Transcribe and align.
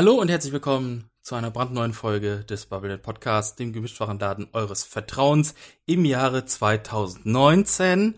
Hallo 0.00 0.14
und 0.14 0.30
herzlich 0.30 0.54
willkommen 0.54 1.10
zu 1.20 1.34
einer 1.34 1.50
brandneuen 1.50 1.92
Folge 1.92 2.42
des 2.48 2.64
Bubblehead 2.64 3.02
Podcasts, 3.02 3.56
dem 3.56 3.74
Gemischtwarenladen 3.74 4.48
eures 4.54 4.82
Vertrauens 4.82 5.54
im 5.84 6.06
Jahre 6.06 6.46
2019. 6.46 8.14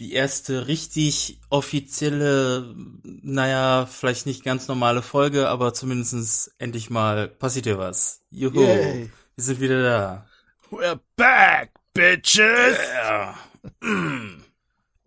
Die 0.00 0.12
erste 0.12 0.66
richtig 0.66 1.38
offizielle, 1.50 2.74
naja, 3.04 3.86
vielleicht 3.86 4.26
nicht 4.26 4.42
ganz 4.42 4.66
normale 4.66 5.02
Folge, 5.02 5.48
aber 5.48 5.72
zumindestens 5.72 6.52
endlich 6.58 6.90
mal 6.90 7.28
passiert 7.28 7.66
hier 7.66 7.78
was. 7.78 8.24
Juhu, 8.32 8.62
Yay. 8.62 9.08
wir 9.36 9.44
sind 9.44 9.60
wieder 9.60 9.84
da. 9.84 10.26
We're 10.72 10.98
back, 11.14 11.70
bitches! 11.92 12.76
Ja. 12.92 13.38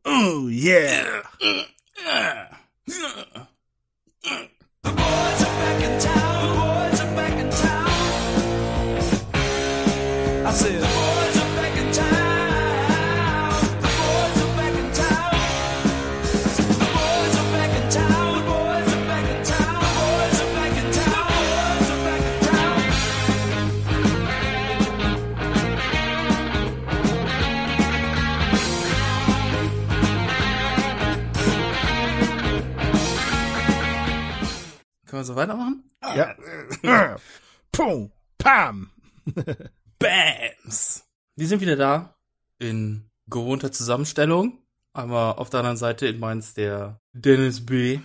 Oh 0.05 0.47
yeah! 0.47 1.03
Said, 2.87 3.27
the 4.23 4.56
boys 4.91 5.43
are 10.83 10.96
Können 35.17 35.25
wir 35.29 35.33
so 35.33 35.35
weitermachen? 35.35 35.83
Ja. 36.83 37.15
Pum, 37.71 38.11
pam! 38.37 38.91
Bams! 39.97 41.05
Wir 41.35 41.47
sind 41.47 41.59
wieder 41.59 41.75
da 41.75 42.15
in 42.59 43.09
gewohnter 43.25 43.71
Zusammenstellung. 43.71 44.59
Einmal 44.93 45.33
auf 45.33 45.49
der 45.49 45.61
anderen 45.61 45.77
Seite 45.77 46.05
in 46.05 46.19
Mainz 46.19 46.53
der 46.53 46.99
Dennis 47.13 47.65
B. 47.65 47.97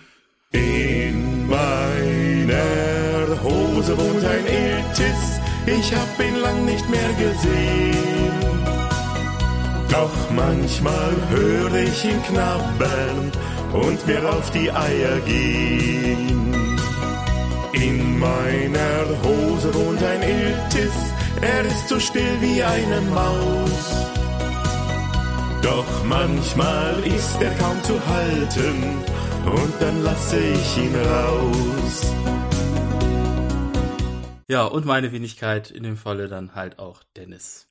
In 0.53 1.47
meiner 1.47 3.43
Hose 3.43 3.95
wohnt 3.95 4.25
ein 4.25 4.47
Iltis, 4.47 5.39
ich 5.67 5.95
hab 5.95 6.19
ihn 6.19 6.37
lang 6.37 6.65
nicht 6.65 6.89
mehr 6.89 7.13
gesehen. 7.13 8.33
Doch 9.87 10.31
manchmal 10.31 11.11
höre 11.29 11.75
ich 11.75 12.05
ihn 12.05 12.23
knabbern 12.23 13.31
und 13.71 14.07
mir 14.07 14.27
auf 14.27 14.49
die 14.49 14.71
Eier 14.71 15.19
gehen. 15.19 16.42
In 18.23 18.29
meiner 18.29 19.21
Hose 19.21 19.73
wohnt 19.73 20.01
ein 20.01 20.21
Iltis, 20.21 20.93
er 21.41 21.65
ist 21.65 21.89
so 21.89 21.99
still 21.99 22.39
wie 22.39 22.63
eine 22.63 23.01
Maus. 23.01 24.07
Doch 25.61 26.05
manchmal 26.05 27.03
ist 27.05 27.41
er 27.41 27.53
kaum 27.55 27.83
zu 27.83 27.99
halten 28.07 29.03
und 29.45 29.73
dann 29.81 30.03
lasse 30.03 30.39
ich 30.39 30.77
ihn 30.77 30.95
raus. 30.95 32.13
Ja, 34.47 34.65
und 34.67 34.85
meine 34.85 35.11
Wenigkeit, 35.11 35.69
in 35.69 35.83
dem 35.83 35.97
Falle 35.97 36.29
dann 36.29 36.55
halt 36.55 36.79
auch 36.79 37.03
Dennis. 37.17 37.67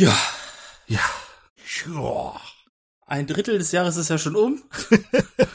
Ja, 0.00 0.16
Ja. 0.86 1.00
Joa. 1.84 2.40
ein 3.06 3.26
Drittel 3.26 3.58
des 3.58 3.70
Jahres 3.72 3.96
ist 3.96 4.08
ja 4.08 4.16
schon 4.16 4.34
um. 4.34 4.62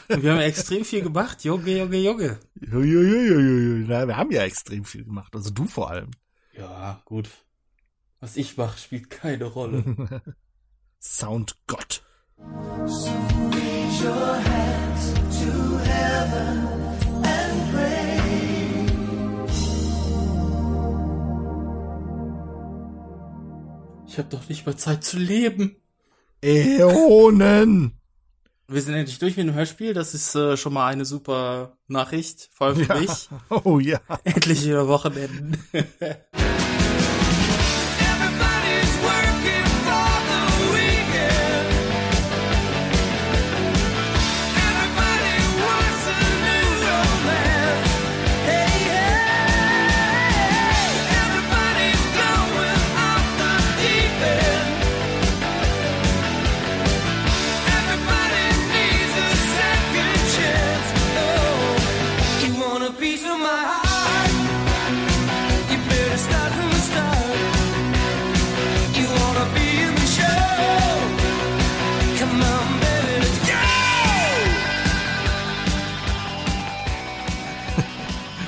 Und 0.08 0.22
wir 0.22 0.32
haben 0.32 0.40
extrem 0.40 0.84
viel 0.84 1.02
gemacht. 1.02 1.42
Junge, 1.42 1.78
Junge, 1.78 1.96
Junge. 1.96 2.38
Na, 3.88 4.06
wir 4.06 4.16
haben 4.16 4.30
ja 4.30 4.42
extrem 4.44 4.84
viel 4.84 5.04
gemacht, 5.04 5.34
also 5.34 5.50
du 5.50 5.66
vor 5.66 5.90
allem. 5.90 6.10
Ja, 6.56 7.02
gut. 7.06 7.28
Was 8.20 8.36
ich 8.36 8.56
mache, 8.56 8.78
spielt 8.78 9.10
keine 9.10 9.46
Rolle. 9.46 9.82
Soundgott. 11.00 12.02
Raise 12.38 14.04
your 14.04 14.36
hands 14.44 15.14
to 15.40 15.78
heaven 15.78 16.85
Ich 24.16 24.18
habe 24.18 24.30
doch 24.34 24.48
nicht 24.48 24.64
mal 24.64 24.74
Zeit 24.74 25.04
zu 25.04 25.18
leben. 25.18 25.76
Äonen! 26.42 28.00
Wir 28.66 28.80
sind 28.80 28.94
endlich 28.94 29.18
durch 29.18 29.36
mit 29.36 29.46
dem 29.46 29.52
Hörspiel. 29.52 29.92
Das 29.92 30.14
ist 30.14 30.34
äh, 30.34 30.56
schon 30.56 30.72
mal 30.72 30.86
eine 30.86 31.04
super 31.04 31.76
Nachricht, 31.86 32.48
vor 32.54 32.68
allem 32.68 32.76
für 32.76 32.94
Ja. 32.94 32.98
mich. 32.98 33.28
Oh 33.64 33.78
ja. 33.78 34.00
Endlich 34.24 34.64
wieder 34.64 34.88
Wochenenden. 34.88 35.58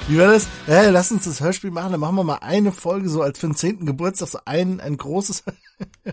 Wie 0.09 0.17
war 0.17 0.29
das? 0.29 0.49
Hey, 0.65 0.89
lass 0.89 1.13
uns 1.13 1.27
das 1.27 1.43
Hörspiel 1.43 1.71
machen, 1.71 1.93
dann 1.93 2.01
machen 2.01 2.17
wir 2.17 2.25
mal 2.25 2.39
eine 2.41 2.73
Folge 2.73 3.11
so 3.11 3.21
als 3.21 3.39
für 3.39 3.47
den 3.47 3.55
zehnten 3.55 3.85
Geburtstag, 3.85 4.29
so 4.29 4.39
ein, 4.47 4.81
ein 4.81 4.97
großes. 4.97 5.45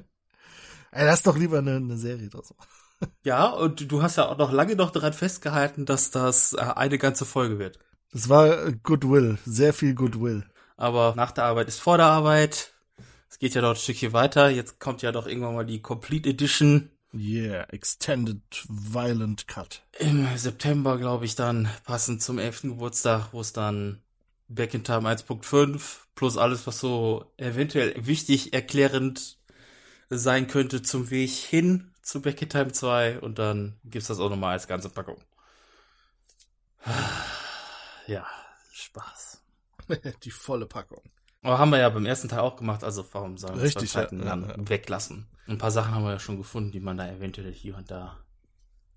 Ey, 0.92 1.06
lass 1.06 1.24
doch 1.24 1.38
lieber 1.38 1.60
eine, 1.60 1.78
eine 1.78 1.98
Serie 1.98 2.28
draus 2.28 2.54
machen. 2.58 3.10
ja, 3.24 3.48
und 3.48 3.90
du 3.90 4.04
hast 4.04 4.18
ja 4.18 4.28
auch 4.28 4.38
noch 4.38 4.52
lange 4.52 4.76
noch 4.76 4.92
daran 4.92 5.14
festgehalten, 5.14 5.86
dass 5.86 6.12
das 6.12 6.52
äh, 6.52 6.58
eine 6.58 6.98
ganze 6.98 7.24
Folge 7.24 7.58
wird. 7.58 7.80
Das 8.12 8.28
war 8.28 8.66
äh, 8.66 8.74
Goodwill, 8.84 9.38
sehr 9.46 9.74
viel 9.74 9.96
Goodwill. 9.96 10.44
Aber 10.76 11.14
nach 11.16 11.32
der 11.32 11.46
Arbeit 11.46 11.70
ist 11.70 11.80
vor 11.80 11.96
der 11.96 12.08
Arbeit. 12.08 12.74
Es 13.30 13.40
geht 13.40 13.56
ja 13.56 13.62
noch 13.62 13.70
ein 13.70 13.76
Stückchen 13.78 14.12
weiter. 14.12 14.50
Jetzt 14.50 14.82
kommt 14.82 15.04
ja 15.04 15.14
doch 15.14 15.26
irgendwann 15.26 15.56
mal 15.56 15.66
die 15.66 15.82
Complete 15.82 16.32
Edition. 16.32 16.92
Yeah, 17.16 17.66
Extended 17.72 18.42
Violent 18.68 19.48
Cut. 19.48 19.82
Im 20.00 20.28
September, 20.36 20.98
glaube 20.98 21.24
ich, 21.24 21.36
dann 21.36 21.70
passend 21.86 22.22
zum 22.22 22.40
11. 22.40 22.64
Geburtstag, 22.64 23.30
wo 23.32 23.40
es 23.40 23.54
dann 23.54 24.02
Back 24.50 24.74
in 24.74 24.84
Time 24.84 25.10
1.5 25.10 25.82
plus 26.14 26.38
alles, 26.38 26.68
was 26.68 26.80
so 26.80 27.32
eventuell 27.38 27.94
wichtig 28.06 28.54
erklärend 28.54 29.38
sein 30.10 30.48
könnte 30.48 30.82
zum 30.82 31.10
Weg 31.10 31.32
hin 31.32 31.94
zu 32.02 32.22
Back 32.22 32.42
in 32.42 32.50
Time 32.50 32.72
2 32.72 33.20
und 33.20 33.40
dann 33.40 33.80
gibt's 33.86 34.10
das 34.10 34.20
auch 34.20 34.30
nochmal 34.30 34.54
als 34.54 34.68
ganze 34.68 34.90
Packung. 34.90 35.18
Ja, 38.08 38.28
Spaß. 38.72 39.42
Die 40.24 40.30
volle 40.30 40.68
Packung. 40.68 41.02
Aber 41.46 41.60
haben 41.60 41.70
wir 41.70 41.78
ja 41.78 41.90
beim 41.90 42.08
ersten 42.08 42.28
Teil 42.28 42.40
auch 42.40 42.56
gemacht, 42.56 42.84
also 42.84 43.06
warum 43.12 43.38
sollen 43.38 43.58
wir 43.58 43.64
Richtig, 43.64 43.92
zwei 43.92 44.02
Zeiten 44.02 44.20
ja, 44.20 44.26
dann 44.26 44.50
ja, 44.50 44.56
weglassen? 44.58 45.28
Ein 45.48 45.60
paar 45.60 45.70
Sachen 45.70 45.94
haben 45.94 46.04
wir 46.04 46.12
ja 46.12 46.20
schon 46.20 46.38
gefunden, 46.38 46.72
die 46.72 46.80
man 46.80 46.98
da 46.98 47.08
eventuell 47.08 47.54
hier 47.54 47.78
und 47.78 47.92
da 47.92 48.18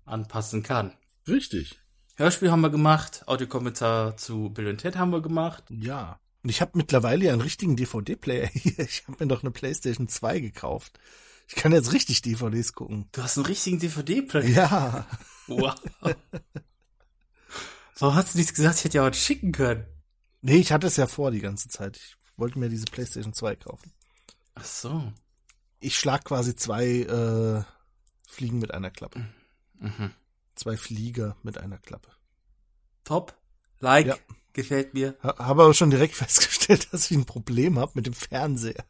anpassen 0.05 0.63
kann. 0.63 0.93
Richtig. 1.27 1.79
Hörspiel 2.15 2.49
haben 2.49 2.61
wir 2.61 2.71
gemacht, 2.71 3.21
Audiokommentar 3.27 4.17
zu 4.17 4.49
Bill 4.49 4.67
und 4.67 4.79
Ted 4.79 4.97
haben 4.97 5.11
wir 5.11 5.21
gemacht. 5.21 5.63
Ja. 5.69 6.19
Und 6.41 6.49
ich 6.49 6.59
habe 6.61 6.71
mittlerweile 6.73 7.25
ja 7.25 7.33
einen 7.33 7.41
richtigen 7.41 7.75
DVD-Player 7.75 8.47
hier. 8.51 8.79
Ich 8.79 9.07
habe 9.07 9.17
mir 9.19 9.27
doch 9.27 9.43
eine 9.43 9.51
PlayStation 9.51 10.07
2 10.07 10.39
gekauft. 10.39 10.99
Ich 11.47 11.53
kann 11.53 11.71
jetzt 11.71 11.93
richtig 11.93 12.23
DVDs 12.23 12.73
gucken. 12.73 13.09
Du 13.11 13.21
hast 13.21 13.37
einen 13.37 13.45
richtigen 13.45 13.77
DVD-Player. 13.77 14.49
Ja. 14.49 15.07
Wow. 15.45 15.75
Warum 17.99 18.15
hast 18.15 18.33
du 18.33 18.39
nicht 18.39 18.55
gesagt, 18.55 18.79
ich 18.79 18.85
hätte 18.85 18.97
ja 18.97 19.07
was 19.07 19.17
schicken 19.17 19.51
können? 19.51 19.85
Nee, 20.41 20.57
ich 20.57 20.71
hatte 20.71 20.87
es 20.87 20.97
ja 20.97 21.05
vor 21.05 21.31
die 21.31 21.41
ganze 21.41 21.69
Zeit. 21.69 21.97
Ich 21.97 22.18
wollte 22.39 22.59
mir 22.59 22.69
diese 22.69 22.85
PlayStation 22.85 23.33
2 23.33 23.55
kaufen. 23.57 23.91
Ach 24.55 24.65
so. 24.65 25.11
Ich 25.79 25.97
schlag 25.97 26.25
quasi 26.25 26.55
zwei 26.55 26.85
äh, 26.87 27.63
Fliegen 28.27 28.59
mit 28.59 28.73
einer 28.73 28.89
Klappe. 28.91 29.25
Mhm. 29.79 30.11
Zwei 30.55 30.75
Flieger 30.77 31.37
mit 31.43 31.57
einer 31.57 31.77
Klappe. 31.77 32.09
Top. 33.03 33.35
Like. 33.79 34.07
Ja. 34.07 34.17
Gefällt 34.53 34.93
mir. 34.93 35.15
Ha- 35.23 35.37
Habe 35.39 35.63
aber 35.63 35.73
schon 35.73 35.89
direkt 35.91 36.15
festgestellt, 36.17 36.89
dass 36.91 37.09
ich 37.09 37.17
ein 37.17 37.25
Problem 37.25 37.79
habe 37.79 37.91
mit 37.95 38.05
dem 38.07 38.13
Fernseher. 38.13 38.83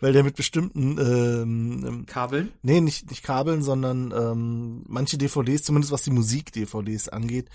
Weil 0.00 0.12
der 0.14 0.22
mit 0.24 0.36
bestimmten, 0.36 0.96
ähm, 0.98 1.84
ähm, 1.86 2.06
Kabeln. 2.06 2.52
nee, 2.62 2.80
nicht, 2.80 3.10
nicht 3.10 3.22
Kabeln, 3.22 3.62
sondern 3.62 4.10
ähm, 4.12 4.82
manche 4.86 5.18
DVDs, 5.18 5.62
zumindest 5.64 5.92
was 5.92 6.02
die 6.04 6.10
Musik-DVDs 6.10 7.08
angeht, 7.10 7.50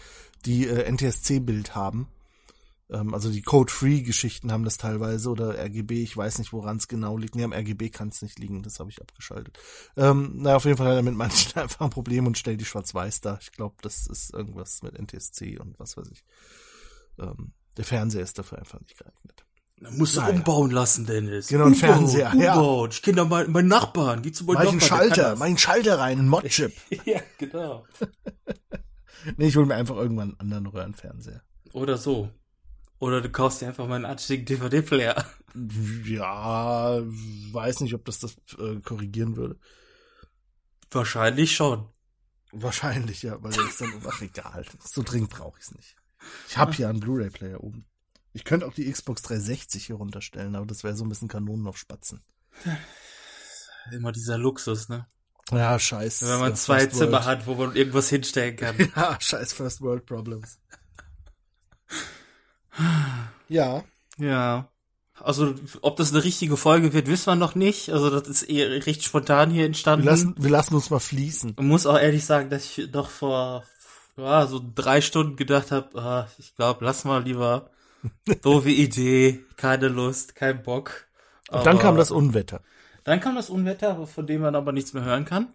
die 0.46 0.68
äh, 0.68 0.92
NTSC-Bild 0.92 1.74
haben. 1.76 2.08
Ähm, 2.90 3.14
also 3.14 3.30
die 3.32 3.42
Code-Free-Geschichten 3.42 4.52
haben 4.52 4.64
das 4.64 4.78
teilweise 4.78 5.30
oder 5.30 5.58
RGB, 5.58 6.04
ich 6.04 6.16
weiß 6.16 6.40
nicht, 6.40 6.54
woran 6.54 6.78
es 6.78 6.88
genau 6.88 7.18
liegt. 7.18 7.36
Nee, 7.36 7.44
am 7.44 7.54
RGB 7.54 7.90
kann 7.90 8.10
es 8.10 8.22
nicht 8.22 8.40
liegen, 8.40 8.64
das 8.64 8.80
habe 8.80 8.90
ich 8.90 9.02
abgeschaltet. 9.02 9.58
Ähm, 9.96 10.34
naja, 10.38 10.56
auf 10.58 10.66
jeden 10.66 10.78
Fall 10.78 10.88
hat 10.88 10.96
er 10.96 11.04
mit 11.04 11.16
manchen 11.16 11.58
einfach 11.60 11.82
ein 11.82 11.90
Problem 11.90 12.28
und 12.28 12.38
stellt 12.38 12.62
die 12.62 12.66
schwarz-weiß 12.66 13.22
da. 13.22 13.38
Ich 13.42 13.52
glaube, 13.52 13.76
das 13.82 14.08
ist 14.08 14.34
irgendwas 14.34 14.82
mit 14.84 14.98
NTSC 14.98 15.60
und 15.60 15.78
was 15.80 15.98
weiß 15.98 16.08
ich. 16.12 16.24
Ähm, 17.20 17.54
der 17.76 17.86
Fernseher 17.86 18.24
ist 18.24 18.38
dafür 18.40 18.58
einfach 18.60 18.80
nicht 18.80 18.98
geeignet. 18.98 19.44
Da 19.80 19.92
musst 19.92 20.16
du 20.16 20.22
Naja. 20.22 20.34
umbauen 20.34 20.72
lassen, 20.72 21.06
Dennis. 21.06 21.50
Genau, 21.50 21.66
ein 21.66 21.76
Fernseher, 21.76 22.34
ja. 22.36 22.56
Umbauen. 22.56 22.90
Ich 22.90 23.04
kenne 23.04 23.18
da 23.18 23.26
mal 23.26 23.48
meinen 23.48 23.68
Nachbarn. 23.68 24.24
Geh 24.24 24.32
zu 24.32 24.46
meinem 24.46 24.56
Mach 24.56 24.64
ich 24.64 24.70
einen 24.70 24.80
Nachbarn. 24.80 25.00
Schalter, 25.00 25.36
mach 25.36 25.46
ich 25.46 25.50
einen 25.50 25.58
Schalter 25.60 26.00
rein, 26.00 26.18
einen 26.20 26.30
Mod-Chip. 26.30 26.74
Ja, 27.06 27.20
genau. 27.38 27.86
nee, 29.38 29.48
ich 29.48 29.56
hole 29.56 29.68
mir 29.68 29.76
einfach 29.76 29.98
irgendwann 29.98 30.30
einen 30.40 30.40
anderen 30.54 30.66
Röhrenfernseher. 30.68 31.44
Oder 31.74 31.98
so. 31.98 32.30
Oder 33.00 33.22
du 33.22 33.30
kaufst 33.30 33.62
dir 33.62 33.68
einfach 33.68 33.88
mal 33.88 33.96
einen 33.96 34.06
anständigen 34.06 34.60
DVD-Player. 34.60 35.26
Ja, 36.06 37.00
weiß 37.52 37.82
nicht, 37.82 37.94
ob 37.94 38.06
das 38.06 38.20
das 38.20 38.36
äh, 38.58 38.80
korrigieren 38.82 39.36
würde. 39.36 39.60
Wahrscheinlich 40.92 41.56
schon. 41.56 41.90
Wahrscheinlich, 42.52 43.24
ja, 43.24 43.42
weil 43.44 43.52
das 43.52 43.66
ist 43.66 43.82
dann, 43.82 44.02
ach 44.08 44.22
egal, 44.22 44.66
so 44.84 45.04
dringend 45.04 45.30
brauche 45.30 45.60
ich 45.60 45.66
es 45.66 45.76
nicht. 45.76 45.96
Ich 46.48 46.58
habe 46.58 46.74
hier 46.74 46.90
einen 46.90 47.00
Blu-ray-Player 47.00 47.64
oben. 47.64 47.86
Ich 48.34 48.44
könnte 48.44 48.66
auch 48.66 48.74
die 48.74 48.90
Xbox 48.92 49.22
360 49.24 49.86
hier 49.86 49.96
runterstellen, 49.96 50.56
aber 50.56 50.66
das 50.66 50.84
wäre 50.84 50.96
so 50.96 51.04
ein 51.04 51.10
bisschen 51.10 51.28
Kanonen 51.28 51.68
auf 51.68 51.78
Spatzen. 51.78 52.24
Immer 53.92 54.12
dieser 54.12 54.38
Luxus, 54.38 54.90
ne? 54.90 55.08
Ja, 55.52 55.80
scheiß. 55.80 56.24
Wenn 56.24 56.40
man 56.40 56.52
äh, 56.52 56.56
zwei 56.56 56.82
First 56.82 56.98
Zimmer 56.98 57.12
World. 57.14 57.26
hat, 57.26 57.48
wo 57.48 57.56
man 57.56 57.76
irgendwas 57.76 58.10
hinstellen 58.10 58.56
kann. 58.56 58.76
Ja, 58.96 59.18
scheiß 59.20 59.54
First 59.54 59.82
World 59.82 60.06
Problems. 60.06 60.60
Ja, 63.50 63.84
ja. 64.18 64.68
Also, 65.20 65.56
ob 65.82 65.98
das 65.98 66.14
eine 66.14 66.24
richtige 66.24 66.58
Folge 66.58 66.94
wird, 66.94 67.08
wissen 67.08 67.26
wir 67.28 67.36
noch 67.36 67.56
nicht. 67.56 67.90
Also, 67.90 68.10
das 68.12 68.28
ist 68.28 68.44
eher 68.44 68.86
recht 68.86 69.04
spontan 69.04 69.50
hier 69.50 69.62
wir 69.62 69.66
entstanden. 69.66 70.06
lassen, 70.06 70.36
wir 70.38 70.50
lassen 70.52 70.76
uns 70.76 70.90
mal 70.92 71.00
fließen. 71.00 71.56
Ich 71.58 71.64
muss 71.66 71.88
auch 71.88 71.98
ehrlich 71.98 72.24
sagen, 72.24 72.50
dass 72.52 72.78
ich 72.78 72.92
doch 72.92 73.10
vor 73.10 73.64
ja, 74.16 74.46
so 74.48 74.62
drei 74.76 75.02
Stunden 75.02 75.36
gedacht 75.36 75.72
habe, 75.72 76.00
ah, 76.00 76.28
ich 76.38 76.56
glaube, 76.56 76.86
lass 76.86 77.04
mal 77.04 77.24
lieber. 77.24 77.70
Doofe 78.44 78.70
Idee, 78.70 79.44
keine 79.58 79.88
Lust, 79.88 80.36
kein 80.36 80.62
Bock. 80.62 81.08
Und 81.50 81.66
dann 81.66 81.76
Aber- 81.78 81.82
kam 81.84 81.98
das 81.98 82.12
Unwetter. 82.12 82.62
Dann 83.04 83.22
kam 83.22 83.36
das 83.36 83.50
Unwetter, 83.50 84.06
von 84.06 84.28
dem 84.28 84.42
man 84.42 84.54
aber 84.54 84.74
nichts 84.74 84.94
mehr 84.94 85.04
hören 85.06 85.24
kann. 85.24 85.48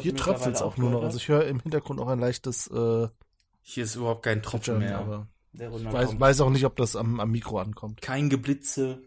Hier 0.00 0.14
tröpfelt 0.14 0.54
es 0.54 0.62
auch 0.62 0.76
nur 0.76 0.90
noch. 0.90 1.02
Also 1.02 1.16
ich 1.16 1.26
höre 1.28 1.44
im 1.44 1.58
Hintergrund 1.58 1.98
auch 2.00 2.06
ein 2.06 2.20
leichtes 2.20 2.68
äh, 2.68 3.08
Hier 3.62 3.84
ist 3.84 3.96
überhaupt 3.96 4.22
kein 4.22 4.42
Tropfen 4.44 4.78
mehr. 4.78 4.98
aber 4.98 5.26
der 5.52 5.72
ich 5.72 5.84
weiß, 5.84 6.20
weiß 6.20 6.40
auch 6.42 6.50
nicht, 6.50 6.64
ob 6.64 6.76
das 6.76 6.96
am, 6.96 7.20
am 7.20 7.30
Mikro 7.30 7.58
ankommt. 7.58 8.00
Kein 8.00 8.30
Geblitze. 8.30 9.02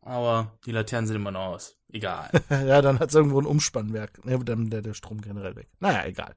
Aber 0.00 0.58
die 0.64 0.72
Laternen 0.72 1.06
sind 1.06 1.16
immer 1.16 1.32
noch 1.32 1.46
aus. 1.46 1.76
Egal. 1.92 2.30
ja, 2.50 2.80
dann 2.82 2.98
hat 2.98 3.08
es 3.08 3.14
irgendwo 3.14 3.40
ein 3.40 3.46
Umspannwerk. 3.46 4.24
Ne, 4.24 4.38
dann 4.44 4.70
der, 4.70 4.82
der 4.82 4.94
Strom 4.94 5.20
generell 5.20 5.56
weg. 5.56 5.68
Naja, 5.80 6.04
egal. 6.04 6.34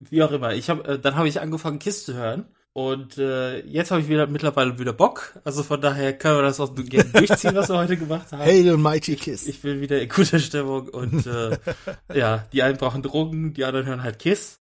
Wie 0.00 0.22
auch 0.22 0.32
immer. 0.32 0.52
Ich 0.52 0.68
hab, 0.68 0.86
äh, 0.86 0.98
dann 0.98 1.16
habe 1.16 1.28
ich 1.28 1.40
angefangen, 1.40 1.78
Kiss 1.78 2.04
zu 2.04 2.14
hören. 2.14 2.46
Und 2.72 3.16
äh, 3.16 3.60
jetzt 3.60 3.90
habe 3.90 4.02
ich 4.02 4.08
wieder 4.08 4.26
mittlerweile 4.26 4.78
wieder 4.78 4.92
Bock. 4.92 5.40
Also 5.44 5.62
von 5.62 5.80
daher 5.80 6.12
können 6.12 6.36
wir 6.36 6.42
das 6.42 6.60
auch 6.60 6.74
gerne 6.74 7.08
durchziehen, 7.10 7.54
was 7.54 7.70
wir 7.70 7.78
heute 7.78 7.96
gemacht 7.96 8.30
haben. 8.32 8.40
Hail 8.42 8.64
the 8.64 8.76
Mighty 8.76 9.16
Kiss. 9.16 9.46
Ich 9.46 9.62
bin 9.62 9.80
wieder 9.80 9.98
in 9.98 10.10
guter 10.10 10.38
Stimmung 10.38 10.88
und 10.88 11.26
äh, 11.26 11.56
ja, 12.14 12.44
die 12.52 12.62
einen 12.62 12.76
brauchen 12.76 13.02
Drogen, 13.02 13.54
die 13.54 13.64
anderen 13.64 13.86
hören 13.86 14.02
halt 14.02 14.18
Kiss. 14.18 14.60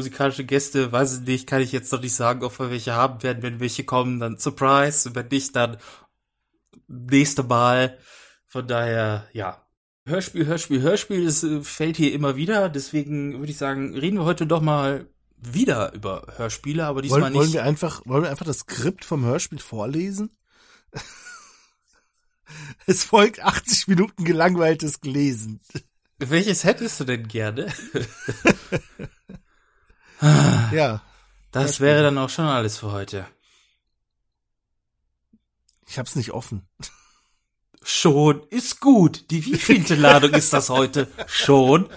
Musikalische 0.00 0.44
Gäste, 0.44 0.92
weiß 0.92 1.18
ich 1.18 1.26
nicht, 1.26 1.46
kann 1.46 1.60
ich 1.60 1.72
jetzt 1.72 1.92
noch 1.92 2.00
nicht 2.00 2.14
sagen, 2.14 2.42
ob 2.42 2.58
wir 2.58 2.70
welche 2.70 2.94
haben 2.94 3.22
werden. 3.22 3.42
Wenn 3.42 3.60
welche 3.60 3.84
kommen, 3.84 4.18
dann 4.18 4.38
Surprise. 4.38 5.14
Wenn 5.14 5.28
nicht, 5.28 5.54
dann 5.54 5.76
nächste 6.88 7.42
Mal. 7.42 7.98
Von 8.46 8.66
daher, 8.66 9.28
ja. 9.34 9.66
Hörspiel, 10.06 10.46
Hörspiel, 10.46 10.80
Hörspiel, 10.80 11.26
das 11.26 11.44
äh, 11.44 11.60
fällt 11.60 11.98
hier 11.98 12.14
immer 12.14 12.34
wieder. 12.34 12.70
Deswegen 12.70 13.38
würde 13.38 13.52
ich 13.52 13.58
sagen, 13.58 13.94
reden 13.94 14.16
wir 14.16 14.24
heute 14.24 14.46
doch 14.46 14.62
mal 14.62 15.06
wieder 15.36 15.92
über 15.92 16.26
Hörspiele, 16.36 16.86
aber 16.86 17.02
diesmal 17.02 17.20
Wollen, 17.20 17.34
wollen 17.34 17.44
nicht. 17.44 17.54
wir 17.54 17.64
einfach, 17.64 18.00
wollen 18.06 18.22
wir 18.22 18.30
einfach 18.30 18.46
das 18.46 18.60
Skript 18.60 19.04
vom 19.04 19.24
Hörspiel 19.26 19.58
vorlesen? 19.58 20.30
es 22.86 23.04
folgt 23.04 23.40
80 23.40 23.88
Minuten 23.88 24.24
gelangweiltes 24.24 25.02
Gelesen. 25.02 25.60
Welches 26.18 26.64
hättest 26.64 27.00
du 27.00 27.04
denn 27.04 27.28
gerne? 27.28 27.72
Ja, 30.20 31.02
Das 31.52 31.62
Hörspiel. 31.64 31.86
wäre 31.86 32.02
dann 32.04 32.18
auch 32.18 32.28
schon 32.30 32.44
alles 32.46 32.78
für 32.78 32.92
heute. 32.92 33.26
ich 35.88 35.98
hab's 35.98 36.14
nicht 36.16 36.30
offen. 36.32 36.68
Schon, 37.82 38.42
ist 38.50 38.80
gut. 38.80 39.30
Die 39.30 39.44
wievielte 39.46 39.94
Ladung 39.94 40.32
ist 40.32 40.52
das 40.52 40.68
heute? 40.68 41.10
Schon? 41.26 41.88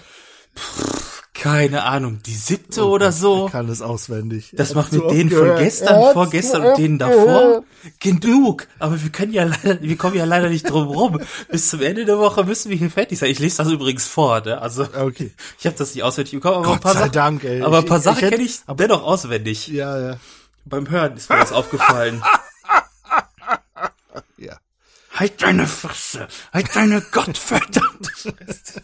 Pff, 0.56 1.13
keine 1.44 1.82
Ahnung, 1.84 2.20
die 2.24 2.34
siebte 2.34 2.86
oder 2.86 3.12
so? 3.12 3.46
Ich 3.46 3.52
kann 3.52 3.68
es 3.68 3.82
auswendig. 3.82 4.50
Das 4.54 4.70
Er 4.70 4.76
macht 4.76 4.92
hat's 4.92 4.96
mit 5.02 5.10
denen 5.10 5.30
von 5.30 5.56
gestern, 5.58 5.88
Er 5.94 6.02
hat's 6.04 6.12
vorgestern 6.14 6.64
und 6.64 6.78
denen 6.78 6.98
davor. 6.98 7.64
Genug. 8.00 8.66
Aber 8.78 9.02
wir 9.02 9.10
können 9.10 9.32
ja 9.34 9.44
leider, 9.44 9.82
wir 9.82 9.96
kommen 9.98 10.16
ja 10.16 10.24
leider 10.24 10.48
nicht 10.48 10.70
drum 10.70 10.88
rum. 10.88 11.20
Bis 11.50 11.68
zum 11.68 11.82
Ende 11.82 12.06
der 12.06 12.18
Woche 12.18 12.44
müssen 12.44 12.70
wir 12.70 12.78
hier 12.78 12.90
fertig 12.90 13.18
sein. 13.18 13.30
Ich 13.30 13.38
lese 13.40 13.58
das 13.58 13.68
übrigens 13.70 14.06
vor, 14.08 14.40
ne? 14.40 14.60
Also, 14.62 14.88
Okay. 14.96 15.32
ich 15.58 15.66
habe 15.66 15.76
das 15.76 15.94
nicht 15.94 16.02
auswendig 16.02 16.32
bekommen, 16.32 16.56
aber 16.56 16.66
ein 16.66 16.72
Gott 16.72 16.80
paar 16.80 16.94
sei 16.94 17.00
Sachen, 17.00 17.12
Dank, 17.12 17.44
ey. 17.44 17.60
aber 17.62 17.78
ein 17.78 17.84
paar 17.84 17.98
Ich- 17.98 18.04
Sachen 18.04 18.28
kenne 18.30 18.42
ich 18.42 18.60
dennoch 18.78 19.02
auswendig. 19.02 19.68
Ja, 19.68 19.98
ja. 20.00 20.16
Beim 20.64 20.88
Hören 20.88 21.14
ist 21.16 21.28
mir 21.28 21.36
das 21.38 21.52
aufgefallen. 21.52 22.22
Ja. 24.36 24.56
Halt 25.12 25.42
deine 25.42 25.66
Fresse! 25.66 26.26
Halt 26.52 26.74
deine 26.74 27.00
gottverdammte 27.00 28.10
Fresse! 28.14 28.82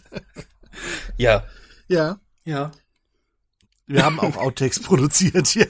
ja, 1.17 1.43
Ja. 1.87 2.19
Ja. 2.45 2.71
Wir 3.87 4.05
haben 4.05 4.19
auch 4.19 4.37
Outtakes 4.37 4.79
produziert, 4.83 5.53
ja. 5.55 5.67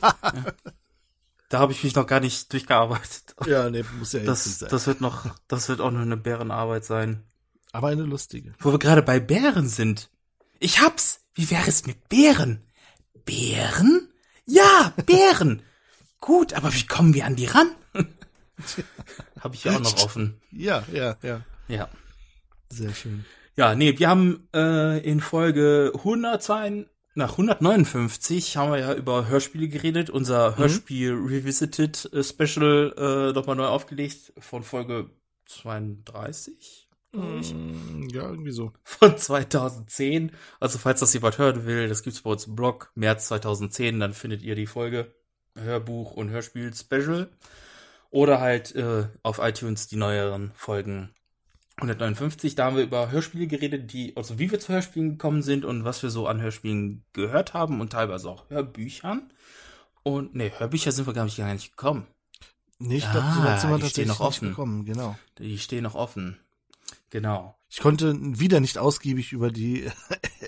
Da 1.50 1.60
habe 1.60 1.74
ich 1.74 1.84
mich 1.84 1.96
noch 1.96 2.08
gar 2.08 2.20
nicht 2.20 2.52
durchgearbeitet. 2.54 3.36
Ja, 3.46 3.70
nee, 3.70 3.84
muss 4.00 4.14
ja 4.14 4.22
Das, 4.22 4.60
sein. 4.60 4.70
das 4.70 4.88
wird 4.88 5.02
noch, 5.02 5.36
das 5.48 5.68
wird 5.70 5.82
auch 5.82 5.92
noch 5.92 6.02
eine 6.02 6.18
Bärenarbeit 6.18 6.86
sein. 6.86 7.24
Aber 7.72 7.88
eine 7.88 8.04
lustige. 8.04 8.54
Wo 8.60 8.72
wir 8.72 8.80
gerade 8.80 9.02
bei 9.02 9.20
Bären 9.20 9.68
sind. 9.68 10.10
Ich 10.60 10.82
hab's! 10.82 11.20
Wie 11.34 11.50
wäre 11.50 11.68
es 11.68 11.86
mit 11.88 12.10
Bären? 12.10 12.64
Bären? 13.26 14.10
Ja, 14.46 14.94
Bären! 15.06 15.62
Gut, 16.20 16.54
aber 16.54 16.74
wie 16.74 16.86
kommen 16.86 17.14
wir 17.14 17.26
an 17.26 17.36
die 17.36 17.46
ran? 17.48 17.72
Habe 19.40 19.56
ich 19.56 19.64
ja 19.64 19.76
auch 19.76 19.80
noch 19.80 20.04
offen. 20.04 20.40
Ja, 20.52 20.84
ja, 20.92 21.18
ja. 21.24 21.42
Ja. 21.68 21.90
Sehr 22.70 22.94
schön. 22.94 23.26
Ja, 23.62 23.76
nee, 23.76 24.00
wir 24.00 24.10
haben 24.10 24.48
äh, 24.56 25.08
in 25.08 25.22
Folge 25.22 25.92
102, 25.96 26.88
nach 27.14 27.34
159 27.34 28.58
haben 28.58 28.72
wir 28.72 28.80
ja 28.80 28.96
über 28.96 29.28
Hörspiele 29.28 29.68
geredet. 29.68 30.10
Unser 30.10 30.58
Hörspiel 30.58 31.14
Revisited 31.14 32.12
äh, 32.12 32.24
Special 32.24 32.96
äh, 32.98 33.34
nochmal 33.34 33.56
neu 33.56 33.68
aufgelegt 33.68 34.34
von 34.40 34.64
Folge 34.64 35.12
32 35.46 36.88
Mm, 37.12 38.10
Ja, 38.12 38.32
irgendwie 38.32 38.50
so. 38.50 38.74
von 38.84 39.16
2010. 39.16 40.32
Also 40.60 40.80
falls 40.80 41.02
das 41.02 41.14
jemand 41.14 41.38
hören 41.38 41.68
will, 41.68 41.88
das 41.88 42.02
gibt's 42.02 42.24
bei 42.24 42.32
uns 42.32 42.48
im 42.48 42.56
Blog, 42.56 42.92
März 42.96 43.28
2010, 43.28 44.00
dann 44.00 44.14
findet 44.14 44.42
ihr 44.42 44.56
die 44.56 44.66
Folge 44.66 45.14
Hörbuch 45.56 46.14
und 46.14 46.32
Hörspiel 46.32 46.74
Special. 46.74 47.30
Oder 48.10 48.42
halt 48.42 48.74
äh, 48.76 49.08
auf 49.22 49.38
iTunes 49.38 49.88
die 49.88 49.98
neueren 49.98 50.52
Folgen 50.56 51.14
159. 51.78 52.56
Da 52.56 52.66
haben 52.66 52.76
wir 52.76 52.84
über 52.84 53.12
Hörspiele 53.12 53.48
geredet, 53.48 53.92
die, 53.94 54.16
also 54.16 54.38
wie 54.40 54.52
wir 54.52 54.60
zu 54.60 54.74
Hörspielen 54.74 55.12
gekommen 55.12 55.42
sind 55.42 55.66
und 55.66 55.84
was 55.84 56.04
wir 56.04 56.10
so 56.10 56.28
an 56.28 56.42
Hörspielen 56.42 57.04
gehört 57.14 57.54
haben 57.54 57.82
und 57.82 57.92
teilweise 57.92 58.30
auch 58.30 58.50
Hörbüchern. 58.50 59.32
Und 60.04 60.36
nee, 60.36 60.52
Hörbücher 60.58 60.92
sind 60.92 61.08
wir 61.08 61.14
gar 61.14 61.26
nicht, 61.26 61.38
gar 61.38 61.52
nicht 61.54 61.72
gekommen. 61.72 62.08
Nee, 62.80 62.98
ich 62.98 63.06
Ah, 63.08 63.12
glaube, 63.12 63.28
so 63.36 63.44
weit 63.44 63.62
sind 63.62 63.70
wir 63.70 63.78
die 63.78 63.90
stehen 63.90 64.08
tatsächlich 64.08 64.08
noch 64.08 64.20
nicht 64.20 64.28
offen. 64.28 64.50
gekommen, 64.50 64.86
genau. 64.86 65.16
Die 65.38 65.58
stehen 65.60 65.84
noch 65.84 65.96
offen. 65.96 66.38
Genau. 67.12 67.56
Ich 67.70 67.80
konnte 67.80 68.16
wieder 68.20 68.60
nicht 68.60 68.78
ausgiebig 68.78 69.32
über 69.34 69.52
die, 69.52 69.90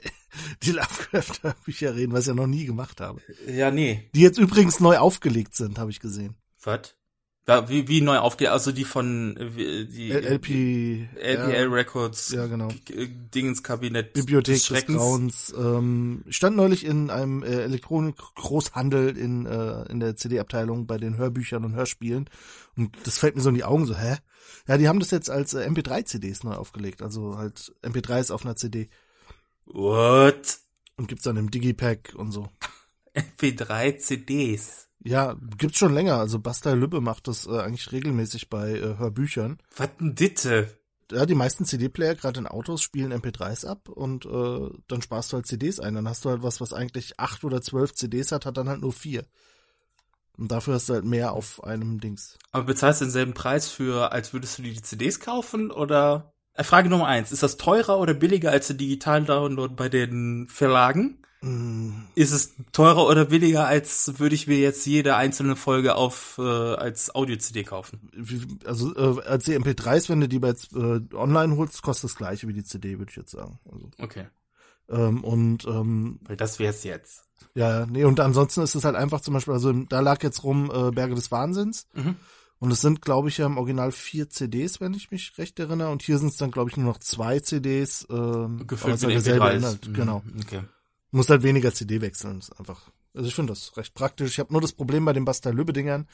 die 0.63 0.72
Lovecraft-Bücher 0.72 1.96
reden, 1.96 2.12
was 2.13 2.22
ich 2.22 2.27
ja 2.27 2.34
noch 2.34 2.48
nie 2.48 2.65
gemacht 2.65 3.01
habe. 3.01 3.22
Ja, 3.48 3.70
nee. 3.72 4.10
Die 4.15 4.22
jetzt 4.22 4.38
übrigens 4.39 4.80
neu 4.80 4.98
aufgelegt 4.98 5.56
sind, 5.56 5.77
habe 5.77 5.92
ich 5.92 6.00
gesehen. 6.00 6.36
Was? 6.63 6.96
Ja, 7.45 7.67
wie, 7.67 7.89
wie 7.89 8.00
neu 8.00 8.19
aufgeht, 8.19 8.47
also 8.47 8.71
die 8.71 8.85
von 8.85 9.35
die 9.35 10.12
LP, 10.12 11.09
LPL 11.19 11.67
Records 11.67 12.31
Ja, 12.31 12.47
genau. 12.47 12.69
G- 12.85 13.07
Dingenskabinett 13.35 14.13
Bibliothek 14.13 14.53
des 14.55 14.62
des, 14.62 14.67
Schreckens. 14.67 14.97
Grauens. 14.97 15.53
Ähm, 15.57 16.23
ich 16.25 16.38
stand 16.38 16.55
neulich 16.55 16.85
in 16.85 17.09
einem 17.09 17.43
äh, 17.43 17.63
Elektronik-Großhandel 17.63 19.17
in, 19.17 19.45
äh, 19.45 19.83
in 19.91 20.00
der 20.00 20.15
CD-Abteilung 20.15 20.88
bei 20.88 20.97
den 20.97 21.17
Hörbüchern 21.17 21.65
und 21.65 21.75
Hörspielen. 21.75 22.29
Und 22.77 22.95
das 23.03 23.17
fällt 23.17 23.35
mir 23.35 23.41
so 23.41 23.50
in 23.50 23.55
die 23.55 23.65
Augen, 23.65 23.85
so, 23.88 23.97
hä? 23.97 24.15
Ja, 24.65 24.77
die 24.77 24.88
haben 24.88 25.00
das 25.01 25.12
jetzt 25.12 25.29
als 25.29 25.53
äh, 25.53 25.67
MP3-CDs 25.67 26.43
neu 26.45 26.53
aufgelegt. 26.53 27.01
Also 27.01 27.38
halt 27.38 27.73
MP3s 27.83 28.31
auf 28.31 28.45
einer 28.45 28.55
CD. 28.55 28.89
What? 29.65 30.59
Und 30.95 31.07
gibt's 31.09 31.25
dann 31.25 31.35
im 31.35 31.51
Digipack 31.51 32.13
und 32.15 32.31
so. 32.31 32.47
MP3 33.15 33.97
CDs. 33.97 34.88
Ja, 35.03 35.36
gibt's 35.57 35.77
schon 35.77 35.93
länger. 35.93 36.17
Also 36.17 36.39
Basta 36.39 36.74
Lübbe 36.74 37.01
macht 37.01 37.27
das 37.27 37.45
äh, 37.45 37.60
eigentlich 37.60 37.91
regelmäßig 37.91 38.50
bei 38.50 38.72
äh, 38.72 38.98
Hörbüchern. 38.98 39.57
Was 39.75 39.89
denn 40.00 40.15
Ditte? 40.15 40.77
Ja, 41.12 41.25
die 41.25 41.36
meisten 41.36 41.65
CD-Player, 41.65 42.15
gerade 42.15 42.39
in 42.39 42.48
Autos, 42.48 42.81
spielen 42.81 43.13
MP3s 43.13 43.67
ab 43.67 43.89
und 43.89 44.25
äh, 44.25 44.69
dann 44.88 45.01
sparst 45.01 45.31
du 45.31 45.36
halt 45.36 45.45
CDs 45.45 45.79
ein. 45.79 45.95
Dann 45.95 46.07
hast 46.07 46.24
du 46.24 46.29
halt 46.29 46.41
was, 46.41 46.62
was 46.62 46.74
eigentlich 46.74 47.19
acht 47.19 47.43
oder 47.43 47.62
zwölf 47.62 47.93
CDs 47.93 48.31
hat, 48.31 48.45
hat 48.45 48.57
dann 48.57 48.69
halt 48.69 48.81
nur 48.81 48.93
vier. 48.93 49.25
Und 50.38 50.51
dafür 50.51 50.75
hast 50.75 50.89
du 50.89 50.93
halt 50.93 51.05
mehr 51.05 51.33
auf 51.33 51.63
einem 51.63 52.00
Dings. 52.00 52.38
Aber 52.51 52.65
bezahlst 52.65 53.01
du 53.01 53.05
denselben 53.05 53.33
Preis 53.33 53.67
für, 53.67 54.12
als 54.12 54.33
würdest 54.33 54.57
du 54.57 54.63
dir 54.63 54.74
die 54.74 54.81
CDs 54.81 55.19
kaufen 55.19 55.69
oder? 55.69 56.33
Äh, 56.53 56.63
Frage 56.63 56.89
Nummer 56.89 57.07
eins. 57.07 57.31
Ist 57.31 57.43
das 57.43 57.57
teurer 57.57 58.00
oder 58.00 58.13
billiger 58.13 58.51
als 58.51 58.67
der 58.67 58.77
digitalen 58.77 59.25
Download 59.25 59.74
bei 59.75 59.89
den 59.89 60.48
Verlagen? 60.50 61.23
Mm, 61.43 62.05
Ist 62.15 62.31
es 62.31 62.53
teurer 62.71 63.05
oder 63.07 63.25
billiger, 63.25 63.67
als 63.67 64.17
würde 64.19 64.33
ich 64.33 64.47
mir 64.47 64.57
jetzt 64.59 64.85
jede 64.85 65.15
einzelne 65.15 65.55
Folge 65.55 65.95
auf 65.95 66.38
äh, 66.39 66.41
als 66.41 67.13
Audio-CD 67.13 67.63
kaufen? 67.63 68.09
Also 68.65 68.95
äh, 68.95 69.21
als 69.25 69.43
die 69.45 69.57
MP3s, 69.57 70.07
wenn 70.09 70.21
du 70.21 70.29
die 70.29 70.39
bei 70.39 70.47
jetzt, 70.50 70.73
äh, 70.73 71.01
online 71.13 71.57
holst, 71.57 71.81
kostet 71.81 72.05
das 72.12 72.15
gleiche 72.15 72.47
wie 72.47 72.53
die 72.53 72.63
CD, 72.63 72.97
würde 72.97 73.09
ich 73.12 73.17
jetzt 73.17 73.31
sagen. 73.31 73.59
Also, 73.71 73.89
Okay. 74.00 74.27
ähm, 74.89 75.23
und 75.23 75.65
ähm, 75.65 76.19
Weil 76.23 76.38
das 76.38 76.59
wär's 76.59 76.83
jetzt. 76.85 77.23
ja, 77.55 77.85
nee, 77.88 78.05
und 78.05 78.19
ansonsten 78.21 78.62
ist 78.62 78.75
es 78.75 78.85
halt 78.85 78.95
einfach 78.95 79.19
zum 79.19 79.33
Beispiel, 79.33 79.53
also 79.53 79.73
da 79.73 80.00
lag 80.00 80.23
jetzt 80.23 80.43
rum 80.43 80.71
äh, 80.73 80.91
Berge 80.91 81.15
des 81.15 81.29
Wahnsinns. 81.31 81.88
Mhm. 81.93 82.15
Und 82.59 82.71
es 82.71 82.79
sind, 82.79 83.01
glaube 83.01 83.27
ich, 83.27 83.39
ja 83.39 83.45
im 83.47 83.57
Original 83.57 83.91
vier 83.91 84.29
CDs, 84.29 84.79
wenn 84.79 84.93
ich 84.93 85.12
mich 85.12 85.38
recht 85.38 85.59
erinnere. 85.59 85.89
Und 85.89 86.01
hier 86.01 86.17
sind 86.17 86.29
es 86.29 86.38
dann, 86.38 86.50
glaube 86.51 86.69
ich, 86.69 86.77
nur 86.77 86.85
noch 86.85 86.97
zwei 87.00 87.41
CDs. 87.41 88.07
Ähm, 88.09 88.65
Gefüllt 88.65 89.01
mit 89.01 89.12
derselbe 89.12 89.43
MP3s. 89.47 89.57
Inhalt, 89.57 89.88
Mhm, 89.89 89.93
Genau. 89.93 90.23
Okay. 90.41 90.62
Du 91.13 91.17
musst 91.17 91.29
halt 91.29 91.43
weniger 91.43 91.72
CD 91.72 92.01
wechseln. 92.01 92.39
Ist 92.39 92.60
einfach. 92.60 92.89
Also 93.13 93.27
ich 93.27 93.36
finde 93.36 93.53
das 93.53 93.77
recht 93.77 93.93
praktisch. 93.93 94.32
Ich 94.32 94.39
habe 94.39 94.51
nur 94.51 94.62
das 94.62 94.72
Problem 94.72 95.05
bei 95.05 95.13
den 95.13 95.25
Basta 95.25 95.51
Lübbe-Dingern. 95.51 96.08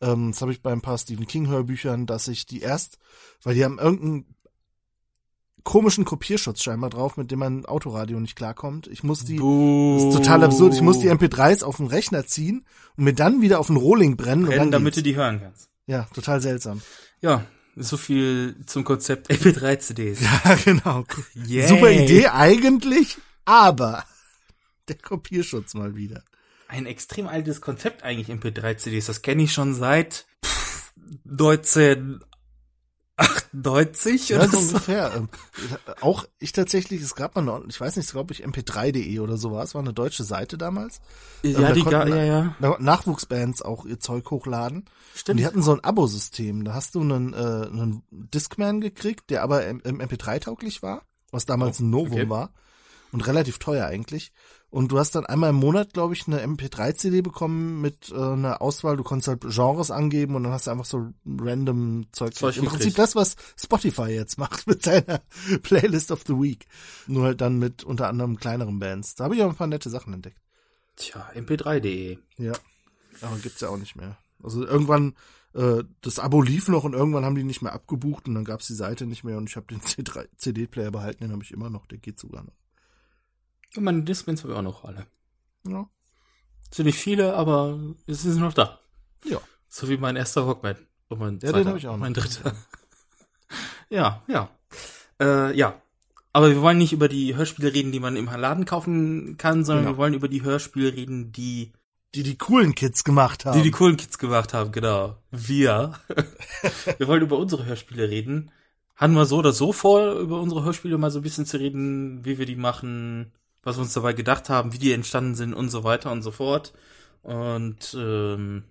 Ähm, 0.00 0.32
das 0.32 0.42
habe 0.42 0.50
ich 0.50 0.60
bei 0.60 0.72
ein 0.72 0.80
paar 0.80 0.98
Stephen 0.98 1.28
King-Hörbüchern, 1.28 2.04
dass 2.04 2.26
ich 2.26 2.46
die 2.46 2.60
erst, 2.60 2.98
weil 3.44 3.54
die 3.54 3.64
haben 3.64 3.78
irgendeinen 3.78 4.34
komischen 5.62 6.04
Kopierschutz 6.04 6.64
scheinbar 6.64 6.90
drauf, 6.90 7.16
mit 7.16 7.30
dem 7.30 7.38
mein 7.38 7.64
Autoradio 7.64 8.18
nicht 8.18 8.34
klarkommt. 8.34 8.88
Ich 8.88 9.04
muss 9.04 9.24
die. 9.24 9.36
Das 9.36 10.04
ist 10.08 10.16
total 10.16 10.42
absurd. 10.42 10.74
Ich 10.74 10.80
muss 10.82 10.98
die 10.98 11.12
MP3s 11.12 11.62
auf 11.62 11.76
den 11.76 11.86
Rechner 11.86 12.26
ziehen 12.26 12.64
und 12.96 13.04
mir 13.04 13.14
dann 13.14 13.42
wieder 13.42 13.60
auf 13.60 13.68
den 13.68 13.76
Rohling 13.76 14.16
brennen. 14.16 14.42
und 14.42 14.48
Brennen, 14.48 14.58
dann 14.72 14.82
damit 14.82 14.94
du 14.96 15.02
geht's. 15.02 15.04
die 15.04 15.14
hören 15.14 15.40
kannst. 15.40 15.68
Ja, 15.86 16.08
total 16.12 16.40
seltsam. 16.40 16.82
Ja, 17.20 17.44
so 17.76 17.96
viel 17.96 18.56
zum 18.66 18.82
Konzept 18.82 19.30
MP3-CDs. 19.30 20.18
Ja, 20.44 20.56
genau. 20.56 21.04
Yay. 21.46 21.68
Super 21.68 21.92
Idee 21.92 22.26
eigentlich, 22.26 23.16
aber 23.44 24.02
der 24.90 24.98
Kopierschutz 24.98 25.74
mal 25.74 25.96
wieder. 25.96 26.22
Ein 26.68 26.86
extrem 26.86 27.26
altes 27.26 27.60
Konzept 27.60 28.04
eigentlich 28.04 28.28
MP3-CDs. 28.28 29.06
Das 29.06 29.22
kenne 29.22 29.42
ich 29.42 29.52
schon 29.52 29.74
seit 29.74 30.26
pff, 30.44 30.92
1998 31.28 34.28
Ja, 34.28 34.38
oder 34.38 34.48
so 34.48 34.58
so. 34.58 34.66
ungefähr. 34.68 35.12
Ähm, 35.16 35.28
auch 36.00 36.24
ich 36.38 36.52
tatsächlich, 36.52 37.02
es 37.02 37.14
gab 37.14 37.34
mal 37.34 37.42
noch, 37.42 37.64
ich 37.68 37.80
weiß 37.80 37.96
nicht, 37.96 38.10
glaube 38.10 38.32
ich, 38.32 38.44
mp3.de 38.46 39.18
oder 39.18 39.36
so 39.36 39.52
war. 39.52 39.64
Es 39.64 39.74
war 39.74 39.82
eine 39.82 39.92
deutsche 39.92 40.24
Seite 40.24 40.56
damals. 40.58 41.00
Ähm, 41.42 41.52
Ja, 41.52 41.60
da 41.60 41.72
die, 41.72 41.82
ga- 41.82 42.06
ja, 42.06 42.24
ja. 42.24 42.56
Na- 42.60 42.76
Nachwuchsbands 42.78 43.62
auch 43.62 43.84
ihr 43.84 43.98
Zeug 44.00 44.30
hochladen. 44.30 44.78
Und 44.80 44.88
Stimmt. 45.14 45.40
die 45.40 45.46
hatten 45.46 45.62
so 45.62 45.72
ein 45.72 45.82
Abo-System. 45.84 46.64
Da 46.64 46.74
hast 46.74 46.94
du 46.94 47.00
einen, 47.00 47.32
äh, 47.34 47.36
einen 47.36 48.02
Discman 48.10 48.80
gekriegt, 48.80 49.30
der 49.30 49.42
aber 49.42 49.66
im, 49.66 49.80
im 49.80 50.00
MP3-tauglich 50.00 50.82
war, 50.82 51.02
was 51.32 51.46
damals 51.46 51.80
Oh, 51.80 51.84
ein 51.84 51.90
Novum 51.90 52.12
okay. 52.12 52.28
war. 52.28 52.52
Und 53.12 53.26
relativ 53.26 53.58
teuer 53.58 53.86
eigentlich. 53.86 54.32
Und 54.70 54.92
du 54.92 54.98
hast 55.00 55.16
dann 55.16 55.26
einmal 55.26 55.50
im 55.50 55.56
Monat, 55.56 55.94
glaube 55.94 56.14
ich, 56.14 56.28
eine 56.28 56.44
MP3-CD 56.44 57.22
bekommen 57.22 57.80
mit 57.80 58.12
äh, 58.12 58.14
einer 58.14 58.62
Auswahl. 58.62 58.96
Du 58.96 59.02
konntest 59.02 59.26
halt 59.26 59.40
Genres 59.40 59.90
angeben 59.90 60.36
und 60.36 60.44
dann 60.44 60.52
hast 60.52 60.68
du 60.68 60.70
einfach 60.70 60.84
so 60.84 61.08
random 61.26 62.06
Zeug. 62.12 62.34
Zeug 62.34 62.56
Im 62.56 62.66
Prinzip 62.66 62.94
das, 62.94 63.16
was 63.16 63.34
Spotify 63.56 64.10
jetzt 64.10 64.38
macht 64.38 64.68
mit 64.68 64.84
seiner 64.84 65.22
Playlist 65.62 66.12
of 66.12 66.22
the 66.24 66.34
Week. 66.34 66.66
Nur 67.08 67.24
halt 67.24 67.40
dann 67.40 67.58
mit 67.58 67.82
unter 67.82 68.08
anderem 68.08 68.36
kleineren 68.36 68.78
Bands. 68.78 69.16
Da 69.16 69.24
habe 69.24 69.34
ich 69.34 69.42
auch 69.42 69.48
ein 69.48 69.56
paar 69.56 69.66
nette 69.66 69.90
Sachen 69.90 70.14
entdeckt. 70.14 70.38
Tja, 70.94 71.28
mp3.de. 71.34 72.18
Ja. 72.38 72.52
Aber 73.22 73.36
gibt's 73.38 73.60
ja 73.60 73.70
auch 73.70 73.78
nicht 73.78 73.96
mehr. 73.96 74.18
Also 74.40 74.64
irgendwann, 74.64 75.14
äh, 75.52 75.82
das 76.00 76.20
Abo 76.20 76.42
lief 76.42 76.68
noch 76.68 76.84
und 76.84 76.92
irgendwann 76.92 77.24
haben 77.24 77.34
die 77.34 77.42
nicht 77.42 77.60
mehr 77.60 77.72
abgebucht 77.72 78.28
und 78.28 78.36
dann 78.36 78.44
gab's 78.44 78.68
die 78.68 78.74
Seite 78.74 79.06
nicht 79.06 79.24
mehr 79.24 79.36
und 79.36 79.48
ich 79.48 79.56
habe 79.56 79.66
den 79.66 79.80
C3 79.80 80.28
CD-Player 80.36 80.92
behalten, 80.92 81.24
den 81.24 81.32
habe 81.32 81.42
ich 81.42 81.50
immer 81.50 81.70
noch, 81.70 81.86
der 81.86 81.98
geht 81.98 82.20
sogar 82.20 82.44
noch. 82.44 82.54
Und 83.76 83.84
meine 83.84 84.02
Discmans 84.02 84.42
habe 84.42 84.52
ich 84.52 84.58
auch 84.58 84.62
noch 84.62 84.84
alle. 84.84 85.06
Ja. 85.66 85.88
Sind 86.70 86.86
nicht 86.86 86.98
viele, 86.98 87.34
aber 87.34 87.78
es 88.06 88.24
ist 88.24 88.36
noch 88.36 88.52
da. 88.52 88.80
Ja. 89.24 89.40
So 89.68 89.88
wie 89.88 89.96
mein 89.96 90.16
erster 90.16 90.46
Walkman. 90.46 90.76
Und 91.08 91.18
mein 91.18 91.34
Ja, 91.34 91.38
den 91.38 91.50
zweiter, 91.52 91.70
hab 91.70 91.76
ich 91.76 91.86
auch 91.86 91.92
noch. 91.92 91.98
Mein 91.98 92.14
dritter. 92.14 92.54
ja, 93.90 94.22
ja. 94.28 94.50
Äh, 95.20 95.56
ja. 95.56 95.80
Aber 96.32 96.50
wir 96.50 96.62
wollen 96.62 96.78
nicht 96.78 96.92
über 96.92 97.08
die 97.08 97.34
Hörspiele 97.34 97.74
reden, 97.74 97.90
die 97.90 97.98
man 98.00 98.16
im 98.16 98.26
Laden 98.26 98.64
kaufen 98.64 99.36
kann, 99.36 99.64
sondern 99.64 99.84
Genau. 99.84 99.96
wir 99.96 99.98
wollen 99.98 100.14
über 100.14 100.28
die 100.28 100.42
Hörspiele 100.42 100.92
reden, 100.94 101.32
die 101.32 101.72
Die 102.14 102.22
die 102.22 102.38
coolen 102.38 102.74
Kids 102.74 103.02
gemacht 103.04 103.44
haben. 103.44 103.56
Die 103.56 103.62
die 103.64 103.72
coolen 103.72 103.96
Kids 103.96 104.18
gemacht 104.18 104.54
haben, 104.54 104.70
genau. 104.72 105.16
Wir. 105.32 105.94
wir 106.98 107.08
wollen 107.08 107.22
über 107.22 107.36
unsere 107.36 107.64
Hörspiele 107.64 108.08
reden. 108.08 108.52
Hatten 108.94 109.14
wir 109.14 109.26
so 109.26 109.38
oder 109.38 109.52
so 109.52 109.72
vor, 109.72 110.12
über 110.14 110.40
unsere 110.40 110.62
Hörspiele 110.64 110.98
mal 110.98 111.10
so 111.10 111.18
ein 111.20 111.22
bisschen 111.22 111.46
zu 111.46 111.58
reden, 111.58 112.24
wie 112.24 112.38
wir 112.38 112.46
die 112.46 112.56
machen, 112.56 113.32
was 113.62 113.76
wir 113.76 113.82
uns 113.82 113.94
dabei 113.94 114.12
gedacht 114.12 114.48
haben, 114.48 114.72
wie 114.72 114.78
die 114.78 114.92
entstanden 114.92 115.34
sind 115.34 115.54
und 115.54 115.68
so 115.70 115.84
weiter 115.84 116.12
und 116.12 116.22
so 116.22 116.30
fort. 116.30 116.72
Und 117.22 117.94
ähm, 117.98 118.64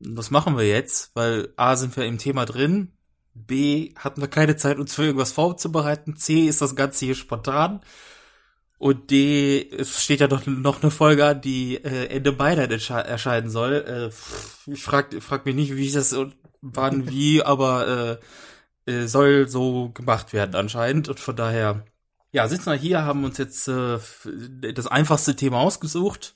das 0.00 0.30
machen 0.30 0.56
wir 0.56 0.66
jetzt, 0.66 1.10
weil 1.14 1.52
A 1.56 1.76
sind 1.76 1.96
wir 1.96 2.04
im 2.04 2.18
Thema 2.18 2.44
drin, 2.44 2.92
B 3.34 3.92
hatten 3.96 4.20
wir 4.20 4.28
keine 4.28 4.56
Zeit, 4.56 4.78
uns 4.78 4.94
für 4.94 5.04
irgendwas 5.04 5.32
vorzubereiten, 5.32 6.16
C 6.16 6.46
ist 6.46 6.62
das 6.62 6.76
Ganze 6.76 7.06
hier 7.06 7.14
spontan. 7.14 7.80
Und 8.78 9.10
D, 9.10 9.68
es 9.70 10.02
steht 10.02 10.20
ja 10.20 10.28
doch 10.28 10.46
noch 10.46 10.82
eine 10.82 10.90
Folge 10.90 11.24
an, 11.24 11.40
die 11.40 11.76
äh, 11.76 12.06
Ende 12.08 12.32
Mai 12.32 12.54
dann 12.54 12.70
erscheinen 12.70 13.48
soll. 13.48 13.74
Äh, 13.74 14.10
pff, 14.10 14.68
ich 14.68 14.82
frag, 14.82 15.14
frag 15.22 15.46
mich 15.46 15.54
nicht, 15.54 15.76
wie 15.76 15.86
ich 15.86 15.92
das 15.92 16.12
und 16.12 16.36
wann, 16.60 17.08
wie, 17.10 17.42
aber 17.42 18.20
äh, 18.86 18.92
äh, 18.92 19.06
soll 19.06 19.48
so 19.48 19.90
gemacht 19.90 20.32
werden 20.32 20.54
anscheinend. 20.54 21.08
Und 21.08 21.20
von 21.20 21.36
daher, 21.36 21.84
ja, 22.34 22.48
sitzen 22.48 22.66
wir 22.66 22.74
hier, 22.74 23.02
haben 23.04 23.22
uns 23.24 23.38
jetzt 23.38 23.68
äh, 23.68 23.98
das 24.72 24.88
einfachste 24.88 25.36
Thema 25.36 25.60
ausgesucht. 25.60 26.34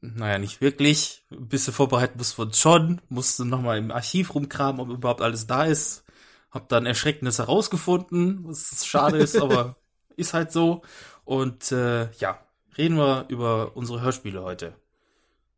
Naja, 0.00 0.38
nicht 0.38 0.60
wirklich. 0.60 1.24
Ein 1.32 1.48
bisschen 1.48 1.74
vorbereiten 1.74 2.16
mussten 2.16 2.38
wir 2.38 2.46
uns 2.46 2.58
schon. 2.60 3.00
Mussten 3.08 3.48
nochmal 3.48 3.78
im 3.78 3.90
Archiv 3.90 4.34
rumkramen, 4.36 4.80
ob 4.80 4.88
überhaupt 4.90 5.20
alles 5.20 5.48
da 5.48 5.64
ist. 5.64 6.04
Hab 6.52 6.68
dann 6.68 6.86
Erschreckendes 6.86 7.38
herausgefunden, 7.40 8.44
was 8.44 8.86
schade 8.86 9.18
ist, 9.18 9.36
aber 9.36 9.76
ist 10.16 10.32
halt 10.32 10.52
so. 10.52 10.82
Und 11.24 11.72
äh, 11.72 12.08
ja, 12.18 12.38
reden 12.78 12.96
wir 12.96 13.24
über 13.28 13.76
unsere 13.76 14.00
Hörspiele 14.00 14.42
heute. 14.44 14.74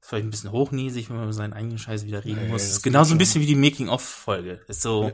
ist 0.00 0.08
vielleicht 0.08 0.26
ein 0.26 0.30
bisschen 0.30 0.52
hochnäsig, 0.52 1.10
wenn 1.10 1.16
man 1.16 1.24
über 1.26 1.32
seinen 1.34 1.52
eigenen 1.52 1.78
Scheiß 1.78 2.06
wieder 2.06 2.24
reden 2.24 2.44
Nee, 2.44 2.48
muss. 2.48 2.62
das 2.62 2.70
ist 2.72 2.82
genauso 2.82 3.14
ein 3.14 3.18
bisschen 3.18 3.42
wie 3.42 3.46
die 3.46 3.54
Making-of-Folge. 3.54 4.62
Ist 4.66 4.80
so, 4.80 5.12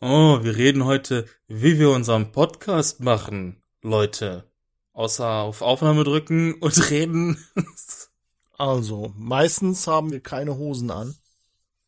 oh, 0.00 0.38
wir 0.44 0.56
reden 0.56 0.84
heute, 0.84 1.26
wie 1.48 1.78
wir 1.80 1.90
unseren 1.90 2.30
Podcast 2.30 3.00
machen, 3.00 3.62
Leute. 3.86 4.50
Außer 4.92 5.28
auf 5.28 5.62
Aufnahme 5.62 6.04
drücken 6.04 6.54
und 6.54 6.90
reden 6.90 7.44
Also, 8.58 9.12
meistens 9.16 9.86
haben 9.86 10.10
wir 10.10 10.20
keine 10.20 10.56
Hosen 10.56 10.90
an. 10.90 11.14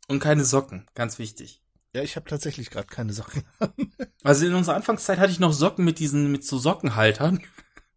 und 0.09 0.21
keine 0.21 0.45
Socken, 0.45 0.87
ganz 0.95 1.19
wichtig. 1.19 1.63
Ja, 1.95 2.03
ich 2.03 2.17
habe 2.17 2.29
tatsächlich 2.29 2.71
gerade 2.71 2.87
keine 2.89 3.13
Socken. 3.13 3.45
Also 4.25 4.45
in 4.45 4.53
unserer 4.55 4.75
Anfangszeit 4.75 5.19
hatte 5.19 5.31
ich 5.33 5.39
noch 5.39 5.53
Socken 5.53 5.85
mit 5.85 6.01
diesen, 6.01 6.31
mit 6.31 6.45
so 6.45 6.59
Sockenhaltern. 6.59 7.41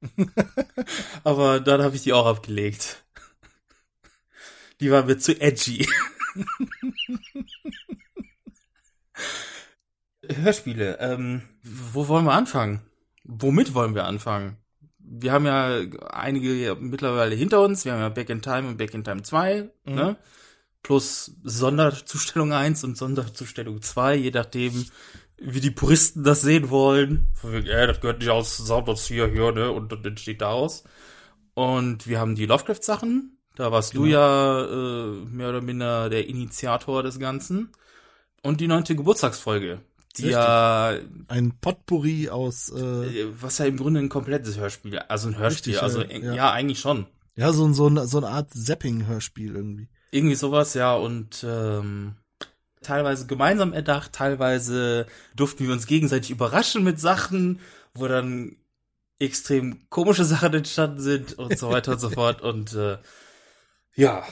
Aber 1.23 1.59
dann 1.59 1.81
habe 1.81 1.95
ich 1.95 2.03
die 2.03 2.13
auch 2.13 2.25
abgelegt. 2.25 3.03
Die 4.79 4.91
waren 4.91 5.07
mir 5.07 5.17
zu 5.17 5.39
edgy. 5.41 5.87
Hörspiele, 10.23 10.97
ähm, 10.99 11.41
wo 11.63 12.07
wollen 12.07 12.25
wir 12.25 12.33
anfangen? 12.33 12.81
Womit 13.23 13.73
wollen 13.73 13.95
wir 13.95 14.05
anfangen? 14.05 14.57
Wir 14.99 15.31
haben 15.33 15.45
ja 15.45 15.79
einige 16.11 16.75
mittlerweile 16.79 17.35
hinter 17.35 17.61
uns. 17.61 17.85
Wir 17.85 17.93
haben 17.93 17.99
ja 18.01 18.09
Back 18.09 18.29
in 18.29 18.41
Time 18.41 18.67
und 18.69 18.77
Back 18.77 18.93
in 18.93 19.03
Time 19.03 19.21
2, 19.23 19.69
Mhm. 19.85 19.93
ne? 19.95 20.17
Plus 20.83 21.35
Sonderzustellung 21.43 22.53
1 22.53 22.83
und 22.83 22.97
Sonderzustellung 22.97 23.81
2, 23.81 24.15
je 24.15 24.31
nachdem, 24.31 24.85
wie 25.37 25.59
die 25.59 25.69
Puristen 25.71 26.23
das 26.23 26.41
sehen 26.41 26.69
wollen. 26.69 27.27
Von 27.35 27.51
wegen, 27.53 27.67
äh, 27.67 27.85
das 27.87 27.99
gehört 28.01 28.19
nicht 28.19 28.29
aus 28.29 28.57
zusammen, 28.57 28.85
das 28.87 29.05
hier, 29.05 29.27
hier, 29.27 29.51
ne? 29.51 29.71
Und 29.71 29.91
dann 29.91 30.03
entsteht 30.03 30.41
daraus. 30.41 30.83
Und 31.53 32.07
wir 32.07 32.19
haben 32.19 32.35
die 32.35 32.45
Lovecraft-Sachen. 32.47 33.37
Da 33.55 33.71
warst 33.71 33.93
du 33.95 34.03
Genau. 34.03 34.13
ja 34.13 34.63
äh, 34.65 35.25
mehr 35.25 35.49
oder 35.49 35.61
minder 35.61 36.09
der 36.09 36.27
Initiator 36.27 37.03
des 37.03 37.19
Ganzen. 37.19 37.69
Und 38.43 38.59
die 38.61 38.67
neunte 38.67 38.95
Geburtstagsfolge, 38.95 39.81
die 40.13 40.23
Richtig. 40.23 40.31
ja, 40.33 40.97
Ein 41.27 41.53
Potpourri 41.59 42.29
aus, 42.29 42.69
äh, 42.69 42.79
äh, 42.79 43.27
was 43.39 43.57
ja 43.57 43.65
im 43.65 43.77
Grunde 43.77 43.99
ein 43.99 44.09
komplettes 44.09 44.57
Hörspiel, 44.57 44.99
also 44.99 45.29
ein 45.29 45.37
Hörspiel, 45.37 45.73
Richtig, 45.73 45.83
also 45.83 46.01
ja. 46.01 46.33
ja. 46.33 46.51
eigentlich 46.51 46.79
schon. 46.79 47.05
ja, 47.35 47.51
so, 47.53 47.71
so, 47.73 48.05
so 48.05 48.17
eine 48.17 48.27
Art 48.27 48.51
Zapping-Hörspiel 48.53 49.55
irgendwie. 49.55 49.89
Irgendwie 50.11 50.35
sowas, 50.35 50.73
ja, 50.73 50.93
und 50.93 51.45
ähm, 51.47 52.15
teilweise 52.81 53.27
gemeinsam 53.27 53.73
erdacht, 53.73 54.13
teilweise 54.13 55.05
durften 55.35 55.65
wir 55.65 55.73
uns 55.73 55.87
gegenseitig 55.87 56.31
überraschen 56.31 56.83
mit 56.83 56.99
Sachen, 56.99 57.59
wo 57.93 58.07
dann 58.07 58.57
extrem 59.19 59.87
komische 59.89 60.25
Sachen 60.25 60.53
entstanden 60.53 60.99
sind 60.99 61.33
und 61.37 61.57
so 61.57 61.69
weiter 61.69 61.93
und 61.93 61.99
so 61.99 62.09
fort. 62.11 62.41
Und 62.41 62.73
äh, 62.73 62.97
ja, 63.95 64.25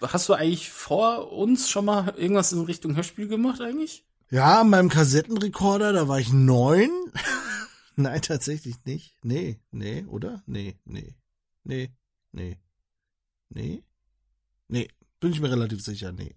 hast 0.00 0.28
du 0.28 0.34
eigentlich 0.34 0.70
vor 0.70 1.30
uns 1.32 1.68
schon 1.68 1.84
mal 1.84 2.14
irgendwas 2.16 2.52
in 2.52 2.62
Richtung 2.62 2.96
Hörspiel 2.96 3.28
gemacht 3.28 3.60
eigentlich? 3.60 4.04
Ja, 4.32 4.62
an 4.62 4.70
meinem 4.70 4.88
Kassettenrekorder, 4.88 5.92
da 5.92 6.08
war 6.08 6.18
ich 6.18 6.32
neun. 6.32 6.90
Nein, 7.96 8.22
tatsächlich 8.22 8.82
nicht. 8.86 9.14
Nee, 9.22 9.60
nee, 9.72 10.06
oder? 10.06 10.42
Nee, 10.46 10.78
nee, 10.86 11.14
nee, 11.64 11.90
nee, 12.32 12.58
nee, 13.50 13.84
nee. 14.68 14.88
Bin 15.20 15.32
ich 15.32 15.40
mir 15.40 15.50
relativ 15.50 15.82
sicher, 15.82 16.12
nee. 16.12 16.34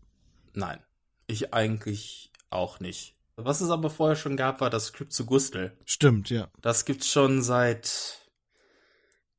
Nein, 0.54 0.84
ich 1.28 1.54
eigentlich 1.54 2.34
auch 2.50 2.82
nicht. 2.82 3.16
Was 3.38 3.62
es 3.62 3.70
aber 3.70 3.90
vorher 3.90 4.18
schon 4.18 4.36
gab, 4.36 4.60
war 4.60 4.70
das 4.70 4.88
Skript 4.88 5.14
zu 5.14 5.26
Gustel. 5.26 5.78
Stimmt, 5.86 6.30
ja. 6.30 6.50
Das 6.60 6.84
gibt's 6.84 7.10
schon 7.10 7.42
seit 7.42 8.20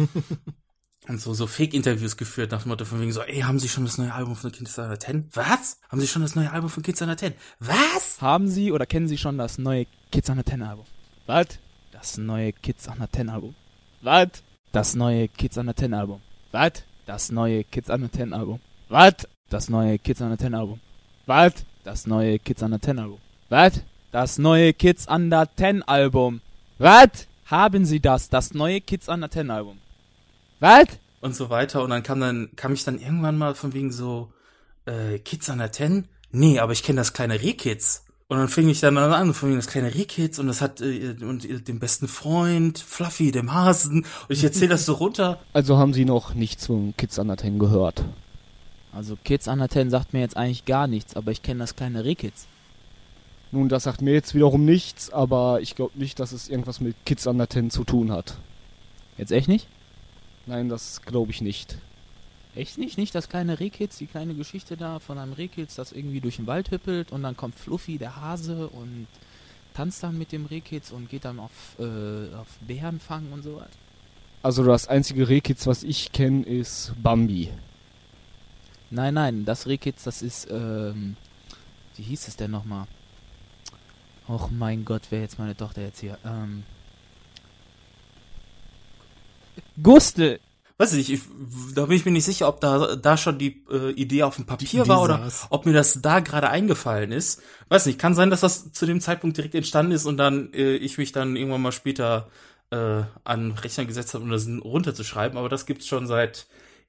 Und 1.08 1.20
so, 1.20 1.34
so 1.34 1.48
Fake-Interviews 1.48 2.16
geführt, 2.16 2.52
nach 2.52 2.62
dem 2.62 2.68
Motto 2.68 2.84
von 2.84 3.00
wegen 3.00 3.12
so, 3.12 3.22
ey, 3.22 3.40
haben 3.40 3.58
Sie 3.58 3.68
schon 3.68 3.84
das 3.84 3.98
neue 3.98 4.14
Album 4.14 4.36
von 4.36 4.52
Kids 4.52 4.78
Under 4.78 4.98
10? 4.98 5.30
Was? 5.32 5.80
Haben 5.90 6.00
Sie 6.00 6.06
schon 6.06 6.22
das 6.22 6.36
neue 6.36 6.52
Album 6.52 6.70
von 6.70 6.82
Kids 6.84 7.02
Under 7.02 7.16
10? 7.16 7.34
Was? 7.58 8.20
Haben 8.20 8.48
Sie 8.48 8.70
oder 8.70 8.86
kennen 8.86 9.08
Sie 9.08 9.18
schon 9.18 9.36
das 9.36 9.58
neue 9.58 9.86
Kids 10.12 10.30
Under 10.30 10.44
10 10.44 10.62
Album? 10.62 10.86
Was? 11.26 11.58
Das 11.90 12.18
neue 12.18 12.52
Kids 12.52 12.86
Under 12.86 13.10
10 13.10 13.28
Album. 13.30 13.54
Was? 14.00 14.28
Das 14.70 14.94
neue 14.94 15.28
Kids 15.28 15.58
Under 15.58 15.74
10 15.74 15.92
Album. 15.92 16.20
Was? 16.52 16.72
Das 17.06 17.30
neue 17.32 17.64
Kids 17.64 17.90
Under 17.90 18.12
10 18.12 18.32
Album. 18.32 18.60
Was? 18.88 19.14
Das 19.50 19.68
neue 19.68 19.98
Kids 19.98 20.22
Under 20.22 20.38
10 20.38 20.54
Album. 20.54 20.80
Was? 21.08 21.52
Das 21.82 22.06
neue 22.06 22.38
Kids 22.38 22.62
Under 22.62 22.80
10 22.80 22.98
Album. 22.98 23.20
Was? 23.48 23.80
Das 24.12 24.38
neue 24.38 24.72
Kids 24.72 25.08
Under 25.08 25.48
10 25.56 25.82
Album. 25.82 26.40
Was? 26.78 27.26
Haben 27.46 27.84
Sie 27.84 27.98
das? 27.98 28.28
Das 28.28 28.54
neue 28.54 28.80
Kids 28.80 29.08
Under 29.08 29.28
10 29.28 29.50
Album. 29.50 29.78
Was? 30.62 30.86
und 31.22 31.34
so 31.34 31.48
weiter. 31.48 31.82
Und 31.82 31.90
dann 31.90 32.02
kam 32.02 32.20
dann, 32.20 32.50
kam 32.56 32.74
ich 32.74 32.84
dann 32.84 32.98
irgendwann 33.00 33.38
mal 33.38 33.54
von 33.54 33.72
wegen 33.72 33.90
so, 33.90 34.32
äh, 34.84 35.18
Kids 35.18 35.48
under 35.48 35.72
10? 35.72 36.06
Nee, 36.32 36.58
aber 36.58 36.72
ich 36.72 36.82
kenne 36.82 37.00
das 37.00 37.14
kleine 37.14 37.40
Rehkids. 37.40 38.04
Und 38.28 38.38
dann 38.38 38.48
fing 38.48 38.68
ich 38.68 38.80
dann 38.80 38.96
an, 38.96 39.34
von 39.34 39.50
wegen 39.50 39.58
das 39.58 39.66
kleine 39.68 39.94
Rehkids 39.94 40.38
und 40.38 40.46
das 40.46 40.60
hat 40.60 40.80
äh, 40.80 41.14
und 41.20 41.44
äh, 41.44 41.60
den 41.60 41.78
besten 41.78 42.08
Freund, 42.08 42.78
Fluffy, 42.78 43.30
dem 43.30 43.52
Hasen. 43.52 43.98
Und 43.98 44.30
ich 44.30 44.42
erzähle 44.42 44.70
das 44.70 44.84
so 44.86 44.94
runter. 44.94 45.40
Also 45.52 45.76
haben 45.76 45.94
Sie 45.94 46.04
noch 46.04 46.34
nichts 46.34 46.66
von 46.66 46.94
Kids 46.96 47.18
Under 47.18 47.36
10 47.36 47.58
gehört. 47.58 48.04
Also 48.92 49.16
Kids 49.22 49.48
Under 49.48 49.68
10 49.68 49.90
sagt 49.90 50.12
mir 50.12 50.20
jetzt 50.20 50.36
eigentlich 50.36 50.64
gar 50.64 50.86
nichts, 50.86 51.14
aber 51.14 51.30
ich 51.30 51.42
kenne 51.42 51.60
das 51.60 51.76
kleine 51.76 52.04
Rehkids. 52.04 52.46
Nun, 53.52 53.68
das 53.68 53.84
sagt 53.84 54.00
mir 54.00 54.14
jetzt 54.14 54.34
wiederum 54.34 54.64
nichts, 54.64 55.10
aber 55.10 55.60
ich 55.60 55.76
glaube 55.76 55.98
nicht, 55.98 56.18
dass 56.18 56.32
es 56.32 56.48
irgendwas 56.48 56.80
mit 56.80 56.96
Kids 57.04 57.26
Under 57.26 57.48
10 57.48 57.70
zu 57.70 57.84
tun 57.84 58.10
hat. 58.10 58.38
Jetzt 59.18 59.30
echt 59.30 59.48
nicht? 59.48 59.68
Nein, 60.46 60.68
das 60.68 61.02
glaube 61.02 61.30
ich 61.30 61.40
nicht. 61.40 61.78
Echt 62.54 62.76
nicht? 62.76 62.98
Nicht 62.98 63.14
das 63.14 63.28
kleine 63.28 63.60
Rehkitz, 63.60 63.98
die 63.98 64.06
kleine 64.06 64.34
Geschichte 64.34 64.76
da 64.76 64.98
von 64.98 65.18
einem 65.18 65.32
Rehkitz, 65.32 65.76
das 65.76 65.92
irgendwie 65.92 66.20
durch 66.20 66.36
den 66.36 66.46
Wald 66.46 66.70
hüppelt 66.70 67.10
und 67.12 67.22
dann 67.22 67.36
kommt 67.36 67.54
Fluffy, 67.54 67.96
der 67.96 68.20
Hase, 68.20 68.68
und 68.68 69.06
tanzt 69.74 70.02
dann 70.02 70.18
mit 70.18 70.32
dem 70.32 70.46
Rehkitz 70.46 70.90
und 70.90 71.08
geht 71.08 71.24
dann 71.24 71.38
auf, 71.38 71.50
äh, 71.78 72.34
auf 72.34 72.48
Bärenfang 72.60 73.32
und 73.32 73.42
sowas. 73.42 73.68
Also 74.42 74.64
das 74.64 74.88
einzige 74.88 75.28
Rehkids, 75.28 75.66
was 75.66 75.82
ich 75.82 76.12
kenne, 76.12 76.44
ist 76.44 76.92
Bambi. 77.02 77.48
Nein, 78.90 79.14
nein, 79.14 79.44
das 79.46 79.66
Rehkitz, 79.66 80.02
das 80.04 80.20
ist, 80.20 80.48
ähm, 80.50 81.16
wie 81.96 82.02
hieß 82.02 82.28
es 82.28 82.36
denn 82.36 82.50
nochmal? 82.50 82.86
Och 84.28 84.50
mein 84.50 84.84
Gott, 84.84 85.02
wer 85.10 85.20
jetzt 85.20 85.38
meine 85.38 85.56
Tochter 85.56 85.82
jetzt 85.82 86.00
hier? 86.00 86.18
Ähm, 86.24 86.64
Gustel! 89.80 90.40
Weiß 90.78 90.94
ich, 90.94 91.12
ich, 91.12 91.20
da 91.74 91.86
bin 91.86 91.96
ich 91.96 92.04
mir 92.04 92.10
nicht 92.10 92.24
sicher, 92.24 92.48
ob 92.48 92.60
da, 92.60 92.96
da 92.96 93.16
schon 93.16 93.38
die 93.38 93.62
äh, 93.70 93.90
Idee 93.92 94.24
auf 94.24 94.36
dem 94.36 94.46
Papier 94.46 94.82
Die 94.82 94.88
war 94.88 95.02
oder 95.02 95.18
saß. 95.18 95.46
ob 95.50 95.64
mir 95.66 95.72
das 95.72 96.00
da 96.02 96.18
gerade 96.20 96.48
eingefallen 96.48 97.12
ist. 97.12 97.40
Weiß 97.68 97.86
nicht, 97.86 97.98
kann 98.00 98.14
sein, 98.16 98.30
dass 98.30 98.40
das 98.40 98.72
zu 98.72 98.86
dem 98.86 99.00
Zeitpunkt 99.00 99.36
direkt 99.36 99.54
entstanden 99.54 99.92
ist 99.92 100.06
und 100.06 100.16
dann 100.16 100.52
äh, 100.54 100.74
ich 100.74 100.98
mich 100.98 101.12
dann 101.12 101.36
irgendwann 101.36 101.62
mal 101.62 101.72
später 101.72 102.28
äh, 102.70 103.02
an 103.22 103.52
Rechner 103.52 103.84
gesetzt 103.84 104.14
habe, 104.14 104.24
um 104.24 104.30
das 104.30 104.48
runterzuschreiben. 104.48 105.38
Aber 105.38 105.48
das 105.48 105.66
gibt's 105.66 105.86
schon 105.86 106.06
seit 106.08 106.46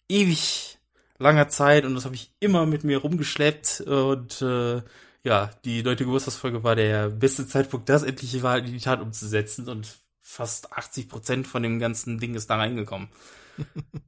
ewig 0.09 0.79
langer 1.19 1.49
Zeit 1.49 1.85
und 1.85 1.93
das 1.93 2.05
habe 2.05 2.15
ich 2.15 2.31
immer 2.39 2.65
mit 2.65 2.83
mir 2.83 2.97
rumgeschleppt 2.97 3.81
und 3.81 4.41
äh, 4.41 4.81
ja, 5.23 5.51
die 5.63 5.83
neunte 5.83 6.03
Geburtstagsfolge 6.05 6.63
war 6.63 6.75
der 6.75 7.09
beste 7.09 7.47
Zeitpunkt, 7.47 7.87
das 7.89 8.03
endlich 8.03 8.41
war 8.43 8.57
in 8.57 8.65
die 8.65 8.79
Tat 8.79 9.01
umzusetzen 9.01 9.69
und 9.69 9.87
fast 10.33 10.73
80 10.73 11.09
Prozent 11.09 11.47
von 11.47 11.63
dem 11.63 11.79
ganzen 11.79 12.19
Ding 12.19 12.35
ist 12.35 12.49
da 12.49 12.57
reingekommen. 12.57 13.09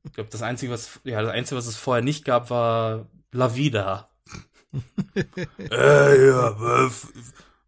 Ich 0.04 0.14
glaube, 0.14 0.30
das 0.32 0.42
einzige, 0.42 0.72
was 0.72 1.00
ja, 1.04 1.22
das 1.22 1.32
einzige, 1.32 1.58
was 1.58 1.68
es 1.68 1.78
vorher 1.78 2.04
nicht 2.04 2.26
gab, 2.26 2.50
war 2.50 3.08
La 3.32 3.56
Vida. 3.56 4.10
äh, 5.14 6.28
ja, 6.28 6.60
was, 6.60 7.08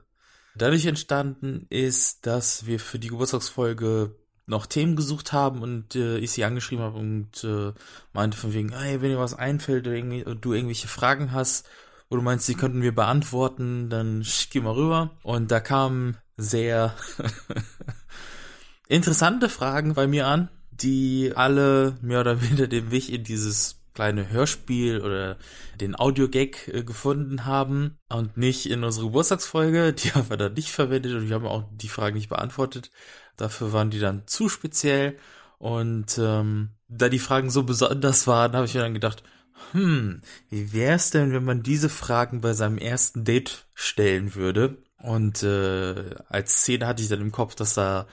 dadurch 0.55 0.87
entstanden 0.87 1.67
ist, 1.69 2.27
dass 2.27 2.67
wir 2.67 2.79
für 2.81 2.99
die 2.99 3.09
Geburtstagsfolge 3.09 4.17
noch 4.47 4.67
Themen 4.67 4.97
gesucht 4.97 5.33
haben 5.33 5.63
und 5.63 5.95
äh, 5.95 6.19
ich 6.19 6.33
sie 6.33 6.45
angeschrieben 6.45 6.85
habe 6.85 6.99
und 6.99 7.45
äh, 7.45 7.73
meinte 8.13 8.37
von 8.37 8.53
wegen, 8.53 8.77
hey, 8.77 9.01
wenn 9.01 9.11
dir 9.11 9.19
was 9.19 9.35
einfällt 9.35 9.87
oder 9.87 10.35
du 10.35 10.53
irgendwelche 10.53 10.89
Fragen 10.89 11.33
hast, 11.33 11.67
wo 12.11 12.17
du 12.17 12.23
meinst, 12.23 12.47
die 12.49 12.55
könnten 12.55 12.83
wir 12.83 12.95
beantworten, 12.95 13.89
dann 13.89 14.23
schick 14.25 14.63
mal 14.63 14.75
rüber. 14.75 15.11
Und 15.23 15.51
da 15.51 15.61
kamen 15.61 16.19
sehr 16.37 16.95
interessante 18.89 19.49
Fragen 19.49 19.95
bei 19.95 20.07
mir 20.07 20.27
an, 20.27 20.51
die 20.71 21.33
alle 21.35 21.97
mehr 22.03 22.21
oder 22.21 22.43
weniger 22.43 22.67
den 22.67 22.91
Weg 22.91 23.09
in 23.09 23.25
dieses 23.25 23.81
kleine 23.95 24.29
Hörspiel 24.29 25.01
oder 25.01 25.39
den 25.81 25.99
Audio-Gag 25.99 26.69
äh, 26.69 26.83
gefunden 26.83 27.45
haben 27.45 27.99
und 28.09 28.37
nicht 28.37 28.67
in 28.67 28.83
unsere 28.83 29.07
Geburtstagsfolge. 29.07 29.93
Die 29.93 30.13
haben 30.13 30.29
wir 30.29 30.37
dann 30.37 30.55
nicht 30.55 30.71
verwendet 30.71 31.15
und 31.15 31.29
wir 31.29 31.37
haben 31.37 31.47
auch 31.47 31.65
die 31.73 31.89
Fragen 31.89 32.17
nicht 32.17 32.29
beantwortet. 32.29 32.91
Dafür 33.37 33.73
waren 33.73 33.91
die 33.91 34.01
dann 34.01 34.27
zu 34.27 34.49
speziell. 34.49 35.17
Und 35.59 36.19
ähm, 36.19 36.71
da 36.89 37.09
die 37.09 37.19
Fragen 37.19 37.51
so 37.51 37.63
besonders 37.63 38.27
waren, 38.27 38.53
habe 38.55 38.67
ich 38.67 38.75
mir 38.75 38.81
dann 38.81 38.95
gedacht, 38.95 39.23
hm, 39.73 40.21
wie 40.51 40.73
wäre 40.73 40.97
es 40.97 41.11
denn, 41.11 41.33
wenn 41.33 41.45
man 41.45 41.63
diese 41.63 41.89
Fragen 41.89 42.41
bei 42.41 42.53
seinem 42.53 42.79
ersten 42.79 43.25
Date 43.25 43.67
stellen 43.75 44.35
würde? 44.35 44.79
Und 44.99 45.43
äh, 45.43 46.15
als 46.29 46.61
Szene 46.61 46.87
hatte 46.87 47.03
ich 47.03 47.09
dann 47.09 47.21
im 47.21 47.33
Kopf, 47.33 47.55
dass 47.55 47.75
da 47.75 48.07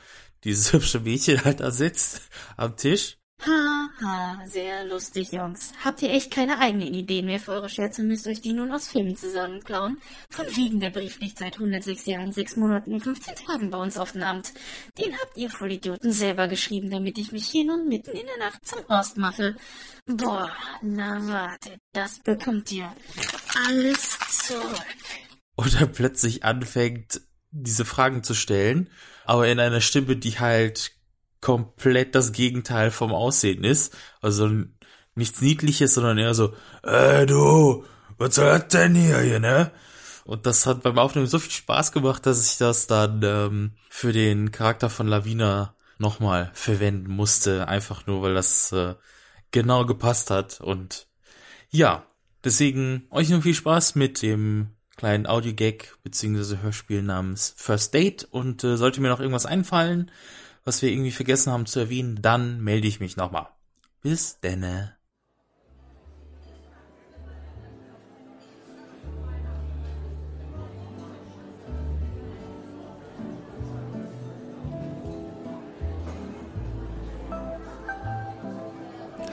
dieses 0.43 0.73
hübsche 0.73 0.99
Mädchen 0.99 1.43
halt 1.43 1.59
da 1.59 1.71
sitzt 1.71 2.21
am 2.57 2.75
Tisch. 2.75 3.17
Haha, 3.43 4.45
sehr 4.45 4.85
lustig, 4.85 5.31
Jungs. 5.31 5.73
Habt 5.83 6.03
ihr 6.03 6.11
echt 6.11 6.29
keine 6.29 6.59
eigenen 6.59 6.93
Ideen 6.93 7.25
mehr 7.25 7.39
für 7.39 7.53
eure 7.53 7.69
Scherze, 7.69 8.03
müsst 8.03 8.27
euch 8.27 8.41
die 8.41 8.53
nun 8.53 8.71
aus 8.71 8.87
Filmen 8.87 9.15
zusammenklauen? 9.15 9.99
Von 10.29 10.45
wegen 10.55 10.79
der 10.79 10.91
Brief 10.91 11.19
liegt 11.19 11.39
seit 11.39 11.55
106 11.55 12.05
Jahren, 12.05 12.31
6 12.31 12.57
Monaten 12.57 12.93
und 12.93 13.01
15 13.01 13.35
Tagen 13.47 13.71
bei 13.71 13.79
uns 13.79 13.97
auf 13.97 14.11
dem 14.11 14.21
Amt. 14.21 14.53
Den 14.99 15.17
habt 15.19 15.37
ihr 15.37 15.49
Vollidioten 15.49 16.11
selber 16.11 16.47
geschrieben, 16.47 16.91
damit 16.91 17.17
ich 17.17 17.31
mich 17.31 17.47
hier 17.47 17.65
nun 17.65 17.87
mitten 17.87 18.11
in 18.11 18.27
der 18.27 18.47
Nacht 18.47 18.63
zum 18.63 18.79
Rost 18.85 19.17
mache. 19.17 19.55
Boah, 20.05 20.51
na 20.83 21.27
warte, 21.27 21.79
das 21.93 22.19
bekommt 22.19 22.71
ihr 22.71 22.93
alles 23.67 24.19
zurück. 24.45 24.85
Und 25.55 25.81
er 25.81 25.87
plötzlich 25.87 26.43
anfängt, 26.43 27.21
diese 27.49 27.85
Fragen 27.85 28.23
zu 28.23 28.35
stellen, 28.35 28.89
aber 29.25 29.47
in 29.47 29.59
einer 29.59 29.81
Stimme, 29.81 30.15
die 30.15 30.39
halt 30.39 30.91
komplett 31.41 32.15
das 32.15 32.31
Gegenteil 32.31 32.91
vom 32.91 33.13
Aussehen 33.13 33.63
ist. 33.63 33.95
Also 34.21 34.49
nichts 35.15 35.41
Niedliches, 35.41 35.95
sondern 35.95 36.17
eher 36.17 36.33
so, 36.33 36.53
äh 36.83 37.25
du, 37.25 37.83
was 38.17 38.35
das 38.35 38.67
denn 38.69 38.95
hier, 38.95 39.19
hier, 39.19 39.39
ne? 39.39 39.71
Und 40.23 40.45
das 40.45 40.65
hat 40.65 40.83
beim 40.83 40.99
Aufnehmen 40.99 41.27
so 41.27 41.39
viel 41.39 41.51
Spaß 41.51 41.91
gemacht, 41.91 42.25
dass 42.25 42.45
ich 42.45 42.57
das 42.57 42.87
dann 42.87 43.21
ähm, 43.23 43.71
für 43.89 44.13
den 44.13 44.51
Charakter 44.51 44.89
von 44.89 45.07
Lavina 45.07 45.75
nochmal 45.97 46.51
verwenden 46.53 47.11
musste. 47.11 47.67
Einfach 47.67 48.05
nur, 48.07 48.21
weil 48.21 48.35
das 48.35 48.71
äh, 48.71 48.95
genau 49.51 49.85
gepasst 49.85 50.29
hat. 50.29 50.61
Und 50.61 51.07
ja, 51.69 52.05
deswegen 52.43 53.07
euch 53.09 53.29
noch 53.29 53.41
viel 53.41 53.55
Spaß 53.55 53.95
mit 53.95 54.21
dem 54.21 54.67
kleinen 54.95 55.25
Audio-Gag 55.25 55.95
beziehungsweise 56.03 56.61
Hörspiel 56.61 57.01
namens 57.01 57.55
First 57.57 57.93
Date. 57.93 58.27
Und 58.29 58.63
äh, 58.63 58.77
sollte 58.77 59.01
mir 59.01 59.09
noch 59.09 59.19
irgendwas 59.19 59.47
einfallen, 59.47 60.11
was 60.63 60.81
wir 60.81 60.91
irgendwie 60.91 61.11
vergessen 61.11 61.51
haben 61.51 61.65
zu 61.65 61.79
erwähnen, 61.79 62.19
dann 62.21 62.61
melde 62.61 62.87
ich 62.87 62.99
mich 62.99 63.17
nochmal. 63.17 63.47
Bis 64.01 64.39
denne. 64.39 64.95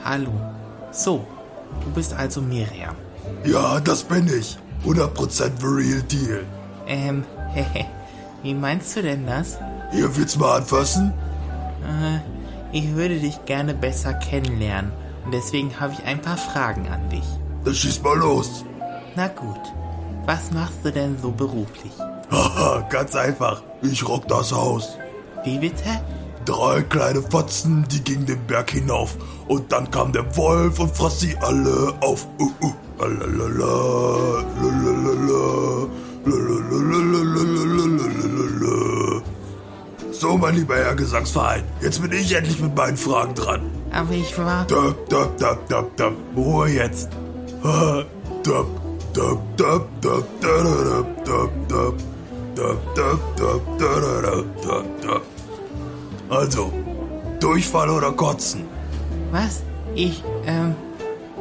Hallo. 0.03 0.33
So, 0.91 1.27
du 1.83 1.91
bist 1.91 2.13
also 2.13 2.41
Miriam. 2.41 2.95
Ja, 3.45 3.79
das 3.79 4.03
bin 4.03 4.27
ich. 4.27 4.57
100% 4.83 5.51
the 5.59 5.67
real 5.67 6.01
deal. 6.03 6.43
Ähm, 6.87 7.23
wie 8.43 8.55
meinst 8.55 8.95
du 8.95 9.03
denn 9.03 9.27
das? 9.27 9.59
Hier 9.91 10.15
willst 10.15 10.35
du 10.35 10.39
mal 10.39 10.57
anfassen? 10.57 11.13
Äh, 11.83 12.77
ich 12.77 12.95
würde 12.95 13.19
dich 13.19 13.43
gerne 13.45 13.73
besser 13.73 14.13
kennenlernen 14.13 14.91
und 15.25 15.33
deswegen 15.33 15.79
habe 15.79 15.93
ich 15.93 16.03
ein 16.05 16.21
paar 16.21 16.37
Fragen 16.37 16.87
an 16.87 17.09
dich. 17.09 17.25
Dann 17.65 17.73
schieß 17.73 18.01
mal 18.03 18.17
los. 18.17 18.63
Na 19.15 19.27
gut, 19.27 19.59
was 20.25 20.51
machst 20.51 20.77
du 20.83 20.91
denn 20.91 21.17
so 21.19 21.31
beruflich? 21.31 21.91
Haha, 22.31 22.87
ganz 22.89 23.15
einfach. 23.15 23.63
Ich 23.81 24.07
rock 24.07 24.27
das 24.27 24.51
Haus. 24.51 24.97
Wie 25.43 25.57
bitte? 25.57 25.83
Drei 26.45 26.81
kleine 26.83 27.21
Fotzen, 27.21 27.85
die 27.91 28.03
gingen 28.03 28.25
den 28.25 28.45
Berg 28.45 28.71
hinauf. 28.71 29.17
Und 29.47 29.71
dann 29.71 29.89
kam 29.89 30.13
der 30.13 30.35
Wolf 30.37 30.79
und 30.79 30.95
fraß 30.95 31.19
sie 31.19 31.35
alle 31.41 31.93
auf. 32.01 32.27
Uh, 32.39 32.51
uh. 32.61 32.73
Lalalala, 32.99 34.43
lalalala, 34.61 35.87
lalalala. 36.25 38.48
So, 40.19 40.37
mein 40.37 40.53
lieber 40.53 40.75
Herr 40.75 40.95
Gesangsverein, 40.95 41.63
jetzt 41.79 42.01
bin 42.01 42.11
ich 42.11 42.35
endlich 42.35 42.59
mit 42.59 42.75
meinen 42.75 42.97
Fragen 42.97 43.33
dran. 43.35 43.61
Aber 43.93 44.11
ich 44.11 44.37
war... 44.37 44.67
Döp, 44.67 45.07
döp, 45.07 45.37
döp, 45.37 45.65
döp, 45.69 45.95
döp. 45.95 46.13
Ruhe 46.35 46.67
jetzt. 46.67 47.07
Ha, 47.63 48.03
döp, 48.45 48.67
döp, 49.15 49.39
döp, 49.55 49.87
döp, 50.01 50.41
döp, 50.41 51.23
döp, 51.23 51.23
döp, 51.23 51.51
döp, 51.69 51.97
döp, 52.53 52.95
döp, 52.97 53.37
döp, 53.37 53.79
döp, 53.79 54.61
döp, 54.61 55.01
döp. 55.03 55.21
Also, 56.27 56.69
Durchfall 57.39 57.89
oder 57.89 58.11
Kotzen? 58.11 58.65
Was? 59.31 59.61
Ich, 59.95 60.21
ähm... 60.45 60.75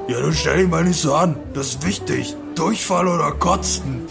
Ja, 0.06 0.20
dann 0.20 0.32
stell 0.32 0.58
dich 0.58 0.68
mal 0.68 0.84
nicht 0.84 1.00
so 1.00 1.14
an. 1.14 1.34
Das 1.52 1.70
ist 1.70 1.84
wichtig. 1.84 2.36
Durchfall 2.54 3.08
oder 3.08 3.32
Kotzen? 3.32 4.06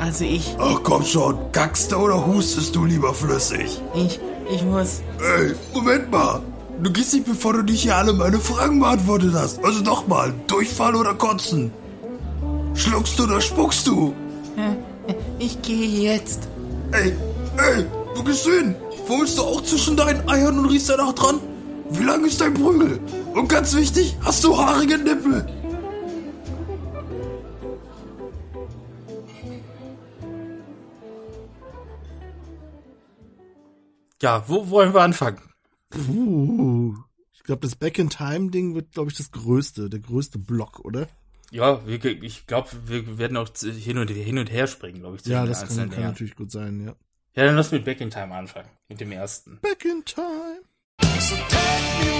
Also 0.00 0.24
ich... 0.24 0.54
Ach 0.58 0.80
komm 0.82 1.04
schon, 1.04 1.38
kackst 1.52 1.92
du 1.92 1.96
oder 1.96 2.26
hustest 2.26 2.74
du 2.74 2.84
lieber 2.84 3.14
flüssig? 3.14 3.80
Ich... 3.94 4.20
Ich 4.48 4.62
muss... 4.62 5.00
Ey, 5.38 5.54
Moment 5.74 6.10
mal. 6.10 6.40
Du 6.80 6.92
gehst 6.92 7.14
nicht, 7.14 7.26
bevor 7.26 7.54
du 7.54 7.62
nicht 7.62 7.82
hier 7.82 7.96
alle 7.96 8.12
meine 8.12 8.38
Fragen 8.38 8.78
beantwortet 8.78 9.32
hast. 9.34 9.64
Also 9.64 9.82
nochmal, 9.82 10.32
Durchfall 10.46 10.94
oder 10.94 11.14
Kotzen? 11.14 11.72
Schluckst 12.74 13.18
du 13.18 13.24
oder 13.24 13.40
spuckst 13.40 13.86
du? 13.86 14.14
Ich 15.38 15.62
gehe 15.62 15.86
jetzt. 15.86 16.48
Ey, 16.90 17.12
ey, 17.58 17.86
wo 18.16 18.24
gehst 18.24 18.44
du 18.44 18.50
hin? 18.50 18.74
Wohnst 19.06 19.38
du 19.38 19.42
auch 19.42 19.62
zwischen 19.62 19.96
deinen 19.96 20.28
Eiern 20.28 20.58
und 20.58 20.64
riechst 20.66 20.88
danach 20.88 21.12
dran? 21.12 21.38
Wie 21.90 22.02
lang 22.02 22.24
ist 22.24 22.40
dein 22.40 22.54
Prügel? 22.54 22.98
Und 23.32 23.48
ganz 23.48 23.76
wichtig, 23.76 24.16
hast 24.24 24.42
du 24.42 24.58
haarige 24.58 24.98
Nippel? 24.98 25.46
Ja, 34.22 34.44
wo 34.48 34.70
wollen 34.70 34.94
wir 34.94 35.02
anfangen? 35.02 35.42
Uh, 35.94 36.94
ich 37.32 37.42
glaube, 37.42 37.62
das 37.62 37.76
Back-in-Time-Ding 37.76 38.74
wird, 38.74 38.92
glaube 38.92 39.10
ich, 39.10 39.16
das 39.16 39.30
größte, 39.30 39.88
der 39.90 40.00
größte 40.00 40.38
Block, 40.38 40.80
oder? 40.80 41.06
Ja, 41.50 41.80
ich 41.86 42.46
glaube, 42.46 42.68
wir 42.86 43.18
werden 43.18 43.36
auch 43.36 43.48
hin 43.56 43.98
und, 43.98 44.10
hin 44.10 44.38
und 44.38 44.50
her 44.50 44.66
springen, 44.66 45.00
glaube 45.00 45.16
ich. 45.16 45.26
Ja, 45.26 45.42
den 45.42 45.48
das 45.50 45.66
kann, 45.66 45.90
kann 45.90 46.02
natürlich 46.02 46.34
gut 46.34 46.50
sein, 46.50 46.84
ja. 46.84 46.96
Ja, 47.34 47.44
dann 47.44 47.56
lass 47.56 47.70
mit 47.70 47.84
Back 47.84 48.00
in 48.00 48.10
Time 48.10 48.34
anfangen. 48.34 48.70
Mit 48.88 49.00
dem 49.00 49.12
ersten. 49.12 49.60
Back-in-Time. 49.60 50.62
So 51.18 51.36
take 51.48 52.04
me 52.04 52.15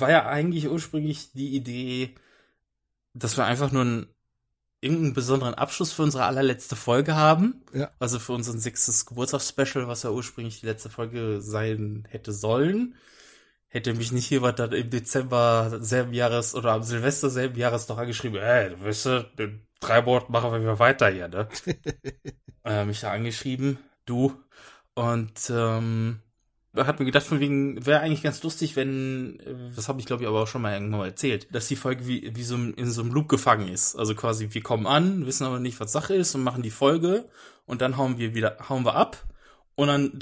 War 0.00 0.10
ja 0.10 0.26
eigentlich 0.26 0.68
ursprünglich 0.68 1.32
die 1.32 1.54
Idee, 1.54 2.14
dass 3.14 3.36
wir 3.36 3.44
einfach 3.44 3.72
nur 3.72 3.84
ein 3.84 4.06
irgendeinen 4.80 5.14
besonderen 5.14 5.54
Abschluss 5.54 5.92
für 5.92 6.02
unsere 6.02 6.24
allerletzte 6.24 6.76
Folge 6.76 7.16
haben. 7.16 7.64
Ja. 7.72 7.90
Also 7.98 8.18
für 8.18 8.32
unseren 8.32 8.58
sechstes 8.58 9.06
Geburtstagsspecial, 9.06 9.88
was 9.88 10.02
ja 10.02 10.10
ursprünglich 10.10 10.60
die 10.60 10.66
letzte 10.66 10.90
Folge 10.90 11.40
sein 11.40 12.06
hätte 12.08 12.32
sollen. 12.32 12.94
Hätte 13.68 13.94
mich 13.94 14.12
nicht 14.12 14.30
jemand 14.30 14.58
dann 14.58 14.72
im 14.72 14.90
Dezember 14.90 15.78
selben 15.80 16.14
Jahres 16.14 16.54
oder 16.54 16.72
am 16.72 16.82
Silvester 16.82 17.30
selben 17.30 17.58
Jahres 17.58 17.88
noch 17.88 17.98
angeschrieben, 17.98 18.40
ey, 18.40 18.70
du 18.70 18.84
weißt 18.84 19.06
du, 19.06 19.30
in 19.38 19.66
drei 19.80 20.02
Monaten 20.02 20.32
machen 20.32 20.52
wir 20.52 20.60
wieder 20.60 20.78
weiter 20.78 21.08
hier, 21.08 21.28
ne? 21.28 21.48
äh, 22.64 22.84
mich 22.84 23.00
da 23.00 23.12
angeschrieben, 23.12 23.78
du. 24.04 24.40
Und 24.94 25.50
ähm, 25.50 26.20
hat 26.76 26.98
mir 26.98 27.06
gedacht, 27.06 27.26
von 27.26 27.40
wegen, 27.40 27.84
wäre 27.86 28.00
eigentlich 28.00 28.22
ganz 28.22 28.42
lustig, 28.42 28.76
wenn, 28.76 29.40
äh, 29.40 29.54
das 29.74 29.88
habe 29.88 30.00
ich 30.00 30.06
glaube 30.06 30.22
ich 30.22 30.28
aber 30.28 30.42
auch 30.42 30.46
schon 30.46 30.62
mal 30.62 30.74
irgendwann 30.74 31.00
mal 31.00 31.06
erzählt, 31.06 31.48
dass 31.54 31.68
die 31.68 31.76
Folge 31.76 32.06
wie, 32.06 32.32
wie 32.34 32.42
so 32.42 32.56
in 32.56 32.90
so 32.90 33.02
einem 33.02 33.12
Loop 33.12 33.28
gefangen 33.28 33.68
ist. 33.68 33.96
Also 33.96 34.14
quasi, 34.14 34.48
wir 34.50 34.62
kommen 34.62 34.86
an, 34.86 35.26
wissen 35.26 35.46
aber 35.46 35.60
nicht, 35.60 35.80
was 35.80 35.92
Sache 35.92 36.14
ist 36.14 36.34
und 36.34 36.42
machen 36.42 36.62
die 36.62 36.70
Folge 36.70 37.28
und 37.64 37.80
dann 37.80 37.96
hauen 37.96 38.18
wir 38.18 38.34
wieder, 38.34 38.56
hauen 38.68 38.84
wir 38.84 38.94
ab 38.94 39.24
und 39.74 39.88
dann 39.88 40.18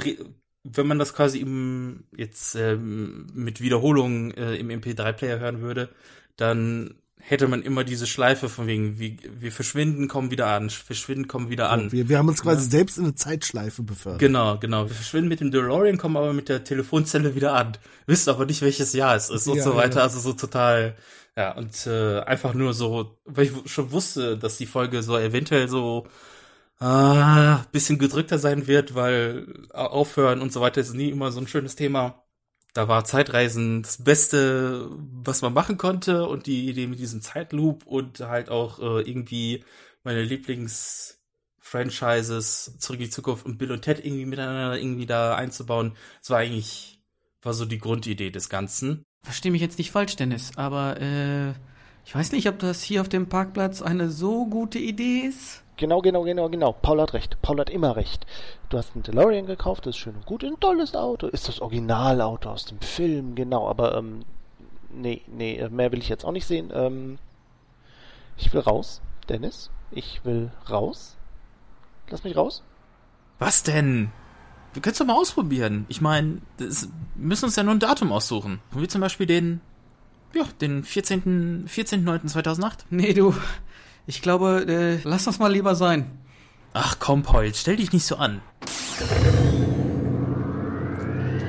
wenn 0.65 0.87
man 0.87 0.99
das 0.99 1.15
quasi 1.15 1.41
im, 1.41 2.05
jetzt 2.17 2.55
ähm, 2.55 3.27
mit 3.35 3.61
Wiederholungen 3.61 4.33
äh, 4.33 4.57
im 4.57 4.71
MP3-Player 4.71 5.39
hören 5.39 5.61
würde, 5.61 5.91
dann 6.37 6.95
hätte 7.27 7.49
man 7.49 7.63
immer 7.63 7.85
diese 7.85 8.07
Schleife 8.07 8.51
von 8.51 8.67
wegen, 8.67 8.99
wie, 8.99 9.17
wir 9.41 9.51
verschwinden, 9.51 10.09
kommen 10.09 10.31
wieder 10.31 10.49
an, 10.49 10.69
verschwinden, 10.69 11.27
kommen 11.27 11.49
wieder 11.49 11.71
an. 11.71 11.91
Wir, 11.91 12.09
wir 12.09 12.19
haben 12.19 12.29
uns 12.29 12.43
quasi 12.43 12.69
selbst 12.69 12.99
in 12.99 13.05
eine 13.05 13.15
Zeitschleife 13.15 13.83
befördert. 13.83 14.21
Genau, 14.21 14.59
genau. 14.59 14.87
Wir 14.89 14.95
verschwinden 14.95 15.29
mit 15.29 15.41
dem 15.41 15.51
DeLorean, 15.51 15.97
kommen 15.97 16.19
aber 16.19 16.35
mit 16.35 16.51
der 16.51 16.65
Telefonzelle 16.65 17.35
wieder 17.35 17.55
an. 17.55 17.79
Wissen 18.07 18.29
aber 18.29 18.45
nicht, 18.45 18.61
welches 18.61 18.93
Jahr 18.93 19.17
es 19.17 19.31
ist 19.31 19.47
und 19.47 19.57
Ja, 19.57 19.65
so 19.65 19.75
weiter. 19.75 20.01
ja. 20.01 20.03
Also 20.03 20.21
so 20.21 20.35
total, 20.35 20.97
ja, 21.35 21.57
und 21.57 21.87
äh, 21.87 22.21
einfach 22.21 22.53
nur 22.53 22.75
so, 22.75 23.19
weil 23.25 23.47
ich 23.47 23.53
schon 23.73 23.91
wusste, 23.91 24.37
dass 24.37 24.59
die 24.59 24.67
Folge 24.67 25.03
so 25.03 25.17
eventuell 25.17 25.69
so 25.69 26.07
ah, 26.79 27.65
bisschen 27.73 27.99
gedrückter 27.99 28.39
sein 28.39 28.67
wird, 28.67 28.95
weil 28.95 29.47
aufhören 29.73 30.43
und 30.43 30.53
so 30.53 30.61
weiter 30.61 30.83
ist 30.83 30.93
nie 30.95 31.09
immer 31.09 31.33
so 31.33 31.41
ein 31.41 31.49
schönes 31.49 31.75
Thema. 31.75 32.24
Da 32.75 32.89
war 32.89 33.05
Zeitreisen 33.05 33.83
das 33.83 34.03
Beste, 34.03 34.91
was 34.99 35.43
man 35.43 35.55
machen 35.55 35.79
konnte 35.79 36.27
und 36.27 36.47
die 36.47 36.69
Idee 36.69 36.89
mit 36.89 36.99
diesem 36.99 37.23
Zeitloop 37.23 37.87
und 37.87 38.21
halt 38.21 38.51
auch 38.51 38.81
äh, 38.81 39.09
irgendwie 39.09 39.65
meine 40.03 40.23
Lieblings 40.23 41.21
Franchises 41.61 42.77
Zurück 42.79 43.01
in 43.01 43.07
die 43.07 43.11
Zukunft 43.11 43.47
und 43.47 43.59
Bill 43.59 43.73
und 43.73 43.83
Ted 43.83 44.05
irgendwie 44.05 44.27
miteinander 44.27 44.79
irgendwie 44.79 45.07
da 45.07 45.35
einzubauen. 45.35 45.97
Das 46.21 46.31
war 46.31 46.39
eigentlich, 46.39 47.01
war 47.43 47.55
so 47.55 47.65
die 47.65 47.79
Grundidee 47.79 48.31
des 48.31 48.49
Ganzen. 48.49 49.03
Versteh 49.23 49.51
mich 49.51 49.63
jetzt 49.63 49.79
nicht 49.79 49.91
falsch, 49.91 50.17
Dennis, 50.17 50.53
aber 50.57 51.01
äh, 51.01 51.51
ich 52.05 52.15
weiß 52.15 52.33
nicht, 52.33 52.49
ob 52.49 52.59
das 52.59 52.83
hier 52.83 53.01
auf 53.01 53.09
dem 53.09 53.29
Parkplatz 53.29 53.81
eine 53.81 54.11
so 54.11 54.47
gute 54.47 54.79
Idee 54.79 55.21
ist. 55.21 55.64
Genau, 55.77 56.01
genau, 56.01 56.23
genau, 56.23 56.49
genau. 56.49 56.73
Paul 56.73 57.01
hat 57.01 57.15
recht. 57.15 57.41
Paul 57.43 57.59
hat 57.59 57.69
immer 57.69 57.97
recht. 57.97 58.27
Du 58.69 58.79
hast 58.79 58.95
einen 58.95 59.03
DeLorean 59.03 59.47
gekauft, 59.47 59.87
das 59.87 59.97
ist 59.97 60.01
schön 60.01 60.15
und 60.15 60.27
gut, 60.27 60.45
ein 60.45 60.59
tolles 60.61 60.95
Auto. 60.95 61.27
Ist 61.27 61.49
das 61.49 61.61
Originalauto 61.61 62.51
aus 62.51 62.65
dem 62.65 62.81
Film, 62.81 63.35
genau, 63.35 63.69
aber 63.69 63.97
ähm, 63.97 64.25
nee, 64.93 65.23
nee, 65.27 65.57
äh, 65.57 65.69
mehr 65.69 65.91
will 65.91 65.99
ich 65.99 66.09
jetzt 66.09 66.25
auch 66.25 66.33
nicht 66.33 66.47
sehen. 66.47 66.71
Ähm, 66.73 67.19
ich 68.37 68.53
will 68.53 68.61
raus, 68.61 69.01
Dennis. 69.29 69.71
Ich 69.91 70.25
will 70.25 70.51
raus. 70.71 71.17
Lass 72.09 72.25
mich 72.25 72.37
raus. 72.37 72.63
Was 73.39 73.63
denn? 73.63 74.11
Wir 74.73 74.83
können 74.83 74.93
es 74.93 74.99
doch 74.99 75.07
mal 75.07 75.15
ausprobieren. 75.15 75.87
Ich 75.89 76.01
meine, 76.01 76.41
wir 76.59 76.69
müssen 77.15 77.45
uns 77.47 77.57
ja 77.57 77.63
nur 77.63 77.75
ein 77.75 77.81
Datum 77.81 78.13
aussuchen. 78.13 78.61
Wie 78.73 78.89
zum 78.89 79.01
Beispiel 79.01 79.27
den, 79.27 79.61
ja, 80.35 80.45
den 80.61 80.83
14. 80.85 81.69
14.09.2008. 81.69 82.79
Nee, 82.91 83.13
du, 83.15 83.35
ich 84.07 84.23
glaube, 84.23 84.65
äh, 84.69 84.99
lass 85.05 85.25
das 85.25 85.39
mal 85.39 85.53
lieber 85.53 85.75
sein. 85.75 86.07
Ach 86.73 86.97
komm, 86.99 87.23
Paul, 87.23 87.45
jetzt 87.45 87.61
stell 87.61 87.77
dich 87.77 87.93
nicht 87.93 88.05
so 88.05 88.17
an. 88.17 88.41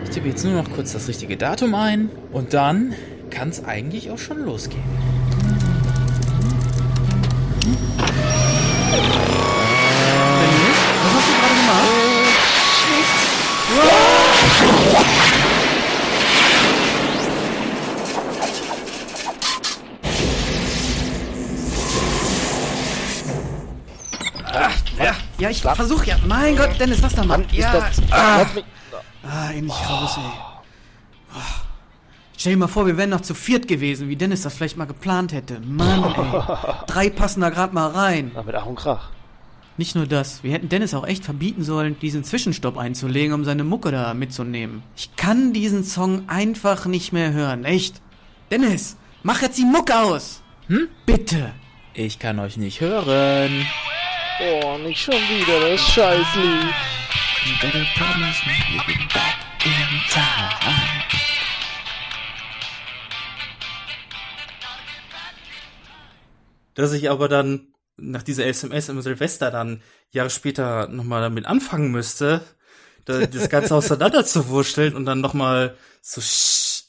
Ich 0.03 0.09
tippe 0.11 0.27
jetzt 0.29 0.43
nur 0.43 0.53
noch 0.53 0.71
kurz 0.71 0.93
das 0.93 1.07
richtige 1.07 1.35
Datum 1.35 1.75
ein 1.75 2.09
und 2.31 2.53
dann 2.53 2.93
kann 3.31 3.49
es 3.49 3.63
eigentlich 3.65 4.11
auch 4.11 4.19
schon 4.19 4.45
losgehen. 4.45 4.83
Ja, 25.45 25.51
ich 25.51 25.61
versuch 25.61 26.03
ja. 26.05 26.17
Mein 26.27 26.55
Gott, 26.55 26.71
Dennis, 26.79 27.03
was 27.03 27.13
da 27.13 27.23
Mann, 27.23 27.45
Ja, 27.51 27.73
das... 27.73 28.01
ah, 28.09 28.37
Lass 28.39 28.55
mich... 28.55 28.65
ah, 29.23 29.51
endlich 29.51 29.89
raus, 29.89 30.17
ey. 30.17 30.23
Ah. 31.35 31.39
Stell 32.35 32.53
dir 32.53 32.57
mal 32.57 32.67
vor, 32.67 32.87
wir 32.87 32.97
wären 32.97 33.11
noch 33.11 33.21
zu 33.21 33.35
viert 33.35 33.67
gewesen, 33.67 34.09
wie 34.09 34.15
Dennis 34.15 34.41
das 34.41 34.55
vielleicht 34.55 34.75
mal 34.75 34.85
geplant 34.85 35.33
hätte. 35.33 35.59
Mann, 35.59 36.03
ey. 36.03 36.41
Drei 36.87 37.09
passen 37.11 37.41
da 37.41 37.49
gerade 37.51 37.75
mal 37.75 37.91
rein. 37.91 38.31
Na, 38.33 38.41
mit 38.41 38.55
Ach 38.55 38.65
und 38.65 38.75
Krach. 38.75 39.09
Nicht 39.77 39.95
nur 39.95 40.07
das, 40.07 40.43
wir 40.43 40.51
hätten 40.51 40.67
Dennis 40.69 40.95
auch 40.95 41.05
echt 41.05 41.23
verbieten 41.23 41.63
sollen, 41.63 41.99
diesen 41.99 42.23
Zwischenstopp 42.23 42.77
einzulegen, 42.77 43.33
um 43.33 43.45
seine 43.45 43.63
Mucke 43.63 43.91
da 43.91 44.15
mitzunehmen. 44.15 44.81
Ich 44.95 45.15
kann 45.15 45.53
diesen 45.53 45.83
Song 45.83 46.23
einfach 46.27 46.87
nicht 46.87 47.13
mehr 47.13 47.33
hören, 47.33 47.65
echt. 47.65 48.01
Dennis, 48.49 48.97
mach 49.21 49.43
jetzt 49.43 49.59
die 49.59 49.65
Mucke 49.65 49.95
aus. 49.99 50.41
Hm? 50.69 50.87
Bitte. 51.05 51.51
Ich 51.93 52.17
kann 52.17 52.39
euch 52.39 52.57
nicht 52.57 52.81
hören. 52.81 53.67
Oh, 54.37 54.77
nicht 54.79 54.99
schon 54.99 55.13
wieder 55.13 55.69
das 55.69 55.79
Scheißlied. 55.79 56.73
Dass 66.73 66.91
ich 66.91 67.09
aber 67.09 67.29
dann 67.29 67.73
nach 67.95 68.23
dieser 68.23 68.45
SMS 68.45 68.89
im 68.89 69.01
Silvester 69.01 69.51
dann 69.51 69.81
Jahre 70.11 70.29
später 70.29 70.89
nochmal 70.89 71.21
damit 71.21 71.45
anfangen 71.45 71.91
müsste, 71.91 72.41
da, 73.05 73.25
das 73.25 73.47
Ganze 73.47 73.73
auseinander 73.75 74.25
zu 74.25 74.49
wurschteln 74.49 74.95
und 74.95 75.05
dann 75.05 75.21
nochmal 75.21 75.77
so, 76.01 76.19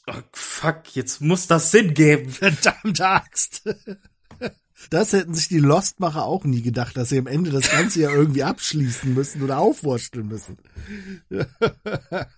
oh, 0.07 0.21
fuck, 0.33 0.95
jetzt 0.95 1.21
muss 1.21 1.47
das 1.47 1.71
Sinn 1.71 1.93
geben. 1.93 2.29
Verdammte 2.29 3.07
Axt. 3.07 3.63
Das 4.89 5.13
hätten 5.13 5.33
sich 5.33 5.47
die 5.47 5.59
Lostmacher 5.59 6.25
auch 6.25 6.43
nie 6.43 6.61
gedacht, 6.61 6.97
dass 6.97 7.09
sie 7.09 7.19
am 7.19 7.27
Ende 7.27 7.51
das 7.51 7.69
Ganze 7.69 8.01
ja 8.01 8.11
irgendwie 8.11 8.43
abschließen 8.43 9.13
müssen 9.13 9.41
oder 9.43 9.59
aufwursteln 9.59 10.27
müssen. 10.27 10.57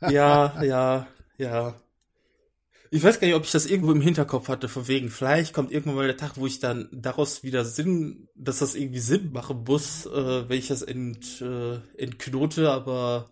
Ja, 0.10 0.64
ja, 0.64 1.08
ja. 1.38 1.80
Ich 2.92 3.04
weiß 3.04 3.20
gar 3.20 3.28
nicht, 3.28 3.36
ob 3.36 3.44
ich 3.44 3.52
das 3.52 3.68
irgendwo 3.68 3.92
im 3.92 4.02
Hinterkopf 4.02 4.48
hatte, 4.48 4.68
von 4.68 4.88
wegen, 4.88 5.10
vielleicht 5.10 5.54
kommt 5.54 5.72
irgendwann 5.72 5.96
mal 5.96 6.08
der 6.08 6.18
Tag, 6.18 6.38
wo 6.38 6.48
ich 6.48 6.60
dann 6.60 6.90
daraus 6.92 7.44
wieder 7.44 7.64
Sinn, 7.64 8.28
dass 8.36 8.60
das 8.60 8.74
irgendwie 8.74 9.00
Sinn 9.00 9.32
machen 9.32 9.64
muss, 9.68 10.08
äh, 10.08 10.50
wenn 10.50 10.58
ich 10.58 10.70
das 10.70 10.82
ent, 10.82 11.40
äh, 11.42 11.76
entknote, 11.98 12.72
aber 12.72 13.32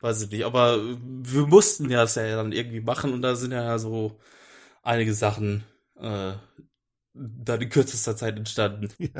weiß 0.00 0.22
ich 0.22 0.30
nicht. 0.30 0.44
Aber 0.44 0.80
wir 1.00 1.46
mussten 1.46 1.88
ja 1.88 2.02
das 2.02 2.16
ja 2.16 2.34
dann 2.34 2.50
irgendwie 2.50 2.80
machen 2.80 3.12
und 3.12 3.22
da 3.22 3.36
sind 3.36 3.52
ja 3.52 3.78
so 3.78 4.18
einige 4.82 5.14
Sachen 5.14 5.64
äh, 6.00 6.32
dann 7.16 7.60
in 7.62 7.68
kürzester 7.70 8.16
Zeit 8.16 8.36
entstanden. 8.36 8.88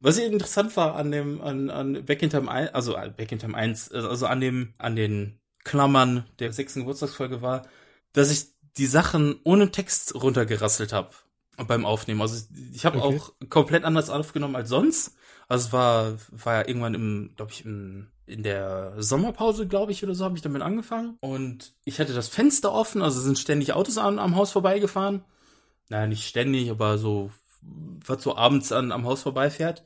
Was 0.00 0.18
interessant 0.18 0.76
war 0.76 0.96
an 0.96 1.12
dem, 1.12 1.40
an, 1.40 1.70
an 1.70 2.04
Back 2.04 2.22
in 2.22 2.30
Time 2.30 2.50
1, 2.50 2.74
also 2.74 2.96
äh, 2.96 3.10
Back 3.10 3.30
in 3.32 3.38
Time 3.38 3.56
1, 3.56 3.92
also 3.92 4.26
an 4.26 4.40
dem, 4.40 4.74
an 4.78 4.96
den 4.96 5.40
Klammern 5.64 6.24
der 6.40 6.52
sechsten 6.52 6.80
Geburtstagsfolge 6.80 7.40
war, 7.40 7.62
dass 8.12 8.30
ich 8.30 8.46
die 8.76 8.86
Sachen 8.86 9.38
ohne 9.44 9.70
Text 9.70 10.14
runtergerasselt 10.14 10.92
habe 10.92 11.10
beim 11.68 11.84
Aufnehmen. 11.84 12.20
Also 12.20 12.46
ich 12.72 12.84
habe 12.84 12.98
Okay. 12.98 13.16
auch 13.16 13.32
komplett 13.48 13.84
anders 13.84 14.10
aufgenommen 14.10 14.56
als 14.56 14.68
sonst. 14.70 15.14
Also 15.48 15.66
es 15.68 15.72
war, 15.72 16.14
war 16.30 16.54
ja 16.62 16.68
irgendwann 16.68 16.94
im, 16.94 17.32
glaube 17.36 17.52
ich, 17.52 17.64
im, 17.64 18.08
in 18.26 18.42
der 18.42 18.94
Sommerpause, 19.00 19.68
glaube 19.68 19.92
ich, 19.92 20.02
oder 20.02 20.14
so, 20.14 20.24
habe 20.24 20.36
ich 20.36 20.42
damit 20.42 20.62
angefangen. 20.62 21.18
Und 21.20 21.74
ich 21.84 22.00
hatte 22.00 22.14
das 22.14 22.28
Fenster 22.28 22.72
offen, 22.72 23.02
also 23.02 23.20
sind 23.20 23.38
ständig 23.38 23.74
Autos 23.74 23.98
an, 23.98 24.18
am 24.18 24.34
Haus 24.34 24.50
vorbeigefahren. 24.52 25.22
Naja, 25.88 26.06
nicht 26.06 26.26
ständig, 26.26 26.70
aber 26.70 26.98
so, 26.98 27.30
was 27.62 28.22
so 28.22 28.36
abends 28.36 28.72
an, 28.72 28.92
am 28.92 29.04
Haus 29.04 29.22
vorbeifährt. 29.22 29.84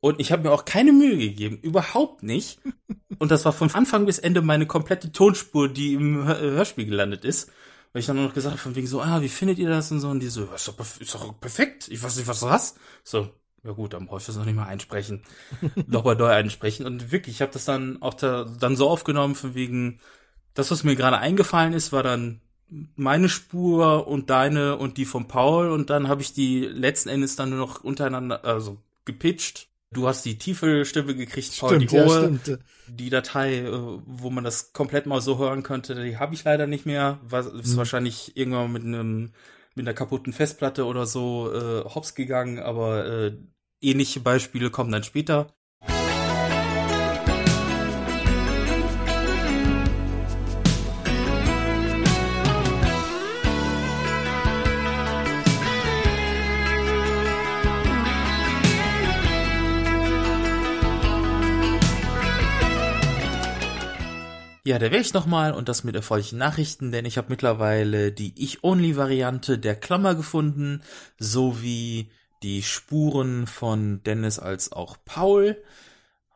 Und 0.00 0.18
ich 0.18 0.32
habe 0.32 0.44
mir 0.44 0.52
auch 0.52 0.64
keine 0.64 0.92
Mühe 0.92 1.18
gegeben, 1.18 1.58
überhaupt 1.60 2.22
nicht. 2.22 2.58
Und 3.18 3.30
das 3.30 3.44
war 3.44 3.52
von 3.52 3.70
Anfang 3.72 4.06
bis 4.06 4.18
Ende 4.18 4.40
meine 4.40 4.66
komplette 4.66 5.12
Tonspur, 5.12 5.68
die 5.68 5.92
im 5.94 6.26
Hör- 6.26 6.40
Hörspiel 6.40 6.86
gelandet 6.86 7.24
ist. 7.24 7.50
Weil 7.92 8.00
ich 8.00 8.06
dann 8.06 8.22
noch 8.22 8.32
gesagt 8.32 8.52
habe, 8.52 8.62
von 8.62 8.76
wegen 8.76 8.86
so, 8.86 9.02
ah, 9.02 9.20
wie 9.20 9.28
findet 9.28 9.58
ihr 9.58 9.68
das 9.68 9.90
und 9.90 10.00
so? 10.00 10.08
Und 10.08 10.20
die 10.20 10.28
so, 10.28 10.44
ist 10.44 10.68
doch, 10.68 10.78
ist 11.00 11.14
doch 11.14 11.38
perfekt. 11.40 11.88
Ich 11.88 12.02
weiß 12.02 12.16
nicht, 12.16 12.28
was 12.28 12.40
du 12.40 12.48
hast. 12.48 12.78
So, 13.04 13.28
ja 13.64 13.72
gut, 13.72 13.92
dann 13.92 14.06
brauche 14.06 14.20
ich 14.20 14.26
das 14.26 14.36
noch 14.36 14.44
nicht 14.44 14.54
mal 14.54 14.66
einsprechen. 14.66 15.22
Nochmal 15.86 16.16
neu 16.16 16.28
einsprechen. 16.28 16.86
Und 16.86 17.10
wirklich, 17.12 17.36
ich 17.36 17.42
habe 17.42 17.52
das 17.52 17.64
dann 17.64 18.00
auch 18.00 18.14
da, 18.14 18.44
dann 18.44 18.76
so 18.76 18.88
aufgenommen, 18.88 19.34
von 19.34 19.54
wegen, 19.54 20.00
das, 20.54 20.70
was 20.70 20.84
mir 20.84 20.96
gerade 20.96 21.18
eingefallen 21.18 21.72
ist, 21.72 21.92
war 21.92 22.02
dann 22.02 22.40
meine 22.96 23.28
Spur 23.28 24.06
und 24.06 24.30
deine 24.30 24.76
und 24.76 24.96
die 24.96 25.04
von 25.04 25.28
Paul. 25.28 25.70
Und 25.70 25.90
dann 25.90 26.08
habe 26.08 26.22
ich 26.22 26.32
die 26.32 26.60
letzten 26.60 27.08
Endes 27.08 27.36
dann 27.36 27.50
nur 27.50 27.58
noch 27.58 27.82
untereinander, 27.82 28.44
also 28.44 28.78
gepitcht 29.04 29.68
Du 29.92 30.06
hast 30.06 30.24
die 30.24 30.38
tiefe 30.38 30.84
Stimme 30.84 31.16
gekriegt, 31.16 31.58
Paul, 31.58 31.76
Stimmt, 31.76 31.90
die 31.90 31.96
ja, 31.96 32.06
hohe. 32.06 32.38
stimmt. 32.38 32.60
Die 32.86 33.10
Datei, 33.10 33.58
äh, 33.58 33.72
wo 34.06 34.30
man 34.30 34.44
das 34.44 34.72
komplett 34.72 35.06
mal 35.06 35.20
so 35.20 35.38
hören 35.38 35.62
könnte, 35.64 35.94
die 36.00 36.16
habe 36.16 36.34
ich 36.34 36.44
leider 36.44 36.66
nicht 36.68 36.86
mehr. 36.86 37.18
Was 37.24 37.46
ist 37.46 37.72
Mhm. 37.72 37.76
wahrscheinlich 37.78 38.36
irgendwann 38.36 38.72
mit 38.72 38.84
einem 38.84 39.32
mit 39.74 39.86
einer 39.86 39.94
kaputten 39.94 40.32
Festplatte 40.32 40.84
oder 40.84 41.06
so 41.06 41.52
äh, 41.52 41.84
hops 41.84 42.14
gegangen, 42.14 42.58
aber 42.58 43.06
äh, 43.06 43.36
ähnliche 43.80 44.20
Beispiele 44.20 44.70
kommen 44.70 44.92
dann 44.92 45.04
später. 45.04 45.52
Ja, 64.70 64.78
da 64.78 64.92
wäre 64.92 65.02
ich 65.02 65.14
nochmal 65.14 65.52
und 65.52 65.68
das 65.68 65.82
mit 65.82 65.96
erfreulichen 65.96 66.38
Nachrichten, 66.38 66.92
denn 66.92 67.04
ich 67.04 67.18
habe 67.18 67.26
mittlerweile 67.30 68.12
die 68.12 68.40
Ich-Only-Variante 68.40 69.58
der 69.58 69.74
Klammer 69.74 70.14
gefunden, 70.14 70.82
sowie 71.18 72.12
die 72.44 72.62
Spuren 72.62 73.48
von 73.48 74.04
Dennis 74.04 74.38
als 74.38 74.70
auch 74.70 74.96
Paul. 75.04 75.60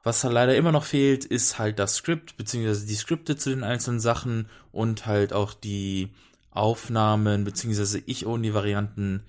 Was 0.03 0.25
halt 0.25 0.35
leider 0.35 0.57
immer 0.57 0.73
noch 0.73 0.83
fehlt, 0.83 1.25
ist 1.25 1.61
halt 1.61 1.79
das 1.79 1.95
Skript, 1.95 2.37
beziehungsweise 2.37 2.87
die 2.87 2.97
Skripte 2.97 3.37
zu 3.37 3.51
den 3.51 3.63
einzelnen 3.63 4.01
Sachen 4.01 4.49
und 4.73 5.07
halt 5.07 5.33
auch 5.33 5.55
die 5.55 6.13
Aufnahmen, 6.51 7.45
beziehungsweise 7.45 8.03
Ich-Only-Varianten 8.05 9.23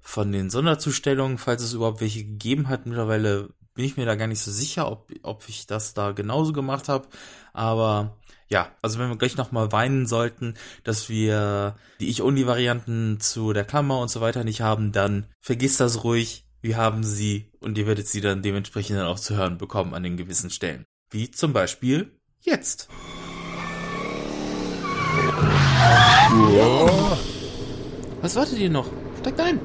von 0.00 0.32
den 0.32 0.50
Sonderzustellungen, 0.50 1.38
falls 1.38 1.62
es 1.62 1.74
überhaupt 1.74 2.00
welche 2.00 2.24
gegeben 2.24 2.68
hat. 2.68 2.86
Mittlerweile 2.86 3.50
bin 3.74 3.84
ich 3.84 3.96
mir 3.96 4.04
da 4.04 4.16
gar 4.16 4.26
nicht 4.26 4.40
so 4.40 4.50
sicher, 4.50 4.90
ob, 4.90 5.12
ob 5.22 5.48
ich 5.48 5.68
das 5.68 5.94
da 5.94 6.10
genauso 6.10 6.52
gemacht 6.52 6.88
habe. 6.88 7.06
Aber 7.52 8.17
ja, 8.48 8.72
also 8.80 8.98
wenn 8.98 9.08
wir 9.10 9.16
gleich 9.16 9.36
nochmal 9.36 9.72
weinen 9.72 10.06
sollten, 10.06 10.54
dass 10.82 11.08
wir 11.08 11.76
die 12.00 12.08
Ich-Only-Varianten 12.08 13.20
zu 13.20 13.52
der 13.52 13.64
Klammer 13.64 14.00
und 14.00 14.08
so 14.08 14.20
weiter 14.20 14.42
nicht 14.42 14.62
haben, 14.62 14.90
dann 14.92 15.26
vergisst 15.40 15.80
das 15.80 16.02
ruhig. 16.02 16.46
Wir 16.62 16.76
haben 16.76 17.04
sie 17.04 17.50
und 17.60 17.78
ihr 17.78 17.86
werdet 17.86 18.08
sie 18.08 18.20
dann 18.20 18.42
dementsprechend 18.42 18.98
dann 18.98 19.06
auch 19.06 19.20
zu 19.20 19.36
hören 19.36 19.58
bekommen 19.58 19.94
an 19.94 20.02
den 20.02 20.16
gewissen 20.16 20.50
Stellen. 20.50 20.84
Wie 21.10 21.30
zum 21.30 21.52
Beispiel 21.52 22.10
jetzt. 22.40 22.88
Was 28.22 28.34
wartet 28.34 28.58
ihr 28.58 28.70
noch? 28.70 28.90
Steigt 29.20 29.40
ein. 29.40 29.60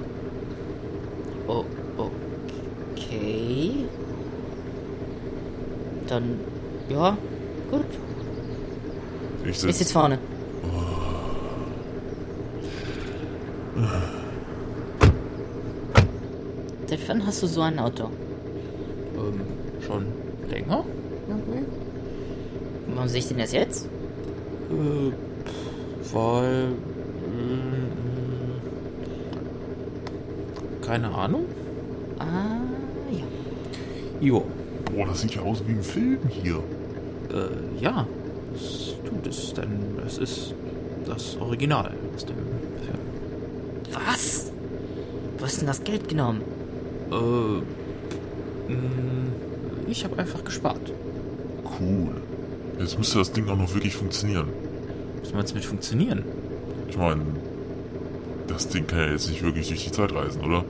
Oh, 1.48 1.65
okay. 2.96 3.86
Dann, 6.08 6.39
ja, 6.89 7.17
gut. 7.72 7.86
Ich 9.43 9.49
Ich 9.49 9.60
sitze. 9.60 9.77
sitz 9.79 9.91
vorne. 9.91 10.19
Seit 16.88 17.08
wann 17.10 17.25
hast 17.25 17.41
du 17.41 17.47
so 17.47 17.62
ein 17.62 17.79
Auto? 17.79 18.06
Ähm, 19.15 19.41
schon 19.86 20.06
länger? 20.49 20.79
Okay. 21.27 21.63
Warum 22.93 23.08
sehe 23.08 23.19
ich 23.19 23.27
denn 23.27 23.38
das 23.38 23.51
jetzt? 23.53 23.86
Äh, 24.69 25.12
pff, 25.45 26.13
weil. 26.13 26.67
mm, 26.67 27.91
keine 30.82 31.10
Ahnung. 31.10 31.45
Ah, 32.19 32.58
ja. 33.12 33.23
Jo. 34.21 34.43
Boah, 34.93 35.08
das 35.08 35.21
sieht 35.21 35.36
ja 35.36 35.41
aus 35.41 35.63
wie 35.65 35.71
ein 35.71 35.82
Film 35.84 36.19
hier. 36.29 36.58
Äh, 37.32 37.82
ja. 37.84 38.06
Das 38.53 38.83
tut 39.06 39.28
es, 39.28 39.54
denn 39.54 39.98
es 40.06 40.18
ist 40.18 40.54
das 41.06 41.38
Original 41.39 41.92
aus 42.16 42.26
dem 42.26 42.36
Film. 42.36 42.98
Was? 43.92 44.52
Wo 45.38 45.46
hast 45.46 45.60
denn 45.60 45.68
das 45.68 45.84
Geld 45.84 46.08
genommen? 46.08 46.42
Äh, 47.12 47.16
mh, 48.72 48.78
ich 49.88 50.04
habe 50.04 50.18
einfach 50.18 50.44
gespart. 50.44 50.92
Cool. 51.80 52.16
Jetzt 52.80 52.98
müsste 52.98 53.20
das 53.20 53.32
Ding 53.32 53.48
auch 53.50 53.58
noch 53.58 53.74
wirklich 53.74 53.96
funktionieren. 53.96 54.48
Was 55.22 55.34
meinst 55.34 55.52
du 55.52 55.56
mit 55.56 55.66
funktionieren? 55.66 56.24
Ich 56.89 56.98
meine, 56.98 57.22
das 58.48 58.68
Ding 58.68 58.88
kann 58.88 59.00
ja 59.00 59.12
jetzt 59.12 59.30
nicht 59.30 59.44
wirklich 59.44 59.68
durch 59.68 59.86
die 59.86 59.92
Zeit 59.92 60.13
reisen, 60.13 60.42
oder? 60.44 60.63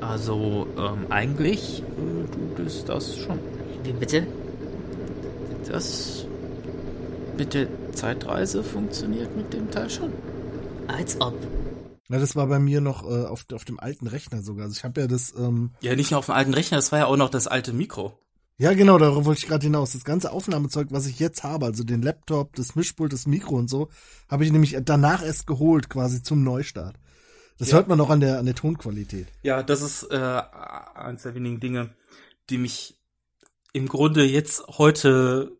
Also, 0.00 0.66
ähm, 0.76 1.06
eigentlich 1.10 1.82
äh, 1.82 2.56
tut 2.56 2.66
es 2.66 2.84
das 2.84 3.18
schon. 3.18 3.38
Wie 3.84 3.92
bitte? 3.92 4.26
Das 5.76 6.24
mit 7.36 7.52
der 7.52 7.68
Zeitreise 7.92 8.64
funktioniert 8.64 9.36
mit 9.36 9.52
dem 9.52 9.70
Teil 9.70 9.90
schon. 9.90 10.10
Als 10.86 11.20
ob. 11.20 11.34
Ja, 12.08 12.18
das 12.18 12.34
war 12.34 12.46
bei 12.46 12.58
mir 12.58 12.80
noch 12.80 13.02
äh, 13.04 13.26
auf, 13.26 13.44
auf 13.52 13.66
dem 13.66 13.78
alten 13.78 14.06
Rechner 14.06 14.40
sogar. 14.40 14.64
Also 14.64 14.76
ich 14.78 14.84
habe 14.84 15.02
ja 15.02 15.06
das, 15.06 15.34
ähm, 15.36 15.72
Ja, 15.82 15.94
nicht 15.94 16.10
nur 16.12 16.18
auf 16.20 16.24
dem 16.26 16.34
alten 16.34 16.54
Rechner, 16.54 16.78
das 16.78 16.92
war 16.92 17.00
ja 17.00 17.06
auch 17.06 17.18
noch 17.18 17.28
das 17.28 17.46
alte 17.46 17.74
Mikro. 17.74 18.18
ja 18.56 18.72
genau, 18.72 18.96
darauf 18.96 19.26
wollte 19.26 19.40
ich 19.40 19.48
gerade 19.48 19.64
hinaus. 19.66 19.92
Das 19.92 20.04
ganze 20.04 20.32
Aufnahmezeug, 20.32 20.86
was 20.92 21.04
ich 21.04 21.18
jetzt 21.20 21.44
habe, 21.44 21.66
also 21.66 21.84
den 21.84 22.00
Laptop, 22.00 22.54
das 22.56 22.74
Mischpult, 22.74 23.12
das 23.12 23.26
Mikro 23.26 23.56
und 23.56 23.68
so, 23.68 23.90
habe 24.30 24.46
ich 24.46 24.52
nämlich 24.52 24.78
danach 24.82 25.22
erst 25.22 25.46
geholt, 25.46 25.90
quasi 25.90 26.22
zum 26.22 26.42
Neustart. 26.42 26.96
Das 27.58 27.68
Ja. 27.68 27.74
hört 27.76 27.88
man 27.88 28.00
auch 28.00 28.08
an 28.08 28.20
der, 28.20 28.38
an 28.38 28.46
der 28.46 28.54
Tonqualität. 28.54 29.26
Ja, 29.42 29.62
das 29.62 29.82
ist 29.82 30.04
äh, 30.10 30.16
eines 30.94 31.24
der 31.24 31.34
wenigen 31.34 31.60
Dinge, 31.60 31.90
die 32.48 32.56
mich 32.56 32.94
im 33.74 33.88
Grunde 33.88 34.24
jetzt 34.24 34.66
heute, 34.78 35.52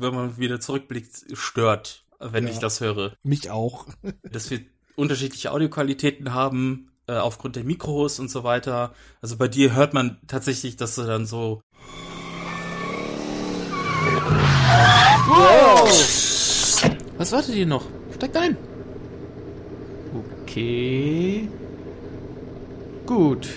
wenn 0.00 0.14
man 0.14 0.38
wieder 0.38 0.60
zurückblickt, 0.60 1.10
stört, 1.34 2.04
wenn 2.20 2.44
Ja. 2.46 2.50
ich 2.52 2.58
das 2.58 2.80
höre. 2.80 3.12
Mich 3.22 3.50
auch. 3.50 3.86
Dass 4.22 4.50
wir 4.50 4.60
unterschiedliche 4.96 5.50
Audioqualitäten 5.52 6.32
haben, 6.34 6.90
äh, 7.06 7.14
aufgrund 7.16 7.56
der 7.56 7.64
Mikros 7.64 8.18
und 8.18 8.30
so 8.30 8.44
weiter. 8.44 8.94
Also 9.20 9.36
bei 9.36 9.48
dir 9.48 9.74
hört 9.74 9.92
man 9.94 10.18
tatsächlich, 10.26 10.76
dass 10.76 10.94
du 10.94 11.02
dann 11.02 11.26
so. 11.26 11.60
Was 17.18 17.32
wartet 17.32 17.54
ihr 17.54 17.66
noch? 17.66 17.84
Steigt 18.14 18.36
ein! 18.36 18.56
Okay. 20.42 21.48
Gut. 23.06 23.48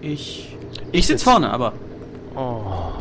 Ich. 0.00 0.56
Ich 0.92 1.06
sitz 1.06 1.22
vorne, 1.22 1.50
aber. 1.50 1.72
Oh. 2.36 2.92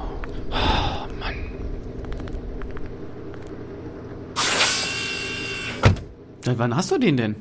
Seit 6.44 6.58
wann 6.58 6.76
hast 6.76 6.91
du 6.91 6.98
den 6.98 7.16
denn? 7.16 7.36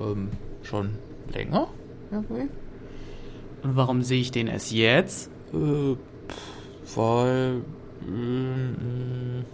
Ähm, 0.00 0.30
schon 0.62 0.94
länger? 1.30 1.68
Und 2.10 3.76
warum 3.76 4.02
sehe 4.02 4.20
ich 4.22 4.30
den 4.30 4.46
erst 4.46 4.72
jetzt? 4.72 5.30
Äh, 5.52 5.96
pff, 6.26 6.96
weil. 6.96 7.62
mm, 8.00 9.44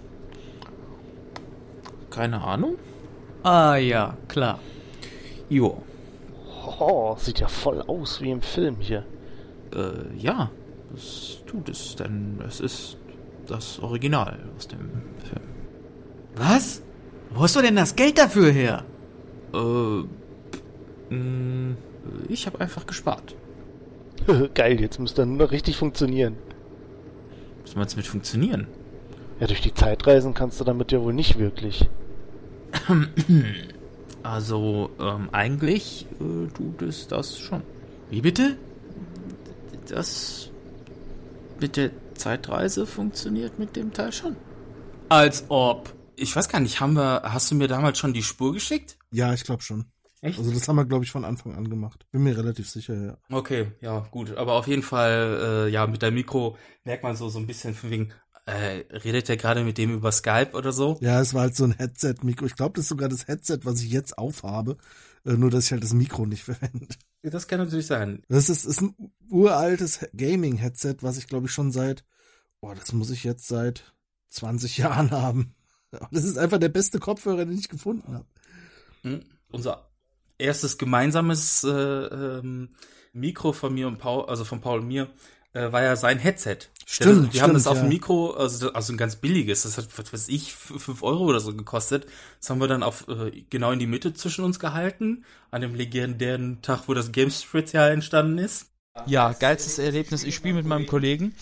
keine 2.10 2.42
Ahnung. 2.42 2.76
Ah 3.42 3.74
ja, 3.74 4.16
klar. 4.28 4.60
Jo. 5.48 5.82
Oh, 6.78 7.16
sieht 7.18 7.40
ja 7.40 7.48
voll 7.48 7.82
aus 7.82 8.20
wie 8.20 8.30
im 8.30 8.42
Film 8.42 8.76
hier. 8.78 9.04
Äh, 9.74 10.16
ja. 10.16 10.48
Das 10.92 11.38
tut 11.46 11.68
es, 11.70 11.96
denn 11.96 12.38
es 12.46 12.60
ist 12.60 12.98
das 13.48 13.80
Original 13.80 14.38
aus 14.56 14.68
dem 14.68 14.90
Film. 15.24 15.48
Was? 16.36 16.82
Wo 17.34 17.42
hast 17.42 17.56
du 17.56 17.62
denn 17.62 17.76
das 17.76 17.96
Geld 17.96 18.18
dafür 18.18 18.50
her? 18.50 18.84
Äh, 19.54 21.14
mh, 21.14 21.76
ich 22.28 22.46
habe 22.46 22.60
einfach 22.60 22.86
gespart. 22.86 23.34
Geil, 24.54 24.80
jetzt 24.80 24.98
müsste 24.98 25.22
er 25.22 25.26
nur 25.26 25.38
noch 25.38 25.52
richtig 25.52 25.76
funktionieren. 25.76 26.36
Was 27.64 27.74
meinst 27.74 27.94
du 27.94 27.98
mit 27.98 28.06
funktionieren? 28.06 28.66
Ja, 29.40 29.46
durch 29.46 29.60
die 29.60 29.74
Zeit 29.74 30.06
reisen 30.06 30.34
kannst 30.34 30.60
du 30.60 30.64
damit 30.64 30.92
ja 30.92 31.00
wohl 31.00 31.14
nicht 31.14 31.38
wirklich. 31.38 31.88
Also, 34.24 34.90
ähm, 35.00 35.30
eigentlich 35.32 36.06
äh, 36.20 36.46
tut 36.52 36.80
es 36.82 37.08
das 37.08 37.40
schon. 37.40 37.62
Wie 38.08 38.20
bitte? 38.20 38.56
Das 39.88 40.48
mit 41.60 41.76
der 41.76 41.90
Zeitreise 42.14 42.86
funktioniert 42.86 43.58
mit 43.58 43.74
dem 43.74 43.92
Teil 43.92 44.12
schon. 44.12 44.36
Als 45.08 45.46
ob. 45.48 45.92
Ich 46.22 46.36
weiß 46.36 46.48
gar 46.48 46.60
nicht, 46.60 46.80
haben 46.80 46.94
wir, 46.94 47.22
hast 47.24 47.50
du 47.50 47.56
mir 47.56 47.66
damals 47.66 47.98
schon 47.98 48.12
die 48.12 48.22
Spur 48.22 48.52
geschickt? 48.52 48.96
Ja, 49.10 49.34
ich 49.34 49.42
glaube 49.42 49.62
schon. 49.62 49.86
Echt? 50.20 50.38
Also 50.38 50.52
das 50.52 50.68
haben 50.68 50.76
wir, 50.76 50.84
glaube 50.84 51.04
ich, 51.04 51.10
von 51.10 51.24
Anfang 51.24 51.56
an 51.56 51.68
gemacht. 51.68 52.06
Bin 52.12 52.22
mir 52.22 52.36
relativ 52.36 52.70
sicher, 52.70 52.94
ja. 52.94 53.18
Okay, 53.28 53.72
ja, 53.80 54.06
gut. 54.12 54.36
Aber 54.36 54.52
auf 54.52 54.68
jeden 54.68 54.84
Fall, 54.84 55.66
äh, 55.66 55.68
ja, 55.68 55.84
mit 55.88 56.00
deinem 56.04 56.14
Mikro 56.14 56.56
merkt 56.84 57.02
man 57.02 57.16
so, 57.16 57.28
so 57.28 57.40
ein 57.40 57.48
bisschen 57.48 57.74
von 57.74 57.90
wegen, 57.90 58.12
äh, 58.46 58.84
redet 58.98 59.28
er 59.30 59.36
gerade 59.36 59.64
mit 59.64 59.78
dem 59.78 59.92
über 59.92 60.12
Skype 60.12 60.52
oder 60.52 60.72
so? 60.72 60.96
Ja, 61.00 61.20
es 61.20 61.34
war 61.34 61.42
halt 61.42 61.56
so 61.56 61.64
ein 61.64 61.72
Headset-Mikro. 61.72 62.46
Ich 62.46 62.54
glaube, 62.54 62.74
das 62.74 62.84
ist 62.84 62.90
sogar 62.90 63.08
das 63.08 63.26
Headset, 63.26 63.58
was 63.64 63.82
ich 63.82 63.90
jetzt 63.90 64.16
aufhabe. 64.16 64.76
Äh, 65.26 65.32
nur, 65.32 65.50
dass 65.50 65.64
ich 65.64 65.72
halt 65.72 65.82
das 65.82 65.92
Mikro 65.92 66.24
nicht 66.24 66.44
verwende. 66.44 66.86
Das 67.22 67.48
kann 67.48 67.58
natürlich 67.58 67.86
sein. 67.86 68.22
Das 68.28 68.48
ist, 68.48 68.64
ist 68.64 68.80
ein 68.80 68.94
uraltes 69.28 70.06
Gaming-Headset, 70.16 70.98
was 71.00 71.18
ich 71.18 71.26
glaube 71.26 71.46
ich 71.46 71.52
schon 71.52 71.72
seit, 71.72 72.04
boah, 72.60 72.76
das 72.76 72.92
muss 72.92 73.10
ich 73.10 73.24
jetzt 73.24 73.48
seit 73.48 73.92
20 74.28 74.78
Jahren 74.78 75.10
haben. 75.10 75.56
Das 76.10 76.24
ist 76.24 76.38
einfach 76.38 76.58
der 76.58 76.68
beste 76.68 76.98
Kopfhörer, 76.98 77.44
den 77.44 77.58
ich 77.58 77.68
gefunden 77.68 78.14
habe. 78.14 78.26
Hm? 79.02 79.20
Unser 79.50 79.90
erstes 80.38 80.78
gemeinsames 80.78 81.64
äh, 81.64 81.70
ähm, 81.70 82.70
Mikro 83.12 83.52
von 83.52 83.74
mir 83.74 83.88
und 83.88 83.98
Paul, 83.98 84.26
also 84.26 84.44
von 84.44 84.60
Paul 84.60 84.80
und 84.80 84.88
mir, 84.88 85.10
äh, 85.52 85.70
war 85.70 85.82
ja 85.82 85.96
sein 85.96 86.18
Headset. 86.18 86.58
Stimmt, 86.86 87.32
wir 87.32 87.42
haben 87.42 87.54
das 87.54 87.66
auf 87.66 87.76
ja. 87.76 87.82
dem 87.82 87.88
Mikro, 87.88 88.32
also, 88.32 88.72
also 88.72 88.92
ein 88.92 88.96
ganz 88.96 89.16
billiges, 89.16 89.62
das 89.62 89.78
hat, 89.78 89.86
was 89.96 90.12
weiß 90.12 90.28
ich, 90.28 90.48
f- 90.48 90.74
fünf 90.78 91.02
Euro 91.02 91.24
oder 91.24 91.40
so 91.40 91.54
gekostet. 91.54 92.06
Das 92.40 92.50
haben 92.50 92.60
wir 92.60 92.68
dann 92.68 92.82
auf 92.82 93.06
äh, 93.08 93.44
genau 93.50 93.70
in 93.70 93.78
die 93.78 93.86
Mitte 93.86 94.14
zwischen 94.14 94.44
uns 94.44 94.58
gehalten, 94.58 95.24
an 95.50 95.60
dem 95.60 95.74
legendären 95.74 96.60
Tag, 96.62 96.88
wo 96.88 96.94
das 96.94 97.12
Games-Spezial 97.12 97.92
entstanden 97.92 98.38
ist. 98.38 98.66
Ja, 99.06 99.32
geilstes 99.32 99.78
Erlebnis. 99.78 100.24
Ich 100.24 100.34
spiele 100.34 100.54
mit 100.54 100.66
meinem 100.66 100.86
Kollegen 100.86 101.34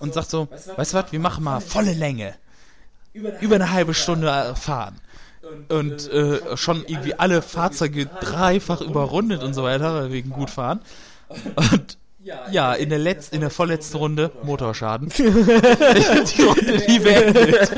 und 0.00 0.14
sag 0.14 0.24
so, 0.24 0.48
weißt 0.50 0.92
du 0.92 0.96
was, 0.96 1.12
wir 1.12 1.20
machen 1.20 1.44
mal 1.44 1.60
volle 1.60 1.92
Länge. 1.92 2.36
Über 3.40 3.54
eine 3.54 3.72
halbe 3.72 3.94
Stunde 3.94 4.28
äh, 4.28 4.54
fahren. 4.54 4.96
Und 5.68 6.10
äh, 6.10 6.56
schon 6.56 6.84
irgendwie 6.86 7.14
alle 7.14 7.40
Fahrzeuge 7.40 8.06
dreifach 8.06 8.80
überrundet 8.80 9.42
und 9.42 9.54
so 9.54 9.62
weiter, 9.62 10.10
wegen 10.10 10.30
gut 10.30 10.50
fahren. 10.50 10.80
Und 11.54 11.98
ja, 12.50 12.74
in 12.74 12.88
der 12.88 12.98
letzten, 12.98 13.36
in 13.36 13.40
der 13.40 13.50
vorletzten 13.50 13.98
Runde 13.98 14.32
Motorschaden. 14.42 15.08
die 15.16 16.42
Runde 16.42 16.82
nie 16.88 16.98
beendet. 16.98 17.70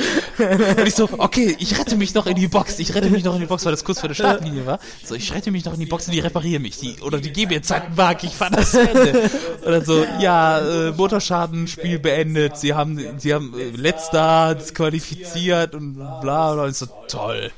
Und 0.78 0.86
ich 0.86 0.94
so, 0.94 1.08
okay, 1.18 1.54
ich 1.58 1.78
rette 1.78 1.96
mich 1.96 2.14
noch 2.14 2.26
in 2.26 2.36
die 2.36 2.48
Box, 2.48 2.78
ich 2.78 2.94
rette 2.94 3.10
mich 3.10 3.24
noch 3.24 3.34
in 3.34 3.40
die 3.40 3.46
Box, 3.46 3.64
weil 3.64 3.72
das 3.72 3.84
kurz 3.84 4.00
vor 4.00 4.08
der 4.08 4.14
Startlinie 4.14 4.64
war. 4.64 4.78
So, 5.04 5.14
ich 5.14 5.34
rette 5.34 5.50
mich 5.50 5.64
noch 5.64 5.74
in 5.74 5.80
die 5.80 5.86
Box 5.86 6.06
und 6.06 6.14
die 6.14 6.20
reparieren 6.20 6.62
mich. 6.62 6.78
Die, 6.78 6.96
oder 7.02 7.18
die 7.18 7.30
geben 7.30 7.50
mir 7.50 7.56
jetzt 7.56 7.70
halt 7.70 7.84
einen 7.84 7.96
Mark, 7.96 8.24
ich 8.24 8.34
fahr 8.34 8.50
das 8.50 8.72
Ende. 8.74 9.30
Und 9.64 9.70
dann 9.70 9.84
so, 9.84 10.04
ja, 10.20 10.58
äh, 10.60 10.92
Motorschaden, 10.92 11.66
Spiel 11.66 11.98
beendet, 11.98 12.56
sie 12.56 12.72
haben, 12.72 12.98
sie 13.18 13.34
haben 13.34 13.54
äh, 13.58 13.76
letzter 13.76 14.54
disqualifiziert 14.54 15.74
und 15.74 15.94
bla 15.94 16.20
bla. 16.52 16.64
Und 16.64 16.70
ich 16.70 16.76
so, 16.76 16.86
toll. 17.08 17.50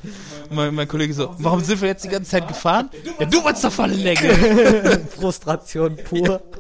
Und 0.49 0.57
mein, 0.57 0.75
mein 0.75 0.89
Kollege 0.89 1.15
so, 1.15 1.35
warum 1.39 1.61
sind 1.61 1.81
wir 1.81 1.89
jetzt 1.89 2.05
die 2.05 2.09
ganze 2.09 2.31
Zeit 2.31 2.49
gefahren? 2.49 2.91
Ja, 3.19 3.27
du 3.27 3.45
wolltest 3.45 3.65
doch 3.65 3.87
Länge. 3.87 5.01
Frustration 5.17 5.97
pur. 5.97 6.41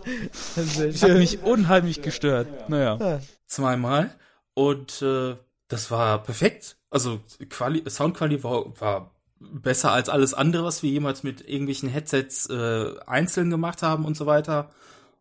Das 0.56 1.02
hat 1.02 1.10
mich 1.12 1.42
unheimlich 1.42 2.02
gestört. 2.02 2.68
Naja. 2.68 3.20
zweimal 3.46 4.14
und 4.54 5.02
äh, 5.02 5.36
das 5.68 5.90
war 5.90 6.22
perfekt. 6.22 6.76
Also 6.90 7.20
Quali 7.48 7.82
Soundqualität 7.88 8.44
war, 8.44 8.80
war 8.80 9.14
besser 9.38 9.92
als 9.92 10.08
alles 10.08 10.34
andere, 10.34 10.64
was 10.64 10.82
wir 10.82 10.90
jemals 10.90 11.22
mit 11.22 11.48
irgendwelchen 11.48 11.88
Headsets 11.88 12.48
äh, 12.50 12.94
einzeln 13.06 13.50
gemacht 13.50 13.82
haben 13.82 14.04
und 14.04 14.16
so 14.16 14.26
weiter. 14.26 14.70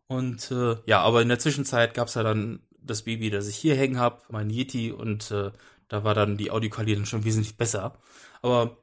Und 0.08 0.50
äh, 0.50 0.76
ja, 0.86 1.00
aber 1.00 1.22
in 1.22 1.28
der 1.28 1.38
Zwischenzeit 1.38 1.94
gab's 1.94 2.14
ja 2.14 2.22
dann 2.22 2.60
das 2.82 3.02
Baby, 3.02 3.30
das 3.30 3.48
ich 3.48 3.56
hier 3.56 3.76
hängen 3.76 4.00
hab, 4.00 4.30
mein 4.30 4.50
Yeti, 4.50 4.90
und 4.90 5.30
äh, 5.30 5.52
da 5.88 6.04
war 6.04 6.14
dann 6.14 6.36
die 6.36 6.50
Audioqualität 6.50 6.98
dann 6.98 7.06
schon 7.06 7.24
wesentlich 7.24 7.56
besser. 7.56 7.98
Aber 8.42 8.78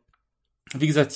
wie 0.74 0.88
gesagt, 0.88 1.11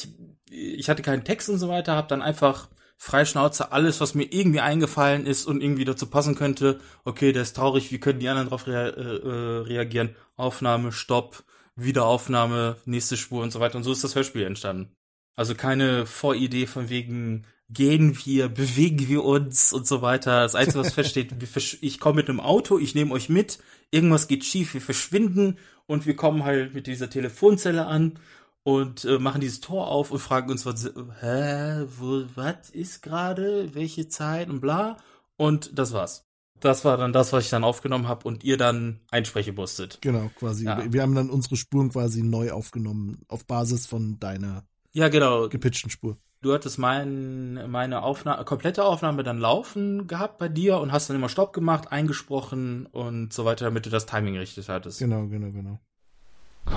ich, 0.49 0.79
ich 0.79 0.89
hatte 0.89 1.01
keinen 1.01 1.23
Text 1.23 1.49
und 1.49 1.57
so 1.57 1.69
weiter, 1.69 1.95
habe 1.95 2.07
dann 2.07 2.21
einfach 2.21 2.67
freischnauze 3.01 3.71
alles, 3.71 3.99
was 3.99 4.13
mir 4.13 4.31
irgendwie 4.31 4.59
eingefallen 4.59 5.25
ist 5.25 5.47
und 5.47 5.63
irgendwie 5.63 5.85
dazu 5.85 6.05
passen 6.05 6.35
könnte. 6.35 6.79
Okay, 7.03 7.31
der 7.31 7.41
ist 7.41 7.55
traurig, 7.55 7.91
wie 7.91 7.99
können 7.99 8.19
die 8.19 8.29
anderen 8.29 8.49
darauf 8.49 8.67
rea 8.67 8.89
äh, 8.89 9.15
äh, 9.15 9.57
reagieren? 9.63 10.15
Aufnahme, 10.35 10.91
Stopp, 10.91 11.43
Wiederaufnahme, 11.75 12.77
nächste 12.85 13.17
Spur 13.17 13.41
und 13.41 13.51
so 13.51 13.59
weiter. 13.59 13.77
Und 13.77 13.83
so 13.85 13.91
ist 13.91 14.03
das 14.03 14.13
Hörspiel 14.13 14.43
entstanden. 14.43 14.95
Also 15.35 15.55
keine 15.55 16.05
Voridee 16.05 16.67
von 16.67 16.89
wegen 16.89 17.47
gehen 17.69 18.15
wir, 18.23 18.49
bewegen 18.49 19.07
wir 19.07 19.23
uns 19.23 19.73
und 19.73 19.87
so 19.87 20.03
weiter. 20.03 20.43
Das 20.43 20.53
Einzige, 20.53 20.81
was 20.81 20.93
feststeht, 20.93 21.33
ich 21.81 21.99
komme 21.99 22.17
mit 22.17 22.29
einem 22.29 22.39
Auto, 22.39 22.77
ich 22.77 22.93
nehme 22.93 23.15
euch 23.15 23.29
mit, 23.29 23.57
irgendwas 23.89 24.27
geht 24.27 24.45
schief, 24.45 24.75
wir 24.75 24.81
verschwinden 24.81 25.57
und 25.87 26.05
wir 26.05 26.15
kommen 26.15 26.43
halt 26.43 26.75
mit 26.75 26.85
dieser 26.85 27.09
Telefonzelle 27.09 27.87
an 27.87 28.19
und 28.63 29.05
äh, 29.05 29.17
machen 29.19 29.41
dieses 29.41 29.61
Tor 29.61 29.87
auf 29.87 30.11
und 30.11 30.19
fragen 30.19 30.51
uns, 30.51 30.65
was, 30.65 30.85
hä, 31.21 31.85
wo, 31.97 32.23
was 32.35 32.69
ist 32.71 33.01
gerade, 33.01 33.73
welche 33.73 34.07
Zeit 34.07 34.49
und 34.49 34.61
bla. 34.61 34.97
Und 35.37 35.77
das 35.77 35.93
war's. 35.93 36.25
Das 36.59 36.85
war 36.85 36.95
dann 36.97 37.11
das, 37.11 37.33
was 37.33 37.45
ich 37.45 37.49
dann 37.49 37.63
aufgenommen 37.63 38.07
habe 38.07 38.27
und 38.27 38.43
ihr 38.43 38.55
dann 38.57 38.99
einsprechen 39.09 39.55
musstet. 39.55 39.97
Genau, 40.01 40.29
quasi. 40.35 40.65
Ja. 40.65 40.93
Wir- 40.93 41.01
haben 41.01 41.15
dann 41.15 41.31
unsere 41.31 41.55
Spuren 41.55 41.89
quasi 41.89 42.21
neu 42.21 42.51
aufgenommen, 42.51 43.23
auf 43.27 43.45
Basis 43.45 43.87
von 43.87 44.19
deiner 44.19 44.63
Ja, 44.93 45.09
genau. 45.09 45.49
gepitchten 45.49 45.89
Spur. 45.89 46.17
Du 46.43 46.53
hattest 46.53 46.77
mein, 46.79 47.69
meine 47.71 48.01
Aufnahme, 48.03 48.43
komplette 48.45 48.83
Aufnahme 48.83 49.23
dann 49.23 49.37
laufen 49.39 50.07
gehabt 50.07 50.37
bei 50.37 50.49
dir 50.49 50.77
und 50.79 50.91
hast 50.91 51.09
dann 51.09 51.15
immer 51.17 51.29
Stopp 51.29 51.53
gemacht, 51.53 51.91
eingesprochen 51.91 52.85
und 52.87 53.31
so 53.33 53.45
weiter, 53.45 53.65
damit 53.65 53.85
du 53.87 53.89
das 53.91 54.05
Timing 54.07 54.37
richtig 54.37 54.69
hattest. 54.69 54.99
Genau, 54.99 55.25
genau, 55.27 55.51
genau. 55.51 55.79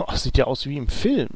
Oh, 0.00 0.14
sieht 0.16 0.38
ja 0.38 0.44
aus 0.44 0.64
wie 0.66 0.76
im 0.78 0.88
Film. 0.88 1.28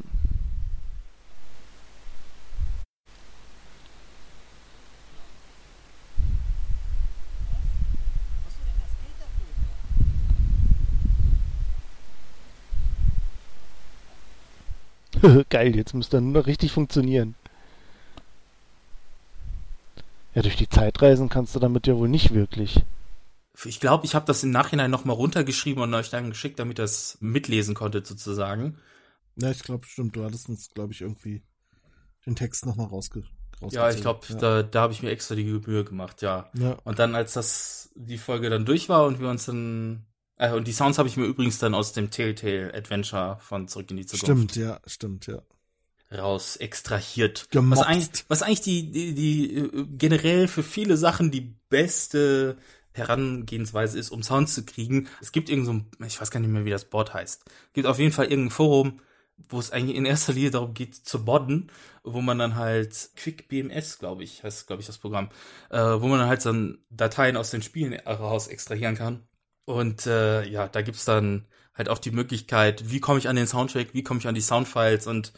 Geil, 15.51 15.77
jetzt 15.77 15.95
muss 15.95 16.09
dann 16.09 16.33
nur 16.33 16.43
noch 16.43 16.47
richtig 16.47 16.73
funktionieren. 16.73 17.35
Ja, 20.35 20.43
durch 20.43 20.57
die 20.57 20.69
Zeit 20.69 21.01
reisen 21.03 21.29
kannst 21.29 21.55
du 21.55 21.59
damit 21.59 21.87
ja 21.87 21.97
wohl 21.97 22.09
nicht 22.09 22.33
wirklich. 22.33 22.83
Ich 23.65 23.81
glaube, 23.81 24.05
ich 24.07 24.15
habe 24.15 24.27
das 24.27 24.45
im 24.45 24.51
Nachhinein 24.51 24.91
nochmal 24.91 25.17
runtergeschrieben 25.17 25.83
und 25.83 25.93
euch 25.95 26.11
dann 26.11 26.31
geschickt, 26.31 26.61
damit 26.61 26.79
ihr 26.79 26.83
das 26.83 27.19
mitlesen 27.21 27.75
konntet 27.75 28.07
sozusagen. 28.07 28.79
Ja, 29.37 29.51
ich 29.51 29.63
glaube, 29.63 29.87
stimmt. 29.87 30.15
Du 30.15 30.25
hattest 30.25 30.49
uns, 30.49 30.69
glaube 30.75 30.93
ich, 30.93 31.01
irgendwie 31.01 31.43
den 32.27 32.37
Text 32.37 32.67
nochmal 32.67 32.87
rausge 32.87 33.25
rausgezogen. 33.61 33.71
Ja, 33.73 33.91
ich 33.91 34.01
glaube, 34.01 34.21
ja. 34.29 34.37
da, 34.37 34.63
da 34.63 34.83
habe 34.83 34.93
ich 34.93 35.03
mir 35.03 35.11
extra 35.11 35.35
die 35.35 35.45
Mühe 35.45 35.85
gemacht, 35.85 36.23
ja. 36.23 36.51
Ja. 36.55 36.77
Und 36.85 36.99
dann, 36.99 37.15
als 37.15 37.33
das 37.33 37.91
die 37.97 38.19
Folge 38.19 38.51
dann 38.51 38.65
durch 38.65 38.89
war 38.89 39.07
und 39.07 39.21
wir 39.21 39.29
uns 39.29 39.47
dann 39.47 40.05
äh, 40.39 40.53
und 40.53 40.67
die 40.67 40.73
Sounds 40.73 40.99
habe 40.99 41.09
ich 41.09 41.17
mir 41.17 41.25
übrigens 41.25 41.59
dann 41.59 41.75
aus 41.75 41.93
dem 41.93 42.11
Telltale 42.11 42.73
Adventure 42.75 43.39
von 43.41 43.69
Zurück 43.69 43.91
in 43.91 43.97
die 43.99 44.07
Zukunft 44.07 44.53
Stimmt, 44.53 44.57
ja, 44.57 44.81
stimmt, 44.87 45.27
ja. 45.27 45.43
raus 46.17 46.57
extrahiert. 46.57 47.41
Was 47.41 47.51
Gemobst. 47.51 47.85
eigentlich, 47.85 48.25
was 48.29 48.43
eigentlich 48.43 48.61
die, 48.63 48.91
die, 48.91 49.15
die 49.15 49.57
äh, 49.57 49.87
generell 49.91 50.49
für 50.49 50.63
viele 50.63 50.97
Sachen 50.97 51.31
die 51.31 51.55
beste 51.69 52.57
Herangehensweise 52.93 53.99
ist, 53.99 54.11
um 54.11 54.23
Sounds 54.23 54.55
zu 54.55 54.65
kriegen. 54.65 55.09
Es 55.21 55.33
gibt 55.33 55.51
irgend 55.51 55.67
so 55.67 55.73
ein, 55.73 55.87
ich 56.07 56.21
weiß 56.21 56.31
gar 56.31 56.41
nicht 56.41 56.51
mehr, 56.51 56.65
wie 56.65 56.71
das 56.71 56.85
Board 56.85 57.15
heißt. 57.15 57.45
Es 57.47 57.73
gibt 57.73 57.87
auf 57.87 57.99
jeden 57.99 58.13
Fall 58.13 58.27
irgendein 58.27 58.51
Forum, 58.51 59.01
wo 59.49 59.59
es 59.59 59.71
eigentlich 59.71 59.97
in 59.97 60.05
erster 60.05 60.33
Linie 60.33 60.51
darum 60.51 60.75
geht, 60.75 60.95
zu 60.95 61.25
bodden, 61.25 61.71
wo 62.03 62.21
man 62.21 62.39
dann 62.39 62.57
halt 62.57 63.11
Quick 63.17 63.49
BMS, 63.49 63.99
glaube 63.99 64.25
ich, 64.25 64.43
heißt, 64.43 64.67
glaube 64.67 64.81
ich, 64.81 64.87
das 64.87 64.99
Programm, 64.99 65.31
äh, 65.71 65.79
wo 65.79 66.09
man 66.09 66.19
dann 66.19 66.29
halt 66.29 66.45
dann 66.45 66.79
Dateien 66.91 67.37
aus 67.37 67.51
den 67.51 67.63
Spielen 67.63 67.95
raus 67.95 68.49
extrahieren 68.49 68.97
kann. 68.97 69.23
Und 69.69 70.07
äh, 70.07 70.49
ja, 70.49 70.67
da 70.67 70.81
gibt's 70.81 71.05
dann 71.05 71.45
halt 71.75 71.91
auch 71.91 71.99
die 71.99 72.11
Möglichkeit, 72.11 72.91
wie 72.91 73.01
komme 73.01 73.19
ich 73.19 73.29
an 73.29 73.37
den 73.37 73.47
Soundtrack, 73.47 73.89
wie 73.93 74.03
komme 74.03 74.19
ich 74.19 74.27
an 74.27 74.35
die 74.35 74.41
Soundfiles 74.41 75.07
und 75.07 75.35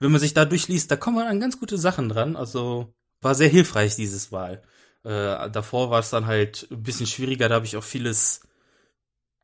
wenn 0.00 0.10
man 0.10 0.22
sich 0.22 0.32
da 0.32 0.46
durchliest, 0.46 0.90
da 0.90 0.96
kommt 0.96 1.16
man 1.16 1.26
an 1.26 1.38
ganz 1.38 1.60
gute 1.60 1.76
Sachen 1.76 2.08
dran. 2.08 2.34
Also 2.34 2.94
war 3.20 3.34
sehr 3.34 3.48
hilfreich, 3.50 3.94
dieses 3.94 4.32
Wahl. 4.32 4.62
Äh, 5.04 5.50
davor 5.50 5.90
war 5.90 6.00
es 6.00 6.08
dann 6.08 6.24
halt 6.24 6.66
ein 6.70 6.82
bisschen 6.82 7.06
schwieriger, 7.06 7.50
da 7.50 7.56
habe 7.56 7.66
ich 7.66 7.76
auch 7.76 7.84
vieles 7.84 8.40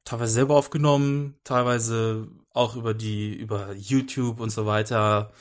teilweise 0.04 0.32
selber 0.32 0.56
aufgenommen, 0.56 1.36
teilweise 1.44 2.28
auch 2.54 2.76
über 2.76 2.94
die, 2.94 3.34
über 3.34 3.74
YouTube 3.74 4.40
und 4.40 4.48
so 4.48 4.64
weiter. 4.64 5.32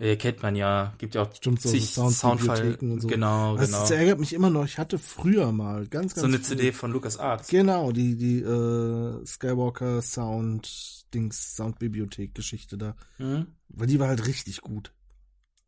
Äh, 0.00 0.16
kennt 0.16 0.42
man 0.42 0.56
ja, 0.56 0.94
gibt 0.96 1.14
ja 1.14 1.20
auch 1.22 1.34
Stimmt, 1.34 1.60
so 1.60 1.68
zig 1.68 1.90
Soundbibliotheken 1.90 2.90
und 2.92 3.00
so. 3.02 3.08
Genau, 3.08 3.56
Das, 3.58 3.66
genau. 3.66 3.80
das 3.80 3.90
ärgert 3.90 4.18
mich 4.18 4.32
immer 4.32 4.48
noch. 4.48 4.64
Ich 4.64 4.78
hatte 4.78 4.98
früher 4.98 5.52
mal 5.52 5.86
ganz, 5.88 6.14
ganz 6.14 6.20
So 6.22 6.26
eine 6.26 6.38
früh- 6.38 6.44
CD 6.56 6.72
von 6.72 6.90
Lucas 6.90 7.18
Arts. 7.18 7.48
Genau, 7.48 7.92
die, 7.92 8.16
die 8.16 8.40
äh, 8.40 9.26
Skywalker 9.26 10.00
Sound 10.00 11.04
Dings, 11.12 11.54
Soundbibliothek 11.56 12.34
Geschichte 12.34 12.78
da. 12.78 12.96
Mhm. 13.18 13.48
Weil 13.68 13.86
die 13.88 13.98
war 14.00 14.08
halt 14.08 14.26
richtig 14.26 14.62
gut. 14.62 14.92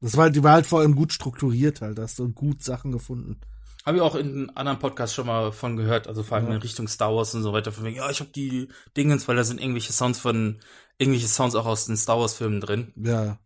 Das 0.00 0.16
war 0.16 0.24
halt, 0.24 0.34
die 0.36 0.42
war 0.42 0.52
halt 0.54 0.66
vor 0.66 0.80
allem 0.80 0.94
gut 0.96 1.12
strukturiert 1.12 1.80
halt, 1.82 1.98
da 1.98 2.02
hast 2.02 2.18
du 2.18 2.28
gut 2.30 2.62
Sachen 2.62 2.90
gefunden. 2.90 3.38
Habe 3.84 3.98
ich 3.98 4.02
auch 4.02 4.14
in 4.14 4.48
anderen 4.56 4.78
Podcasts 4.78 5.14
schon 5.14 5.26
mal 5.26 5.52
von 5.52 5.76
gehört, 5.76 6.06
also 6.08 6.22
vor 6.22 6.38
allem 6.38 6.46
Ja. 6.48 6.54
in 6.54 6.62
Richtung 6.62 6.88
Star 6.88 7.14
Wars 7.14 7.34
und 7.34 7.42
so 7.42 7.52
weiter. 7.52 7.70
Von 7.72 7.84
wegen, 7.84 7.96
ja, 7.96 8.08
ich 8.10 8.20
habe 8.20 8.30
die 8.30 8.68
Dingens, 8.96 9.28
weil 9.28 9.36
da 9.36 9.44
sind 9.44 9.60
irgendwelche 9.60 9.92
Sounds 9.92 10.18
von, 10.20 10.58
irgendwelche 10.98 11.28
Sounds 11.28 11.54
auch 11.54 11.66
aus 11.66 11.84
den 11.86 11.96
Star 11.96 12.18
Wars 12.18 12.34
Filmen 12.34 12.60
drin. 12.60 12.92
Ja. 12.96 13.38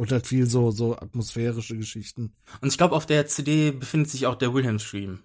Und 0.00 0.10
halt 0.12 0.26
viel 0.26 0.46
so, 0.46 0.70
so 0.70 0.96
atmosphärische 0.96 1.76
Geschichten. 1.76 2.32
Und 2.62 2.68
ich 2.68 2.78
glaube, 2.78 2.96
auf 2.96 3.04
der 3.04 3.26
CD 3.26 3.70
befindet 3.72 4.08
sich 4.10 4.26
auch 4.26 4.34
der 4.34 4.54
Wilhelm 4.54 4.78
Stream, 4.78 5.20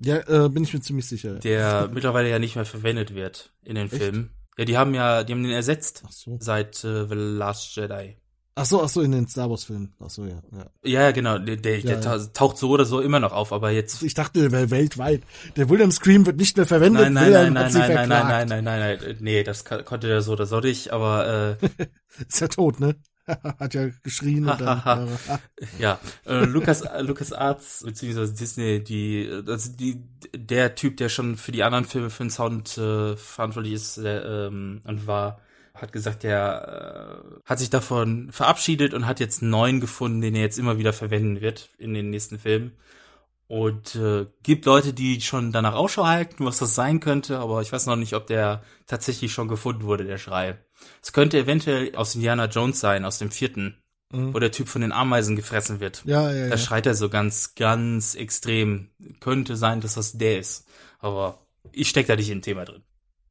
Ja, 0.00 0.16
äh, 0.16 0.48
bin 0.48 0.64
ich 0.64 0.74
mir 0.74 0.80
ziemlich 0.80 1.06
sicher. 1.06 1.34
der 1.36 1.88
mittlerweile 1.94 2.28
ja 2.28 2.40
nicht 2.40 2.56
mehr 2.56 2.64
verwendet 2.64 3.14
wird 3.14 3.52
in 3.62 3.76
den 3.76 3.86
Echt? 3.86 3.96
Filmen. 4.02 4.30
Ja, 4.58 4.64
die 4.64 4.76
haben 4.76 4.94
ja, 4.94 5.22
die 5.22 5.32
haben 5.32 5.44
den 5.44 5.52
ersetzt 5.52 6.02
Ach 6.06 6.10
so. 6.12 6.38
seit 6.40 6.82
äh, 6.84 7.06
The 7.06 7.14
Last 7.14 7.76
Jedi. 7.76 8.16
Ach 8.56 8.64
so, 8.64 8.82
ach 8.82 8.88
so, 8.88 9.00
in 9.02 9.10
den 9.10 9.26
Star 9.26 9.50
Wars 9.50 9.64
Filmen. 9.64 9.92
Ach 9.98 10.08
so, 10.10 10.24
ja, 10.24 10.40
ja. 10.52 10.66
Ja, 10.84 11.00
ja, 11.02 11.10
genau, 11.10 11.38
der, 11.38 11.56
der, 11.56 11.78
der 11.78 11.94
Ja, 11.94 12.00
ta- 12.00 12.18
taucht 12.32 12.56
so 12.56 12.70
oder 12.70 12.84
so 12.84 13.00
immer 13.00 13.18
noch 13.18 13.32
auf, 13.32 13.52
aber 13.52 13.70
jetzt. 13.70 14.02
Ich 14.02 14.14
dachte, 14.14 14.40
der 14.40 14.52
wäre 14.52 14.70
weltweit. 14.70 15.22
Der 15.56 15.68
William 15.68 15.90
Scream 15.90 16.24
wird 16.24 16.36
nicht 16.36 16.56
mehr 16.56 16.66
verwendet. 16.66 17.02
Nein, 17.02 17.14
nein, 17.14 17.32
nein, 17.32 17.52
nein, 17.52 17.52
nein, 17.52 17.72
nein, 17.72 17.72
nein, 17.72 17.96
verklagt. 17.96 18.28
nein, 18.28 18.64
nein, 18.64 18.64
nein, 18.64 18.98
nein, 19.00 19.16
nee, 19.20 19.42
das 19.42 19.64
konnte 19.64 20.06
der 20.06 20.22
so 20.22 20.32
oder 20.32 20.46
so 20.46 20.60
nicht, 20.60 20.92
aber 20.92 21.58
äh, 21.60 21.66
Ist 22.28 22.40
ja 22.40 22.48
tot, 22.48 22.78
ne? 22.78 22.94
hat 23.58 23.72
ja 23.74 23.88
geschrien 24.02 24.46
und 24.48 24.60
dann. 24.60 25.08
ja, 25.78 25.98
äh, 26.26 26.44
Lucas 26.44 26.84
Lucas 27.00 27.32
Arts 27.32 27.82
beziehungsweise 27.84 28.34
Disney, 28.34 28.84
die 28.84 29.28
also 29.46 29.72
die 29.72 30.04
der 30.36 30.74
Typ, 30.74 30.98
der 30.98 31.08
schon 31.08 31.36
für 31.36 31.50
die 31.50 31.62
anderen 31.64 31.86
Filme 31.86 32.10
für 32.10 32.22
den 32.24 32.30
Sound 32.30 32.76
äh, 32.76 33.16
verantwortlich 33.16 33.72
ist 33.72 33.96
der, 33.96 34.24
ähm, 34.26 34.82
und 34.84 35.06
war, 35.06 35.40
hat 35.74 35.92
gesagt, 35.92 36.22
der 36.22 37.22
äh, 37.24 37.40
hat 37.44 37.58
sich 37.58 37.70
davon 37.70 38.30
verabschiedet 38.32 38.94
und 38.94 39.06
hat 39.06 39.20
jetzt 39.20 39.42
einen 39.42 39.50
neuen 39.50 39.80
gefunden, 39.80 40.20
den 40.20 40.34
er 40.34 40.42
jetzt 40.42 40.58
immer 40.58 40.78
wieder 40.78 40.92
verwenden 40.92 41.40
wird 41.40 41.70
in 41.78 41.94
den 41.94 42.10
nächsten 42.10 42.38
Filmen. 42.38 42.72
Und 43.46 43.94
äh, 43.96 44.26
gibt 44.42 44.64
Leute, 44.64 44.92
die 44.94 45.20
schon 45.20 45.52
danach 45.52 45.74
Ausschau 45.74 46.06
halten, 46.06 46.44
was 46.46 46.58
das 46.58 46.74
sein 46.74 47.00
könnte, 47.00 47.38
aber 47.38 47.60
ich 47.60 47.72
weiß 47.72 47.86
noch 47.86 47.96
nicht, 47.96 48.14
ob 48.14 48.26
der 48.26 48.62
tatsächlich 48.86 49.32
schon 49.32 49.48
gefunden 49.48 49.82
wurde, 49.84 50.04
der 50.04 50.18
Schrei. 50.18 50.58
Es 51.02 51.12
könnte 51.12 51.38
eventuell 51.38 51.94
aus 51.94 52.14
Indiana 52.14 52.46
Jones 52.46 52.80
sein, 52.80 53.04
aus 53.04 53.18
dem 53.18 53.30
vierten, 53.30 53.78
Mhm. 54.12 54.32
wo 54.32 54.38
der 54.38 54.52
Typ 54.52 54.68
von 54.68 54.82
den 54.82 54.92
Ameisen 54.92 55.34
gefressen 55.34 55.80
wird. 55.80 56.02
Ja, 56.04 56.30
ja, 56.30 56.44
Da 56.44 56.50
ja. 56.50 56.58
schreit 56.58 56.86
er 56.86 56.94
so 56.94 57.08
ganz, 57.08 57.54
ganz 57.56 58.14
extrem. 58.14 58.90
Könnte 59.18 59.56
sein, 59.56 59.80
dass 59.80 59.94
das 59.94 60.12
der 60.18 60.38
ist. 60.38 60.68
Aber 61.00 61.40
ich 61.72 61.88
steck 61.88 62.06
da 62.06 62.14
nicht 62.14 62.30
im 62.30 62.42
Thema 62.42 62.64
drin. 62.64 62.82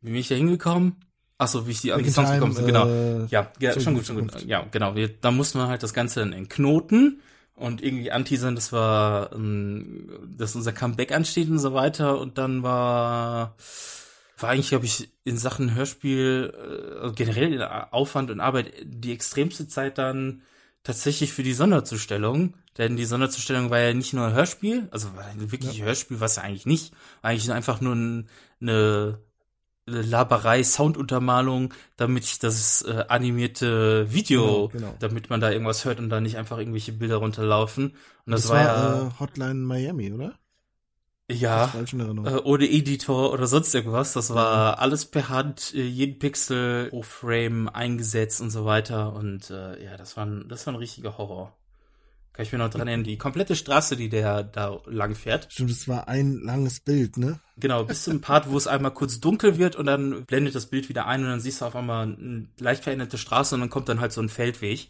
Wie 0.02 0.08
bin 0.12 0.20
ich 0.20 0.28
da 0.28 0.36
hingekommen? 0.36 0.98
Ach 1.44 1.48
so, 1.48 1.68
wie 1.68 1.72
ich 1.72 1.82
die 1.82 1.94
an 1.94 2.04
Songs 2.10 2.32
gekommen 2.32 2.56
bin, 2.56 2.66
genau. 2.66 2.88
äh, 2.88 3.26
Ja, 3.26 3.52
ja 3.60 3.80
schon 3.80 3.96
gut, 3.96 4.06
schon 4.06 4.20
gut. 4.20 4.46
Ja, 4.46 4.66
genau. 4.72 4.96
Wir, 4.96 5.10
da 5.10 5.32
mussten 5.32 5.60
wir 5.60 5.68
halt 5.68 5.84
das 5.84 5.94
Ganze 5.94 6.22
dann 6.22 6.34
entknoten 6.34 7.20
und 7.56 7.84
irgendwie 7.84 8.12
anteasern, 8.12 8.56
das 8.56 8.72
war, 8.72 9.32
ähm, 9.34 10.10
dass 10.38 10.56
unser 10.56 10.74
Comeback 10.74 11.12
ansteht 11.12 11.50
und 11.50 11.60
so 11.60 11.74
weiter. 11.74 12.20
Und 12.20 12.38
dann 12.38 12.64
war, 12.64 13.56
war 14.40 14.50
eigentlich, 14.50 14.70
glaube 14.70 14.86
ich, 14.86 15.10
in 15.24 15.38
Sachen 15.38 15.76
Hörspiel, 15.76 16.54
äh, 16.54 17.00
also 17.00 17.14
generell 17.14 17.54
in 17.54 17.62
Aufwand 17.62 18.32
und 18.32 18.40
Arbeit 18.40 18.74
die 18.84 19.14
extremste 19.14 19.68
Zeit 19.68 19.98
dann 19.98 20.42
tatsächlich 20.84 21.32
für 21.34 21.44
die 21.44 21.54
Sonderzustellung. 21.54 22.56
Denn 22.78 22.96
die 22.96 23.06
Sonderzustellung 23.06 23.70
war 23.70 23.80
ja 23.80 23.94
nicht 23.94 24.14
nur 24.14 24.26
ein 24.26 24.34
Hörspiel, 24.34 24.88
also 24.90 25.16
war 25.16 25.26
ein 25.26 25.52
wirklich 25.52 25.84
Hörspiel, 25.84 26.20
was 26.20 26.38
ja 26.38 26.42
eigentlich 26.44 26.66
nicht, 26.66 26.92
war 27.22 27.30
eigentlich 27.30 27.52
einfach 27.52 27.82
nur 27.82 27.94
ein, 27.96 28.30
eine 28.60 29.20
Laberei, 29.86 30.64
Sounduntermalung, 30.64 31.74
damit 31.98 32.24
ich 32.24 32.40
das 32.40 32.84
äh, 32.84 33.06
animierte 33.10 34.12
Video, 34.14 34.70
Genau, 34.70 34.88
genau. 34.88 34.96
damit 35.00 35.30
man 35.30 35.42
da 35.42 35.52
irgendwas 35.52 35.84
hört 35.86 36.00
und 36.00 36.10
da 36.10 36.22
nicht 36.22 36.38
einfach 36.38 36.58
irgendwelche 36.58 36.94
Bilder 36.94 37.18
runterlaufen. 37.18 37.96
Und 38.26 38.32
das, 38.32 38.44
Das, 38.44 38.52
war, 38.52 38.62
ja, 38.64 39.08
äh, 39.08 39.12
Hotline 39.20 39.56
Miami, 39.56 40.14
oder? 40.14 40.34
ja, 41.32 41.72
äh, 42.26 42.36
ohne 42.44 42.66
Editor 42.70 43.32
oder 43.34 43.48
sonst 43.48 43.74
irgendwas. 43.74 44.14
Das 44.14 44.34
war 44.34 44.80
alles 44.80 45.06
per 45.06 45.30
Hand, 45.30 45.74
äh, 45.74 45.84
jeden 45.84 46.20
Pixel 46.20 46.90
pro 46.90 47.02
Frame 47.02 47.70
eingesetzt 47.70 48.42
und 48.42 48.50
so 48.52 48.66
weiter. 48.66 49.14
Und 49.14 49.50
äh, 49.50 49.84
ja, 49.84 49.98
das 49.98 50.16
war 50.18 50.26
ein, 50.26 50.48
das 50.50 50.66
war 50.68 50.74
ein 50.74 50.78
richtiger 50.78 51.18
Horror. 51.18 51.56
Kann 52.34 52.46
ich 52.46 52.52
mir 52.52 52.58
noch 52.58 52.72
dran 52.72 52.88
erinnern. 52.88 53.04
Die 53.04 53.20
komplette 53.20 53.56
Straße, 53.56 53.96
die 53.96 54.10
der 54.10 54.44
da 54.44 54.82
lang 54.88 55.14
fährt. 55.14 55.48
Stimmt, 55.52 55.70
es 55.70 55.88
war 55.88 56.08
ein 56.08 56.40
langes 56.42 56.80
Bild, 56.80 57.18
ne? 57.18 57.40
Genau, 57.58 57.84
bis 57.84 58.04
zum 58.04 58.22
Part, 58.22 58.50
wo 58.50 58.58
es 58.58 58.66
einmal 58.66 58.92
kurz 58.92 59.20
dunkel 59.20 59.60
wird 59.60 59.76
und 59.76 59.86
dann 59.86 60.26
blendet 60.26 60.56
das 60.56 60.66
Bild 60.66 60.90
wieder 60.90 61.06
ein 61.06 61.24
und 61.24 61.30
dann 61.30 61.40
siehst 61.40 61.62
du 61.62 61.66
auf 61.66 61.76
einmal 61.76 62.08
eine 62.08 62.48
leicht 62.58 62.84
veränderte 62.84 63.20
Straße 63.20 63.54
und 63.54 63.62
dann 63.62 63.70
kommt 63.70 63.88
dann 63.88 64.00
halt 64.00 64.12
so 64.12 64.22
ein 64.22 64.30
Feldweg. 64.30 64.90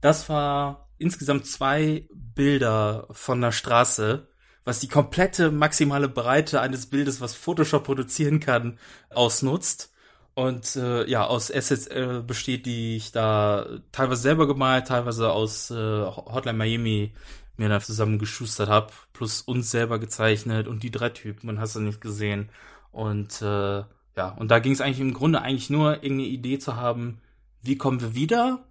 Das 0.00 0.28
war 0.28 0.88
insgesamt 0.98 1.46
zwei 1.46 2.08
Bilder 2.12 3.06
von 3.12 3.40
der 3.40 3.52
Straße, 3.52 4.26
was 4.64 4.80
die 4.80 4.88
komplette 4.88 5.52
maximale 5.52 6.08
Breite 6.08 6.60
eines 6.60 6.86
Bildes, 6.86 7.20
was 7.20 7.34
Photoshop 7.34 7.84
produzieren 7.84 8.40
kann, 8.40 8.78
ausnutzt. 9.10 9.92
Und 10.38 10.76
äh, 10.76 11.04
ja, 11.10 11.26
aus 11.26 11.52
Assets 11.52 11.88
äh, 11.88 12.22
besteht, 12.24 12.64
die 12.64 12.94
ich 12.94 13.10
da 13.10 13.66
teilweise 13.90 14.22
selber 14.22 14.46
gemalt, 14.46 14.86
teilweise 14.86 15.32
aus 15.32 15.68
äh, 15.72 15.74
Hotline 15.74 16.56
Miami 16.56 17.12
mir 17.56 17.68
da 17.68 17.80
zusammen 17.80 18.20
geschustert 18.20 18.68
habe, 18.68 18.92
plus 19.12 19.40
uns 19.40 19.72
selber 19.72 19.98
gezeichnet 19.98 20.68
und 20.68 20.84
die 20.84 20.92
drei 20.92 21.08
Typen, 21.08 21.48
man 21.48 21.58
hast 21.58 21.74
du 21.74 21.80
nicht 21.80 22.00
gesehen. 22.00 22.50
Und 22.92 23.42
äh, 23.42 23.82
ja, 24.16 24.28
und 24.38 24.52
da 24.52 24.60
ging 24.60 24.70
es 24.70 24.80
eigentlich 24.80 25.00
im 25.00 25.12
Grunde 25.12 25.42
eigentlich 25.42 25.70
nur, 25.70 26.04
irgendeine 26.04 26.28
Idee 26.28 26.60
zu 26.60 26.76
haben, 26.76 27.20
wie 27.62 27.76
kommen 27.76 28.00
wir 28.00 28.14
wieder? 28.14 28.64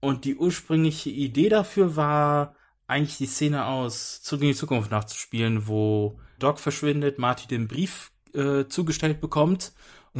Und 0.00 0.24
die 0.24 0.36
ursprüngliche 0.36 1.10
Idee 1.10 1.50
dafür 1.50 1.96
war, 1.96 2.54
eigentlich 2.86 3.18
die 3.18 3.26
Szene 3.26 3.66
aus 3.66 4.22
Zurück 4.22 4.40
in 4.40 4.48
die 4.48 4.54
Zukunft 4.54 4.90
nachzuspielen, 4.90 5.68
wo 5.68 6.18
Doc 6.38 6.58
verschwindet, 6.58 7.18
Marty 7.18 7.46
den 7.46 7.68
Brief 7.68 8.10
äh, 8.32 8.64
zugestellt 8.68 9.20
bekommt 9.20 9.72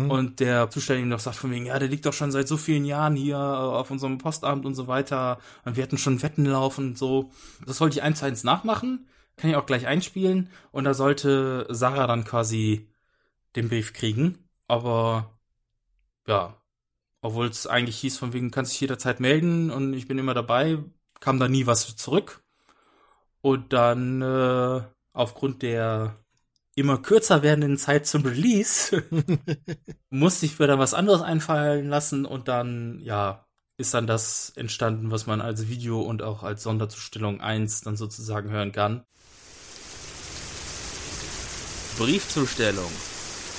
und 0.07 0.41
der 0.41 0.69
ihm 0.91 1.09
noch 1.09 1.21
sagt 1.21 1.37
von 1.37 1.51
wegen, 1.51 1.67
ja, 1.67 1.79
der 1.79 1.89
liegt 1.89 2.07
doch 2.07 2.13
schon 2.13 2.31
seit 2.31 2.47
so 2.47 2.57
vielen 2.57 2.85
Jahren 2.85 3.17
hier 3.17 3.37
äh, 3.37 3.39
auf 3.39 3.91
unserem 3.91 4.19
Postamt 4.19 4.65
und 4.65 4.75
so 4.75 4.87
weiter. 4.87 5.39
Und 5.65 5.77
wir 5.77 5.83
hatten 5.83 5.99
schon 5.99 6.23
Wetten 6.23 6.45
laufen 6.47 6.89
und 6.89 6.99
so. 6.99 7.31
Das 7.67 7.81
wollte 7.81 7.99
ich 7.99 8.03
eins 8.03 8.21
zu 8.21 8.27
eins 8.27 8.45
nachmachen, 8.45 9.09
kann 9.37 9.51
ich 9.51 9.57
auch 9.57 9.67
gleich 9.67 9.87
einspielen. 9.87 10.51
Und 10.71 10.85
da 10.85 10.95
sollte 10.95 11.67
Sarah 11.71 12.07
dann 12.07 12.25
quasi 12.25 12.89
den 13.57 13.69
Brief 13.69 13.93
kriegen, 13.93 14.49
aber 14.69 15.39
ja, 16.27 16.61
obwohl 17.23 17.47
es 17.47 17.67
eigentlich 17.67 17.99
hieß 17.99 18.19
von 18.19 18.33
wegen, 18.33 18.51
kannst 18.51 18.73
dich 18.73 18.81
jederzeit 18.81 19.21
melden 19.21 19.71
und 19.71 19.95
ich 19.95 20.07
bin 20.07 20.19
immer 20.19 20.35
dabei, 20.35 20.79
kam 21.21 21.41
da 21.41 21.49
nie 21.49 21.67
was 21.67 21.97
zurück. 21.97 22.43
Und 23.41 23.73
dann 23.73 24.23
äh, 24.23 24.83
aufgrund 25.13 25.63
der 25.63 26.17
immer 26.79 26.99
kürzer 26.99 27.43
werdenden 27.43 27.77
Zeit 27.77 28.07
zum 28.07 28.25
Release 28.25 29.03
musste 30.11 30.47
ich 30.47 30.59
mir 30.59 30.67
dann 30.67 30.79
was 30.79 30.95
anderes 30.95 31.23
einfallen 31.23 31.89
lassen 31.89 32.25
und 32.25 32.49
dann, 32.49 33.01
ja, 33.01 33.45
ist 33.79 33.95
dann 33.95 34.07
das 34.07 34.53
entstanden, 34.57 35.11
was 35.11 35.27
man 35.27 35.41
als 35.41 35.69
Video 35.69 36.01
und 36.01 36.23
auch 36.23 36.43
als 36.43 36.63
Sonderzustellung 36.63 37.41
1 37.41 37.83
dann 37.83 37.97
sozusagen 37.97 38.51
hören 38.51 38.73
kann. 38.73 39.05
Briefzustellung. 41.97 42.91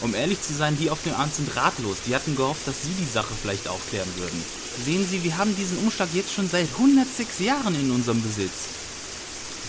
Um 0.01 0.15
ehrlich 0.15 0.41
zu 0.41 0.53
sein, 0.53 0.77
die 0.77 0.89
auf 0.89 1.03
dem 1.03 1.13
Amt 1.13 1.35
sind 1.35 1.53
ratlos. 1.57 1.97
Die 2.07 2.15
hatten 2.15 2.35
gehofft, 2.35 2.65
dass 2.67 2.83
sie 2.83 2.93
die 2.99 3.05
Sache 3.05 3.33
vielleicht 3.33 3.67
aufklären 3.67 4.09
würden. 4.15 4.43
Sehen 4.85 5.05
Sie, 5.05 5.23
wir 5.25 5.37
haben 5.37 5.53
diesen 5.57 5.77
Umschlag 5.79 6.07
jetzt 6.13 6.33
schon 6.33 6.47
seit 6.47 6.69
106 6.77 7.39
Jahren 7.39 7.75
in 7.75 7.91
unserem 7.91 8.21
Besitz. 8.21 8.78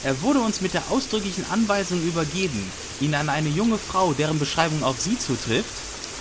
Er 0.03 0.23
wurde 0.23 0.41
uns 0.41 0.63
mit 0.63 0.73
der 0.73 0.83
ausdrücklichen 0.91 1.45
Anweisung 1.51 2.03
übergeben, 2.03 2.71
ihn 3.01 3.15
an 3.15 3.29
eine 3.29 3.51
junge 3.51 3.77
Frau, 3.77 4.15
deren 4.15 4.39
Beschreibung 4.39 4.83
auf 4.83 4.99
Sie 4.99 5.19
zutrifft 5.19 5.75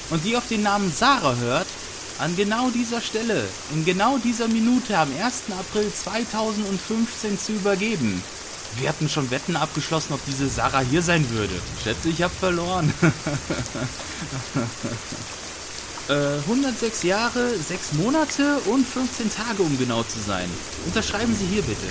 und 0.09 0.25
die 0.25 0.35
auf 0.35 0.47
den 0.49 0.63
Namen 0.63 0.91
Sarah 0.91 1.35
hört, 1.35 1.67
an 2.17 2.35
genau 2.35 2.69
dieser 2.69 2.99
Stelle, 2.99 3.47
in 3.73 3.85
genau 3.85 4.17
dieser 4.17 4.49
Minute 4.49 4.97
am 4.97 5.09
1. 5.17 5.43
April 5.57 5.89
2015 5.93 7.39
zu 7.39 7.53
übergeben. 7.53 8.21
Wir 8.77 8.89
hatten 8.89 9.07
schon 9.07 9.31
Wetten 9.31 9.55
abgeschlossen, 9.55 10.13
ob 10.13 10.19
diese 10.25 10.49
Sarah 10.49 10.81
hier 10.81 11.01
sein 11.01 11.29
würde. 11.31 11.55
Schätze, 11.81 12.09
ich 12.09 12.21
habe 12.21 12.33
verloren. 12.37 12.93
äh, 16.09 16.37
106 16.39 17.03
Jahre, 17.03 17.49
6 17.57 17.93
Monate 17.93 18.57
und 18.65 18.85
15 18.85 19.31
Tage, 19.33 19.63
um 19.63 19.77
genau 19.79 20.03
zu 20.03 20.19
sein. 20.19 20.49
Unterschreiben 20.85 21.33
Sie 21.33 21.45
hier 21.45 21.61
bitte. 21.61 21.87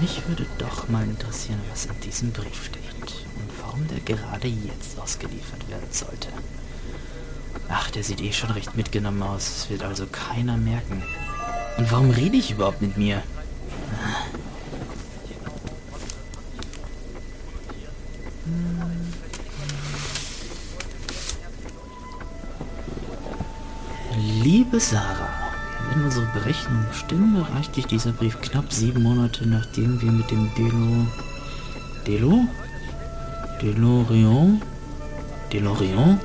Mich 0.00 0.22
würde 0.28 0.46
doch 0.58 0.88
mal 0.88 1.04
interessieren, 1.04 1.60
was 1.70 1.86
in 1.86 1.98
diesem 2.00 2.32
Brief 2.32 2.64
steht 2.66 3.24
und 3.36 3.50
warum 3.62 3.86
der 3.88 4.00
gerade 4.00 4.48
jetzt 4.48 4.98
ausgeliefert 4.98 5.68
werden 5.68 5.88
sollte. 5.90 6.28
Ach, 7.68 7.90
der 7.90 8.04
sieht 8.04 8.20
eh 8.20 8.32
schon 8.32 8.50
recht 8.50 8.76
mitgenommen 8.76 9.22
aus. 9.22 9.48
Es 9.48 9.70
wird 9.70 9.82
also 9.82 10.06
keiner 10.06 10.56
merken. 10.56 11.02
Und 11.78 11.90
warum 11.90 12.10
rede 12.10 12.36
ich 12.36 12.50
überhaupt 12.50 12.82
mit 12.82 12.96
mir? 12.96 13.22
Liebe 24.16 24.78
Sarah, 24.78 25.43
wenn 25.94 26.04
unsere 26.04 26.26
Berechnungen 26.26 26.86
stimmen, 26.92 27.36
erreicht 27.36 27.76
dich 27.76 27.86
dieser 27.86 28.12
Brief 28.12 28.40
knapp 28.40 28.72
sieben 28.72 29.02
Monate, 29.02 29.46
nachdem 29.48 30.00
wir 30.00 30.10
mit 30.10 30.30
dem 30.30 30.50
Delo... 30.56 31.06
Delo? 32.06 32.44
DeLorean? 33.62 34.60
DeLorean? 35.52 36.20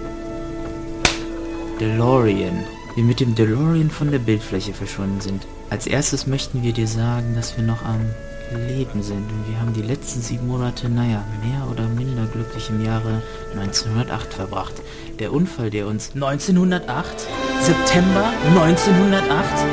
DeLorean. 1.79 2.63
Wir 2.95 3.03
mit 3.03 3.19
dem 3.19 3.35
DeLorean 3.35 3.89
von 3.89 4.11
der 4.11 4.19
Bildfläche 4.19 4.73
verschwunden 4.73 5.21
sind. 5.21 5.47
Als 5.69 5.87
erstes 5.87 6.25
möchten 6.27 6.63
wir 6.63 6.73
dir 6.73 6.87
sagen, 6.87 7.35
dass 7.35 7.55
wir 7.55 7.63
noch 7.63 7.83
am 7.83 8.01
Leben 8.67 9.03
sind 9.03 9.31
und 9.31 9.47
wir 9.47 9.59
haben 9.61 9.73
die 9.73 9.83
letzten 9.83 10.21
sieben 10.21 10.47
Monate, 10.47 10.89
naja, 10.89 11.23
mehr 11.43 11.69
oder 11.71 11.87
minder 11.87 12.25
glücklich 12.25 12.69
im 12.71 12.83
Jahre 12.83 13.21
1908 13.53 14.33
verbracht. 14.33 14.73
Der 15.19 15.33
Unfall, 15.33 15.69
der 15.69 15.85
uns 15.85 16.15
1908? 16.15 17.27
September 17.59 18.31
1908? 18.55 19.65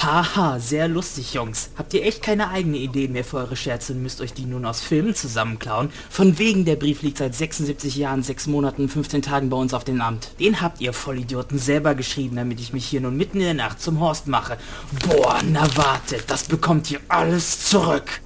Haha, 0.00 0.60
sehr 0.60 0.86
lustig, 0.86 1.34
Jungs. 1.34 1.70
Habt 1.76 1.92
ihr 1.92 2.04
echt 2.04 2.22
keine 2.22 2.50
eigenen 2.50 2.76
Ideen 2.76 3.10
mehr 3.10 3.24
für 3.24 3.38
eure 3.38 3.56
Scherze 3.56 3.94
und 3.94 4.02
müsst 4.02 4.20
euch 4.20 4.32
die 4.32 4.44
nun 4.44 4.64
aus 4.64 4.80
Filmen 4.80 5.16
zusammenklauen? 5.16 5.90
Von 6.08 6.38
wegen, 6.38 6.64
der 6.64 6.76
Brief 6.76 7.02
liegt 7.02 7.18
seit 7.18 7.34
76 7.34 7.96
Jahren, 7.96 8.22
6 8.22 8.46
Monaten, 8.46 8.88
15 8.88 9.22
Tagen 9.22 9.50
bei 9.50 9.56
uns 9.56 9.74
auf 9.74 9.82
dem 9.82 10.00
Amt. 10.00 10.38
Den 10.38 10.60
habt 10.60 10.80
ihr 10.80 10.92
Vollidioten 10.92 11.58
selber 11.58 11.96
geschrieben, 11.96 12.36
damit 12.36 12.60
ich 12.60 12.72
mich 12.72 12.86
hier 12.86 13.00
nun 13.00 13.16
mitten 13.16 13.38
in 13.38 13.44
der 13.44 13.54
Nacht 13.54 13.80
zum 13.80 13.98
Horst 13.98 14.28
mache. 14.28 14.56
Boah, 15.04 15.40
na 15.50 15.66
wartet, 15.76 16.30
das 16.30 16.44
bekommt 16.44 16.92
ihr 16.92 17.00
alles 17.08 17.68
zurück. 17.68 18.20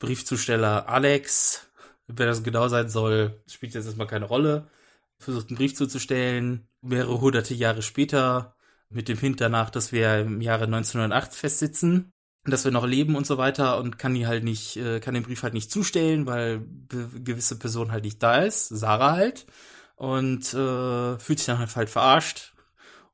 Briefzusteller 0.00 0.88
Alex, 0.88 1.68
wer 2.08 2.26
das 2.26 2.42
genau 2.42 2.66
sein 2.66 2.88
soll, 2.88 3.40
spielt 3.46 3.74
jetzt 3.74 3.86
erstmal 3.86 4.08
keine 4.08 4.24
Rolle. 4.24 4.66
Versucht 5.18 5.48
einen 5.48 5.56
Brief 5.56 5.74
zuzustellen, 5.74 6.68
mehrere 6.82 7.20
hunderte 7.20 7.54
Jahre 7.54 7.82
später, 7.82 8.56
mit 8.88 9.08
dem 9.08 9.18
Hint 9.18 9.40
danach, 9.40 9.70
dass 9.70 9.92
wir 9.92 10.20
im 10.20 10.40
Jahre 10.40 10.64
1908 10.64 11.34
festsitzen, 11.34 12.12
dass 12.44 12.64
wir 12.64 12.72
noch 12.72 12.86
leben 12.86 13.16
und 13.16 13.26
so 13.26 13.38
weiter 13.38 13.78
und 13.78 13.98
kann 13.98 14.14
die 14.14 14.26
halt 14.26 14.44
nicht, 14.44 14.76
äh, 14.76 15.00
kann 15.00 15.14
den 15.14 15.24
Brief 15.24 15.42
halt 15.42 15.54
nicht 15.54 15.70
zustellen, 15.70 16.26
weil 16.26 16.64
gewisse 16.88 17.58
Person 17.58 17.90
halt 17.90 18.04
nicht 18.04 18.22
da 18.22 18.38
ist, 18.38 18.68
Sarah 18.68 19.12
halt, 19.12 19.46
und 19.96 20.54
äh, 20.54 21.18
fühlt 21.18 21.38
sich 21.38 21.46
dann 21.46 21.58
halt, 21.58 21.74
halt 21.74 21.90
verarscht. 21.90 22.54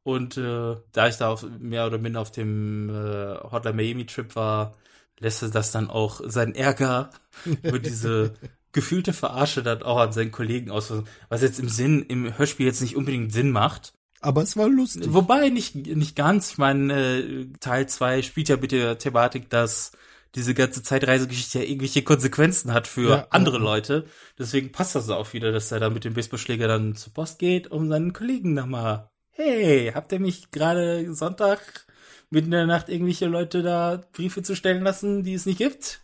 Und 0.03 0.36
äh, 0.36 0.76
da 0.92 1.09
ich 1.09 1.16
da 1.16 1.28
auf, 1.28 1.46
mehr 1.59 1.86
oder 1.86 1.98
minder 1.98 2.20
auf 2.20 2.32
dem 2.32 2.90
äh, 2.90 3.38
Hotline 3.50 3.76
Miami 3.76 4.07
Trip 4.07 4.34
war, 4.34 4.76
lässt 5.20 5.42
er 5.42 5.50
das 5.50 5.70
dann 5.70 5.88
auch 5.88 6.20
seinen 6.24 6.55
Ärger 6.55 7.11
über 7.62 7.78
diese 7.78 8.34
gefühlte 8.73 9.12
Verarsche 9.12 9.62
dann 9.62 9.83
auch 9.83 9.99
an 9.99 10.12
seinen 10.12 10.33
Kollegen 10.33 10.70
aus, 10.70 10.93
was 11.29 11.43
jetzt 11.43 11.61
im 11.61 11.68
Sinn, 11.68 12.03
im 12.09 12.37
Hörspiel 12.37 12.66
jetzt 12.66 12.81
nicht 12.81 12.97
unbedingt 12.97 13.33
Sinn 13.33 13.51
macht. 13.51 13.93
Aber 14.20 14.43
es 14.43 14.57
war 14.57 14.68
lustig. 14.68 15.05
Wobei 15.09 15.49
nicht, 15.49 15.75
nicht 15.75 16.14
ganz. 16.14 16.53
Ich 16.53 16.59
meine, 16.59 16.93
äh, 16.95 17.47
Teil 17.61 17.89
2 17.89 18.23
spielt 18.23 18.49
ja 18.49 18.57
mit 18.57 18.73
der 18.73 18.99
Thematik, 18.99 19.51
dass 19.51 19.93
diese 20.35 20.55
ganze 20.55 20.83
Zeitreisegeschichte 20.83 21.59
ja 21.59 21.64
irgendwelche 21.64 22.03
Konsequenzen 22.03 22.73
hat 22.73 22.87
für 22.87 23.11
Ja, 23.11 23.27
andere 23.31 23.59
ja. 23.59 23.62
Leute. 23.62 24.07
Deswegen 24.39 24.73
passt 24.73 24.95
das 24.95 25.11
auch 25.11 25.33
wieder, 25.33 25.53
dass 25.53 25.73
er 25.73 25.81
da 25.81 25.91
mit 25.91 26.05
dem 26.05 26.14
Baseballschläger 26.14 26.68
dann 26.68 26.95
zur 26.95 27.12
Post 27.12 27.39
geht, 27.39 27.70
um 27.70 27.89
seinen 27.89 28.12
Kollegen 28.12 28.55
nochmal, 28.55 29.11
hey, 29.31 29.93
habt 29.95 30.12
ihr 30.12 30.20
mich 30.20 30.51
gerade 30.51 31.14
Sonntag 31.14 31.87
mitten 32.31 32.47
in 32.47 32.53
der 32.53 32.66
Nacht 32.66 32.89
irgendwelche 32.89 33.27
Leute 33.27 33.62
da 33.62 34.03
Briefe 34.12 34.43
zu 34.43 34.57
stellen 34.57 34.83
lassen, 34.83 35.23
die 35.23 35.35
es 35.35 35.45
nicht 35.47 35.59
gibt? 35.59 36.01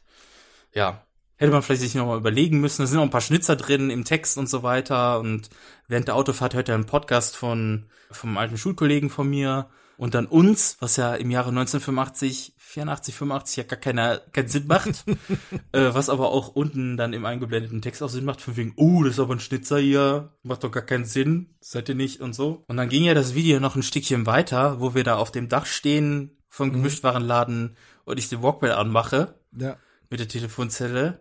Ja. 0.74 1.06
Hätte 1.38 1.52
man 1.52 1.62
vielleicht 1.62 1.82
sich 1.82 1.94
nochmal 1.94 2.18
überlegen 2.18 2.60
müssen. 2.60 2.82
Da 2.82 2.86
sind 2.86 2.96
noch 2.96 3.04
ein 3.04 3.10
paar 3.10 3.20
Schnitzer 3.20 3.56
drin 3.56 3.90
im 3.90 4.04
Text 4.04 4.36
und 4.38 4.48
so 4.48 4.62
weiter. 4.62 5.20
Und 5.20 5.50
während 5.86 6.08
der 6.08 6.16
Autofahrt 6.16 6.54
hört 6.54 6.68
er 6.68 6.74
einen 6.74 6.86
Podcast 6.86 7.36
von, 7.36 7.86
vom 8.10 8.36
alten 8.36 8.58
Schulkollegen 8.58 9.08
von 9.08 9.28
mir. 9.30 9.68
Und 9.96 10.14
dann 10.14 10.26
uns, 10.26 10.76
was 10.80 10.96
ja 10.96 11.14
im 11.14 11.30
Jahre 11.30 11.48
1985, 11.48 12.54
84, 12.56 13.14
85 13.14 13.56
ja 13.56 13.62
gar 13.64 13.78
keiner, 13.78 14.18
keinen 14.32 14.48
Sinn 14.48 14.66
macht. 14.66 15.04
äh, 15.72 15.94
was 15.94 16.08
aber 16.08 16.30
auch 16.30 16.48
unten 16.48 16.96
dann 16.96 17.12
im 17.12 17.24
eingeblendeten 17.24 17.82
Text 17.82 18.02
auch 18.02 18.08
Sinn 18.08 18.24
macht, 18.24 18.40
von 18.40 18.56
wegen, 18.56 18.74
oh, 18.76 19.02
das 19.02 19.14
ist 19.14 19.20
aber 19.20 19.34
ein 19.34 19.40
Schnitzer 19.40 19.78
hier, 19.78 20.32
macht 20.42 20.62
doch 20.62 20.70
gar 20.70 20.84
keinen 20.84 21.04
Sinn, 21.04 21.56
seid 21.60 21.88
ihr 21.88 21.94
nicht 21.96 22.20
und 22.20 22.32
so. 22.34 22.64
Und 22.68 22.76
dann 22.76 22.88
ging 22.88 23.04
ja 23.04 23.14
das 23.14 23.34
Video 23.34 23.58
noch 23.58 23.74
ein 23.74 23.82
Stückchen 23.82 24.26
weiter, 24.26 24.80
wo 24.80 24.94
wir 24.94 25.02
da 25.02 25.16
auf 25.16 25.32
dem 25.32 25.48
Dach 25.48 25.66
stehen 25.66 26.36
vom 26.48 26.72
Gemischtwarenladen 26.72 27.76
und 28.04 28.18
ich 28.18 28.28
den 28.28 28.42
Walkman 28.42 28.70
anmache 28.72 29.34
Ja. 29.56 29.76
mit 30.10 30.20
der 30.20 30.28
Telefonzelle. 30.28 31.20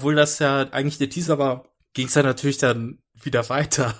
obwohl 0.00 0.14
das 0.14 0.38
ja 0.38 0.62
eigentlich 0.70 0.96
der 0.96 1.10
Teaser 1.10 1.38
war, 1.38 1.64
ging 1.92 2.06
es 2.06 2.14
dann 2.14 2.24
natürlich 2.24 2.56
dann 2.56 2.98
wieder 3.22 3.46
weiter. 3.50 3.94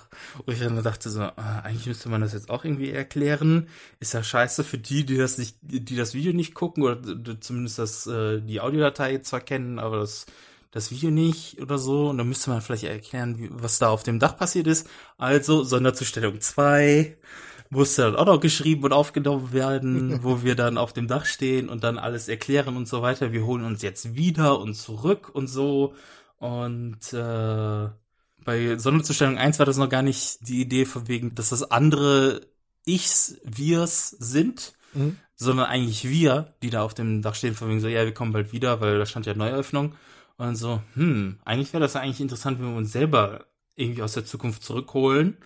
Und 0.46 0.54
ich 0.54 0.60
dann 0.60 0.82
dachte 0.82 1.10
so, 1.10 1.20
ah, 1.20 1.60
eigentlich 1.62 1.86
müsste 1.86 2.08
man 2.08 2.22
das 2.22 2.32
jetzt 2.32 2.48
auch 2.48 2.64
irgendwie 2.64 2.90
erklären. 2.90 3.68
Ist 4.00 4.14
ja 4.14 4.22
scheiße 4.22 4.64
für 4.64 4.78
die, 4.78 5.04
die 5.04 5.18
das 5.18 5.36
nicht, 5.36 5.58
die 5.60 5.96
das 5.96 6.14
Video 6.14 6.32
nicht 6.32 6.54
gucken 6.54 6.84
oder 6.84 6.98
zumindest 7.38 7.78
das, 7.78 8.06
äh, 8.06 8.40
die 8.40 8.62
Audiodatei 8.62 9.18
zwar 9.18 9.42
kennen, 9.42 9.78
aber 9.78 9.98
das, 9.98 10.24
das 10.70 10.90
Video 10.90 11.10
nicht 11.10 11.60
oder 11.60 11.76
so. 11.76 12.08
Und 12.08 12.16
dann 12.16 12.28
müsste 12.28 12.48
man 12.48 12.62
vielleicht 12.62 12.84
erklären, 12.84 13.48
was 13.50 13.78
da 13.78 13.88
auf 13.88 14.02
dem 14.02 14.20
Dach 14.20 14.38
passiert 14.38 14.68
ist. 14.68 14.88
Also 15.18 15.64
Sonderzustellung 15.64 16.40
2 16.40 17.18
musste 17.70 18.02
dann 18.02 18.16
auch 18.16 18.26
noch 18.26 18.40
geschrieben 18.40 18.84
und 18.84 18.92
aufgenommen 18.92 19.52
werden, 19.52 20.22
wo 20.22 20.42
wir 20.42 20.54
dann 20.56 20.76
auf 20.78 20.92
dem 20.92 21.08
Dach 21.08 21.24
stehen 21.24 21.68
und 21.68 21.84
dann 21.84 21.98
alles 21.98 22.28
erklären 22.28 22.76
und 22.76 22.88
so 22.88 23.02
weiter. 23.02 23.32
Wir 23.32 23.46
holen 23.46 23.64
uns 23.64 23.82
jetzt 23.82 24.14
wieder 24.14 24.58
und 24.60 24.74
zurück 24.74 25.30
und 25.32 25.46
so. 25.48 25.94
Und 26.38 27.12
äh, 27.12 27.88
bei 28.44 28.78
Sonderzustellung 28.78 29.38
1 29.38 29.58
war 29.58 29.66
das 29.66 29.76
noch 29.76 29.88
gar 29.88 30.02
nicht 30.02 30.48
die 30.48 30.60
Idee 30.60 30.84
von 30.84 31.08
wegen, 31.08 31.34
dass 31.34 31.50
das 31.50 31.70
andere 31.70 32.40
Ichs, 32.86 33.38
Wirs 33.44 34.10
sind, 34.10 34.74
Mhm. 34.92 35.18
sondern 35.36 35.66
eigentlich 35.66 36.08
wir, 36.08 36.54
die 36.62 36.70
da 36.70 36.82
auf 36.82 36.94
dem 36.94 37.22
Dach 37.22 37.36
stehen, 37.36 37.54
von 37.54 37.68
wegen 37.68 37.80
so, 37.80 37.86
ja, 37.86 38.04
wir 38.04 38.12
kommen 38.12 38.32
bald 38.32 38.52
wieder, 38.52 38.80
weil 38.80 38.98
da 38.98 39.06
stand 39.06 39.24
ja 39.26 39.34
Neueröffnung. 39.34 39.94
Und 40.36 40.56
so, 40.56 40.82
hm, 40.94 41.38
eigentlich 41.44 41.72
wäre 41.72 41.80
das 41.82 41.94
eigentlich 41.96 42.20
interessant, 42.20 42.58
wenn 42.58 42.70
wir 42.70 42.76
uns 42.76 42.90
selber 42.92 43.44
irgendwie 43.76 44.02
aus 44.02 44.14
der 44.14 44.24
Zukunft 44.24 44.64
zurückholen. 44.64 45.36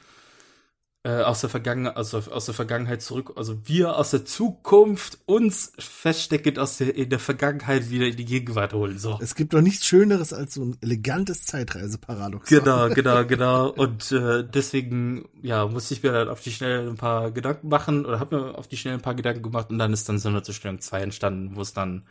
Äh, 1.07 1.21
aus 1.21 1.43
der 1.43 1.51
Vergangenheit, 1.51 1.99
also 1.99 2.17
aus 2.31 2.47
der 2.47 2.55
Vergangenheit 2.55 3.03
zurück, 3.03 3.35
also 3.37 3.59
wir 3.67 3.99
aus 3.99 4.13
der 4.13 4.25
Zukunft 4.25 5.19
uns 5.27 5.75
feststeckend 5.79 6.59
aus 6.59 6.79
der, 6.79 6.97
in 6.97 7.11
der 7.11 7.19
Vergangenheit 7.19 7.91
wieder 7.91 8.07
in 8.07 8.17
die 8.17 8.25
Gegenwart 8.25 8.73
holen. 8.73 8.99
So. 8.99 9.19
Es 9.21 9.35
gibt 9.35 9.53
doch 9.53 9.61
nichts 9.61 9.85
Schöneres 9.85 10.33
als 10.33 10.55
so 10.55 10.65
ein 10.65 10.79
elegantes 10.81 11.45
Zeitreiseparadox. 11.45 12.49
Genau, 12.49 12.89
genau, 12.89 13.23
genau. 13.27 13.69
Und 13.69 14.13
äh, 14.13 14.45
deswegen, 14.49 15.29
ja, 15.43 15.67
musste 15.67 15.93
ich 15.93 16.03
mir 16.03 16.11
dann 16.11 16.31
auf 16.31 16.41
die 16.41 16.53
Schnelle 16.53 16.89
ein 16.89 16.97
paar 16.97 17.33
Gedanken 17.33 17.69
machen 17.69 18.07
oder 18.07 18.19
habe 18.19 18.39
mir 18.39 18.59
auf 18.59 18.67
die 18.67 18.79
Schnelle 18.79 18.97
ein 18.97 19.03
paar 19.03 19.15
Gedanken 19.15 19.43
gemacht 19.43 19.69
und 19.69 19.79
dann 19.79 19.93
ist 19.93 20.09
dann 20.09 20.19
Sonderzustellung 20.19 20.81
2 20.81 21.03
entstanden, 21.03 21.55
wo 21.55 21.61
es 21.61 21.75
dann 21.75 22.05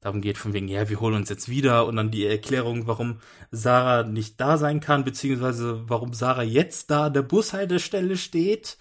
darum 0.00 0.20
geht, 0.20 0.38
von 0.38 0.52
wegen, 0.52 0.68
ja, 0.68 0.88
wir 0.88 1.00
holen 1.00 1.14
uns 1.16 1.28
jetzt 1.28 1.48
wieder 1.48 1.86
und 1.86 1.96
dann 1.96 2.10
die 2.10 2.26
Erklärung, 2.26 2.86
warum 2.86 3.18
Sarah 3.50 4.04
nicht 4.04 4.40
da 4.40 4.56
sein 4.58 4.80
kann, 4.80 5.04
beziehungsweise 5.04 5.82
warum 5.88 6.12
Sarah 6.14 6.42
jetzt 6.42 6.90
da 6.90 7.06
an 7.06 7.14
der 7.14 7.22
Bushaltestelle 7.22 8.16
steht, 8.16 8.78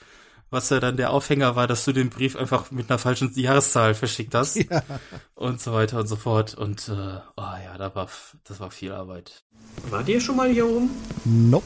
was 0.49 0.70
ja 0.70 0.80
dann 0.80 0.95
der 0.95 1.11
Aufhänger 1.11 1.55
war, 1.55 1.68
dass 1.68 1.84
du 1.86 1.91
den 1.91 2.09
Brief 2.09 2.36
einfach 2.36 2.72
mit 2.72 2.89
einer 2.89 2.99
falschen 2.99 3.32
Jahreszahl 3.36 3.93
verschickt 3.95 4.34
hast 4.36 4.55
Ja. 4.55 4.84
und 5.36 5.59
so 5.59 5.74
weiter 5.74 5.99
und 5.99 6.07
so 6.07 6.15
fort 6.15 6.53
und 6.53 6.88
äh, 6.88 6.91
oh 6.91 7.41
ja, 7.63 7.78
da 7.78 7.93
war, 7.95 8.07
das 8.45 8.59
war 8.59 8.72
viel 8.72 8.91
Arbeit. 8.91 9.43
Wart 9.89 10.07
ihr 10.07 10.22
schon 10.22 10.38
mal 10.38 10.49
hier 10.49 10.68
oben? 10.68 10.89
Nope. 11.26 11.65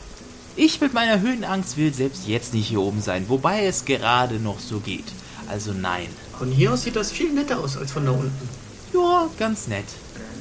Ich 0.56 0.82
mit 0.82 0.94
meiner 0.94 1.22
Höhenangst 1.22 1.78
will 1.78 1.94
selbst 1.94 2.28
jetzt 2.28 2.54
nicht 2.54 2.68
hier 2.68 2.82
oben 2.82 3.02
sein, 3.02 3.30
wobei 3.30 3.66
es 3.66 3.86
gerade 3.86 4.36
noch 4.36 4.60
so 4.60 4.80
geht. 4.80 5.06
Also 5.48 5.72
nein. 5.74 6.08
Von 6.38 6.50
hier 6.52 6.74
aus 6.74 6.84
sieht 6.84 6.96
das 6.96 7.12
viel 7.12 7.32
netter 7.34 7.60
aus 7.60 7.78
als 7.78 7.92
von 7.92 8.06
da 8.06 8.12
unten. 8.12 8.50
Ja, 8.94 9.30
ganz 9.40 9.68
nett. 9.68 9.86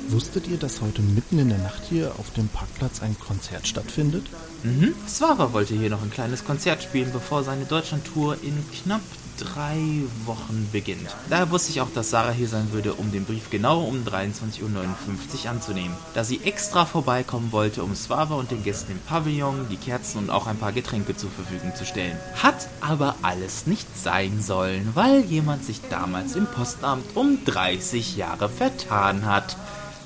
Wusstet 0.08 0.48
ihr, 0.48 0.56
dass 0.56 0.80
heute 0.80 1.02
mitten 1.02 1.38
in 1.38 1.50
der 1.50 1.58
Nacht 1.58 1.82
hier 1.88 2.12
auf 2.18 2.32
dem 2.32 2.48
Parkplatz 2.48 3.00
ein 3.00 3.16
Konzert 3.18 3.68
stattfindet? 3.68 4.26
Mhm. 4.64 4.94
Swava 5.08 5.52
wollte 5.52 5.74
hier 5.74 5.90
noch 5.90 6.02
ein 6.02 6.10
kleines 6.10 6.44
Konzert 6.44 6.82
spielen, 6.82 7.12
bevor 7.12 7.44
seine 7.44 7.64
Deutschlandtour 7.64 8.36
in 8.42 8.64
knapp 8.72 9.02
drei 9.40 9.80
Wochen 10.26 10.68
beginnt. 10.70 11.16
Daher 11.28 11.50
wusste 11.50 11.70
ich 11.70 11.80
auch, 11.80 11.90
dass 11.94 12.10
Sarah 12.10 12.30
hier 12.30 12.48
sein 12.48 12.72
würde, 12.72 12.94
um 12.94 13.10
den 13.10 13.24
Brief 13.24 13.50
genau 13.50 13.82
um 13.82 14.04
23.59 14.04 14.62
Uhr 14.62 15.50
anzunehmen. 15.50 15.96
Da 16.14 16.24
sie 16.24 16.40
extra 16.44 16.84
vorbeikommen 16.84 17.52
wollte, 17.52 17.82
um 17.82 17.94
Swava 17.94 18.34
und 18.34 18.50
den 18.50 18.62
Gästen 18.62 18.92
im 18.92 18.98
Pavillon 18.98 19.66
die 19.70 19.76
Kerzen 19.76 20.18
und 20.18 20.30
auch 20.30 20.46
ein 20.46 20.58
paar 20.58 20.72
Getränke 20.72 21.16
zur 21.16 21.30
Verfügung 21.30 21.74
zu 21.74 21.84
stellen. 21.84 22.16
Hat 22.42 22.68
aber 22.80 23.16
alles 23.22 23.66
nicht 23.66 23.88
sein 23.96 24.42
sollen, 24.42 24.90
weil 24.94 25.24
jemand 25.24 25.64
sich 25.64 25.80
damals 25.88 26.36
im 26.36 26.46
Postamt 26.46 27.16
um 27.16 27.38
30 27.44 28.16
Jahre 28.16 28.48
vertan 28.48 29.24
hat. 29.24 29.56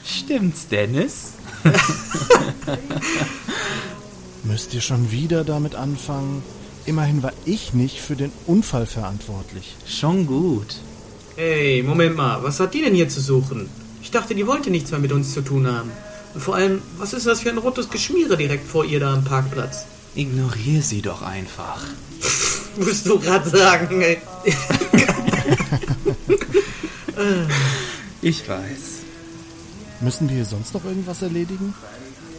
Stimmt's, 0.05 0.68
Dennis? 0.68 1.32
Müsst 4.45 4.74
ihr 4.74 4.82
schon 4.82 5.11
wieder 5.11 5.43
damit 5.43 5.74
anfangen? 5.74 6.43
Immerhin 6.87 7.22
war 7.22 7.32
ich 7.47 7.72
nicht 7.72 8.01
für 8.01 8.16
den 8.16 8.30
Unfall 8.47 8.87
verantwortlich. 8.87 9.74
Schon 9.87 10.26
gut. 10.26 10.76
Ey, 11.37 11.82
Moment 11.82 12.16
mal, 12.16 12.43
was 12.43 12.61
hat 12.61 12.74
die 12.74 12.82
denn 12.82 12.95
hier 12.95 13.09
zu 13.09 13.20
suchen? 13.20 13.68
Ich 14.03 14.11
dachte, 14.11 14.35
die 14.35 14.47
wollte 14.47 14.70
nichts 14.70 14.91
mehr 14.91 15.01
mit 15.01 15.12
uns 15.12 15.32
zu 15.32 15.41
tun 15.41 15.66
haben. 15.66 15.91
Und 16.35 16.41
vor 16.41 16.57
allem, 16.57 16.82
was 16.99 17.12
ist 17.14 17.26
das 17.26 17.41
für 17.41 17.49
ein 17.51 17.59
rotes 17.59 17.89
Geschmiere 17.89 18.37
direkt 18.37 18.68
vor 18.68 18.85
ihr 18.85 19.01
da 19.01 19.14
am 19.14 19.24
Parkplatz? 19.24 19.87
Ignorier 20.14 20.82
sie 20.82 21.01
doch 21.01 21.22
einfach. 21.22 21.82
Musst 22.76 23.07
du 23.07 23.18
gerade 23.18 23.49
sagen, 23.49 24.03
ey. 24.03 24.18
Ich 28.20 28.49
weiß. 28.49 29.03
Müssen 30.01 30.28
wir 30.28 30.37
hier 30.37 30.45
sonst 30.45 30.74
noch 30.74 30.85
irgendwas 30.85 31.22
erledigen? 31.22 31.74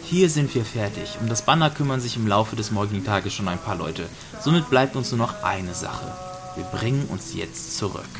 Hier 0.08 0.30
sind 0.30 0.54
wir 0.54 0.64
fertig. 0.64 1.18
Um 1.20 1.28
das 1.28 1.42
Banner 1.42 1.68
kümmern 1.68 2.00
sich 2.00 2.16
im 2.16 2.28
Laufe 2.28 2.54
des 2.54 2.70
morgigen 2.70 3.04
Tages 3.04 3.32
schon 3.34 3.48
ein 3.48 3.58
paar 3.58 3.74
Leute. 3.74 4.08
Somit 4.40 4.70
bleibt 4.70 4.94
uns 4.94 5.10
nur 5.10 5.18
noch 5.18 5.42
eine 5.42 5.74
Sache. 5.74 6.12
Wir 6.54 6.62
bringen 6.64 7.06
uns 7.08 7.34
jetzt 7.34 7.76
zurück. 7.76 8.14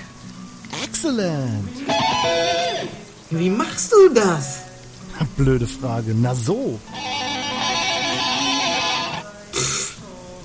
Excellent! 0.83 1.69
Wie 3.31 3.51
machst 3.51 3.93
du 3.93 4.13
das? 4.13 4.63
Blöde 5.37 5.69
Frage. 5.69 6.13
Na 6.13 6.35
so. 6.35 6.81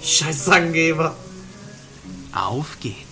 Scheiß 0.04 0.48
Angeber. 0.50 1.16
Auf 2.34 2.80
geht's. 2.80 3.11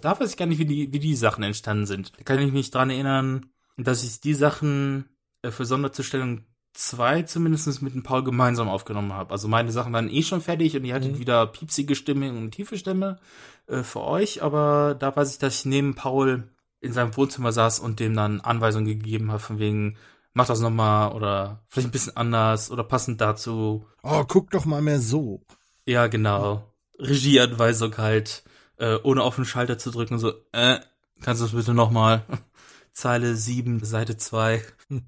Da 0.00 0.18
weiß 0.18 0.30
ich 0.30 0.36
gar 0.36 0.46
nicht, 0.46 0.58
wie 0.58 0.66
die, 0.66 0.92
wie 0.92 0.98
die 0.98 1.16
Sachen 1.16 1.44
entstanden 1.44 1.86
sind. 1.86 2.12
Da 2.18 2.24
kann 2.24 2.38
ich 2.40 2.52
mich 2.52 2.70
dran 2.70 2.90
erinnern, 2.90 3.46
dass 3.76 4.04
ich 4.04 4.20
die 4.20 4.34
Sachen 4.34 5.06
äh, 5.42 5.50
für 5.50 5.64
Sonderzustellung 5.64 6.44
2 6.74 7.22
zumindest 7.22 7.82
mit 7.82 7.94
dem 7.94 8.02
Paul 8.02 8.22
gemeinsam 8.22 8.68
aufgenommen 8.68 9.12
habe. 9.12 9.32
Also 9.32 9.48
meine 9.48 9.72
Sachen 9.72 9.92
waren 9.92 10.08
eh 10.08 10.22
schon 10.22 10.40
fertig 10.40 10.76
und 10.76 10.84
ihr 10.84 10.94
hattet 10.94 11.18
wieder 11.18 11.46
piepsige 11.46 11.94
Stimme 11.94 12.30
und 12.30 12.52
tiefe 12.52 12.78
Stimme 12.78 13.18
äh, 13.66 13.82
für 13.82 14.02
euch, 14.02 14.42
aber 14.42 14.94
da 14.98 15.14
weiß 15.14 15.32
ich, 15.32 15.38
dass 15.38 15.60
ich 15.60 15.64
neben 15.64 15.94
Paul 15.94 16.48
in 16.80 16.92
seinem 16.92 17.16
Wohnzimmer 17.16 17.52
saß 17.52 17.80
und 17.80 18.00
dem 18.00 18.14
dann 18.14 18.40
Anweisungen 18.40 18.86
gegeben 18.86 19.30
habe, 19.30 19.40
von 19.40 19.58
wegen, 19.58 19.96
mach 20.32 20.46
das 20.46 20.60
nochmal 20.60 21.12
oder 21.12 21.62
vielleicht 21.68 21.88
ein 21.88 21.92
bisschen 21.92 22.16
anders 22.16 22.70
oder 22.70 22.84
passend 22.84 23.20
dazu. 23.20 23.86
Oh, 24.02 24.24
guck 24.26 24.50
doch 24.50 24.64
mal 24.64 24.80
mehr 24.80 25.00
so. 25.00 25.42
Ja, 25.84 26.06
genau. 26.06 26.72
Regieanweisung 26.98 27.96
halt, 27.98 28.44
äh, 28.80 28.98
ohne 29.02 29.22
auf 29.22 29.36
den 29.36 29.44
Schalter 29.44 29.78
zu 29.78 29.90
drücken, 29.90 30.18
so, 30.18 30.32
äh, 30.52 30.80
kannst 31.20 31.42
du 31.42 31.46
das 31.46 31.54
bitte 31.54 31.74
nochmal? 31.74 32.24
Zeile 32.92 33.36
7, 33.36 33.84
Seite 33.84 34.16
2. 34.16 34.62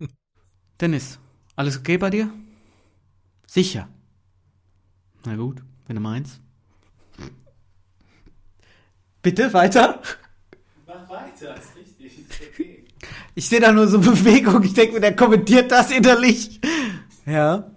Dennis, 0.80 1.18
alles 1.56 1.78
okay 1.78 1.98
bei 1.98 2.10
dir? 2.10 2.32
Sicher. 3.46 3.88
Na 5.24 5.36
gut, 5.36 5.62
wenn 5.86 5.96
du 5.96 6.02
meinst. 6.02 6.40
Bitte, 9.22 9.52
weiter? 9.52 10.00
Mach 10.86 11.08
weiter, 11.08 11.56
ist 11.56 11.76
richtig, 11.76 12.18
ist 12.18 12.40
okay. 12.52 12.84
Ich 13.34 13.48
sehe 13.48 13.60
da 13.60 13.72
nur 13.72 13.88
so 13.88 14.00
Bewegung. 14.00 14.62
Ich 14.62 14.74
denke 14.74 14.94
mir, 14.94 15.00
der 15.00 15.16
kommentiert 15.16 15.70
das 15.70 15.90
innerlich. 15.90 16.60
Ja. 17.24 17.71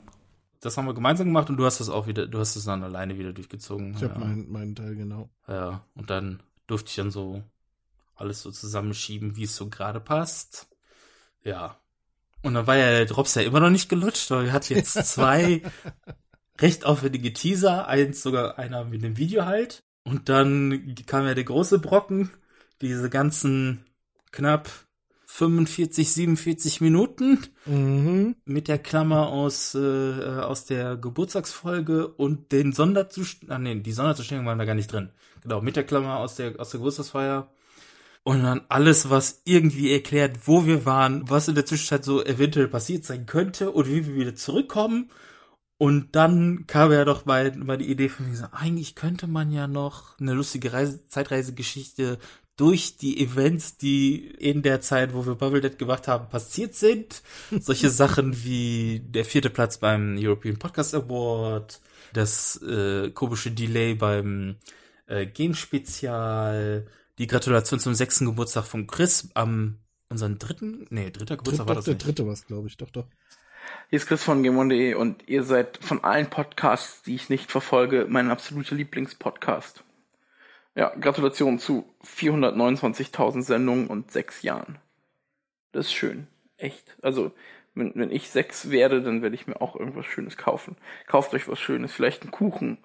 Das 0.65 0.77
haben 0.77 0.87
wir 0.87 0.95
gemeinsam 0.95 1.27
gemacht 1.27 1.49
und 1.49 1.57
du 1.57 1.65
hast 1.65 1.79
das 1.79 1.89
auch 1.89 2.07
wieder, 2.07 2.25
du 2.25 2.39
hast 2.39 2.55
das 2.55 2.65
dann 2.65 2.83
alleine 2.83 3.19
wieder 3.19 3.33
durchgezogen. 3.33 3.93
Ich 3.93 4.01
ja. 4.01 4.09
habe 4.09 4.19
meinen, 4.19 4.51
meinen 4.51 4.75
Teil 4.75 4.95
genau. 4.95 5.29
ja, 5.47 5.85
und 5.93 6.09
dann 6.09 6.41
durfte 6.65 6.89
ich 6.89 6.95
dann 6.95 7.11
so 7.11 7.43
alles 8.15 8.41
so 8.41 8.49
zusammenschieben, 8.49 9.35
wie 9.35 9.43
es 9.43 9.55
so 9.55 9.69
gerade 9.69 9.99
passt. 9.99 10.67
Ja. 11.43 11.79
Und 12.41 12.55
dann 12.55 12.65
war 12.65 12.77
ja 12.77 12.89
der 12.89 13.05
Drops 13.05 13.35
ja 13.35 13.43
immer 13.43 13.59
noch 13.59 13.69
nicht 13.69 13.89
gelutscht, 13.89 14.31
weil 14.31 14.45
wir 14.45 14.53
hatten 14.53 14.73
jetzt 14.73 14.93
zwei 15.05 15.61
recht 16.59 16.85
aufwendige 16.85 17.33
Teaser, 17.33 17.87
eins 17.87 18.23
sogar 18.23 18.57
einer 18.57 18.85
mit 18.85 19.03
dem 19.03 19.17
Video 19.17 19.45
halt. 19.45 19.83
Und 20.03 20.29
dann 20.29 20.95
kam 21.05 21.25
ja 21.25 21.35
der 21.35 21.43
große 21.43 21.79
Brocken, 21.79 22.31
diese 22.81 23.09
ganzen 23.09 23.85
knapp 24.31 24.69
45, 25.37 26.13
47 26.13 26.79
Minuten 26.79 27.39
Mhm. 27.65 28.35
mit 28.45 28.69
der 28.69 28.77
Klammer 28.79 29.27
aus, 29.27 29.75
äh, 29.75 29.79
äh, 29.79 30.39
aus 30.39 30.65
der 30.65 30.95
Geburtstagsfolge 30.95 32.07
und 32.07 32.53
den 32.53 32.71
Sonderzustellungen, 32.71 33.55
ah 33.55 33.59
nee, 33.59 33.81
die 33.81 33.91
Sonderzustellungen 33.91 34.47
waren 34.47 34.59
da 34.59 34.65
gar 34.65 34.75
nicht 34.75 34.91
drin. 34.91 35.09
Genau, 35.41 35.59
mit 35.61 35.75
der 35.75 35.83
Klammer 35.83 36.19
aus 36.19 36.35
der, 36.35 36.57
aus 36.57 36.69
der 36.69 36.79
Geburtstagsfeier. 36.79 37.49
Und 38.23 38.43
dann 38.43 38.61
alles, 38.69 39.09
was 39.09 39.41
irgendwie 39.43 39.91
erklärt, 39.91 40.47
wo 40.47 40.65
wir 40.65 40.85
waren, 40.85 41.29
was 41.29 41.47
in 41.49 41.55
der 41.55 41.65
Zwischenzeit 41.65 42.05
so 42.05 42.23
eventuell 42.23 42.69
passiert 42.69 43.03
sein 43.03 43.25
könnte 43.25 43.71
und 43.71 43.87
wie 43.87 44.07
wir 44.07 44.15
wieder 44.15 44.35
zurückkommen. 44.35 45.11
Und 45.77 46.15
dann 46.15 46.65
kam 46.65 46.93
ja 46.93 47.03
doch 47.03 47.25
mal, 47.25 47.53
mal 47.57 47.77
die 47.77 47.91
Idee 47.91 48.07
von 48.07 48.29
mir, 48.29 48.37
so, 48.37 48.45
eigentlich 48.53 48.95
könnte 48.95 49.27
man 49.27 49.51
ja 49.51 49.67
noch 49.67 50.17
eine 50.19 50.33
lustige 50.33 50.71
Reise, 50.71 51.05
Zeitreisegeschichte 51.09 52.17
durch 52.57 52.97
die 52.97 53.21
Events, 53.21 53.77
die 53.77 54.27
in 54.27 54.61
der 54.61 54.81
Zeit, 54.81 55.13
wo 55.13 55.25
wir 55.25 55.35
Bubble 55.35 55.61
Dead 55.61 55.77
gemacht 55.77 56.07
haben, 56.07 56.29
passiert 56.29 56.73
sind. 56.75 57.21
Solche 57.51 57.89
Sachen 57.91 58.43
wie 58.43 59.01
der 59.05 59.25
vierte 59.25 59.49
Platz 59.49 59.77
beim 59.77 60.15
European 60.17 60.57
Podcast 60.57 60.95
Award, 60.95 61.81
das 62.13 62.61
äh, 62.61 63.11
komische 63.11 63.51
Delay 63.51 63.95
beim 63.95 64.55
äh, 65.07 65.25
Game-Spezial, 65.25 66.87
die 67.17 67.27
Gratulation 67.27 67.79
zum 67.79 67.93
sechsten 67.93 68.25
Geburtstag 68.25 68.65
von 68.65 68.87
Chris 68.87 69.29
am 69.33 69.79
unseren 70.09 70.37
dritten, 70.39 70.85
nee, 70.89 71.09
dritter 71.11 71.37
Geburtstag 71.37 71.67
Dritt, 71.67 71.67
war 71.67 71.75
doch, 71.75 71.79
das 71.79 71.85
der 71.85 71.93
nicht. 71.95 72.05
dritte 72.05 72.27
was, 72.27 72.45
glaube 72.45 72.67
ich. 72.67 72.77
Doch, 72.77 72.89
doch. 72.89 73.07
Hier 73.89 73.97
ist 73.97 74.07
Chris 74.07 74.23
von 74.23 74.43
GameOne.de 74.43 74.93
und 74.93 75.27
ihr 75.27 75.43
seid 75.43 75.79
von 75.81 76.03
allen 76.03 76.29
Podcasts, 76.29 77.01
die 77.01 77.15
ich 77.15 77.29
nicht 77.29 77.51
verfolge, 77.51 78.05
mein 78.07 78.29
absoluter 78.29 78.75
Lieblingspodcast. 78.75 79.83
Ja, 80.75 80.93
Gratulation 80.95 81.59
zu 81.59 81.85
429.000 82.03 83.43
Sendungen 83.43 83.87
und 83.87 84.11
sechs 84.11 84.41
Jahren. 84.41 84.77
Das 85.71 85.87
ist 85.87 85.93
schön. 85.93 86.27
Echt. 86.57 86.97
Also, 87.01 87.31
wenn, 87.73 87.93
wenn 87.95 88.11
ich 88.11 88.29
sechs 88.29 88.69
werde, 88.69 89.01
dann 89.01 89.21
werde 89.21 89.35
ich 89.35 89.47
mir 89.47 89.61
auch 89.61 89.75
irgendwas 89.75 90.05
Schönes 90.05 90.37
kaufen. 90.37 90.75
Kauft 91.07 91.33
euch 91.33 91.47
was 91.47 91.59
Schönes. 91.59 91.93
Vielleicht 91.93 92.23
einen 92.23 92.31
Kuchen 92.31 92.77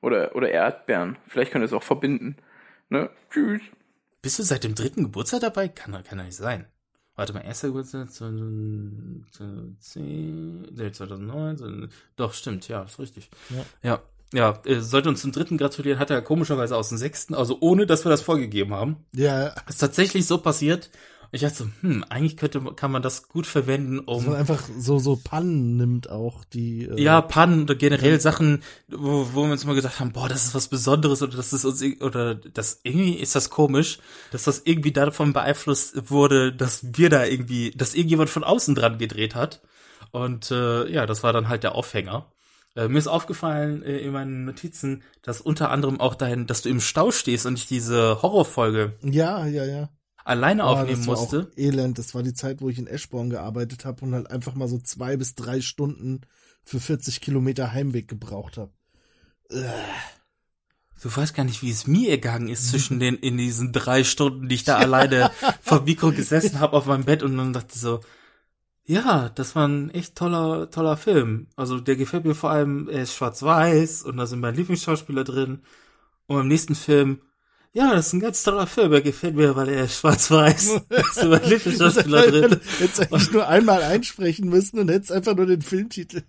oder, 0.00 0.34
oder 0.36 0.50
Erdbeeren. 0.50 1.16
Vielleicht 1.28 1.52
könnt 1.52 1.62
ihr 1.62 1.66
es 1.66 1.72
auch 1.72 1.82
verbinden. 1.82 2.36
Ne? 2.88 3.10
Tschüss. 3.30 3.62
Bist 4.22 4.38
du 4.38 4.42
seit 4.42 4.64
dem 4.64 4.74
dritten 4.74 5.04
Geburtstag 5.04 5.40
dabei? 5.40 5.68
Kann, 5.68 5.92
doch- 5.92 6.04
kann 6.04 6.18
doch 6.18 6.24
nicht 6.24 6.36
sein. 6.36 6.66
Warte 7.14 7.32
mal, 7.32 7.40
erster 7.40 7.68
Geburtstag 7.68 8.10
2010, 8.10 10.62
nee, 10.74 10.92
2009, 10.92 11.88
doch, 12.16 12.34
stimmt, 12.34 12.68
ja, 12.68 12.82
ist 12.82 12.98
richtig. 12.98 13.30
Ja. 13.48 13.64
Ja, 13.82 14.02
ja, 14.32 14.60
äh, 14.64 14.80
sollte 14.80 15.08
uns 15.08 15.22
zum 15.22 15.32
dritten 15.32 15.58
gratulieren, 15.58 15.98
hat 15.98 16.10
er 16.10 16.22
komischerweise 16.22 16.76
aus 16.76 16.88
dem 16.88 16.98
sechsten, 16.98 17.34
also 17.34 17.58
ohne, 17.60 17.86
dass 17.86 18.04
wir 18.04 18.10
das 18.10 18.22
vorgegeben 18.22 18.74
haben. 18.74 18.96
Ja, 19.12 19.54
Ist 19.68 19.78
tatsächlich 19.78 20.26
so 20.26 20.38
passiert. 20.38 20.90
Und 21.26 21.34
ich 21.34 21.40
dachte 21.42 21.56
so, 21.56 21.68
hm, 21.80 22.04
eigentlich 22.08 22.36
könnte, 22.36 22.60
kann 22.76 22.92
man 22.92 23.02
das 23.02 23.28
gut 23.28 23.46
verwenden, 23.46 24.06
dass 24.06 24.22
man 24.22 24.34
um, 24.34 24.34
einfach 24.34 24.62
so, 24.78 25.00
so 25.00 25.16
Pannen 25.16 25.76
nimmt 25.76 26.08
auch, 26.08 26.44
die. 26.44 26.84
Äh, 26.84 27.02
ja, 27.02 27.20
Pannen 27.20 27.62
oder 27.62 27.74
generell 27.74 28.20
Sachen, 28.20 28.62
wo, 28.88 29.28
wo 29.32 29.44
wir 29.44 29.52
uns 29.52 29.64
mal 29.64 29.74
gedacht 29.74 29.98
haben, 29.98 30.12
boah, 30.12 30.28
das 30.28 30.44
ist 30.44 30.54
was 30.54 30.68
Besonderes 30.68 31.22
oder 31.22 31.36
das 31.36 31.52
ist 31.52 31.64
uns, 31.64 31.82
oder 32.00 32.36
das, 32.36 32.80
irgendwie 32.84 33.14
ist 33.14 33.34
das 33.34 33.50
komisch, 33.50 33.98
dass 34.30 34.44
das 34.44 34.62
irgendwie 34.64 34.92
davon 34.92 35.32
beeinflusst 35.32 36.10
wurde, 36.10 36.52
dass 36.52 36.96
wir 36.96 37.10
da 37.10 37.24
irgendwie, 37.24 37.72
dass 37.72 37.94
irgendjemand 37.94 38.30
von 38.30 38.44
außen 38.44 38.76
dran 38.76 38.98
gedreht 38.98 39.34
hat. 39.34 39.62
Und 40.12 40.52
äh, 40.52 40.88
ja, 40.88 41.06
das 41.06 41.24
war 41.24 41.32
dann 41.32 41.48
halt 41.48 41.64
der 41.64 41.74
Aufhänger. 41.74 42.30
Äh, 42.76 42.88
mir 42.88 42.98
ist 42.98 43.08
aufgefallen 43.08 43.82
äh, 43.82 43.98
in 43.98 44.12
meinen 44.12 44.44
Notizen, 44.44 45.02
dass 45.22 45.40
unter 45.40 45.70
anderem 45.70 45.98
auch 45.98 46.14
dein, 46.14 46.46
dass 46.46 46.62
du 46.62 46.68
im 46.68 46.80
Stau 46.80 47.10
stehst 47.10 47.46
und 47.46 47.54
nicht 47.54 47.70
diese 47.70 48.20
Horrorfolge 48.22 48.92
Ja, 49.02 49.46
ja, 49.46 49.64
ja. 49.64 49.88
alleine 50.24 50.64
Oh, 50.64 50.68
aufnehmen 50.68 50.98
das 50.98 51.06
war 51.06 51.16
musste. 51.16 51.48
Auch 51.50 51.58
elend. 51.58 51.98
Das 51.98 52.14
war 52.14 52.22
die 52.22 52.34
Zeit, 52.34 52.60
wo 52.60 52.68
ich 52.68 52.78
in 52.78 52.86
Eschborn 52.86 53.30
gearbeitet 53.30 53.86
habe 53.86 54.04
und 54.04 54.14
halt 54.14 54.30
einfach 54.30 54.54
mal 54.54 54.68
so 54.68 54.78
zwei 54.78 55.16
bis 55.16 55.34
drei 55.34 55.62
Stunden 55.62 56.20
für 56.62 56.78
40 56.78 57.20
Kilometer 57.22 57.72
Heimweg 57.72 58.08
gebraucht 58.08 58.58
habe. 58.58 58.72
Du 59.48 61.14
weißt 61.14 61.34
gar 61.34 61.44
nicht, 61.44 61.62
wie 61.62 61.70
es 61.70 61.86
mir 61.86 62.10
ergangen 62.10 62.48
ist 62.48 62.68
zwischen 62.70 63.00
den 63.00 63.14
in 63.16 63.38
diesen 63.38 63.72
drei 63.72 64.04
Stunden, 64.04 64.48
die 64.48 64.54
ich 64.56 64.64
da 64.64 64.76
alleine 64.76 65.30
vor 65.62 65.82
Mikro 65.82 66.10
gesessen 66.10 66.60
habe 66.60 66.76
auf 66.76 66.86
meinem 66.86 67.04
Bett 67.04 67.22
und 67.22 67.36
dann 67.38 67.52
dachte 67.52 67.78
so, 67.78 68.00
ja, 68.86 69.30
das 69.34 69.56
war 69.56 69.66
ein 69.66 69.90
echt 69.90 70.14
toller, 70.14 70.70
toller 70.70 70.96
Film. 70.96 71.48
Also 71.56 71.80
der 71.80 71.96
gefällt 71.96 72.24
mir 72.24 72.34
vor 72.34 72.50
allem, 72.50 72.88
er 72.88 73.02
ist 73.02 73.14
schwarz-weiß 73.14 74.02
und 74.02 74.16
da 74.16 74.26
sind 74.26 74.40
meine 74.40 74.56
Lieblingsschauspieler 74.56 75.24
drin. 75.24 75.62
Und 76.26 76.36
beim 76.36 76.48
nächsten 76.48 76.76
Film, 76.76 77.20
ja, 77.72 77.92
das 77.92 78.08
ist 78.08 78.12
ein 78.12 78.20
ganz 78.20 78.44
toller 78.44 78.68
Film, 78.68 78.92
er 78.92 79.02
gefällt 79.02 79.34
mir, 79.34 79.56
weil 79.56 79.68
er 79.68 79.84
ist 79.84 79.98
schwarz-weiß. 79.98 80.82
Da 80.88 81.02
sind 81.12 81.30
meine 81.30 81.46
Lieblingsschauspieler 81.46 82.30
drin. 82.30 82.60
Hättest 82.78 83.00
eigentlich 83.00 83.32
nur 83.32 83.48
einmal 83.48 83.82
einsprechen 83.82 84.48
müssen 84.48 84.78
und 84.78 84.88
hättest 84.88 85.10
einfach 85.10 85.34
nur 85.34 85.46
den 85.46 85.62
Filmtitel. 85.62 86.22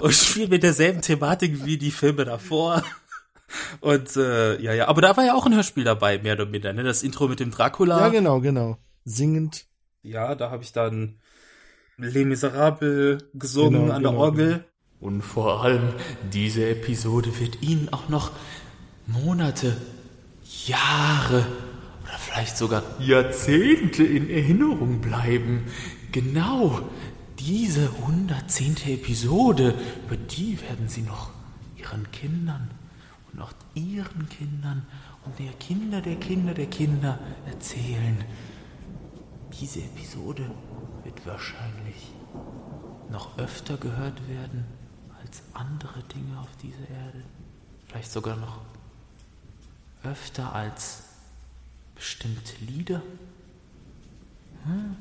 und 0.00 0.12
spielt 0.12 0.50
mit 0.50 0.64
derselben 0.64 1.02
Thematik 1.02 1.64
wie 1.64 1.78
die 1.78 1.92
Filme 1.92 2.24
davor. 2.24 2.82
Und 3.80 4.16
äh, 4.16 4.60
ja, 4.60 4.74
ja, 4.74 4.88
aber 4.88 5.02
da 5.02 5.16
war 5.16 5.24
ja 5.24 5.34
auch 5.34 5.46
ein 5.46 5.54
Hörspiel 5.54 5.84
dabei, 5.84 6.18
mehr 6.18 6.34
oder 6.34 6.46
minder, 6.46 6.72
ne? 6.72 6.82
Das 6.82 7.02
Intro 7.02 7.28
mit 7.28 7.38
dem 7.38 7.50
Dracula. 7.50 8.00
Ja, 8.00 8.08
genau, 8.08 8.40
genau. 8.40 8.78
Singend. 9.04 9.66
Ja, 10.02 10.34
da 10.34 10.50
habe 10.50 10.64
ich 10.64 10.72
dann 10.72 11.20
Les 11.98 12.24
Miserables 12.24 13.24
gesungen 13.34 13.82
Genau, 13.82 13.94
an 13.94 14.02
der 14.02 14.10
genau, 14.12 14.22
Orgel. 14.22 14.64
Und 15.00 15.22
vor 15.22 15.62
allem, 15.64 15.88
diese 16.32 16.68
Episode 16.68 17.30
wird 17.40 17.62
Ihnen 17.62 17.88
auch 17.92 18.08
noch 18.08 18.30
Monate, 19.06 19.76
Jahre 20.66 21.44
oder 22.02 22.18
vielleicht 22.18 22.56
sogar 22.56 22.82
Jahrzehnte 23.00 24.04
in 24.04 24.30
Erinnerung 24.30 25.00
bleiben. 25.00 25.64
Genau 26.12 26.82
diese 27.38 27.90
110. 28.00 28.76
Episode, 28.86 29.74
über 30.06 30.16
die 30.16 30.60
werden 30.62 30.88
Sie 30.88 31.02
noch 31.02 31.30
Ihren 31.76 32.08
Kindern 32.12 32.70
und 33.32 33.40
auch 33.40 33.52
Ihren 33.74 34.28
Kindern 34.28 34.86
und 35.24 35.38
der 35.38 35.52
Kinder 35.54 36.00
der 36.00 36.16
Kinder 36.16 36.54
der 36.54 36.66
Kinder 36.66 37.18
erzählen. 37.46 38.24
Diese 39.60 39.80
Episode 39.80 40.50
wird 41.02 41.26
wahrscheinlich 41.26 41.81
noch 43.12 43.38
öfter 43.38 43.76
gehört 43.76 44.28
werden 44.28 44.64
als 45.22 45.42
andere 45.52 46.02
Dinge 46.04 46.40
auf 46.40 46.48
dieser 46.62 46.88
Erde. 46.88 47.22
Vielleicht 47.86 48.10
sogar 48.10 48.36
noch 48.36 48.58
öfter 50.02 50.52
als 50.52 51.04
bestimmte 51.94 52.56
Lieder. 52.64 53.02
Hm? 54.64 54.96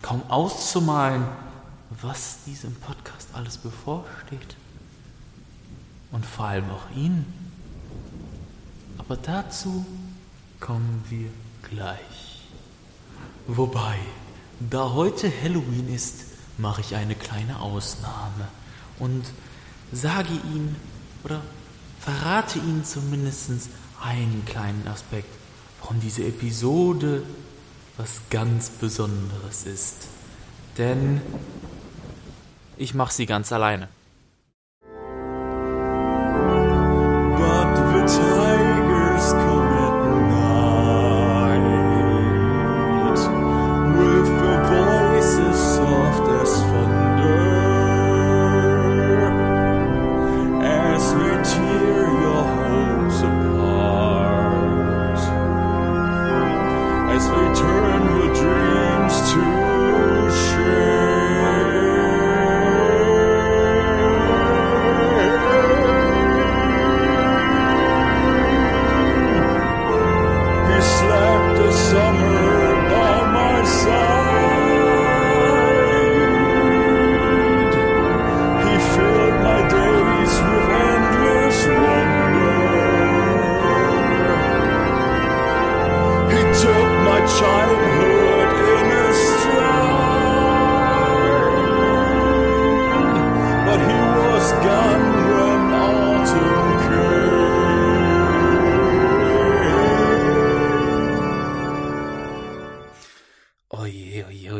Kaum 0.00 0.22
auszumalen, 0.30 1.26
was 1.90 2.44
diesem 2.44 2.74
Podcast 2.76 3.28
alles 3.34 3.58
bevorsteht. 3.58 4.56
Und 6.12 6.24
vor 6.24 6.46
allem 6.46 6.70
auch 6.70 6.88
Ihnen. 6.96 7.26
Aber 8.96 9.16
dazu 9.16 9.84
kommen 10.60 11.04
wir 11.08 11.30
gleich. 11.68 12.46
Wobei, 13.46 13.98
da 14.60 14.92
heute 14.92 15.30
Halloween 15.42 15.92
ist, 15.92 16.24
mache 16.56 16.80
ich 16.80 16.96
eine 16.96 17.14
kleine 17.14 17.60
Ausnahme 17.60 18.48
und 18.98 19.24
sage 19.92 20.32
Ihnen 20.52 20.76
oder 21.24 21.40
verrate 22.00 22.58
Ihnen 22.58 22.84
zumindest 22.84 23.50
einen 24.00 24.44
kleinen 24.46 24.86
Aspekt, 24.88 25.28
warum 25.80 26.00
diese 26.00 26.24
Episode 26.24 27.22
was 27.96 28.20
ganz 28.30 28.70
Besonderes 28.70 29.64
ist. 29.64 30.06
Denn 30.76 31.20
ich 32.76 32.94
mache 32.94 33.12
sie 33.12 33.26
ganz 33.26 33.52
alleine. 33.52 33.88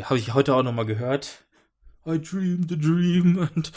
Habe 0.08 0.18
ich 0.18 0.34
heute 0.34 0.54
auch 0.54 0.62
nochmal 0.62 0.86
gehört. 0.86 1.44
I 2.06 2.18
dreamed 2.20 2.72
a 2.72 2.76
dream 2.76 3.48
und 3.54 3.72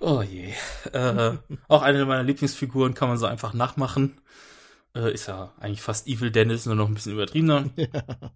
oh 0.00 0.22
je. 0.22 0.52
Äh, 0.92 1.32
auch 1.68 1.82
eine 1.82 2.04
meiner 2.04 2.22
Lieblingsfiguren 2.24 2.94
kann 2.94 3.08
man 3.08 3.18
so 3.18 3.26
einfach 3.26 3.54
nachmachen. 3.54 4.20
Äh, 4.94 5.12
ist 5.12 5.28
ja 5.28 5.52
eigentlich 5.60 5.82
fast 5.82 6.06
Evil 6.08 6.30
Dennis, 6.30 6.66
nur 6.66 6.74
noch 6.74 6.88
ein 6.88 6.94
bisschen 6.94 7.12
übertriebener. 7.12 7.64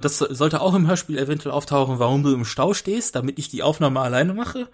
Das 0.00 0.18
so- 0.18 0.34
sollte 0.34 0.60
auch 0.60 0.74
im 0.74 0.88
Hörspiel 0.88 1.16
eventuell 1.18 1.52
auftauchen, 1.54 2.00
warum 2.00 2.24
du 2.24 2.34
im 2.34 2.44
Stau 2.44 2.74
stehst, 2.74 3.14
damit 3.14 3.38
ich 3.38 3.48
die 3.48 3.62
Aufnahme 3.62 4.00
alleine 4.00 4.34
mache. 4.34 4.68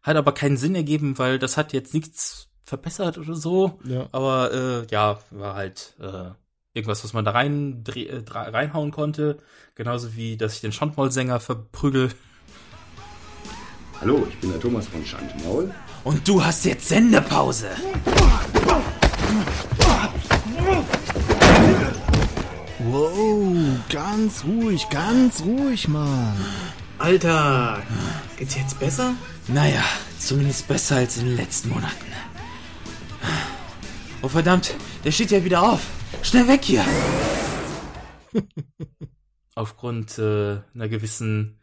Hat 0.00 0.16
aber 0.16 0.32
keinen 0.32 0.56
Sinn 0.56 0.76
ergeben, 0.76 1.18
weil 1.18 1.40
das 1.40 1.56
hat 1.56 1.72
jetzt 1.72 1.92
nichts 1.92 2.48
verbessert 2.64 3.18
oder 3.18 3.34
so. 3.34 3.80
Ja. 3.84 4.08
Aber 4.12 4.52
äh, 4.54 4.86
ja, 4.92 5.18
war 5.30 5.56
halt 5.56 5.94
äh, 5.98 6.30
irgendwas, 6.74 7.02
was 7.04 7.12
man 7.12 7.24
da 7.24 7.32
rein 7.32 7.82
dreh, 7.84 8.06
äh, 8.06 8.22
reinhauen 8.28 8.90
konnte. 8.90 9.38
Genauso 9.74 10.14
wie, 10.14 10.36
dass 10.36 10.54
ich 10.54 10.60
den 10.60 10.72
Schandmaul-Sänger 10.72 11.40
verprügel. 11.40 12.10
Hallo, 14.00 14.26
ich 14.30 14.38
bin 14.38 14.50
der 14.50 14.60
Thomas 14.60 14.88
von 14.88 15.04
Schandmaul. 15.04 15.74
Und 16.04 16.26
du 16.26 16.42
hast 16.42 16.64
jetzt 16.64 16.88
Sendepause. 16.88 17.68
Wow, 22.78 23.56
ganz 23.90 24.44
ruhig, 24.44 24.88
ganz 24.88 25.42
ruhig, 25.42 25.86
Mann. 25.88 26.34
Alter, 26.98 27.82
geht's 28.38 28.56
jetzt 28.56 28.78
besser? 28.78 29.14
Naja, 29.48 29.82
zumindest 30.18 30.66
besser 30.66 30.96
als 30.96 31.18
in 31.18 31.26
den 31.26 31.36
letzten 31.36 31.68
Monaten. 31.70 31.94
Oh 34.22 34.28
verdammt, 34.28 34.74
der 35.04 35.12
steht 35.12 35.30
ja 35.30 35.44
wieder 35.44 35.62
auf. 35.62 35.80
Schnell 36.22 36.48
weg 36.48 36.64
hier. 36.64 36.84
Aufgrund 39.54 40.18
äh, 40.18 40.60
einer 40.74 40.88
gewissen 40.88 41.58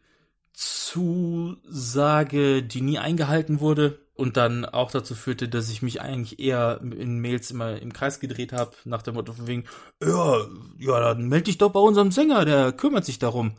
Zusage, 0.54 2.64
die 2.64 2.82
nie 2.82 3.00
eingehalten 3.00 3.60
wurde 3.60 4.00
und 4.16 4.38
dann 4.38 4.66
auch 4.66 4.92
dazu 4.92 5.16
führte, 5.16 5.48
dass 5.48 5.70
ich 5.70 5.82
mich 5.82 6.02
eigentlich 6.02 6.40
eher 6.40 6.82
in 6.82 7.20
Mails 7.20 7.52
immer 7.52 7.80
im 7.82 7.94
Kreis 7.94 8.20
gedreht 8.20 8.54
habe, 8.54 8.76
nach 8.86 9.04
dem 9.04 9.14
Motto 9.14 9.34
von 9.34 9.48
wegen, 9.48 9.66
ja, 10.02 10.38
ja, 10.80 11.00
dann 11.00 11.28
melde 11.30 11.46
dich 11.46 11.60
doch 11.60 11.72
bei 11.72 11.80
unserem 11.80 12.12
Sänger, 12.12 12.44
der 12.46 12.74
kümmert 12.74 13.06
sich 13.06 13.20
darum. 13.20 13.56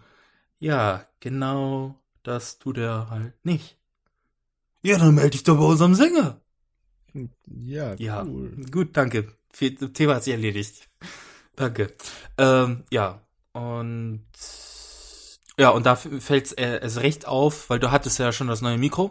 Ja, 0.58 1.06
genau 1.20 2.00
das 2.24 2.58
tut 2.58 2.78
er 2.78 3.08
halt 3.10 3.44
nicht. 3.44 3.78
Ja, 4.82 4.98
dann 4.98 5.14
melde 5.14 5.30
dich 5.30 5.44
doch 5.44 5.56
bei 5.56 5.64
unserem 5.64 5.94
Sänger. 5.94 6.40
Ja, 7.46 7.94
Ja, 7.98 8.24
cool. 8.24 8.66
gut, 8.70 8.96
danke. 8.96 9.37
Thema 9.58 10.14
hat 10.16 10.24
sich 10.24 10.32
erledigt. 10.32 10.88
Danke. 11.56 11.94
Ähm, 12.36 12.84
ja, 12.90 13.20
und 13.52 14.26
ja, 15.58 15.70
und 15.70 15.86
da 15.86 15.96
fällt 15.96 16.46
es 16.46 16.52
erst 16.52 16.98
recht 16.98 17.26
auf, 17.26 17.68
weil 17.68 17.80
du 17.80 17.90
hattest 17.90 18.18
ja 18.18 18.30
schon 18.30 18.46
das 18.46 18.62
neue 18.62 18.78
Mikro. 18.78 19.10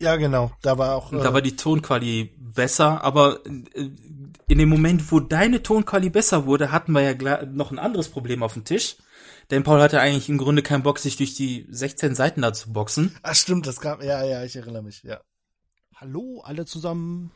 Ja, 0.00 0.16
genau. 0.16 0.52
Da 0.60 0.76
war 0.76 0.96
auch. 0.96 1.12
Äh, 1.12 1.18
da 1.22 1.32
war 1.32 1.40
die 1.40 1.56
Tonqualität 1.56 2.34
besser, 2.36 3.02
aber 3.02 3.40
äh, 3.46 3.90
in 4.48 4.58
dem 4.58 4.68
Moment, 4.68 5.10
wo 5.10 5.20
deine 5.20 5.62
Tonqualität 5.62 6.12
besser 6.12 6.44
wurde, 6.44 6.72
hatten 6.72 6.92
wir 6.92 7.00
ja 7.00 7.44
noch 7.46 7.70
ein 7.70 7.78
anderes 7.78 8.08
Problem 8.08 8.42
auf 8.42 8.52
dem 8.52 8.64
Tisch. 8.64 8.96
Denn 9.50 9.62
Paul 9.62 9.80
hatte 9.80 10.00
eigentlich 10.00 10.28
im 10.28 10.38
Grunde 10.38 10.62
keinen 10.62 10.82
Bock, 10.82 10.98
sich 10.98 11.16
durch 11.16 11.34
die 11.34 11.66
16 11.70 12.14
Seiten 12.14 12.42
da 12.42 12.52
zu 12.52 12.72
boxen. 12.72 13.16
Ach 13.22 13.34
stimmt, 13.34 13.66
das 13.66 13.80
kam. 13.80 14.02
Ja, 14.02 14.24
ja, 14.24 14.44
ich 14.44 14.56
erinnere 14.56 14.82
mich. 14.82 15.02
Ja. 15.04 15.20
Hallo, 15.94 16.42
alle 16.44 16.66
zusammen. 16.66 17.30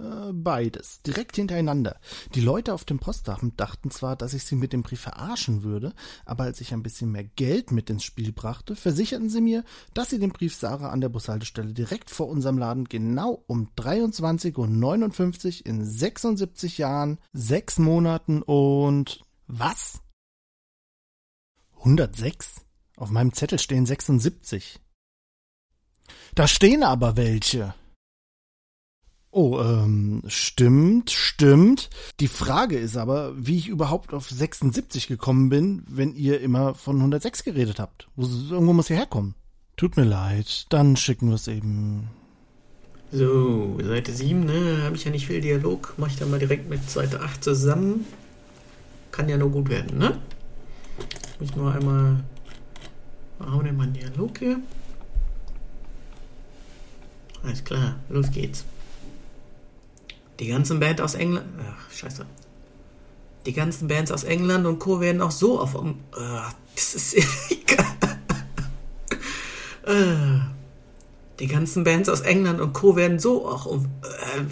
Äh, 0.00 0.32
Beides, 0.32 1.02
direkt 1.02 1.36
hintereinander. 1.36 1.98
Die 2.34 2.40
Leute 2.40 2.72
auf 2.72 2.84
dem 2.84 2.98
Postamt 2.98 3.58
dachten 3.60 3.90
zwar, 3.90 4.16
dass 4.16 4.34
ich 4.34 4.44
sie 4.44 4.54
mit 4.54 4.72
dem 4.72 4.82
Brief 4.82 5.00
verarschen 5.00 5.62
würde, 5.62 5.92
aber 6.24 6.44
als 6.44 6.60
ich 6.60 6.72
ein 6.72 6.82
bisschen 6.82 7.10
mehr 7.10 7.24
Geld 7.24 7.72
mit 7.72 7.90
ins 7.90 8.04
Spiel 8.04 8.32
brachte, 8.32 8.76
versicherten 8.76 9.28
sie 9.28 9.40
mir, 9.40 9.64
dass 9.92 10.10
sie 10.10 10.18
den 10.18 10.32
Brief 10.32 10.54
Sarah 10.54 10.90
an 10.90 11.00
der 11.00 11.08
Bushaltestelle 11.08 11.72
direkt 11.72 12.10
vor 12.10 12.28
unserem 12.28 12.58
Laden 12.58 12.84
genau 12.84 13.42
um 13.46 13.68
23.59 13.76 15.60
Uhr 15.60 15.66
in 15.66 15.84
76 15.84 16.78
Jahren, 16.78 17.18
6 17.32 17.78
Monaten 17.80 18.42
und 18.42 19.20
was? 19.46 20.00
106? 21.78 22.64
Auf 22.96 23.10
meinem 23.10 23.32
Zettel 23.32 23.58
stehen 23.58 23.86
76. 23.86 24.80
Da 26.34 26.46
stehen 26.46 26.82
aber 26.82 27.16
welche. 27.16 27.74
Oh, 29.32 29.60
ähm, 29.60 30.22
stimmt, 30.26 31.10
stimmt. 31.10 31.88
Die 32.18 32.26
Frage 32.26 32.76
ist 32.76 32.96
aber, 32.96 33.32
wie 33.36 33.58
ich 33.58 33.68
überhaupt 33.68 34.12
auf 34.12 34.28
76 34.28 35.06
gekommen 35.06 35.48
bin, 35.48 35.84
wenn 35.88 36.14
ihr 36.14 36.40
immer 36.40 36.74
von 36.74 36.96
106 36.96 37.44
geredet 37.44 37.78
habt. 37.78 38.08
Wo, 38.16 38.26
irgendwo 38.52 38.72
muss 38.72 38.88
sie 38.88 38.96
herkommen. 38.96 39.36
Tut 39.76 39.96
mir 39.96 40.04
leid, 40.04 40.66
dann 40.70 40.96
schicken 40.96 41.28
wir 41.28 41.36
es 41.36 41.46
eben. 41.46 42.10
So, 43.12 43.78
Seite 43.82 44.12
7, 44.12 44.44
ne, 44.44 44.82
habe 44.82 44.96
ich 44.96 45.04
ja 45.04 45.12
nicht 45.12 45.26
viel 45.28 45.40
Dialog. 45.40 45.94
Mach 45.96 46.08
ich 46.08 46.16
dann 46.16 46.30
mal 46.30 46.40
direkt 46.40 46.68
mit 46.68 46.90
Seite 46.90 47.20
8 47.20 47.42
zusammen. 47.42 48.06
Kann 49.12 49.28
ja 49.28 49.36
nur 49.36 49.50
gut 49.50 49.68
werden, 49.68 49.96
ne? 49.96 50.18
Muss 51.38 51.50
ich 51.50 51.56
nur 51.56 51.72
einmal. 51.72 52.24
Haben 53.38 53.64
wir 53.64 53.72
mal 53.72 53.84
einen 53.84 53.94
Dialog 53.94 54.38
hier? 54.38 54.60
Alles 57.42 57.64
klar, 57.64 57.96
los 58.08 58.30
geht's. 58.30 58.64
Die 60.40 60.48
ganzen 60.48 60.80
Band 60.80 61.00
aus 61.02 61.14
England. 61.14 61.46
Ach, 61.60 61.92
scheiße. 61.92 62.24
Die 63.46 63.52
ganzen 63.52 63.88
Bands 63.88 64.10
aus 64.10 64.24
England 64.24 64.66
und 64.66 64.78
Co. 64.78 65.00
werden 65.00 65.20
auch 65.20 65.30
so 65.30 65.60
auf. 65.60 65.74
Um, 65.74 66.00
äh, 66.16 66.40
das 66.74 66.94
ist 66.94 67.14
egal. 67.50 67.86
äh, 69.84 70.40
die 71.38 71.46
ganzen 71.46 71.84
Bands 71.84 72.08
aus 72.08 72.22
England 72.22 72.60
und 72.60 72.72
Co. 72.72 72.96
werden 72.96 73.18
so 73.18 73.46
auch 73.46 73.66
um. 73.66 73.84
Äh, 74.02 74.44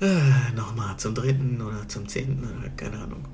Nochmal 0.54 0.96
zum 0.96 1.14
dritten 1.14 1.60
oder 1.60 1.88
zum 1.88 2.08
zehnten 2.08 2.72
keine 2.76 2.98
Ahnung. 2.98 3.24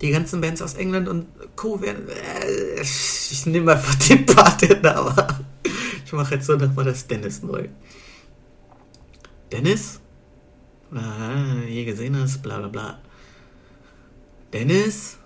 Die 0.00 0.10
ganzen 0.10 0.40
Bands 0.40 0.60
aus 0.60 0.74
England 0.74 1.08
und 1.08 1.26
Co. 1.56 1.80
werden. 1.80 2.08
Äh, 2.08 2.80
ich 2.82 3.46
nehme 3.46 3.72
einfach 3.72 3.94
den 3.94 4.26
Part 4.26 4.60
hin, 4.60 4.84
aber 4.84 5.40
ich 6.04 6.12
mache 6.12 6.34
jetzt 6.34 6.46
so 6.46 6.56
nochmal 6.56 6.84
das 6.84 7.06
Dennis 7.06 7.42
neu. 7.42 7.68
Dennis? 9.50 10.00
Ah, 10.92 11.62
je 11.66 11.84
gesehen 11.84 12.16
hast, 12.20 12.42
bla 12.42 12.58
bla 12.58 12.68
bla. 12.68 12.98
Dennis? 14.52 15.18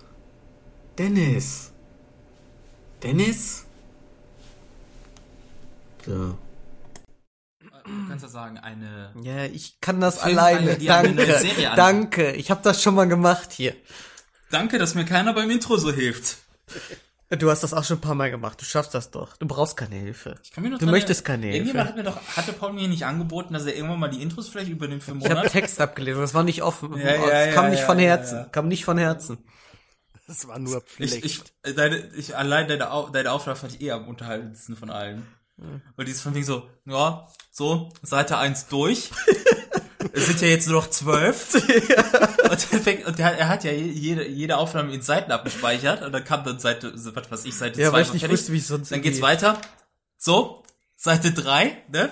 Dennis? 0.97 1.71
Dennis? 3.03 3.65
So. 6.05 6.37
Du 7.83 8.07
kannst 8.07 8.23
ja 8.23 8.29
sagen, 8.29 8.57
eine. 8.57 9.11
Ja, 9.23 9.45
ich 9.45 9.79
kann 9.81 9.99
das 9.99 10.19
alleine. 10.19 10.71
eine 10.71 10.85
Danke. 10.85 11.41
Danke. 11.75 12.31
Ich 12.33 12.51
habe 12.51 12.61
das 12.63 12.81
schon 12.81 12.95
mal 12.95 13.07
gemacht 13.07 13.51
hier. 13.51 13.75
Danke, 14.51 14.77
dass 14.77 14.95
mir 14.95 15.05
keiner 15.05 15.33
beim 15.33 15.49
Intro 15.49 15.77
so 15.77 15.91
hilft. 15.91 16.37
Du 17.29 17.49
hast 17.49 17.63
das 17.63 17.73
auch 17.73 17.85
schon 17.85 17.97
ein 17.97 18.01
paar 18.01 18.15
Mal 18.15 18.29
gemacht. 18.29 18.59
Du 18.59 18.65
schaffst 18.65 18.93
das 18.93 19.09
doch. 19.09 19.37
Du 19.37 19.47
brauchst 19.47 19.77
keine 19.77 19.95
Hilfe. 19.95 20.35
Kann 20.53 20.63
mir 20.63 20.69
nur 20.71 20.79
Du 20.79 20.85
möchtest 20.87 21.23
keine 21.23 21.53
Irgendjemand 21.53 21.93
Hilfe. 21.95 22.09
hat 22.09 22.15
mir 22.15 22.21
doch, 22.21 22.35
hatte 22.37 22.51
Paul 22.51 22.73
mir 22.73 22.89
nicht 22.89 23.05
angeboten, 23.05 23.53
dass 23.53 23.65
er 23.65 23.73
irgendwann 23.75 23.99
mal 23.99 24.09
die 24.09 24.21
Intros 24.21 24.49
vielleicht 24.49 24.69
übernimmt 24.69 25.01
für 25.01 25.11
einen 25.11 25.21
Ich 25.21 25.25
habe 25.29 25.35
Monat? 25.35 25.51
Text 25.53 25.79
abgelesen. 25.79 26.21
Das 26.21 26.33
war 26.33 26.43
nicht 26.43 26.61
offen. 26.61 26.97
Ja, 26.97 27.15
ja, 27.15 27.45
das 27.45 27.55
kam 27.55 27.65
ja, 27.65 27.71
nicht 27.71 27.79
ja, 27.79 27.85
von 27.85 27.97
Herzen. 27.99 28.35
ja. 28.37 28.43
Kam 28.45 28.67
nicht 28.67 28.83
von 28.83 28.97
Herzen. 28.97 29.37
Das 30.27 30.45
war 30.47 30.59
nur 30.59 30.77
Ich, 30.77 30.83
Pflicht. 31.11 31.25
ich, 31.25 31.41
äh, 31.63 31.73
deine, 31.73 31.97
ich, 32.15 32.35
allein 32.35 32.67
deine, 32.67 32.91
Au- 32.91 33.09
deine 33.09 33.31
Aufgabe 33.31 33.57
fand 33.57 33.73
ich 33.75 33.81
eh 33.81 33.91
am 33.91 34.07
unterhaltendsten 34.09 34.75
von 34.75 34.89
allen. 34.89 35.25
Und 35.95 36.07
die 36.07 36.11
ist 36.11 36.21
von 36.21 36.33
wegen 36.33 36.45
so, 36.45 36.67
ja, 36.85 37.27
so, 37.51 37.93
Seite 38.01 38.37
1 38.37 38.67
durch. 38.67 39.09
es 40.13 40.25
sind 40.27 40.41
ja 40.41 40.47
jetzt 40.47 40.67
nur 40.67 40.81
noch 40.81 40.89
zwölf. 40.89 41.53
und, 41.53 42.73
dann 42.73 42.81
fängt, 42.81 43.05
und 43.05 43.19
der, 43.19 43.37
er 43.37 43.47
hat 43.49 43.63
ja 43.63 43.71
jede, 43.71 44.27
jede 44.27 44.57
Aufnahme 44.57 44.93
in 44.93 45.01
Seiten 45.01 45.31
abgespeichert. 45.31 46.03
Und 46.03 46.11
dann 46.11 46.23
kam 46.23 46.43
dann 46.43 46.59
Seite, 46.59 46.93
was 46.93 47.31
weiß 47.31 47.45
ich, 47.45 47.55
Seite 47.55 47.75
2. 47.75 47.81
Ja, 47.81 47.91
weil 47.93 48.03
ich 48.03 48.13
nicht 48.13 48.29
wusste, 48.29 48.53
wie 48.53 48.57
es 48.57 48.67
sonst 48.67 48.91
Dann 48.91 49.01
geht's 49.01 49.17
geht. 49.17 49.23
weiter. 49.23 49.59
So, 50.17 50.63
Seite 50.95 51.31
3, 51.31 51.83
ne? 51.91 52.09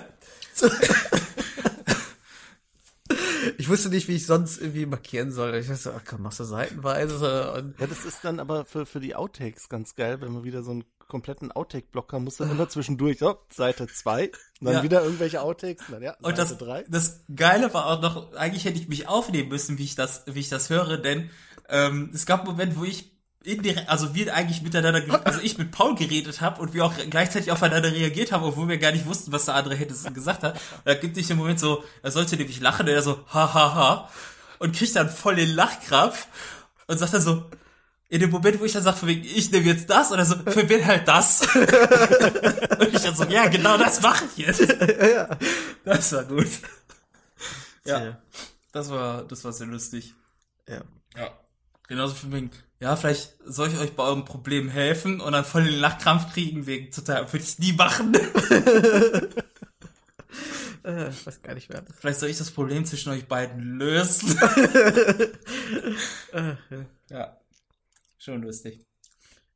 Ich 3.58 3.68
wusste 3.68 3.88
nicht, 3.88 4.08
wie 4.08 4.16
ich 4.16 4.26
sonst 4.26 4.60
irgendwie 4.60 4.86
markieren 4.86 5.32
soll. 5.32 5.54
Ich 5.54 5.66
dachte, 5.66 5.80
so, 5.80 5.90
ach 5.92 6.02
komm, 6.06 6.22
machst 6.22 6.40
du 6.40 6.44
seitenweise. 6.44 7.52
Und 7.52 7.78
Ja, 7.80 7.86
das 7.86 8.04
ist 8.04 8.18
dann 8.22 8.40
aber 8.40 8.64
für, 8.64 8.86
für 8.86 9.00
die 9.00 9.14
Outtakes 9.14 9.68
ganz 9.68 9.94
geil, 9.94 10.20
wenn 10.20 10.32
man 10.32 10.44
wieder 10.44 10.62
so 10.62 10.70
einen 10.72 10.84
kompletten 11.10 11.52
Outtake-Block 11.52 12.12
haben, 12.14 12.24
muss 12.24 12.36
dann 12.38 12.50
immer 12.52 12.68
zwischendurch, 12.70 13.18
so, 13.18 13.38
Seite 13.52 13.86
2, 13.86 14.30
dann 14.62 14.72
Ja. 14.74 14.82
wieder 14.82 15.02
irgendwelche 15.04 15.42
Outtakes, 15.42 15.84
dann 15.90 16.02
ja, 16.02 16.16
Und 16.22 16.38
Seite 16.38 16.56
das, 16.56 16.58
3. 16.58 16.84
das 16.88 17.20
Geile 17.36 17.74
war 17.74 17.86
auch 17.86 18.00
noch, 18.00 18.32
eigentlich 18.34 18.64
hätte 18.64 18.78
ich 18.78 18.88
mich 18.88 19.06
aufnehmen 19.08 19.48
müssen, 19.50 19.76
wie 19.76 19.84
ich 19.84 19.94
das, 19.94 20.22
wie 20.26 20.40
ich 20.40 20.48
das 20.48 20.70
höre, 20.70 20.96
denn 20.96 21.28
ähm, 21.68 22.10
es 22.14 22.24
gab 22.24 22.40
einen 22.40 22.50
Moment, 22.50 22.78
wo 22.78 22.84
ich 22.84 23.10
indirekt, 23.42 23.88
also 23.88 24.14
wir 24.14 24.34
eigentlich 24.34 24.60
miteinander, 24.62 25.24
also 25.24 25.40
ich 25.40 25.56
mit 25.56 25.70
Paul 25.70 25.94
geredet 25.94 26.40
habe 26.42 26.60
und 26.60 26.74
wir 26.74 26.84
auch 26.84 26.92
gleichzeitig 27.08 27.50
aufeinander 27.50 27.90
reagiert 27.92 28.32
haben, 28.32 28.44
obwohl 28.44 28.68
wir 28.68 28.76
gar 28.78 28.92
nicht 28.92 29.06
wussten, 29.06 29.32
was 29.32 29.46
der 29.46 29.54
andere 29.54 29.76
hätte 29.76 29.94
gesagt 30.12 30.42
hat. 30.42 30.54
Und 30.54 30.60
da 30.84 30.94
gibt 30.94 31.16
es 31.16 31.28
den 31.28 31.38
Moment 31.38 31.58
so, 31.58 31.82
er 32.02 32.10
sollte 32.10 32.36
nämlich 32.36 32.60
lachen 32.60 32.86
und 32.86 32.92
er 32.92 33.02
so, 33.02 33.20
ha 33.32 33.54
ha 33.54 33.74
ha 33.74 34.10
und 34.58 34.76
kriegt 34.76 34.94
dann 34.94 35.08
voll 35.08 35.36
den 35.36 35.48
Lachkrampf 35.54 36.26
und 36.86 36.98
sagt 36.98 37.14
dann 37.14 37.22
so, 37.22 37.44
in 38.10 38.18
dem 38.20 38.30
Moment, 38.30 38.58
wo 38.60 38.64
ich 38.64 38.72
dann 38.72 38.82
sage, 38.82 38.96
von 38.96 39.08
wegen, 39.08 39.24
ich 39.24 39.52
nehme 39.52 39.66
jetzt 39.66 39.88
das, 39.88 40.10
oder 40.10 40.24
so, 40.24 40.34
für 40.46 40.68
wen 40.68 40.84
halt 40.84 41.06
das? 41.06 41.42
und 41.56 42.92
ich 42.92 43.02
dann 43.02 43.14
so, 43.14 43.24
ja, 43.24 43.46
genau 43.46 43.78
das 43.78 44.02
mache 44.02 44.24
ich 44.36 44.46
jetzt. 44.46 44.60
Das 45.82 46.12
war 46.12 46.24
gut. 46.24 46.48
Ja, 47.86 48.18
das 48.72 48.90
war, 48.90 49.24
das 49.24 49.42
war 49.44 49.52
sehr 49.52 49.66
lustig. 49.66 50.14
Ja. 50.68 50.82
Ja. 51.16 51.30
Genauso 51.88 52.14
für 52.14 52.30
wegen, 52.30 52.50
ja, 52.80 52.94
vielleicht 52.96 53.34
soll 53.46 53.68
ich 53.68 53.78
euch 53.78 53.96
bei 53.96 54.02
eurem 54.02 54.26
Problem 54.26 54.68
helfen 54.68 55.20
und 55.20 55.32
dann 55.32 55.44
voll 55.44 55.64
den 55.64 55.80
Lachkrampf 55.80 56.32
kriegen 56.34 56.66
wegen 56.66 56.90
total, 56.92 57.32
würde 57.32 57.44
ich 57.44 57.58
nie 57.58 57.72
machen. 57.72 58.14
äh, 60.84 61.08
ich 61.08 61.26
weiß 61.26 61.42
gar 61.42 61.54
nicht 61.54 61.70
mehr. 61.70 61.82
Vielleicht 61.98 62.20
soll 62.20 62.28
ich 62.28 62.38
das 62.38 62.50
Problem 62.50 62.84
zwischen 62.84 63.10
euch 63.10 63.26
beiden 63.26 63.78
lösen. 63.78 64.38
Äh, 66.32 66.54
ja. 67.08 67.39
Schon 68.20 68.42
lustig. 68.42 68.86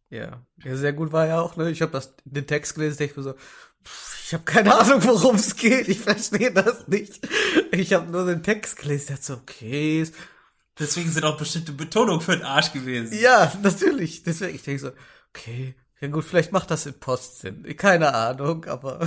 Ja. 0.09 0.47
ja, 0.65 0.77
sehr 0.77 0.95
gut 0.95 1.13
war 1.13 1.27
ja 1.27 1.41
auch, 1.41 1.57
ne? 1.57 1.71
Ich 1.71 1.83
habe 1.83 1.93
das 1.93 2.15
den 2.25 2.47
Text 2.47 2.75
gelesen, 2.75 3.03
ich 3.03 3.15
mir 3.15 3.23
so, 3.23 3.35
pff, 3.35 4.27
ich 4.27 4.33
habe 4.33 4.45
keine 4.45 4.75
Ahnung, 4.75 5.05
worum 5.05 5.37
es 5.37 5.55
geht. 5.55 5.87
Ich 5.89 6.01
verstehe 6.01 6.51
das 6.51 6.89
nicht. 6.89 7.29
Ich 7.73 7.93
habe 7.93 8.11
nur 8.11 8.25
den 8.25 8.43
Text 8.43 8.79
gelesen, 8.79 9.09
dachte 9.09 9.25
so, 9.25 9.35
okay. 9.35 10.09
Deswegen 10.79 11.11
sind 11.11 11.25
auch 11.25 11.37
bestimmte 11.37 11.73
Betonungen 11.73 12.23
für 12.23 12.37
den 12.37 12.43
Arsch 12.47 12.73
gewesen. 12.73 13.17
Ja, 13.19 13.53
natürlich. 13.63 14.23
Deswegen, 14.23 14.55
ich 14.55 14.63
denke 14.63 14.81
so, 14.81 14.93
okay, 15.31 15.75
ja 16.01 16.09
gut, 16.09 16.25
vielleicht 16.25 16.53
macht 16.53 16.71
das 16.71 16.87
in 16.87 16.99
Post 16.99 17.41
Sinn. 17.41 17.65
Keine 17.77 18.15
Ahnung, 18.15 18.65
aber 18.65 19.07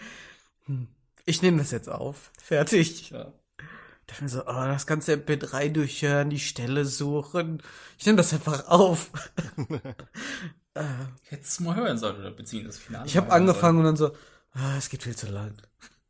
hm, 0.66 0.86
ich 1.24 1.42
nehme 1.42 1.58
das 1.58 1.72
jetzt 1.72 1.88
auf. 1.88 2.30
Fertig. 2.40 3.10
Ja. 3.10 3.32
Dachte 4.06 4.24
mir 4.24 4.28
so, 4.28 4.42
oh, 4.42 4.46
das 4.46 4.86
ganze 4.86 5.14
MP3 5.14 5.70
durchhören, 5.70 6.30
die 6.30 6.38
Stelle 6.38 6.84
suchen. 6.84 7.62
Ich 7.98 8.06
nehme 8.06 8.16
das 8.16 8.32
einfach 8.32 8.68
auf. 8.68 9.10
äh, 10.74 10.84
Hättest 11.24 11.60
du 11.60 11.64
mal 11.64 11.76
hören 11.76 11.98
sollen, 11.98 12.18
oder 12.18 12.30
beziehungsweise 12.30 12.76
das 12.78 12.84
Finale. 12.84 13.06
ich 13.06 13.16
habe 13.16 13.32
angefangen 13.32 13.78
und 13.78 13.84
dann 13.84 13.96
so, 13.96 14.14
ah, 14.52 14.76
es 14.76 14.88
geht 14.88 15.02
viel 15.02 15.16
zu 15.16 15.30
lang. 15.30 15.54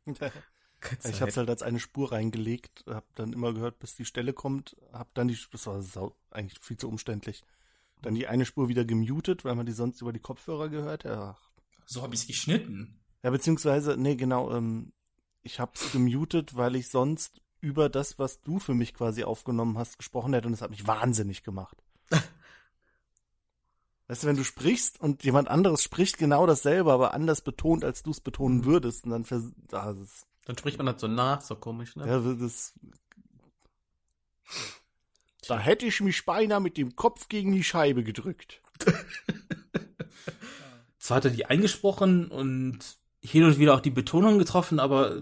Ich 1.03 1.21
habe 1.21 1.29
es 1.29 1.37
halt 1.37 1.49
als 1.49 1.63
eine 1.63 1.79
Spur 1.79 2.11
reingelegt, 2.11 2.83
habe 2.87 3.05
dann 3.15 3.33
immer 3.33 3.53
gehört, 3.53 3.79
bis 3.79 3.95
die 3.95 4.05
Stelle 4.05 4.33
kommt, 4.33 4.75
habe 4.93 5.09
dann 5.15 5.27
die, 5.27 5.37
das 5.51 5.65
war 5.65 5.81
sau, 5.81 6.15
eigentlich 6.29 6.59
viel 6.59 6.77
zu 6.77 6.87
umständlich. 6.87 7.43
Dann 8.01 8.13
die 8.13 8.27
eine 8.27 8.45
Spur 8.45 8.67
wieder 8.67 8.85
gemutet, 8.85 9.45
weil 9.45 9.55
man 9.55 9.65
die 9.65 9.71
sonst 9.71 10.01
über 10.01 10.13
die 10.13 10.19
Kopfhörer 10.19 10.69
gehört. 10.69 11.03
Ja, 11.03 11.15
sollen. 11.15 11.35
So 11.85 12.01
habe 12.03 12.13
ich 12.13 12.21
es 12.21 12.27
geschnitten. 12.27 12.99
ja 13.23 13.31
beziehungsweise, 13.31 13.95
nee, 13.97 14.15
genau, 14.15 14.55
ähm, 14.55 14.91
ich 15.41 15.59
habe 15.59 15.71
es 15.75 15.91
gemutet, 15.91 16.55
weil 16.55 16.75
ich 16.75 16.89
sonst 16.89 17.41
über 17.65 17.89
das, 17.89 18.19
was 18.19 18.41
du 18.41 18.59
für 18.59 18.75
mich 18.75 18.93
quasi 18.93 19.23
aufgenommen 19.23 19.75
hast, 19.79 19.97
gesprochen 19.97 20.33
hätte 20.33 20.45
und 20.47 20.51
das 20.51 20.61
hat 20.61 20.69
mich 20.69 20.85
wahnsinnig 20.85 21.41
gemacht. 21.43 21.75
Weißt 24.07 24.21
du, 24.21 24.27
wenn 24.27 24.37
du 24.37 24.43
sprichst 24.43 25.01
und 25.01 25.23
jemand 25.23 25.47
anderes 25.47 25.81
spricht 25.81 26.19
genau 26.19 26.45
dasselbe, 26.45 26.93
aber 26.93 27.15
anders 27.15 27.41
betont, 27.41 27.83
als 27.83 28.03
du 28.03 28.11
es 28.11 28.21
betonen 28.21 28.65
würdest, 28.65 29.05
und 29.05 29.09
dann 29.09 29.25
vers 29.25 29.45
ah, 29.71 29.93
das, 29.93 30.27
Dann 30.45 30.55
spricht 30.59 30.77
man 30.77 30.85
das 30.85 31.01
so 31.01 31.07
nach, 31.07 31.41
so 31.41 31.55
komisch, 31.55 31.95
ne? 31.95 32.07
ja, 32.07 32.19
das 32.35 32.75
da 35.47 35.57
hätte 35.57 35.87
ich 35.87 36.01
mich 36.01 36.23
beinahe 36.23 36.59
mit 36.59 36.77
dem 36.77 36.95
Kopf 36.95 37.29
gegen 37.29 37.51
die 37.51 37.63
Scheibe 37.63 38.03
gedrückt. 38.03 38.61
Zwar 40.99 41.17
hat 41.17 41.25
er 41.25 41.31
die 41.31 41.45
eingesprochen 41.47 42.27
und 42.27 42.79
hin 43.21 43.43
und 43.43 43.57
wieder 43.57 43.73
auch 43.73 43.79
die 43.79 43.89
Betonung 43.89 44.37
getroffen, 44.37 44.79
aber 44.79 45.17
äh, 45.17 45.21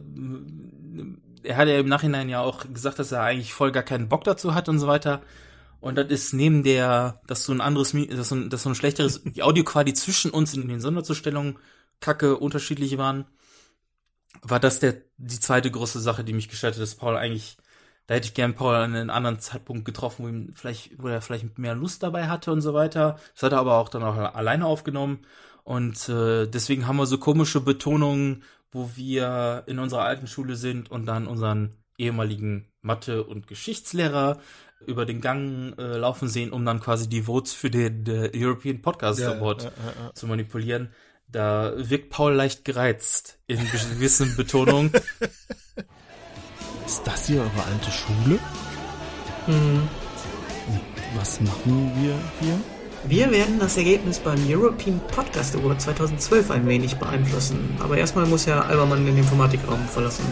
er 1.43 1.57
hat 1.57 1.67
ja 1.67 1.79
im 1.79 1.87
Nachhinein 1.87 2.29
ja 2.29 2.41
auch 2.41 2.65
gesagt, 2.71 2.99
dass 2.99 3.11
er 3.11 3.21
eigentlich 3.21 3.53
voll 3.53 3.71
gar 3.71 3.83
keinen 3.83 4.09
Bock 4.09 4.23
dazu 4.23 4.53
hat 4.53 4.69
und 4.69 4.79
so 4.79 4.87
weiter. 4.87 5.21
Und 5.79 5.97
das 5.97 6.07
ist 6.07 6.33
neben 6.33 6.63
der, 6.63 7.21
dass 7.27 7.43
so 7.43 7.51
ein 7.51 7.59
anderes, 7.59 7.91
dass 7.91 8.29
so 8.29 8.35
ein, 8.35 8.49
dass 8.49 8.63
so 8.63 8.69
ein 8.69 8.75
schlechteres, 8.75 9.21
die 9.23 9.43
Audioqualität 9.43 9.97
zwischen 9.97 10.31
uns 10.31 10.53
in 10.53 10.67
den 10.67 10.79
Sonderzustellungen 10.79 11.57
kacke 11.99 12.37
unterschiedlich 12.37 12.97
waren, 12.97 13.25
war 14.41 14.59
das 14.59 14.79
der, 14.79 14.95
die 15.17 15.39
zweite 15.39 15.69
große 15.69 15.99
Sache, 15.99 16.23
die 16.23 16.33
mich 16.33 16.49
gestört 16.49 16.75
hat, 16.75 16.81
dass 16.81 16.95
Paul 16.95 17.17
eigentlich, 17.17 17.57
da 18.07 18.15
hätte 18.15 18.27
ich 18.27 18.33
gern 18.33 18.55
Paul 18.55 18.75
an 18.75 18.95
einen 18.95 19.09
anderen 19.09 19.39
Zeitpunkt 19.39 19.85
getroffen, 19.85 20.23
wo, 20.23 20.27
ihm 20.29 20.53
vielleicht, 20.55 21.01
wo 21.01 21.07
er 21.07 21.21
vielleicht 21.21 21.57
mehr 21.59 21.75
Lust 21.75 22.03
dabei 22.03 22.27
hatte 22.27 22.51
und 22.51 22.61
so 22.61 22.73
weiter. 22.73 23.19
Das 23.33 23.43
hat 23.43 23.51
er 23.51 23.59
aber 23.59 23.75
auch 23.75 23.89
dann 23.89 24.03
auch 24.03 24.15
alleine 24.15 24.65
aufgenommen. 24.65 25.19
Und 25.63 26.09
äh, 26.09 26.45
deswegen 26.47 26.87
haben 26.87 26.97
wir 26.97 27.05
so 27.05 27.17
komische 27.17 27.61
Betonungen, 27.61 28.43
wo 28.73 28.91
wir 28.95 29.63
in 29.67 29.79
unserer 29.79 30.03
alten 30.03 30.27
Schule 30.27 30.55
sind 30.55 30.91
und 30.91 31.05
dann 31.05 31.27
unseren 31.27 31.77
ehemaligen 31.97 32.67
Mathe- 32.81 33.23
und 33.23 33.47
Geschichtslehrer 33.47 34.39
über 34.85 35.05
den 35.05 35.21
Gang 35.21 35.77
äh, 35.77 35.97
laufen 35.97 36.27
sehen, 36.27 36.51
um 36.51 36.65
dann 36.65 36.79
quasi 36.81 37.07
die 37.07 37.23
Votes 37.23 37.53
für 37.53 37.69
den 37.69 38.05
äh, 38.07 38.31
European 38.35 38.81
Podcast 38.81 39.19
Ja, 39.19 39.33
Award 39.33 39.63
ja, 39.63 39.69
ja, 39.69 40.05
ja. 40.07 40.13
zu 40.13 40.27
manipulieren. 40.27 40.89
Da 41.27 41.73
wirkt 41.77 42.09
Paul 42.09 42.33
leicht 42.33 42.65
gereizt 42.65 43.39
in 43.47 43.59
gewissen 43.59 44.35
Betonungen. 44.37 44.91
Ist 46.85 47.01
das 47.05 47.27
hier 47.27 47.41
eure 47.41 47.63
alte 47.63 47.91
Schule? 47.91 48.39
Mhm. 49.47 49.87
Und 50.67 50.81
was 51.15 51.39
machen 51.41 51.91
wir 51.95 52.15
hier? 52.41 52.59
Wir 53.05 53.31
werden 53.31 53.59
das 53.59 53.75
Ergebnis 53.75 54.19
beim 54.19 54.39
European 54.47 55.01
Podcast 55.07 55.55
Award 55.57 55.81
2012 55.81 56.51
ein 56.51 56.65
wenig 56.65 56.95
beeinflussen. 56.95 57.75
Aber 57.79 57.97
erstmal 57.97 58.25
muss 58.25 58.45
ja 58.45 58.61
Albermann 58.61 59.05
den 59.05 59.17
Informatikraum 59.17 59.85
verlassen. 59.87 60.23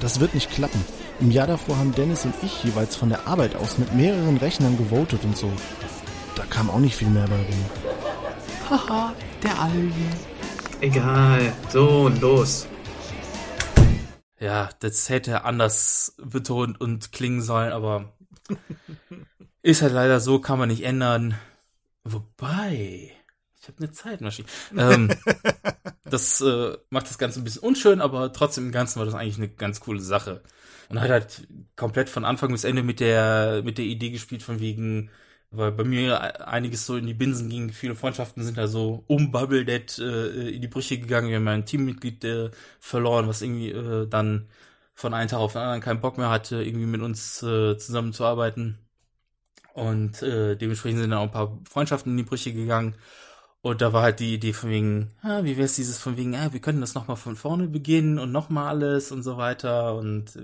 Das 0.00 0.18
wird 0.18 0.34
nicht 0.34 0.50
klappen. 0.50 0.84
Im 1.20 1.30
Jahr 1.30 1.46
davor 1.46 1.78
haben 1.78 1.94
Dennis 1.94 2.24
und 2.24 2.34
ich 2.42 2.64
jeweils 2.64 2.96
von 2.96 3.10
der 3.10 3.28
Arbeit 3.28 3.54
aus 3.54 3.78
mit 3.78 3.94
mehreren 3.94 4.38
Rechnern 4.38 4.76
gewotet 4.76 5.22
und 5.22 5.36
so. 5.36 5.52
Da 6.34 6.42
kam 6.46 6.68
auch 6.68 6.80
nicht 6.80 6.96
viel 6.96 7.08
mehr 7.08 7.28
bei 7.28 7.36
rum. 7.36 7.64
Haha, 8.68 9.14
der 9.44 9.60
Alvi. 9.60 9.92
Egal. 10.80 11.52
So, 11.68 12.06
und 12.06 12.20
los. 12.20 12.66
Ja, 14.40 14.70
das 14.80 15.08
hätte 15.08 15.44
anders 15.44 16.16
betont 16.20 16.80
und 16.80 17.12
klingen 17.12 17.42
sollen, 17.42 17.72
aber 17.72 18.12
ist 19.62 19.82
halt 19.82 19.92
leider 19.92 20.18
so, 20.18 20.40
kann 20.40 20.58
man 20.58 20.68
nicht 20.68 20.82
ändern. 20.82 21.36
Wobei, 22.04 23.12
ich 23.60 23.68
habe 23.68 23.78
eine 23.78 23.92
Zeitmaschine. 23.92 24.48
Ähm, 24.76 25.10
das 26.04 26.40
äh, 26.40 26.76
macht 26.90 27.08
das 27.08 27.18
Ganze 27.18 27.40
ein 27.40 27.44
bisschen 27.44 27.62
unschön, 27.62 28.00
aber 28.00 28.32
trotzdem 28.32 28.66
im 28.66 28.72
Ganzen 28.72 28.98
war 28.98 29.06
das 29.06 29.14
eigentlich 29.14 29.38
eine 29.38 29.48
ganz 29.48 29.80
coole 29.80 30.00
Sache. 30.00 30.42
Und 30.88 31.00
hat 31.00 31.10
halt 31.10 31.48
komplett 31.76 32.08
von 32.10 32.24
Anfang 32.24 32.50
bis 32.52 32.64
Ende 32.64 32.82
mit 32.82 33.00
der 33.00 33.62
mit 33.64 33.78
der 33.78 33.86
Idee 33.86 34.10
gespielt 34.10 34.42
von 34.42 34.60
wegen, 34.60 35.10
weil 35.50 35.72
bei 35.72 35.84
mir 35.84 36.46
einiges 36.48 36.84
so 36.86 36.96
in 36.96 37.06
die 37.06 37.14
Binsen 37.14 37.48
ging. 37.48 37.72
Viele 37.72 37.94
Freundschaften 37.94 38.42
sind 38.44 38.58
da 38.58 38.66
so 38.66 39.04
um 39.06 39.30
Bubble 39.32 39.64
Dead 39.64 39.98
äh, 39.98 40.50
in 40.50 40.60
die 40.62 40.68
Brüche 40.68 40.98
gegangen. 40.98 41.28
Wir 41.30 41.36
haben 41.36 41.48
ein 41.48 41.64
Teammitglied 41.66 42.24
äh, 42.24 42.50
verloren, 42.80 43.28
was 43.28 43.42
irgendwie 43.42 43.70
äh, 43.70 44.06
dann 44.08 44.48
von 44.94 45.14
einem 45.14 45.28
Tag 45.28 45.38
auf 45.40 45.52
den 45.52 45.62
anderen 45.62 45.80
keinen 45.80 46.00
Bock 46.00 46.18
mehr 46.18 46.30
hatte, 46.30 46.62
irgendwie 46.62 46.86
mit 46.86 47.00
uns 47.00 47.42
äh, 47.42 47.76
zusammenzuarbeiten. 47.78 48.78
Und 49.74 50.22
äh, 50.22 50.56
dementsprechend 50.56 51.00
sind 51.00 51.10
dann 51.10 51.18
auch 51.18 51.24
ein 51.24 51.30
paar 51.30 51.58
Freundschaften 51.68 52.12
in 52.12 52.18
die 52.18 52.22
Brüche 52.24 52.52
gegangen. 52.52 52.96
Und 53.62 53.80
da 53.80 53.92
war 53.92 54.02
halt 54.02 54.18
die 54.18 54.34
Idee 54.34 54.52
von 54.52 54.70
wegen, 54.70 55.12
ah, 55.22 55.44
wie 55.44 55.56
wär's 55.56 55.76
dieses 55.76 55.96
von 55.96 56.16
wegen, 56.16 56.34
ah, 56.34 56.52
wir 56.52 56.60
können 56.60 56.80
das 56.80 56.94
nochmal 56.94 57.16
von 57.16 57.36
vorne 57.36 57.68
beginnen 57.68 58.18
und 58.18 58.32
nochmal 58.32 58.68
alles 58.68 59.12
und 59.12 59.22
so 59.22 59.36
weiter 59.36 59.94
und 59.94 60.36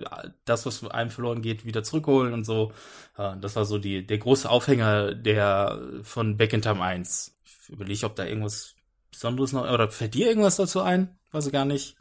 das, 0.44 0.66
was 0.66 0.84
einem 0.84 1.10
verloren 1.10 1.42
geht, 1.42 1.64
wieder 1.64 1.82
zurückholen 1.82 2.32
und 2.32 2.44
so. 2.44 2.72
Das 3.16 3.56
war 3.56 3.64
so 3.64 3.78
die, 3.78 4.06
der 4.06 4.18
große 4.18 4.48
Aufhänger 4.48 5.16
der 5.16 5.80
von 6.04 6.36
Back 6.36 6.52
in 6.52 6.62
Time 6.62 6.80
1. 6.80 7.36
Ich 7.88 8.04
ob 8.04 8.14
da 8.14 8.24
irgendwas 8.24 8.76
Besonderes 9.10 9.52
noch, 9.52 9.68
oder 9.68 9.90
fällt 9.90 10.14
dir 10.14 10.28
irgendwas 10.28 10.56
dazu 10.56 10.80
ein? 10.80 11.18
Weiß 11.32 11.46
ich 11.46 11.52
gar 11.52 11.64
nicht. 11.64 11.97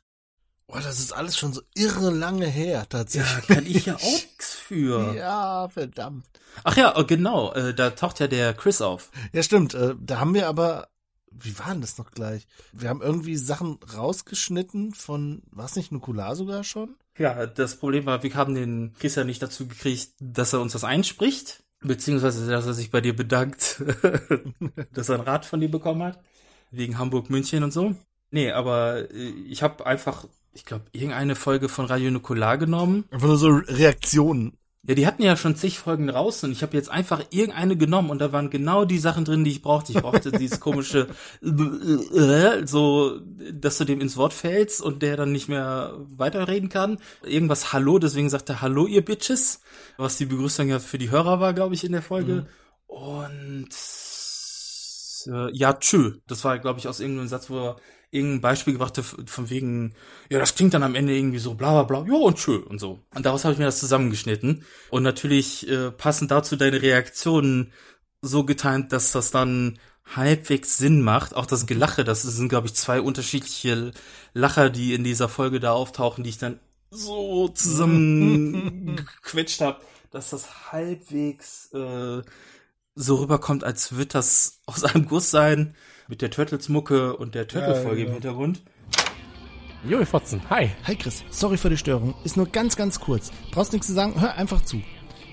Boah, 0.68 0.82
das 0.82 1.00
ist 1.00 1.14
alles 1.14 1.38
schon 1.38 1.54
so 1.54 1.62
irre 1.76 2.10
lange 2.10 2.46
her, 2.46 2.86
tatsächlich. 2.90 3.48
Ja, 3.48 3.56
kann 3.56 3.66
ich 3.66 3.86
ja 3.86 3.96
auch 3.96 4.02
nix 4.32 4.54
für. 4.56 5.14
Ja, 5.16 5.70
verdammt. 5.70 6.26
Ach 6.66 6.76
ja, 6.76 6.98
oh, 6.98 7.06
genau, 7.06 7.54
äh, 7.54 7.74
da 7.74 7.92
taucht 7.92 8.20
ja 8.20 8.28
der 8.28 8.54
Chris 8.54 8.82
auf. 8.82 9.10
Ja, 9.32 9.44
stimmt. 9.44 9.74
Äh, 9.76 9.96
da 9.98 10.20
haben 10.20 10.34
wir 10.34 10.48
aber, 10.48 10.90
wie 11.32 11.58
war 11.58 11.72
denn 11.72 11.80
das 11.80 11.98
noch 11.98 12.12
gleich? 12.12 12.48
Wir 12.74 12.90
haben 12.90 13.02
irgendwie 13.02 13.38
Sachen 13.38 13.80
rausgeschnitten 13.96 14.94
von, 14.94 15.44
war 15.52 15.66
es 15.66 15.78
nicht 15.78 15.94
Nukular 15.94 16.36
sogar 16.36 16.66
schon? 16.66 16.96
Ja, 17.18 17.48
das 17.48 17.78
Problem 17.78 18.06
war, 18.06 18.22
wir 18.24 18.36
haben 18.36 18.54
den 18.54 18.94
Chris 19.00 19.16
ja 19.16 19.24
nicht 19.24 19.42
dazu 19.42 19.68
gekriegt, 19.68 20.12
dass 20.20 20.52
er 20.52 20.60
uns 20.60 20.74
das 20.74 20.84
einspricht, 20.84 21.64
beziehungsweise, 21.80 22.46
dass 22.50 22.66
er 22.66 22.74
sich 22.74 22.92
bei 22.92 23.00
dir 23.00 23.16
bedankt, 23.16 23.82
dass 24.94 25.08
er 25.08 25.16
ein 25.16 25.22
Rat 25.22 25.46
von 25.46 25.62
dir 25.62 25.72
bekommen 25.72 26.04
hat, 26.04 26.20
wegen 26.72 26.98
Hamburg, 26.98 27.30
München 27.30 27.64
und 27.64 27.72
so. 27.72 27.96
Nee, 28.30 28.52
aber 28.52 29.10
äh, 29.12 29.30
ich 29.48 29.64
habe 29.64 29.86
einfach, 29.86 30.28
ich 30.58 30.66
glaube, 30.66 30.86
irgendeine 30.92 31.36
Folge 31.36 31.70
von 31.70 31.86
Radio 31.86 32.10
Nukular 32.10 32.58
genommen. 32.58 33.06
Einfach 33.12 33.28
nur 33.28 33.38
so 33.38 33.50
Reaktionen. 33.50 34.58
Ja, 34.88 34.96
die 34.96 35.06
hatten 35.06 35.22
ja 35.22 35.36
schon 35.36 35.56
zig 35.56 35.78
Folgen 35.78 36.10
raus 36.10 36.44
und 36.44 36.52
ich 36.52 36.64
habe 36.64 36.76
jetzt 36.76 36.90
einfach 36.90 37.22
irgendeine 37.30 37.78
genommen 37.78 38.10
und 38.10 38.20
da 38.20 38.32
waren 38.32 38.50
genau 38.50 38.84
die 38.84 38.98
Sachen 38.98 39.24
drin, 39.24 39.44
die 39.44 39.52
ich 39.52 39.62
brauchte. 39.62 39.92
Ich 39.92 40.02
brauchte 40.02 40.32
dieses 40.32 40.60
komische 40.62 41.10
so, 41.42 43.20
dass 43.54 43.78
du 43.78 43.86
dem 43.86 44.02
ins 44.02 44.18
Wort 44.18 44.34
fällst 44.34 44.82
und 44.82 45.04
der 45.04 45.16
dann 45.16 45.32
nicht 45.32 45.48
mehr 45.48 45.94
weiterreden 46.16 46.70
kann. 46.70 46.98
Irgendwas 47.24 47.72
Hallo, 47.72 48.00
deswegen 48.00 48.30
sagt 48.30 48.50
er 48.50 48.62
Hallo, 48.62 48.88
ihr 48.88 49.06
Bitches, 49.06 49.60
was 49.98 50.18
die 50.18 50.26
Begrüßung 50.26 50.70
ja 50.70 50.80
für 50.80 50.98
die 50.98 51.12
Hörer 51.12 51.40
war, 51.40 51.54
glaube 51.54 51.76
ich, 51.76 51.84
in 51.84 51.92
der 51.92 52.02
Folge. 52.02 52.48
Und 52.88 53.70
äh, 55.28 55.52
ja, 55.56 55.74
tschö. 55.74 56.14
Das 56.28 56.44
war, 56.46 56.58
glaube 56.58 56.80
ich, 56.80 56.88
aus 56.88 57.00
irgendeinem 57.00 57.28
Satz, 57.28 57.50
wo 57.50 57.60
er 57.60 57.76
irgendein 58.18 58.42
Beispiel 58.42 58.74
gebracht 58.74 58.98
von 58.98 59.50
wegen, 59.50 59.94
ja, 60.30 60.40
das 60.40 60.56
klingt 60.56 60.74
dann 60.74 60.84
am 60.84 60.96
Ende 60.96 61.16
irgendwie 61.16 61.40
so 61.40 61.54
bla 61.54 61.84
bla 61.84 62.02
bla, 62.02 62.14
ja 62.14 62.20
und 62.20 62.38
tschö 62.38 62.58
und 62.58 62.80
so. 62.80 63.00
Und 63.16 63.26
daraus 63.26 63.46
habe 63.46 63.54
ich 63.54 63.60
mir 63.60 63.66
das 63.66 63.80
zusammengeschnitten. 63.80 64.66
Und 64.90 65.04
natürlich 65.04 65.70
äh, 65.70 65.92
passend 65.92 66.32
dazu 66.32 66.56
deine 66.56 66.82
Reaktionen 66.82 67.72
so 68.22 68.44
getimt, 68.44 68.92
dass 68.92 69.12
das 69.12 69.32
dann 69.32 69.80
halbwegs 70.16 70.78
Sinn 70.78 71.02
macht. 71.02 71.36
Auch 71.36 71.46
das 71.46 71.68
Gelache, 71.68 72.04
das 72.04 72.24
sind, 72.24 72.50
glaube 72.50 72.68
ich, 72.68 72.74
zwei 72.74 73.02
unterschiedliche 73.02 73.92
Lacher, 74.34 74.70
die 74.70 74.94
in 74.94 75.04
dieser 75.04 75.30
Folge 75.30 75.60
da 75.60 75.74
auftauchen, 75.74 76.24
die 76.24 76.30
ich 76.30 76.38
dann 76.38 76.60
so 76.90 77.50
zusammengequetscht 77.50 79.62
habe, 79.62 79.82
dass 80.12 80.30
das 80.30 80.72
halbwegs 80.72 81.72
äh, 81.74 82.22
so 82.96 83.16
rüberkommt, 83.16 83.64
als 83.64 83.98
wird 83.98 84.16
das 84.16 84.62
aus 84.66 84.84
einem 84.84 85.08
Guss 85.08 85.30
sein, 85.30 85.76
mit 86.08 86.22
der 86.22 86.30
Turtles-Mucke 86.30 87.16
und 87.18 87.36
der 87.36 87.48
Turtle-Folge 87.48 88.02
Ja, 88.02 88.08
im. 88.08 88.14
Hintergrund. 88.14 88.62
Jo, 89.88 90.00
ihr 90.00 90.08
Fotzen, 90.08 90.42
hi. 90.50 90.70
Hi 90.86 90.96
Chris, 90.96 91.24
sorry 91.30 91.58
für 91.58 91.70
die 91.70 91.78
Störung. 91.78 92.16
Ist 92.24 92.36
nur 92.38 92.48
ganz, 92.48 92.76
ganz 92.76 93.00
kurz. 93.00 93.32
Brauchst 93.52 93.74
nichts 93.74 93.88
zu 93.88 93.94
sagen, 93.94 94.20
hör 94.20 94.36
einfach 94.36 94.62
zu. 94.64 94.82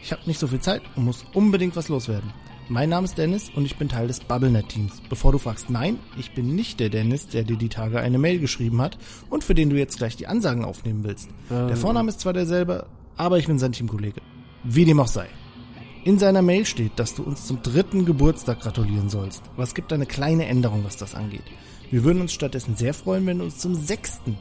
Ich 0.02 0.12
habe 0.12 0.22
nicht 0.26 0.38
so 0.38 0.46
viel 0.46 0.60
Zeit 0.60 0.82
und 0.96 1.05
muss 1.05 1.24
unbedingt 1.32 1.76
was 1.76 1.88
loswerden. 1.88 2.32
Mein 2.68 2.88
Name 2.88 3.05
ist 3.05 3.18
Dennis 3.18 3.51
und 3.55 3.64
ich 3.64 3.76
bin 3.76 3.88
Teil 3.88 4.06
des 4.06 4.20
BubbleNet-Teams. 4.20 5.02
Bevor 5.09 5.32
du 5.32 5.38
fragst, 5.38 5.70
nein, 5.70 5.98
ich 6.18 6.34
bin 6.34 6.55
nicht 6.55 6.80
der 6.80 6.88
Dennis, 6.88 7.28
der 7.28 7.44
dir 7.44 7.56
die 7.56 7.68
Tage 7.68 8.01
eine 8.01 8.18
Mail 8.18 8.38
geschrieben 8.38 8.80
hat 8.80 8.96
und 9.30 9.44
für 9.44 9.55
den 9.55 9.70
du 9.70 9.76
jetzt 9.76 9.98
gleich 9.98 10.16
die 10.16 10.26
Ansagen 10.26 10.64
aufnehmen 10.64 11.05
willst. 11.05 11.28
Der 11.51 11.76
Vorname 11.76 12.09
ist 12.10 12.20
zwar 12.20 12.32
derselbe, 12.32 12.86
aber 13.16 13.38
ich 13.38 13.46
bin 13.46 13.59
sein 13.59 13.72
Teamkollege. 13.72 14.20
Wie 14.62 14.84
dem 14.84 14.98
auch 15.01 15.09
sei. 15.09 15.28
In 16.05 16.18
seiner 16.18 16.43
Mail 16.43 16.66
steht, 16.66 16.93
dass 16.97 17.14
du 17.14 17.22
uns 17.22 17.47
zum 17.47 17.62
dritten 17.62 18.05
Geburtstag 18.05 18.60
gratulieren 18.60 19.09
sollst. 19.09 19.43
Aber 19.55 19.62
es 19.62 19.74
gibt 19.74 19.90
eine 19.90 20.05
kleine 20.05 20.44
Änderung, 20.44 20.85
was 20.85 20.98
das 20.98 21.14
angeht. 21.14 21.44
Wir 21.90 22.05
würden 22.05 22.20
uns 22.20 22.35
stattdessen 22.35 22.76
sehr 22.76 22.93
freuen, 22.93 23.24
wenn 23.24 23.39
du 23.39 23.44
uns 23.44 23.56
zum 23.56 23.74
sechsten, 23.74 24.36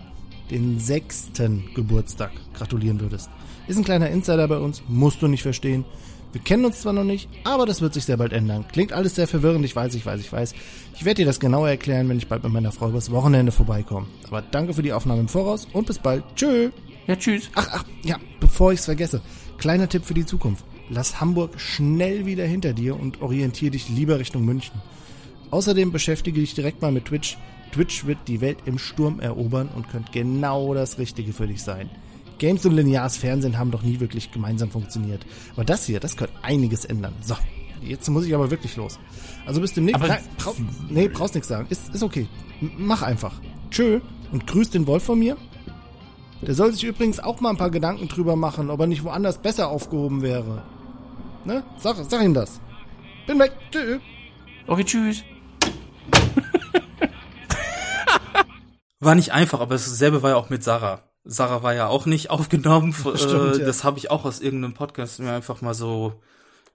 den 0.52 0.78
sechsten 0.78 1.74
Geburtstag 1.74 2.32
gratulieren 2.54 3.00
würdest. 3.00 3.30
Ist 3.70 3.78
ein 3.78 3.86
kleiner 3.86 4.10
Insider 4.10 4.46
bei 4.50 4.58
uns, 4.58 4.84
musst 4.90 5.22
du 5.22 5.30
nicht 5.30 5.42
verstehen. 5.42 5.86
Wir 6.34 6.42
kennen 6.42 6.66
uns 6.66 6.82
zwar 6.82 6.92
noch 6.92 7.06
nicht, 7.06 7.30
aber 7.46 7.66
das 7.66 7.80
wird 7.80 7.94
sich 7.94 8.04
sehr 8.04 8.18
bald 8.18 8.34
ändern. 8.34 8.66
Klingt 8.70 8.92
alles 8.92 9.16
sehr 9.16 9.30
verwirrend, 9.30 9.64
ich 9.64 9.76
weiß, 9.76 9.96
ich 9.96 10.06
weiß, 10.06 10.20
ich 10.20 10.34
weiß. 10.34 10.54
Ich 10.96 11.06
werde 11.06 11.22
dir 11.22 11.26
das 11.26 11.40
genauer 11.40 11.70
erklären, 11.70 12.10
wenn 12.10 12.18
ich 12.18 12.28
bald 12.28 12.44
mit 12.44 12.52
meiner 12.52 12.74
Frau 12.74 12.90
übers 12.90 13.10
Wochenende 13.10 13.54
vorbeikomme. 13.54 14.08
Aber 14.28 14.42
danke 14.42 14.74
für 14.74 14.84
die 14.84 14.92
Aufnahme 14.92 15.22
im 15.22 15.30
Voraus 15.30 15.66
und 15.72 15.88
bis 15.88 16.00
bald. 16.00 16.26
Tschö! 16.36 16.72
Ja, 17.08 17.16
tschüss. 17.16 17.50
Ach, 17.56 17.70
ach, 17.72 17.86
ja, 18.04 18.18
bevor 18.42 18.74
ich's 18.74 18.84
vergesse. 18.84 19.22
Kleiner 19.58 19.88
Tipp 19.88 20.04
für 20.04 20.14
die 20.14 20.26
Zukunft. 20.26 20.66
Lass 20.94 21.20
Hamburg 21.20 21.60
schnell 21.60 22.26
wieder 22.28 22.46
hinter 22.46 22.74
dir 22.74 23.00
und 23.00 23.22
orientiere 23.22 23.72
dich 23.72 23.90
lieber 23.90 24.20
Richtung 24.20 24.46
München. 24.46 24.80
Außerdem 25.50 25.92
beschäftige 25.92 26.40
dich 26.40 26.54
direkt 26.54 26.82
mal 26.84 26.92
mit 26.92 27.06
Twitch. 27.06 27.38
Twitch 27.72 28.06
wird 28.06 28.20
die 28.28 28.42
Welt 28.42 28.60
im 28.66 28.78
Sturm 28.78 29.20
erobern 29.20 29.70
und 29.76 29.90
könnte 29.90 30.12
genau 30.12 30.76
das 30.76 31.00
Richtige 31.00 31.34
für 31.34 31.48
dich 31.48 31.64
sein. 31.64 31.90
Games 32.38 32.64
und 32.66 32.76
lineares 32.76 33.18
Fernsehen 33.18 33.58
haben 33.58 33.72
doch 33.72 33.82
nie 33.82 34.00
wirklich 34.00 34.32
gemeinsam 34.32 34.70
funktioniert. 34.70 35.26
Aber 35.56 35.66
das 35.66 35.86
hier, 35.88 36.00
das 36.00 36.16
könnte 36.16 36.34
einiges 36.44 36.86
ändern. 36.86 37.14
So, 37.22 37.36
jetzt 37.82 38.08
muss 38.10 38.26
ich 38.26 38.36
aber 38.36 38.52
wirklich 38.52 38.76
los. 38.76 39.00
Also 39.48 39.62
bis 39.62 39.74
demnächst. 39.74 40.00
Aber- 40.00 40.08
Nein, 40.10 40.24
brau 40.38 40.54
nee, 40.90 41.08
brauchst 41.08 41.34
nichts 41.34 41.48
sagen. 41.48 41.66
Ist, 41.72 41.94
ist 41.94 42.04
okay. 42.04 42.28
M 42.62 42.72
mach 42.78 43.02
einfach. 43.02 43.34
Tschö 43.72 44.00
und 44.32 44.46
grüß 44.46 44.70
den 44.70 44.86
Wolf 44.86 45.04
von 45.04 45.18
mir. 45.18 45.38
Der 46.42 46.54
soll 46.54 46.72
sich 46.74 46.84
übrigens 46.84 47.20
auch 47.20 47.40
mal 47.42 47.50
ein 47.52 47.58
paar 47.58 47.72
Gedanken 47.72 48.08
drüber 48.10 48.36
machen, 48.36 48.70
ob 48.70 48.80
er 48.82 48.88
nicht 48.88 49.04
woanders 49.04 49.38
besser 49.40 49.70
aufgehoben 49.70 50.22
wäre. 50.22 50.64
Ne? 51.46 51.64
Sag, 51.78 51.98
sag 52.10 52.24
ihm 52.24 52.34
das. 52.34 52.62
Bin 53.28 53.40
weg. 53.40 53.52
Tschö. 53.72 54.00
Okay, 54.68 54.84
tschüss. 54.86 55.24
War 59.00 59.16
nicht 59.16 59.34
einfach, 59.34 59.60
aber 59.60 59.76
dasselbe 59.76 60.24
war 60.24 60.30
ja 60.32 60.38
auch 60.38 60.50
mit 60.50 60.64
Sarah. 60.64 61.04
Sarah 61.26 61.62
war 61.62 61.74
ja 61.74 61.88
auch 61.88 62.06
nicht 62.06 62.30
aufgenommen. 62.36 62.94
Stimmt, 62.94 63.56
äh, 63.56 63.60
ja. 63.60 63.66
Das 63.66 63.84
habe 63.84 63.98
ich 63.98 64.10
auch 64.10 64.24
aus 64.24 64.40
irgendeinem 64.40 64.74
Podcast 64.74 65.20
mir 65.20 65.34
einfach 65.34 65.62
mal 65.62 65.74
so 65.74 66.22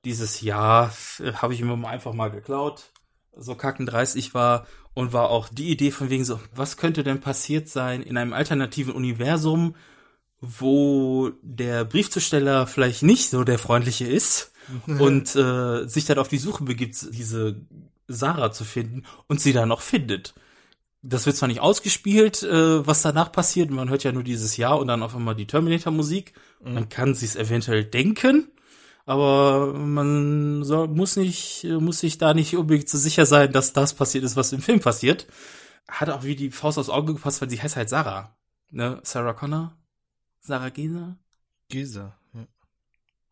dieses 0.04 0.42
Jahr 0.42 0.92
äh, 1.20 1.32
habe 1.32 1.54
ich 1.54 1.62
mir 1.62 1.76
mal 1.76 1.88
einfach 1.88 2.12
mal 2.12 2.30
geklaut. 2.30 2.90
So 3.34 3.54
kackendreist 3.54 4.16
ich 4.16 4.34
war 4.34 4.66
und 4.94 5.12
war 5.14 5.30
auch 5.30 5.48
die 5.48 5.70
Idee 5.70 5.90
von 5.90 6.10
wegen 6.10 6.24
so, 6.24 6.40
was 6.54 6.76
könnte 6.76 7.04
denn 7.04 7.20
passiert 7.20 7.68
sein 7.68 8.02
in 8.02 8.16
einem 8.18 8.32
alternativen 8.32 8.92
Universum, 8.92 9.76
wo 10.40 11.30
der 11.42 11.84
Briefzusteller 11.84 12.66
vielleicht 12.66 13.02
nicht 13.02 13.30
so 13.30 13.44
der 13.44 13.58
freundliche 13.58 14.06
ist 14.06 14.52
und 14.86 15.34
äh, 15.36 15.86
sich 15.86 16.04
dann 16.04 16.18
auf 16.18 16.28
die 16.28 16.38
Suche 16.38 16.64
begibt, 16.64 17.14
diese 17.14 17.60
Sarah 18.06 18.52
zu 18.52 18.64
finden 18.64 19.04
und 19.26 19.40
sie 19.40 19.52
dann 19.52 19.72
auch 19.72 19.82
findet. 19.82 20.34
Das 21.02 21.26
wird 21.26 21.36
zwar 21.36 21.48
nicht 21.48 21.60
ausgespielt, 21.60 22.42
äh, 22.42 22.86
was 22.86 23.02
danach 23.02 23.30
passiert, 23.30 23.70
man 23.70 23.88
hört 23.88 24.04
ja 24.04 24.12
nur 24.12 24.24
dieses 24.24 24.56
Jahr 24.56 24.78
und 24.78 24.88
dann 24.88 25.02
auf 25.02 25.14
einmal 25.14 25.36
die 25.36 25.46
Terminator-Musik. 25.46 26.32
Man 26.60 26.88
kann 26.88 27.14
sich's 27.14 27.36
eventuell 27.36 27.84
denken, 27.84 28.50
aber 29.06 29.74
man 29.74 30.64
soll, 30.64 30.88
muss 30.88 31.16
nicht, 31.16 31.64
muss 31.64 32.00
sich 32.00 32.18
da 32.18 32.34
nicht 32.34 32.56
unbedingt 32.56 32.88
so 32.88 32.98
sicher 32.98 33.26
sein, 33.26 33.52
dass 33.52 33.72
das 33.72 33.94
passiert 33.94 34.24
ist, 34.24 34.36
was 34.36 34.52
im 34.52 34.60
Film 34.60 34.80
passiert. 34.80 35.26
Hat 35.86 36.10
auch 36.10 36.24
wie 36.24 36.36
die 36.36 36.50
Faust 36.50 36.78
aufs 36.78 36.90
Auge 36.90 37.14
gepasst, 37.14 37.40
weil 37.40 37.48
sie 37.48 37.62
heißt 37.62 37.76
halt 37.76 37.88
Sarah. 37.88 38.36
Ne? 38.70 39.00
Sarah 39.04 39.32
Connor? 39.32 39.74
Sarah 40.40 40.68
Gesa? 40.68 41.16
Gesa. 41.68 42.17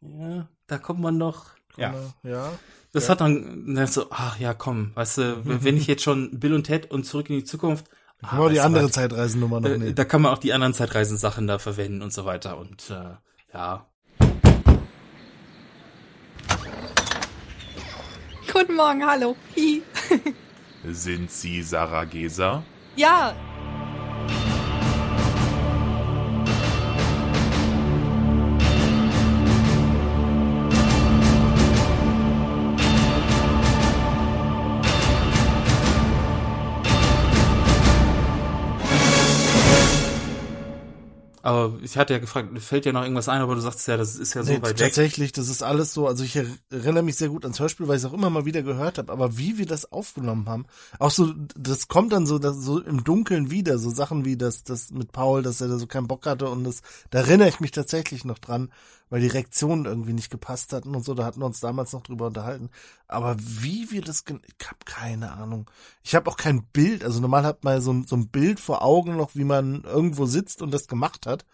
Ja. 0.01 0.48
Da 0.66 0.78
kommt 0.78 1.01
man 1.01 1.18
doch. 1.18 1.47
Ja. 1.77 1.94
Ja. 2.23 2.52
Das 2.93 3.05
Ja. 3.05 3.10
hat 3.10 3.20
dann 3.20 3.74
dann 3.74 3.86
so, 3.86 4.06
ach 4.10 4.39
ja, 4.39 4.55
komm, 4.55 4.93
weißt 4.94 5.18
du, 5.18 5.40
wenn 5.64 5.77
ich 5.77 5.86
jetzt 5.86 6.02
schon 6.02 6.39
Bill 6.40 6.55
und 6.55 6.64
Ted 6.64 6.90
und 6.90 7.05
zurück 7.05 7.28
in 7.31 7.36
die 7.36 7.44
Zukunft. 7.44 7.86
Dann 8.20 8.31
können 8.31 8.43
wir 8.43 8.48
die 8.48 8.55
weißt 8.56 8.62
du 8.62 8.66
andere 8.66 8.85
was? 8.85 8.93
Zeitreisennummer 8.93 9.60
noch 9.60 9.68
Äh, 9.68 9.78
nehmen. 9.78 9.94
Da 9.94 10.05
kann 10.05 10.23
man 10.23 10.32
auch 10.32 10.39
die 10.39 10.52
anderen 10.55 10.73
Zeitreisensachen 10.74 11.47
da 11.47 11.59
verwenden 11.59 12.01
und 12.02 12.12
so 12.12 12.24
weiter 12.24 12.56
und 12.59 12.89
äh, 12.90 13.16
ja. 13.52 13.86
Guten 18.52 18.74
Morgen, 18.74 19.05
hallo. 19.06 19.36
Hi. 19.56 19.82
Sind 20.85 21.31
Sie 21.31 21.62
Sarah 21.62 22.05
Gesa? 22.05 22.62
Ja, 22.97 23.35
Aber 41.47 41.78
ich 41.81 41.97
hatte 41.97 42.12
ja 42.12 42.18
gefragt, 42.18 42.59
fällt 42.60 42.86
dir 42.86 42.93
noch 42.93 43.02
irgendwas 43.02 43.28
ein, 43.28 43.40
aber 43.40 43.55
du 43.55 43.60
sagst 43.60 43.86
ja, 43.86 43.97
das 43.97 44.16
ist 44.16 44.35
ja 44.35 44.43
so 44.43 44.51
Nee, 44.51 44.60
weit 44.62 44.81
weg. 44.81 44.94
tatsächlich, 44.94 45.31
das 45.31 45.48
ist 45.48 45.62
alles 45.62 45.94
so, 45.94 46.09
also 46.09 46.24
ich 46.24 46.35
erinnere 46.70 47.05
mich 47.05 47.14
sehr 47.14 47.28
gut 47.28 47.44
ans 47.44 47.60
Hörspiel, 47.60 47.86
weil 47.86 47.97
ich 47.98 48.02
es 48.02 48.09
auch 48.09 48.14
immer 48.14 48.31
mal 48.31 48.47
wieder 48.47 48.62
gehört 48.64 48.98
habe, 48.98 49.12
aber 49.12 49.39
wie 49.39 49.56
wir 49.56 49.66
das 49.66 49.93
aufgenommen 49.93 50.48
haben, 50.48 50.66
auch 50.98 51.12
so, 51.12 51.32
das 51.56 51.86
kommt 51.86 52.12
dann 52.12 52.27
so, 52.27 52.40
das, 52.40 52.56
so 52.56 52.81
im 52.81 53.05
Dunkeln 53.05 53.48
wieder, 53.52 53.78
so 53.78 53.90
Sachen 53.90 54.24
wie 54.24 54.36
das, 54.36 54.64
das 54.64 54.90
mit 54.90 55.12
Paul, 55.12 55.43
dass 55.44 55.60
er 55.60 55.68
da 55.68 55.78
so 55.78 55.86
keinen 55.86 56.09
Bock 56.09 56.27
hatte 56.27 56.48
und 56.48 56.64
das, 56.64 56.82
da 57.10 57.20
erinnere 57.20 57.48
ich 57.48 57.60
mich 57.60 57.70
tatsächlich 57.70 58.24
noch 58.24 58.40
dran, 58.40 58.73
weil 59.09 59.20
die 59.20 59.27
Reaktionen 59.28 59.85
irgendwie 59.85 60.12
nicht 60.12 60.31
gepasst 60.31 60.73
hatten 60.73 60.95
und 60.95 61.05
so, 61.05 61.15
da 61.15 61.24
hatten 61.24 61.41
wir 61.41 61.47
uns 61.47 61.61
damals 61.61 61.93
noch 61.93 62.03
drüber 62.03 62.27
unterhalten. 62.27 62.70
Aber 63.07 63.37
wie 63.39 63.91
wir 63.91 64.03
das, 64.03 64.24
ich 64.27 64.66
habe 64.66 64.78
keine 64.85 65.33
Ahnung. 65.33 65.70
Ich 66.03 66.15
habe 66.15 66.31
auch 66.31 66.37
kein 66.37 66.65
Bild, 66.66 67.05
also 67.05 67.20
normal 67.20 67.45
hat 67.45 67.65
man 67.65 67.81
so, 67.81 67.93
ein- 67.93 68.05
so 68.05 68.16
ein 68.16 68.28
Bild 68.28 68.59
vor 68.61 68.83
Augen 68.83 69.16
noch, 69.16 69.35
wie 69.35 69.45
man 69.45 69.83
irgendwo 69.85 70.27
sitzt 70.27 70.62
und 70.62 70.73
das 70.73 70.89
gemacht 70.89 71.27
hat. 71.27 71.45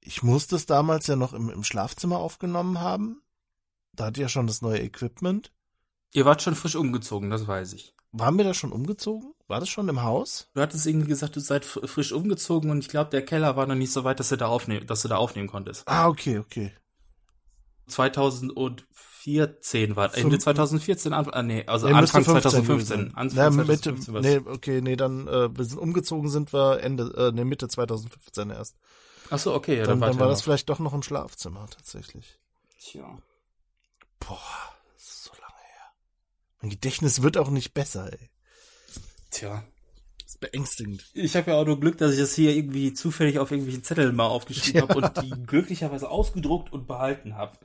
Ich 0.00 0.22
musste 0.22 0.56
es 0.56 0.66
damals 0.66 1.06
ja 1.06 1.16
noch 1.16 1.32
im, 1.32 1.50
im 1.50 1.62
Schlafzimmer 1.62 2.18
aufgenommen 2.18 2.80
haben. 2.80 3.22
Da 3.94 4.06
hatte 4.06 4.20
ja 4.22 4.28
schon 4.28 4.46
das 4.46 4.62
neue 4.62 4.80
Equipment. 4.80 5.52
Ihr 6.12 6.24
wart 6.24 6.42
schon 6.42 6.54
frisch 6.54 6.76
umgezogen, 6.76 7.30
das 7.30 7.46
weiß 7.46 7.74
ich. 7.74 7.94
Waren 8.12 8.36
wir 8.36 8.44
da 8.44 8.52
schon 8.54 8.72
umgezogen? 8.72 9.32
War 9.52 9.60
das 9.60 9.68
schon 9.68 9.88
im 9.88 10.02
Haus? 10.02 10.48
Du 10.54 10.62
hattest 10.62 10.86
irgendwie 10.86 11.08
gesagt, 11.08 11.36
du 11.36 11.40
seid 11.40 11.64
fr- 11.66 11.86
frisch 11.86 12.12
umgezogen 12.12 12.70
und 12.70 12.78
ich 12.78 12.88
glaube, 12.88 13.10
der 13.10 13.22
Keller 13.24 13.54
war 13.54 13.66
noch 13.66 13.74
nicht 13.74 13.92
so 13.92 14.02
weit, 14.02 14.18
dass 14.18 14.30
du 14.30 14.36
da 14.36 14.46
aufnehmen, 14.46 14.86
dass 14.86 15.02
du 15.02 15.08
da 15.08 15.16
aufnehmen 15.18 15.48
konntest. 15.48 15.86
Ah, 15.86 16.08
okay, 16.08 16.38
okay. 16.38 16.72
2014 17.88 19.96
war, 19.96 20.14
Ende 20.16 20.30
Fünf- 20.30 20.42
2014, 20.42 21.12
Anfang, 21.12 21.34
ah, 21.34 21.42
nee, 21.42 21.64
also 21.66 21.86
Nee, 21.88 21.94
Anfang 21.94 22.24
15 22.24 22.34
gewesen 22.34 22.50
2015. 22.86 22.98
sein. 22.98 23.12
Anfang 23.14 23.36
Na, 23.36 23.50
Mitte, 23.50 23.66
2015 23.94 24.14
war's. 24.14 24.24
nee, 24.24 24.40
okay, 24.50 24.80
nee, 24.80 24.96
dann, 24.96 25.28
äh, 25.28 25.56
wir 25.56 25.64
sind 25.64 25.78
umgezogen 25.78 26.30
sind 26.30 26.52
wir 26.52 26.80
Ende, 26.80 27.12
äh, 27.16 27.32
nee, 27.32 27.44
Mitte 27.44 27.68
2015 27.68 28.50
erst. 28.50 28.76
Ach 29.30 29.38
so, 29.38 29.54
okay, 29.54 29.78
ja, 29.78 29.84
dann, 29.84 29.94
dann 29.94 30.00
wart 30.00 30.10
dann 30.14 30.20
war 30.20 30.26
noch. 30.26 30.32
das 30.32 30.42
vielleicht 30.42 30.68
doch 30.68 30.78
noch 30.78 30.92
im 30.94 31.02
Schlafzimmer, 31.02 31.66
tatsächlich. 31.70 32.38
Tja. 32.78 33.18
Boah, 34.20 34.38
das 34.94 35.02
ist 35.04 35.24
so 35.24 35.30
lange 35.32 35.60
her. 35.60 35.84
Mein 36.60 36.70
Gedächtnis 36.70 37.22
wird 37.22 37.36
auch 37.36 37.50
nicht 37.50 37.74
besser, 37.74 38.12
ey. 38.12 38.30
Tja. 39.32 39.64
Das 40.22 40.34
ist 40.34 40.40
beängstigend. 40.40 41.04
Ich 41.14 41.34
habe 41.34 41.50
ja 41.50 41.56
auch 41.56 41.66
nur 41.66 41.80
Glück, 41.80 41.98
dass 41.98 42.12
ich 42.12 42.18
das 42.20 42.34
hier 42.34 42.54
irgendwie 42.54 42.92
zufällig 42.94 43.38
auf 43.40 43.50
irgendwelchen 43.50 43.82
Zetteln 43.82 44.14
mal 44.14 44.26
aufgeschrieben 44.26 44.82
Ja. 44.82 44.88
habe 44.88 44.98
und 44.98 45.22
die 45.22 45.46
glücklicherweise 45.46 46.08
ausgedruckt 46.08 46.72
und 46.72 46.86
behalten 46.86 47.36
habe. 47.36 47.58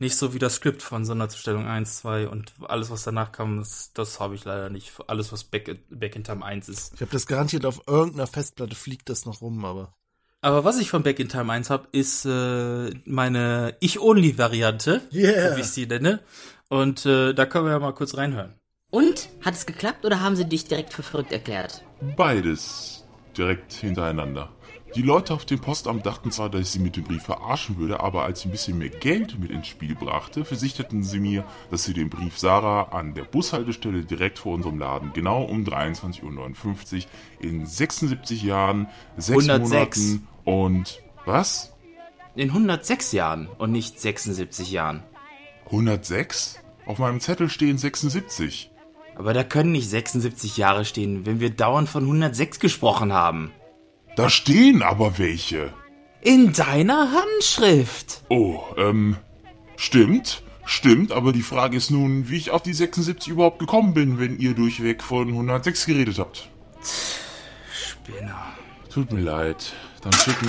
Nicht 0.00 0.16
so 0.16 0.32
wie 0.32 0.38
das 0.38 0.54
Skript 0.54 0.80
von 0.80 1.04
Sonderzustellung 1.04 1.66
1, 1.66 1.98
2 1.98 2.28
und 2.28 2.52
alles, 2.62 2.88
was 2.90 3.02
danach 3.02 3.32
kam, 3.32 3.58
das, 3.58 3.90
das 3.94 4.20
habe 4.20 4.36
ich 4.36 4.44
leider 4.44 4.70
nicht. 4.70 4.92
Alles, 5.08 5.32
was 5.32 5.42
Back, 5.44 5.76
Back 5.90 6.14
in 6.14 6.22
Time 6.24 6.44
1 6.44 6.68
ist. 6.68 6.94
Ich 6.94 7.00
habe 7.00 7.10
das 7.10 7.26
garantiert 7.26 7.66
auf 7.66 7.82
irgendeiner 7.88 8.28
Festplatte 8.28 8.76
fliegt 8.76 9.08
das 9.08 9.26
noch 9.26 9.40
rum, 9.42 9.64
aber. 9.64 9.92
Aber 10.40 10.62
was 10.62 10.78
ich 10.78 10.88
von 10.88 11.02
Back 11.02 11.18
in 11.18 11.28
Time 11.28 11.52
1 11.52 11.68
habe, 11.68 11.88
ist 11.90 12.24
äh, 12.24 12.90
meine 13.06 13.76
Ich-Only-Variante, 13.80 15.02
Yeah. 15.12 15.50
so 15.50 15.56
wie 15.56 15.60
ich 15.62 15.66
sie 15.66 15.86
nenne. 15.86 16.20
Und 16.68 17.04
äh, 17.04 17.34
da 17.34 17.44
können 17.44 17.64
wir 17.64 17.72
ja 17.72 17.78
mal 17.80 17.92
kurz 17.92 18.16
reinhören. 18.16 18.54
Und? 18.90 19.28
Hat 19.44 19.54
es 19.54 19.66
geklappt 19.66 20.06
oder 20.06 20.20
haben 20.20 20.34
sie 20.34 20.46
dich 20.46 20.64
direkt 20.64 20.94
für 20.94 21.02
verrückt 21.02 21.32
erklärt? 21.32 21.84
Beides 22.16 23.04
direkt 23.36 23.72
hintereinander. 23.72 24.50
Die 24.94 25.02
Leute 25.02 25.34
auf 25.34 25.44
dem 25.44 25.60
Postamt 25.60 26.06
dachten 26.06 26.30
zwar, 26.30 26.48
dass 26.48 26.62
ich 26.62 26.68
sie 26.68 26.78
mit 26.78 26.96
dem 26.96 27.04
Brief 27.04 27.22
verarschen 27.22 27.76
würde, 27.76 28.00
aber 28.00 28.22
als 28.22 28.40
ich 28.40 28.46
ein 28.46 28.52
bisschen 28.52 28.78
mehr 28.78 28.88
Geld 28.88 29.38
mit 29.38 29.50
ins 29.50 29.66
Spiel 29.66 29.94
brachte, 29.94 30.46
versicherten 30.46 31.02
sie 31.02 31.20
mir, 31.20 31.44
dass 31.70 31.84
sie 31.84 31.92
den 31.92 32.08
Brief 32.08 32.38
Sarah 32.38 32.84
an 32.96 33.12
der 33.12 33.24
Bushaltestelle 33.24 34.04
direkt 34.04 34.38
vor 34.38 34.54
unserem 34.54 34.78
Laden 34.78 35.12
genau 35.12 35.42
um 35.42 35.64
23.59 35.64 36.96
Uhr 36.96 37.02
in 37.40 37.66
76 37.66 38.42
Jahren, 38.42 38.88
6 39.18 39.50
106. 39.50 39.98
Monaten 39.98 40.28
und 40.44 41.02
was? 41.26 41.74
In 42.34 42.48
106 42.48 43.12
Jahren 43.12 43.48
und 43.58 43.72
nicht 43.72 44.00
76 44.00 44.70
Jahren. 44.70 45.02
106? 45.66 46.60
Auf 46.86 46.98
meinem 46.98 47.20
Zettel 47.20 47.50
stehen 47.50 47.76
76. 47.76 48.70
Aber 49.18 49.34
da 49.34 49.42
können 49.42 49.72
nicht 49.72 49.90
76 49.90 50.56
Jahre 50.56 50.84
stehen, 50.84 51.26
wenn 51.26 51.40
wir 51.40 51.50
dauernd 51.50 51.88
von 51.88 52.04
106 52.04 52.60
gesprochen 52.60 53.12
haben. 53.12 53.50
Da 54.14 54.30
stehen 54.30 54.82
aber 54.82 55.18
welche. 55.18 55.72
In 56.20 56.52
deiner 56.52 57.10
Handschrift. 57.12 58.22
Oh, 58.28 58.60
ähm, 58.76 59.16
stimmt, 59.76 60.42
stimmt, 60.64 61.10
aber 61.10 61.32
die 61.32 61.42
Frage 61.42 61.76
ist 61.76 61.90
nun, 61.90 62.28
wie 62.28 62.36
ich 62.36 62.52
auf 62.52 62.62
die 62.62 62.72
76 62.72 63.28
überhaupt 63.28 63.58
gekommen 63.58 63.92
bin, 63.92 64.20
wenn 64.20 64.38
ihr 64.38 64.54
durchweg 64.54 65.02
von 65.02 65.28
106 65.28 65.86
geredet 65.86 66.18
habt. 66.20 66.48
Spinner. 67.72 68.54
Tut 68.88 69.12
mir 69.12 69.20
leid, 69.20 69.72
dann 70.02 70.12
schicken. 70.12 70.46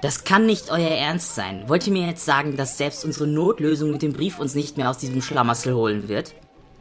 Das 0.00 0.22
kann 0.22 0.46
nicht 0.46 0.70
euer 0.70 0.90
Ernst 0.90 1.34
sein. 1.34 1.64
Wollt 1.68 1.86
ihr 1.88 1.92
mir 1.92 2.06
jetzt 2.06 2.24
sagen, 2.24 2.56
dass 2.56 2.78
selbst 2.78 3.04
unsere 3.04 3.26
Notlösung 3.26 3.90
mit 3.90 4.02
dem 4.02 4.12
Brief 4.12 4.38
uns 4.38 4.54
nicht 4.54 4.76
mehr 4.76 4.90
aus 4.90 4.98
diesem 4.98 5.22
Schlamassel 5.22 5.74
holen 5.74 6.08
wird? 6.08 6.34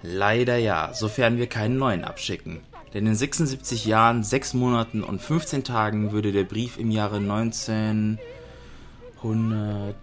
Leider 0.03 0.57
ja, 0.57 0.93
sofern 0.93 1.37
wir 1.37 1.47
keinen 1.47 1.77
neuen 1.77 2.03
abschicken. 2.03 2.59
Denn 2.93 3.07
in 3.07 3.15
76 3.15 3.85
Jahren, 3.85 4.23
6 4.23 4.53
Monaten 4.53 5.03
und 5.03 5.21
15 5.21 5.63
Tagen 5.63 6.11
würde 6.11 6.31
der 6.31 6.43
Brief 6.43 6.77
im 6.77 6.91
Jahre 6.91 7.17
1900... 7.17 9.95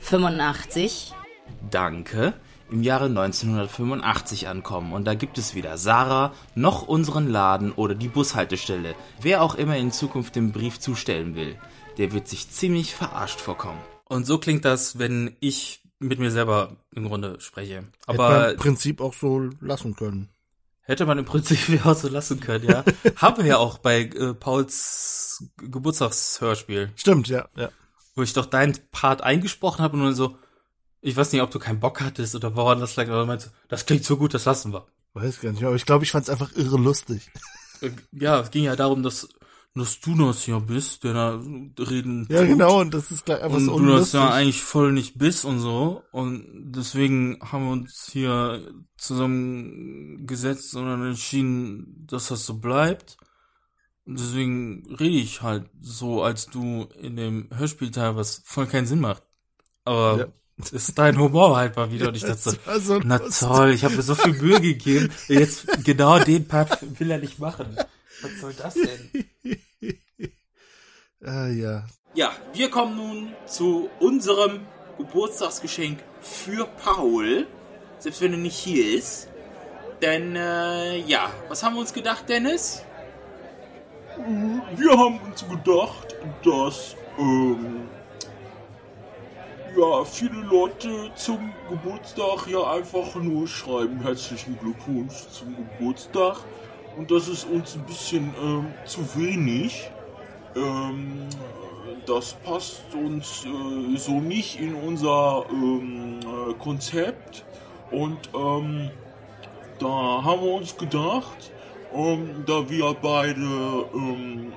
85. 0.00 1.12
Danke. 1.70 2.34
Im 2.70 2.82
Jahre 2.82 3.06
1985 3.06 4.48
ankommen. 4.48 4.92
Und 4.92 5.04
da 5.04 5.14
gibt 5.14 5.38
es 5.38 5.54
weder 5.54 5.76
Sarah 5.76 6.32
noch 6.54 6.86
unseren 6.86 7.28
Laden 7.28 7.72
oder 7.72 7.94
die 7.94 8.08
Bushaltestelle. 8.08 8.94
Wer 9.20 9.42
auch 9.42 9.56
immer 9.56 9.76
in 9.76 9.92
Zukunft 9.92 10.36
den 10.36 10.52
Brief 10.52 10.78
zustellen 10.78 11.34
will, 11.34 11.56
der 11.98 12.12
wird 12.12 12.28
sich 12.28 12.48
ziemlich 12.48 12.94
verarscht 12.94 13.40
vorkommen. 13.40 13.80
Und 14.08 14.26
so 14.26 14.38
klingt 14.38 14.64
das, 14.64 14.98
wenn 14.98 15.36
ich 15.40 15.82
mit 16.00 16.18
mir 16.18 16.30
selber 16.30 16.76
im 16.94 17.06
Grunde 17.06 17.38
spreche. 17.40 17.74
Hätte 17.74 17.88
Aber 18.06 18.30
man 18.30 18.50
im 18.50 18.56
Prinzip 18.56 19.00
auch 19.00 19.14
so 19.14 19.50
lassen 19.60 19.94
können. 19.94 20.28
Hätte 20.82 21.06
man 21.06 21.18
im 21.18 21.24
Prinzip 21.24 21.68
ja 21.68 21.84
auch 21.84 21.96
so 21.96 22.08
lassen 22.08 22.40
können, 22.40 22.68
ja. 22.68 22.84
Haben 23.16 23.44
wir 23.44 23.46
ja 23.50 23.58
auch 23.58 23.78
bei 23.78 24.02
äh, 24.02 24.34
Pauls 24.34 25.44
Geburtstagshörspiel. 25.58 26.90
Stimmt, 26.96 27.28
ja, 27.28 27.48
ja. 27.54 27.70
Wo 28.16 28.22
ich 28.22 28.32
doch 28.32 28.46
deinen 28.46 28.76
Part 28.90 29.22
eingesprochen 29.22 29.82
habe 29.82 29.96
und 29.96 30.02
nur 30.02 30.14
so, 30.14 30.36
ich 31.00 31.16
weiß 31.16 31.32
nicht, 31.32 31.42
ob 31.42 31.50
du 31.50 31.58
keinen 31.58 31.80
Bock 31.80 32.00
hattest 32.00 32.34
oder 32.34 32.56
woran 32.56 32.80
das 32.80 32.96
lag, 32.96 33.06
aber 33.08 33.20
du 33.20 33.26
meinst, 33.26 33.52
das 33.68 33.86
klingt 33.86 34.04
so 34.04 34.16
gut, 34.16 34.34
das 34.34 34.46
lassen 34.46 34.72
wir. 34.72 34.86
Weiß 35.14 35.40
gar 35.40 35.52
nicht, 35.52 35.64
aber 35.64 35.76
ich 35.76 35.86
glaube, 35.86 36.04
ich 36.04 36.10
fand 36.10 36.24
es 36.24 36.30
einfach 36.30 36.52
irre 36.56 36.78
lustig. 36.78 37.30
Äh, 37.80 37.90
Ja, 38.12 38.40
es 38.40 38.50
ging 38.50 38.64
ja 38.64 38.74
darum, 38.76 39.02
dass, 39.02 39.28
dass 39.74 40.00
du 40.00 40.14
das 40.16 40.46
ja 40.46 40.58
bist, 40.58 41.04
der 41.04 41.14
da 41.14 41.40
reden 41.78 42.26
Ja, 42.30 42.40
tut. 42.40 42.48
genau, 42.48 42.80
und 42.80 42.92
das 42.92 43.10
ist 43.10 43.24
gleich 43.24 43.40
einfach 43.42 43.56
und 43.56 43.64
so 43.66 43.78
du 43.78 43.86
das 43.86 44.12
ja 44.12 44.30
eigentlich 44.32 44.62
voll 44.62 44.92
nicht 44.92 45.16
bist 45.18 45.44
und 45.44 45.60
so. 45.60 46.02
Und 46.10 46.44
deswegen 46.74 47.38
haben 47.40 47.64
wir 47.66 47.72
uns 47.72 48.08
hier 48.12 48.72
zusammengesetzt 48.96 50.74
und 50.74 50.86
dann 50.86 51.06
entschieden, 51.06 52.06
dass 52.08 52.28
das 52.28 52.44
so 52.46 52.54
bleibt. 52.58 53.16
Und 54.06 54.18
deswegen 54.18 54.94
rede 54.98 55.16
ich 55.16 55.42
halt 55.42 55.70
so, 55.80 56.22
als 56.22 56.46
du 56.46 56.88
in 57.00 57.16
dem 57.16 57.48
Hörspielteil, 57.54 58.16
was 58.16 58.42
voll 58.44 58.66
keinen 58.66 58.86
Sinn 58.86 59.00
macht. 59.00 59.22
Aber 59.84 60.18
Ja. 60.18 60.26
ist 60.72 60.98
dein 60.98 61.18
Humor 61.18 61.56
halt 61.56 61.76
mal 61.76 61.90
wieder. 61.92 62.08
Und 62.08 62.16
ich 62.16 62.22
Ja, 62.26 62.28
dachte 62.34 62.56
so, 62.80 63.00
na 63.04 63.18
toll, 63.20 63.70
ich 63.72 63.84
habe 63.84 63.96
mir 63.96 64.02
so 64.02 64.14
viel 64.14 64.34
Mühe 64.34 64.60
gegeben. 64.60 65.10
Jetzt 65.28 65.66
genau 65.84 66.18
den 66.18 66.48
Part 66.48 66.78
will 66.98 67.10
er 67.10 67.18
nicht 67.18 67.38
machen. 67.38 67.76
Was 68.22 68.40
soll 68.40 68.54
das 68.54 68.74
denn? 68.74 69.26
Ah, 71.22 71.48
ja. 71.48 71.84
Ja, 72.14 72.32
wir 72.54 72.70
kommen 72.70 72.96
nun 72.96 73.34
zu 73.44 73.90
unserem 74.00 74.66
Geburtstagsgeschenk 74.96 75.98
für 76.22 76.66
Paul. 76.82 77.46
Selbst 77.98 78.22
wenn 78.22 78.32
er 78.32 78.38
nicht 78.38 78.56
hier 78.56 78.96
ist. 78.96 79.28
Denn, 80.00 80.34
äh, 80.34 80.96
ja, 81.00 81.30
was 81.48 81.62
haben 81.62 81.74
wir 81.74 81.80
uns 81.80 81.92
gedacht, 81.92 82.26
Dennis? 82.26 82.82
Wir 84.76 84.90
haben 84.96 85.20
uns 85.20 85.46
gedacht, 85.46 86.16
dass 86.42 86.96
ähm, 87.18 87.82
ja, 89.76 90.04
viele 90.04 90.40
Leute 90.40 91.10
zum 91.14 91.52
Geburtstag 91.68 92.46
ja 92.48 92.72
einfach 92.72 93.14
nur 93.16 93.46
schreiben 93.46 94.00
herzlichen 94.00 94.58
Glückwunsch 94.58 95.28
zum 95.28 95.54
Geburtstag 95.54 96.38
und 97.00 97.10
das 97.10 97.28
ist 97.28 97.44
uns 97.44 97.76
ein 97.76 97.84
bisschen 97.86 98.34
ähm, 98.42 98.66
zu 98.84 99.00
wenig. 99.16 99.90
Ähm, 100.54 101.28
das 102.04 102.34
passt 102.44 102.82
uns 102.94 103.46
äh, 103.46 103.96
so 103.96 104.20
nicht 104.20 104.60
in 104.60 104.74
unser 104.74 105.46
ähm, 105.50 106.20
äh, 106.20 106.52
Konzept 106.58 107.46
und 107.90 108.18
ähm, 108.34 108.90
da 109.78 109.88
haben 109.88 110.42
wir 110.42 110.52
uns 110.52 110.76
gedacht, 110.76 111.50
ähm, 111.94 112.44
da 112.44 112.68
wir 112.68 112.94
beide 113.00 113.40
ähm, 113.94 114.52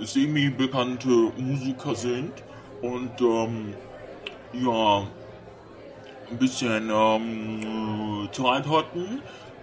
äh, 0.00 0.04
semi-bekannte 0.06 1.30
Musiker 1.36 1.94
sind 1.94 2.32
und 2.80 3.10
ja 4.54 5.02
ein 6.30 6.38
bisschen 6.38 6.88
Zeit 8.32 8.66
hatten, 8.66 9.20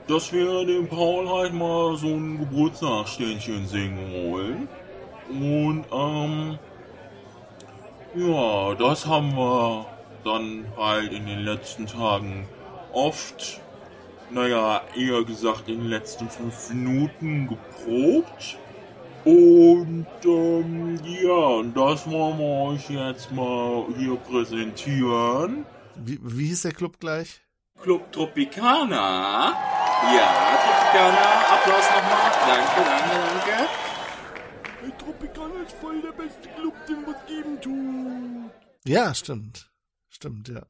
dass 0.08 0.32
wir 0.32 0.66
dem 0.66 0.88
Paul 0.88 1.30
halt 1.30 1.54
mal 1.54 1.96
so 1.98 2.08
ein 2.08 2.40
Geburtstagsständchen 2.40 3.68
singen 3.68 4.32
wollen. 4.32 4.70
Und 5.30 5.86
ähm, 5.92 6.60
ja, 8.16 8.74
das 8.76 9.06
haben 9.06 9.36
wir 9.36 9.86
dann 10.24 10.66
halt 10.78 11.12
in 11.12 11.26
den 11.26 11.40
letzten 11.40 11.86
Tagen 11.86 12.48
oft, 12.94 13.60
naja, 14.32 14.82
eher 14.96 15.24
gesagt 15.24 15.68
in 15.68 15.80
den 15.80 15.90
letzten 15.90 16.30
fünf 16.30 16.70
Minuten 16.70 17.50
geprobt. 17.50 18.58
Und 19.26 20.08
ähm, 20.24 21.00
ja, 21.04 21.64
das 21.76 22.10
wollen 22.10 22.40
wir 22.40 22.72
euch 22.72 22.90
jetzt 22.90 23.32
mal 23.34 23.86
hier 23.98 24.16
präsentieren. 24.16 25.66
Wie, 25.96 26.18
wie 26.22 26.48
hieß 26.48 26.62
der 26.62 26.72
Club 26.72 27.00
gleich? 27.00 27.42
Club 27.82 28.12
Tropicana. 28.12 29.54
Ja, 30.04 30.58
Tropicana. 30.64 31.26
Applaus 31.54 31.88
nochmal. 31.90 32.32
Danke, 32.48 32.82
danke, 32.86 33.16
danke. 33.28 33.56
Hey, 34.82 34.92
Tropicana 34.98 35.58
ist 35.64 35.76
voll 35.82 36.00
der 36.02 36.12
beste 36.12 36.48
Club, 36.50 36.74
den 36.88 37.04
es 37.08 37.26
geben 37.28 37.60
tut. 37.62 38.52
Ja, 38.86 39.14
stimmt. 39.16 39.72
Stimmt, 40.08 40.48
ja. 40.50 40.62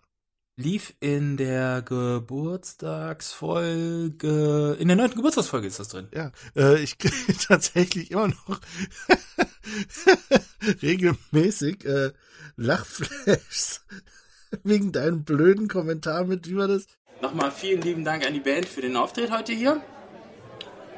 Lief 0.56 0.94
in 1.02 1.36
der 1.38 1.82
Geburtstagsfolge, 1.84 4.76
in 4.80 4.88
der 4.88 4.98
neunten 4.98 5.18
Geburtstagsfolge 5.18 5.68
ist 5.68 5.80
das 5.80 5.90
drin. 5.90 6.08
Ja, 6.14 6.32
äh, 6.56 6.82
ich 6.82 6.98
kriege 6.98 7.38
tatsächlich 7.48 8.10
immer 8.12 8.30
noch 8.30 8.60
regelmäßig 10.82 11.86
äh, 11.86 12.12
Lachflashs 12.56 13.86
wegen 14.64 14.92
deinem 14.92 15.24
blöden 15.26 15.68
Kommentar 15.68 16.26
mit, 16.26 16.50
wie 16.50 16.56
war 16.56 16.68
das? 16.68 16.88
Nochmal 17.22 17.52
vielen 17.52 17.82
lieben 17.82 18.04
Dank 18.04 18.26
an 18.26 18.34
die 18.34 18.40
Band 18.40 18.68
für 18.68 18.82
den 18.82 18.96
Auftritt 18.96 19.32
heute 19.32 19.54
hier. 19.54 19.82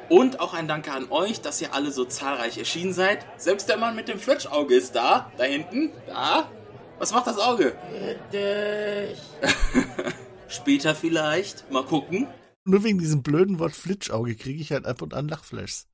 Und 0.08 0.40
auch 0.40 0.54
ein 0.54 0.68
Danke 0.68 0.92
an 0.92 1.10
euch, 1.10 1.40
dass 1.40 1.60
ihr 1.62 1.72
alle 1.72 1.92
so 1.92 2.04
zahlreich 2.04 2.58
erschienen 2.58 2.92
seid. 2.92 3.24
Selbst 3.36 3.68
der 3.68 3.76
Mann 3.76 3.96
mit 3.96 4.08
dem 4.08 4.18
Fletschauge 4.18 4.74
ist 4.74 4.94
da. 4.94 5.30
Da 5.38 5.44
hinten. 5.44 5.92
Da. 6.06 6.50
Was 6.98 7.12
macht 7.12 7.26
das 7.26 7.38
Auge? 7.38 7.74
Später 10.48 10.94
vielleicht. 10.94 11.70
Mal 11.70 11.84
gucken. 11.84 12.26
Nur 12.64 12.84
wegen 12.84 12.98
diesem 12.98 13.22
blöden 13.22 13.58
Wort 13.58 13.72
Flitschauge 13.72 14.34
kriege 14.34 14.60
ich 14.60 14.72
halt 14.72 14.84
ab 14.84 15.00
und 15.00 15.14
an 15.14 15.28
Lachflashs. 15.28 15.86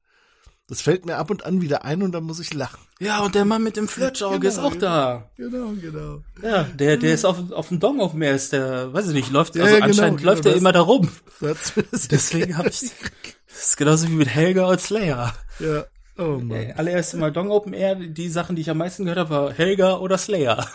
Das 0.68 0.82
fällt 0.82 1.06
mir 1.06 1.16
ab 1.16 1.30
und 1.30 1.46
an 1.46 1.60
wieder 1.62 1.84
ein 1.84 2.02
und 2.02 2.10
dann 2.12 2.24
muss 2.24 2.40
ich 2.40 2.52
lachen. 2.52 2.80
Ja, 2.98 3.20
und 3.20 3.36
der 3.36 3.44
Mann 3.44 3.62
mit 3.62 3.76
dem 3.76 3.86
Fletschauge 3.86 4.40
Genau, 4.40 4.48
ist 4.52 4.58
auch 4.58 4.74
da. 4.74 5.30
Genau, 5.36 5.70
genau. 5.80 6.22
Ja, 6.42 6.64
der, 6.64 6.96
der 6.96 7.14
ist 7.14 7.24
auf, 7.24 7.52
auf 7.52 7.68
dem 7.68 7.78
Dong 7.78 8.00
auf 8.00 8.10
dem 8.10 8.18
Meer, 8.20 8.34
ist 8.34 8.52
der, 8.52 8.92
weiß 8.92 9.06
ich 9.08 9.14
nicht, 9.14 9.30
läuft, 9.30 9.54
Ja, 9.54 9.62
also 9.62 9.74
ja, 9.76 9.80
genau, 9.80 9.90
anscheinend 9.92 10.18
genau, 10.18 10.30
läuft 10.32 10.44
er 10.46 10.52
das- 10.52 10.60
immer 10.60 10.72
da 10.72 10.80
rum. 10.80 11.08
Das, 11.40 11.72
das 11.92 12.08
Deswegen 12.08 12.58
habe 12.58 12.68
ich, 12.70 12.80
das 13.48 13.58
ist 13.68 13.76
genauso 13.76 14.08
wie 14.08 14.12
mit 14.14 14.28
Helga 14.28 14.66
und 14.66 14.80
Slayer. 14.80 15.34
Ja, 15.60 15.84
oh 16.18 16.38
Mann. 16.38 16.50
Äh, 16.50 16.72
Allererst 16.76 17.14
Mal 17.14 17.30
Dong 17.30 17.50
Open 17.52 17.72
Air, 17.72 17.94
die 17.94 18.28
Sachen, 18.28 18.56
die 18.56 18.62
ich 18.62 18.70
am 18.70 18.78
meisten 18.78 19.04
gehört 19.04 19.20
habe, 19.20 19.30
war 19.30 19.52
Helga 19.52 19.98
oder 19.98 20.18
Slayer. 20.18 20.66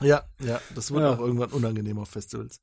Ja, 0.00 0.22
ja, 0.40 0.60
das 0.74 0.90
wird 0.92 1.02
Ja. 1.02 1.12
auch 1.14 1.18
irgendwann 1.18 1.50
unangenehm 1.50 1.98
auf 1.98 2.08
Festivals. 2.08 2.60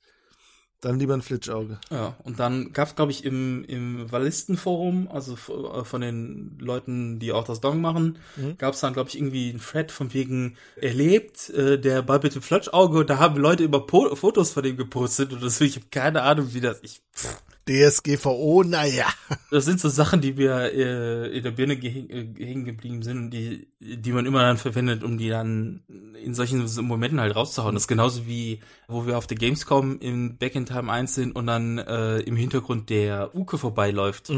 Dann 0.84 1.00
lieber 1.00 1.14
ein 1.14 1.22
Flitschauge. 1.22 1.80
Ja, 1.90 2.18
und 2.24 2.40
dann 2.40 2.74
gab's 2.74 2.96
glaub 2.96 3.10
ich, 3.10 3.24
im, 3.24 3.64
im 3.66 4.12
Wallistenforum, 4.12 5.08
also 5.10 5.34
äh, 5.34 5.86
von 5.86 6.02
den 6.02 6.58
Leuten, 6.60 7.20
die 7.20 7.32
auch 7.32 7.46
das 7.46 7.62
Dong 7.62 7.80
machen, 7.80 8.18
Mhm. 8.36 8.58
gab's 8.58 8.82
dann, 8.82 8.92
glaube 8.92 9.08
ich, 9.10 9.18
irgendwie 9.18 9.50
einen 9.50 9.62
Thread 9.62 9.92
von 9.94 10.14
wegen 10.14 10.58
erlebt, 10.76 11.50
äh, 11.52 11.80
der 11.80 12.02
Ball 12.02 12.20
mit 12.22 12.36
dem 12.36 12.42
Fletschauge, 12.42 13.00
und 13.00 13.10
da 13.10 13.18
haben 13.18 13.38
Leute 13.38 13.64
immer 13.64 13.80
po 13.80 14.14
Fotos 14.16 14.52
von 14.52 14.64
dem 14.64 14.76
gepostet, 14.76 15.32
und 15.32 15.42
das, 15.42 15.62
ich 15.62 15.78
habe 15.78 15.86
keine 15.90 16.22
Ahnung, 16.24 16.50
wie 16.54 16.60
das, 16.62 16.80
ich, 16.84 17.02
pff, 17.16 17.42
DSGVO, 17.68 18.64
naja. 18.64 19.06
das 19.52 19.66
sind 19.66 19.80
so 19.80 19.90
Sachen, 19.90 20.22
die 20.22 20.34
mir 20.34 20.72
äh, 20.74 21.38
in 21.38 21.44
der 21.44 21.52
Birne 21.52 21.74
äh, 21.74 22.46
hängen 22.46 22.66
geblieben 22.66 23.02
sind 23.02 23.18
und 23.18 23.30
die, 23.32 23.68
die 23.80 24.12
man 24.12 24.26
immer 24.26 24.42
dann 24.42 24.58
verwendet, 24.58 25.04
um 25.04 25.18
die 25.18 25.30
dann 25.30 25.84
in 26.22 26.34
solchen 26.34 26.66
Momenten 26.86 27.20
halt 27.20 27.36
rauszuhauen. 27.36 27.76
Das 27.76 27.84
ist 27.84 27.88
genauso 27.88 28.28
wie, 28.28 28.60
wo 28.88 29.06
wir 29.08 29.18
auf 29.18 29.28
der 29.28 29.38
Gamescom 29.38 30.00
im 30.00 30.38
Back 30.38 30.56
in 30.56 30.66
Time 30.66 30.92
1 30.92 31.16
sind 31.16 31.36
und 31.36 31.48
dann 31.48 31.78
äh, 31.78 32.20
im 32.20 32.36
Hintergrund 32.36 32.90
der 32.90 33.36
Uke 33.36 33.58
vorbeiläuft. 33.58 34.32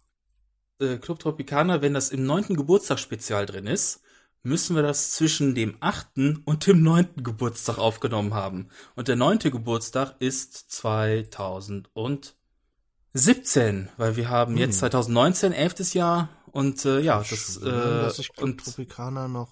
Äh, 0.79 0.97
Club 0.97 1.19
Tropicana, 1.19 1.81
wenn 1.81 1.93
das 1.93 2.09
im 2.09 2.25
neunten 2.25 2.55
Geburtstagsspezial 2.55 3.45
drin 3.45 3.67
ist, 3.67 4.01
müssen 4.43 4.75
wir 4.75 4.83
das 4.83 5.11
zwischen 5.11 5.55
dem 5.55 5.77
achten 5.79 6.41
und 6.45 6.65
dem 6.67 6.81
neunten 6.81 7.23
Geburtstag 7.23 7.77
aufgenommen 7.77 8.33
haben. 8.33 8.69
Und 8.95 9.07
der 9.07 9.15
neunte 9.15 9.51
Geburtstag 9.51 10.15
ist 10.19 10.71
2017, 10.71 12.29
weil 13.97 14.15
wir 14.15 14.29
haben 14.29 14.57
jetzt 14.57 14.75
Hm. 14.75 14.79
2019, 14.79 15.53
elftes 15.53 15.93
Jahr 15.93 16.29
und 16.51 16.83
äh, 16.85 16.99
ja, 17.01 17.19
das 17.19 17.59
dass 17.61 18.19
äh, 18.19 18.41
und 18.41 18.63
noch. 19.27 19.49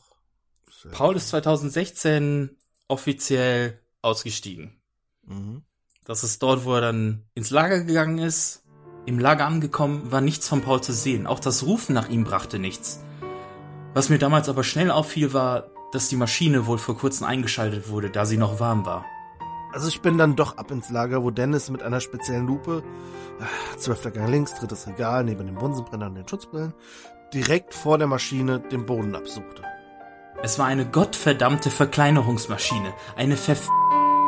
Paul 0.91 1.16
ist 1.16 1.30
2016 1.30 2.57
offiziell 2.88 3.80
ausgestiegen. 4.02 4.80
Mhm. 5.26 5.64
Das 6.06 6.24
ist 6.24 6.41
dort, 6.41 6.66
wo 6.66 6.74
er 6.74 6.82
dann 6.82 7.26
ins 7.36 7.52
Lager 7.52 7.84
gegangen 7.84 8.18
ist. 8.18 8.64
Im 9.06 9.20
Lager 9.20 9.45
angekommen 9.45 10.11
war 10.11 10.22
nichts 10.22 10.48
von 10.48 10.61
Paul 10.61 10.82
zu 10.82 10.94
sehen. 10.94 11.28
Auch 11.28 11.40
das 11.40 11.64
Rufen 11.64 11.94
nach 11.94 12.10
ihm 12.10 12.24
brachte 12.24 12.60
nichts. 12.60 12.99
Was 13.99 14.07
mir 14.07 14.17
damals 14.17 14.47
aber 14.47 14.63
schnell 14.63 14.91
auffiel, 14.91 15.34
war, 15.34 15.71
dass 15.91 16.07
die 16.07 16.15
Maschine 16.15 16.67
wohl 16.67 16.77
vor 16.77 16.97
kurzem 16.97 17.27
eingeschaltet 17.27 17.89
wurde, 17.89 18.09
da 18.09 18.26
sie 18.26 18.38
noch 18.38 18.61
warm 18.61 18.85
war. 18.85 19.03
Also 19.73 19.89
ich 19.89 19.99
bin 19.99 20.17
dann 20.17 20.38
doch 20.38 20.57
ab 20.57 20.71
ins 20.71 20.89
Lager, 20.89 21.21
wo 21.21 21.31
Dennis 21.31 21.69
mit 21.69 21.84
einer 21.84 21.99
speziellen 21.99 22.47
Lupe, 22.47 22.81
ah, 23.41 23.77
zwölfter 23.77 24.11
Gang 24.11 24.30
links, 24.30 24.55
drittes 24.55 24.88
Regal, 24.88 25.26
neben 25.26 25.45
dem 25.45 25.55
Bunsenbrenner 25.55 26.05
und 26.05 26.15
den 26.15 26.26
Schutzbrillen, 26.26 26.73
direkt 27.34 27.73
vor 27.73 27.97
der 27.97 28.07
Maschine 28.07 28.61
den 28.61 28.85
Boden 28.85 29.17
absuchte. 29.17 29.63
Es 30.41 30.57
war 30.57 30.67
eine 30.67 30.85
gottverdammte 30.85 31.69
Verkleinerungsmaschine. 31.69 32.93
Eine 33.17 33.35
Verf 33.35 33.67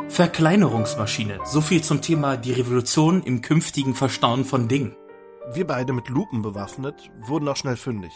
Verkleinerungsmaschine. 0.10 1.40
So 1.46 1.62
viel 1.62 1.82
zum 1.82 2.02
Thema 2.02 2.36
die 2.36 2.52
Revolution 2.52 3.24
im 3.24 3.42
künftigen 3.42 3.96
Verstauen 3.96 4.44
von 4.44 4.68
Dingen. 4.68 4.98
Wir 5.54 5.66
beide 5.66 5.94
mit 5.94 6.10
Lupen 6.10 6.42
bewaffnet, 6.42 7.10
wurden 7.22 7.48
auch 7.48 7.56
schnell 7.56 7.78
fündig. 7.78 8.12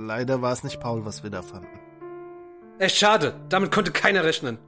Leider 0.00 0.42
war 0.42 0.52
es 0.52 0.62
nicht 0.62 0.78
Paul, 0.78 1.04
was 1.04 1.24
wir 1.24 1.30
da 1.30 1.42
fanden. 1.42 1.66
Echt 2.78 2.96
schade, 2.96 3.34
damit 3.48 3.72
konnte 3.72 3.90
keiner 3.90 4.22
rechnen. 4.22 4.58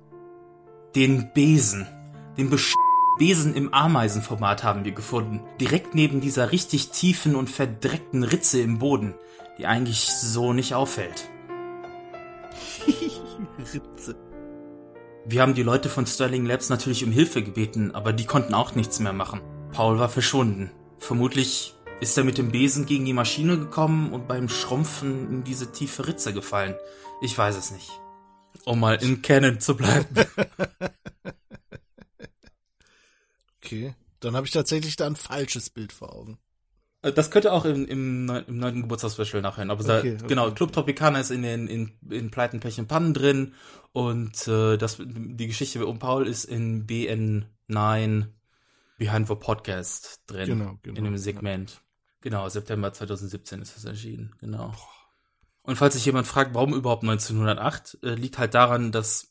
Den 0.97 1.32
Besen. 1.32 1.86
Den 2.36 2.51
Besch 2.51 2.74
Besen 3.16 3.55
im 3.55 3.73
Ameisenformat 3.73 4.65
haben 4.65 4.85
wir 4.85 4.93
gefunden. 4.93 5.40
Direkt 5.61 5.94
neben 5.94 6.20
dieser 6.20 6.51
richtig 6.51 6.90
tiefen 6.90 7.36
und 7.36 7.48
verdreckten 7.48 8.24
Ritze 8.24 8.61
im 8.61 8.78
Boden, 8.78 9.15
die 9.59 9.66
eigentlich 9.66 10.07
so 10.07 10.52
nicht 10.52 10.74
auffällt. 10.74 11.28
Ritze. 13.74 14.16
Wir 15.27 15.43
haben 15.43 15.55
die 15.55 15.62
Leute 15.62 15.89
von 15.89 16.07
Sterling 16.07 16.47
Labs 16.47 16.70
natürlich 16.70 17.05
um 17.05 17.12
Hilfe 17.12 17.43
gebeten, 17.43 17.94
aber 17.94 18.12
die 18.12 18.24
konnten 18.24 18.55
auch 18.55 18.74
nichts 18.74 18.98
mehr 18.98 19.12
machen. 19.12 19.43
Paul 19.70 19.98
war 19.98 20.09
verschwunden. 20.09 20.73
Vermutlich 20.98 21.74
ist 22.01 22.16
er 22.16 22.24
mit 22.24 22.39
dem 22.39 22.51
Besen 22.51 22.86
gegen 22.86 23.05
die 23.05 23.12
Maschine 23.12 23.59
gekommen 23.59 24.12
und 24.12 24.27
beim 24.27 24.48
Schrumpfen 24.48 25.28
in 25.31 25.44
diese 25.44 25.72
tiefe 25.72 26.06
Ritze 26.06 26.32
gefallen. 26.32 26.74
Ich 27.22 27.36
weiß 27.36 27.56
es 27.56 27.70
nicht. 27.70 27.90
Um 28.64 28.81
mal 28.81 28.94
in 29.02 29.22
Canon 29.22 29.60
zu 29.60 29.77
bleiben. 29.77 30.06
Okay, 33.62 33.94
dann 34.20 34.35
habe 34.35 34.47
ich 34.47 34.52
tatsächlich 34.52 34.97
da 34.97 35.06
ein 35.06 35.16
falsches 35.16 35.70
Bild 35.70 35.93
vor 35.93 36.12
Augen. 36.14 36.39
Äh, 37.02 37.12
Das 37.12 37.31
könnte 37.31 37.52
auch 37.52 37.64
im, 37.64 37.86
im, 37.86 38.28
im 38.48 38.59
neunten 38.59 38.82
Geburtstagsspecial 38.82 39.43
nachher. 39.43 39.68
Aber 39.68 39.85
Okay, 39.85 39.86
da, 39.86 39.98
okay. 39.98 40.27
genau, 40.27 40.51
Club 40.52 40.72
Tropicana 40.72 41.20
ist 41.20 41.31
in 41.31 41.43
den 41.43 41.68
in, 41.68 41.93
in 42.10 42.31
Pleiten, 42.31 42.59
Pech 42.60 42.78
und 42.81 42.89
Pannen 42.89 43.14
drin 43.14 43.55
und 43.93 44.48
äh, 44.48 44.77
das, 44.77 44.97
die 44.98 45.47
Geschichte 45.47 45.86
um 45.86 45.98
Paul 45.98 46.27
ist 46.27 46.44
in 46.47 46.86
BN9 46.86 48.27
Behind 48.98 49.28
the 49.28 49.35
Podcast 49.35 50.22
drin. 50.27 50.48
Genau, 50.48 50.78
genau, 50.82 50.98
In 50.98 51.05
dem 51.05 51.16
Segment. 51.16 51.81
Genau, 52.20 52.48
September 52.48 52.92
2017 52.92 53.62
ist 53.62 53.76
das 53.76 53.84
erschienen. 53.84 54.34
Genau. 54.40 54.74
Und 55.62 55.76
falls 55.76 55.94
sich 55.94 56.05
jemand 56.05 56.26
fragt, 56.26 56.55
warum 56.55 56.74
überhaupt 56.74 57.02
1908, 57.02 57.98
äh, 58.02 58.14
liegt 58.14 58.38
halt 58.38 58.55
daran, 58.55 58.92
dass 58.92 59.28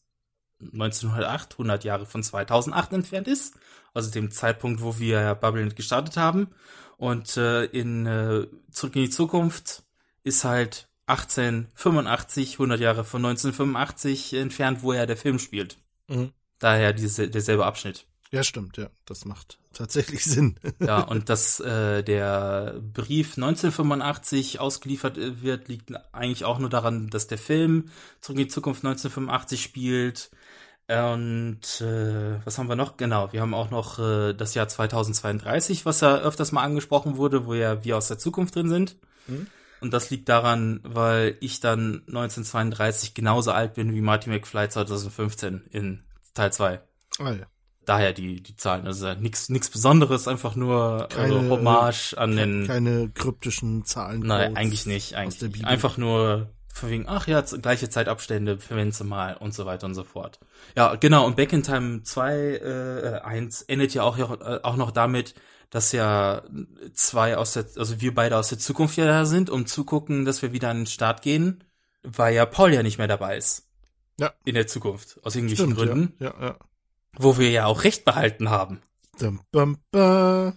1908 0.61 1.53
100 1.53 1.83
Jahre 1.83 2.05
von 2.05 2.23
2008 2.23 2.93
entfernt 2.93 3.27
ist, 3.27 3.55
also 3.93 4.11
dem 4.11 4.31
Zeitpunkt, 4.31 4.81
wo 4.81 4.99
wir 4.99 5.35
Bubblenet 5.35 5.75
gestartet 5.75 6.17
haben. 6.17 6.49
Und 6.97 7.37
äh, 7.37 7.65
in 7.65 8.05
äh, 8.05 8.47
Zurück 8.71 8.95
in 8.95 9.03
die 9.03 9.09
Zukunft 9.09 9.83
ist 10.23 10.43
halt 10.43 10.89
1885, 11.07 12.53
100 12.53 12.79
Jahre 12.79 13.03
von 13.03 13.25
1985 13.25 14.33
entfernt, 14.33 14.83
wo 14.83 14.93
ja 14.93 15.05
der 15.05 15.17
Film 15.17 15.39
spielt. 15.39 15.77
Mhm. 16.07 16.33
Daher 16.59 16.93
diese, 16.93 17.29
derselbe 17.29 17.65
Abschnitt. 17.65 18.05
Ja, 18.31 18.43
stimmt, 18.43 18.77
ja. 18.77 18.89
Das 19.05 19.25
macht 19.25 19.59
tatsächlich 19.73 20.23
Sinn. 20.25 20.55
Ja, 20.79 21.01
und 21.01 21.29
dass 21.29 21.59
äh, 21.59 22.03
der 22.03 22.79
Brief 22.93 23.37
1985 23.37 24.59
ausgeliefert 24.59 25.17
äh, 25.17 25.41
wird, 25.41 25.67
liegt 25.67 25.91
eigentlich 26.13 26.45
auch 26.45 26.59
nur 26.59 26.69
daran, 26.69 27.09
dass 27.09 27.27
der 27.27 27.37
Film 27.37 27.89
Zurück 28.21 28.37
in 28.39 28.45
die 28.45 28.49
Zukunft 28.49 28.85
1985 28.85 29.61
spielt. 29.61 30.31
Und 30.87 31.81
äh, 31.81 32.43
was 32.45 32.57
haben 32.57 32.67
wir 32.67 32.75
noch? 32.75 32.97
Genau, 32.97 33.31
wir 33.31 33.41
haben 33.41 33.53
auch 33.53 33.69
noch 33.69 33.99
äh, 33.99 34.33
das 34.33 34.55
Jahr 34.55 34.67
2032, 34.67 35.85
was 35.85 36.01
ja 36.01 36.17
öfters 36.17 36.51
mal 36.51 36.63
angesprochen 36.63 37.17
wurde, 37.17 37.45
wo 37.45 37.53
ja 37.53 37.83
wir 37.83 37.97
aus 37.97 38.07
der 38.07 38.17
Zukunft 38.17 38.55
drin 38.55 38.69
sind. 38.69 38.95
Mhm. 39.27 39.47
Und 39.81 39.93
das 39.93 40.09
liegt 40.09 40.27
daran, 40.29 40.81
weil 40.83 41.37
ich 41.41 41.59
dann 41.59 42.03
1932 42.07 43.13
genauso 43.13 43.51
alt 43.51 43.75
bin 43.75 43.93
wie 43.93 44.01
Marty 44.01 44.29
McFly 44.29 44.69
2015 44.69 45.67
in 45.71 46.03
Teil 46.33 46.51
2 46.51 46.81
Ah 47.19 47.31
ja. 47.31 47.45
Daher 47.85 48.13
die, 48.13 48.41
die 48.41 48.55
Zahlen. 48.55 48.85
Also 48.85 49.07
ja 49.07 49.15
nichts 49.15 49.49
nichts 49.49 49.69
Besonderes, 49.69 50.27
einfach 50.27 50.55
nur 50.55 51.07
Keine, 51.09 51.35
also 51.35 51.49
Hommage 51.49 52.13
an 52.17 52.35
den. 52.35 52.67
Keine 52.67 53.09
kryptischen 53.09 53.85
Zahlen. 53.85 54.21
Nein, 54.21 54.55
eigentlich 54.55 54.85
nicht. 54.85 55.15
Eigentlich. 55.15 55.65
Einfach 55.65 55.97
nur 55.97 56.49
von 56.79 56.89
wegen, 56.89 57.05
ach 57.07 57.27
ja, 57.27 57.41
gleiche 57.41 57.89
Zeitabstände, 57.89 58.57
verwenden 58.59 58.93
Sie 58.93 59.03
mal 59.03 59.35
und 59.35 59.53
so 59.53 59.65
weiter 59.65 59.85
und 59.85 59.95
so 59.95 60.03
fort. 60.03 60.39
Ja, 60.75 60.95
genau. 60.95 61.25
Und 61.25 61.35
Back 61.35 61.51
in 61.51 61.63
Time 61.63 62.03
2, 62.03 62.35
äh, 62.35 63.19
1 63.23 63.63
endet 63.63 63.93
ja 63.93 64.03
auch, 64.03 64.17
äh, 64.17 64.59
auch 64.63 64.77
noch 64.77 64.91
damit, 64.91 65.35
dass 65.69 65.91
ja 65.91 66.41
zwei 66.93 67.37
aus 67.37 67.53
der, 67.53 67.65
also 67.75 68.01
wir 68.01 68.13
beide 68.15 68.37
aus 68.37 68.49
der 68.49 68.59
Zukunft 68.59 68.97
ja 68.97 69.05
da 69.05 69.25
sind, 69.25 69.49
um 69.49 69.65
zu 69.65 69.83
gucken, 69.83 70.25
dass 70.25 70.41
wir 70.41 70.53
wieder 70.53 70.69
an 70.69 70.77
den 70.77 70.85
Start 70.87 71.21
gehen, 71.21 71.63
weil 72.01 72.33
ja 72.33 72.45
Paul 72.45 72.73
ja 72.73 72.81
nicht 72.81 72.97
mehr 72.97 73.07
dabei 73.07 73.37
ist. 73.37 73.67
Ja. 74.19 74.33
In 74.45 74.55
der 74.55 74.67
Zukunft. 74.67 75.19
Aus 75.23 75.35
irgendwelchen 75.35 75.73
Stimmt, 75.73 75.77
Gründen. 75.77 76.13
Ja, 76.19 76.33
ja, 76.39 76.47
ja. 76.47 76.55
Wo 77.21 77.37
wir 77.37 77.49
ja 77.51 77.65
auch 77.65 77.83
Recht 77.83 78.05
behalten 78.05 78.49
haben. 78.49 78.79
Dum, 79.19 79.41
bum, 79.51 79.77
ba. 79.91 80.53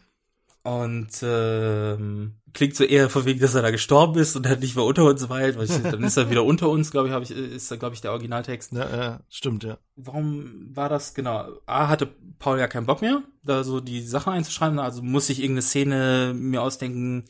Und 0.63 1.09
ähm, 1.23 2.35
klingt 2.53 2.77
so 2.77 2.85
eher 2.85 3.11
von 3.11 3.25
wegen, 3.25 3.41
dass 3.41 3.57
er 3.57 3.63
da 3.63 3.73
gestorben 3.73 4.21
ist 4.21 4.37
und 4.37 4.47
er 4.47 4.57
nicht 4.57 4.77
mehr 4.77 4.85
unter 4.85 5.05
uns 5.05 5.29
weilt, 5.29 5.59
weil 5.59 5.65
ich, 5.65 5.83
dann 5.83 6.05
ist 6.05 6.17
er 6.17 6.31
wieder 6.31 6.45
unter 6.45 6.69
uns, 6.69 6.93
glaube 6.93 7.09
ich, 7.09 7.15
habe 7.15 7.25
ich, 7.25 7.33
ist 7.33 7.69
da, 7.69 7.75
glaube 7.75 7.97
ich, 7.97 8.01
der 8.01 8.13
Originaltext. 8.13 8.73
Ja, 8.75 8.97
ja, 8.97 9.21
stimmt, 9.29 9.65
ja. 9.65 9.79
Warum 9.97 10.71
war 10.73 10.89
das 10.89 11.15
genau? 11.15 11.49
A 11.67 11.89
hatte 11.89 12.15
Paul 12.39 12.61
ja 12.61 12.69
keinen 12.69 12.87
Bock 12.87 13.03
mehr, 13.03 13.25
da 13.43 13.65
so 13.65 13.81
die 13.81 14.01
Sachen 14.01 14.33
einzuschreiben, 14.33 14.79
also 14.79 15.03
muss 15.03 15.31
ich 15.31 15.41
irgendeine 15.41 15.63
Szene 15.63 16.33
mir 16.33 16.63
ausdenken, 16.63 17.25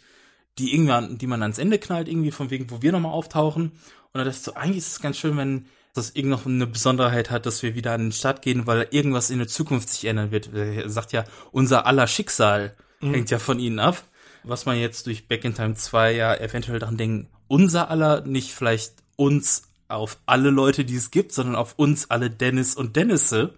die 0.58 0.74
irgendwann, 0.74 1.16
die 1.16 1.26
man 1.26 1.40
ans 1.40 1.58
Ende 1.58 1.78
knallt, 1.78 2.08
irgendwie 2.08 2.32
von 2.32 2.50
wegen, 2.50 2.70
wo 2.70 2.82
wir 2.82 2.92
nochmal 2.92 3.12
auftauchen. 3.12 3.70
Und 3.70 4.18
dann 4.18 4.26
dachte 4.26 4.36
ich 4.36 4.44
so, 4.44 4.52
eigentlich 4.52 4.76
ist 4.76 4.88
es 4.88 5.00
ganz 5.00 5.16
schön, 5.16 5.38
wenn 5.38 5.64
das 5.94 6.10
irgend 6.10 6.30
noch 6.30 6.46
eine 6.46 6.66
Besonderheit 6.66 7.30
hat, 7.30 7.44
dass 7.46 7.62
wir 7.62 7.74
wieder 7.74 7.92
an 7.92 8.00
den 8.02 8.12
Start 8.12 8.42
gehen, 8.42 8.66
weil 8.66 8.88
irgendwas 8.90 9.30
in 9.30 9.38
der 9.38 9.48
Zukunft 9.48 9.90
sich 9.90 10.06
ändern 10.06 10.30
wird. 10.30 10.52
Er 10.54 10.88
sagt 10.88 11.12
ja, 11.12 11.24
unser 11.50 11.86
aller 11.86 12.06
Schicksal 12.06 12.74
Mhm. 13.02 13.14
hängt 13.14 13.30
ja 13.30 13.38
von 13.38 13.58
ihnen 13.58 13.80
ab. 13.80 14.02
Was 14.44 14.64
man 14.64 14.76
jetzt 14.78 15.06
durch 15.06 15.28
Back 15.28 15.44
in 15.44 15.54
Time 15.54 15.74
2 15.74 16.12
ja 16.14 16.34
eventuell 16.36 16.78
daran 16.78 16.96
denken, 16.96 17.28
unser 17.48 17.90
aller, 17.90 18.22
nicht 18.22 18.52
vielleicht 18.52 18.94
uns 19.16 19.64
auf 19.88 20.18
alle 20.24 20.50
Leute, 20.50 20.84
die 20.84 20.96
es 20.96 21.10
gibt, 21.10 21.32
sondern 21.32 21.54
auf 21.56 21.74
uns 21.76 22.10
alle 22.10 22.30
Dennis 22.30 22.74
und 22.74 22.96
Dennisse 22.96 23.54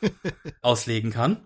auslegen 0.62 1.10
kann. 1.12 1.38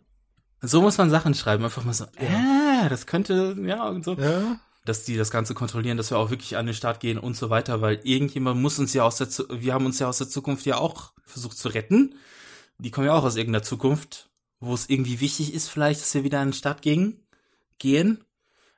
So 0.61 0.83
muss 0.83 0.99
man 0.99 1.11
Sachen 1.11 1.35
schreiben, 1.35 1.65
einfach 1.65 1.85
mal 1.85 1.93
so, 1.93 2.05
äh, 2.17 2.89
das 2.89 3.07
könnte, 3.07 3.57
ja, 3.63 3.89
und 3.89 4.05
so. 4.05 4.15
Ja. 4.15 4.59
Dass 4.89 5.05
die 5.05 5.17
das 5.17 5.31
Ganze 5.31 5.55
kontrollieren, 5.55 5.97
dass 5.97 6.11
wir 6.11 6.19
auch 6.19 6.31
wirklich 6.31 6.57
an 6.57 6.67
den 6.67 6.75
Start 6.75 7.01
gehen 7.01 7.19
und 7.19 7.37
so 7.37 7.51
weiter, 7.51 7.81
weil 7.81 8.01
irgendjemand 8.05 8.61
muss 8.61 8.79
uns 8.79 8.95
ja 8.95 9.05
aus 9.05 9.17
der, 9.17 9.29
Zu 9.29 9.47
wir 9.51 9.75
haben 9.75 9.87
uns 9.87 9.99
ja 9.99 10.09
aus 10.09 10.19
der 10.19 10.29
Zukunft 10.29 10.67
ja 10.67 10.79
auch 10.79 11.13
versucht 11.25 11.59
zu 11.59 11.69
retten. 11.69 12.15
Die 12.79 12.91
kommen 12.91 13.07
ja 13.07 13.15
auch 13.15 13.25
aus 13.25 13.37
irgendeiner 13.37 13.65
Zukunft, 13.65 14.31
wo 14.61 14.75
es 14.75 14.89
irgendwie 14.89 15.21
wichtig 15.21 15.53
ist 15.55 15.69
vielleicht, 15.69 16.01
dass 16.01 16.15
wir 16.15 16.25
wieder 16.25 16.41
an 16.41 16.49
den 16.49 16.55
Start 16.55 16.83
gehen, 16.83 17.21
gehen, 17.79 18.25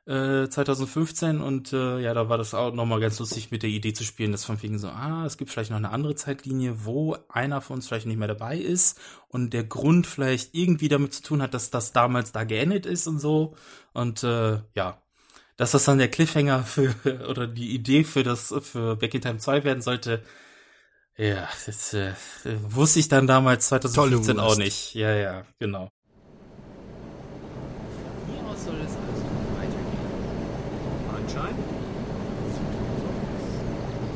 äh, 0.07 0.49
2015 0.49 1.41
und 1.41 1.73
äh, 1.73 2.01
ja, 2.01 2.15
da 2.15 2.29
war 2.29 2.39
das 2.39 2.55
auch 2.55 2.73
nochmal 2.75 3.01
ganz 3.01 3.19
lustig 3.19 3.51
mit 3.51 3.63
der 3.63 3.71
Idee 3.71 3.93
zu 3.93 4.03
spielen, 4.03 4.33
dass 4.33 4.45
von 4.45 4.61
wegen 4.63 4.79
so, 4.79 4.89
ah, 4.89 5.25
es 5.25 5.37
gibt 5.37 5.51
vielleicht 5.51 5.71
noch 5.71 5.77
eine 5.77 5.91
andere 5.91 6.15
Zeitlinie, 6.15 6.85
wo 6.85 7.17
einer 7.29 7.61
von 7.61 7.77
uns 7.77 7.87
vielleicht 7.87 8.07
nicht 8.07 8.19
mehr 8.19 8.29
dabei 8.29 8.59
ist 8.59 8.99
und 9.29 9.53
der 9.53 9.65
Grund 9.65 10.07
vielleicht 10.07 10.55
irgendwie 10.55 10.89
damit 10.89 11.15
zu 11.15 11.23
tun 11.23 11.43
hat, 11.43 11.55
dass 11.55 11.71
das 11.71 11.93
damals 11.93 12.33
da 12.33 12.45
geendet 12.45 12.87
ist 12.87 13.07
und 13.07 13.21
so 13.21 13.55
und 13.93 14.25
äh, 14.25 14.61
ja, 14.75 15.01
dass 15.61 15.73
das 15.73 15.85
dann 15.85 15.99
der 15.99 16.09
Cliffhanger 16.09 16.65
für 16.65 16.95
oder 17.29 17.47
die 17.47 17.75
Idee 17.75 18.03
für 18.03 18.23
das 18.23 18.55
für 18.63 18.97
Back 18.97 19.13
in 19.13 19.21
Time 19.21 19.37
2 19.37 19.63
werden 19.63 19.83
sollte, 19.83 20.23
ja, 21.19 21.47
das 21.67 21.93
äh, 21.93 22.15
wusste 22.63 22.99
ich 22.99 23.09
dann 23.09 23.27
damals 23.27 23.69
2015 23.69 24.37
Tolle 24.37 24.49
auch 24.49 24.57
nicht. 24.57 24.95
Ja, 24.95 25.15
ja, 25.15 25.45
genau. 25.59 25.91
Hieraus 28.27 28.65
soll 28.65 28.77
es 28.77 28.87
also 28.87 29.23
weitergehen. 29.59 29.99
Anscheinend. 31.15 31.61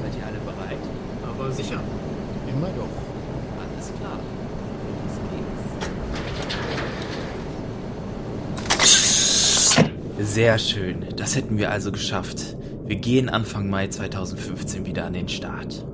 Seid 0.01 0.15
ihr 0.19 0.27
alle 0.27 0.39
bereit? 0.39 0.79
Aber 1.29 1.53
sicher. 1.53 1.83
Immer 2.49 2.69
doch. 2.69 2.89
Alles 3.61 3.93
klar. 3.99 4.19
Los 5.03 5.15
geht's. 5.31 5.95
Sehr 10.19 10.59
schön. 10.59 11.07
Das 11.17 11.35
hätten 11.35 11.59
wir 11.59 11.71
also 11.71 11.91
geschafft. 11.91 12.57
Wir 12.87 12.97
gehen 12.97 13.29
Anfang 13.29 13.69
Mai 13.69 13.89
2015 13.89 14.87
wieder 14.87 15.07
an 15.07 15.13
den 15.13 15.29
Start. 15.29 15.85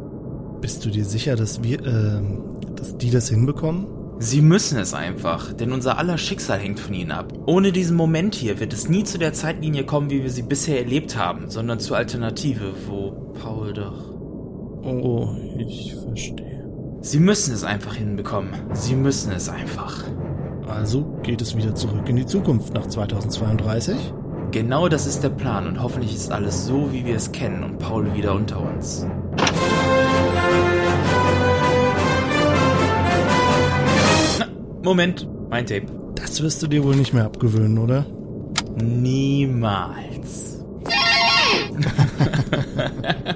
Bist 0.60 0.84
du 0.84 0.90
dir 0.90 1.04
sicher, 1.04 1.36
dass 1.36 1.62
wir, 1.62 1.84
ähm, 1.86 2.42
dass 2.76 2.98
die 2.98 3.10
das 3.10 3.30
hinbekommen? 3.30 3.86
Sie 4.18 4.42
müssen 4.42 4.78
es 4.78 4.92
einfach, 4.92 5.54
denn 5.54 5.72
unser 5.72 5.96
aller 5.96 6.18
Schicksal 6.18 6.58
hängt 6.58 6.78
von 6.78 6.92
ihnen 6.92 7.10
ab. 7.10 7.32
Ohne 7.46 7.72
diesen 7.72 7.96
Moment 7.96 8.34
hier 8.34 8.60
wird 8.60 8.74
es 8.74 8.86
nie 8.86 9.04
zu 9.04 9.16
der 9.16 9.32
Zeitlinie 9.32 9.84
kommen, 9.84 10.10
wie 10.10 10.22
wir 10.22 10.30
sie 10.30 10.42
bisher 10.42 10.78
erlebt 10.78 11.16
haben, 11.16 11.48
sondern 11.48 11.80
zur 11.80 11.96
Alternative, 11.96 12.74
wo 12.86 13.32
Paul 13.40 13.72
doch. 13.72 14.10
Oh, 14.82 15.34
ich 15.56 15.94
verstehe. 15.94 16.68
Sie 17.00 17.18
müssen 17.18 17.54
es 17.54 17.64
einfach 17.64 17.94
hinbekommen. 17.94 18.50
Sie 18.74 18.94
müssen 18.94 19.32
es 19.32 19.48
einfach. 19.48 20.04
Also 20.70 21.02
geht 21.22 21.42
es 21.42 21.56
wieder 21.56 21.74
zurück 21.74 22.08
in 22.08 22.16
die 22.16 22.26
Zukunft 22.26 22.74
nach 22.74 22.86
2032? 22.86 23.96
Genau 24.50 24.88
das 24.88 25.06
ist 25.06 25.22
der 25.22 25.28
Plan 25.28 25.66
und 25.66 25.82
hoffentlich 25.82 26.14
ist 26.14 26.32
alles 26.32 26.66
so, 26.66 26.92
wie 26.92 27.04
wir 27.04 27.16
es 27.16 27.30
kennen 27.32 27.62
und 27.62 27.78
Paul 27.78 28.14
wieder 28.14 28.34
unter 28.34 28.60
uns. 28.60 29.06
Na, 34.38 34.46
Moment, 34.82 35.28
mein 35.50 35.66
Tape. 35.66 35.86
Das 36.14 36.42
wirst 36.42 36.62
du 36.62 36.66
dir 36.66 36.84
wohl 36.84 36.96
nicht 36.96 37.12
mehr 37.12 37.24
abgewöhnen, 37.24 37.78
oder? 37.78 38.06
Niemals. 38.82 40.64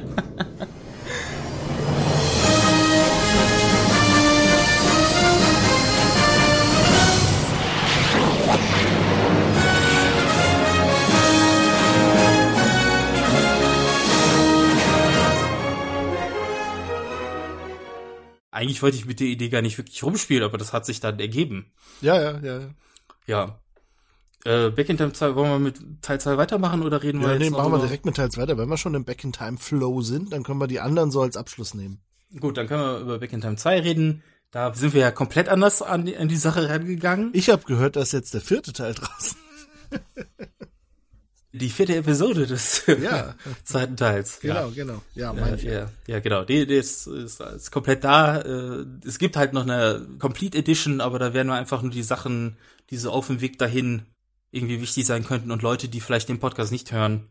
Eigentlich 18.64 18.82
wollte 18.82 18.96
ich 18.96 19.04
mit 19.04 19.20
der 19.20 19.26
Idee 19.26 19.50
gar 19.50 19.60
nicht 19.60 19.76
wirklich 19.76 20.02
rumspielen, 20.02 20.42
aber 20.42 20.56
das 20.56 20.72
hat 20.72 20.86
sich 20.86 20.98
dann 20.98 21.20
ergeben. 21.20 21.70
Ja, 22.00 22.18
ja, 22.18 22.40
ja. 22.40 22.58
ja. 22.60 22.70
Ja. 23.26 23.58
Äh, 24.46 24.70
Back 24.70 24.88
in 24.88 24.96
Time 24.96 25.12
2, 25.12 25.34
wollen 25.34 25.50
wir 25.50 25.58
mit 25.58 26.02
Teil 26.02 26.18
2 26.18 26.38
weitermachen 26.38 26.82
oder 26.82 27.02
reden 27.02 27.20
wir 27.20 27.28
Ja, 27.28 27.34
jetzt 27.34 27.42
nee, 27.42 27.50
machen 27.50 27.72
wir 27.72 27.78
direkt 27.78 28.06
mit 28.06 28.16
Teil 28.16 28.30
2. 28.30 28.56
Wenn 28.56 28.68
wir 28.68 28.78
schon 28.78 28.94
im 28.94 29.04
Back-in-Time-Flow 29.04 30.00
sind, 30.00 30.32
dann 30.32 30.44
können 30.44 30.60
wir 30.60 30.66
die 30.66 30.80
anderen 30.80 31.10
so 31.10 31.20
als 31.20 31.36
Abschluss 31.36 31.74
nehmen. 31.74 32.00
Gut, 32.40 32.56
dann 32.56 32.66
können 32.66 32.82
wir 32.82 32.98
über 33.00 33.18
Back 33.18 33.34
in 33.34 33.42
Time 33.42 33.56
2 33.56 33.80
reden. 33.80 34.22
Da 34.50 34.72
sind 34.72 34.94
wir 34.94 35.02
ja 35.02 35.10
komplett 35.10 35.50
anders 35.50 35.82
an 35.82 36.06
die, 36.06 36.16
an 36.16 36.28
die 36.28 36.36
Sache 36.36 36.66
rangegangen. 36.66 37.32
Ich 37.34 37.50
habe 37.50 37.64
gehört, 37.64 37.96
dass 37.96 38.12
jetzt 38.12 38.32
der 38.32 38.40
vierte 38.40 38.72
Teil 38.72 38.94
draußen 38.94 39.36
Die 41.56 41.70
vierte 41.70 41.94
Episode 41.94 42.46
des 42.46 42.84
Ja. 43.02 43.36
zweiten 43.62 43.96
Teils. 43.96 44.40
Genau, 44.40 44.70
genau. 44.70 45.02
Ja, 45.14 45.32
mein 45.32 45.56
ja, 45.58 45.72
ja, 45.72 45.90
ja, 46.08 46.18
genau. 46.20 46.44
Die, 46.44 46.66
die 46.66 46.74
ist, 46.74 47.06
ist, 47.06 47.40
ist 47.40 47.70
komplett 47.70 48.02
da. 48.02 48.40
Äh, 48.40 48.84
Es 49.06 49.18
gibt 49.18 49.36
halt 49.36 49.52
noch 49.52 49.62
eine 49.62 50.04
Complete 50.18 50.58
Edition, 50.58 51.00
aber 51.00 51.18
da 51.20 51.32
werden 51.32 51.48
wir 51.48 51.54
einfach 51.54 51.82
nur 51.82 51.92
die 51.92 52.02
Sachen, 52.02 52.56
die 52.90 52.96
so 52.96 53.12
auf 53.12 53.28
dem 53.28 53.40
Weg 53.40 53.58
dahin 53.58 54.02
irgendwie 54.50 54.80
wichtig 54.80 55.06
sein 55.06 55.24
könnten 55.24 55.50
und 55.52 55.62
Leute, 55.62 55.88
die 55.88 56.00
vielleicht 56.00 56.28
den 56.28 56.40
Podcast 56.40 56.72
nicht 56.72 56.90
hören, 56.92 57.28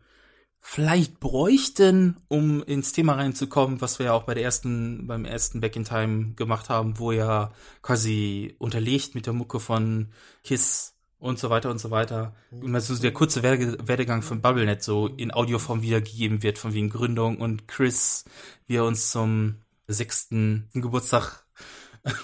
vielleicht 0.61 1.19
bräuchten, 1.19 2.15
um 2.29 2.63
ins 2.63 2.93
Thema 2.93 3.15
reinzukommen, 3.15 3.81
was 3.81 3.99
wir 3.99 4.07
ja 4.07 4.13
auch 4.13 4.23
bei 4.23 4.33
der 4.33 4.43
ersten, 4.43 5.05
beim 5.07 5.25
ersten 5.25 5.59
Back 5.59 5.75
in 5.75 5.83
Time 5.83 6.33
gemacht 6.35 6.69
haben, 6.69 6.97
wo 6.97 7.11
ja 7.11 7.51
quasi 7.81 8.55
unterlegt 8.59 9.15
mit 9.15 9.25
der 9.25 9.33
Mucke 9.33 9.59
von 9.59 10.13
Kiss 10.45 10.92
und 11.23 11.39
so 11.39 11.49
weiter 11.49 11.71
und 11.71 11.79
so 11.79 11.89
weiter. 11.89 12.35
Und 12.51 12.75
also 12.75 13.01
der 13.01 13.13
kurze 13.13 13.43
Werde 13.43 13.77
Werdegang 13.87 14.23
von 14.23 14.41
BubbleNet 14.41 14.83
so 14.83 15.07
in 15.07 15.33
Audioform 15.33 15.81
wiedergegeben 15.81 16.43
wird, 16.43 16.57
von 16.57 16.73
wegen 16.73 16.89
Gründung 16.89 17.37
und 17.37 17.65
Chris, 17.65 18.25
wie 18.67 18.75
er 18.75 18.83
uns 18.83 19.09
zum 19.09 19.61
sechsten 19.87 20.69
Geburtstag 20.73 21.45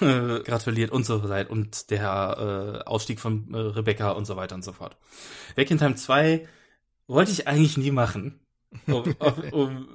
äh, 0.02 0.42
gratuliert 0.42 0.92
und 0.92 1.06
so 1.06 1.30
weiter 1.30 1.50
und 1.50 1.92
der 1.92 2.84
äh, 2.84 2.90
Ausstieg 2.90 3.22
von 3.22 3.54
äh, 3.54 3.58
Rebecca 3.58 4.12
und 4.12 4.26
so 4.26 4.36
weiter 4.36 4.56
und 4.56 4.66
so 4.66 4.74
fort. 4.74 4.98
Back 5.56 5.72
in 5.72 5.78
Time 5.78 5.96
2 5.96 6.46
wollte 7.08 7.32
ich 7.32 7.48
eigentlich 7.48 7.78
nie 7.78 7.92
machen, 7.92 8.42
um, 8.88 9.16
um, 9.52 9.88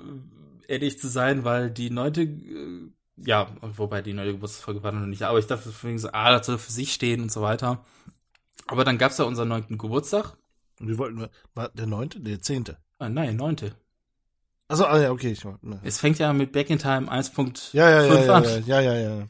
ehrlich 0.66 0.98
zu 0.98 1.09
sein, 1.09 1.44
weil 1.44 1.70
die 1.70 1.90
neunte, 1.90 2.22
äh, 2.22 2.90
ja, 3.18 3.48
wobei 3.60 4.01
die 4.01 4.14
neue 4.14 4.32
Geburtstagsfolge 4.32 4.82
war 4.82 4.93
noch 4.93 5.06
nicht, 5.06 5.24
aber 5.24 5.39
ich 5.39 5.47
dachte 5.47 5.68
deswegen 5.68 5.98
so, 5.98 6.09
ah, 6.12 6.32
das 6.32 6.47
soll 6.47 6.56
für 6.56 6.72
sich 6.72 6.94
stehen 6.94 7.20
und 7.20 7.31
so 7.31 7.43
weiter. 7.43 7.85
Aber 8.66 8.85
dann 8.85 8.99
gab's 8.99 9.19
ja 9.19 9.24
unseren 9.24 9.49
neunten 9.49 9.78
Geburtstag. 9.78 10.36
Und 10.81 10.89
wir 10.89 10.99
wollten, 10.99 11.28
war 11.55 11.69
der 11.70 11.86
neunte? 11.86 12.20
Der 12.20 12.41
zehnte. 12.41 12.78
Ah, 12.99 13.09
nein, 13.09 13.36
neunte. 13.36 13.77
Also, 14.69 14.86
ah, 14.86 15.01
ja, 15.01 15.11
okay. 15.12 15.31
Ich, 15.31 15.45
ne. 15.45 15.81
Es 15.82 16.01
fängt 16.01 16.19
ja 16.19 16.32
mit 16.32 16.53
Back 16.53 16.70
in 16.70 16.78
Time 16.78 17.11
1.5 17.11 17.74
Ja, 17.77 17.91
ja, 17.91 18.03
ja, 18.07 18.24
ja, 18.24 18.35
an. 18.35 18.45
ja, 18.66 18.81
ja, 18.81 18.95
ja, 18.95 19.19
ja. 19.19 19.28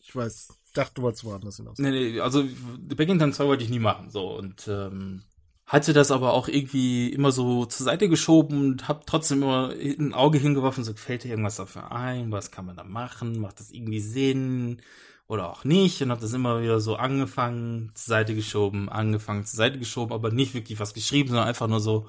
Ich 0.00 0.14
weiß, 0.14 0.48
dachte, 0.74 0.94
du 0.94 1.02
wolltest 1.02 1.24
woanders 1.24 1.56
hinaus. 1.56 1.78
Nee, 1.78 1.90
nee, 1.90 2.20
also 2.20 2.44
Back 2.78 3.08
in 3.08 3.18
Time 3.18 3.32
2 3.32 3.44
wollte 3.46 3.64
ich 3.64 3.70
nie 3.70 3.78
machen, 3.78 4.10
so 4.10 4.36
und 4.36 4.66
ähm, 4.68 5.22
hatte 5.66 5.92
das 5.92 6.10
aber 6.10 6.32
auch 6.32 6.48
irgendwie 6.48 7.10
immer 7.10 7.30
so 7.30 7.64
zur 7.64 7.84
Seite 7.84 8.08
geschoben 8.08 8.60
und 8.60 8.88
hab 8.88 9.06
trotzdem 9.06 9.42
immer 9.42 9.70
ein 9.70 10.12
Auge 10.14 10.38
hingeworfen, 10.38 10.82
so 10.82 10.94
fällt 10.94 11.22
dir 11.22 11.28
irgendwas 11.28 11.56
dafür 11.56 11.92
ein, 11.92 12.32
was 12.32 12.50
kann 12.50 12.66
man 12.66 12.76
da 12.76 12.82
machen, 12.82 13.38
macht 13.40 13.60
das 13.60 13.70
irgendwie 13.70 14.00
Sinn 14.00 14.82
oder 15.30 15.48
auch 15.48 15.62
nicht 15.62 16.02
und 16.02 16.10
hab 16.10 16.18
das 16.18 16.32
immer 16.32 16.60
wieder 16.60 16.80
so 16.80 16.96
angefangen, 16.96 17.92
zur 17.94 18.08
Seite 18.08 18.34
geschoben, 18.34 18.88
angefangen, 18.88 19.44
zur 19.44 19.58
Seite 19.58 19.78
geschoben, 19.78 20.12
aber 20.12 20.32
nicht 20.32 20.54
wirklich 20.54 20.80
was 20.80 20.92
geschrieben, 20.92 21.28
sondern 21.28 21.46
einfach 21.46 21.68
nur 21.68 21.78
so, 21.78 22.08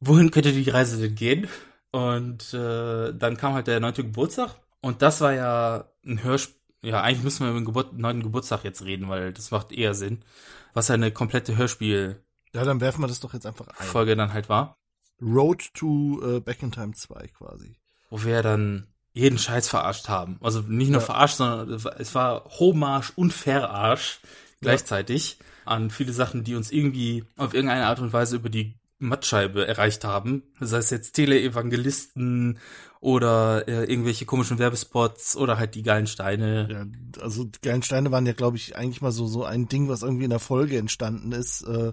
wohin 0.00 0.30
könnte 0.30 0.52
die 0.52 0.70
Reise 0.70 0.98
denn 0.98 1.14
gehen? 1.14 1.46
Und 1.90 2.54
äh, 2.54 3.12
dann 3.12 3.36
kam 3.36 3.52
halt 3.52 3.66
der 3.66 3.80
neunte 3.80 4.02
Geburtstag 4.02 4.56
und 4.80 5.02
das 5.02 5.20
war 5.20 5.34
ja 5.34 5.90
ein 6.06 6.22
Hörspiel, 6.22 6.56
ja, 6.80 7.02
eigentlich 7.02 7.22
müssen 7.22 7.44
wir 7.44 7.50
über 7.50 7.60
den 7.60 7.66
Geburt 7.66 7.92
neunten 7.92 8.22
Geburtstag 8.22 8.64
jetzt 8.64 8.82
reden, 8.82 9.10
weil 9.10 9.34
das 9.34 9.50
macht 9.50 9.70
eher 9.70 9.92
Sinn, 9.92 10.24
was 10.72 10.88
ja 10.88 10.94
eine 10.94 11.10
komplette 11.10 11.54
Hörspiel 11.58 12.24
Ja, 12.54 12.64
dann 12.64 12.80
werfen 12.80 13.02
wir 13.02 13.08
das 13.08 13.20
doch 13.20 13.34
jetzt 13.34 13.44
einfach 13.44 13.68
ein. 13.68 13.86
Folge 13.86 14.16
dann 14.16 14.32
halt 14.32 14.48
war, 14.48 14.78
Road 15.20 15.74
to 15.74 16.18
äh, 16.22 16.40
Back 16.40 16.62
in 16.62 16.72
Time 16.72 16.94
2 16.94 17.28
quasi. 17.28 17.76
wo 18.08 18.24
wir 18.24 18.42
dann 18.42 18.86
jeden 19.18 19.38
Scheiß 19.38 19.68
verarscht 19.68 20.08
haben. 20.08 20.38
Also 20.40 20.60
nicht 20.60 20.90
nur 20.90 21.00
Ja. 21.00 21.06
verarscht, 21.06 21.36
sondern 21.36 21.70
es 21.98 22.14
war- 22.14 22.44
Homarsch 22.58 23.12
und 23.16 23.32
Verarsch 23.32 24.20
gleichzeitig 24.60 25.38
an 25.64 25.90
viele 25.90 26.12
Sachen, 26.12 26.44
die 26.44 26.54
uns 26.54 26.70
irgendwie 26.70 27.24
auf 27.36 27.54
irgendeine 27.54 27.86
Art 27.86 28.00
und 28.00 28.12
Weise 28.12 28.36
über 28.36 28.48
die 28.48 28.74
Mattscheibe 28.98 29.66
erreicht 29.66 30.04
haben. 30.04 30.42
Sei 30.60 30.78
es 30.78 30.90
jetzt 30.90 31.12
Teleevangelisten 31.12 32.58
oder 33.00 33.68
äh, 33.68 33.84
irgendwelche 33.84 34.24
komischen 34.24 34.58
Werbespots 34.58 35.36
oder 35.36 35.58
halt 35.58 35.74
die 35.76 35.82
geilen 35.84 36.06
Steine. 36.08 36.68
Ja, 37.16 37.22
also 37.22 37.44
die 37.44 37.60
geilen 37.62 37.82
Steine 37.82 38.10
waren 38.10 38.26
ja, 38.26 38.32
glaube 38.32 38.56
ich, 38.56 38.76
eigentlich 38.76 39.00
mal 39.02 39.12
so, 39.12 39.26
so 39.26 39.44
ein 39.44 39.68
Ding, 39.68 39.88
was 39.88 40.02
irgendwie 40.02 40.24
in 40.24 40.30
der 40.30 40.40
Folge 40.40 40.78
entstanden 40.78 41.32
ist. 41.32 41.62
Äh, 41.62 41.92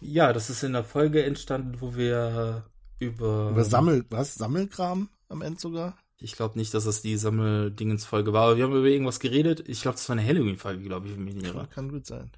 Ja, 0.00 0.32
das 0.32 0.48
ist 0.48 0.62
in 0.62 0.72
der 0.72 0.84
Folge 0.84 1.24
entstanden, 1.24 1.80
wo 1.80 1.96
wir 1.96 2.64
über 2.98 3.50
über 3.50 3.64
Sammel, 3.64 4.04
was? 4.10 4.34
Sammelkram 4.36 5.08
am 5.28 5.42
Ende 5.42 5.60
sogar? 5.60 5.98
Ich 6.20 6.32
glaube 6.32 6.58
nicht, 6.58 6.74
dass 6.74 6.84
das 6.84 7.02
die 7.02 7.16
Sammeldingensfolge 7.16 8.32
war, 8.32 8.44
aber 8.44 8.56
wir 8.56 8.64
haben 8.64 8.74
über 8.74 8.86
irgendwas 8.86 9.20
geredet. 9.20 9.68
Ich 9.68 9.82
glaube, 9.82 9.96
das 9.96 10.08
war 10.08 10.16
eine 10.16 10.26
Halloween-Folge, 10.26 10.82
glaube 10.82 11.06
ich, 11.06 11.14
wenn 11.14 11.24
mich 11.24 11.34
nicht 11.34 11.46
irre. 11.46 11.68
Kann 11.68 11.90
gut 11.90 12.06
sein. 12.06 12.32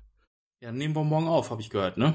Ja, 0.61 0.71
nehmen 0.71 0.95
wir 0.95 1.05
morgen 1.05 1.29
auf, 1.29 1.51
habe 1.51 1.63
ich 1.63 1.71
gehört, 1.71 1.97
ne? 1.97 2.15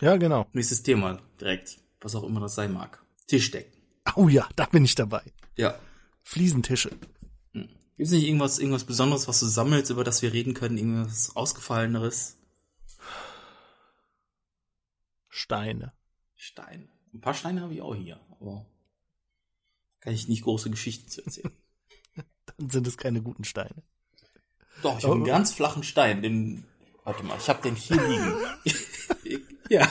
Ja, 0.00 0.16
genau. 0.16 0.46
Nächstes 0.52 0.82
Thema 0.82 1.20
direkt. 1.40 1.78
Was 2.00 2.14
auch 2.14 2.22
immer 2.22 2.40
das 2.40 2.54
sein 2.54 2.72
mag. 2.72 3.02
Tischdecken. 3.26 3.72
Oh 4.14 4.28
ja, 4.28 4.48
da 4.56 4.66
bin 4.66 4.84
ich 4.84 4.94
dabei. 4.94 5.22
Ja. 5.56 5.78
Fliesentische. 6.22 6.90
Gibt's 7.96 8.12
nicht 8.12 8.26
irgendwas, 8.26 8.58
irgendwas 8.58 8.84
Besonderes, 8.84 9.28
was 9.28 9.40
du 9.40 9.46
sammelst, 9.46 9.90
über 9.90 10.04
das 10.04 10.22
wir 10.22 10.32
reden 10.32 10.54
können? 10.54 10.78
Irgendwas 10.78 11.36
Ausgefalleneres? 11.36 12.38
Steine. 15.28 15.92
Steine. 16.34 16.88
Ein 17.12 17.20
paar 17.20 17.34
Steine 17.34 17.60
habe 17.60 17.74
ich 17.74 17.82
auch 17.82 17.94
hier, 17.94 18.18
aber 18.40 18.64
kann 20.00 20.12
ich 20.12 20.28
nicht 20.28 20.42
große 20.44 20.70
Geschichten 20.70 21.08
zu 21.08 21.24
erzählen. 21.24 21.52
Dann 22.58 22.70
sind 22.70 22.86
es 22.86 22.96
keine 22.96 23.22
guten 23.22 23.44
Steine. 23.44 23.82
Doch, 24.82 24.98
ich 24.98 25.04
habe 25.04 25.14
einen 25.14 25.24
ganz 25.24 25.52
flachen 25.52 25.82
Stein. 25.82 26.22
Den, 26.22 26.64
warte 27.04 27.22
mal, 27.22 27.36
ich 27.38 27.48
habe 27.48 27.62
den 27.62 27.76
hier 27.76 28.00
liegen. 28.00 29.44
ja. 29.68 29.88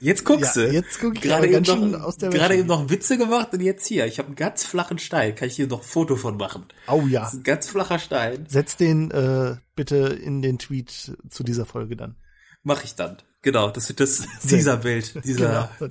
Jetzt 0.00 0.24
guckst 0.24 0.56
Ja, 0.56 0.66
du. 0.66 0.72
jetzt 0.72 1.00
guck 1.00 1.14
ich 1.16 1.22
gerade 1.22 1.48
eben, 1.48 1.90
noch, 1.92 2.00
aus 2.02 2.18
der 2.18 2.30
gerade 2.30 2.56
eben 2.56 2.68
noch 2.68 2.90
Witze 2.90 3.16
gemacht 3.16 3.52
und 3.54 3.60
jetzt 3.60 3.86
hier. 3.86 4.06
Ich 4.06 4.18
habe 4.18 4.26
einen 4.26 4.36
ganz 4.36 4.64
flachen 4.64 4.98
Stein. 4.98 5.34
Kann 5.34 5.48
ich 5.48 5.56
hier 5.56 5.66
noch 5.68 5.80
ein 5.80 5.86
Foto 5.86 6.16
von 6.16 6.36
machen? 6.36 6.66
Oh 6.88 7.02
ja. 7.08 7.20
Das 7.20 7.32
ist 7.34 7.40
ein 7.40 7.44
ganz 7.44 7.68
flacher 7.68 7.98
Stein. 7.98 8.46
Setz 8.48 8.76
den 8.76 9.10
äh, 9.10 9.56
bitte 9.74 9.96
in 9.96 10.42
den 10.42 10.58
Tweet 10.58 11.16
zu 11.30 11.42
dieser 11.42 11.64
Folge 11.66 11.96
dann. 11.96 12.16
Mache 12.62 12.84
ich 12.84 12.94
dann. 12.94 13.16
Genau, 13.42 13.70
das 13.70 13.88
wird 13.88 14.00
das 14.00 14.26
Teaserbild. 14.48 15.24
Dieser, 15.24 15.70
Genau. 15.78 15.90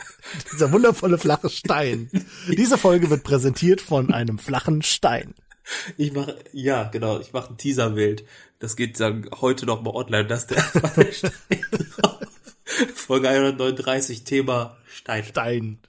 dieser 0.53 0.71
wundervolle 0.71 1.17
flache 1.17 1.49
Stein. 1.49 2.09
Diese 2.47 2.77
Folge 2.77 3.09
wird 3.09 3.23
präsentiert 3.23 3.81
von 3.81 4.13
einem 4.13 4.37
flachen 4.37 4.81
Stein. 4.81 5.33
Ich 5.97 6.13
mache, 6.13 6.37
ja, 6.51 6.83
genau, 6.85 7.19
ich 7.19 7.33
mache 7.33 7.51
ein 7.53 7.57
Teaserbild. 7.57 8.23
Das 8.59 8.75
geht 8.75 8.99
dann 8.99 9.29
heute 9.41 9.65
noch 9.65 9.81
mal 9.81 9.91
online. 9.91 10.27
Das 10.27 10.41
ist 10.45 10.51
der, 10.51 10.63
der 10.95 11.11
Stein 11.11 11.31
drauf. 12.01 12.19
Folge 12.95 13.29
139, 13.29 14.23
Thema 14.23 14.77
Stein. 14.87 15.23
Stein. 15.23 15.79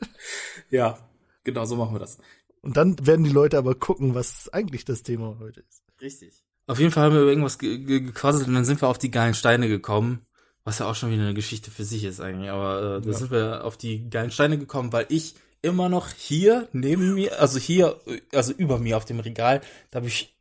Ja, 0.71 0.99
genau, 1.45 1.65
so 1.67 1.77
machen 1.77 1.95
wir 1.95 1.99
das. 1.99 2.19
Und 2.63 2.77
dann 2.77 3.07
werden 3.07 3.25
die 3.25 3.31
Leute 3.31 3.59
aber 3.59 3.75
gucken, 3.75 4.15
was 4.15 4.49
eigentlich 4.51 4.85
das 4.85 5.03
Thema 5.03 5.37
heute 5.41 5.61
ist. 5.61 5.83
Richtig. 6.01 6.33
Auf 6.67 6.79
jeden 6.79 6.93
Fall 6.93 7.05
haben 7.05 7.15
wir 7.15 7.23
über 7.23 7.31
irgendwas 7.31 7.59
ge 7.59 7.79
ge 7.79 8.01
gequasselt 8.01 8.47
und 8.49 8.55
dann 8.55 8.65
sind 8.65 8.81
wir 8.81 8.89
auf 8.89 8.99
die 8.99 9.11
geilen 9.11 9.35
Steine 9.35 9.69
gekommen. 9.69 10.27
Was 10.65 10.79
ja 10.79 10.87
auch 10.87 10.95
schon 10.95 11.11
wieder 11.11 11.23
eine 11.23 11.35
Geschichte 11.35 11.71
für 11.71 11.85
sich 11.85 12.05
ist 12.05 12.21
eigentlich. 12.21 12.51
Aber 12.51 12.99
äh, 12.99 13.01
da 13.01 13.11
Ja. 13.11 13.17
sind 13.17 13.31
wir 13.31 13.65
auf 13.65 13.77
die 13.77 14.09
geilen 14.11 14.31
Steine 14.31 14.59
gekommen, 14.59 14.93
weil 14.93 15.07
ich 15.09 15.35
immer 15.63 15.89
noch 15.89 16.09
hier 16.11 16.69
neben 16.73 17.15
mir, 17.15 17.41
also 17.41 17.59
hier, 17.59 18.01
also 18.33 18.53
über 18.53 18.79
mir 18.79 18.97
auf 18.97 19.05
dem 19.05 19.21
Regal, 19.21 19.61
da 19.91 19.97
habe 19.99 20.09
ich 20.09 20.35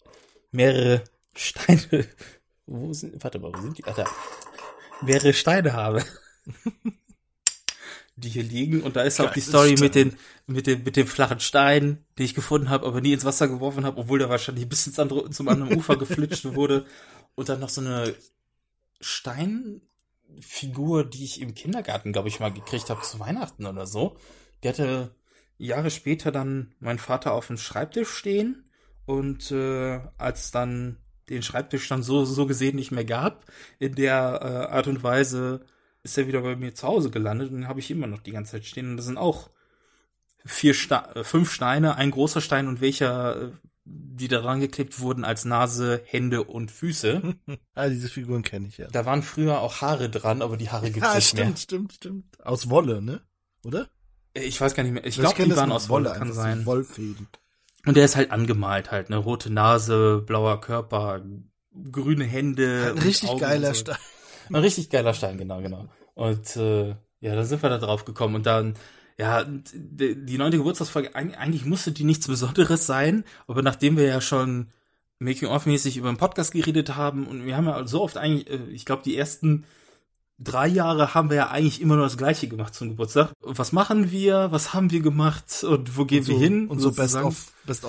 mehrere 0.52 1.04
Steine. 1.36 2.06
Wo 2.66 2.94
sind, 2.94 3.24
warte 3.24 3.40
mal, 3.40 3.52
wo 3.52 3.62
sind 3.62 3.80
die? 3.80 3.84
Alter. 3.84 4.06
Mehrere 5.02 5.34
Steine 5.34 5.74
habe. 5.74 6.04
die 8.16 8.30
hier 8.30 8.44
liegen 8.44 8.84
und 8.84 8.96
da 8.96 9.02
ist 9.04 9.20
auch 9.22 9.32
die 9.32 9.40
Story 9.42 9.76
mit 9.80 9.96
den 9.96 10.16
mit 10.46 10.68
dem 10.68 10.84
mit 10.84 10.98
dem 10.98 11.08
flachen 11.08 11.40
Stein, 11.40 12.04
den 12.18 12.26
ich 12.26 12.36
gefunden 12.36 12.70
habe, 12.70 12.86
aber 12.86 13.02
nie 13.02 13.14
ins 13.14 13.24
Wasser 13.26 13.48
geworfen 13.48 13.86
habe, 13.86 13.98
obwohl 13.98 14.20
der 14.20 14.30
wahrscheinlich 14.30 14.68
bis 14.68 14.86
ins 14.88 15.00
andere, 15.00 15.30
zum 15.30 15.48
anderen 15.48 15.78
Ufer 15.78 15.96
geflitscht 15.98 16.44
wurde 16.54 16.86
und 17.36 17.50
dann 17.50 17.60
noch 17.62 17.70
so 17.70 17.82
eine 17.82 18.14
Steinfigur, 20.30 21.06
die 21.06 21.24
ich 21.24 21.42
im 21.42 21.54
Kindergarten, 21.54 22.12
glaube 22.12 22.28
ich, 22.28 22.40
mal 22.40 22.52
gekriegt 22.52 22.90
habe 22.90 23.02
zu 23.02 23.20
Weihnachten 23.20 23.66
oder 23.66 23.86
so. 23.86 24.18
Die 24.64 24.70
hatte 24.70 25.16
Jahre 25.58 25.92
später 25.92 26.32
dann 26.32 26.74
mein 26.80 27.00
Vater 27.00 27.34
auf 27.34 27.48
dem 27.48 27.58
Schreibtisch 27.58 28.10
stehen 28.10 28.70
und 29.06 29.52
äh, 29.52 30.00
als 30.18 30.52
dann 30.52 30.98
den 31.30 31.44
Schreibtisch 31.44 31.88
dann 31.88 32.02
so 32.02 32.26
so 32.26 32.46
gesehen 32.46 32.76
nicht 32.76 32.92
mehr 32.92 33.06
gab, 33.06 33.46
in 33.78 33.96
der 33.96 34.40
äh, 34.42 34.74
Art 34.74 34.88
und 34.88 35.04
Weise 35.04 35.66
ist 36.02 36.18
er 36.18 36.28
wieder 36.28 36.42
bei 36.42 36.56
mir 36.56 36.74
zu 36.74 36.88
Hause 36.88 37.12
gelandet 37.12 37.50
und 37.50 37.58
den 37.58 37.68
habe 37.68 37.80
ich 37.82 37.92
immer 37.92 38.08
noch 38.08 38.22
die 38.22 38.32
ganze 38.32 38.54
Zeit 38.54 38.66
stehen 38.66 38.92
und 38.92 38.98
das 38.98 39.06
sind 39.06 39.18
auch 39.18 39.50
vier 40.46 40.74
Sta 40.74 41.12
äh, 41.14 41.24
fünf 41.24 41.52
Steine, 41.52 41.96
ein 41.96 42.12
großer 42.12 42.42
Stein 42.42 42.68
und 42.68 42.82
welcher 42.82 43.42
äh, 43.42 43.52
die 43.92 44.28
da 44.28 44.40
dran 44.42 44.60
geklebt 44.60 45.00
wurden 45.00 45.24
als 45.26 45.46
Nase, 45.46 46.02
Hände 46.06 46.44
und 46.44 46.72
Füße. 46.72 47.22
Ah, 47.74 47.88
diese 47.90 48.10
Figuren 48.10 48.44
kenne 48.44 48.68
ich 48.68 48.78
ja. 48.78 48.88
Da 48.88 49.06
waren 49.06 49.24
früher 49.24 49.62
auch 49.62 49.80
Haare 49.82 50.10
dran, 50.10 50.42
aber 50.42 50.58
die 50.58 50.70
Haare 50.70 50.92
gibt's 50.92 51.08
Ja, 51.08 51.16
nicht 51.16 51.28
stimmt, 51.30 51.48
mehr. 51.50 51.58
stimmt, 51.58 51.94
stimmt. 51.94 52.42
Aus 52.46 52.70
Wolle, 52.70 53.02
ne? 53.02 53.22
Oder? 53.64 53.88
Ich 54.34 54.60
weiß 54.60 54.76
gar 54.76 54.84
nicht 54.84 54.92
mehr. 54.92 55.06
Ich 55.06 55.18
Also 55.18 55.34
glaube, 55.34 55.50
die 55.50 55.56
waren 55.58 55.72
aus 55.72 55.88
Wolle, 55.90 56.12
kann 56.14 56.34
sein. 56.34 56.66
Wollfäden. 56.66 57.28
Und 57.86 57.96
der 57.96 58.04
ist 58.06 58.18
halt 58.18 58.32
angemalt 58.32 58.92
halt, 58.92 59.10
ne? 59.10 59.16
Rote 59.18 59.52
Nase, 59.52 60.22
blauer 60.26 60.60
Körper, 60.60 61.22
grüne 61.92 62.26
Hände. 62.26 62.94
Ein 62.96 62.98
richtig 63.02 63.30
Augen 63.30 63.40
geiler 63.40 63.70
so. 63.74 63.80
Stein. 63.82 63.98
Ein 64.50 64.56
richtig 64.56 64.90
geiler 64.90 65.14
Stein, 65.14 65.38
genau, 65.38 65.62
genau. 65.62 65.88
Und 66.16 66.56
äh, 66.58 66.90
ja, 67.22 67.36
da 67.36 67.44
sind 67.46 67.64
wir 67.64 67.70
da 67.70 67.78
drauf 67.78 68.04
gekommen 68.04 68.36
und 68.36 68.46
dann, 68.46 68.74
ja, 69.20 69.44
die, 69.44 70.16
neunte 70.38 70.58
Geburtstagsfolge, 70.58 71.10
eig- 71.16 71.36
eigentlich 71.36 71.66
musste 71.66 71.92
die 71.92 72.06
nichts 72.06 72.28
Besonderes 72.28 72.86
sein, 72.86 73.26
aber 73.48 73.62
nachdem 73.62 73.98
wir 73.98 74.06
ja 74.06 74.22
schon 74.22 74.68
Making-of-mäßig 75.20 75.98
über 75.98 76.10
den 76.10 76.18
Podcast 76.18 76.54
geredet 76.54 76.96
haben 76.96 77.28
und 77.28 77.46
wir 77.46 77.58
haben 77.58 77.66
ja 77.66 77.86
so 77.86 78.02
oft 78.02 78.16
eigentlich, 78.18 78.50
äh, 78.50 78.60
ich 78.72 78.86
glaube, 78.86 79.04
die 79.04 79.18
ersten 79.18 79.66
drei 80.42 80.68
Jahre 80.68 81.14
haben 81.14 81.30
wir 81.30 81.36
ja 81.36 81.50
eigentlich 81.50 81.82
immer 81.82 81.96
nur 81.98 82.06
das 82.06 82.16
Gleiche 82.16 82.48
gemacht 82.48 82.74
zum 82.74 82.88
Geburtstag. 82.88 83.34
Was 83.42 83.74
machen 83.74 84.10
wir? 84.10 84.54
Was 84.54 84.74
haben 84.74 84.90
wir 84.90 85.02
gemacht? 85.02 85.66
Und 85.66 85.98
wo 85.98 86.06
gehen 86.06 86.20
Und 86.20 86.26
so, 86.26 86.32
wir 86.32 86.40
hin? 86.40 86.68
Und 86.70 86.80
so 86.80 86.88
Best 86.92 87.12
sozusagen? 87.12 87.28
of, 87.28 87.52
Best 87.66 87.84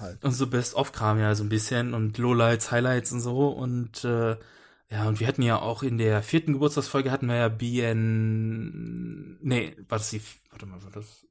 halt. 0.00 0.24
Und 0.24 0.32
so 0.32 0.48
Best-of-Kram 0.48 1.20
ja 1.20 1.36
so 1.36 1.44
ein 1.44 1.48
bisschen 1.48 1.94
und 1.94 2.18
Lowlights, 2.18 2.72
Highlights 2.72 3.12
und 3.12 3.20
so. 3.20 3.46
Und 3.50 4.04
äh, 4.04 4.34
ja, 4.90 5.08
und 5.08 5.18
wir 5.20 5.26
hatten 5.26 5.42
ja 5.42 5.60
auch 5.60 5.82
in 5.82 5.98
der 5.98 6.22
vierten 6.22 6.52
Geburtstagsfolge 6.52 7.10
hatten 7.10 7.26
wir 7.26 7.36
ja 7.36 7.48
BN. 7.48 9.38
Nee, 9.42 9.76
war 9.88 9.98
das 9.98 10.10
die. 10.10 10.20
Warte 10.50 10.66
mal, 10.66 10.82
war 10.82 10.90
das. 10.90 11.26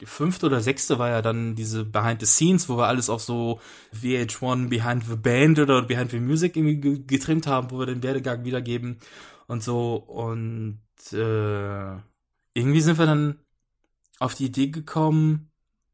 Die 0.00 0.06
fünfte 0.06 0.44
oder 0.46 0.60
sechste 0.60 0.98
war 0.98 1.08
ja 1.08 1.22
dann 1.22 1.54
diese 1.54 1.84
Behind 1.84 2.20
the 2.20 2.26
Scenes, 2.26 2.68
wo 2.68 2.76
wir 2.76 2.86
alles 2.86 3.08
auf 3.08 3.22
so 3.22 3.60
VH1 3.94 4.68
Behind 4.68 5.04
the 5.06 5.16
Band 5.16 5.58
oder 5.58 5.80
Behind 5.82 6.10
the 6.10 6.20
Music 6.20 6.54
irgendwie 6.54 6.76
ge- 6.80 7.02
getrimmt 7.06 7.46
haben, 7.46 7.70
wo 7.70 7.78
wir 7.78 7.86
den 7.86 8.02
Werdegang 8.02 8.44
wiedergeben 8.44 8.98
und 9.46 9.62
so. 9.62 9.96
Und 9.96 10.80
äh, 11.12 11.96
irgendwie 12.52 12.80
sind 12.82 12.98
wir 12.98 13.06
dann 13.06 13.38
auf 14.18 14.34
die 14.34 14.46
Idee 14.46 14.68
gekommen, 14.68 15.50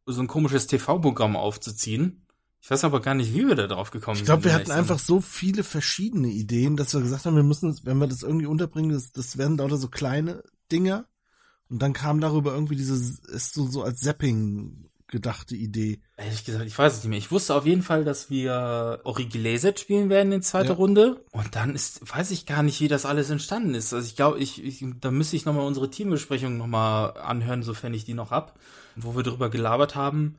so 0.07 0.21
ein 0.21 0.27
komisches 0.27 0.67
TV-Programm 0.67 1.37
aufzuziehen. 1.37 2.22
Ich 2.63 2.71
weiß 2.71 2.85
aber 2.85 3.01
gar 3.01 3.15
nicht, 3.15 3.35
wie 3.35 3.47
wir 3.49 3.57
da 3.57 3.67
drauf 3.67 3.91
gekommen 3.91 4.19
Ich 4.19 4.25
glaube, 4.25 4.43
sind. 4.43 4.53
wir 4.53 4.55
hatten 4.55 4.71
einfach 4.71 5.01
so 5.01 5.21
viele 5.21 5.65
verschiedene 5.65 6.29
Ideen, 6.29 6.77
dass 6.77 6.95
wir 6.95 7.01
gesagt 7.01 7.27
haben, 7.27 7.35
wir 7.35 7.43
müssen 7.43 7.67
uns, 7.67 7.85
wenn 7.85 7.99
wir 7.99 8.07
das 8.07 8.23
irgendwie 8.23 8.47
unterbringen, 8.47 8.93
das, 8.93 9.11
das 9.11 9.37
werden 9.37 9.59
lauter 9.59 9.77
so 9.79 9.89
kleine 9.89 10.45
Dinger. 10.71 11.07
Und 11.69 11.83
dann 11.83 11.93
kam 11.93 12.21
darüber 12.21 12.55
irgendwie 12.55 12.77
diese, 12.77 12.95
ist 12.95 13.55
so, 13.55 13.67
so 13.67 13.83
als 13.83 14.01
Zapping 14.01 14.89
gedachte 15.09 15.57
Idee. 15.57 16.01
Ehrlich 16.17 16.45
gesagt, 16.45 16.65
ich 16.65 16.79
weiß 16.79 16.93
es 16.93 16.99
nicht 17.01 17.11
mehr. 17.11 17.19
Ich 17.19 17.31
wusste 17.33 17.55
auf 17.55 17.67
jeden 17.67 17.83
Fall, 17.83 18.05
dass 18.05 18.31
wir 18.31 19.01
Origiläset 19.05 19.81
spielen 19.81 20.09
werden 20.09 20.33
in 20.33 20.43
zweiter 20.43 20.71
Ja. 20.71 20.75
Runde. 20.75 21.25
Und 21.33 21.57
dann 21.57 21.75
ist, 21.75 22.01
weiß 22.15 22.31
ich 22.31 22.47
gar 22.47 22.63
nicht, 22.63 22.81
wie 22.81 22.89
das 22.89 23.05
alles 23.05 23.29
entstanden 23.29 23.75
ist. 23.75 23.93
Also 23.93 24.07
ich 24.07 24.15
glaube, 24.17 24.39
ich, 24.39 24.63
ich, 24.65 24.85
da 25.01 25.11
müsste 25.11 25.35
ich 25.37 25.45
nochmal 25.45 25.67
unsere 25.67 25.91
Teambesprechung 25.91 26.57
nochmal 26.57 27.17
anhören, 27.19 27.63
sofern 27.63 27.93
ich 27.93 28.05
die 28.05 28.15
noch 28.15 28.31
hab, 28.31 28.59
wo 28.97 29.17
wir 29.17 29.23
drüber 29.25 29.51
gelabert 29.51 29.95
haben. 29.97 30.39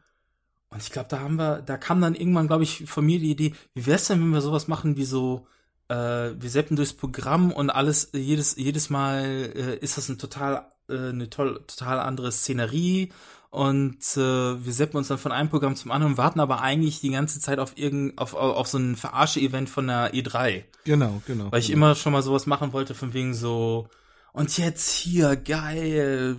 Und 0.74 0.82
ich 0.82 0.92
glaube, 0.92 1.10
da 1.10 1.20
haben 1.20 1.36
wir, 1.36 1.62
da 1.62 1.78
kam 1.78 2.02
dann 2.02 2.16
irgendwann, 2.16 2.48
glaube 2.48 2.64
ich, 2.64 2.86
von 2.90 3.06
mir 3.06 3.20
die 3.20 3.32
Idee, 3.32 3.54
wie 3.74 3.86
wär's 3.86 4.08
denn, 4.08 4.20
wenn 4.20 4.30
wir 4.30 4.42
sowas 4.42 4.68
machen 4.68 4.98
wie 4.98 5.06
so, 5.06 5.48
äh, 5.88 5.96
wir 5.96 6.50
seppen 6.50 6.76
durchs 6.76 6.94
Programm 6.94 7.52
und 7.52 7.70
alles, 7.70 8.10
jedes, 8.14 8.56
jedes 8.56 8.90
Mal 8.90 9.52
äh, 9.56 9.78
ist 9.78 9.98
das 9.98 10.10
ein 10.10 10.18
total, 10.18 10.66
äh, 10.90 11.10
eine 11.10 11.30
toll, 11.30 11.64
total 11.68 12.00
andere 12.00 12.32
Szenerie 12.32 13.12
und 13.52 14.00
äh, 14.18 14.66
wir 14.66 14.74
seppen 14.74 14.98
uns 14.98 15.10
dann 15.10 15.20
von 15.20 15.32
einem 15.32 15.50
Programm 15.50 15.76
zum 15.76 15.92
anderen 15.92 16.14
und 16.14 16.18
warten 16.18 16.40
aber 16.40 16.62
eigentlich 16.62 17.02
die 17.02 17.12
ganze 17.12 17.40
Zeit 17.40 17.60
auf 17.60 17.78
irgend, 17.78 18.18
auf, 18.18 18.34
auf, 18.34 18.56
auf 18.56 18.68
so 18.68 18.80
ein 18.80 18.96
Verarsche-Event 18.96 19.70
von 19.70 19.86
der 19.86 20.12
E3. 20.14 20.64
Genau, 20.86 21.22
genau. 21.28 21.52
Weil 21.52 21.60
ich 21.60 21.68
genau. 21.68 21.78
immer 21.78 21.96
schon 21.96 22.14
mal 22.14 22.24
sowas 22.24 22.48
machen 22.48 22.74
wollte, 22.74 22.96
von 22.96 23.14
wegen 23.14 23.36
so, 23.36 23.88
und 24.32 24.58
jetzt 24.58 24.90
hier, 24.90 25.36
geil, 25.36 26.38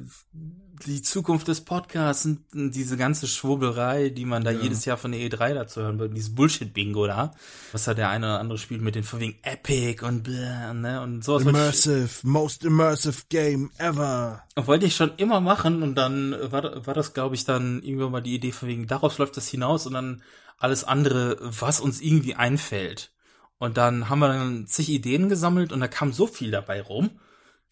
die 0.87 1.03
Zukunft 1.03 1.49
des 1.49 1.61
Podcasts 1.61 2.27
und 2.27 2.41
diese 2.53 2.97
ganze 2.97 3.27
Schwurbelei, 3.29 4.09
die 4.09 4.25
man 4.25 4.43
da 4.45 4.51
Ja. 4.51 4.61
jedes 4.61 4.85
Jahr 4.85 4.97
von 4.97 5.13
der 5.13 5.21
E3 5.21 5.55
dazu 5.55 5.81
hören 5.83 5.99
will, 5.99 6.09
dieses 6.09 6.35
Bullshit-Bingo 6.35 7.07
da, 7.07 7.35
was 7.73 7.85
da 7.85 7.95
der 7.95 8.09
eine 8.09 8.27
oder 8.27 8.41
andere 8.41 8.59
spielt 8.59 8.83
mit 8.83 8.95
den 8.95 9.05
von 9.05 9.21
wegen 9.21 9.39
Epic 9.43 10.05
und 10.05 10.25
bläh, 10.25 10.73
ne, 10.75 11.01
und 11.03 11.25
sowas 11.25 11.45
wollte 11.45 11.59
ich, 11.59 11.87
Immersive, 11.87 12.27
most 12.27 12.65
immersive 12.65 13.23
game 13.29 13.71
ever. 13.79 14.43
wollte 14.57 14.87
ich 14.87 14.97
schon 14.97 15.13
immer 15.17 15.41
machen 15.41 15.83
und 15.83 15.95
dann 15.95 16.35
war, 16.51 16.87
war 16.87 16.95
das, 16.95 17.15
glaube 17.15 17.35
ich, 17.35 17.45
dann 17.45 17.83
irgendwann 17.83 18.13
mal 18.13 18.21
die 18.21 18.35
Idee 18.35 18.53
von 18.53 18.69
wegen, 18.69 18.87
daraus 18.87 19.19
läuft 19.19 19.37
das 19.37 19.49
hinaus 19.49 19.87
und 19.87 19.95
dann 19.95 20.23
alles 20.59 20.85
andere, 20.85 21.39
was 21.41 21.81
uns 21.81 22.01
irgendwie 22.01 22.35
einfällt. 22.35 23.13
Und 23.59 23.77
dann 23.77 24.09
haben 24.09 24.19
wir 24.19 24.29
dann 24.29 24.67
zig 24.67 24.89
Ideen 24.89 25.29
gesammelt 25.29 25.73
und 25.73 25.81
da 25.81 25.89
kam 25.89 26.13
so 26.13 26.27
viel 26.27 26.51
dabei 26.51 26.83
rum, 26.83 27.11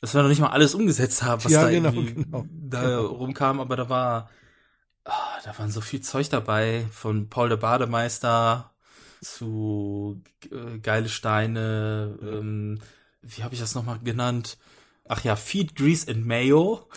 dass 0.03 0.15
wir 0.15 0.23
noch 0.23 0.31
nicht 0.31 0.41
mal 0.43 0.51
alles 0.51 0.75
umgesetzt 0.77 1.25
haben, 1.25 1.45
was 1.45 1.53
Ja, 1.53 1.65
da 1.65 1.71
genau, 1.71 1.93
genau, 1.93 2.47
da 2.53 2.83
genau. 2.83 3.07
rumkam, 3.07 3.61
aber 3.61 3.77
da 3.77 3.89
war 3.91 4.31
ah, 5.05 5.39
da 5.45 5.59
waren 5.59 5.71
so 5.71 5.81
viel 5.81 6.01
Zeug 6.03 6.29
dabei, 6.31 6.87
von 6.93 7.29
Paul 7.31 7.51
der 7.51 7.57
Bademeister 7.59 8.73
zu 9.21 10.23
äh, 10.51 10.79
geile 10.81 11.09
Steine, 11.09 12.19
ähm, 12.23 12.81
wie 13.23 13.45
habe 13.45 13.55
ich 13.55 13.61
das 13.61 13.75
nochmal 13.75 14.01
genannt? 14.01 14.59
Ach 15.09 15.23
ja, 15.25 15.37
Feed, 15.37 15.77
Grease 15.77 16.11
and 16.11 16.27
Mayo, 16.27 16.89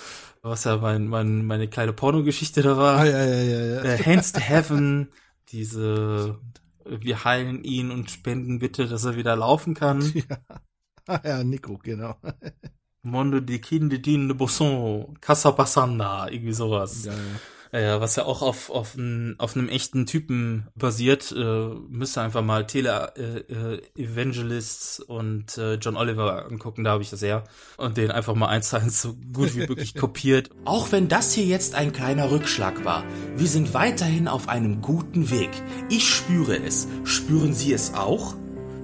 was 0.41 0.63
ja 0.63 0.77
mein, 0.77 1.07
mein, 1.07 1.45
meine 1.45 1.67
kleine 1.67 1.93
Pornogeschichte 1.93 2.61
da 2.63 2.77
war. 2.77 2.99
Ah, 2.99 3.05
ja, 3.05 3.25
ja, 3.25 3.41
ja, 3.43 3.65
ja. 3.75 3.83
Äh, 3.83 4.03
Hands 4.03 4.31
to 4.31 4.39
Heaven, 4.39 5.11
diese 5.51 6.39
wir 6.87 7.23
heilen 7.23 7.63
ihn 7.63 7.91
und 7.91 8.11
spenden 8.11 8.59
bitte, 8.59 8.87
dass 8.87 9.05
er 9.05 9.15
wieder 9.15 9.35
laufen 9.35 9.73
kann. 9.73 10.13
Ja. 10.13 10.37
Ah, 11.07 11.21
ja, 11.23 11.43
Nico, 11.43 11.77
genau. 11.77 12.15
Mondo 13.05 13.39
di 13.39 13.59
Kinde 13.59 13.99
de 13.99 14.33
Bosson, 14.33 15.15
Casa 15.21 15.51
Passanda, 15.51 16.27
irgendwie 16.29 16.53
sowas. 16.53 17.05
Ja, 17.05 17.13
ja. 17.13 17.19
Ja, 17.71 17.99
was 17.99 18.15
ja 18.15 18.23
auch 18.23 18.41
auf, 18.41 18.69
auf, 18.69 18.95
n, 18.95 19.35
auf 19.37 19.55
einem 19.55 19.67
echten 19.67 20.05
Typen 20.05 20.67
basiert, 20.75 21.33
äh, 21.35 21.67
müsst 21.89 22.17
ihr 22.17 22.21
einfach 22.21 22.41
mal 22.41 22.65
Tele 22.67 23.11
äh, 23.17 23.53
äh, 23.53 23.81
Evangelists 24.01 25.01
und 25.01 25.57
äh, 25.57 25.73
John 25.75 25.97
Oliver 25.97 26.45
angucken, 26.45 26.85
da 26.85 26.91
habe 26.91 27.03
ich 27.03 27.09
das 27.09 27.21
her. 27.21 27.43
Und 27.75 27.97
den 27.97 28.11
einfach 28.11 28.33
mal 28.33 28.47
eins 28.47 28.69
zu 28.69 28.77
eins 28.77 29.01
so 29.01 29.15
gut 29.33 29.55
wie 29.55 29.67
möglich 29.67 29.95
kopiert. 29.99 30.51
Auch 30.63 30.93
wenn 30.93 31.09
das 31.09 31.33
hier 31.33 31.45
jetzt 31.45 31.75
ein 31.75 31.91
kleiner 31.91 32.31
Rückschlag 32.31 32.85
war, 32.85 33.03
wir 33.35 33.47
sind 33.47 33.73
weiterhin 33.73 34.29
auf 34.29 34.47
einem 34.47 34.81
guten 34.81 35.29
Weg. 35.29 35.49
Ich 35.89 36.07
spüre 36.07 36.57
es. 36.57 36.87
Spüren 37.03 37.53
Sie 37.53 37.73
es 37.73 37.93
auch? 37.93 38.35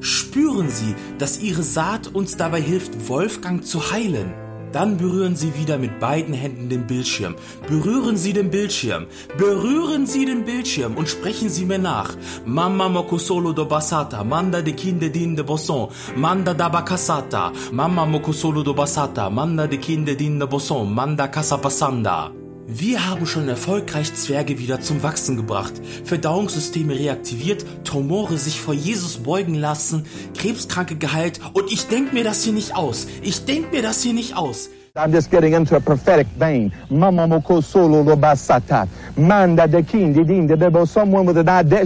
Spüren 0.02 0.69
Sie, 0.69 0.95
dass 1.19 1.40
Ihre 1.40 1.61
Saat 1.61 2.07
uns 2.07 2.36
dabei 2.36 2.60
hilft, 2.60 3.07
Wolfgang 3.07 3.64
zu 3.64 3.91
heilen? 3.91 4.34
Dann 4.72 4.98
berühren 4.98 5.36
Sie 5.36 5.53
wieder 5.56 5.78
mit 5.78 5.99
beiden 5.99 6.34
Händen 6.34 6.69
den 6.69 6.88
Bildschirm. 6.88 7.36
Berühren 7.68 8.18
Sie 8.18 8.34
den 8.34 8.49
Bildschirm. 8.49 9.06
Berühren 9.38 10.07
Sie 10.07 10.26
den 10.26 10.44
Bildschirm 10.44 10.95
und 10.95 11.07
sprechen 11.07 11.49
Sie 11.49 11.65
mir 11.65 11.78
nach. 11.78 12.15
Mamma 12.45 12.90
mokosolo 12.90 13.53
do 13.53 13.65
basata, 13.65 14.23
manda 14.23 14.61
de 14.64 14.73
kinde 14.73 15.11
din 15.11 15.36
de 15.36 15.44
bosson, 15.44 15.90
manda 16.15 16.56
da 16.56 16.69
bakasata, 16.69 17.52
mamma 17.72 18.06
mokosolo 18.06 18.64
do 18.64 18.73
basata, 18.73 19.30
manda 19.30 19.68
de 19.68 19.78
kinde 19.78 20.15
din 20.15 20.40
de 20.40 20.48
bosson, 20.48 20.91
manda 20.91 21.28
casa 21.28 21.57
passanda. 21.57 22.40
Wir 22.73 23.06
haben 23.06 23.26
schon 23.26 23.49
erfolgreich 23.49 24.14
Zwerge 24.14 24.57
wieder 24.57 24.80
zum 24.80 25.03
Wachsen 25.03 25.35
gebracht, 25.35 25.73
Verdauungssysteme 26.06 26.98
reaktiviert, 26.98 27.65
Tumore 27.84 28.38
sich 28.38 28.61
vor 28.61 28.73
Jesus 28.73 29.18
beugen 29.18 29.56
lassen, 29.56 30.06
Krebskranke 30.38 30.95
geheilt 30.95 31.41
und 31.52 31.69
ich 31.69 31.88
denk 31.88 32.14
mir 32.14 32.23
das 32.23 32.45
hier 32.45 32.53
nicht 32.53 32.73
aus. 32.73 33.07
Ich 33.23 33.43
denk 33.43 33.73
mir 33.73 33.81
das 33.81 34.02
hier 34.02 34.14
nicht 34.14 34.38
aus. 34.38 34.69
I'm 34.97 35.13
just 35.13 35.31
getting 35.31 35.53
into 35.53 35.77
a 35.77 35.80
prophetic 35.80 36.27
vein. 36.35 36.69
Someone 36.89 37.30
with 37.30 37.45
a 41.38 41.43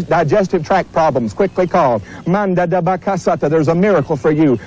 digestive 0.09 0.65
tract 0.65 0.91
problems, 0.91 1.35
quickly 1.35 1.67
call. 1.67 2.01
There's 2.25 3.67
a 3.67 3.75
miracle 3.75 4.15
for 4.15 4.31
you. 4.31 4.57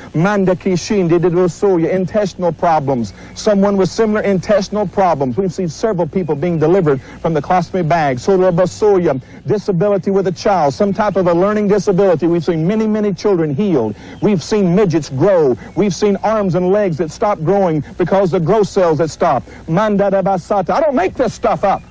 Intestinal 1.88 2.52
problems. 2.52 3.12
Someone 3.34 3.76
with 3.76 3.88
similar 3.88 4.20
intestinal 4.20 4.86
problems. 4.86 5.36
We've 5.36 5.52
seen 5.52 5.68
several 5.68 6.06
people 6.06 6.36
being 6.36 6.60
delivered 6.60 7.02
from 7.20 7.34
the 7.34 7.42
colostomy 7.42 7.88
bag. 7.88 8.20
Disability 9.48 10.12
with 10.12 10.28
a 10.28 10.32
child. 10.32 10.74
Some 10.74 10.92
type 10.92 11.16
of 11.16 11.26
a 11.26 11.34
learning 11.34 11.66
disability. 11.66 12.28
We've 12.28 12.44
seen 12.44 12.68
many, 12.68 12.86
many 12.86 13.12
children 13.14 13.52
healed. 13.52 13.96
We've 14.22 14.44
seen 14.44 14.76
midgets 14.76 15.08
grow. 15.08 15.56
We've 15.74 15.94
seen 15.94 16.14
arms 16.16 16.54
and 16.54 16.70
legs 16.70 16.98
that 16.98 17.10
stop 17.10 17.40
growing 17.40 17.82
because 17.96 18.27
of 18.32 18.44
growth 18.44 18.68
cells 18.68 18.98
that 18.98 19.10
stop. 19.10 19.42
Manda 19.66 20.10
de 20.10 20.22
basata. 20.22 20.74
I 20.76 20.80
don't 20.80 20.94
make 20.94 21.14
this 21.14 21.34
stuff 21.34 21.64
up. 21.64 21.82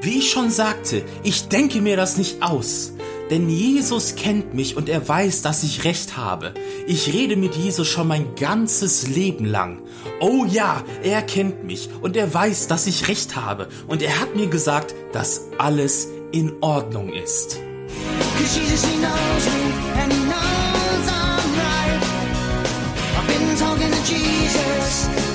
Wie 0.00 0.18
ich 0.18 0.30
schon 0.30 0.50
sagte, 0.50 1.02
ich 1.22 1.48
denke 1.48 1.80
mir 1.80 1.96
das 1.96 2.18
nicht 2.18 2.42
aus. 2.42 2.92
Denn 3.30 3.48
Jesus 3.48 4.14
kennt 4.14 4.54
mich 4.54 4.76
und 4.76 4.88
er 4.88 5.08
weiß, 5.08 5.42
dass 5.42 5.64
ich 5.64 5.84
recht 5.84 6.16
habe. 6.16 6.54
Ich 6.86 7.12
rede 7.12 7.36
mit 7.36 7.56
Jesus 7.56 7.88
schon 7.88 8.06
mein 8.06 8.36
ganzes 8.36 9.08
Leben 9.08 9.44
lang. 9.44 9.82
Oh 10.20 10.44
ja, 10.44 10.84
er 11.02 11.22
kennt 11.22 11.64
mich 11.64 11.88
und 12.00 12.16
er 12.16 12.32
weiß, 12.32 12.68
dass 12.68 12.86
ich 12.86 13.08
recht 13.08 13.34
habe. 13.34 13.68
Und 13.88 14.02
er 14.02 14.20
hat 14.20 14.36
mir 14.36 14.46
gesagt, 14.46 14.94
dass 15.12 15.46
alles 15.58 16.08
in 16.30 16.52
Ordnung 16.60 17.12
ist. 17.12 17.58
Jesus, 24.08 25.25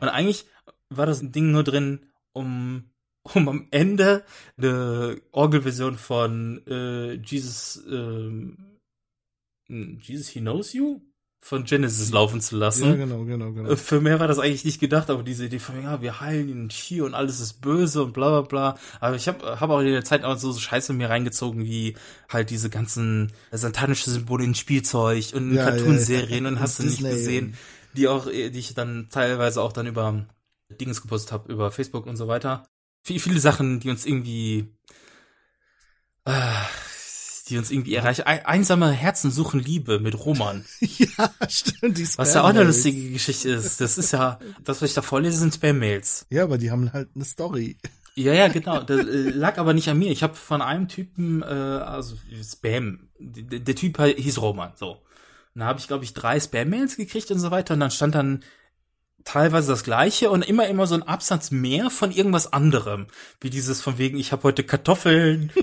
Und 0.00 0.08
eigentlich 0.08 0.46
war 0.90 1.06
das 1.06 1.20
Ding 1.22 1.50
nur 1.50 1.64
drin, 1.64 2.06
um, 2.32 2.84
um 3.22 3.48
am 3.48 3.68
Ende 3.70 4.24
eine 4.56 5.20
Orgelversion 5.32 5.96
von 5.98 6.62
äh, 6.66 7.14
Jesus, 7.14 7.82
ähm, 7.90 8.78
Jesus 9.68 10.28
He 10.28 10.40
Knows 10.40 10.72
You 10.72 11.00
von 11.40 11.64
Genesis 11.64 12.10
laufen 12.10 12.40
zu 12.40 12.56
lassen. 12.56 12.88
Ja, 12.88 12.94
genau, 12.96 13.24
genau, 13.24 13.52
genau. 13.52 13.70
Äh, 13.70 13.76
Für 13.76 14.00
mehr 14.00 14.18
war 14.18 14.26
das 14.26 14.38
eigentlich 14.38 14.64
nicht 14.64 14.80
gedacht, 14.80 15.08
aber 15.08 15.22
diese 15.22 15.46
Idee 15.46 15.60
von, 15.60 15.80
ja, 15.82 16.02
wir 16.02 16.20
heilen 16.20 16.48
ihn 16.48 16.68
hier 16.68 17.04
und 17.04 17.14
alles 17.14 17.40
ist 17.40 17.60
böse 17.60 18.02
und 18.02 18.12
bla 18.12 18.28
bla 18.28 18.40
bla. 18.42 18.78
Aber 19.00 19.16
ich 19.16 19.28
habe 19.28 19.60
hab 19.60 19.70
auch 19.70 19.80
in 19.80 19.86
der 19.86 20.04
Zeit 20.04 20.24
auch 20.24 20.36
so, 20.36 20.50
so 20.52 20.60
Scheiße 20.60 20.92
mir 20.92 21.08
reingezogen, 21.08 21.64
wie 21.64 21.94
halt 22.28 22.50
diese 22.50 22.70
ganzen 22.70 23.32
satanischen 23.52 24.12
Symbole 24.12 24.44
in 24.44 24.54
Spielzeug 24.54 25.26
und 25.32 25.50
in 25.50 25.54
Ja, 25.54 25.64
ja, 25.64 25.70
Cartoonserien 25.70 26.44
ja. 26.44 26.50
und 26.50 26.60
hast 26.60 26.80
du 26.80 26.82
nicht 26.84 27.02
gesehen, 27.02 27.54
die 27.98 28.08
auch, 28.08 28.26
äh, 28.26 28.50
die 28.50 28.58
ich 28.60 28.74
dann 28.74 29.08
teilweise 29.10 29.60
auch 29.60 29.72
dann 29.72 29.86
über 29.86 30.26
Dings 30.80 31.02
gepostet 31.02 31.32
habe, 31.32 31.52
über 31.52 31.70
Facebook 31.70 32.06
und 32.06 32.16
so 32.16 32.28
weiter. 32.28 32.66
Viel, 33.02 33.20
viele 33.20 33.40
Sachen, 33.40 33.80
die 33.80 33.90
uns 33.90 34.06
irgendwie 34.06 34.68
äh, 36.24 36.62
die 37.48 37.56
uns 37.56 37.70
irgendwie 37.70 37.94
erreichen. 37.94 38.22
Ein, 38.22 38.44
einsame 38.44 38.90
Herzen 38.90 39.30
suchen 39.30 39.60
Liebe 39.60 40.00
mit 40.00 40.24
Roman. 40.24 40.64
ja, 40.80 41.30
stimmt. 41.48 41.98
Die 41.98 42.06
Was 42.16 42.34
ja 42.34 42.42
auch 42.42 42.48
eine 42.48 42.64
lustige 42.64 43.10
Geschichte 43.10 43.50
ist. 43.50 43.80
Das 43.80 43.98
ist 43.98 44.12
ja, 44.12 44.38
das, 44.62 44.82
was 44.82 44.90
ich 44.90 44.94
da 44.94 45.02
vorlese, 45.02 45.38
sind 45.38 45.54
Spam-Mails. 45.54 46.26
Ja, 46.30 46.44
aber 46.44 46.58
die 46.58 46.70
haben 46.70 46.92
halt 46.92 47.08
eine 47.14 47.24
Story. 47.24 47.78
Ja, 48.14 48.32
ja, 48.32 48.48
genau. 48.48 48.82
Das 48.82 49.06
äh, 49.06 49.30
lag 49.30 49.58
aber 49.58 49.74
nicht 49.74 49.88
an 49.88 49.98
mir. 49.98 50.10
Ich 50.10 50.22
habe 50.22 50.34
von 50.34 50.60
einem 50.60 50.88
Typen, 50.88 51.42
äh, 51.42 51.46
also 51.46 52.16
Spam, 52.42 53.08
der, 53.18 53.60
der 53.60 53.74
Typ 53.74 54.02
hieß 54.02 54.42
Roman, 54.42 54.72
so. 54.76 54.98
Und 55.54 55.60
da 55.60 55.66
habe 55.66 55.80
ich, 55.80 55.88
glaube 55.88 56.04
ich, 56.04 56.14
drei 56.14 56.38
Spam-Mails 56.38 56.96
gekriegt 56.96 57.30
und 57.30 57.38
so 57.38 57.50
weiter. 57.50 57.74
Und 57.74 57.80
dann 57.80 57.90
stand 57.90 58.14
dann 58.14 58.44
teilweise 59.24 59.68
das 59.68 59.84
gleiche 59.84 60.30
und 60.30 60.42
immer 60.42 60.68
immer 60.68 60.86
so 60.86 60.94
ein 60.94 61.02
Absatz 61.02 61.50
mehr 61.50 61.90
von 61.90 62.10
irgendwas 62.10 62.52
anderem. 62.52 63.06
Wie 63.40 63.50
dieses 63.50 63.80
von 63.80 63.98
wegen, 63.98 64.18
ich 64.18 64.32
habe 64.32 64.44
heute 64.44 64.64
Kartoffeln. 64.64 65.52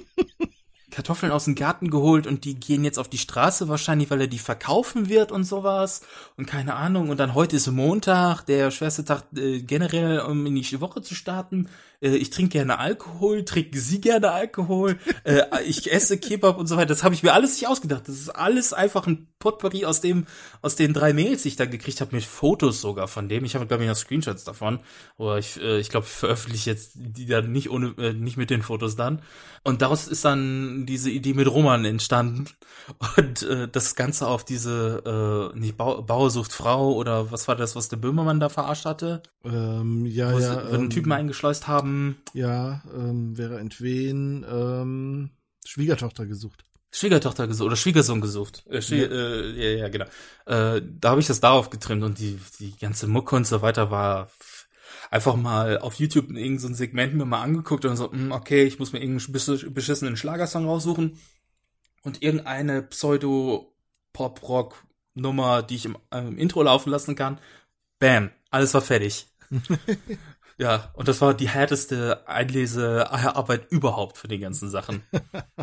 Kartoffeln 0.92 1.34
aus 1.34 1.44
dem 1.44 1.56
Garten 1.56 1.90
geholt 1.90 2.26
und 2.26 2.46
die 2.46 2.58
gehen 2.58 2.86
jetzt 2.86 3.00
auf 3.00 3.10
die 3.10 3.18
Straße 3.18 3.68
wahrscheinlich, 3.68 4.10
weil 4.10 4.22
er 4.22 4.28
die 4.28 4.40
verkaufen 4.40 5.10
wird 5.10 5.30
und 5.30 5.44
sowas 5.44 6.02
und 6.38 6.46
keine 6.46 6.76
Ahnung 6.76 7.10
und 7.10 7.20
dann 7.20 7.34
heute 7.34 7.58
ist 7.58 7.70
Montag, 7.70 8.44
der 8.44 8.72
schwerste 8.72 9.04
Tag 9.04 9.26
äh, 9.36 9.62
generell, 9.62 10.22
um 10.22 10.46
in 10.46 10.56
die 10.56 10.82
Woche 10.82 11.02
zu 11.02 11.14
starten. 11.14 11.68
Äh, 12.06 12.16
ich 12.18 12.30
trinke 12.30 12.54
gerne 12.54 12.80
Alkohol, 12.80 13.44
trinken 13.44 13.80
Sie 13.80 14.00
gerne 14.00 14.32
Alkohol, 14.32 14.98
äh, 15.24 15.42
ich 15.66 15.92
esse 15.92 16.18
Kebab 16.18 16.58
und 16.58 16.68
so 16.68 16.78
weiter. 16.78 16.88
Das 16.88 17.04
habe 17.04 17.16
ich 17.16 17.24
mir 17.24 17.34
alles 17.34 17.60
nicht 17.60 17.68
ausgedacht. 17.68 18.08
Das 18.08 18.16
ist 18.16 18.30
alles 18.30 18.74
einfach 18.74 19.08
ein 19.08 19.28
Potpourri 19.40 19.86
aus 19.86 20.02
dem 20.02 20.26
aus 20.62 20.76
den 20.76 20.94
drei 20.94 21.14
Mails, 21.14 21.44
die 21.44 21.50
ich 21.50 21.56
da 21.56 21.66
gekriegt 21.66 22.02
habe, 22.02 22.16
mit 22.16 22.24
Fotos 22.24 22.82
sogar 22.82 23.08
von 23.08 23.28
dem. 23.28 23.44
Ich 23.46 23.56
habe 23.56 23.66
glaube 23.66 23.84
ich 23.84 23.90
noch 23.90 23.96
Screenshots 23.96 24.44
davon, 24.44 24.80
aber 25.18 25.40
ich 25.40 25.60
äh, 25.60 25.80
ich 25.80 25.90
glaube, 25.90 26.06
ich 26.06 26.14
veröffentliche 26.14 26.70
jetzt 26.70 26.92
die 26.96 27.26
dann 27.26 27.52
nicht 27.52 27.70
ohne 27.70 27.96
äh, 27.98 28.14
nicht 28.14 28.38
mit 28.38 28.50
den 28.50 28.62
Fotos 28.62 28.96
dann. 28.96 29.22
Und 29.66 29.82
daraus 29.82 30.08
ist 30.08 30.24
dann 30.24 30.86
diese 30.86 31.10
Idee 31.10 31.34
mit 31.34 31.48
Roman 31.50 31.84
entstanden 31.86 32.46
und 33.18 33.42
äh, 33.42 33.68
das 33.68 33.96
Ganze 33.96 34.28
auf 34.28 34.46
diese 34.46 35.52
äh, 35.56 35.58
nicht 35.58 35.76
Bau, 35.76 36.04
Bauer 36.04 36.30
sucht 36.30 36.54
Frau 36.54 36.94
oder 36.94 37.32
was 37.32 37.48
war 37.48 37.56
das, 37.56 37.76
was 37.76 37.90
der 37.90 37.98
Böhmermann 37.98 38.40
da 38.40 38.50
verarscht 38.50 38.86
hatte? 38.86 39.24
Ähm, 39.44 40.06
ja, 40.06 40.32
Wo 40.32 40.38
sie- 40.40 40.46
ja. 40.46 40.64
wo 40.70 40.74
einen 40.76 40.84
ähm, 40.84 40.90
Typen 40.92 41.12
eingeschleust 41.12 41.68
haben. 41.68 42.18
Ja, 42.34 42.84
ähm, 42.96 43.36
Vera 43.36 43.58
Entwen, 43.58 44.46
ähm, 44.48 45.32
Schwiegertochter 45.66 46.28
gesucht. 46.28 46.64
Schwiegertochter 46.92 47.48
gesucht 47.48 47.66
oder 47.66 47.76
Schwiegersohn 47.76 48.22
gesucht. 48.22 48.64
Äh, 48.70 48.84
Schwie 48.84 49.02
Ja. 49.02 49.08
äh, 49.08 49.50
ja, 49.74 49.80
ja, 49.80 49.90
genau. 49.90 50.06
Äh, 50.46 50.80
da 51.00 51.10
habe 51.10 51.22
ich 51.22 51.28
das 51.28 51.40
darauf 51.40 51.72
getrimmt 51.72 52.04
und 52.04 52.20
die, 52.20 52.40
die 52.60 52.78
ganze 52.78 53.08
Mucke 53.08 53.36
und 53.36 53.48
so 53.48 53.64
weiter 53.64 53.90
war 53.90 54.30
einfach 55.16 55.36
mal 55.38 55.80
auf 55.80 55.96
YouTube 55.96 56.30
irgendein 56.30 56.60
so 56.60 56.74
Segment 56.74 57.16
mir 57.16 57.24
mal 57.24 57.42
angeguckt 57.42 57.86
und 57.86 57.96
so, 57.96 58.12
hm, 58.12 58.34
okay, 58.34 58.66
ich 58.66 58.80
muss 58.80 58.92
mir 58.92 59.00
irgendeinen 59.00 59.34
besch- 59.34 59.70
beschissenen 59.70 60.18
Schlagersong 60.18 60.66
raussuchen 60.66 61.18
und 62.04 62.22
irgendeine 62.22 62.82
Pseudo-Pop-Rock-Nummer, 62.82 65.64
die 65.64 65.76
ich 65.76 65.86
im, 65.86 65.98
im 66.12 66.38
Intro 66.38 66.64
laufen 66.64 66.90
lassen 66.90 67.16
kann. 67.16 67.40
Bam, 67.98 68.30
alles 68.52 68.74
war 68.74 68.82
fertig. 68.82 69.28
ja, 70.58 70.92
und 70.96 71.08
das 71.08 71.22
war 71.22 71.34
die 71.34 71.48
härteste 71.48 72.28
Einlesearbeit 72.28 73.72
überhaupt 73.72 74.18
für 74.18 74.28
die 74.28 74.40
ganzen 74.40 74.70
Sachen. 74.70 75.02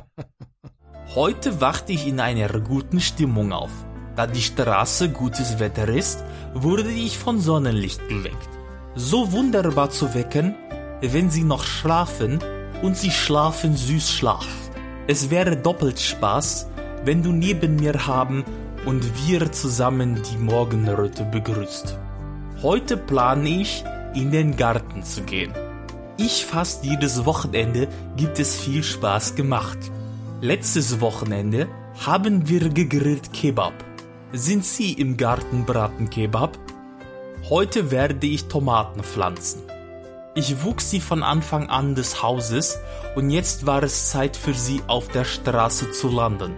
Heute 1.15 1.61
wachte 1.61 1.93
ich 1.93 2.07
in 2.07 2.21
einer 2.21 2.59
guten 2.61 3.03
Stimmung 3.03 3.53
auf. 3.53 3.71
Da 4.17 4.27
die 4.27 4.41
Straße 4.41 5.11
gutes 5.11 5.59
Wetter 5.59 5.89
ist, 5.89 6.25
wurde 6.55 6.91
ich 6.91 7.19
von 7.19 7.39
Sonnenlicht 7.39 8.09
geweckt. 8.09 8.62
So 8.95 9.33
wunderbar 9.33 9.89
zu 9.89 10.13
wecken, 10.13 10.55
wenn 11.01 11.31
sie 11.31 11.45
noch 11.45 11.65
schlafen 11.65 12.41
und 12.83 12.97
sie 12.97 13.11
schlafen 13.11 13.75
süß 13.75 14.13
Schlaf. 14.13 14.47
Es 15.07 15.31
wäre 15.31 15.57
doppelt 15.57 15.99
Spaß, 15.99 16.69
wenn 17.05 17.23
du 17.23 17.33
neben 17.33 17.77
mir 17.77 18.07
haben 18.07 18.45
und 18.85 19.03
wir 19.27 19.51
zusammen 19.51 20.21
die 20.31 20.37
Morgenröte 20.37 21.25
begrüßt. 21.25 21.99
Heute 22.63 22.97
plane 22.99 23.49
ich, 23.49 23.83
in 24.15 24.31
den 24.31 24.57
Garten 24.57 25.03
zu 25.03 25.23
gehen. 25.23 25.53
Ich 26.19 26.45
fast 26.45 26.85
jedes 26.85 27.25
Wochenende 27.25 27.89
gibt 28.19 28.39
es 28.39 28.57
viel 28.57 28.83
Spaß 28.83 29.35
gemacht. 29.37 29.79
Letztes 30.43 31.01
Wochenende 31.01 31.67
haben 32.05 32.47
wir 32.47 32.69
gegrillt 32.69 33.33
Kebab. 33.33 33.73
Sind 34.33 34.67
Sie 34.67 34.93
im 34.93 35.17
Garten 35.17 35.65
braten 35.65 36.11
Kebab? 36.11 36.59
Heute 37.51 37.91
werde 37.91 38.29
ich 38.29 38.45
Tomaten 38.45 39.03
pflanzen. 39.03 39.63
Ich 40.37 40.63
wuchs 40.63 40.91
sie 40.91 41.01
von 41.01 41.25
Anfang 41.25 41.69
an 41.69 41.97
des 41.97 42.23
Hauses 42.23 42.79
und 43.17 43.31
jetzt 43.31 43.67
war 43.67 43.83
es 43.83 44.11
Zeit 44.11 44.37
für 44.37 44.55
sie 44.55 44.81
auf 44.87 45.09
der 45.09 45.25
Straße 45.25 45.91
zu 45.91 46.09
landen. 46.09 46.55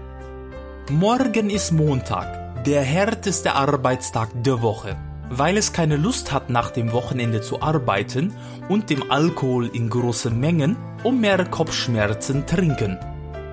Morgen 0.90 1.48
ist 1.48 1.72
Montag, 1.72 2.64
der 2.64 2.82
härteste 2.82 3.54
Arbeitstag 3.54 4.28
der 4.42 4.60
Woche. 4.60 4.98
Weil 5.30 5.56
es 5.56 5.72
keine 5.72 5.96
Lust 5.96 6.32
hat, 6.32 6.50
nach 6.50 6.70
dem 6.70 6.92
Wochenende 6.92 7.40
zu 7.40 7.62
arbeiten 7.62 8.34
und 8.68 8.90
dem 8.90 9.10
Alkohol 9.10 9.68
in 9.68 9.88
großen 9.88 10.38
Mengen, 10.38 10.76
um 11.02 11.18
mehr 11.18 11.46
Kopfschmerzen 11.46 12.46
trinken. 12.46 12.98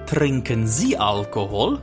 Trinken 0.05 0.67
Sie 0.67 0.97
Alkohol? 0.97 1.81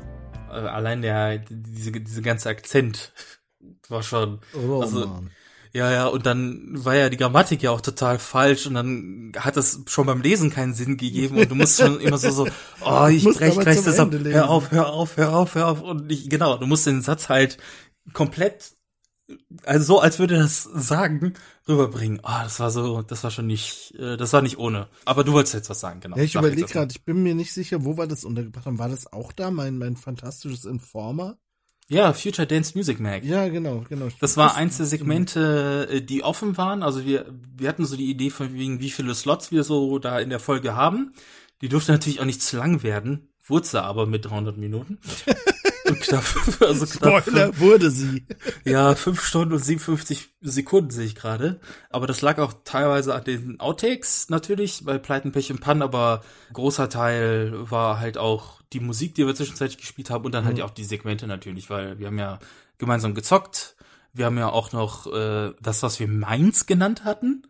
Äh, 0.50 0.56
allein 0.56 1.00
der, 1.00 1.38
diese, 1.38 1.92
diese 1.92 2.20
ganze 2.20 2.50
Akzent 2.50 3.14
war 3.88 4.02
schon, 4.02 4.40
Oh, 4.54 4.82
also, 4.82 5.06
Mann. 5.06 5.30
Ja, 5.78 5.92
ja, 5.92 6.06
und 6.08 6.26
dann 6.26 6.84
war 6.84 6.96
ja 6.96 7.08
die 7.08 7.16
Grammatik 7.16 7.62
ja 7.62 7.70
auch 7.70 7.80
total 7.80 8.18
falsch 8.18 8.66
und 8.66 8.74
dann 8.74 9.32
hat 9.38 9.56
das 9.56 9.80
schon 9.86 10.06
beim 10.06 10.20
Lesen 10.20 10.50
keinen 10.50 10.74
Sinn 10.74 10.96
gegeben 10.96 11.38
und 11.38 11.48
du 11.48 11.54
musst 11.54 11.80
schon 11.80 12.00
immer 12.00 12.18
so, 12.18 12.30
so, 12.30 12.48
oh, 12.84 13.06
ich 13.06 13.24
brech 13.24 13.56
gleich 13.58 13.82
das 13.84 14.00
ab, 14.00 14.10
hör 14.12 14.50
auf, 14.50 14.72
hör 14.72 14.92
auf, 14.92 15.16
hör 15.16 15.32
auf, 15.32 15.54
hör 15.54 15.68
auf 15.68 15.82
und 15.82 16.10
ich, 16.10 16.28
genau, 16.28 16.56
du 16.56 16.66
musst 16.66 16.84
den 16.84 17.00
Satz 17.00 17.28
halt 17.28 17.58
komplett, 18.12 18.72
also 19.64 19.84
so, 19.84 20.00
als 20.00 20.18
würde 20.18 20.36
das 20.36 20.64
sagen, 20.64 21.34
rüberbringen. 21.68 22.18
Ah, 22.24 22.42
das 22.42 22.58
war 22.58 22.72
so, 22.72 23.02
das 23.02 23.22
war 23.22 23.30
schon 23.30 23.46
nicht, 23.46 23.94
äh, 23.98 24.16
das 24.16 24.32
war 24.32 24.42
nicht 24.42 24.58
ohne. 24.58 24.88
Aber 25.04 25.22
du 25.22 25.32
wolltest 25.32 25.54
jetzt 25.54 25.70
was 25.70 25.78
sagen, 25.78 26.00
genau. 26.00 26.16
Ja, 26.16 26.24
ich 26.24 26.34
überlege 26.34 26.66
gerade, 26.66 26.90
ich 26.90 27.04
bin 27.04 27.22
mir 27.22 27.36
nicht 27.36 27.52
sicher, 27.52 27.84
wo 27.84 27.96
wir 27.96 28.08
das 28.08 28.24
untergebracht 28.24 28.66
haben. 28.66 28.78
War 28.78 28.88
das 28.88 29.12
auch 29.12 29.30
da, 29.30 29.52
mein, 29.52 29.78
mein 29.78 29.96
fantastisches 29.96 30.64
Informer? 30.64 31.38
Ja, 31.90 32.12
Future 32.12 32.46
Dance 32.46 32.76
Music 32.76 33.00
Mag. 33.00 33.24
Ja, 33.24 33.48
genau, 33.48 33.84
genau. 33.88 34.08
Das 34.20 34.36
war 34.36 34.56
eins 34.56 34.76
der 34.76 34.84
Segmente, 34.84 35.88
äh, 35.90 36.02
die 36.02 36.22
offen 36.22 36.58
waren. 36.58 36.82
Also 36.82 37.06
wir, 37.06 37.26
wir 37.56 37.68
hatten 37.68 37.86
so 37.86 37.96
die 37.96 38.10
Idee 38.10 38.28
von 38.28 38.52
wegen, 38.52 38.80
wie 38.80 38.90
viele 38.90 39.14
Slots 39.14 39.50
wir 39.50 39.64
so 39.64 39.98
da 39.98 40.18
in 40.18 40.28
der 40.28 40.38
Folge 40.38 40.76
haben. 40.76 41.14
Die 41.62 41.68
durfte 41.70 41.92
natürlich 41.92 42.20
auch 42.20 42.26
nicht 42.26 42.42
zu 42.42 42.58
lang 42.58 42.82
werden. 42.82 43.28
Wurde 43.46 43.66
sie 43.66 43.82
aber 43.82 44.06
mit 44.06 44.26
300 44.26 44.58
Minuten. 44.58 44.98
Und 45.88 46.00
knapp, 46.00 46.24
also 46.60 46.84
knapp 46.84 47.22
Spoiler, 47.22 47.58
wurde 47.58 47.90
sie. 47.90 48.26
Ja, 48.66 48.94
fünf 48.94 49.24
Stunden 49.24 49.54
und 49.54 49.64
57 49.64 50.28
Sekunden 50.42 50.90
sehe 50.90 51.06
ich 51.06 51.14
gerade. 51.14 51.60
Aber 51.88 52.06
das 52.06 52.20
lag 52.20 52.38
auch 52.38 52.52
teilweise 52.64 53.14
an 53.14 53.24
den 53.24 53.58
Outtakes 53.58 54.28
natürlich, 54.28 54.84
bei 54.84 54.98
Pleiten, 54.98 55.32
Pech 55.32 55.50
und 55.50 55.62
Pann, 55.62 55.80
aber 55.80 56.22
großer 56.52 56.90
Teil 56.90 57.70
war 57.70 58.00
halt 58.00 58.18
auch 58.18 58.57
die 58.72 58.80
Musik, 58.80 59.14
die 59.14 59.26
wir 59.26 59.34
zwischenzeitlich 59.34 59.78
gespielt 59.78 60.10
haben 60.10 60.24
und 60.24 60.32
dann 60.32 60.44
halt 60.44 60.58
Mhm. 60.58 60.62
auch 60.62 60.70
die 60.70 60.84
Segmente 60.84 61.26
natürlich, 61.26 61.70
weil 61.70 61.98
wir 61.98 62.06
haben 62.08 62.18
ja 62.18 62.38
gemeinsam 62.78 63.14
gezockt. 63.14 63.76
Wir 64.12 64.26
haben 64.26 64.38
ja 64.38 64.48
auch 64.48 64.72
noch 64.72 65.06
äh, 65.12 65.52
das, 65.60 65.82
was 65.82 66.00
wir 66.00 66.08
Mainz 66.08 66.66
genannt 66.66 67.04
hatten. 67.04 67.46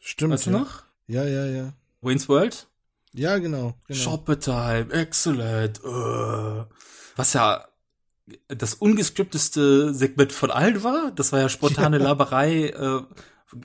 Stimmt. 0.00 0.32
Weißt 0.32 0.46
du 0.46 0.50
ja. 0.50 0.58
noch? 0.58 0.82
Ja, 1.06 1.24
ja, 1.24 1.46
ja. 1.46 1.72
Wayne's 2.02 2.28
World? 2.28 2.66
Ja, 3.12 3.38
genau. 3.38 3.74
genau. 3.86 4.00
Shoppertime, 4.00 4.92
excellent. 4.92 5.80
Äh. 5.84 6.64
Was 7.16 7.32
ja 7.32 7.64
das 8.48 8.74
ungeskripteste 8.74 9.94
Segment 9.94 10.32
von 10.32 10.50
allen 10.50 10.82
war. 10.82 11.10
Das 11.12 11.32
war 11.32 11.40
ja 11.40 11.48
spontane 11.50 11.98
Ja. 11.98 12.04
Laberei. 12.04 12.68
Äh, 12.68 13.02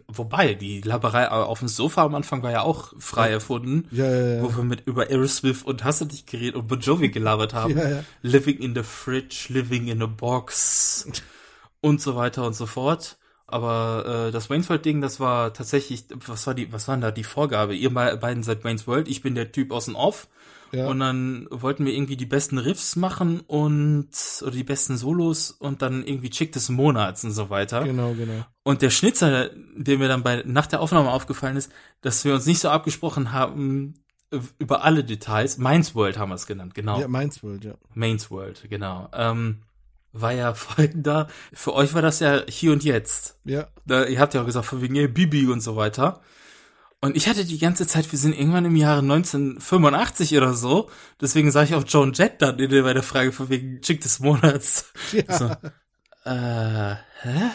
wobei, 0.07 0.53
die 0.53 0.81
Laberei 0.81 1.27
auf 1.29 1.59
dem 1.59 1.67
Sofa 1.67 2.03
am 2.03 2.15
Anfang 2.15 2.43
war 2.43 2.51
ja 2.51 2.61
auch 2.61 2.93
frei 2.99 3.29
erfunden. 3.31 3.87
Ja, 3.91 4.05
ja, 4.05 4.27
ja. 4.35 4.43
Wo 4.43 4.55
wir 4.55 4.63
mit 4.63 4.85
über 4.87 5.07
Aerosmith 5.09 5.63
und 5.63 5.83
Hast 5.83 6.01
du 6.01 6.05
dich 6.05 6.25
geredet 6.25 6.55
und 6.55 6.67
Bon 6.67 6.79
Jovi 6.79 7.09
gelabert 7.09 7.53
haben. 7.53 7.75
Living 8.21 8.57
in 8.59 8.75
the 8.75 8.83
fridge, 8.83 9.47
living 9.49 9.87
in 9.87 10.01
a 10.01 10.05
box 10.07 11.07
und 11.81 12.01
so 12.01 12.15
weiter 12.15 12.45
und 12.45 12.53
so 12.53 12.65
fort. 12.65 13.17
Aber 13.47 14.27
äh, 14.27 14.31
das 14.31 14.49
Wayne's 14.51 14.69
World 14.69 14.85
Ding, 14.85 15.01
das 15.01 15.19
war 15.19 15.53
tatsächlich, 15.53 16.05
was 16.27 16.45
war 16.45 16.53
die, 16.53 16.71
was 16.71 16.87
war 16.87 16.95
denn 16.95 17.01
da 17.01 17.09
die 17.09 17.23
Vorgabe? 17.23 17.73
Ihr 17.75 17.91
be- 17.91 18.15
beiden 18.21 18.43
seid 18.43 18.63
Wayne's 18.63 18.85
World, 18.85 19.07
ich 19.07 19.23
bin 19.23 19.33
der 19.33 19.51
Typ 19.51 19.71
aus 19.71 19.85
dem 19.85 19.95
Off. 19.95 20.27
Ja. 20.71 20.87
Und 20.87 20.99
dann 20.99 21.47
wollten 21.49 21.85
wir 21.85 21.93
irgendwie 21.93 22.17
die 22.17 22.25
besten 22.25 22.57
Riffs 22.57 22.95
machen 22.95 23.41
und 23.41 24.09
oder 24.41 24.51
die 24.51 24.63
besten 24.63 24.97
Solos 24.97 25.51
und 25.51 25.81
dann 25.81 26.05
irgendwie 26.05 26.29
Chick 26.29 26.51
des 26.51 26.69
Monats 26.69 27.23
und 27.23 27.31
so 27.31 27.49
weiter. 27.49 27.83
Genau, 27.83 28.13
genau. 28.13 28.45
Und 28.63 28.81
der 28.81 28.89
Schnitzer, 28.89 29.49
der 29.75 29.97
mir 29.97 30.07
dann 30.07 30.23
bei 30.23 30.43
nach 30.45 30.67
der 30.67 30.81
Aufnahme 30.81 31.11
aufgefallen 31.11 31.57
ist, 31.57 31.71
dass 32.01 32.23
wir 32.25 32.33
uns 32.33 32.45
nicht 32.45 32.59
so 32.59 32.69
abgesprochen 32.69 33.31
haben 33.31 33.95
äh, 34.31 34.39
über 34.59 34.83
alle 34.83 35.03
Details. 35.03 35.57
Mainz 35.57 35.95
World 35.95 36.17
haben 36.17 36.29
wir 36.29 36.35
es 36.35 36.45
genannt, 36.45 36.75
genau. 36.75 36.99
Ja, 36.99 37.07
Mainz 37.07 37.43
World, 37.43 37.63
ja. 37.63 37.73
Mainz 37.93 38.29
World, 38.29 38.67
genau. 38.69 39.09
Ähm, 39.13 39.63
war 40.11 40.33
ja 40.33 40.53
folgender. 40.55 41.27
Für 41.53 41.73
euch 41.73 41.93
war 41.93 42.01
das 42.01 42.19
ja 42.19 42.43
hier 42.47 42.71
und 42.71 42.83
jetzt. 42.83 43.39
Ja. 43.45 43.67
Da, 43.85 44.05
ihr 44.05 44.19
habt 44.19 44.33
ja 44.33 44.41
auch 44.41 44.45
gesagt, 44.45 44.65
von 44.65 44.81
wegen 44.81 44.95
ey, 44.95 45.07
Bibi 45.07 45.47
und 45.47 45.61
so 45.61 45.75
weiter. 45.75 46.21
Und 47.01 47.15
ich 47.15 47.29
hatte 47.29 47.45
die 47.45 47.59
ganze 47.59 47.87
Zeit, 47.87 48.11
wir 48.11 48.19
sind 48.19 48.37
irgendwann 48.37 48.65
im 48.65 48.75
Jahre 48.75 48.99
1985 48.99 50.35
oder 50.35 50.53
so. 50.53 50.89
Deswegen 51.21 51.49
sage 51.49 51.69
ich 51.69 51.75
auch 51.75 51.85
Joan 51.87 52.11
Jett 52.13 52.41
dann 52.41 52.59
in 52.59 52.69
der, 52.69 52.83
bei 52.83 52.93
der 52.93 53.03
Frage 53.03 53.31
von 53.31 53.49
wegen 53.49 53.81
Chick 53.81 54.01
des 54.01 54.19
Monats. 54.19 54.91
Ja. 55.11 55.37
So, 55.37 55.45
äh, 56.25 56.95
hä? 57.21 57.49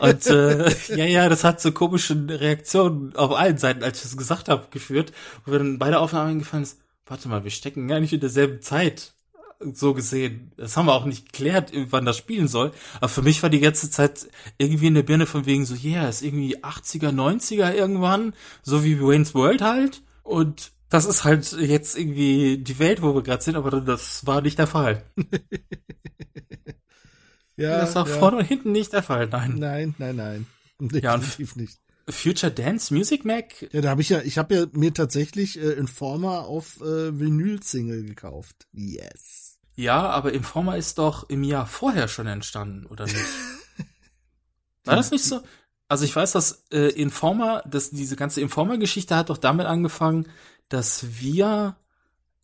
Und 0.00 0.26
äh, 0.26 0.68
ja, 0.96 1.04
ja, 1.04 1.28
das 1.28 1.44
hat 1.44 1.60
zu 1.60 1.72
komischen 1.72 2.28
Reaktionen 2.28 3.14
auf 3.14 3.32
allen 3.32 3.58
Seiten, 3.58 3.84
als 3.84 3.98
ich 3.98 4.04
das 4.04 4.16
gesagt 4.16 4.48
habe, 4.48 4.68
geführt, 4.70 5.12
wo 5.44 5.52
wir 5.52 5.58
dann 5.58 5.78
beide 5.78 6.00
Aufnahmen 6.00 6.30
eingefallen 6.30 6.64
ist, 6.64 6.80
warte 7.06 7.28
mal, 7.28 7.44
wir 7.44 7.50
stecken 7.50 7.88
gar 7.88 8.00
nicht 8.00 8.12
in 8.12 8.20
derselben 8.20 8.62
Zeit. 8.62 9.12
So 9.72 9.94
gesehen. 9.94 10.52
Das 10.56 10.76
haben 10.76 10.86
wir 10.86 10.94
auch 10.94 11.04
nicht 11.04 11.32
geklärt, 11.32 11.72
wann 11.90 12.04
das 12.04 12.16
spielen 12.16 12.48
soll. 12.48 12.72
Aber 12.96 13.08
für 13.08 13.22
mich 13.22 13.42
war 13.42 13.50
die 13.50 13.60
ganze 13.60 13.90
Zeit 13.90 14.28
irgendwie 14.58 14.88
in 14.88 14.94
der 14.94 15.02
Birne 15.02 15.26
von 15.26 15.46
wegen 15.46 15.64
so, 15.64 15.74
yeah, 15.74 16.08
ist 16.08 16.22
irgendwie 16.22 16.58
80er, 16.58 17.10
90er 17.10 17.72
irgendwann, 17.72 18.34
so 18.62 18.84
wie 18.84 19.00
Wayne's 19.00 19.34
World 19.34 19.62
halt. 19.62 20.02
Und 20.22 20.72
das 20.88 21.04
ist 21.06 21.24
halt 21.24 21.52
jetzt 21.52 21.98
irgendwie 21.98 22.58
die 22.58 22.78
Welt, 22.78 23.02
wo 23.02 23.14
wir 23.14 23.22
gerade 23.22 23.42
sind, 23.42 23.56
aber 23.56 23.80
das 23.80 24.26
war 24.26 24.42
nicht 24.42 24.58
der 24.58 24.66
Fall. 24.66 25.02
Ja, 27.56 27.80
das 27.80 27.94
war 27.94 28.08
ja. 28.08 28.18
vorne 28.18 28.38
und 28.38 28.44
hinten 28.44 28.72
nicht 28.72 28.92
der 28.92 29.02
Fall, 29.02 29.28
nein. 29.28 29.56
Nein, 29.58 29.94
nein, 29.98 30.16
nein. 30.16 30.46
Ja, 31.00 31.14
und 31.14 31.22
Definitiv 31.22 31.56
nicht. 31.56 31.78
Future 32.08 32.50
Dance 32.50 32.92
Music 32.92 33.24
Mac? 33.24 33.72
Ja, 33.72 33.80
da 33.82 33.90
habe 33.90 34.00
ich 34.00 34.08
ja, 34.08 34.20
ich 34.22 34.36
habe 34.36 34.54
ja 34.54 34.66
mir 34.72 34.92
tatsächlich 34.92 35.58
äh, 35.58 35.72
Informer 35.72 36.46
auf 36.46 36.80
äh, 36.80 37.18
Vinyl-Single 37.18 38.04
gekauft. 38.04 38.66
Yes. 38.72 39.41
Ja, 39.74 40.08
aber 40.10 40.32
Informer 40.32 40.76
ist 40.76 40.98
doch 40.98 41.28
im 41.28 41.44
Jahr 41.44 41.66
vorher 41.66 42.08
schon 42.08 42.26
entstanden, 42.26 42.86
oder 42.86 43.04
nicht? 43.04 43.16
War 44.84 44.96
das 44.96 45.10
nicht 45.10 45.24
so? 45.24 45.40
Also 45.88 46.04
ich 46.04 46.14
weiß, 46.14 46.32
dass 46.32 46.64
äh, 46.70 46.88
Informer, 46.88 47.62
dass 47.66 47.90
diese 47.90 48.16
ganze 48.16 48.40
Informer-Geschichte 48.40 49.14
hat 49.14 49.30
doch 49.30 49.38
damit 49.38 49.66
angefangen, 49.66 50.26
dass 50.68 51.20
wir 51.20 51.76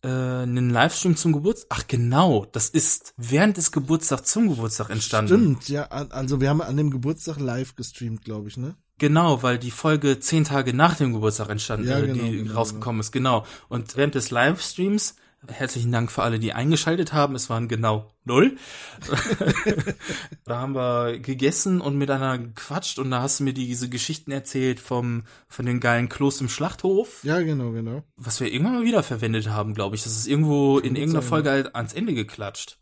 äh, 0.03 0.07
einen 0.07 0.69
Livestream 0.69 1.15
zum 1.15 1.33
Geburtstag. 1.33 1.67
Ach 1.71 1.87
genau, 1.87 2.45
das 2.51 2.69
ist 2.69 3.13
während 3.17 3.57
des 3.57 3.71
Geburtstags 3.71 4.31
zum 4.31 4.49
Geburtstag 4.49 4.89
entstanden. 4.89 5.57
Stimmt, 5.61 5.69
ja, 5.69 5.85
also 5.87 6.39
wir 6.41 6.49
haben 6.49 6.61
an 6.61 6.77
dem 6.77 6.91
Geburtstag 6.91 7.39
live 7.39 7.75
gestreamt, 7.75 8.23
glaube 8.23 8.49
ich, 8.49 8.57
ne? 8.57 8.75
Genau, 8.99 9.41
weil 9.43 9.57
die 9.57 9.71
Folge 9.71 10.19
zehn 10.19 10.43
Tage 10.43 10.73
nach 10.73 10.95
dem 10.95 11.13
Geburtstag 11.13 11.49
entstanden, 11.49 11.87
Ja, 11.87 11.99
äh, 11.99 12.07
genau, 12.07 12.23
die 12.23 12.37
genau, 12.37 12.53
rausgekommen 12.53 12.99
ist, 12.99 13.11
genau. 13.11 13.45
Und 13.67 13.95
während 13.95 14.15
des 14.15 14.29
Livestreams 14.29 15.15
Herzlichen 15.47 15.91
Dank 15.91 16.11
für 16.11 16.21
alle, 16.21 16.37
die 16.37 16.53
eingeschaltet 16.53 17.13
haben. 17.13 17.33
Es 17.33 17.49
waren 17.49 17.69
genau 17.69 18.11
null. 18.25 18.57
da 20.45 20.59
haben 20.59 20.75
wir 20.75 21.19
gegessen 21.19 21.79
und 21.79 21.97
miteinander 21.97 22.45
gequatscht 22.45 22.99
und 22.99 23.09
da 23.09 23.21
hast 23.21 23.39
du 23.39 23.45
mir 23.45 23.53
diese 23.53 23.87
Geschichten 23.87 24.31
erzählt 24.31 24.81
vom, 24.81 25.23
von 25.47 25.65
den 25.65 25.79
geilen 25.79 26.09
Klos 26.09 26.41
im 26.41 26.49
Schlachthof. 26.49 27.23
Ja, 27.23 27.39
genau, 27.41 27.71
genau. 27.71 28.03
Was 28.17 28.41
wir 28.41 28.51
irgendwann 28.51 28.75
mal 28.75 28.83
wieder 28.83 29.01
verwendet 29.01 29.49
haben, 29.49 29.73
glaube 29.73 29.95
ich. 29.95 30.03
Das 30.03 30.15
ist 30.15 30.27
irgendwo 30.27 30.77
in 30.77 30.95
irgendeiner 30.95 31.21
sein, 31.21 31.29
Folge 31.29 31.49
halt 31.51 31.75
ans 31.75 31.93
Ende 31.93 32.13
geklatscht. 32.13 32.77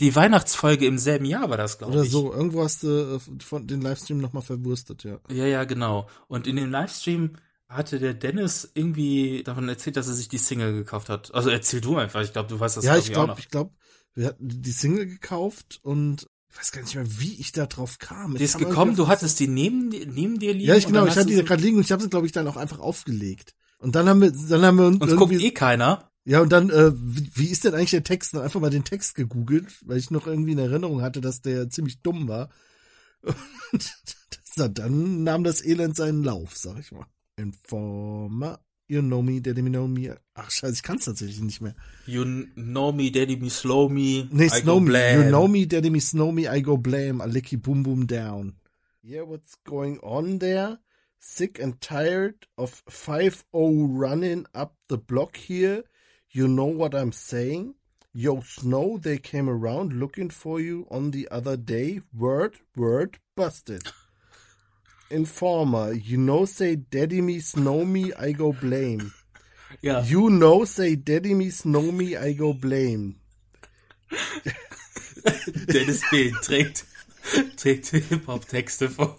Die 0.00 0.14
Weihnachtsfolge 0.14 0.86
im 0.86 0.98
selben 0.98 1.24
Jahr 1.24 1.48
war 1.48 1.56
das, 1.56 1.78
glaube 1.78 1.94
Oder 1.94 2.02
ich. 2.02 2.10
so, 2.10 2.32
irgendwo 2.32 2.64
hast 2.64 2.82
du 2.82 3.16
äh, 3.16 3.42
von 3.42 3.66
den 3.66 3.80
Livestream 3.80 4.18
nochmal 4.18 4.42
verwurstet, 4.42 5.04
ja. 5.04 5.18
Ja, 5.30 5.46
ja, 5.46 5.64
genau. 5.64 6.08
Und 6.28 6.46
in 6.46 6.56
dem 6.56 6.70
Livestream 6.70 7.36
hatte 7.74 7.98
der 7.98 8.14
Dennis 8.14 8.70
irgendwie 8.74 9.42
davon 9.42 9.68
erzählt, 9.68 9.96
dass 9.96 10.08
er 10.08 10.14
sich 10.14 10.28
die 10.28 10.38
Single 10.38 10.72
gekauft 10.72 11.08
hat. 11.08 11.34
Also 11.34 11.50
erzähl 11.50 11.80
du 11.80 11.96
einfach, 11.96 12.22
ich 12.22 12.32
glaube, 12.32 12.48
du 12.48 12.58
weißt 12.58 12.76
das 12.76 12.84
ja, 12.84 12.96
ich 12.96 13.10
auch 13.10 13.26
glaube, 13.26 13.34
ich 13.38 13.48
glaube, 13.48 13.72
wir 14.14 14.28
hatten 14.28 14.48
die 14.48 14.72
Single 14.72 15.06
gekauft 15.06 15.80
und 15.82 16.28
ich 16.48 16.58
weiß 16.58 16.72
gar 16.72 16.82
nicht 16.82 16.94
mehr, 16.94 17.18
wie 17.18 17.34
ich 17.40 17.50
da 17.50 17.66
drauf 17.66 17.98
kam. 17.98 18.36
Die 18.36 18.44
ist 18.44 18.58
gekommen, 18.58 18.94
du 18.94 19.08
hattest 19.08 19.40
die 19.40 19.48
neben, 19.48 19.88
neben 19.88 20.38
dir 20.38 20.52
liegen. 20.52 20.68
Ja, 20.68 20.76
ich 20.76 20.86
genau, 20.86 21.04
ich 21.04 21.16
hatte 21.16 21.26
die 21.26 21.42
gerade 21.42 21.62
liegen 21.62 21.76
und 21.76 21.82
ich 21.82 21.90
habe 21.90 22.02
sie, 22.02 22.08
glaube 22.08 22.26
ich, 22.26 22.32
dann 22.32 22.46
auch 22.46 22.56
einfach 22.56 22.78
aufgelegt. 22.78 23.54
Und 23.78 23.96
dann 23.96 24.08
haben 24.08 24.20
wir, 24.20 24.30
dann 24.30 24.62
haben 24.62 24.78
wir 24.78 24.86
uns 24.86 25.00
Uns 25.00 25.16
guckt 25.16 25.32
eh 25.32 25.50
keiner. 25.50 26.10
Ja, 26.24 26.40
und 26.40 26.50
dann, 26.50 26.70
äh, 26.70 26.92
wie, 26.94 27.30
wie 27.34 27.48
ist 27.48 27.64
denn 27.64 27.74
eigentlich 27.74 27.90
der 27.90 28.04
Text? 28.04 28.34
Dann 28.34 28.42
einfach 28.42 28.60
mal 28.60 28.70
den 28.70 28.84
Text 28.84 29.14
gegoogelt, 29.14 29.74
weil 29.84 29.98
ich 29.98 30.10
noch 30.10 30.26
irgendwie 30.26 30.52
in 30.52 30.58
Erinnerung 30.58 31.02
hatte, 31.02 31.20
dass 31.20 31.42
der 31.42 31.68
ziemlich 31.68 32.00
dumm 32.02 32.28
war. 32.28 32.50
Und 33.72 33.92
dann 34.78 35.24
nahm 35.24 35.44
das 35.44 35.64
Elend 35.64 35.96
seinen 35.96 36.22
Lauf, 36.22 36.56
sag 36.56 36.78
ich 36.78 36.92
mal. 36.92 37.06
Informer, 37.36 38.58
you 38.88 39.02
know 39.02 39.22
me, 39.22 39.40
daddy 39.40 39.62
me 39.62 39.70
know 39.70 39.88
me. 39.88 40.12
Ach 40.34 40.50
scheiße, 40.50 40.74
ich 40.74 40.82
kann's 40.82 41.04
tatsächlich 41.06 41.40
nicht 41.40 41.60
mehr. 41.60 41.74
You 42.06 42.24
know 42.54 42.92
me, 42.92 43.10
daddy 43.10 43.36
me, 43.36 43.50
slow 43.50 43.88
me. 43.88 44.28
Nee, 44.30 44.46
I 44.46 44.60
snow 44.60 44.74
go 44.74 44.80
me. 44.80 44.86
blam. 44.90 45.22
You 45.22 45.30
know 45.30 45.48
me, 45.48 45.66
daddy 45.66 45.90
me, 45.90 46.00
snow 46.00 46.32
me, 46.32 46.46
I 46.48 46.60
go 46.60 46.76
blame, 46.76 47.20
a 47.20 47.26
licky 47.26 47.60
boom 47.60 47.82
boom 47.82 48.06
down. 48.06 48.54
Yeah, 49.02 49.22
what's 49.22 49.56
going 49.64 49.98
on 50.02 50.38
there? 50.38 50.78
Sick 51.18 51.58
and 51.58 51.80
tired 51.80 52.46
of 52.56 52.84
5-0 52.86 53.42
running 53.52 54.46
up 54.54 54.74
the 54.88 54.98
block 54.98 55.36
here. 55.36 55.84
You 56.30 56.48
know 56.48 56.66
what 56.66 56.94
I'm 56.94 57.12
saying? 57.12 57.74
Yo, 58.12 58.40
Snow, 58.42 58.98
they 58.98 59.18
came 59.18 59.48
around 59.48 59.92
looking 59.92 60.30
for 60.30 60.60
you 60.60 60.86
on 60.90 61.10
the 61.10 61.26
other 61.30 61.56
day. 61.56 62.00
Word, 62.16 62.56
word, 62.76 63.18
busted. 63.36 63.90
Informer, 65.10 65.92
you 65.92 66.16
know, 66.16 66.44
say 66.44 66.76
daddy 66.76 67.20
me, 67.20 67.38
snow 67.40 67.84
me, 67.84 68.12
I 68.14 68.32
go 68.32 68.52
blame. 68.52 69.12
Ja. 69.82 70.00
You 70.00 70.30
know, 70.30 70.64
say 70.64 70.96
daddy 70.96 71.34
me, 71.34 71.50
snow 71.50 71.92
me, 71.92 72.16
I 72.16 72.32
go 72.32 72.52
blame. 72.52 73.16
Dennis 75.72 76.02
B. 76.10 76.32
trägt, 76.42 76.84
trägt 77.56 77.86
Hip-Hop-Texte 77.88 78.88
vor. 78.88 79.16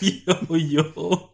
Yo, 0.00 0.56
yo. 0.56 1.30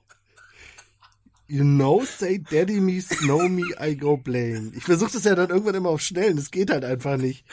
You 1.48 1.64
know, 1.64 2.04
say 2.04 2.38
daddy 2.38 2.80
me, 2.80 3.00
snow 3.00 3.48
me, 3.48 3.64
I 3.80 3.94
go 3.94 4.16
blame. 4.16 4.72
Ich 4.76 4.84
versuche 4.84 5.12
das 5.12 5.24
ja 5.24 5.34
dann 5.34 5.50
irgendwann 5.50 5.74
immer 5.74 5.90
auf 5.90 6.02
schnell 6.02 6.32
und 6.32 6.38
es 6.38 6.50
geht 6.50 6.70
halt 6.70 6.84
einfach 6.84 7.16
nicht. 7.16 7.44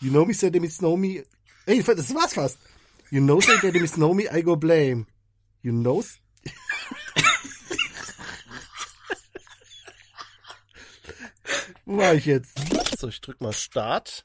You 0.00 0.10
know 0.10 0.24
me, 0.24 0.34
say 0.34 0.50
daddy 0.50 0.60
me, 0.60 0.70
snow 0.70 0.96
me. 0.96 1.24
Ey, 1.66 1.82
das 1.82 2.14
war's 2.14 2.34
fast. 2.34 2.58
You 3.10 3.20
know, 3.20 3.40
say 3.40 3.56
daddy 3.62 3.80
me, 3.80 3.86
snow 3.86 4.12
me, 4.12 4.24
I 4.32 4.42
go 4.42 4.56
blame. 4.56 5.06
You 5.68 5.74
know. 5.74 6.02
Wo 11.84 11.98
war 11.98 12.14
ich 12.14 12.24
jetzt? 12.24 12.58
So, 12.98 13.08
ich 13.08 13.20
drück 13.20 13.42
mal 13.42 13.52
Start. 13.52 14.24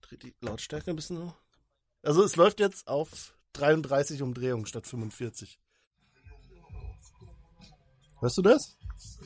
Dreh 0.00 0.16
die 0.16 0.34
Lautstärke 0.40 0.90
ein 0.90 0.96
bisschen 0.96 1.22
hoch. 1.24 1.36
Also 2.02 2.24
es 2.24 2.34
läuft 2.34 2.58
jetzt 2.58 2.88
auf 2.88 3.32
33 3.52 4.22
Umdrehungen 4.22 4.66
statt 4.66 4.88
45. 4.88 5.60
Hörst 8.18 8.36
du 8.36 8.42
das? 8.42 8.76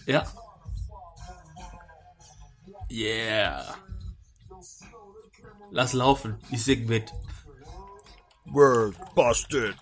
Ja. 0.04 0.30
Yeah. 2.90 3.78
Lass 5.70 5.94
laufen, 5.94 6.38
ich 6.50 6.62
sing 6.62 6.84
mit. 6.84 7.14
Word 8.44 8.94
busted. 9.14 9.74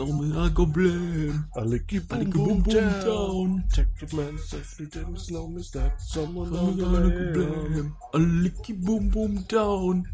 Snow 0.00 0.12
me, 0.14 0.34
I 0.34 0.48
go 0.48 0.64
blame. 0.64 1.44
I 1.54 1.60
lick 1.60 1.92
you 1.92 2.00
boom, 2.00 2.30
boom, 2.30 2.62
down. 2.62 3.04
down. 3.04 3.64
Detective 3.68 4.14
man 4.14 4.38
didn't 4.78 5.18
snow 5.18 5.46
me 5.46 5.62
that 5.74 6.00
someone 6.00 6.56
on 6.56 6.78
the 6.78 6.86
I 6.86 6.88
go 6.88 7.08
way. 7.10 7.32
blame. 7.34 7.96
I 8.14 8.16
lick 8.16 8.68
you 8.70 8.76
boom, 8.76 9.10
boom 9.10 9.44
down. 9.46 10.08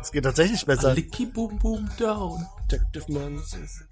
Es 0.00 0.12
geht 0.12 0.22
tatsächlich 0.22 0.64
besser. 0.64 0.92
I 0.92 0.94
lick 0.94 1.18
you 1.18 1.26
boom, 1.26 1.58
boom 1.58 1.88
down. 1.98 2.46
Detective 2.68 3.12
man 3.12 3.40
says. 3.44 3.82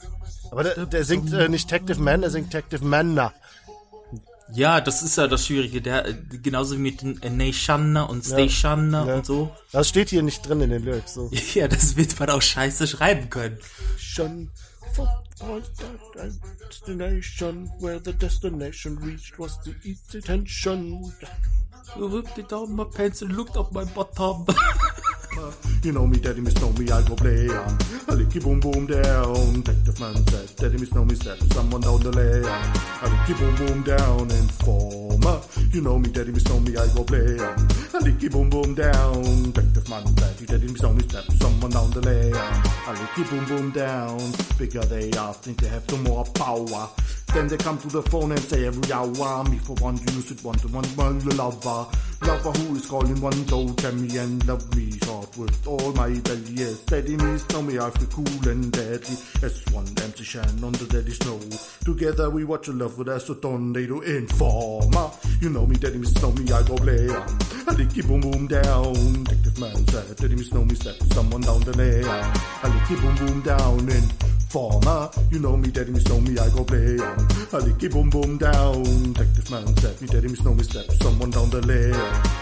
Aber 0.52 0.62
der, 0.62 0.86
der 0.86 1.04
singt 1.04 1.32
äh, 1.32 1.48
nicht 1.48 1.68
Detective 1.68 2.00
Man, 2.00 2.20
der 2.20 2.30
singt 2.30 2.52
Detective 2.52 2.84
Manna. 2.84 3.32
Ja, 4.52 4.80
das 4.80 5.02
ist 5.02 5.16
ja 5.16 5.26
das 5.26 5.46
Schwierige. 5.46 5.80
Der, 5.80 6.06
äh, 6.06 6.14
genauso 6.42 6.76
wie 6.76 6.80
mit 6.80 7.02
den 7.02 7.20
äh, 7.22 7.30
Neishanna 7.30 8.02
und 8.04 8.24
Stayshanna 8.24 9.06
Ja. 9.06 9.14
und 9.16 9.26
so. 9.26 9.50
Das 9.72 9.88
steht 9.88 10.10
hier 10.10 10.22
nicht 10.22 10.46
drin 10.46 10.60
in 10.60 10.70
den 10.70 10.84
Lyrics. 10.84 11.14
So. 11.14 11.30
Ja, 11.54 11.66
das 11.68 11.96
wird 11.96 12.18
man 12.20 12.30
auch 12.30 12.42
scheiße 12.42 12.86
schreiben 12.86 13.30
können. 13.30 13.58
Schon 13.96 14.50
destination 16.68 17.68
where 17.80 17.98
the 18.04 18.12
destination 18.12 18.98
reached 18.98 19.38
was 19.38 19.58
the 19.64 19.74
attention. 20.18 21.12
You 21.96 22.08
whipped 22.08 22.38
it 22.38 22.48
down 22.50 22.74
my 22.74 22.84
pants 22.84 23.22
and 23.22 23.32
looked 23.32 23.56
up 23.56 23.72
my 23.72 23.84
bottom. 23.84 24.46
You 25.82 25.92
know 25.92 26.06
me, 26.06 26.18
daddy, 26.18 26.40
miss 26.40 26.54
know 26.60 26.70
me, 26.72 26.90
I 26.90 27.02
go 27.02 27.16
play 27.16 27.48
uh. 27.48 27.60
on. 27.60 27.78
I 28.08 28.12
lick 28.14 28.34
you 28.34 28.40
boom 28.40 28.60
boom 28.60 28.86
down. 28.86 29.62
Take 29.62 29.84
the 29.84 29.96
man 30.00 30.16
said, 30.28 30.56
daddy, 30.56 30.78
miss 30.78 30.94
know 30.94 31.04
me, 31.04 31.14
step 31.16 31.38
someone 31.52 31.80
down 31.80 32.00
the 32.00 32.10
lane. 32.12 32.44
Uh. 32.44 32.72
I 33.02 33.08
lick 33.10 33.28
you 33.28 33.34
boom 33.34 33.54
boom 33.56 33.82
down. 33.82 34.20
and 34.20 34.32
Informer, 34.32 35.40
you 35.72 35.80
know 35.80 35.98
me, 35.98 36.08
daddy, 36.10 36.30
miss 36.30 36.46
know 36.48 36.60
me, 36.60 36.76
I 36.76 36.86
go 36.94 37.02
play 37.02 37.36
uh. 37.38 37.50
on. 37.50 37.68
I 37.94 37.98
lick 37.98 38.22
you 38.22 38.30
boom 38.30 38.48
boom 38.48 38.74
down. 38.74 39.22
Take 39.52 39.74
the 39.74 39.84
man 39.90 40.06
said, 40.16 40.46
daddy, 40.46 40.68
miss 40.68 40.82
know 40.82 40.92
me, 40.92 41.02
step 41.02 41.24
someone 41.42 41.70
down 41.72 41.90
the 41.90 42.00
lane. 42.00 42.34
I 42.34 42.92
lick 42.92 43.18
you 43.18 43.24
boom 43.24 43.44
boom 43.44 43.70
down. 43.72 44.20
Bigger 44.56 44.84
they 44.86 45.10
are, 45.18 45.34
think 45.34 45.60
they 45.60 45.68
have 45.68 45.84
some 45.90 46.04
more 46.04 46.24
power. 46.24 46.88
Then 47.32 47.48
they 47.48 47.56
come 47.56 47.78
to 47.78 47.88
the 47.88 48.02
phone 48.02 48.30
and 48.32 48.40
say 48.40 48.66
every 48.66 48.92
hour 48.92 49.44
Me 49.44 49.58
for 49.58 49.74
one 49.76 49.96
use 49.98 50.30
it 50.30 50.42
one 50.44 50.56
to 50.58 50.68
one 50.68 50.84
one 50.96 51.18
lover. 51.36 51.86
Lover 52.22 52.52
who 52.52 52.76
is 52.76 52.86
calling 52.86 53.20
one 53.20 53.44
go 53.44 53.68
tell 53.74 53.92
me 53.92 54.16
and 54.16 54.46
love 54.46 54.76
me 54.76 54.92
Short 55.04 55.36
with 55.36 55.66
all 55.66 55.92
my 55.94 56.10
belly. 56.20 56.52
Yes 56.52 56.80
Steady 56.80 57.16
me 57.16 57.38
snow 57.38 57.62
me 57.62 57.78
I 57.78 57.90
feel 57.90 58.08
cool 58.08 58.48
and 58.48 58.70
deadly. 58.72 59.16
As 59.42 59.64
one 59.72 59.86
empty 60.02 60.24
shan 60.24 60.62
on 60.62 60.72
the 60.72 60.86
deadly 60.88 61.12
snow. 61.12 61.40
Together 61.84 62.30
we 62.30 62.44
watch 62.44 62.68
a 62.68 62.72
love 62.72 62.98
with 62.98 63.08
as 63.08 63.28
a 63.30 63.34
tornado 63.34 64.00
informer 64.00 65.10
You 65.40 65.50
know 65.50 65.66
me 65.66 65.76
daddy 65.76 65.98
me 65.98 66.06
snow 66.06 66.32
me 66.32 66.50
I 66.52 66.62
go 66.62 66.76
play 66.76 67.08
I 67.66 67.72
lick 67.76 67.96
you 67.96 68.02
boom 68.04 68.20
boom 68.20 68.46
down 68.46 68.92
Detective 69.24 69.58
man 69.58 69.86
said 69.88 70.16
daddy 70.16 70.36
me 70.36 70.44
snow 70.44 70.64
me 70.64 70.74
step 70.74 70.96
someone 71.12 71.40
down 71.42 71.60
the 71.60 71.72
lane 71.76 72.04
I 72.04 72.68
lick 72.68 72.90
you 72.90 72.96
boom 72.98 73.14
boom 73.16 73.40
down 73.42 73.88
informer 73.88 75.10
You 75.30 75.38
know 75.40 75.56
me 75.56 75.70
daddy 75.70 75.92
me 75.92 76.00
snow 76.00 76.20
me 76.20 76.38
I 76.38 76.48
go 76.50 76.64
play 76.64 76.98
on 76.98 77.28
I 77.52 77.58
lick 77.66 77.82
you 77.82 77.88
boom 77.90 78.10
boom 78.10 78.38
down 78.38 78.82
Detective 79.12 79.50
man 79.50 79.66
said 79.78 80.00
me 80.00 80.08
daddy 80.08 80.28
me 80.28 80.36
snow 80.36 80.54
me 80.54 80.62
step 80.64 80.86
someone 81.02 81.30
down 81.30 81.50
the 81.50 81.60
lane 81.66 81.94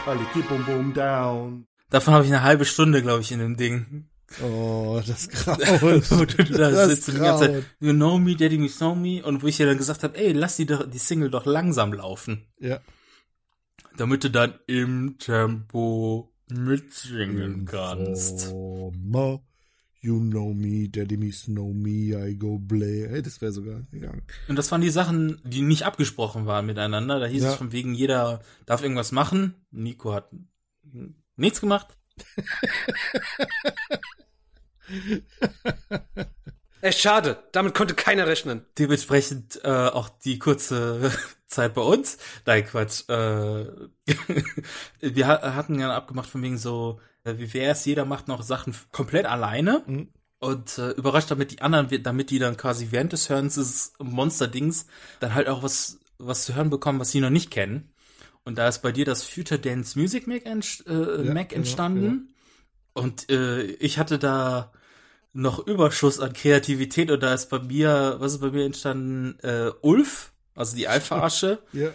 I 0.07 0.15
lick 0.15 0.35
you 0.37 0.43
boom 0.45 0.65
boom 0.65 0.93
down 0.93 1.67
Davon 1.91 2.15
habe 2.15 2.25
ich 2.25 2.31
eine 2.33 2.43
halbe 2.43 2.65
Stunde, 2.65 3.03
glaube 3.03 3.21
ich, 3.21 3.33
in 3.33 3.39
dem 3.39 3.59
Ding. 3.59 4.07
Oh, 4.43 4.99
das 5.07 5.29
Grauen. 5.29 6.03
wo 6.09 6.25
du 6.25 6.43
da 6.45 6.71
Das 6.71 6.89
sitzt 6.89 7.09
und 7.11 7.17
die 7.17 7.21
ganze. 7.21 7.53
Zeit, 7.53 7.65
you 7.81 7.93
know 7.93 8.19
me, 8.19 8.35
daddy 8.35 8.57
me, 8.57 8.71
know 8.71 8.95
me. 8.95 9.23
Und 9.23 9.43
wo 9.43 9.47
ich 9.47 9.59
dir 9.59 9.67
dann 9.67 9.77
gesagt 9.77 10.03
habe, 10.03 10.17
ey, 10.19 10.33
lass 10.33 10.57
die, 10.57 10.65
doch, 10.65 10.89
die 10.89 10.97
Single 10.97 11.29
doch 11.29 11.45
langsam 11.45 11.93
laufen. 11.93 12.47
Ja. 12.59 12.79
Damit 13.97 14.25
du 14.25 14.31
dann 14.31 14.55
im 14.67 15.17
Tempo 15.19 16.33
mitsingen 16.49 17.65
kannst. 17.67 18.45
Informer 18.47 19.43
You 20.05 20.19
know 20.19 20.53
me, 20.53 20.89
daddy 20.89 21.17
me 21.17 21.31
snow 21.31 21.73
me, 21.73 22.11
I 22.29 22.35
go 22.37 22.59
play. 22.59 23.07
Hey, 23.09 23.23
das 23.23 23.41
wäre 23.41 23.53
sogar 23.53 23.83
gegangen. 23.93 24.23
Und 24.49 24.57
das 24.57 24.69
waren 24.73 24.81
die 24.81 24.91
Sachen, 24.91 25.41
die 25.45 25.63
nicht 25.63 25.85
abgesprochen 25.85 26.45
waren 26.45 26.67
miteinander. 26.67 27.21
Da 27.21 27.27
hieß 27.27 27.45
Ja. 27.45 27.51
es 27.51 27.55
von 27.55 27.71
wegen, 27.71 27.95
jeder 27.95 28.43
darf 28.67 28.83
irgendwas 28.83 29.13
machen. 29.13 29.55
Nico 29.71 30.13
hat 30.13 30.29
nichts 31.37 31.61
gemacht. 31.61 31.97
Echt 36.81 36.99
schade. 36.99 37.41
Damit 37.53 37.75
konnte 37.75 37.95
keiner 37.95 38.27
rechnen. 38.27 38.63
Dementsprechend 38.79 39.61
äh, 39.63 39.69
auch 39.69 40.09
die 40.09 40.41
kurze 40.41 41.13
Zeit 41.53 41.75
bei 41.75 41.83
uns. 41.83 42.19
Nein, 42.47 42.65
Quatsch. 42.67 43.09
Äh, 43.09 43.67
wir 45.01 45.27
ha- 45.27 45.55
hatten 45.55 45.79
ja 45.79 45.95
abgemacht 45.95 46.29
von 46.29 46.43
wegen 46.43 46.59
so, 46.59 47.01
äh, 47.25 47.35
wie 47.39 47.53
wär's, 47.55 47.85
jeder 47.85 48.05
macht 48.05 48.29
noch 48.29 48.43
Sachen 48.43 48.75
komplett 48.93 49.27
alleine. 49.27 49.83
Mhm. 49.87 50.09
und 50.41 50.79
äh, 50.79 50.91
überrascht 50.93 51.31
damit 51.31 51.53
die 51.53 51.61
anderen, 51.63 51.89
damit 52.03 52.31
die 52.31 52.39
dann 52.41 52.57
quasi 52.57 52.89
während 52.91 53.13
des 53.13 53.29
Hörens 53.31 53.55
des 53.57 53.93
Monster-Dings 54.01 54.87
dann 55.21 55.35
halt 55.35 55.49
auch 55.49 55.63
was, 55.63 56.01
was 56.19 56.45
zu 56.45 56.55
hören 56.57 56.71
bekommen, 56.71 56.99
was 57.01 57.11
sie 57.13 57.21
noch 57.21 57.31
nicht 57.31 57.51
kennen. 57.51 57.93
Und 58.45 58.59
da 58.59 58.67
ist 58.69 58.81
bei 58.83 58.91
dir 58.93 59.05
das 59.05 59.23
Future 59.25 59.61
Dance 59.61 59.99
Music 59.99 60.27
Mac, 60.27 60.45
entst 60.47 60.87
äh, 60.89 61.23
Ja, 61.23 61.33
Mac 61.33 61.53
genau, 61.55 61.59
entstanden. 61.61 62.35
Und 62.95 63.31
äh, 63.31 63.63
ich 63.63 63.99
hatte 63.99 64.19
da 64.19 64.73
noch 65.33 65.67
Überschuss 65.67 66.21
an 66.21 66.33
Kreativität 66.35 67.11
und 67.11 67.23
da 67.23 67.35
ist 67.35 67.51
bei 67.51 67.59
mir, 67.61 68.17
was 68.21 68.35
ist 68.35 68.41
bei 68.41 68.51
mir 68.51 68.65
entstanden? 68.67 69.39
Äh, 69.41 69.71
Ulf, 69.83 70.32
also 70.55 70.77
die 70.77 70.89
Alpha-Asche. 70.89 71.59
Ja. 71.73 71.91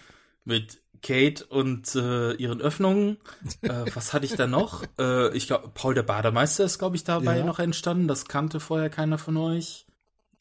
Mit 0.46 0.82
Kate 1.04 1.46
und 1.46 1.94
äh, 1.96 2.34
ihren 2.34 2.62
Öffnungen. 2.62 3.18
äh, 3.62 3.86
was 3.94 4.14
hatte 4.14 4.26
ich 4.26 4.36
da 4.36 4.48
noch? 4.48 4.84
Äh, 5.00 5.36
ich 5.36 5.48
glaube, 5.48 5.70
Paul 5.74 5.94
der 5.94 6.04
Bademeister 6.04 6.64
ist, 6.64 6.80
glaube 6.80 6.96
ich, 6.96 7.04
dabei 7.04 7.40
Ja. 7.40 7.46
noch 7.46 7.60
entstanden. 7.60 8.08
Das 8.08 8.26
kannte 8.26 8.60
vorher 8.60 8.90
keiner 8.90 9.18
von 9.18 9.38
euch. 9.38 9.86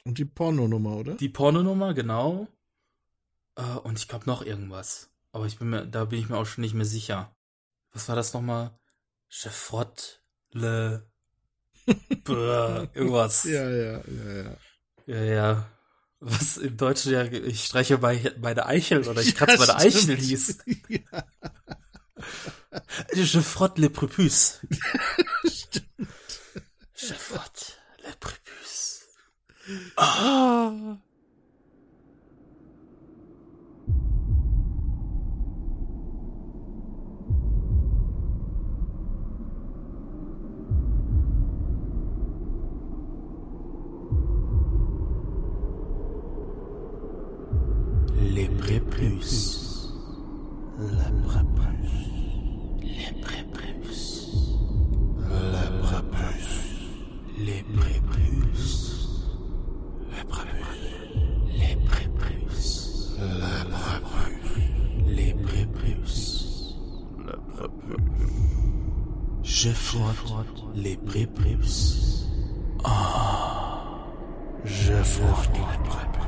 Und 0.05 0.19
die 0.19 0.25
Pornonummer, 0.25 0.97
oder? 0.97 1.15
Die 1.15 1.29
Pornonummer, 1.29 1.93
genau. 1.93 2.47
Äh, 3.57 3.63
und 3.83 3.99
ich 3.99 4.07
glaube 4.09 4.27
noch 4.27 4.43
irgendwas. 4.43 5.11
Aber 5.33 5.47
ich 5.47 5.59
bin 5.59 5.69
mir, 5.71 5.85
da 5.87 6.05
bin 6.07 6.19
ich 6.21 6.29
mir 6.29 6.39
auch 6.39 6.47
schon 6.47 6.63
nicht 6.63 6.75
mehr 6.75 6.87
sicher. 6.87 7.35
Was 7.93 8.09
war 8.09 8.17
das 8.17 8.33
nochmal? 8.33 8.71
Chefrott, 9.29 10.23
le, 10.53 11.03
Bäh, 12.25 12.89
irgendwas. 12.95 13.45
Ja, 13.45 13.69
ja, 13.69 14.01
ja, 14.07 14.33
ja. 14.43 14.57
Ja, 15.07 15.23
ja. 15.23 15.67
Was 16.21 16.57
im 16.57 16.77
Deutschen 16.77 17.13
ja, 17.13 17.25
ich 17.25 17.65
streiche 17.65 17.99
meine 17.99 18.67
Eichel 18.67 19.07
oder 19.07 19.21
ich 19.21 19.29
Ja, 19.29 19.35
kratze 19.35 19.59
meine 19.59 19.79
stimmt. 19.81 19.97
Eichel 19.97 20.17
hieß. 20.17 20.59
Je 23.15 23.41
frotte 23.43 23.81
le 23.81 23.91
prépuce. 23.91 24.61
Je 25.45 27.15
frotte 27.15 27.77
le 28.05 28.13
prépuce. 28.19 29.03
Ah. 29.97 30.97
Les 48.37 48.49
prépuces. 48.51 49.89
La 50.79 51.11
prépuce. 51.27 51.91
Les 52.83 53.13
prépuces. 53.23 54.29
La 55.53 55.71
prépuce. 55.83 56.59
Les 57.39 57.63
prépuces. 57.63 59.09
La 60.13 60.25
prépuce. 60.27 60.85
Les 61.61 61.77
prépuces. 61.87 63.17
La 63.19 63.65
prépuce. 63.71 64.27
Les 65.07 65.33
prépuces. 65.33 66.77
La 67.25 67.37
prépuce. 67.55 68.21
Je 69.45 69.71
frotte 69.71 70.65
les 70.75 70.99
prépuces. 70.99 72.29
Ah. 72.85 74.05
Je 74.67 74.93
frotte 74.93 75.55
les 75.55 75.89
prépuces. 75.89 76.26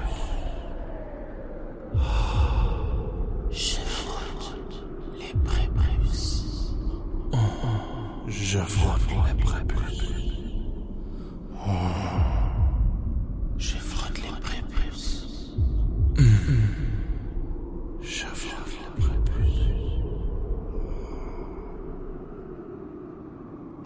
Je 3.50 3.80
frotte 3.80 4.54
les 5.18 5.34
prépuces. 5.44 6.74
Je 8.28 8.58
frotte 8.58 9.10
les 9.10 9.44
prépuces. 9.44 10.02
Je 13.58 13.76
frotte 13.76 14.18
les 14.18 14.40
prépuces. 14.40 15.56
Je 18.02 18.26
frotte 18.26 18.72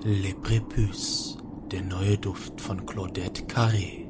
les 0.04 0.34
prépuces. 0.34 1.36
Les 1.64 1.72
der 1.72 1.82
neue 1.82 2.16
Duft 2.18 2.60
von 2.60 2.76
Claudette 2.84 3.46
Carré. 3.46 4.01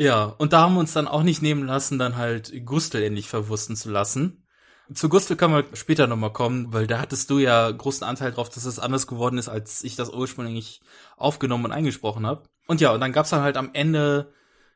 Ja, 0.00 0.24
und 0.24 0.54
da 0.54 0.62
haben 0.62 0.72
wir 0.72 0.80
uns 0.80 0.94
dann 0.94 1.06
auch 1.06 1.22
nicht 1.22 1.42
nehmen 1.42 1.66
lassen, 1.66 1.98
dann 1.98 2.16
halt 2.16 2.64
Gustel 2.64 3.02
endlich 3.02 3.28
verwursten 3.28 3.76
zu 3.76 3.90
lassen. 3.90 4.46
Zu 4.94 5.10
Gustel 5.10 5.36
können 5.36 5.52
wir 5.52 5.76
später 5.76 6.06
nochmal 6.06 6.32
kommen, 6.32 6.72
weil 6.72 6.86
da 6.86 7.00
hattest 7.00 7.28
du 7.28 7.38
ja 7.38 7.70
großen 7.70 8.06
Anteil 8.06 8.32
drauf, 8.32 8.48
dass 8.48 8.64
es 8.64 8.78
anders 8.78 9.06
geworden 9.06 9.36
ist, 9.36 9.50
als 9.50 9.84
ich 9.84 9.96
das 9.96 10.08
ursprünglich 10.08 10.80
aufgenommen 11.18 11.66
und 11.66 11.72
eingesprochen 11.72 12.26
habe. 12.26 12.44
Und 12.66 12.80
ja, 12.80 12.94
und 12.94 13.02
dann 13.02 13.12
gab's 13.12 13.28
dann 13.28 13.42
halt 13.42 13.58
am 13.58 13.74
Ende, 13.74 14.32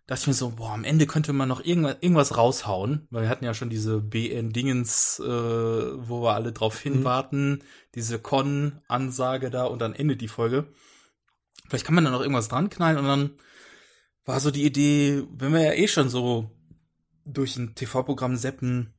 dachte 0.07 0.21
ich 0.21 0.27
mir 0.27 0.35
so, 0.35 0.51
boah, 0.51 0.73
am 0.73 0.85
Ende 0.85 1.07
könnte 1.07 1.33
man 1.33 1.49
noch 1.49 1.65
irgendwas, 1.65 1.97
irgendwas 2.03 2.37
raushauen, 2.37 3.09
weil 3.11 3.23
wir 3.23 3.31
hatten 3.31 3.47
ja 3.47 3.55
schon 3.55 3.71
diese 3.71 4.03
BN-Dingens, 4.03 5.21
äh, 5.21 5.27
wo 5.27 6.23
wir 6.23 6.35
alle 6.35 6.53
drauf 6.53 6.79
hinwarten, 6.79 7.65
diese 7.95 8.19
Con-Ansage 8.19 9.49
da 9.49 9.65
und 9.65 9.79
dann 9.79 9.95
endet 9.95 10.21
die 10.21 10.29
Folge. 10.29 10.67
Vielleicht 11.67 11.87
kann 11.87 11.95
man 11.95 12.05
da 12.05 12.11
noch 12.11 12.21
irgendwas 12.21 12.49
dran 12.49 12.69
knallen 12.69 12.99
und 12.99 13.07
dann 13.07 13.31
war 14.25 14.41
so 14.41 14.51
die 14.51 14.65
Idee, 14.65 15.25
wenn 15.37 15.53
wir 15.53 15.61
ja 15.63 15.73
eh 15.73 15.89
schon 15.89 16.09
so 16.09 16.51
durch 17.25 17.57
ein 17.57 17.75
TV-Programm 17.75 18.37
seppen, 18.37 18.93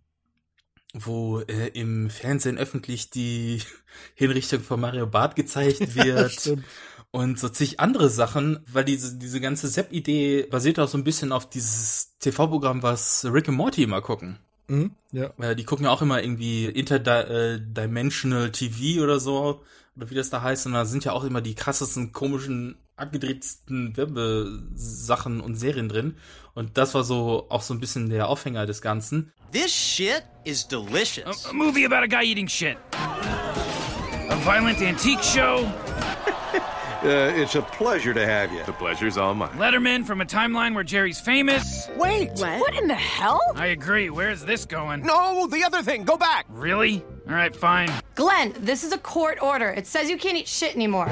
wo 0.94 1.40
äh, 1.42 1.68
im 1.70 2.10
Fernsehen 2.10 2.58
öffentlich 2.58 3.10
die 3.10 3.62
Hinrichtung 4.16 4.62
von 4.62 4.80
Mario 4.80 5.08
Barth 5.08 5.36
gezeigt 5.36 5.96
wird 5.96 6.32
Stimmt. 6.32 6.64
und 7.12 7.40
so 7.40 7.50
zig 7.50 7.80
andere 7.80 8.10
Sachen, 8.10 8.60
weil 8.72 8.86
diese, 8.86 9.18
diese 9.18 9.42
ganze 9.42 9.68
Sepp-Idee 9.68 10.44
basiert 10.44 10.80
auch 10.80 10.88
so 10.88 10.98
ein 10.98 11.04
bisschen 11.04 11.32
auf 11.32 11.50
dieses 11.50 12.18
TV-Programm, 12.20 12.84
was 12.84 13.26
Rick 13.26 13.48
und 13.48 13.56
Morty 13.56 13.84
immer 13.84 14.02
gucken. 14.02 14.40
Mhm, 14.68 14.92
ja. 15.12 15.32
Weil 15.38 15.56
die 15.56 15.64
gucken 15.64 15.86
ja 15.86 15.92
auch 15.92 16.02
immer 16.02 16.24
irgendwie 16.24 16.66
Interdimensional 16.66 18.52
TV 18.52 19.04
oder 19.04 19.20
so, 19.20 19.62
oder 19.96 20.10
wie 20.10 20.16
das 20.16 20.30
da 20.30 20.42
heißt, 20.42 20.66
und 20.66 20.74
da 20.74 20.86
sind 20.86 21.06
ja 21.06 21.12
auch 21.12 21.24
immer 21.24 21.42
die 21.42 21.56
krassesten, 21.56 22.12
komischen, 22.12 22.78
abgedrehtsten 22.98 23.96
Werbesachen 23.98 25.42
und 25.42 25.56
Serien 25.56 25.90
drin. 25.90 26.16
Und 26.54 26.78
das 26.78 26.94
war 26.94 27.04
so 27.04 27.46
auch 27.50 27.62
so 27.62 27.74
ein 27.74 27.80
bisschen 27.80 28.10
der 28.10 28.28
Aufhänger 28.30 28.66
des 28.66 28.82
Ganzen. 28.82 29.32
This 29.52 29.72
shit 29.74 30.24
is 30.44 30.68
delicious. 30.68 31.46
A 31.50 31.54
movie 31.54 31.86
about 31.86 32.04
a 32.04 32.08
guy 32.08 32.24
eating 32.24 32.48
shit. 32.48 32.78
A 32.94 34.36
violent 34.44 34.82
antique 34.82 35.22
show. 35.24 35.66
Uh, 37.04 37.32
it's 37.36 37.54
a 37.54 37.62
pleasure 37.62 38.16
to 38.16 38.26
have 38.26 38.52
you. 38.52 38.64
The 38.66 38.74
pleasure's 38.74 39.16
all 39.16 39.36
mine. 39.36 39.52
Letterman 39.60 40.06
from 40.06 40.22
a 40.22 40.26
timeline 40.26 40.74
where 40.74 40.84
Jerry's 40.84 41.20
famous. 41.20 41.88
Wait, 41.98 42.32
What? 42.32 42.60
what? 42.60 42.74
in 42.74 42.88
the 42.88 42.96
hell? 42.96 43.40
I 43.54 43.68
agree. 43.68 44.10
Where's 44.10 44.44
this 44.44 44.66
going? 44.66 45.06
No, 45.06 45.46
the 45.46 45.64
other 45.66 45.84
thing. 45.84 46.04
Go 46.04 46.18
back. 46.18 46.48
Really? 46.50 47.04
All 47.28 47.36
right, 47.36 47.56
fine. 47.56 47.92
Glenn, 48.16 48.56
this 48.60 48.84
is 48.84 48.92
a 48.92 48.98
court 48.98 49.38
order. 49.44 49.70
It 49.70 49.86
says 49.86 50.10
you 50.10 50.18
can't 50.18 50.36
eat 50.36 50.48
shit 50.48 50.74
anymore. 50.76 51.08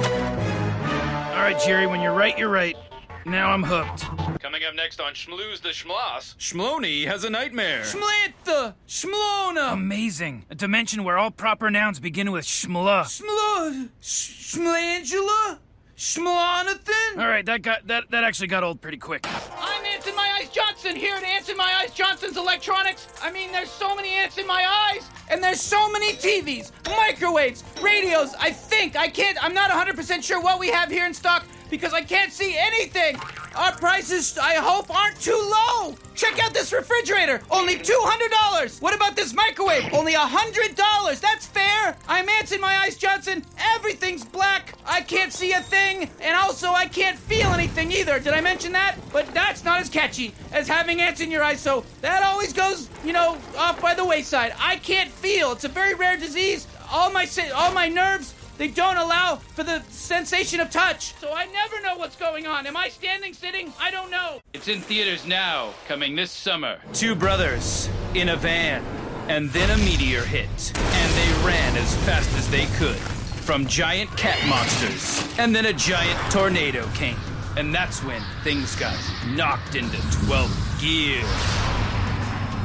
All 1.44 1.50
right, 1.50 1.62
Jerry, 1.62 1.88
when 1.88 2.00
you're 2.00 2.14
right, 2.14 2.38
you're 2.38 2.48
right. 2.48 2.78
Now 3.26 3.52
I'm 3.52 3.64
hooked. 3.64 4.06
Coming 4.40 4.64
up 4.64 4.76
next 4.76 5.02
on 5.02 5.12
Schmlooze 5.12 5.60
the 5.62 5.72
Schmloss, 5.72 6.38
Schmlony 6.38 7.06
has 7.06 7.26
a 7.26 7.30
nightmare. 7.30 7.82
Schmlitha! 7.82 8.76
Schmlona! 8.88 9.74
Amazing. 9.74 10.46
A 10.50 10.56
dimension 10.56 11.04
where 11.04 11.18
all 11.18 11.32
proper 11.32 11.70
nouns 11.70 12.00
begin 12.00 12.32
with 12.32 12.46
schmla. 12.46 13.04
Schmlud, 13.04 13.90
Schmlangela, 14.02 15.60
Schmlonathan. 16.04 17.18
All 17.18 17.30
right, 17.30 17.46
that 17.46 17.62
got 17.62 17.88
that 17.88 18.12
that 18.12 18.26
actually 18.26 18.48
got 18.48 18.62
old 18.62 18.82
pretty 18.82 18.98
quick. 18.98 19.26
I'm 19.58 19.86
Anson 19.86 20.14
My 20.14 20.38
Eyes 20.38 20.50
Johnson 20.50 20.98
here 20.98 21.16
at 21.16 21.24
Anson 21.24 21.56
My 21.56 21.80
Eyes 21.82 21.94
Johnson's 21.94 22.36
Electronics. 22.36 23.08
I 23.22 23.32
mean, 23.32 23.54
there's 23.54 23.70
so 23.70 23.96
many 23.96 24.10
ants 24.10 24.38
in 24.38 24.46
my 24.46 24.66
eyes, 24.92 25.10
and 25.32 25.42
there's 25.42 25.62
so 25.62 25.90
many 25.90 26.12
TVs, 26.12 26.74
microwaves, 26.88 27.64
radios. 27.82 28.36
I 28.38 28.52
think 28.52 28.98
I 28.98 29.08
can't. 29.08 29.42
I'm 29.42 29.54
not 29.54 29.72
100% 29.72 30.22
sure 30.22 30.42
what 30.42 30.60
we 30.60 30.68
have 30.68 30.90
here 30.90 31.06
in 31.06 31.14
stock 31.14 31.46
because 31.74 31.92
I 31.92 32.02
can't 32.02 32.32
see 32.32 32.56
anything. 32.56 33.18
Our 33.56 33.72
prices, 33.72 34.38
I 34.38 34.54
hope, 34.58 34.96
aren't 34.96 35.20
too 35.20 35.32
low. 35.32 35.96
Check 36.14 36.38
out 36.38 36.54
this 36.54 36.72
refrigerator, 36.72 37.42
only 37.50 37.78
$200. 37.78 38.80
What 38.80 38.96
about 38.96 39.16
this 39.16 39.34
microwave? 39.34 39.92
Only 39.92 40.14
$100. 40.14 41.20
That's 41.20 41.48
fair. 41.48 41.98
I'm 42.08 42.30
Anson 42.30 42.62
My 42.62 42.78
Eyes 42.78 42.96
Johnson. 42.96 43.44
Everything's 43.74 44.24
black. 44.24 44.76
I 44.86 45.02
can't 45.02 45.34
see 45.34 45.54
a 45.54 45.62
thing, 45.62 46.12
and 46.22 46.36
also 46.36 46.70
I 46.70 46.86
can't 46.86 47.18
feel 47.18 47.48
anything 47.48 47.92
either. 47.92 48.20
Did 48.20 48.34
I 48.34 48.42
mention 48.42 48.72
that? 48.74 48.96
But 49.12 49.34
that's 49.34 49.64
not 49.64 49.82
as 49.82 49.90
catchy 49.90 50.36
as 50.52 50.68
having 50.68 51.02
ants 51.02 51.22
in 51.22 51.32
your 51.32 51.44
eyes, 51.44 51.60
so 51.60 51.86
that 52.02 52.22
always 52.22 52.54
goes, 52.54 52.88
you 53.04 53.14
know, 53.14 53.40
off 53.58 53.82
by 53.82 53.96
the 53.96 54.06
wayside. 54.06 54.54
I 54.60 54.76
can't 54.76 55.10
feel. 55.10 55.54
It's 55.54 55.64
a 55.64 55.70
very 55.70 55.96
rare 55.96 56.18
disease. 56.18 56.68
All 56.92 57.12
my 57.12 57.28
all 57.56 57.72
my 57.72 57.88
nerves 57.88 58.36
they 58.58 58.68
don't 58.68 58.98
allow 58.98 59.38
for 59.38 59.64
the 59.64 59.82
sensation 59.90 60.60
of 60.60 60.70
touch. 60.70 61.14
So 61.20 61.34
I 61.34 61.46
never 61.48 61.82
know 61.82 61.98
what's 61.98 62.16
going 62.16 62.46
on. 62.46 62.68
Am 62.68 62.78
I 62.78 62.90
standing, 62.90 63.34
sitting? 63.34 63.74
I 63.80 63.90
don't 63.92 64.12
know. 64.12 64.40
It's 64.54 64.68
in 64.68 64.80
theaters 64.82 65.26
now, 65.26 65.72
coming 65.88 66.16
this 66.16 66.32
summer. 66.32 66.78
Two 66.94 67.16
brothers 67.16 67.90
in 68.14 68.30
a 68.30 68.36
van, 68.36 68.84
and 69.28 69.50
then 69.50 69.70
a 69.72 69.78
meteor 69.84 70.24
hit, 70.24 70.72
and 70.76 71.14
they 71.14 71.48
ran 71.48 71.76
as 71.78 71.96
fast 72.06 72.32
as 72.38 72.50
they 72.50 72.66
could. 72.78 72.98
from 73.44 73.68
giant 73.68 74.10
cat 74.16 74.40
monsters. 74.48 75.28
And 75.38 75.54
then 75.54 75.66
a 75.66 75.74
giant 75.74 76.18
tornado 76.32 76.88
came. 76.94 77.18
And 77.58 77.76
that's 77.76 78.02
when 78.04 78.22
things 78.44 78.76
got 78.78 78.98
knocked 79.28 79.76
into 79.76 79.98
12th 79.98 80.82
gear. 80.82 81.22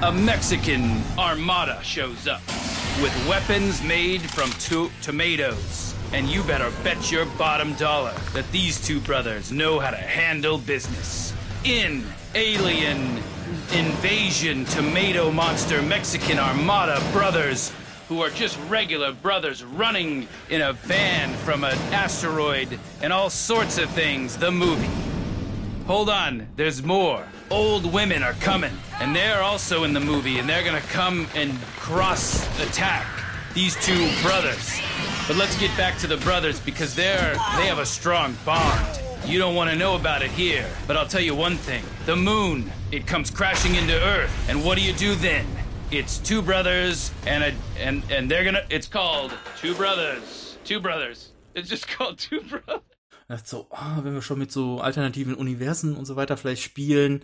A 0.01 0.12
Mexican 0.12 1.03
armada 1.19 1.83
shows 1.83 2.29
up 2.29 2.41
with 3.03 3.12
weapons 3.29 3.83
made 3.83 4.23
from 4.23 4.49
to- 4.51 4.93
tomatoes. 5.03 5.93
And 6.12 6.29
you 6.29 6.45
better 6.45 6.70
bet 6.85 7.11
your 7.11 7.27
bottom 7.37 7.75
dollar 7.75 8.15
that 8.33 8.49
these 8.53 8.81
two 8.81 9.01
brothers 9.01 9.51
know 9.51 9.81
how 9.81 9.91
to 9.91 9.97
handle 9.97 10.57
business. 10.59 11.35
In 11.65 12.05
Alien 12.37 13.16
Invasion 13.75 14.65
Tomato 14.66 15.33
Monster 15.33 15.83
Mexican 15.83 16.39
Armada 16.39 17.03
Brothers, 17.12 17.73
who 18.09 18.23
are 18.23 18.31
just 18.31 18.57
regular 18.69 19.11
brothers 19.11 19.65
running 19.65 20.29
in 20.49 20.61
a 20.61 20.75
van 20.75 21.35
from 21.39 21.65
an 21.65 21.77
asteroid 21.93 22.79
and 23.03 23.12
all 23.12 23.31
sorts 23.31 23.79
of 23.79 23.91
things, 23.91 24.37
the 24.37 24.53
movie. 24.53 24.89
Hold 25.89 26.09
on, 26.09 26.47
there's 26.55 26.85
more. 26.85 27.27
Old 27.51 27.93
women 27.93 28.23
are 28.23 28.35
coming, 28.35 28.79
and 29.01 29.15
they're 29.15 29.43
also 29.43 29.85
in 29.85 29.93
the 29.93 30.01
movie, 30.01 30.39
and 30.39 30.49
they're 30.49 30.65
gonna 30.65 30.81
come 30.81 31.27
and 31.35 31.53
cross 31.79 32.47
attack 32.61 33.07
these 33.55 33.77
two 33.85 34.11
brothers. 34.23 34.81
But 35.27 35.37
let's 35.37 35.59
get 35.59 35.77
back 35.77 35.99
to 35.99 36.07
the 36.07 36.16
brothers 36.19 36.61
because 36.61 36.95
they're 36.95 37.35
they 37.57 37.66
have 37.66 37.79
a 37.79 37.87
strong 37.87 38.37
bond. 38.45 39.01
You 39.27 39.39
don't 39.39 39.55
want 39.55 39.69
to 39.70 39.77
know 39.77 39.95
about 39.97 40.23
it 40.23 40.31
here, 40.31 40.66
but 40.87 40.97
I'll 40.97 41.07
tell 41.07 41.20
you 41.20 41.35
one 41.35 41.57
thing. 41.57 41.85
The 42.07 42.16
moon, 42.16 42.70
it 42.93 43.07
comes 43.07 43.31
crashing 43.31 43.75
into 43.75 43.95
Earth, 43.95 44.33
and 44.49 44.65
what 44.65 44.79
do 44.79 44.85
you 44.85 44.93
do 44.93 45.15
then? 45.16 45.45
It's 45.91 46.19
two 46.19 46.43
brothers 46.43 47.11
and 47.27 47.45
a 47.45 47.55
and 47.79 48.03
and 48.11 48.31
they're 48.31 48.45
gonna 48.45 48.65
it's 48.70 48.87
called 48.87 49.33
Two 49.59 49.75
Brothers. 49.75 50.59
Two 50.65 50.81
Brothers. 50.81 51.33
It's 51.55 51.69
just 51.69 51.89
called 51.97 52.19
Two 52.19 52.41
Brothers. 52.43 52.83
so, 53.45 53.66
ah, 53.70 54.01
wenn 54.03 54.15
wir 54.15 54.23
schon 54.23 54.39
mit 54.39 54.53
so 54.53 54.81
alternativen 54.81 55.35
Universen 55.35 55.97
und 55.97 56.07
so 56.07 56.16
weiter 56.16 56.37
vielleicht 56.37 56.62
spielen, 56.62 57.23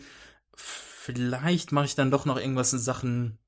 vielleicht 1.04 1.70
mache 1.70 1.84
ich 1.84 1.94
dann 1.94 2.10
doch 2.10 2.24
noch 2.24 2.38
irgendwas 2.38 2.72
in 2.72 2.78
Sachen 2.78 3.38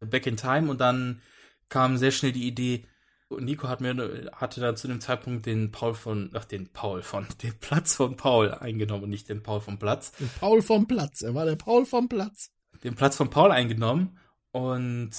Back 0.00 0.26
in 0.26 0.36
Time 0.36 0.68
und 0.68 0.80
dann 0.80 1.22
kam 1.68 1.96
sehr 1.96 2.10
schnell 2.10 2.32
die 2.32 2.48
Idee, 2.48 2.86
Nico 3.30 3.68
hat 3.68 3.80
mir, 3.80 4.30
hatte 4.34 4.60
dann 4.60 4.76
zu 4.76 4.88
dem 4.88 5.00
Zeitpunkt 5.00 5.46
den 5.46 5.70
Paul 5.70 5.94
von, 5.94 6.30
ach, 6.34 6.44
den 6.44 6.72
Paul 6.72 7.02
von, 7.02 7.26
den 7.42 7.54
Platz 7.60 7.94
von 7.94 8.16
Paul 8.16 8.50
eingenommen 8.50 9.04
und 9.04 9.10
nicht 9.10 9.28
den 9.28 9.44
Paul 9.44 9.60
vom 9.60 9.78
Platz. 9.78 10.10
Den 10.12 10.28
Paul 10.40 10.60
vom 10.60 10.88
Platz. 10.88 11.22
Er 11.22 11.34
war 11.34 11.44
der 11.44 11.54
Paul 11.54 11.86
vom 11.86 12.08
Platz. 12.08 12.50
Den 12.82 12.96
Platz 12.96 13.16
von 13.16 13.30
Paul 13.30 13.52
eingenommen 13.52 14.18
und, 14.50 15.12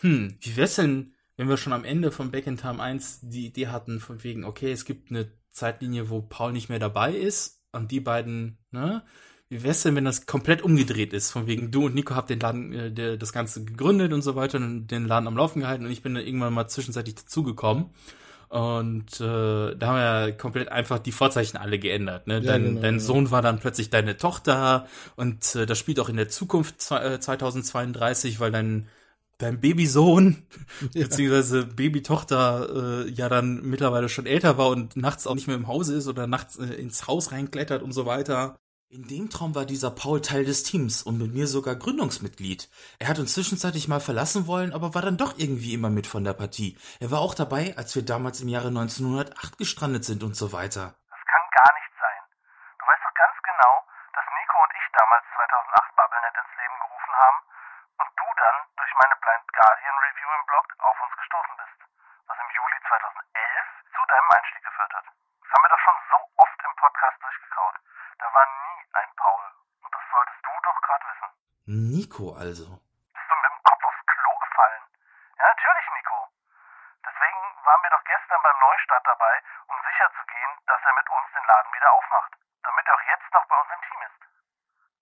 hm, 0.00 0.38
wie 0.40 0.56
wär's 0.56 0.76
denn, 0.76 1.14
wenn 1.36 1.48
wir 1.48 1.58
schon 1.58 1.74
am 1.74 1.84
Ende 1.84 2.12
von 2.12 2.30
Back 2.30 2.46
in 2.46 2.56
Time 2.56 2.82
1 2.82 3.20
die 3.22 3.46
Idee 3.46 3.68
hatten, 3.68 4.00
von 4.00 4.24
wegen, 4.24 4.44
okay, 4.44 4.72
es 4.72 4.86
gibt 4.86 5.10
eine 5.10 5.30
Zeitlinie, 5.50 6.08
wo 6.08 6.22
Paul 6.22 6.52
nicht 6.52 6.70
mehr 6.70 6.78
dabei 6.78 7.12
ist 7.12 7.62
und 7.72 7.90
die 7.90 8.00
beiden, 8.00 8.58
ne? 8.70 9.04
Wie 9.50 9.64
wär's 9.64 9.82
denn, 9.82 9.96
wenn 9.96 10.04
das 10.04 10.26
komplett 10.26 10.62
umgedreht 10.62 11.12
ist? 11.12 11.32
Von 11.32 11.48
wegen, 11.48 11.72
du 11.72 11.86
und 11.86 11.94
Nico 11.94 12.14
habt 12.14 12.30
den 12.30 12.38
Laden, 12.38 12.72
äh, 12.72 12.92
der, 12.92 13.16
das 13.16 13.32
Ganze 13.32 13.64
gegründet 13.64 14.12
und 14.12 14.22
so 14.22 14.36
weiter 14.36 14.58
und 14.58 14.86
den 14.86 15.06
Laden 15.06 15.26
am 15.26 15.36
Laufen 15.36 15.60
gehalten 15.60 15.84
und 15.84 15.90
ich 15.90 16.02
bin 16.02 16.14
dann 16.14 16.24
irgendwann 16.24 16.54
mal 16.54 16.68
zwischenzeitlich 16.68 17.16
dazugekommen. 17.16 17.86
Und 18.48 19.20
äh, 19.20 19.76
da 19.76 19.86
haben 19.86 19.96
wir 19.96 20.28
ja 20.28 20.30
komplett 20.32 20.70
einfach 20.70 20.98
die 20.98 21.12
Vorzeichen 21.12 21.56
alle 21.56 21.78
geändert. 21.78 22.26
Ne? 22.26 22.40
Ja, 22.40 22.40
dein 22.40 22.64
genau, 22.64 22.80
dein 22.80 22.94
ja. 22.94 23.00
Sohn 23.00 23.30
war 23.30 23.42
dann 23.42 23.60
plötzlich 23.60 23.90
deine 23.90 24.16
Tochter 24.16 24.86
und 25.16 25.54
äh, 25.56 25.66
das 25.66 25.78
spielt 25.78 26.00
auch 26.00 26.08
in 26.08 26.16
der 26.16 26.28
Zukunft 26.28 26.80
zwe- 26.80 27.14
äh, 27.14 27.20
2032, 27.20 28.40
weil 28.40 28.50
dein 28.52 28.88
dein 29.38 29.60
Babysohn 29.60 30.36
Ja. 30.94 31.04
beziehungsweise 31.04 31.64
Babytochter 31.66 33.04
äh, 33.06 33.10
ja 33.10 33.28
dann 33.28 33.62
mittlerweile 33.62 34.08
schon 34.08 34.26
älter 34.26 34.58
war 34.58 34.68
und 34.68 34.96
nachts 34.96 35.26
auch 35.26 35.34
nicht 35.34 35.46
mehr 35.46 35.56
im 35.56 35.68
Hause 35.68 35.94
ist 35.96 36.08
oder 36.08 36.26
nachts 36.26 36.56
äh, 36.58 36.66
ins 36.74 37.06
Haus 37.06 37.32
reinklettert 37.32 37.82
und 37.82 37.92
so 37.92 38.04
weiter. 38.06 38.58
In 38.90 39.06
dem 39.06 39.30
Traum 39.30 39.54
war 39.54 39.70
dieser 39.70 39.94
Paul 39.94 40.18
Teil 40.18 40.42
des 40.42 40.66
Teams 40.66 41.06
und 41.06 41.14
mit 41.14 41.30
mir 41.30 41.46
sogar 41.46 41.78
Gründungsmitglied. 41.78 42.66
Er 42.98 43.06
hat 43.06 43.22
uns 43.22 43.38
zwischenzeitlich 43.38 43.86
mal 43.86 44.02
verlassen 44.02 44.50
wollen, 44.50 44.74
aber 44.74 44.98
war 44.98 45.02
dann 45.06 45.14
doch 45.14 45.38
irgendwie 45.38 45.78
immer 45.78 45.94
mit 45.94 46.10
von 46.10 46.26
der 46.26 46.34
Partie. 46.34 46.74
Er 46.98 47.14
war 47.14 47.22
auch 47.22 47.38
dabei, 47.38 47.78
als 47.78 47.94
wir 47.94 48.02
damals 48.02 48.42
im 48.42 48.50
Jahre 48.50 48.74
1908 48.74 49.62
gestrandet 49.62 50.02
sind 50.02 50.26
und 50.26 50.34
so 50.34 50.50
weiter. 50.50 50.98
Das 51.06 51.22
kann 51.22 51.44
gar 51.54 51.70
nicht 51.78 51.92
sein. 52.02 52.18
Du 52.74 52.82
weißt 52.82 53.04
doch 53.06 53.14
ganz 53.14 53.36
genau, 53.46 53.74
dass 54.10 54.26
Nico 54.26 54.58
und 54.58 54.74
ich 54.74 54.86
damals 54.90 55.22
2008 55.38 55.94
BubbleNet 55.94 56.34
ins 56.34 56.54
Leben 56.58 56.78
gerufen 56.82 57.14
haben 57.14 57.38
und 57.94 58.10
du 58.10 58.26
dann 58.42 58.58
durch 58.74 58.92
meine 58.98 59.16
Blind 59.22 59.46
Guardian 59.54 59.98
Review 60.02 60.30
im 60.34 60.44
Blog 60.50 60.66
auf 60.82 60.98
uns 60.98 61.14
gestoßen 61.14 61.54
bist, 61.62 61.78
was 62.26 62.42
im 62.42 62.50
Juli 62.58 62.78
2011 62.90 63.06
zu 63.94 64.02
deinem 64.02 64.30
Einstieg 64.34 64.66
geführt 64.66 64.94
hat. 64.98 65.06
Das 65.06 65.50
haben 65.54 65.62
wir 65.62 65.72
doch 65.78 65.84
schon 65.86 65.98
so 66.10 66.18
oft 66.42 66.58
im 66.58 66.74
Podcast 66.74 67.18
durchgekaut. 67.22 67.78
Da 68.20 68.28
war 68.34 68.46
nie 68.46 68.78
ein 68.92 69.10
Paul 69.16 69.44
und 69.80 69.90
das 69.94 70.04
solltest 70.12 70.40
du 70.44 70.52
doch 70.60 70.78
gerade 70.84 71.04
wissen. 71.08 71.30
Nico 71.64 72.24
also. 72.36 72.68
Bist 73.16 73.28
du 73.28 73.34
mit 73.40 73.48
dem 73.48 73.60
Kopf 73.64 73.82
aufs 73.84 74.04
Klo 74.04 74.32
gefallen? 74.44 74.82
Ja, 75.40 75.44
natürlich, 75.48 75.88
Nico. 75.96 76.18
Deswegen 77.00 77.40
waren 77.64 77.82
wir 77.82 77.92
doch 77.96 78.04
gestern 78.04 78.40
beim 78.44 78.58
Neustart 78.60 79.04
dabei, 79.08 79.34
um 79.72 79.76
sicherzugehen, 79.80 80.52
dass 80.68 80.80
er 80.84 80.94
mit 81.00 81.08
uns 81.08 81.26
den 81.32 81.46
Laden 81.48 81.72
wieder 81.72 81.90
aufmacht. 81.96 82.32
Damit 82.60 82.84
er 82.84 82.94
auch 82.94 83.06
jetzt 83.08 83.28
noch 83.32 83.46
bei 83.48 83.56
uns 83.56 83.70
im 83.72 83.82
Team 83.88 84.00
ist. 84.04 84.20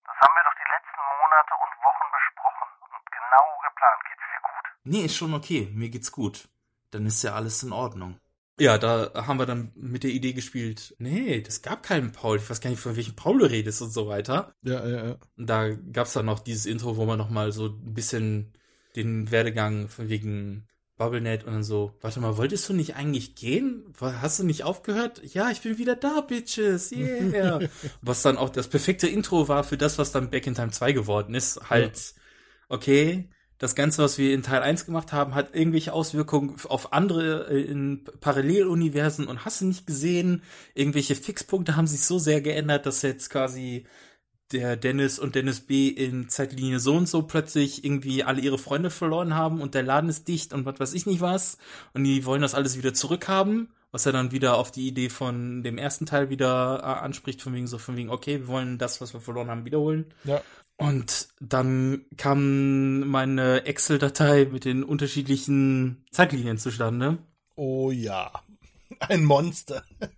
Das 0.07 0.16
haben 0.23 0.35
wir 0.39 0.45
doch 0.47 0.57
die 0.62 0.70
letzten 0.70 1.03
Monate 1.03 1.55
und 1.59 1.73
Wochen 1.82 2.07
besprochen 2.15 2.69
und 2.86 3.03
genau 3.11 3.47
geplant. 3.66 4.01
Geht's 4.07 4.27
dir 4.31 4.43
gut? 4.47 4.65
Nee, 4.86 5.03
ist 5.11 5.19
schon 5.19 5.35
okay. 5.35 5.62
Mir 5.74 5.90
geht's 5.90 6.12
gut. 6.15 6.47
Dann 6.95 7.05
ist 7.11 7.23
ja 7.27 7.35
alles 7.35 7.66
in 7.66 7.74
Ordnung. 7.74 8.23
Ja, 8.60 8.76
da 8.76 9.12
haben 9.14 9.39
wir 9.39 9.47
dann 9.47 9.70
mit 9.76 10.02
der 10.02 10.10
Idee 10.10 10.32
gespielt, 10.32 10.94
nee, 10.98 11.40
das 11.40 11.62
gab 11.62 11.82
keinen 11.85 12.10
Paul, 12.10 12.39
ich 12.39 12.51
weiß 12.51 12.60
gar 12.60 12.70
nicht, 12.70 12.80
von 12.80 12.97
welchem 12.97 13.14
Paul 13.14 13.39
du 13.39 13.47
redest 13.47 13.82
und 13.82 13.93
so 13.93 14.09
weiter. 14.09 14.52
Ja, 14.62 14.86
ja, 14.86 15.06
ja. 15.06 15.16
Da 15.36 15.70
gab's 15.70 16.12
dann 16.12 16.26
noch 16.26 16.40
dieses 16.40 16.66
Intro, 16.66 16.97
wo 16.97 17.05
man 17.05 17.18
noch 17.18 17.30
mal 17.30 17.52
so 17.52 17.66
ein 17.66 17.94
bisschen 17.94 18.52
den 18.97 19.30
Werdegang 19.30 19.89
von 19.89 20.09
wegen 20.09 20.66
BubbleNet 20.97 21.44
und 21.44 21.52
dann 21.52 21.62
so, 21.62 21.97
warte 22.01 22.18
mal, 22.20 22.36
wolltest 22.36 22.68
du 22.68 22.74
nicht 22.74 22.97
eigentlich 22.97 23.36
gehen? 23.36 23.85
Hast 24.01 24.40
du 24.40 24.44
nicht 24.44 24.64
aufgehört? 24.64 25.22
Ja, 25.32 25.51
ich 25.51 25.60
bin 25.60 25.78
wieder 25.78 25.94
da, 25.94 26.20
Bitches, 26.20 26.90
yeah. 26.90 27.60
was 28.02 28.22
dann 28.22 28.36
auch 28.36 28.51
das 28.51 28.68
perfekte 28.68 29.06
Intro 29.06 29.47
war 29.47 29.62
für 29.62 29.78
das, 29.78 29.98
was 29.98 30.10
dann 30.10 30.30
Back 30.30 30.48
in 30.48 30.55
Time 30.55 30.72
2 30.72 30.93
geworden 30.93 31.35
ist. 31.35 31.70
Halt, 31.70 32.14
okay, 32.68 33.30
das 33.59 33.74
Ganze, 33.74 34.02
was 34.02 34.18
wir 34.18 34.32
in 34.32 34.43
Teil 34.43 34.62
1 34.62 34.86
gemacht 34.86 35.12
haben, 35.12 35.35
hat 35.35 35.55
irgendwelche 35.55 35.93
Auswirkungen 35.93 36.56
auf 36.68 36.93
andere 36.93 37.48
äh, 37.51 37.62
in 37.62 38.05
Paralleluniversen 38.20 39.26
und 39.26 39.44
hast 39.44 39.60
du 39.60 39.66
nicht 39.66 39.86
gesehen, 39.86 40.43
irgendwelche 40.74 41.16
Fixpunkte 41.16 41.76
haben 41.76 41.86
sich 41.86 42.02
so 42.02 42.18
sehr 42.18 42.40
geändert, 42.40 42.86
dass 42.86 43.02
jetzt 43.02 43.30
quasi 43.30 43.85
der 44.52 44.76
Dennis 44.76 45.18
und 45.18 45.35
Dennis 45.35 45.60
B 45.60 45.89
in 45.89 46.28
Zeitlinie 46.28 46.80
so 46.80 46.97
und 46.97 47.09
so 47.09 47.22
plötzlich 47.22 47.85
irgendwie 47.85 48.24
alle 48.24 48.40
ihre 48.40 48.59
Freunde 48.59 48.90
verloren 48.90 49.35
haben 49.35 49.60
und 49.60 49.74
der 49.74 49.82
Laden 49.82 50.09
ist 50.09 50.26
dicht 50.26 50.55
und 50.55 50.64
was 50.64 50.80
weiß 50.80 50.94
ich 50.94 51.05
nicht 51.05 51.20
was 51.20 51.59
und 51.93 52.05
die 52.05 52.24
wollen 52.24 52.40
das 52.40 52.55
alles 52.55 52.78
wieder 52.78 52.94
zurückhaben, 52.94 53.68
was 53.90 54.06
er 54.06 54.12
dann 54.12 54.32
wieder 54.32 54.56
auf 54.56 54.70
die 54.70 54.89
Idee 54.89 55.10
von 55.10 55.62
dem 55.62 55.76
ersten 55.76 56.06
Teil 56.06 56.30
wieder 56.30 56.80
äh, 56.82 57.05
anspricht, 57.05 57.43
von 57.43 57.55
wegen 57.55 57.66
so, 57.66 57.76
von 57.76 57.97
wegen, 57.97 58.09
okay, 58.10 58.40
wir 58.40 58.48
wollen 58.48 58.78
das, 58.78 59.01
was 59.01 59.12
wir 59.12 59.20
verloren 59.20 59.51
haben, 59.51 59.64
wiederholen. 59.64 60.06
Ja. 60.24 60.40
Und 60.78 61.28
dann 61.40 62.05
kam 62.16 63.00
meine 63.00 63.66
Excel-Datei 63.66 64.46
mit 64.50 64.64
den 64.64 64.84
unterschiedlichen 64.84 66.05
Zeitlinien 66.12 66.56
zustande. 66.56 67.18
Oh 67.56 67.90
ja. 67.90 68.30
Ein 69.00 69.24
Monster. 69.24 69.82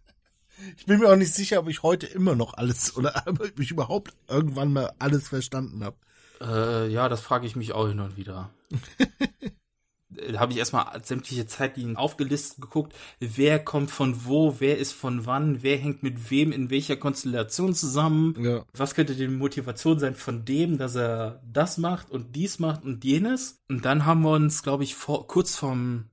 Ich 0.76 0.84
bin 0.84 1.00
mir 1.00 1.08
auch 1.08 1.16
nicht 1.16 1.32
sicher, 1.32 1.58
ob 1.60 1.70
ich 1.70 1.82
heute 1.82 2.06
immer 2.06 2.34
noch 2.34 2.52
alles 2.52 2.94
oder 2.94 3.22
ob 3.26 3.58
ich 3.58 3.70
überhaupt 3.70 4.12
irgendwann 4.28 4.74
mal 4.74 4.92
alles 4.98 5.26
verstanden 5.26 5.82
habe. 5.82 5.96
Äh, 6.38 6.92
ja, 6.92 7.08
das 7.08 7.22
frage 7.22 7.46
ich 7.46 7.56
mich 7.56 7.72
auch 7.72 7.88
hin 7.88 7.98
und 7.98 8.18
wieder. 8.18 8.50
Da 10.10 10.40
habe 10.40 10.52
ich 10.52 10.58
erstmal 10.58 10.86
sämtliche 11.04 11.46
Zeitlinien 11.46 11.96
aufgelistet 11.96 12.60
geguckt, 12.60 12.94
wer 13.20 13.58
kommt 13.58 13.90
von 13.90 14.24
wo, 14.24 14.56
wer 14.58 14.78
ist 14.78 14.92
von 14.92 15.24
wann, 15.26 15.62
wer 15.62 15.76
hängt 15.76 16.02
mit 16.02 16.30
wem 16.30 16.52
in 16.52 16.70
welcher 16.70 16.96
Konstellation 16.96 17.74
zusammen. 17.74 18.34
Ja. 18.42 18.64
Was 18.72 18.94
könnte 18.94 19.14
die 19.14 19.28
Motivation 19.28 19.98
sein 19.98 20.16
von 20.16 20.44
dem, 20.44 20.78
dass 20.78 20.96
er 20.96 21.40
das 21.44 21.78
macht 21.78 22.10
und 22.10 22.34
dies 22.34 22.58
macht 22.58 22.84
und 22.84 23.04
jenes? 23.04 23.62
Und 23.68 23.84
dann 23.84 24.04
haben 24.04 24.22
wir 24.22 24.32
uns, 24.32 24.62
glaube 24.62 24.84
ich, 24.84 24.96
vor, 24.96 25.26
kurz 25.28 25.56
vom, 25.56 26.10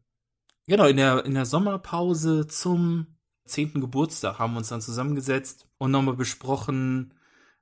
genau, 0.68 0.86
in 0.86 0.98
der, 0.98 1.26
in 1.26 1.34
der 1.34 1.46
Sommerpause 1.46 2.48
zum 2.48 3.08
zehnten 3.48 3.82
Geburtstag 3.82 4.40
haben 4.40 4.54
wir 4.54 4.60
uns 4.60 4.70
dann 4.70 4.82
zusammengesetzt 4.82 5.66
und 5.78 5.92
nochmal 5.92 6.16
besprochen, 6.16 7.14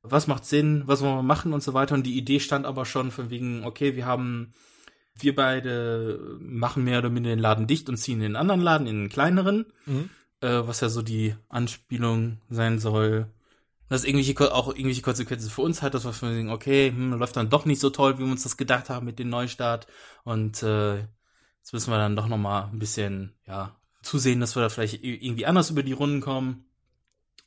was 0.02 0.28
macht 0.28 0.46
Sinn, 0.46 0.84
was 0.86 1.02
wollen 1.02 1.16
wir 1.16 1.24
machen 1.24 1.54
und 1.54 1.64
so 1.64 1.74
weiter. 1.74 1.96
Und 1.96 2.06
die 2.06 2.18
Idee 2.18 2.40
stand 2.40 2.66
aber 2.66 2.86
schon 2.86 3.12
von 3.12 3.30
wegen, 3.30 3.66
okay, 3.66 3.96
wir 3.96 4.06
haben, 4.06 4.54
wir 5.18 5.36
beide 5.36 6.38
machen 6.40 6.84
mehr 6.84 7.00
oder 7.00 7.10
minder 7.10 7.30
den 7.30 7.40
Laden 7.40 7.68
dicht 7.68 7.90
und 7.90 7.98
ziehen 7.98 8.18
in 8.18 8.22
den 8.22 8.36
anderen 8.36 8.62
Laden, 8.62 8.88
in 8.88 9.04
den 9.04 9.10
kleineren, 9.10 9.66
Mhm. 9.86 10.10
äh, 10.42 10.68
was 10.68 10.82
ja 10.82 10.90
so 10.90 11.02
die 11.02 11.36
Anspielung 11.50 12.40
sein 12.50 12.80
soll. 12.80 13.28
Dass 13.88 14.04
irgendwelche, 14.04 14.54
auch 14.54 14.70
irgendwelche 14.70 15.04
Konsequenzen 15.04 15.50
für 15.50 15.62
uns 15.62 15.82
hat, 15.82 15.94
dass 15.94 16.06
wir 16.06 16.36
wegen, 16.36 16.50
okay, 16.50 16.90
hm, 16.90 17.14
läuft 17.14 17.38
dann 17.38 17.50
doch 17.50 17.66
nicht 17.66 17.80
so 17.80 17.92
toll, 17.92 18.18
wie 18.18 18.24
wir 18.24 18.32
uns 18.32 18.44
das 18.44 18.58
gedacht 18.58 18.90
haben 18.90 19.06
mit 19.06 19.20
dem 19.20 19.30
Neustart. 19.30 19.86
Und 20.24 20.64
äh, 20.64 20.96
jetzt 20.98 21.72
müssen 21.72 21.92
wir 21.92 21.98
dann 22.00 22.16
doch 22.16 22.28
noch 22.28 22.38
mal 22.38 22.70
ein 22.72 22.80
bisschen, 22.80 23.34
ja, 23.46 23.76
zusehen, 24.02 24.40
dass 24.40 24.56
wir 24.56 24.62
da 24.62 24.70
vielleicht 24.70 25.04
irgendwie 25.04 25.46
anders 25.46 25.70
über 25.70 25.84
die 25.84 25.94
Runden 25.94 26.20
kommen. 26.22 26.66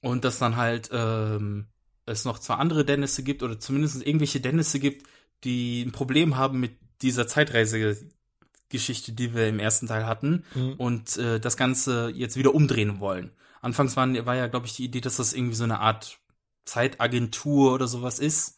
Und 0.00 0.24
dass 0.24 0.38
dann 0.38 0.56
halt 0.56 0.90
ähm, 0.92 1.66
es 2.06 2.24
noch 2.24 2.38
zwei 2.38 2.54
andere 2.54 2.84
Dennisse 2.84 3.24
gibt 3.24 3.42
oder 3.42 3.58
zumindest 3.58 4.06
irgendwelche 4.06 4.40
Dennisse 4.40 4.78
gibt, 4.78 5.06
die 5.44 5.82
ein 5.82 5.92
Problem 5.92 6.36
haben 6.36 6.60
mit 6.60 6.78
dieser 7.02 7.26
Zeitreise-Geschichte, 7.28 9.12
die 9.12 9.34
wir 9.34 9.48
im 9.48 9.58
ersten 9.58 9.86
Teil 9.86 10.06
hatten 10.06 10.44
Mhm. 10.54 10.74
und 10.74 11.16
äh, 11.16 11.40
das 11.40 11.56
Ganze 11.56 12.10
jetzt 12.14 12.36
wieder 12.36 12.54
umdrehen 12.54 13.00
wollen. 13.00 13.30
Anfangs 13.60 13.96
waren, 13.96 14.24
war 14.26 14.36
ja, 14.36 14.46
glaube 14.46 14.66
ich, 14.66 14.76
die 14.76 14.84
Idee, 14.84 15.00
dass 15.00 15.16
das 15.16 15.32
irgendwie 15.32 15.56
so 15.56 15.64
eine 15.64 15.80
Art 15.80 16.18
Zeitagentur 16.64 17.72
oder 17.74 17.88
sowas 17.88 18.18
ist, 18.18 18.56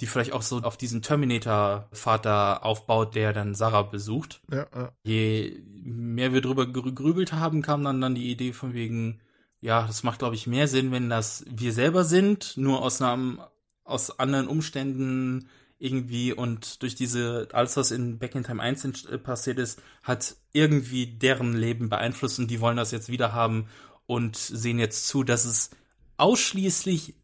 die 0.00 0.06
vielleicht 0.06 0.32
auch 0.32 0.42
so 0.42 0.58
auf 0.60 0.76
diesen 0.76 1.02
Terminator-Vater 1.02 2.64
aufbaut, 2.64 3.14
der 3.14 3.32
dann 3.32 3.54
Sarah 3.54 3.82
besucht. 3.82 4.40
Ja, 4.50 4.66
ja. 4.74 4.92
Je 5.02 5.60
mehr 5.82 6.32
wir 6.32 6.40
drüber 6.40 6.64
grü- 6.64 6.94
grübelt 6.94 7.32
haben, 7.32 7.62
kam 7.62 7.82
dann, 7.84 8.00
dann 8.00 8.14
die 8.14 8.30
Idee 8.30 8.52
von 8.52 8.72
wegen, 8.74 9.20
ja, 9.60 9.86
das 9.86 10.02
macht, 10.02 10.18
glaube 10.20 10.34
ich, 10.36 10.46
mehr 10.46 10.68
Sinn, 10.68 10.92
wenn 10.92 11.10
das 11.10 11.44
wir 11.50 11.72
selber 11.72 12.04
sind, 12.04 12.56
nur 12.56 12.82
aus 12.82 13.02
einem, 13.02 13.40
aus 13.84 14.18
anderen 14.18 14.46
Umständen 14.48 15.48
irgendwie 15.80 16.32
und 16.32 16.82
durch 16.82 16.94
diese, 16.94 17.48
alles 17.52 17.76
was 17.76 17.90
in 17.90 18.18
Back 18.18 18.34
in 18.36 18.44
Time 18.44 18.62
1 18.62 18.84
ent- 18.84 19.06
äh, 19.10 19.18
passiert 19.18 19.58
ist, 19.58 19.80
hat 20.02 20.36
irgendwie 20.52 21.06
deren 21.06 21.56
Leben 21.56 21.88
beeinflusst 21.88 22.38
und 22.38 22.48
die 22.50 22.60
wollen 22.60 22.76
das 22.76 22.92
jetzt 22.92 23.08
wieder 23.08 23.32
haben 23.32 23.66
und 24.06 24.36
sehen 24.36 24.78
jetzt 24.78 25.08
zu, 25.08 25.24
dass 25.24 25.44
es 25.44 25.70
ausschließlich 26.18 27.14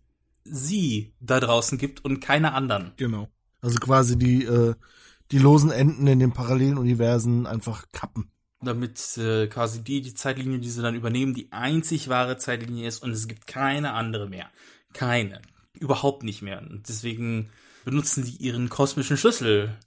sie 0.44 1.12
da 1.20 1.38
draußen 1.40 1.78
gibt 1.78 2.04
und 2.04 2.20
keine 2.20 2.52
anderen. 2.54 2.92
Genau. 2.96 3.28
Also 3.60 3.78
quasi 3.78 4.16
die, 4.18 4.44
äh, 4.44 4.74
die 5.32 5.38
losen 5.38 5.70
Enden 5.70 6.06
in 6.06 6.18
den 6.18 6.32
parallelen 6.32 6.78
Universen 6.78 7.46
einfach 7.46 7.84
kappen. 7.92 8.30
damit 8.62 9.16
äh, 9.18 9.48
quasi 9.48 9.82
die, 9.84 10.00
die 10.00 10.14
Zeitlinie, 10.14 10.58
die 10.58 10.70
sie 10.70 10.82
dann 10.82 10.94
übernehmen, 10.94 11.34
die 11.34 11.52
einzig 11.52 12.08
wahre 12.08 12.36
Zeitlinie 12.38 12.88
ist 12.88 13.02
und 13.02 13.10
es 13.10 13.28
gibt 13.28 13.46
keine 13.46 13.92
andere 13.92 14.28
mehr. 14.28 14.48
Keine. 14.92 15.42
Überhaupt 15.78 16.22
nicht 16.22 16.42
mehr. 16.42 16.60
Und 16.62 16.88
deswegen 16.88 17.50
benutzen 17.86 18.24
die 18.24 18.36
ihren 18.38 18.68
kosmischen 18.68 19.16
Schlüssel. 19.16 19.78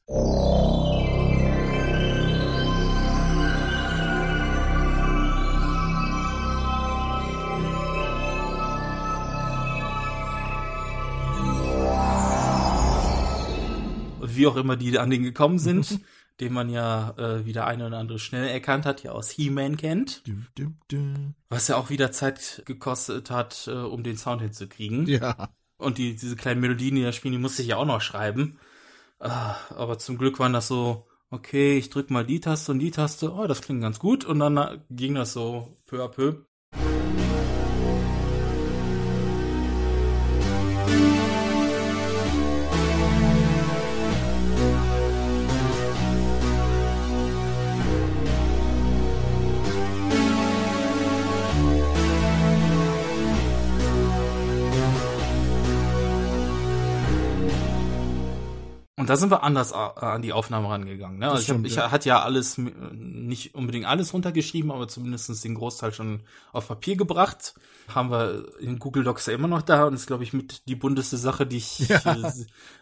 Wie 14.21 14.47
auch 14.47 14.55
immer 14.55 14.77
die 14.77 14.97
an 14.97 15.09
den 15.09 15.23
gekommen 15.23 15.59
sind, 15.59 15.99
den 16.39 16.53
man 16.53 16.69
ja 16.69 17.13
äh, 17.17 17.45
wie 17.45 17.51
der 17.51 17.67
eine 17.67 17.85
oder 17.85 17.97
andere 17.97 18.17
schnell 18.17 18.47
erkannt 18.47 18.85
hat, 18.85 19.03
ja 19.03 19.11
aus 19.11 19.29
He-Man 19.29 19.75
kennt. 19.75 20.23
Was 21.49 21.67
ja 21.67 21.75
auch 21.75 21.89
wieder 21.89 22.13
Zeit 22.13 22.63
gekostet 22.65 23.29
hat, 23.29 23.67
äh, 23.67 23.71
um 23.71 24.03
den 24.03 24.15
Sound 24.15 24.41
hinzukriegen. 24.41 25.05
Ja. 25.05 25.49
Und 25.79 25.97
die, 25.97 26.15
diese 26.15 26.35
kleinen 26.35 26.61
Melodien, 26.61 26.95
die 26.95 27.03
da 27.03 27.11
spielen, 27.13 27.33
die 27.33 27.39
musste 27.39 27.63
ich 27.63 27.69
ja 27.69 27.77
auch 27.77 27.85
noch 27.85 28.01
schreiben. 28.01 28.59
Ah, 29.19 29.55
aber 29.71 29.97
zum 29.99 30.17
Glück 30.17 30.39
waren 30.39 30.53
das 30.53 30.67
so, 30.67 31.07
okay, 31.31 31.77
ich 31.77 31.89
drück 31.89 32.09
mal 32.11 32.25
die 32.25 32.41
Taste 32.41 32.71
und 32.71 32.79
die 32.79 32.91
Taste, 32.91 33.33
oh, 33.33 33.47
das 33.47 33.61
klingt 33.61 33.81
ganz 33.81 33.99
gut. 33.99 34.25
Und 34.25 34.39
dann 34.39 34.57
äh, 34.57 34.79
ging 34.91 35.15
das 35.15 35.33
so 35.33 35.77
peu 35.87 36.03
à 36.03 36.09
peu. 36.09 36.48
Da 59.09 59.17
sind 59.17 59.31
wir 59.31 59.41
anders 59.41 59.71
äh, 59.71 59.75
an 59.75 60.21
die 60.21 60.33
Aufnahme 60.33 60.69
rangegangen. 60.69 61.17
Ne? 61.17 61.25
Das 61.25 61.33
Also 61.33 61.43
ich, 61.43 61.49
hab, 61.49 61.55
stimmt, 61.55 61.67
ich 61.67 61.75
ja. 61.75 61.91
hatte 61.91 62.09
ja 62.09 62.21
alles, 62.21 62.57
äh, 62.59 62.71
nicht 62.93 63.55
unbedingt 63.55 63.85
alles 63.85 64.13
runtergeschrieben, 64.13 64.71
aber 64.71 64.87
zumindest 64.87 65.43
den 65.43 65.55
Großteil 65.55 65.91
schon 65.93 66.21
auf 66.53 66.67
Papier 66.67 66.95
gebracht. 66.95 67.55
Haben 67.87 68.11
wir 68.11 68.45
in 68.59 68.77
Google 68.77 69.03
Docs 69.03 69.25
ja 69.25 69.33
immer 69.33 69.47
noch 69.47 69.63
da 69.63 69.85
und 69.85 69.95
ist, 69.95 70.05
glaube 70.05 70.23
ich, 70.23 70.33
mit 70.33 70.67
die 70.67 70.75
bunteste 70.75 71.17
Sache, 71.17 71.47
die 71.47 71.57
ich. 71.57 71.79
Ja. 71.89 71.99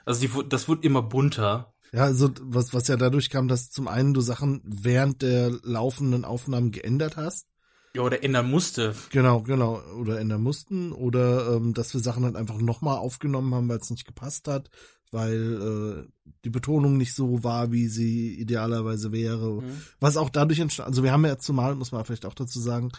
Also 0.05 0.21
die, 0.21 0.49
das 0.49 0.67
wird 0.67 0.83
immer 0.83 1.01
bunter. 1.01 1.73
Ja, 1.93 2.03
also 2.03 2.29
was, 2.41 2.73
was 2.73 2.89
ja 2.89 2.97
dadurch 2.97 3.29
kam, 3.29 3.47
dass 3.47 3.69
zum 3.69 3.87
einen 3.87 4.13
du 4.13 4.19
Sachen 4.19 4.61
während 4.65 5.21
der 5.21 5.51
laufenden 5.63 6.25
Aufnahmen 6.25 6.71
geändert 6.71 7.15
hast. 7.15 7.47
Ja, 7.95 8.03
oder 8.03 8.23
ändern 8.23 8.49
musste. 8.49 8.93
Genau, 9.09 9.41
genau. 9.41 9.81
Oder 9.99 10.19
ändern 10.19 10.43
mussten. 10.43 10.91
Oder 10.91 11.55
ähm, 11.55 11.73
dass 11.73 11.93
wir 11.93 12.01
Sachen 12.01 12.25
halt 12.25 12.35
einfach 12.35 12.57
nochmal 12.57 12.97
aufgenommen 12.97 13.55
haben, 13.55 13.69
weil 13.69 13.79
es 13.79 13.89
nicht 13.89 14.05
gepasst 14.05 14.47
hat, 14.47 14.69
weil 15.11 16.05
äh, 16.05 16.31
die 16.43 16.49
Betonung 16.49 16.97
nicht 16.97 17.13
so 17.13 17.43
war, 17.43 17.71
wie 17.71 17.87
sie 17.87 18.33
idealerweise 18.35 19.11
wäre. 19.11 19.61
Mhm. 19.61 19.81
Was 19.99 20.17
auch 20.17 20.29
dadurch 20.29 20.59
entstand. 20.59 20.87
Also 20.87 21.03
wir 21.03 21.11
haben 21.11 21.25
ja 21.25 21.37
zumal, 21.37 21.75
muss 21.75 21.91
man 21.91 22.03
vielleicht 22.05 22.25
auch 22.25 22.33
dazu 22.33 22.59
sagen, 22.59 22.91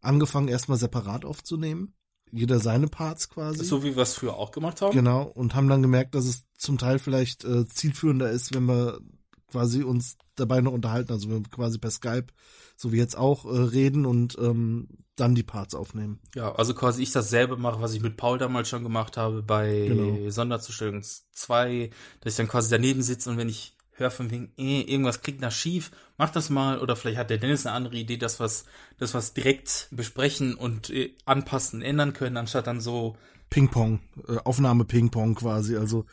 angefangen 0.00 0.48
erstmal 0.48 0.78
separat 0.78 1.24
aufzunehmen. 1.24 1.94
Jeder 2.30 2.60
seine 2.60 2.88
Parts 2.88 3.28
quasi. 3.28 3.62
So 3.64 3.84
wie 3.84 3.94
wir 3.94 4.02
es 4.02 4.14
früher 4.14 4.36
auch 4.36 4.52
gemacht 4.52 4.80
haben. 4.80 4.94
Genau, 4.94 5.24
und 5.24 5.54
haben 5.54 5.68
dann 5.68 5.82
gemerkt, 5.82 6.14
dass 6.14 6.24
es 6.24 6.44
zum 6.56 6.78
Teil 6.78 6.98
vielleicht 6.98 7.44
äh, 7.44 7.66
zielführender 7.66 8.30
ist, 8.30 8.54
wenn 8.54 8.64
wir 8.64 9.00
quasi 9.48 9.82
uns 9.82 10.16
dabei 10.34 10.62
noch 10.62 10.72
unterhalten, 10.72 11.12
also 11.12 11.28
wenn 11.28 11.44
wir 11.44 11.50
quasi 11.50 11.78
per 11.78 11.90
Skype, 11.90 12.28
so 12.74 12.90
wie 12.90 12.96
jetzt 12.96 13.18
auch, 13.18 13.44
äh, 13.44 13.48
reden 13.48 14.06
und 14.06 14.38
ähm, 14.38 14.88
dann 15.16 15.34
die 15.34 15.42
Parts 15.42 15.74
aufnehmen. 15.74 16.20
Ja, 16.34 16.54
also 16.54 16.74
quasi 16.74 17.02
ich 17.02 17.12
dasselbe 17.12 17.56
mache, 17.56 17.80
was 17.80 17.92
ich 17.94 18.00
mit 18.02 18.16
Paul 18.16 18.38
damals 18.38 18.68
schon 18.68 18.82
gemacht 18.82 19.16
habe 19.16 19.42
bei 19.42 19.86
Genau. 19.88 20.30
Sonderzustellung 20.30 21.02
2, 21.32 21.90
dass 22.20 22.32
ich 22.32 22.36
dann 22.36 22.48
quasi 22.48 22.70
daneben 22.70 23.02
sitze 23.02 23.30
und 23.30 23.36
wenn 23.36 23.48
ich 23.48 23.76
höre 23.92 24.10
von 24.10 24.30
wegen, 24.30 24.52
eh, 24.56 24.80
irgendwas 24.80 25.20
klingt 25.20 25.40
nach 25.40 25.52
schief, 25.52 25.90
mach 26.16 26.30
das 26.30 26.48
mal 26.48 26.78
oder 26.80 26.96
vielleicht 26.96 27.18
hat 27.18 27.30
der 27.30 27.36
Dennis 27.38 27.66
eine 27.66 27.76
andere 27.76 27.96
Idee, 27.96 28.16
dass 28.16 28.40
was, 28.40 28.64
dass 28.98 29.12
was 29.12 29.34
direkt 29.34 29.88
besprechen 29.90 30.54
und 30.54 30.88
äh, 30.90 31.14
anpassen, 31.26 31.82
ändern 31.82 32.14
können, 32.14 32.38
anstatt 32.38 32.66
dann 32.66 32.80
so 32.80 33.16
Ping-Pong, 33.50 34.00
äh, 34.28 34.38
Aufnahme 34.44 34.86
Ping-Pong 34.86 35.34
quasi, 35.34 35.76
also 35.76 36.06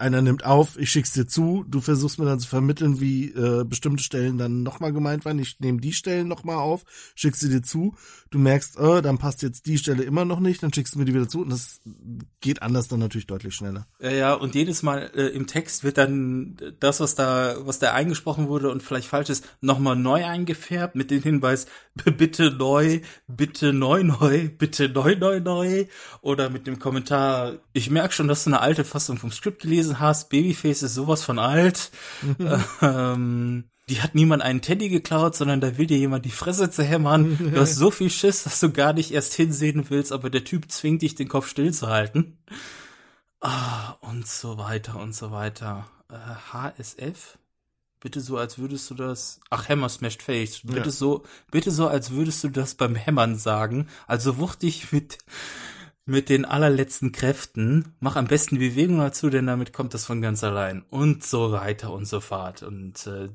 einer 0.00 0.22
nimmt 0.22 0.44
auf, 0.44 0.78
ich 0.78 0.90
schick's 0.90 1.12
dir 1.12 1.26
zu, 1.26 1.64
du 1.68 1.80
versuchst 1.80 2.18
mir 2.18 2.24
dann 2.24 2.40
zu 2.40 2.48
vermitteln, 2.48 3.00
wie 3.00 3.26
äh, 3.30 3.64
bestimmte 3.64 4.02
Stellen 4.02 4.38
dann 4.38 4.62
nochmal 4.62 4.92
gemeint 4.92 5.24
waren. 5.24 5.38
Ich 5.38 5.60
nehme 5.60 5.80
die 5.80 5.92
Stellen 5.92 6.28
nochmal 6.28 6.56
auf, 6.56 6.84
schick 7.14 7.36
sie 7.36 7.48
dir 7.48 7.62
zu, 7.62 7.94
du 8.30 8.38
merkst, 8.38 8.78
äh, 8.78 9.02
dann 9.02 9.18
passt 9.18 9.42
jetzt 9.42 9.66
die 9.66 9.78
Stelle 9.78 10.02
immer 10.02 10.24
noch 10.24 10.40
nicht, 10.40 10.62
dann 10.62 10.72
schickst 10.72 10.94
du 10.94 10.98
mir 10.98 11.04
die 11.04 11.14
wieder 11.14 11.28
zu 11.28 11.42
und 11.42 11.50
das 11.50 11.80
geht 12.40 12.62
anders 12.62 12.88
dann 12.88 13.00
natürlich 13.00 13.26
deutlich 13.26 13.54
schneller. 13.54 13.86
Ja, 14.00 14.10
ja, 14.10 14.34
und 14.34 14.54
jedes 14.54 14.82
Mal 14.82 15.10
äh, 15.14 15.26
im 15.28 15.46
Text 15.46 15.84
wird 15.84 15.98
dann 15.98 16.56
das, 16.80 17.00
was 17.00 17.14
da, 17.14 17.56
was 17.60 17.78
da 17.78 17.92
eingesprochen 17.92 18.48
wurde 18.48 18.70
und 18.70 18.82
vielleicht 18.82 19.08
falsch 19.08 19.30
ist, 19.30 19.46
nochmal 19.60 19.96
neu 19.96 20.24
eingefärbt 20.24 20.94
mit 20.94 21.10
dem 21.10 21.22
Hinweis, 21.22 21.66
bitte 22.16 22.50
neu, 22.50 23.00
bitte 23.26 23.72
neu, 23.72 24.02
neu, 24.04 24.48
bitte 24.48 24.88
neu, 24.88 25.16
neu, 25.16 25.40
neu. 25.40 25.86
Oder 26.22 26.50
mit 26.50 26.66
dem 26.66 26.78
Kommentar, 26.78 27.58
ich 27.72 27.90
merke 27.90 28.14
schon, 28.14 28.28
dass 28.28 28.44
du 28.44 28.50
eine 28.50 28.60
alte 28.60 28.84
Fassung 28.84 29.18
vom 29.18 29.30
Skript 29.30 29.62
gelesen 29.62 29.89
hast, 29.98 30.28
Babyface 30.28 30.82
ist 30.82 30.94
sowas 30.94 31.22
von 31.22 31.38
alt. 31.38 31.90
ähm, 32.82 33.64
die 33.88 34.00
hat 34.00 34.14
niemand 34.14 34.42
einen 34.42 34.60
Teddy 34.62 34.88
geklaut, 34.88 35.34
sondern 35.34 35.60
da 35.60 35.76
will 35.76 35.86
dir 35.86 35.98
jemand 35.98 36.24
die 36.24 36.30
Fresse 36.30 36.70
zerhämmern. 36.70 37.36
Du 37.52 37.60
hast 37.60 37.74
so 37.74 37.90
viel 37.90 38.08
Schiss, 38.10 38.44
dass 38.44 38.60
du 38.60 38.70
gar 38.70 38.92
nicht 38.92 39.10
erst 39.10 39.34
hinsehen 39.34 39.86
willst, 39.88 40.12
aber 40.12 40.30
der 40.30 40.44
Typ 40.44 40.70
zwingt 40.70 41.02
dich, 41.02 41.16
den 41.16 41.28
Kopf 41.28 41.48
stillzuhalten. 41.48 42.38
Ah, 43.40 43.96
und 44.00 44.28
so 44.28 44.58
weiter 44.58 45.00
und 45.00 45.14
so 45.14 45.32
weiter. 45.32 45.88
Äh, 46.08 46.52
HSF? 46.52 47.38
Bitte 48.00 48.20
so, 48.20 48.38
als 48.38 48.58
würdest 48.58 48.88
du 48.90 48.94
das. 48.94 49.40
Ach, 49.50 49.68
Hammer 49.68 49.88
smashed 49.88 50.22
face. 50.22 50.60
Bitte 50.62 50.78
Ja. 50.78 50.90
so, 50.90 51.24
bitte 51.50 51.70
so, 51.70 51.88
als 51.88 52.12
würdest 52.12 52.42
du 52.44 52.48
das 52.48 52.74
beim 52.74 52.94
Hämmern 52.94 53.36
sagen. 53.36 53.88
Also 54.06 54.38
wuchtig 54.38 54.92
mit, 54.92 55.18
mit 56.06 56.28
den 56.28 56.44
allerletzten 56.44 57.12
Kräften. 57.12 57.94
Mach 58.00 58.16
am 58.16 58.26
besten 58.26 58.58
die 58.58 58.70
Bewegung 58.70 58.98
dazu, 58.98 59.30
denn 59.30 59.46
damit 59.46 59.72
kommt 59.72 59.94
das 59.94 60.04
von 60.04 60.20
ganz 60.20 60.42
allein. 60.42 60.82
Und 60.90 61.24
so 61.24 61.52
weiter 61.52 61.92
und 61.92 62.06
so 62.06 62.20
fort. 62.20 62.62
Und 62.62 63.06
äh, 63.06 63.28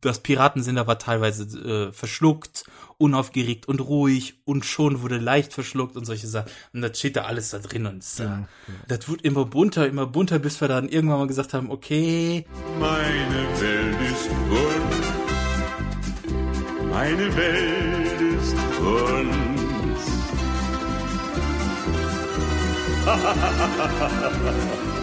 das 0.00 0.20
Piratensender 0.20 0.86
war 0.86 0.98
teilweise 0.98 1.88
äh, 1.88 1.92
verschluckt, 1.92 2.64
unaufgeregt 2.98 3.68
und 3.68 3.80
ruhig 3.80 4.40
und 4.44 4.64
schon 4.64 5.02
wurde 5.02 5.18
leicht 5.18 5.52
verschluckt 5.52 5.96
und 5.96 6.04
solche 6.06 6.26
Sachen. 6.26 6.50
Und 6.72 6.82
das 6.82 6.98
steht 6.98 7.16
da 7.16 7.24
alles 7.24 7.50
da 7.50 7.58
drin 7.58 7.86
und 7.86 8.04
äh, 8.18 8.22
Ja, 8.22 8.48
das 8.88 9.08
wird 9.08 9.22
immer 9.22 9.44
bunter, 9.44 9.86
immer 9.86 10.06
bunter, 10.06 10.38
bis 10.38 10.60
wir 10.60 10.68
dann 10.68 10.88
irgendwann 10.88 11.18
mal 11.18 11.26
gesagt 11.26 11.52
haben, 11.52 11.70
okay, 11.70 12.46
Meine 12.78 13.60
Welt 13.60 13.96
ist 14.10 14.28
bunt. 14.48 15.04
Meine 16.90 17.36
Welt 17.36 18.20
ist 18.20 18.56
bunt. 18.78 19.43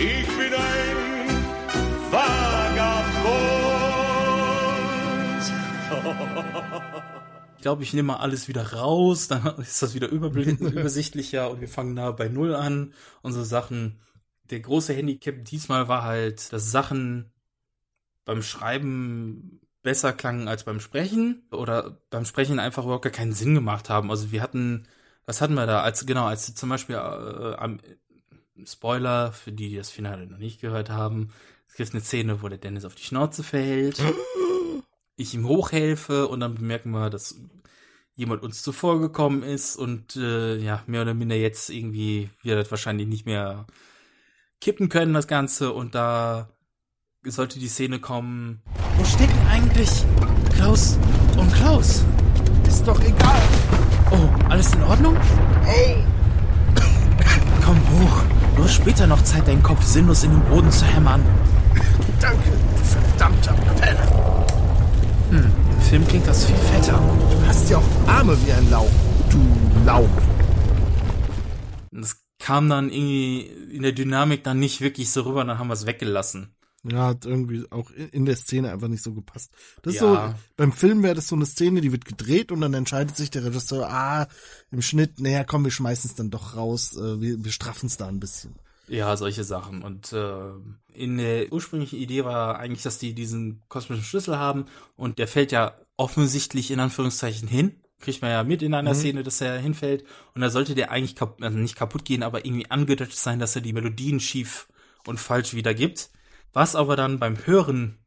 Ich 0.00 0.26
bin 0.26 0.54
ein 0.54 1.28
Vagabond. 2.10 3.20
Ich 7.56 7.62
glaube, 7.62 7.82
ich 7.82 7.92
nehme 7.92 8.06
mal 8.06 8.16
alles 8.16 8.48
wieder 8.48 8.72
raus, 8.72 9.28
dann 9.28 9.46
ist 9.58 9.82
das 9.82 9.94
wieder 9.94 10.08
übersichtlicher 10.10 11.50
und 11.50 11.60
wir 11.60 11.68
fangen 11.68 11.96
da 11.96 12.12
bei 12.12 12.28
Null 12.28 12.54
an 12.54 12.94
so 13.32 13.44
Sachen. 13.44 14.00
Der 14.50 14.60
große 14.60 14.94
Handicap 14.94 15.44
diesmal 15.44 15.88
war 15.88 16.02
halt, 16.04 16.52
dass 16.52 16.70
Sachen 16.70 17.30
beim 18.24 18.42
Schreiben 18.42 19.60
besser 19.82 20.12
klangen 20.12 20.48
als 20.48 20.64
beim 20.64 20.80
Sprechen 20.80 21.46
oder 21.50 21.98
beim 22.10 22.24
Sprechen 22.24 22.58
einfach 22.58 22.84
überhaupt 22.84 23.04
gar 23.04 23.12
keinen 23.12 23.32
Sinn 23.32 23.54
gemacht 23.54 23.88
haben. 23.88 24.10
Also 24.10 24.32
wir 24.32 24.42
hatten, 24.42 24.86
was 25.26 25.40
hatten 25.40 25.54
wir 25.54 25.66
da? 25.66 25.82
Als 25.82 26.04
genau, 26.06 26.26
als 26.26 26.54
zum 26.54 26.68
Beispiel 26.68 26.96
äh, 26.96 27.54
am 27.54 27.78
Spoiler 28.64 29.32
für 29.32 29.52
die, 29.52 29.70
die 29.70 29.76
das 29.76 29.90
Finale 29.90 30.26
noch 30.26 30.38
nicht 30.38 30.60
gehört 30.60 30.90
haben, 30.90 31.32
es 31.68 31.74
gibt 31.74 31.92
eine 31.92 32.02
Szene, 32.02 32.42
wo 32.42 32.48
der 32.48 32.58
Dennis 32.58 32.84
auf 32.84 32.94
die 32.94 33.04
Schnauze 33.04 33.42
fällt. 33.42 34.02
ich 35.16 35.34
ihm 35.34 35.46
hochhelfe 35.46 36.28
und 36.28 36.40
dann 36.40 36.54
bemerken 36.54 36.90
wir, 36.90 37.10
dass 37.10 37.36
jemand 38.14 38.42
uns 38.42 38.62
zuvor 38.62 39.00
gekommen 39.00 39.42
ist 39.42 39.76
und 39.76 40.16
äh, 40.16 40.56
ja, 40.56 40.82
mehr 40.86 41.02
oder 41.02 41.14
minder 41.14 41.36
jetzt 41.36 41.70
irgendwie 41.70 42.28
wir 42.42 42.56
das 42.56 42.70
wahrscheinlich 42.70 43.06
nicht 43.06 43.24
mehr 43.24 43.66
kippen 44.60 44.88
können, 44.88 45.14
das 45.14 45.26
Ganze. 45.26 45.72
Und 45.72 45.94
da 45.94 46.50
sollte 47.24 47.58
die 47.58 47.68
Szene 47.68 47.98
kommen. 47.98 48.62
Wo 48.96 49.04
stecken 49.04 49.39
eigentlich 49.60 50.04
Klaus 50.54 50.98
und 51.36 51.52
Klaus? 51.54 52.04
Ist 52.66 52.86
doch 52.86 53.00
egal. 53.00 53.40
Oh, 54.10 54.28
alles 54.48 54.74
in 54.74 54.82
Ordnung? 54.82 55.16
Hey! 55.64 55.96
Komm 57.64 57.76
hoch. 57.76 58.22
Du 58.56 58.64
hast 58.64 58.74
später 58.74 59.06
noch 59.06 59.22
Zeit, 59.22 59.46
deinen 59.48 59.62
Kopf 59.62 59.82
sinnlos 59.84 60.24
in 60.24 60.30
den 60.30 60.42
Boden 60.42 60.70
zu 60.70 60.84
hämmern. 60.84 61.22
Danke, 62.20 62.50
du 62.50 62.84
verdammter 62.84 63.54
Penner. 63.80 64.46
Hm, 65.30 65.52
im 65.72 65.80
Film 65.80 66.08
klingt 66.08 66.26
das 66.26 66.44
viel 66.44 66.56
fetter. 66.56 67.00
Du 67.30 67.46
hast 67.46 67.70
ja 67.70 67.78
auch 67.78 68.08
Arme 68.08 68.36
wie 68.44 68.52
ein 68.52 68.68
Lauch. 68.70 68.90
Du 69.30 69.38
Lauch. 69.86 70.08
Das 71.92 72.16
kam 72.38 72.68
dann 72.68 72.90
irgendwie 72.90 73.42
in 73.72 73.82
der 73.82 73.92
Dynamik 73.92 74.44
dann 74.44 74.58
nicht 74.58 74.80
wirklich 74.80 75.10
so 75.10 75.22
rüber, 75.22 75.44
dann 75.44 75.58
haben 75.58 75.68
wir 75.68 75.74
es 75.74 75.86
weggelassen. 75.86 76.54
Ja, 76.82 77.08
hat 77.08 77.26
irgendwie 77.26 77.66
auch 77.70 77.90
in 77.90 78.24
der 78.24 78.36
Szene 78.36 78.72
einfach 78.72 78.88
nicht 78.88 79.02
so 79.02 79.12
gepasst. 79.12 79.50
Das 79.82 79.94
ist 79.94 80.00
Ja. 80.00 80.28
so, 80.30 80.34
beim 80.56 80.72
Film 80.72 81.02
wäre 81.02 81.14
das 81.14 81.28
so 81.28 81.36
eine 81.36 81.44
Szene, 81.44 81.82
die 81.82 81.92
wird 81.92 82.06
gedreht 82.06 82.50
und 82.52 82.62
dann 82.62 82.72
entscheidet 82.72 83.16
sich 83.16 83.30
der 83.30 83.44
Regisseur, 83.44 83.90
ah, 83.90 84.26
im 84.70 84.80
Schnitt, 84.80 85.20
naja, 85.20 85.44
komm, 85.44 85.64
wir 85.64 85.70
schmeißen 85.72 86.08
es 86.08 86.16
dann 86.16 86.30
doch 86.30 86.56
raus, 86.56 86.96
äh, 86.96 87.20
wir, 87.20 87.44
wir 87.44 87.52
straffen 87.52 87.86
es 87.86 87.98
da 87.98 88.06
ein 88.08 88.18
bisschen. 88.20 88.54
Ja, 88.88 89.14
solche 89.16 89.44
Sachen. 89.44 89.82
Und 89.82 90.12
äh, 90.14 90.50
in 90.94 91.18
der 91.18 91.52
ursprünglichen 91.52 91.98
Idee 91.98 92.24
war 92.24 92.58
eigentlich, 92.58 92.82
dass 92.82 92.98
die 92.98 93.14
diesen 93.14 93.62
kosmischen 93.68 94.02
Schlüssel 94.04 94.38
haben 94.38 94.64
und 94.96 95.18
der 95.18 95.28
fällt 95.28 95.52
ja 95.52 95.74
offensichtlich 95.96 96.70
in 96.70 96.80
Anführungszeichen 96.80 97.46
hin. 97.46 97.76
Kriegt 98.00 98.22
man 98.22 98.30
ja 98.30 98.42
mit 98.42 98.62
in 98.62 98.72
einer 98.72 98.94
Mhm. 98.94 98.98
Szene, 98.98 99.22
dass 99.22 99.42
er 99.42 99.58
hinfällt. 99.58 100.04
Und 100.34 100.40
da 100.40 100.48
sollte 100.48 100.74
der 100.74 100.90
eigentlich 100.90 101.14
kap 101.14 101.42
also 101.42 101.58
nicht 101.58 101.76
kaputt 101.76 102.06
gehen, 102.06 102.22
aber 102.22 102.46
irgendwie 102.46 102.70
angedeutet 102.70 103.14
sein, 103.14 103.38
dass 103.38 103.54
er 103.54 103.60
die 103.60 103.74
Melodien 103.74 104.18
schief 104.18 104.66
und 105.06 105.20
falsch 105.20 105.52
wiedergibt. 105.54 106.08
Was 106.52 106.74
aber 106.74 106.96
dann 106.96 107.18
beim 107.18 107.46
Hören 107.46 107.98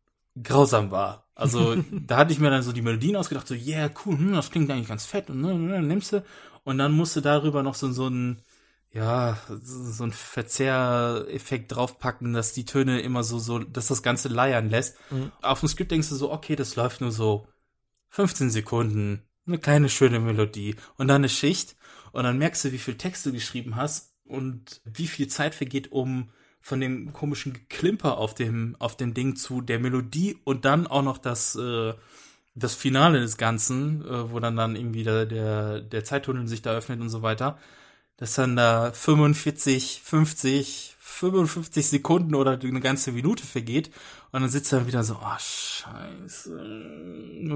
grausam 0.42 0.92
war. 0.92 1.30
Also 1.36 1.76
da 1.92 2.18
hatte 2.18 2.34
ich 2.34 2.40
mir 2.40 2.50
dann 2.50 2.64
so 2.64 2.72
die 2.72 2.82
Melodien 2.82 3.16
ausgedacht, 3.16 3.48
so, 3.48 3.54
yeah, 3.54 3.90
cool, 4.06 4.18
hm, 4.18 4.34
das 4.34 4.52
klingt 4.52 4.70
eigentlich 4.70 4.88
ganz 4.88 5.06
fett 5.06 5.30
und 5.30 5.42
ne, 5.42 5.54
ne, 5.54 5.82
nimmst 5.82 6.14
du. 6.14 6.24
Und 6.64 6.78
dann 6.78 6.94
musste 6.94 7.22
darüber 7.22 7.64
noch 7.64 7.76
so, 7.76 7.92
so 7.92 8.08
ein, 8.08 8.42
ja, 8.92 9.38
so 9.48 9.92
so 9.92 10.04
ein 10.04 10.14
Verzehreffekt 10.14 11.72
draufpacken, 11.72 12.34
dass 12.34 12.54
die 12.54 12.66
Töne 12.66 13.02
immer 13.02 13.24
so, 13.24 13.40
so, 13.40 13.60
dass 13.60 13.88
das 13.88 14.04
Ganze 14.04 14.30
leiern 14.30 14.70
lässt. 14.70 14.98
Mhm. 15.12 15.32
Auf 15.42 15.60
dem 15.60 15.70
Skript 15.70 15.92
denkst 15.92 16.10
du 16.10 16.16
so, 16.16 16.32
okay, 16.32 16.56
das 16.56 16.76
läuft 16.76 17.02
nur 17.02 17.12
so 17.12 17.48
15 18.10 18.50
Sekunden, 18.52 19.24
eine 19.46 19.58
kleine 19.58 19.90
schöne 19.90 20.20
Melodie 20.20 20.76
und 20.98 21.08
dann 21.08 21.22
eine 21.22 21.30
Schicht 21.30 21.76
und 22.12 22.24
dann 22.24 22.38
merkst 22.38 22.64
du, 22.66 22.72
wie 22.72 22.78
viel 22.78 22.96
Text 22.96 23.26
du 23.26 23.32
geschrieben 23.32 23.76
hast 23.76 24.14
und 24.24 24.82
wie 24.86 25.08
viel 25.08 25.28
Zeit 25.28 25.56
vergeht, 25.56 25.92
um 25.92 26.30
von 26.64 26.80
dem 26.82 27.14
komischen 27.14 27.54
Geklimper 27.54 28.18
auf 28.18 28.36
dem, 28.36 28.78
auf 28.80 28.98
dem 28.98 29.14
Ding 29.14 29.36
zu 29.36 29.62
der 29.62 29.80
Melodie 29.80 30.38
und 30.46 30.66
dann 30.66 30.88
auch 30.88 31.04
noch 31.04 31.18
das, 31.20 31.56
äh, 31.58 31.94
das 32.56 32.76
Finale 32.76 33.20
des 33.20 33.38
Ganzen, 33.38 34.04
äh, 34.06 34.32
wo 34.32 34.40
dann 34.40 34.56
dann 34.56 34.76
irgendwie 34.78 35.04
der, 35.04 35.26
der, 35.26 35.82
der 35.82 36.04
Zeittunnel 36.06 36.48
sich 36.48 36.62
da 36.62 36.74
öffnet 36.74 37.02
und 37.02 37.10
so 37.10 37.22
weiter, 37.22 37.58
dass 38.18 38.36
dann 38.36 38.56
da 38.56 38.92
45, 38.94 40.02
50, 40.04 40.96
55 41.00 41.88
Sekunden 41.90 42.36
oder 42.36 42.60
eine 42.62 42.80
ganze 42.82 43.12
Minute 43.12 43.46
vergeht 43.46 43.92
und 44.32 44.42
dann 44.42 44.50
sitzt 44.50 44.74
er 44.74 44.88
wieder 44.88 45.04
so, 45.04 45.16
oh 45.22 45.40
scheiße, 45.40 46.52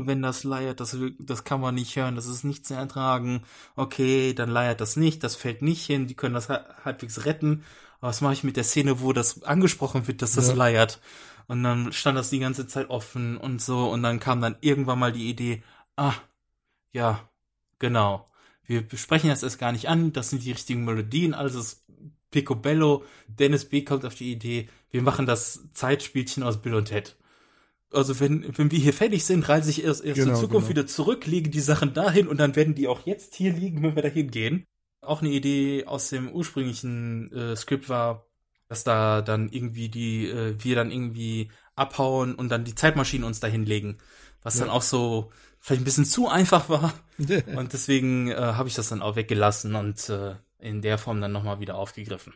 wenn 0.06 0.22
das 0.22 0.44
leiert, 0.44 0.80
das, 0.80 0.98
das 1.20 1.44
kann 1.44 1.62
man 1.62 1.76
nicht 1.76 1.96
hören, 1.96 2.16
das 2.16 2.28
ist 2.28 2.44
nicht 2.44 2.66
zu 2.66 2.74
ertragen, 2.74 3.44
okay, 3.76 4.34
dann 4.34 4.50
leiert 4.50 4.82
das 4.82 4.96
nicht, 4.96 5.24
das 5.24 5.36
fällt 5.36 5.62
nicht 5.62 5.86
hin, 5.86 6.08
die 6.08 6.16
können 6.16 6.36
das 6.36 6.50
ha- 6.50 6.66
halbwegs 6.86 7.26
retten, 7.26 7.64
was 8.00 8.22
mache 8.22 8.34
ich 8.34 8.44
mit 8.44 8.56
der 8.58 8.64
Szene, 8.64 9.02
wo 9.02 9.14
das 9.14 9.44
angesprochen 9.44 10.08
wird, 10.08 10.22
dass 10.22 10.34
das 10.34 10.50
Ja. 10.50 10.54
leiert? 10.56 11.02
Und 11.48 11.64
dann 11.64 11.94
stand 11.94 12.18
das 12.18 12.30
die 12.30 12.40
ganze 12.40 12.68
Zeit 12.68 12.90
offen 12.90 13.38
und 13.38 13.62
so 13.62 13.90
und 13.90 14.04
dann 14.04 14.20
kam 14.20 14.42
dann 14.42 14.58
irgendwann 14.62 15.00
mal 15.00 15.14
die 15.14 15.30
Idee, 15.30 15.64
ah, 15.96 16.14
ja, 16.92 17.30
genau. 17.80 18.30
Wir 18.66 18.82
besprechen 18.86 19.30
das 19.30 19.44
erst 19.44 19.60
gar 19.60 19.72
nicht 19.72 19.88
an, 19.88 20.12
das 20.12 20.30
sind 20.30 20.44
die 20.44 20.52
richtigen 20.52 20.84
Melodien, 20.84 21.34
alles 21.34 21.56
ist 21.56 21.86
Picobello. 22.32 23.06
Dennis 23.28 23.64
B. 23.66 23.84
kommt 23.84 24.04
auf 24.06 24.16
die 24.16 24.32
Idee, 24.32 24.68
wir 24.92 25.02
machen 25.02 25.26
das 25.26 25.70
Zeitspielchen 25.74 26.44
aus 26.44 26.62
Bill 26.62 26.76
und 26.76 26.86
Ted. 26.86 27.16
Also 27.94 28.20
wenn, 28.20 28.46
wenn 28.58 28.70
wir 28.72 28.80
hier 28.80 28.92
fertig 28.94 29.24
sind, 29.24 29.48
reise 29.48 29.70
ich 29.70 29.84
erst, 29.86 30.04
erst 30.04 30.20
Genau, 30.20 30.32
in 30.32 30.36
Zukunft 30.36 30.68
genau. 30.68 30.80
wieder 30.80 30.88
zurück, 30.88 31.26
lege 31.26 31.50
die 31.50 31.62
Sachen 31.62 31.94
dahin 31.94 32.28
und 32.28 32.38
dann 32.38 32.58
werden 32.58 32.76
die 32.76 32.90
auch 32.90 33.06
jetzt 33.06 33.36
hier 33.36 33.54
liegen, 33.54 33.82
wenn 33.82 33.96
wir 33.96 34.04
dahin 34.04 34.30
gehen. 34.30 34.66
Auch 35.08 35.22
eine 35.22 35.32
Idee 35.32 35.86
aus 35.86 36.10
dem 36.10 36.30
ursprünglichen 36.32 37.32
äh, 37.34 37.56
Skript 37.56 37.90
war, 37.90 38.26
dass 38.68 38.84
da 38.84 39.22
dann 39.22 39.50
irgendwie 39.50 39.90
die, 39.90 40.28
äh, 40.28 40.56
wir 40.60 40.76
dann 40.76 40.92
irgendwie 40.92 41.52
abhauen 41.76 42.36
und 42.36 42.50
dann 42.50 42.66
die 42.66 42.76
Zeitmaschinen 42.76 43.26
uns 43.26 43.40
dahin 43.40 43.66
legen. 43.66 43.98
Was 44.44 44.56
Ja. 44.56 44.66
dann 44.66 44.70
auch 44.70 44.82
so 44.82 45.32
vielleicht 45.60 45.82
ein 45.82 45.86
bisschen 45.86 46.06
zu 46.06 46.28
einfach 46.28 46.70
war. 46.70 46.94
und 47.18 47.74
deswegen 47.74 48.30
äh, 48.32 48.36
habe 48.36 48.68
ich 48.70 48.76
das 48.76 48.90
dann 48.90 49.02
auch 49.02 49.16
weggelassen 49.16 49.76
und 49.76 50.10
äh, 50.10 50.36
in 50.60 50.82
der 50.82 50.98
Form 50.98 51.22
dann 51.22 51.32
nochmal 51.32 51.60
wieder 51.60 51.76
aufgegriffen. 51.76 52.34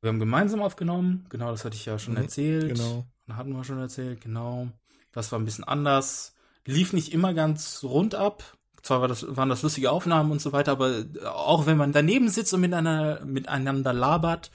Wir 0.00 0.08
haben 0.08 0.20
gemeinsam 0.20 0.62
aufgenommen, 0.62 1.26
genau, 1.28 1.50
das 1.50 1.64
hatte 1.64 1.76
ich 1.76 1.84
ja 1.86 1.98
schon 1.98 2.14
Mhm, 2.14 2.22
erzählt. 2.22 2.68
genau. 2.76 3.06
Hatten 3.30 3.52
wir 3.52 3.64
schon 3.64 3.78
erzählt, 3.80 4.20
genau. 4.20 4.68
Das 5.12 5.32
war 5.32 5.38
ein 5.38 5.44
bisschen 5.44 5.64
anders. 5.64 6.34
Lief 6.64 6.92
nicht 6.92 7.12
immer 7.12 7.34
ganz 7.34 7.82
rund 7.82 8.14
ab. 8.14 8.57
Zwar 8.88 9.02
war 9.02 9.08
das, 9.08 9.26
waren 9.36 9.50
das 9.50 9.62
lustige 9.62 9.90
Aufnahmen 9.90 10.30
und 10.32 10.40
so 10.40 10.52
weiter, 10.52 10.72
aber 10.72 11.04
auch 11.26 11.66
wenn 11.66 11.76
man 11.76 11.92
daneben 11.92 12.30
sitzt 12.30 12.54
und 12.54 12.62
miteinander, 12.62 13.22
miteinander 13.22 13.92
labert 13.92 14.50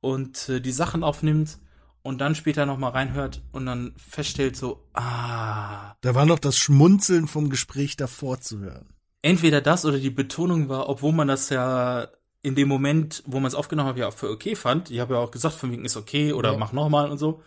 und 0.00 0.48
äh, 0.48 0.60
die 0.60 0.72
Sachen 0.72 1.04
aufnimmt 1.04 1.58
und 2.02 2.20
dann 2.20 2.34
später 2.34 2.66
nochmal 2.66 2.90
reinhört 2.90 3.42
und 3.52 3.64
dann 3.66 3.92
feststellt 3.96 4.56
so, 4.56 4.82
ah, 4.94 5.94
Da 6.00 6.16
war 6.16 6.26
noch 6.26 6.40
das 6.40 6.58
Schmunzeln 6.58 7.28
vom 7.28 7.48
Gespräch 7.48 7.96
davor 7.96 8.40
zu 8.40 8.58
hören. 8.58 8.88
entweder 9.22 9.60
das 9.60 9.84
oder 9.84 9.98
die 9.98 10.10
Betonung 10.10 10.68
war, 10.68 10.88
obwohl 10.88 11.12
man 11.12 11.28
das 11.28 11.48
ja 11.50 12.08
in 12.42 12.56
dem 12.56 12.66
Moment, 12.66 13.22
wo 13.24 13.38
man 13.38 13.46
es 13.46 13.54
aufgenommen 13.54 13.90
hat, 13.90 13.96
ja 13.98 14.10
für 14.10 14.30
okay 14.30 14.56
fand. 14.56 14.90
Ich 14.90 14.98
habe 14.98 15.14
ja 15.14 15.20
auch 15.20 15.30
gesagt, 15.30 15.54
von 15.54 15.70
wegen 15.70 15.84
ist 15.84 15.96
okay 15.96 16.32
oder 16.32 16.52
Ja. 16.52 16.58
mach 16.58 16.72
nochmal 16.72 17.08
und 17.08 17.18
so. 17.18 17.40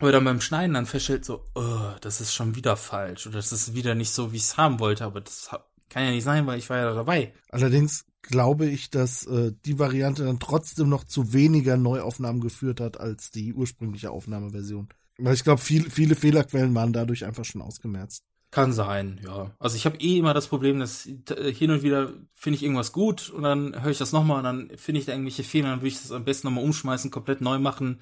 Aber 0.00 0.12
dann 0.12 0.24
beim 0.24 0.40
Schneiden 0.40 0.74
dann 0.74 0.86
feststellt 0.86 1.24
so, 1.26 1.44
oh, 1.54 1.92
das 2.00 2.20
ist 2.22 2.34
schon 2.34 2.56
wieder 2.56 2.76
falsch 2.76 3.26
oder 3.26 3.36
das 3.36 3.52
ist 3.52 3.74
wieder 3.74 3.94
nicht 3.94 4.12
so, 4.12 4.32
wie 4.32 4.36
ich 4.38 4.42
es 4.44 4.56
haben 4.56 4.80
wollte. 4.80 5.04
Aber 5.04 5.20
das 5.20 5.50
kann 5.94 6.04
ja 6.04 6.10
nicht 6.10 6.24
sein, 6.24 6.44
weil 6.48 6.58
ich 6.58 6.68
war 6.68 6.78
ja 6.78 6.92
dabei. 6.92 7.32
Allerdings 7.50 8.04
glaube 8.20 8.66
ich, 8.66 8.90
dass 8.90 9.26
äh, 9.26 9.52
die 9.64 9.78
Variante 9.78 10.24
dann 10.24 10.40
trotzdem 10.40 10.88
noch 10.88 11.04
zu 11.04 11.32
weniger 11.32 11.76
Neuaufnahmen 11.76 12.40
geführt 12.40 12.80
hat 12.80 12.98
als 12.98 13.30
die 13.30 13.54
ursprüngliche 13.54 14.10
Aufnahmeversion. 14.10 14.88
Weil 15.18 15.34
ich 15.34 15.44
glaube, 15.44 15.60
viel, 15.62 15.88
viele 15.88 16.16
Fehlerquellen 16.16 16.74
waren 16.74 16.92
dadurch 16.92 17.24
einfach 17.24 17.44
schon 17.44 17.62
ausgemerzt. 17.62 18.24
Kann 18.50 18.72
sein, 18.72 19.20
ja. 19.24 19.52
Also 19.60 19.76
ich 19.76 19.86
habe 19.86 19.98
eh 19.98 20.18
immer 20.18 20.34
das 20.34 20.48
Problem, 20.48 20.80
dass 20.80 21.02
hin 21.02 21.70
und 21.70 21.84
wieder 21.84 22.12
finde 22.34 22.56
ich 22.56 22.64
irgendwas 22.64 22.90
gut 22.90 23.30
und 23.30 23.44
dann 23.44 23.80
höre 23.80 23.92
ich 23.92 23.98
das 23.98 24.12
nochmal 24.12 24.38
und 24.38 24.44
dann 24.44 24.70
finde 24.76 24.98
ich 24.98 25.06
da 25.06 25.12
irgendwelche 25.12 25.44
Fehler, 25.44 25.70
dann 25.70 25.78
würde 25.78 25.88
ich 25.88 26.02
das 26.02 26.10
am 26.10 26.24
besten 26.24 26.48
nochmal 26.48 26.64
umschmeißen, 26.64 27.12
komplett 27.12 27.40
neu 27.40 27.60
machen. 27.60 28.00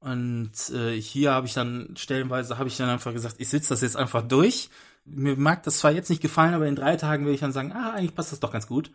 Und 0.00 0.52
äh, 0.74 1.00
hier 1.00 1.32
habe 1.32 1.46
ich 1.46 1.54
dann 1.54 1.94
stellenweise 1.96 2.58
habe 2.58 2.68
ich 2.68 2.76
dann 2.76 2.88
einfach 2.88 3.12
gesagt, 3.12 3.36
ich 3.38 3.48
sitze 3.48 3.68
das 3.68 3.82
jetzt 3.82 3.96
einfach 3.96 4.26
durch. 4.26 4.68
Mir 5.04 5.36
mag 5.36 5.62
das 5.62 5.78
zwar 5.78 5.92
jetzt 5.92 6.10
nicht 6.10 6.22
gefallen, 6.22 6.54
aber 6.54 6.66
in 6.66 6.76
drei 6.76 6.96
Tagen 6.96 7.26
will 7.26 7.34
ich 7.34 7.40
dann 7.40 7.52
sagen, 7.52 7.72
ah, 7.72 7.92
eigentlich 7.92 8.14
passt 8.14 8.32
das 8.32 8.40
doch 8.40 8.52
ganz 8.52 8.66
gut. 8.66 8.92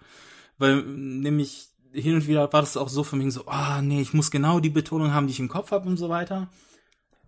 Weil 0.57 0.77
mm, 0.77 1.19
nämlich 1.21 1.69
hin 1.91 2.15
und 2.15 2.27
wieder 2.27 2.51
war 2.51 2.61
das 2.61 2.77
auch 2.77 2.89
so 2.89 3.03
für 3.03 3.15
mich 3.15 3.33
so, 3.33 3.47
ah, 3.47 3.81
nee, 3.81 4.01
ich 4.01 4.13
muss 4.13 4.31
genau 4.31 4.59
die 4.59 4.69
Betonung 4.69 5.13
haben, 5.13 5.27
die 5.27 5.33
ich 5.33 5.39
im 5.39 5.49
Kopf 5.49 5.71
habe 5.71 5.87
und 5.87 5.97
so 5.97 6.09
weiter 6.09 6.49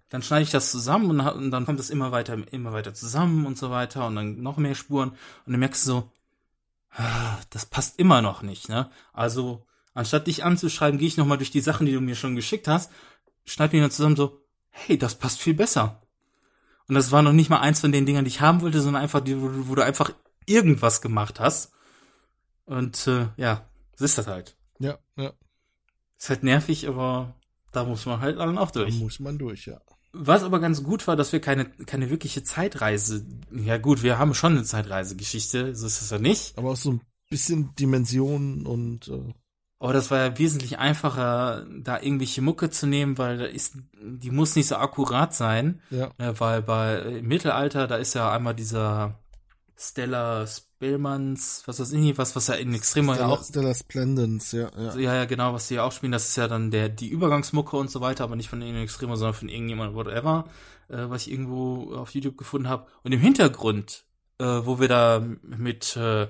dann 0.09 0.23
schneide 0.23 0.43
ich 0.43 0.51
das 0.51 0.71
zusammen 0.71 1.09
und, 1.09 1.19
und 1.19 1.51
dann 1.51 1.65
kommt 1.65 1.79
das 1.79 1.89
immer 1.89 2.11
weiter, 2.11 2.37
immer 2.51 2.71
weiter 2.71 2.93
zusammen 2.93 3.45
und 3.45 3.57
so 3.57 3.69
weiter 3.69 4.07
und 4.07 4.15
dann 4.15 4.41
noch 4.41 4.57
mehr 4.57 4.75
Spuren 4.75 5.09
und 5.09 5.51
dann 5.51 5.59
merkst 5.59 5.85
du 5.85 5.91
so, 5.91 6.11
ah, 6.91 7.37
das 7.49 7.65
passt 7.65 7.99
immer 7.99 8.21
noch 8.21 8.41
nicht, 8.41 8.69
ne? 8.69 8.89
Also, 9.13 9.65
anstatt 9.93 10.27
dich 10.27 10.43
anzuschreiben, 10.43 10.99
gehe 10.99 11.07
ich 11.07 11.17
nochmal 11.17 11.37
durch 11.37 11.51
die 11.51 11.61
Sachen, 11.61 11.85
die 11.85 11.93
du 11.93 12.01
mir 12.01 12.15
schon 12.15 12.35
geschickt 12.35 12.67
hast, 12.67 12.91
schneid 13.45 13.73
mir 13.73 13.81
dann 13.81 13.91
zusammen 13.91 14.15
so, 14.15 14.41
hey, 14.69 14.97
das 14.97 15.15
passt 15.15 15.39
viel 15.39 15.53
besser. 15.53 16.01
Und 16.88 16.95
das 16.95 17.11
war 17.11 17.22
noch 17.22 17.34
nicht 17.34 17.49
mal 17.49 17.59
eins 17.59 17.81
von 17.81 17.91
den 17.91 18.05
Dingern, 18.05 18.26
die 18.26 18.30
ich 18.30 18.41
haben 18.41 18.61
wollte, 18.61 18.81
sondern 18.81 19.01
einfach, 19.03 19.19
die, 19.22 19.41
wo, 19.41 19.47
du- 19.49 19.68
wo 19.68 19.76
du 19.76 19.84
einfach 19.84 20.11
irgendwas 20.45 21.01
gemacht 21.01 21.39
hast. 21.39 21.72
Und 22.65 23.07
äh, 23.07 23.27
ja, 23.38 23.69
so 23.95 24.05
ist 24.05 24.18
das 24.18 24.27
halt. 24.27 24.55
Ja, 24.80 24.97
ja. 25.15 25.34
Ist 26.18 26.30
halt 26.30 26.43
nervig, 26.43 26.88
aber 26.88 27.35
da 27.72 27.84
muss 27.84 28.05
man 28.05 28.19
halt 28.22 28.39
dann 28.39 28.57
auch 28.57 28.72
Da 28.72 28.81
durch. 28.81 28.95
muss 28.99 29.19
man 29.19 29.38
durch, 29.38 29.65
ja. 29.68 29.80
Was 30.14 30.43
aber 30.43 30.59
ganz 30.59 30.81
gut 30.84 31.05
war, 31.07 31.15
dass 31.15 31.31
wir 31.34 31.41
keine, 31.41 31.65
keine 31.69 32.09
wirkliche 32.09 32.41
Zeitreise, 32.43 33.26
ja 33.51 33.77
gut, 33.77 34.01
wir 34.03 34.18
haben 34.18 34.34
schon 34.34 34.53
eine 34.53 34.64
Zeitreisegeschichte, 34.64 35.76
so 35.76 35.85
ist 35.85 36.01
es 36.01 36.09
ja 36.09 36.18
nicht. 36.18 36.57
Aber 36.57 36.72
auch 36.72 36.76
so 36.77 36.91
ein 36.93 37.01
bisschen 37.30 37.76
Dimensionen 37.76 38.65
und 38.65 39.09
äh, 39.09 39.34
Aber 39.79 39.93
das 39.93 40.09
war 40.09 40.17
ja 40.17 40.37
wesentlich 40.39 40.79
einfacher, 40.79 41.65
da 41.69 42.01
irgendwelche 42.01 42.41
Mucke 42.41 42.71
zu 42.71 42.87
nehmen, 42.87 43.17
weil 43.17 43.37
da 43.37 43.45
ist, 43.45 43.77
die 44.01 44.31
muss 44.31 44.55
nicht 44.55 44.67
so 44.67 44.77
akkurat 44.77 45.35
sein. 45.35 45.81
Ja. 45.91 46.09
Ne, 46.17 46.39
weil 46.39 46.63
bei 46.63 46.99
im 46.99 47.27
Mittelalter, 47.27 47.87
da 47.87 47.97
ist 47.97 48.15
ja 48.15 48.31
einmal 48.31 48.55
dieser 48.55 49.19
Stella 49.77 50.47
Spellmans, 50.47 51.61
was 51.67 51.79
weiß 51.79 51.91
ich 51.91 51.99
nicht, 51.99 52.17
was, 52.17 52.35
was 52.35 52.47
ja 52.47 52.55
in 52.55 52.73
Extremo 52.73 53.11
ja 53.11 53.17
Stellar, 53.17 53.31
auch, 53.31 53.43
Stellar 53.43 53.75
Splendens, 53.75 54.51
ja, 54.51 54.71
ja. 54.75 54.95
ja, 54.95 55.15
ja, 55.15 55.25
genau, 55.25 55.53
was 55.53 55.67
die 55.67 55.75
ja 55.75 55.83
auch 55.83 55.91
spielen, 55.91 56.11
das 56.11 56.29
ist 56.29 56.35
ja 56.35 56.47
dann 56.47 56.71
der, 56.71 56.89
die 56.89 57.09
Übergangsmucke 57.09 57.77
und 57.77 57.91
so 57.91 58.01
weiter, 58.01 58.23
aber 58.23 58.35
nicht 58.35 58.49
von 58.49 58.63
In 58.63 58.75
Extremo, 58.75 59.15
sondern 59.15 59.35
von 59.35 59.49
irgendjemand, 59.49 59.93
whatever, 59.93 60.45
äh, 60.89 60.97
was 61.09 61.27
ich 61.27 61.31
irgendwo 61.31 61.93
auf 61.93 62.09
YouTube 62.15 62.37
gefunden 62.37 62.67
habe. 62.67 62.87
Und 63.03 63.11
im 63.11 63.19
Hintergrund, 63.19 64.05
äh, 64.39 64.45
wo 64.45 64.79
wir 64.79 64.87
da 64.87 65.23
mit, 65.43 65.95
äh, 65.95 66.27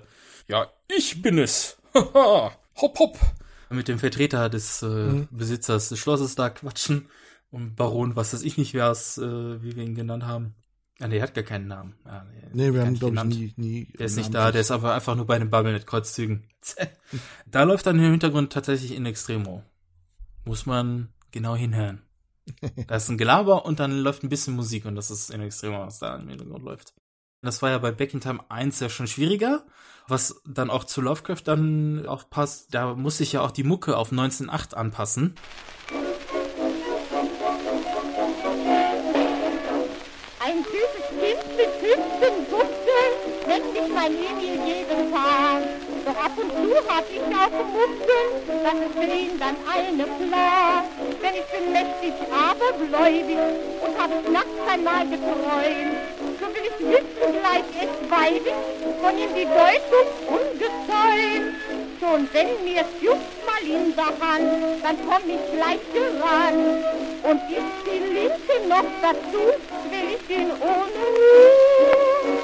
ja, 0.48 0.68
ich 0.90 1.22
bin 1.22 1.38
es, 1.38 1.78
haha, 1.94 2.52
hopp, 2.82 2.99
hopp, 2.99 3.18
mit 3.70 3.88
dem 3.88 3.99
Vertreter 3.99 4.49
des 4.49 4.82
äh, 4.82 4.88
Mhm. 4.88 5.28
Besitzers 5.32 5.90
des 5.90 5.99
Schlosses 5.99 6.36
da 6.36 6.49
quatschen 6.49 7.08
und 7.52 7.76
Baron, 7.76 8.16
was 8.16 8.34
weiß 8.34 8.41
ich 8.44 8.58
nicht, 8.58 8.74
wer 8.74 8.91
es, 8.91 9.18
äh, 9.18 9.62
wie 9.64 9.76
wir 9.76 9.84
ihn 9.84 9.95
genannt 9.95 10.26
haben. 10.26 10.56
Ah, 10.99 11.08
nee, 11.08 11.18
er 11.18 11.24
hat 11.24 11.36
gar 11.36 11.44
keinen 11.44 11.68
Namen. 11.68 11.95
Ja, 12.06 12.26
Nee, 12.54 12.66
wir 12.74 12.74
gar 12.74 12.86
haben, 12.88 12.98
glaube 12.98 13.16
ich, 13.18 13.24
nie, 13.26 13.54
nie. 13.58 13.86
Der 13.99 14.08
ist 14.08 14.16
nicht 14.16 14.34
da, 14.34 14.52
der 14.52 14.62
ist 14.62 14.72
aber 14.72 14.95
einfach 14.95 15.16
nur 15.16 15.28
bei 15.28 15.38
den 15.38 15.49
Bubblenet-Kreuzzügen. 15.52 16.49
da 17.45 17.64
läuft 17.64 17.86
dann 17.86 17.99
im 17.99 18.12
Hintergrund 18.12 18.52
tatsächlich 18.52 18.95
in 18.95 19.06
Extremo. 19.06 19.64
Muss 20.45 20.66
man 20.66 21.10
genau 21.32 21.56
hinhören. 21.56 22.02
da 22.88 22.95
ist 22.95 23.10
ein 23.10 23.18
Gelaber 23.18 23.66
und 23.66 23.80
dann 23.80 23.99
läuft 23.99 24.24
ein 24.24 24.30
bisschen 24.30 24.56
Musik 24.56 24.86
und 24.86 24.95
das 24.95 25.12
ist 25.12 25.30
in 25.30 25.41
Extremo, 25.41 25.86
was 25.86 25.99
da 25.99 26.16
im 26.16 26.30
Hintergrund 26.30 26.64
läuft. 26.64 26.94
Das 27.44 27.62
war 27.62 27.70
ja 27.70 27.78
bei 27.78 27.91
Back 27.91 28.14
in 28.16 28.22
Time 28.22 28.40
1 28.49 28.80
ja 28.80 28.90
schon 28.90 29.06
schwieriger, 29.08 29.66
was 30.08 30.42
dann 30.46 30.70
auch 30.70 30.86
zu 30.86 31.02
Lovecraft 31.02 31.44
dann 31.46 32.06
auch 32.08 32.30
passt. 32.30 32.74
Da 32.74 32.96
muss 32.96 33.18
sich 33.18 33.34
ja 33.34 33.42
auch 33.42 33.52
die 33.52 33.64
Mucke 33.64 33.98
auf 33.98 34.12
19.8 34.12 34.74
anpassen. 34.74 35.36
Ein 40.40 40.64
süßes 40.64 41.08
Kind 41.20 41.58
mit 41.58 41.72
hübschen 41.82 42.46
Buchsen 42.50 43.12
nennt 43.48 43.74
mich 43.74 43.94
mein 43.94 44.14
Emil 44.14 44.66
jeden 44.66 45.12
Tag. 45.12 45.64
Doch 46.06 46.24
ab 46.24 46.32
und 46.38 46.52
zu 46.52 46.88
hab 46.88 47.06
ich 47.12 47.20
auch 47.20 47.52
Mucken, 47.52 48.64
das 48.64 48.74
ist 48.74 48.94
für 48.94 49.14
ihn 49.14 49.38
dann 49.40 49.58
eine 49.70 50.04
Plage. 50.04 50.88
Denn 51.22 51.36
ich 51.36 51.48
bin 51.52 51.74
mächtig 51.74 52.14
abergläubig 52.32 53.38
und 53.82 54.00
hab 54.00 54.32
nachts 54.32 54.72
einmal 54.72 55.06
geträumt. 55.06 56.16
So 56.48 56.53
will 56.53 56.64
ich 56.65 56.80
wissen 56.80 57.34
gleich 57.41 57.65
weibig, 58.10 58.53
von 59.02 59.18
ihm 59.18 59.36
die 59.36 59.44
Deutung 59.44 60.07
ungezäumt. 60.28 61.56
Schon 61.99 62.30
wenn 62.32 62.64
mir's 62.64 62.86
juckt 63.02 63.45
mal 63.45 63.64
in 63.64 63.94
der 63.95 64.06
Hand, 64.06 64.82
dann 64.82 64.98
komm 65.06 65.24
ich 65.28 65.44
gleich 65.53 65.82
gerannt. 65.94 66.86
Und 67.24 67.41
ist 67.52 67.76
die 67.86 67.99
Linke 68.14 68.68
noch 68.69 68.86
dazu, 69.02 69.44
will 69.90 70.15
ich 70.15 70.38
ihn 70.38 70.52
ohne 70.61 71.03
Ruhe. 71.18 72.38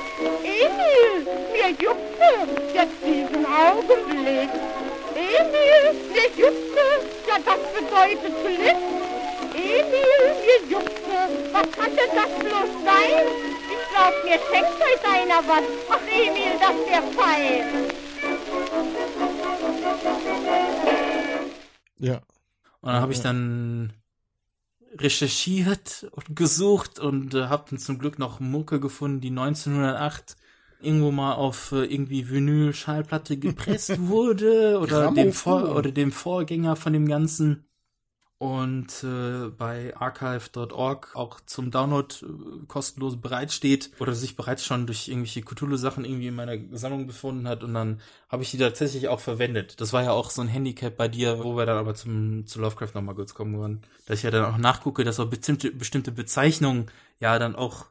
Emil, 0.43 1.25
mir 1.53 1.69
juckte 1.69 2.29
jetzt 2.73 2.99
diesen 3.05 3.45
Augenblick. 3.45 4.49
Emil, 5.15 5.83
mir 6.11 6.29
juckte, 6.35 6.85
ja 7.27 7.37
das 7.45 7.61
bedeutet 7.73 8.33
Glück. 8.43 9.02
Emil, 9.79 10.21
mir 10.43 10.59
juckte, 10.71 11.17
was 11.51 11.67
kann 11.71 11.91
denn 11.95 12.13
das 12.15 12.31
bloß 12.39 12.71
sein? 12.85 13.25
Ich 13.73 13.83
glaub, 13.91 14.13
mir 14.23 14.39
schenkt 14.49 14.77
heute 14.79 15.07
einer 15.09 15.41
was. 15.47 15.65
Ach 15.89 16.05
Emil, 16.07 16.53
das 16.59 16.77
wär 16.87 17.03
fein. 17.17 17.65
Ja. 21.97 22.17
Und 22.81 22.89
dann 22.91 23.01
habe 23.01 23.13
ich 23.13 23.21
dann 23.21 23.93
recherchiert 24.95 26.07
und 26.11 26.35
gesucht 26.35 26.99
und 26.99 27.33
äh, 27.33 27.45
habe 27.45 27.65
dann 27.69 27.79
zum 27.79 27.97
Glück 27.97 28.19
noch 28.19 28.39
Mucke 28.39 28.79
gefunden, 28.79 29.21
die 29.21 29.29
1908 29.29 30.35
irgendwo 30.81 31.11
mal 31.11 31.33
auf 31.33 31.71
äh, 31.71 31.85
irgendwie 31.85 32.29
Vinyl-Schallplatte 32.29 33.37
gepresst 33.37 33.99
wurde 34.07 34.79
oder 34.79 35.11
dem, 35.11 35.33
Vor 35.33 35.75
oder 35.75 35.91
dem 35.91 36.11
Vorgänger 36.11 36.75
von 36.75 36.93
dem 36.93 37.07
Ganzen. 37.07 37.65
Und 38.43 39.05
äh, 39.05 39.47
bei 39.57 39.95
archive.org 39.95 41.15
auch 41.15 41.39
zum 41.45 41.71
Download 41.71 42.13
äh, 42.21 42.65
kostenlos 42.67 43.15
bereitsteht 43.15 43.91
oder 43.99 44.13
sich 44.13 44.35
bereits 44.35 44.65
schon 44.65 44.85
durch 44.85 45.07
irgendwelche 45.07 45.43
Cthulhu-Sachen 45.43 46.03
irgendwie 46.03 46.27
in 46.27 46.35
meiner 46.35 46.57
Sammlung 46.77 47.07
befunden 47.07 47.47
hat 47.47 47.63
und 47.63 47.73
dann 47.73 48.01
habe 48.27 48.43
ich 48.43 48.51
die 48.51 48.57
tatsächlich 48.57 49.07
auch 49.07 49.21
verwendet. 49.21 49.79
Das 49.79 49.93
war 49.93 50.03
ja 50.03 50.11
auch 50.11 50.29
so 50.29 50.41
ein 50.41 50.49
Handicap 50.49 50.97
bei 50.97 51.07
dir, 51.07 51.41
wo 51.41 51.55
wir 51.55 51.65
dann 51.65 51.77
aber 51.77 51.95
zum 51.95 52.45
zu 52.45 52.59
Lovecraft 52.59 52.93
nochmal 52.95 53.15
kurz 53.15 53.33
kommen 53.33 53.57
wollen. 53.57 53.81
Dass 54.07 54.17
ich 54.17 54.23
ja 54.23 54.31
dann 54.31 54.43
auch 54.43 54.57
nachgucke, 54.57 55.05
dass 55.05 55.21
auch 55.21 55.29
bestimmte, 55.29 55.71
bestimmte 55.71 56.11
Bezeichnungen 56.11 56.91
ja 57.21 57.39
dann 57.39 57.55
auch 57.55 57.85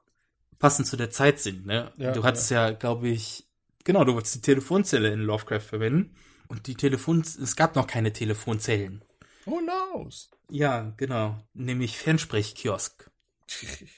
passend 0.58 0.86
zu 0.86 0.98
der 0.98 1.10
Zeit 1.10 1.40
sind. 1.40 1.64
Ne? 1.64 1.92
Ja, 1.96 2.12
du 2.12 2.24
hattest 2.24 2.50
ja, 2.50 2.72
glaube 2.72 3.08
ich, 3.08 3.46
genau, 3.84 4.04
du 4.04 4.12
wolltest 4.12 4.34
die 4.34 4.42
Telefonzelle 4.42 5.14
in 5.14 5.20
Lovecraft 5.20 5.60
verwenden. 5.60 6.14
Und 6.48 6.66
die 6.66 6.74
Telefon, 6.74 7.22
es 7.22 7.56
gab 7.56 7.74
noch 7.74 7.86
keine 7.86 8.12
Telefonzellen. 8.12 9.02
Who 9.46 9.60
knows? 9.60 10.30
Ja, 10.54 10.92
genau. 10.98 11.38
Nämlich 11.54 11.96
Fernsprechkiosk. 11.96 13.10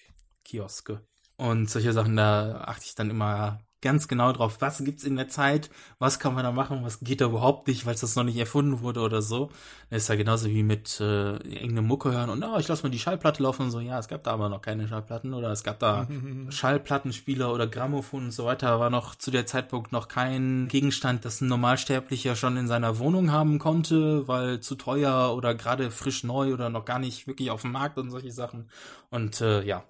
Kioske. 0.44 1.04
Und 1.36 1.68
solche 1.68 1.92
Sachen, 1.92 2.14
da 2.14 2.60
achte 2.60 2.84
ich 2.84 2.94
dann 2.94 3.10
immer 3.10 3.58
ganz 3.84 4.08
genau 4.08 4.32
drauf, 4.32 4.56
was 4.60 4.82
gibt's 4.82 5.04
in 5.04 5.14
der 5.14 5.28
Zeit, 5.28 5.70
was 6.00 6.18
kann 6.18 6.34
man 6.34 6.42
da 6.42 6.50
machen, 6.50 6.80
was 6.82 7.00
geht 7.00 7.20
da 7.20 7.26
überhaupt 7.26 7.68
nicht, 7.68 7.86
weil 7.86 7.94
das 7.94 8.16
noch 8.16 8.24
nicht 8.24 8.38
erfunden 8.38 8.80
wurde 8.80 9.00
oder 9.00 9.22
so. 9.22 9.50
Das 9.90 10.02
ist 10.02 10.08
ja 10.08 10.16
genauso 10.16 10.48
wie 10.48 10.64
mit 10.64 10.98
äh, 11.00 11.36
irgendeine 11.36 11.82
Mucke 11.82 12.10
hören 12.10 12.30
und 12.30 12.42
oh, 12.42 12.58
ich 12.58 12.66
lass 12.66 12.82
mal 12.82 12.88
die 12.88 12.98
Schallplatte 12.98 13.42
laufen 13.42 13.62
und 13.66 13.70
so, 13.70 13.80
ja, 13.80 13.98
es 13.98 14.08
gab 14.08 14.24
da 14.24 14.32
aber 14.32 14.48
noch 14.48 14.62
keine 14.62 14.88
Schallplatten 14.88 15.34
oder 15.34 15.52
es 15.52 15.62
gab 15.62 15.78
da 15.78 16.08
Schallplattenspieler 16.48 17.52
oder 17.52 17.66
Grammophon 17.66 18.24
und 18.24 18.32
so 18.32 18.46
weiter, 18.46 18.80
war 18.80 18.90
noch 18.90 19.14
zu 19.14 19.30
der 19.30 19.46
Zeitpunkt 19.46 19.92
noch 19.92 20.08
kein 20.08 20.66
Gegenstand, 20.68 21.24
das 21.24 21.40
ein 21.40 21.48
Normalsterblicher 21.48 22.34
schon 22.34 22.56
in 22.56 22.66
seiner 22.66 22.98
Wohnung 22.98 23.30
haben 23.30 23.58
konnte, 23.58 24.26
weil 24.26 24.60
zu 24.60 24.74
teuer 24.74 25.34
oder 25.36 25.54
gerade 25.54 25.90
frisch 25.90 26.24
neu 26.24 26.54
oder 26.54 26.70
noch 26.70 26.86
gar 26.86 26.98
nicht 26.98 27.26
wirklich 27.26 27.50
auf 27.50 27.62
dem 27.62 27.72
Markt 27.72 27.98
und 27.98 28.10
solche 28.10 28.32
Sachen. 28.32 28.70
Und 29.10 29.40
äh, 29.40 29.62
ja, 29.62 29.84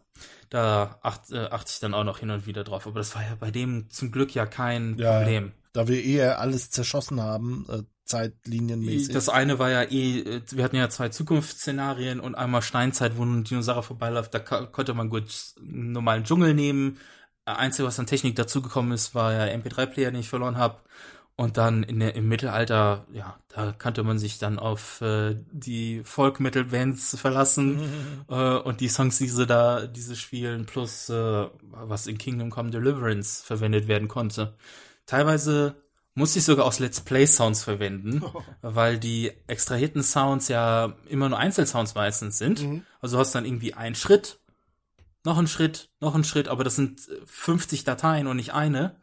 da 0.51 0.99
acht, 1.03 1.31
äh, 1.33 1.47
achte 1.51 1.71
ich 1.73 1.81
dann 1.81 1.95
auch 1.95 2.05
noch 2.05 2.19
hin 2.19 2.31
und 2.31 2.47
wieder 2.47 2.65
drauf. 2.65 2.87
Aber 2.87 2.99
das 3.01 3.15
war 3.15 3.23
ja 3.23 3.35
bei 3.39 3.51
dem 3.51 3.91
zum 3.91 4.11
Glück 4.13 4.35
ja 4.35 4.47
kein 4.47 4.97
Ja, 4.99 5.19
Problem. 5.19 5.53
da 5.73 5.89
wir 5.89 6.03
eher 6.05 6.39
alles 6.41 6.71
zerschossen 6.71 7.21
haben, 7.21 7.67
äh, 7.69 7.83
zeitlinienmäßig. 8.05 9.15
Das 9.15 9.29
eine 9.29 9.59
war 9.59 9.71
ja 9.71 9.83
eh, 9.83 10.21
äh, 10.21 10.43
wir 10.51 10.65
hatten 10.65 10.77
ja 10.77 10.89
zwei 10.91 11.09
Zukunftsszenarien 11.09 12.21
und 12.21 12.35
einmal 12.35 12.63
Steinzeit, 12.63 13.17
wo 13.17 13.25
ein 13.25 13.45
Dinosaurier 13.45 13.83
vorbeiläuft, 13.83 14.35
da 14.35 14.39
ko- 14.41 14.67
konnte 14.67 14.95
man 14.95 15.09
gut 15.11 15.25
einen 15.59 15.93
normalen 15.93 16.25
Dschungel 16.25 16.55
nehmen. 16.55 16.99
Äh, 17.47 17.53
Einzige, 17.53 17.89
was 17.89 17.99
an 17.99 18.07
Technik 18.07 18.37
dazugekommen 18.37 18.93
ist, 18.93 19.15
war 19.15 19.33
ja 19.33 19.45
MP3-Player, 19.55 20.11
den 20.11 20.21
ich 20.21 20.29
verloren 20.29 20.59
habe. 20.59 20.79
Und 21.37 21.57
dann 21.57 21.83
in 21.83 21.99
der, 21.99 22.15
im 22.15 22.29
Mittelalter, 22.29 23.07
ja, 23.13 23.37
da 23.49 23.73
kannte 23.73 24.05
man 24.05 24.21
sich 24.21 24.39
dann 24.39 24.61
auf 24.61 25.01
äh, 25.01 25.35
die 25.51 26.03
Folk-Metal-Bands 26.05 27.19
verlassen 27.19 27.81
äh, 28.29 28.57
und 28.59 28.81
die 28.81 28.89
Songs, 28.89 29.19
die 29.19 29.29
sie 29.29 29.45
da, 29.45 29.87
diese 29.89 30.15
spielen, 30.15 30.65
plus 30.65 31.09
äh, 31.09 31.47
was 31.61 32.07
in 32.07 32.19
Kingdom 32.19 32.51
Come 32.51 32.71
Deliverance 32.71 33.43
verwendet 33.45 33.89
werden 33.89 34.07
konnte. 34.07 34.55
Teilweise 35.07 35.75
musste 36.15 36.39
ich 36.39 36.45
sogar 36.45 36.67
aus 36.67 36.79
Let's 36.79 37.01
Play-Sounds 37.01 37.65
verwenden, 37.65 38.23
weil 38.63 38.99
die 38.99 39.33
extrahierten 39.49 40.05
Sounds 40.05 40.47
ja 40.47 40.95
immer 41.09 41.29
nur 41.29 41.39
Einzelsounds 41.39 41.97
meistens 41.97 42.39
sind. 42.39 42.63
Mhm. 42.63 42.87
Also 43.01 43.17
du 43.17 43.21
hast 43.21 43.35
dann 43.35 43.45
irgendwie 43.45 43.75
einen 43.75 43.97
Schritt, 43.97 44.39
noch 45.25 45.39
einen 45.39 45.49
Schritt, 45.49 45.91
noch 46.01 46.15
einen 46.15 46.25
Schritt, 46.25 46.47
aber 46.49 46.63
das 46.63 46.77
sind 46.77 47.09
äh, 47.09 47.21
50 47.27 47.83
Dateien 47.83 48.29
und 48.29 48.37
nicht 48.37 48.55
eine. 48.55 48.97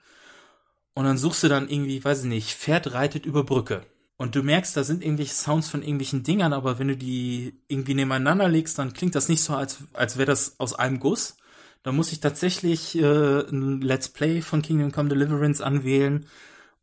Und 0.93 1.05
dann 1.05 1.17
suchst 1.17 1.43
du 1.43 1.47
dann 1.47 1.69
irgendwie, 1.69 2.03
weiß 2.03 2.23
ich 2.23 2.29
nicht, 2.29 2.53
Pferd 2.53 2.93
reitet 2.93 3.25
über 3.25 3.43
Brücke. 3.43 3.85
Und 4.17 4.35
du 4.35 4.43
merkst, 4.43 4.77
da 4.77 4.83
sind 4.83 5.03
irgendwelche 5.03 5.33
Sounds 5.33 5.69
von 5.69 5.81
irgendwelchen 5.81 6.23
Dingern, 6.23 6.53
aber 6.53 6.77
wenn 6.77 6.89
du 6.89 6.95
die 6.95 7.59
irgendwie 7.67 7.95
nebeneinander 7.95 8.49
legst, 8.49 8.77
dann 8.77 8.93
klingt 8.93 9.15
das 9.15 9.29
nicht 9.29 9.41
so, 9.41 9.55
als, 9.55 9.79
als 9.93 10.17
wäre 10.17 10.27
das 10.27 10.59
aus 10.59 10.75
einem 10.75 10.99
Guss. 10.99 11.37
Da 11.81 11.91
muss 11.91 12.11
ich 12.11 12.19
tatsächlich 12.19 12.95
äh, 12.95 13.39
ein 13.49 13.81
Let's 13.81 14.09
Play 14.09 14.41
von 14.41 14.61
Kingdom 14.61 14.91
Come 14.91 15.09
Deliverance 15.09 15.65
anwählen 15.65 16.27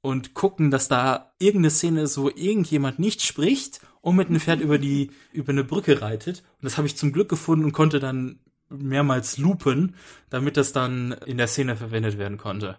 und 0.00 0.34
gucken, 0.34 0.70
dass 0.70 0.88
da 0.88 1.32
irgendeine 1.38 1.70
Szene 1.70 2.02
ist, 2.02 2.18
wo 2.18 2.28
irgendjemand 2.28 2.98
nicht 2.98 3.22
spricht 3.22 3.80
und 4.00 4.16
mit 4.16 4.28
einem 4.28 4.40
Pferd 4.40 4.60
über 4.60 4.78
die 4.78 5.12
über 5.32 5.52
eine 5.52 5.64
Brücke 5.64 6.00
reitet. 6.00 6.42
Und 6.60 6.64
das 6.64 6.76
habe 6.76 6.88
ich 6.88 6.96
zum 6.96 7.12
Glück 7.12 7.28
gefunden 7.28 7.66
und 7.66 7.72
konnte 7.72 8.00
dann 8.00 8.40
mehrmals 8.68 9.38
loopen, 9.38 9.94
damit 10.30 10.56
das 10.56 10.72
dann 10.72 11.12
in 11.26 11.38
der 11.38 11.46
Szene 11.46 11.76
verwendet 11.76 12.18
werden 12.18 12.36
konnte. 12.36 12.78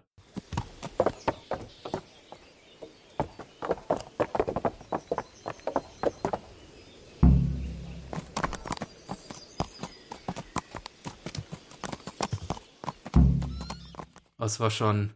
Das 14.50 14.58
war 14.58 14.70
schon 14.70 15.14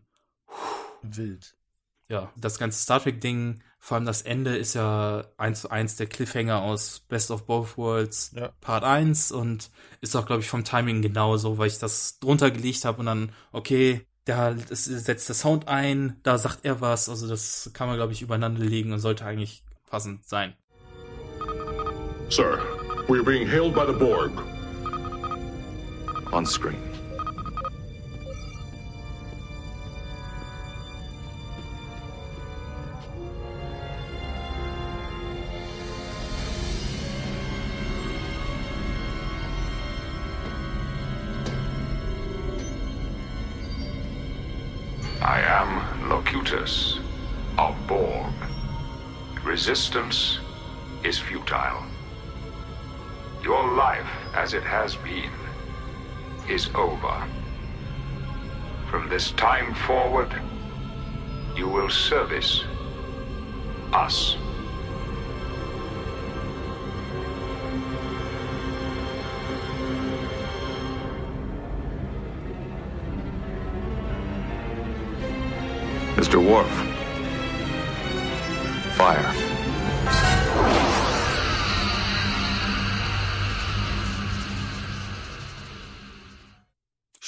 wild. 1.02 1.56
Ja, 2.08 2.32
das 2.36 2.58
ganze 2.58 2.78
Star 2.80 3.02
Trek-Ding, 3.02 3.62
vor 3.80 3.96
allem 3.96 4.06
das 4.06 4.22
Ende 4.22 4.56
ist 4.56 4.74
ja 4.74 5.24
eins 5.38 5.62
zu 5.62 5.70
eins 5.70 5.96
der 5.96 6.06
Cliffhanger 6.06 6.62
aus 6.62 7.00
Best 7.00 7.32
of 7.32 7.44
Both 7.44 7.76
Worlds 7.76 8.32
Ja. 8.36 8.52
Part 8.60 8.84
1 8.84 9.32
und 9.32 9.72
ist 10.00 10.14
auch, 10.14 10.26
glaube 10.26 10.42
ich, 10.42 10.48
vom 10.48 10.62
Timing 10.62 11.02
genauso, 11.02 11.58
weil 11.58 11.66
ich 11.66 11.80
das 11.80 12.20
drunter 12.20 12.52
gelegt 12.52 12.84
habe 12.84 13.00
und 13.00 13.06
dann, 13.06 13.32
okay, 13.50 14.06
da 14.24 14.54
das 14.54 14.84
setzt 14.84 15.28
der 15.28 15.34
Sound 15.34 15.68
ein, 15.68 16.18
da 16.22 16.38
sagt 16.38 16.60
er 16.62 16.80
was, 16.80 17.08
also 17.08 17.28
das 17.28 17.70
kann 17.74 17.88
man, 17.88 17.96
glaube 17.96 18.12
ich, 18.12 18.22
übereinander 18.22 18.64
legen 18.64 18.92
und 18.92 19.00
sollte 19.00 19.24
eigentlich 19.24 19.62
passend 19.88 20.24
sein. 20.26 20.54
Sir, 22.30 22.58
we 23.06 23.18
are 23.18 23.24
being 23.24 23.46
hailed 23.46 23.74
by 23.74 23.86
the 23.86 23.92
Borg. 23.92 24.32
On 26.32 26.46
screen. 26.46 26.93
Locutus 46.54 47.00
of 47.58 47.74
Borg. 47.88 48.32
Resistance 49.44 50.38
is 51.02 51.18
futile. 51.18 51.82
Your 53.42 53.74
life, 53.74 54.06
as 54.34 54.54
it 54.54 54.62
has 54.62 54.94
been, 54.94 55.32
is 56.48 56.70
over. 56.76 57.26
From 58.88 59.08
this 59.08 59.32
time 59.32 59.74
forward, 59.74 60.32
you 61.56 61.68
will 61.68 61.90
service 61.90 62.62
us. 63.92 64.36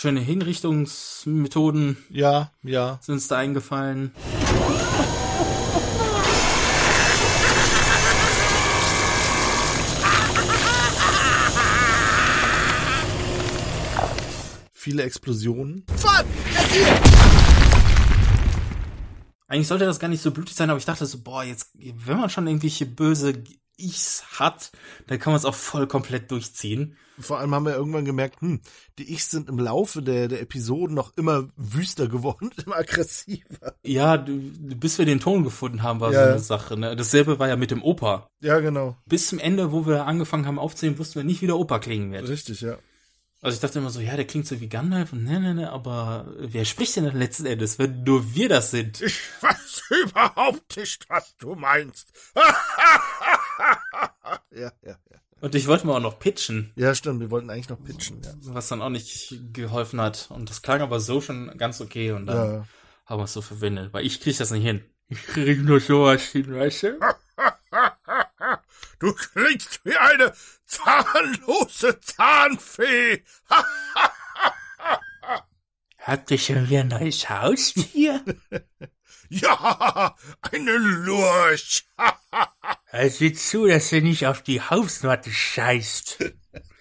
Schöne 0.07 0.20
Hinrichtungsmethoden. 0.20 1.97
Ja, 2.10 2.52
ja. 2.62 3.01
Sind 3.02 3.15
uns 3.15 3.26
da 3.26 3.39
eingefallen. 3.39 4.12
Viele 14.73 15.02
Explosionen. 15.02 15.85
Fuck! 15.97 16.25
Eigentlich 19.49 19.67
sollte 19.67 19.86
das 19.86 19.99
gar 19.99 20.07
nicht 20.07 20.23
so 20.23 20.31
blutig 20.31 20.55
sein, 20.55 20.70
aber 20.70 20.78
ich 20.78 20.85
dachte 20.85 21.05
so, 21.05 21.18
boah, 21.18 21.43
jetzt, 21.43 21.73
wenn 21.75 22.18
man 22.20 22.31
schon 22.31 22.47
irgendwelche 22.47 22.86
böse 22.86 23.43
Ichs 23.78 24.24
hat, 24.38 24.70
dann 25.06 25.18
kann 25.18 25.32
man 25.32 25.38
es 25.38 25.44
auch 25.44 25.55
voll 25.55 25.86
komplett 25.86 26.30
durchziehen. 26.30 26.96
Vor 27.18 27.38
allem 27.38 27.55
haben 27.55 27.64
wir 27.64 27.74
irgendwann 27.74 28.05
gemerkt, 28.05 28.42
hm, 28.42 28.60
die 28.98 29.12
Ichs 29.14 29.30
sind 29.30 29.48
im 29.48 29.58
Laufe 29.58 30.02
der, 30.02 30.28
der 30.28 30.42
Episoden 30.42 30.94
noch 30.94 31.16
immer 31.16 31.48
wüster 31.56 32.08
geworden, 32.08 32.50
immer 32.66 32.76
aggressiver. 32.76 33.74
Ja, 33.82 34.18
du, 34.18 34.38
bis 34.76 34.98
wir 34.98 35.06
den 35.06 35.20
Ton 35.20 35.42
gefunden 35.42 35.82
haben, 35.82 36.00
war 36.00 36.12
Ja. 36.12 36.24
so 36.24 36.30
eine 36.30 36.38
Sache. 36.40 36.76
Ne? 36.76 36.94
Dasselbe 36.94 37.38
war 37.38 37.48
ja 37.48 37.56
mit 37.56 37.70
dem 37.70 37.82
Opa. 37.82 38.28
Ja, 38.40 38.60
genau. 38.60 38.96
Bis 39.06 39.28
zum 39.28 39.38
Ende, 39.38 39.72
wo 39.72 39.86
wir 39.86 40.05
angefangen 40.06 40.46
haben 40.46 40.58
aufzunehmen, 40.58 40.98
wussten 40.98 41.16
wir 41.16 41.24
nicht, 41.24 41.40
wie 41.40 41.46
der 41.46 41.58
Opa 41.58 41.78
klingen 41.78 42.12
wird. 42.12 42.28
Richtig, 42.28 42.60
ja. 42.60 42.76
Also 43.47 43.55
ich 43.58 43.60
dachte 43.60 43.78
immer 43.78 43.91
so, 43.91 44.00
ja, 44.00 44.16
der 44.16 44.26
klingt 44.26 44.44
so 44.49 44.60
wie 44.60 44.68
Gandalf 44.68 45.12
und 45.12 45.23
ne, 45.23 45.39
ne, 45.39 45.55
ne, 45.55 45.70
aber 45.70 46.26
wer 46.36 46.65
spricht 46.65 46.97
denn 46.97 47.05
dann 47.05 47.16
letzten 47.16 47.47
Endes, 47.47 47.78
wenn 47.78 48.02
nur 48.02 48.34
wir 48.34 48.49
das 48.49 48.73
sind? 48.73 49.00
Ich 49.00 49.20
weiß 49.41 49.83
überhaupt 50.02 50.76
nicht, 50.76 51.08
was 51.08 51.36
du 51.36 51.55
meinst. 51.55 52.12
ja, 54.50 54.73
ja, 54.83 54.83
ja. 54.83 54.97
Und 55.41 55.55
ich 55.55 55.68
wollte 55.68 55.86
mal 55.86 55.97
auch 55.97 56.00
noch 56.00 56.18
pitchen. 56.18 56.73
Ja, 56.75 56.92
stimmt, 56.97 57.20
wir 57.20 57.31
wollten 57.31 57.49
eigentlich 57.49 57.68
noch 57.68 57.81
pitchen, 57.84 58.20
ja. 58.20 58.33
Was 58.47 58.66
dann 58.66 58.83
auch 58.83 58.89
nicht 58.89 59.39
geholfen 59.52 60.00
hat. 60.00 60.26
Und 60.31 60.50
das 60.50 60.62
klang 60.62 60.81
aber 60.81 60.99
so 60.99 61.20
schon 61.20 61.57
ganz 61.57 61.81
okay 61.81 62.10
und 62.10 62.26
dann 62.26 62.36
Ja. 62.52 62.66
haben 63.05 63.20
wir 63.20 63.25
es 63.26 63.33
so 63.33 63.42
verwendet, 63.42 63.92
weil 63.92 64.05
ich 64.05 64.20
krieg 64.20 64.36
das 64.36 64.50
nicht 64.50 64.65
hin. 64.65 64.83
Ich 65.08 65.23
krieg 65.25 65.62
nur 65.62 65.78
sowas 65.78 66.23
hin, 66.23 66.52
weißt 66.52 66.83
du? 66.83 66.99
Du 68.99 69.12
klingst 69.12 69.81
wie 69.84 69.97
eine 69.97 70.33
zahnlose 70.65 72.00
Zahnfee. 72.00 73.23
Habt 75.99 76.31
ihr 76.31 76.39
schon 76.39 76.68
wieder 76.68 76.81
ein 76.81 76.89
neues 76.89 77.28
Haustier? 77.28 78.25
ja, 79.28 80.16
eine 80.41 80.76
Lurch. 80.76 81.84
Also 82.86 83.16
sieh 83.18 83.33
zu, 83.33 83.66
dass 83.66 83.91
du 83.91 84.00
nicht 84.00 84.26
auf 84.26 84.42
die 84.42 84.60
Hausmatte 84.60 85.31
scheißt. 85.31 86.25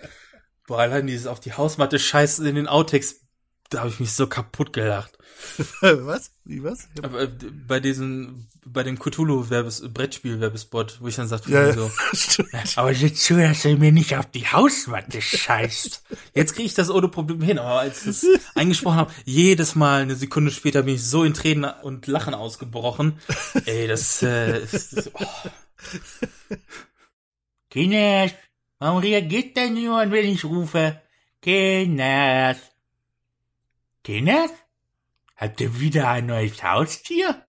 Boah, 0.68 0.80
allein 0.80 1.08
dieses 1.08 1.28
auf 1.28 1.40
die 1.40 1.54
Hausmatte 1.54 2.00
scheißen 2.00 2.46
in 2.46 2.56
den 2.56 2.68
Outtakes, 2.68 3.25
da 3.70 3.80
habe 3.80 3.90
ich 3.90 4.00
mich 4.00 4.14
so 4.14 4.28
kaputt 4.28 4.74
gelacht. 4.74 5.18
was? 5.82 6.32
Wie 6.44 6.64
was? 6.64 6.88
Aber, 7.02 7.22
äh, 7.22 7.30
bei 7.68 7.80
diesem, 7.80 8.48
bei 8.66 8.84
dem 8.84 8.98
Cthulhu 9.00 9.50
Werbes, 9.50 9.82
Brettspiel-Werbespot, 9.94 11.02
wo 11.02 11.08
ich 11.08 11.16
dann 11.16 11.28
sagte, 11.28 11.52
Ja, 11.52 11.74
so, 11.74 11.92
stimmt. 12.14 12.50
Aber 12.76 12.94
sieh 12.94 13.14
zu, 13.14 13.38
dass 13.38 13.64
du 13.64 13.76
mir 13.76 13.92
nicht 13.92 14.16
auf 14.16 14.28
die 14.28 14.48
Hausmatte 14.48 15.22
scheißt. 15.22 16.04
Jetzt 16.34 16.54
kriege 16.54 16.68
ich 16.68 16.74
das 16.74 16.90
ohne 16.90 17.08
Probleme 17.10 17.46
hin, 17.46 17.60
aber 17.60 17.80
als 17.80 18.02
ich 18.04 18.08
es 18.08 18.28
eingesprochen 18.56 18.98
habe, 18.98 19.14
jedes 19.26 19.76
Mal 19.76 20.04
eine 20.04 20.16
Sekunde 20.16 20.52
später 20.52 20.84
bin 20.84 20.96
ich 20.96 21.04
so 21.04 21.24
in 21.24 21.34
Tränen 21.34 21.72
und 21.84 22.08
Lachen 22.08 22.34
ausgebrochen. 22.34 23.20
Ey, 23.66 23.88
das, 23.88 24.22
äh, 24.24 24.60
ist, 24.60 24.98
das 24.98 25.12
oh. 25.14 25.50
Kinders, 27.70 28.32
warum 28.80 29.00
reagiert 29.00 29.58
denn 29.58 29.74
niemand, 29.74 30.12
wenn 30.12 30.26
ich 30.26 30.46
rufe? 30.46 31.02
Kinders. 31.42 32.58
Kinders? 34.06 34.52
Habt 35.36 35.60
ihr 35.62 35.80
wieder 35.80 36.08
ein 36.10 36.28
neues 36.28 36.62
Haustier? 36.62 37.44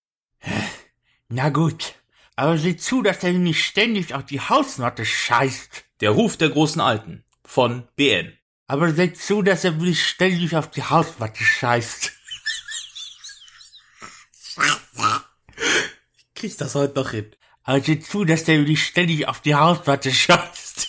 Na 1.28 1.50
gut, 1.50 1.96
aber 2.34 2.56
seht 2.56 2.82
zu, 2.82 3.02
dass 3.02 3.22
er 3.22 3.32
nicht 3.34 3.62
ständig 3.62 4.14
auf 4.14 4.24
die 4.24 4.40
Hausmatte 4.40 5.04
scheißt. 5.04 5.84
Der 6.00 6.12
Ruf 6.12 6.38
der 6.38 6.48
großen 6.48 6.80
Alten 6.80 7.24
von 7.44 7.86
BN. 7.96 8.32
Aber 8.68 8.90
seht 8.94 9.20
zu, 9.20 9.42
dass 9.42 9.64
er 9.64 9.72
nicht 9.72 10.02
ständig 10.02 10.56
auf 10.56 10.70
die 10.70 10.82
Hausmatte 10.82 11.44
scheißt. 11.44 12.12
Ich 16.16 16.34
krieg 16.34 16.56
das 16.56 16.74
heute 16.74 16.98
noch 16.98 17.10
hin. 17.10 17.36
Aber 17.64 17.82
seht 17.82 18.06
zu, 18.06 18.24
dass 18.24 18.44
der 18.44 18.60
nicht 18.60 18.86
ständig 18.86 19.28
auf 19.28 19.42
die 19.42 19.54
Hausmatte 19.54 20.10
scheißt. 20.10 20.88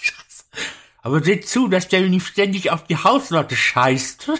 Aber 1.01 1.21
seht 1.21 1.45
zu, 1.47 1.67
dass 1.67 1.89
der 1.89 2.01
nicht 2.03 2.25
ständig 2.25 2.71
auf 2.71 2.85
die 2.85 2.95
Hausmatte 2.95 3.57
scheißt. 3.57 4.31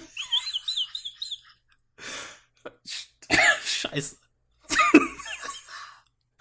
Scheiße. 3.90 4.18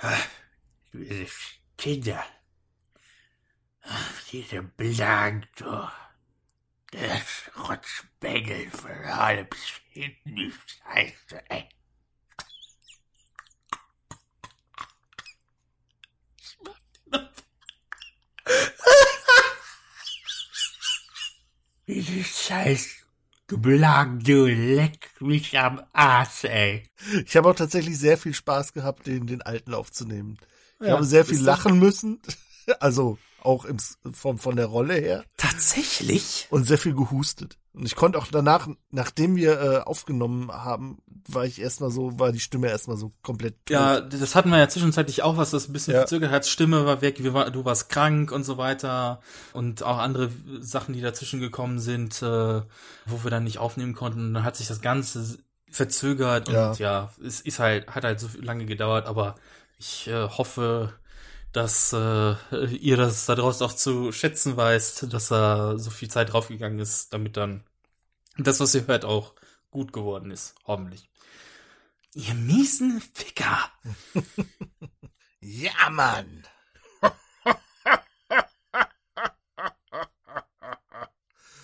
Diese 0.92 1.26
Kinder. 1.76 2.24
Diese 4.32 4.62
Blanco. 4.62 5.88
Der 6.92 7.20
Schrotzbengel 7.20 8.70
von 8.70 8.90
allem 8.90 9.48
hinten 9.90 10.52
Scheiße, 10.82 11.50
ey. 11.50 11.68
Diese 21.86 22.24
Scheiß 23.50 23.60
Blanco 23.60 24.46
leckt 24.46 25.20
mich 25.20 25.58
am 25.58 25.80
Arsch, 25.92 26.44
ey. 26.44 26.82
Ich 27.24 27.36
habe 27.36 27.48
auch 27.50 27.54
tatsächlich 27.54 27.98
sehr 27.98 28.18
viel 28.18 28.34
Spaß 28.34 28.72
gehabt, 28.72 29.06
den, 29.06 29.26
den 29.26 29.42
alten 29.42 29.74
aufzunehmen. 29.74 30.38
Ich 30.80 30.86
Ja, 30.88 30.94
habe 30.94 31.04
sehr 31.04 31.24
viel 31.24 31.40
lachen 31.40 31.78
müssen. 31.78 32.20
Also 32.80 33.16
Auch 33.42 33.64
im, 33.64 33.76
von, 34.12 34.38
von 34.38 34.56
der 34.56 34.66
Rolle 34.66 34.94
her. 34.94 35.24
Tatsächlich? 35.36 36.48
Und 36.50 36.64
sehr 36.64 36.78
viel 36.78 36.94
gehustet. 36.94 37.58
Und 37.76 37.84
ich 37.84 37.94
konnte 37.94 38.18
auch 38.18 38.26
danach, 38.32 38.68
nachdem 38.90 39.36
wir 39.36 39.60
äh, 39.60 39.78
aufgenommen 39.80 40.50
haben, 40.50 40.98
war 41.28 41.44
ich 41.44 41.60
erstmal 41.60 41.90
so, 41.90 42.18
war 42.18 42.32
die 42.32 42.40
Stimme 42.40 42.68
erstmal 42.68 42.96
so 42.96 43.12
komplett 43.22 43.54
tot. 43.66 43.70
Ja, 43.74 44.00
das 44.00 44.34
hatten 44.34 44.48
wir 44.48 44.56
ja 44.58 44.68
zwischenzeitlich 44.68 45.22
auch, 45.22 45.36
was 45.36 45.50
das 45.50 45.68
ein 45.68 45.74
bisschen 45.74 45.92
Ja. 45.92 46.00
verzögert 46.00 46.30
hat. 46.30 46.46
Stimme 46.46 46.86
war 46.86 47.02
weg, 47.02 47.22
war, 47.34 47.50
du 47.50 47.66
warst 47.66 47.90
krank 47.90 48.32
und 48.32 48.44
so 48.44 48.56
weiter. 48.56 49.20
Und 49.52 49.82
auch 49.82 49.98
andere 49.98 50.30
Sachen, 50.60 50.94
die 50.94 51.02
dazwischen 51.02 51.38
gekommen 51.38 51.78
sind, 51.78 52.22
äh, 52.22 52.62
wo 53.04 53.22
wir 53.24 53.30
dann 53.30 53.44
nicht 53.44 53.58
aufnehmen 53.58 53.94
konnten. 53.94 54.20
Und 54.28 54.34
dann 54.34 54.44
hat 54.44 54.56
sich 54.56 54.68
das 54.68 54.80
Ganze 54.80 55.38
verzögert 55.70 56.48
und 56.48 56.54
Ja. 56.54 56.72
ja, 56.78 57.10
es 57.22 57.42
ist 57.42 57.58
halt, 57.58 57.94
hat 57.94 58.04
halt 58.04 58.20
so 58.20 58.28
lange 58.40 58.64
gedauert, 58.64 59.06
aber 59.06 59.34
ich 59.78 60.08
äh, 60.08 60.26
hoffe, 60.28 60.94
dass 61.52 61.92
äh, 61.92 62.34
ihr 62.80 62.96
das 62.96 63.26
da 63.26 63.34
draußen 63.34 63.66
auch 63.66 63.72
zu 63.72 64.12
schätzen 64.12 64.56
weißt, 64.56 65.12
dass 65.12 65.28
da 65.28 65.76
so 65.78 65.90
viel 65.90 66.08
Zeit 66.08 66.32
draufgegangen 66.32 66.78
ist, 66.78 67.12
damit 67.12 67.36
dann 67.36 67.62
das, 68.38 68.60
was 68.60 68.74
ihr 68.74 68.86
hört, 68.86 69.04
auch 69.04 69.34
gut 69.70 69.92
geworden 69.92 70.30
ist. 70.30 70.54
Hoffentlich. 70.64 71.08
Ihr 72.14 72.34
miesen 72.34 73.00
Ficker. 73.00 73.70
ja, 75.40 75.90
Mann. 75.90 76.44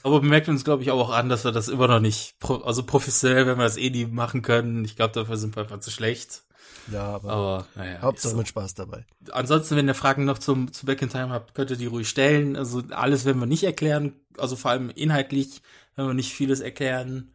Aber 0.02 0.20
bemerkt 0.20 0.48
uns, 0.48 0.64
glaube 0.64 0.82
ich, 0.82 0.90
auch 0.90 1.10
an, 1.10 1.28
dass 1.28 1.44
wir 1.44 1.52
das 1.52 1.68
immer 1.68 1.86
noch 1.88 2.00
nicht, 2.00 2.34
also 2.64 2.82
professionell, 2.82 3.46
wenn 3.46 3.56
wir 3.56 3.64
das 3.64 3.76
eh 3.76 3.90
nie 3.90 4.06
machen 4.06 4.42
können. 4.42 4.84
Ich 4.84 4.96
glaube, 4.96 5.14
dafür 5.14 5.36
sind 5.36 5.56
wir 5.56 5.62
einfach 5.62 5.80
zu 5.80 5.90
schlecht. 5.90 6.42
Ja, 6.90 7.14
aber, 7.14 7.30
Aber, 7.30 7.66
naja. 7.76 8.02
Hauptsache 8.02 8.32
so. 8.32 8.38
mit 8.38 8.48
Spaß 8.48 8.74
dabei. 8.74 9.06
Ansonsten, 9.30 9.76
wenn 9.76 9.86
ihr 9.86 9.94
Fragen 9.94 10.24
noch 10.24 10.38
zum, 10.38 10.72
zu 10.72 10.86
Back 10.86 11.02
in 11.02 11.10
Time 11.10 11.30
habt, 11.30 11.54
könnt 11.54 11.70
ihr 11.70 11.76
die 11.76 11.86
ruhig 11.86 12.08
stellen. 12.08 12.56
Also 12.56 12.82
alles 12.90 13.24
werden 13.24 13.38
wir 13.38 13.46
nicht 13.46 13.62
erklären, 13.62 14.14
also 14.36 14.56
vor 14.56 14.72
allem 14.72 14.90
inhaltlich 14.90 15.62
werden 15.96 16.08
wir 16.08 16.14
nicht 16.14 16.32
vieles 16.32 16.60
erklären. 16.60 17.32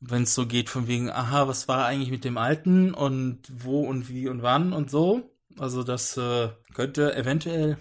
Wenn 0.00 0.22
es 0.22 0.34
so 0.34 0.46
geht 0.46 0.68
von 0.68 0.86
wegen, 0.86 1.10
aha, 1.10 1.48
was 1.48 1.66
war 1.66 1.86
eigentlich 1.86 2.10
mit 2.10 2.24
dem 2.24 2.38
Alten 2.38 2.94
und 2.94 3.40
wo 3.50 3.80
und 3.80 4.08
wie 4.08 4.28
und 4.28 4.42
wann 4.42 4.72
und 4.72 4.90
so. 4.90 5.30
Also 5.58 5.82
das 5.82 6.16
äh, 6.16 6.50
könnte 6.72 7.16
eventuell 7.16 7.78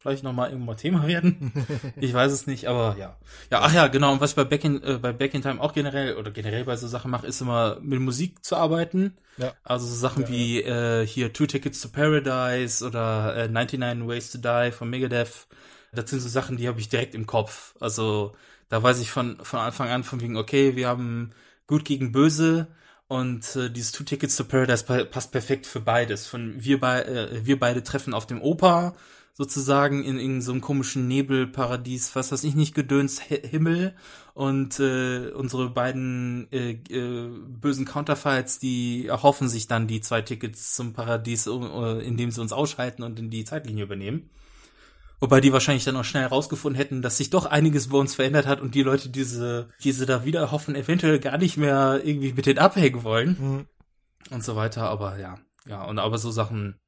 vielleicht 0.00 0.24
nochmal 0.24 0.50
irgendwann 0.50 0.76
Thema 0.78 1.06
werden. 1.06 1.52
ich 1.96 2.12
weiß 2.12 2.32
es 2.32 2.46
nicht, 2.46 2.66
aber 2.66 2.96
ja. 2.98 3.16
Ja, 3.50 3.60
ach 3.60 3.72
ja, 3.72 3.86
genau. 3.88 4.12
Und 4.12 4.20
was 4.20 4.30
ich 4.30 4.36
bei 4.36 4.44
Back 4.44 4.64
in, 4.64 4.82
äh, 4.82 4.98
bei 4.98 5.12
Back 5.12 5.34
in 5.34 5.42
Time 5.42 5.60
auch 5.60 5.72
generell 5.72 6.16
oder 6.16 6.30
generell 6.30 6.64
bei 6.64 6.76
so 6.76 6.88
Sachen 6.88 7.10
mache, 7.10 7.26
ist 7.26 7.40
immer 7.40 7.78
mit 7.80 8.00
Musik 8.00 8.44
zu 8.44 8.56
arbeiten. 8.56 9.16
Ja. 9.36 9.52
Also 9.62 9.86
so 9.86 9.94
Sachen 9.94 10.28
wie 10.28 10.62
äh, 10.62 11.06
hier 11.06 11.32
Two 11.32 11.46
Tickets 11.46 11.80
to 11.80 11.88
Paradise 11.90 12.84
oder 12.84 13.36
äh, 13.36 13.48
99 13.48 14.08
Ways 14.08 14.32
to 14.32 14.38
Die 14.38 14.72
von 14.72 14.88
Megadeth. 14.88 15.46
Das 15.92 16.08
sind 16.08 16.20
so 16.20 16.28
Sachen, 16.28 16.56
die 16.56 16.68
habe 16.68 16.80
ich 16.80 16.88
direkt 16.88 17.14
im 17.14 17.26
Kopf. 17.26 17.74
Also 17.80 18.34
da 18.70 18.82
weiß 18.82 19.00
ich 19.00 19.10
von, 19.10 19.36
von 19.42 19.60
Anfang 19.60 19.88
an 19.88 20.04
von 20.04 20.20
wegen, 20.22 20.38
okay, 20.38 20.76
wir 20.76 20.88
haben 20.88 21.32
gut 21.66 21.84
gegen 21.84 22.12
böse 22.12 22.68
und 23.08 23.56
äh, 23.56 23.70
dieses 23.70 23.92
Two 23.92 24.04
Tickets 24.04 24.36
to 24.36 24.44
Paradise 24.44 24.84
pa 24.84 25.04
passt 25.04 25.32
perfekt 25.32 25.66
für 25.66 25.80
beides. 25.80 26.26
Von 26.26 26.54
wir, 26.56 26.80
bei, 26.80 27.02
äh, 27.02 27.44
wir 27.44 27.58
beide 27.60 27.82
treffen 27.82 28.14
auf 28.14 28.26
dem 28.26 28.40
Oper 28.40 28.94
sozusagen 29.34 30.04
in, 30.04 30.18
in 30.18 30.42
so 30.42 30.52
einem 30.52 30.60
komischen 30.60 31.08
Nebelparadies, 31.08 32.14
was 32.14 32.30
weiß 32.30 32.44
ich 32.44 32.54
nicht, 32.54 32.74
gedöns 32.74 33.30
Hi- 33.30 33.42
Himmel 33.48 33.94
und 34.34 34.78
äh, 34.80 35.30
unsere 35.30 35.70
beiden 35.70 36.46
äh, 36.52 36.72
äh, 36.72 37.28
bösen 37.48 37.86
Counterfights, 37.86 38.58
die 38.58 39.06
erhoffen 39.06 39.48
sich 39.48 39.66
dann 39.66 39.86
die 39.86 40.00
zwei 40.00 40.22
Tickets 40.22 40.74
zum 40.74 40.92
Paradies, 40.92 41.46
um, 41.46 41.64
äh, 41.64 42.00
indem 42.00 42.30
sie 42.30 42.40
uns 42.40 42.52
ausschalten 42.52 43.02
und 43.02 43.18
in 43.18 43.30
die 43.30 43.44
Zeitlinie 43.44 43.84
übernehmen. 43.84 44.30
Wobei 45.20 45.40
die 45.42 45.52
wahrscheinlich 45.52 45.84
dann 45.84 45.96
auch 45.96 46.04
schnell 46.04 46.22
herausgefunden 46.22 46.76
hätten, 46.78 47.02
dass 47.02 47.18
sich 47.18 47.28
doch 47.30 47.44
einiges 47.46 47.88
bei 47.90 47.98
uns 47.98 48.14
verändert 48.14 48.46
hat 48.46 48.60
und 48.60 48.74
die 48.74 48.82
Leute 48.82 49.10
diese, 49.10 49.68
diese 49.84 50.06
da 50.06 50.24
wieder 50.24 50.40
erhoffen, 50.40 50.74
eventuell 50.74 51.20
gar 51.20 51.36
nicht 51.38 51.58
mehr 51.58 52.00
irgendwie 52.02 52.32
mit 52.32 52.46
denen 52.46 52.58
abhängen 52.58 53.04
wollen 53.04 53.36
Mhm. 53.38 53.66
und 54.30 54.42
so 54.44 54.56
weiter. 54.56 54.88
Aber 54.88 55.18
ja, 55.18 55.36
ja, 55.68 55.84
und 55.84 55.98
aber 55.98 56.16
so 56.16 56.30
Sachen, 56.30 56.80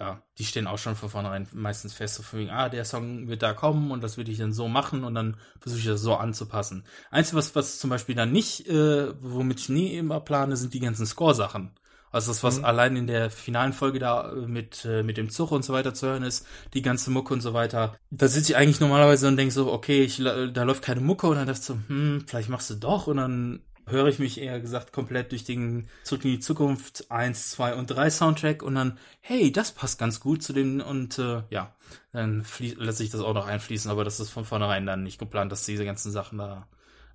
ja, 0.00 0.20
die 0.36 0.44
stehen 0.44 0.66
auch 0.66 0.78
schon 0.78 0.96
von 0.96 1.08
vornherein 1.08 1.46
meistens 1.52 1.94
fest, 1.94 2.16
so 2.16 2.22
von 2.24 2.40
wegen, 2.40 2.50
ah, 2.50 2.68
der 2.68 2.84
Song 2.84 3.28
wird 3.28 3.42
da 3.42 3.54
kommen 3.54 3.92
und 3.92 4.02
das 4.02 4.16
würde 4.16 4.32
ich 4.32 4.38
dann 4.38 4.52
so 4.52 4.66
machen 4.68 5.04
und 5.04 5.14
dann 5.14 5.36
versuche 5.60 5.78
ich 5.80 5.86
das 5.86 6.00
so 6.02 6.16
anzupassen. 6.16 6.84
Einzige, 7.10 7.36
was, 7.38 7.54
was 7.54 7.78
zum 7.78 7.88
Beispiel 7.90 8.14
dann 8.16 8.32
nicht, 8.32 8.66
äh, 8.68 9.14
womit 9.22 9.60
ich 9.60 9.68
nie 9.68 9.96
immer 9.96 10.20
plane, 10.20 10.56
sind 10.56 10.74
die 10.74 10.80
ganzen 10.80 11.06
Score-Sachen. 11.06 11.70
Also 12.16 12.30
das, 12.32 12.42
was 12.42 12.58
Mhm. 12.58 12.64
allein 12.64 12.96
in 12.96 13.06
der 13.06 13.30
finalen 13.30 13.72
Folge 13.72 13.98
da 13.98 14.32
äh, 14.32 14.46
mit, 14.46 14.84
äh, 14.84 15.02
mit 15.02 15.16
dem 15.16 15.30
Zug 15.30 15.52
und 15.52 15.64
so 15.64 15.72
weiter 15.72 15.94
zu 15.94 16.06
hören 16.08 16.22
ist, 16.22 16.46
die 16.74 16.82
ganze 16.82 17.10
Mucke 17.10 17.32
und 17.34 17.40
so 17.42 17.54
weiter. 17.54 17.96
Da 18.10 18.26
sitze 18.28 18.52
ich 18.52 18.56
eigentlich 18.56 18.80
normalerweise 18.80 19.28
und 19.28 19.36
denke 19.36 19.52
so, 19.54 19.72
okay, 19.72 20.02
ich, 20.02 20.16
da 20.18 20.62
läuft 20.64 20.82
keine 20.82 21.00
Mucke 21.00 21.26
und 21.28 21.36
dann 21.36 21.46
dachte 21.46 21.60
ich 21.60 21.66
so, 21.66 21.78
hm, 21.88 22.24
vielleicht 22.26 22.48
machst 22.48 22.70
du 22.70 22.74
doch 22.74 23.06
und 23.06 23.18
dann 23.18 23.60
höre 23.88 24.08
ich 24.08 24.18
mich 24.18 24.40
eher 24.40 24.60
gesagt 24.60 24.92
komplett 24.92 25.30
durch 25.30 25.44
den 25.44 25.88
Zurück 26.02 26.24
in 26.24 26.32
die 26.32 26.40
Zukunft 26.40 27.08
1, 27.10 27.50
2 27.52 27.74
und 27.74 27.86
3 27.86 28.10
Soundtrack 28.10 28.62
und 28.64 28.74
dann, 28.74 28.98
hey, 29.20 29.52
das 29.52 29.70
passt 29.72 29.98
ganz 30.00 30.18
gut 30.18 30.42
zu 30.42 30.52
den 30.52 30.80
und 30.80 31.18
äh, 31.20 31.42
ja, 31.50 31.72
dann 32.12 32.42
flie- 32.42 32.74
lasse 32.78 33.04
ich 33.04 33.10
das 33.10 33.20
auch 33.20 33.34
noch 33.34 33.46
einfließen, 33.46 33.88
aber 33.90 34.02
das 34.02 34.18
ist 34.18 34.30
von 34.30 34.44
vornherein 34.44 34.86
dann 34.86 35.04
nicht 35.04 35.18
geplant, 35.20 35.52
dass 35.52 35.64
diese 35.66 35.84
ganzen 35.84 36.10
Sachen 36.10 36.38
da 36.38 36.66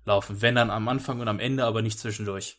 laufen. 0.06 0.40
Wenn 0.40 0.54
dann 0.54 0.70
am 0.70 0.88
Anfang 0.88 1.20
und 1.20 1.28
am 1.28 1.40
Ende, 1.40 1.64
aber 1.66 1.82
nicht 1.82 1.98
zwischendurch. 1.98 2.58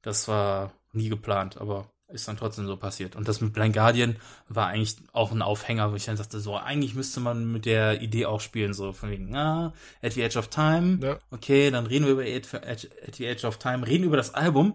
Das 0.00 0.28
war 0.28 0.72
nie 0.92 1.08
geplant, 1.08 1.60
aber 1.60 1.90
ist 2.08 2.28
dann 2.28 2.36
trotzdem 2.36 2.66
so 2.66 2.76
passiert. 2.76 3.16
Und 3.16 3.26
das 3.26 3.40
mit 3.40 3.52
Blind 3.52 3.74
Guardian 3.74 4.16
war 4.48 4.68
eigentlich 4.68 4.96
auch 5.12 5.32
ein 5.32 5.42
Aufhänger, 5.42 5.90
wo 5.92 5.96
ich 5.96 6.04
dann 6.04 6.16
sagte, 6.16 6.40
so, 6.40 6.56
eigentlich 6.56 6.94
müsste 6.94 7.20
man 7.20 7.50
mit 7.50 7.64
der 7.64 8.02
Idee 8.02 8.26
auch 8.26 8.40
spielen, 8.40 8.74
so 8.74 8.92
von 8.92 9.10
wegen, 9.10 9.34
ah, 9.34 9.72
At 10.02 10.12
the 10.12 10.22
Edge 10.22 10.38
of 10.38 10.48
Time, 10.48 11.18
okay, 11.30 11.70
dann 11.70 11.86
reden 11.86 12.04
wir 12.04 12.12
über 12.12 12.22
At, 12.22 12.54
At, 12.54 12.88
At 13.06 13.16
the 13.16 13.26
Edge 13.26 13.46
of 13.46 13.58
Time, 13.58 13.86
reden 13.86 14.04
über 14.04 14.16
das 14.16 14.34
Album, 14.34 14.74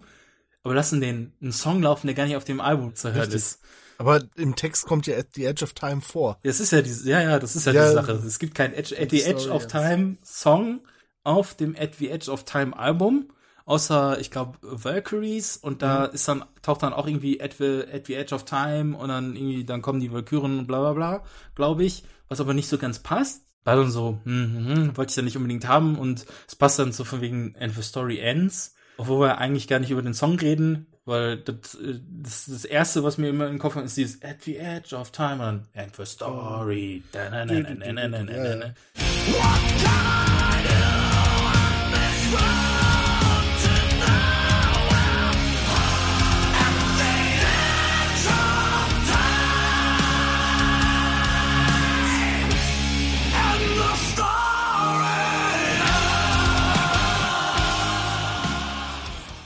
aber 0.63 0.73
lassen 0.73 0.99
den 0.99 1.33
einen 1.41 1.51
Song 1.51 1.81
laufen, 1.81 2.07
der 2.07 2.15
gar 2.15 2.25
nicht 2.25 2.35
auf 2.35 2.43
dem 2.43 2.59
Album 2.59 2.95
zu 2.95 3.09
hören 3.09 3.21
Richtig. 3.21 3.35
ist. 3.35 3.61
Aber 3.99 4.23
im 4.35 4.55
Text 4.55 4.85
kommt 4.85 5.07
ja 5.07 5.17
at 5.17 5.27
the 5.33 5.45
edge 5.45 5.63
of 5.63 5.73
time 5.73 6.01
vor. 6.01 6.37
Das 6.43 6.59
ist 6.59 6.71
ja 6.71 6.81
die, 6.81 6.91
ja, 7.05 7.21
ja, 7.21 7.39
das 7.39 7.55
ist 7.55 7.65
ja, 7.65 7.73
Ja, 7.73 7.87
die 7.87 7.93
Sache. 7.95 8.11
Es 8.11 8.37
gibt 8.37 8.53
keinen 8.53 8.73
Edge, 8.73 8.95
At 8.99 9.09
the 9.09 9.23
Edge 9.23 9.49
of. 9.49 9.65
Time 9.67 10.17
Song 10.23 10.81
auf 11.23 11.55
dem 11.55 11.75
At 11.75 11.95
the 11.95 12.09
Edge 12.09 12.29
of 12.29 12.43
Time 12.43 12.77
Album. 12.77 13.29
Außer, 13.67 14.17
ich 14.21 14.31
glaube, 14.31 14.57
Valkyries 14.61 15.57
und 15.57 15.81
da 15.81 16.07
Mhm. 16.07 16.13
ist 16.15 16.27
dann, 16.27 16.45
taucht 16.61 16.83
dann 16.83 16.93
auch 16.93 17.05
irgendwie 17.05 17.41
At 17.41 17.55
the, 17.59 17.83
At 17.93 18.07
the 18.07 18.13
Edge 18.15 18.33
of 18.33 18.45
Time 18.45 18.97
und 18.97 19.09
dann 19.09 19.35
irgendwie, 19.35 19.65
dann 19.65 19.81
kommen 19.81 19.99
die 19.99 20.11
Valkyren 20.11 20.57
und 20.59 20.67
bla 20.67 20.79
bla 20.79 20.93
bla, 20.93 21.23
glaube 21.53 21.83
ich. 21.83 22.03
Was 22.29 22.39
aber 22.39 22.53
nicht 22.53 22.69
so 22.69 22.77
ganz 22.77 22.99
passt. 22.99 23.43
War 23.65 23.75
dann 23.75 23.91
so, 23.91 24.19
hm, 24.23 24.67
hm, 24.67 24.97
wollte 24.97 25.09
ich 25.11 25.15
ja 25.17 25.21
nicht 25.23 25.35
unbedingt 25.35 25.67
haben 25.67 25.97
und 25.99 26.25
es 26.47 26.55
passt 26.55 26.79
dann 26.79 26.93
so 26.93 27.03
von 27.03 27.19
wegen 27.19 27.55
And 27.59 27.75
the 27.75 27.81
Story 27.81 28.19
Ends. 28.19 28.73
Obwohl 28.95 29.19
wir 29.27 29.37
eigentlich 29.37 29.67
gar 29.67 29.79
nicht 29.79 29.91
über 29.91 30.01
den 30.01 30.13
Song 30.13 30.39
reden, 30.39 30.87
weil 31.03 31.37
das, 31.37 31.75
äh, 31.75 31.99
das, 32.09 32.45
das 32.45 32.63
erste, 32.63 33.03
was 33.03 33.17
mir 33.17 33.27
immer 33.29 33.47
im 33.47 33.59
Kopf 33.59 33.73
kommt, 33.73 33.85
ist 33.85 33.97
dieses 33.97 34.23
At 34.23 34.43
the 34.43 34.55
Edge 34.55 34.95
of 34.95 35.11
Time 35.11 35.33
und 35.33 35.39
dann 35.39 35.67
And 35.75 35.93
the 35.95 36.05
Story. 36.05 37.03
Da, 37.11 37.29
na, 37.29 37.43
na, 37.43 37.59
na, 37.59 37.73
na, 37.73 38.07
na, 38.07 38.07
na, 38.07 38.23
na, 38.23 38.55
na. 38.55 38.73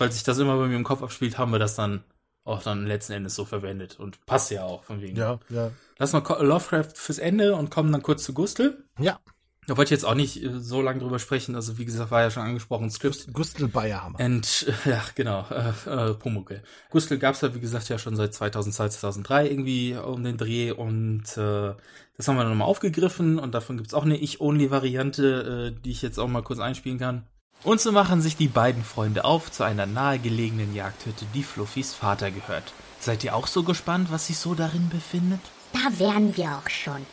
Weil 0.02 0.12
sich 0.12 0.24
das 0.24 0.40
immer 0.40 0.58
bei 0.58 0.66
mir 0.66 0.76
im 0.76 0.84
Kopf 0.84 1.04
abspielt, 1.04 1.38
haben 1.38 1.52
wir 1.52 1.60
das 1.60 1.76
dann 1.76 2.04
auch 2.44 2.64
dann 2.64 2.88
letzten 2.88 3.14
Endes 3.14 3.36
so 3.36 3.46
verwendet 3.46 4.00
und 4.00 4.26
passt 4.26 4.50
ja 4.50 4.64
auch 4.64 4.84
von 4.84 5.00
wegen. 5.00 5.16
Ja, 5.16 5.40
ja. 5.50 5.70
Lass 6.00 6.12
mal 6.12 6.24
Lovecraft 6.40 6.96
fürs 6.96 7.20
Ende 7.20 7.56
und 7.56 7.70
kommen 7.70 7.92
dann 7.92 8.02
kurz 8.02 8.24
zu 8.24 8.34
Gustl. 8.34 8.84
Ja. 8.98 9.20
Da 9.68 9.78
wollte 9.78 9.94
ich 9.94 10.02
jetzt 10.02 10.06
auch 10.06 10.16
nicht 10.16 10.44
äh, 10.44 10.60
so 10.60 10.82
lange 10.82 11.02
drüber 11.02 11.20
sprechen. 11.20 11.54
Also 11.54 11.78
wie 11.78 11.86
gesagt, 11.86 12.10
war 12.10 12.22
ja 12.24 12.32
schon 12.32 12.42
angesprochen, 12.42 12.90
Script. 12.90 13.32
Gustl 13.32 13.68
Bayerhammer. 13.68 14.20
Und 14.20 14.66
ja, 14.86 15.04
genau, 15.14 15.46
äh, 15.52 15.90
äh, 15.90 16.14
Pumuckel. 16.16 16.64
Gustl 16.90 17.20
gab's 17.20 17.42
ja, 17.42 17.54
wie 17.54 17.60
gesagt, 17.60 17.88
ja 17.90 18.00
schon 18.00 18.16
seit 18.16 18.34
2002, 18.34 18.90
2003 18.90 19.50
irgendwie 19.50 19.96
um 19.96 20.24
den 20.24 20.38
Dreh 20.38 20.72
und 20.72 21.38
äh, 21.38 21.76
das 22.18 22.28
haben 22.28 22.38
wir 22.38 22.42
dann 22.42 22.50
nochmal 22.50 22.68
aufgegriffen 22.68 23.38
und 23.38 23.54
davon 23.54 23.78
gibt's 23.78 23.94
auch 23.94 24.04
eine 24.04 24.18
Ich-Only-Variante, 24.18 25.74
äh, 25.78 25.82
die 25.84 25.92
ich 25.92 26.02
jetzt 26.02 26.18
auch 26.18 26.28
mal 26.28 26.42
kurz 26.42 26.60
einspielen 26.60 26.98
kann. 26.98 27.28
Und 27.64 27.80
so 27.80 27.92
machen 27.92 28.22
sich 28.22 28.38
die 28.38 28.48
beiden 28.48 28.84
Freunde 28.84 29.24
auf 29.24 29.52
zu 29.52 29.64
einer 29.64 29.86
nahegelegenen 29.86 30.74
Jagdhütte, 30.74 31.26
die 31.34 31.44
Fluffys 31.44 31.94
Vater 31.94 32.32
gehört. 32.32 32.74
Seid 33.00 33.24
ihr 33.24 33.36
auch 33.36 33.48
so 33.48 33.64
gespannt, 33.64 34.12
was 34.12 34.28
sich 34.28 34.38
so 34.38 34.56
darin 34.56 34.90
befindet? 34.90 35.42
Da 35.74 36.00
wären 36.00 36.36
wir 36.36 36.58
auch 36.58 36.70
schon. 36.70 37.06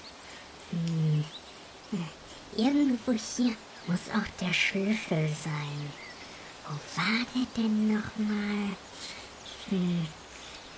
Hm. 0.70 1.25
Irgendwo 2.57 3.12
hier 3.12 3.55
muss 3.86 4.01
auch 4.15 4.27
der 4.41 4.52
Schlüssel 4.52 5.28
sein. 5.43 5.93
Wo 6.67 7.01
war 7.01 7.27
der 7.35 7.47
denn 7.57 7.94
nochmal? 7.94 8.77
Hm. 9.68 10.07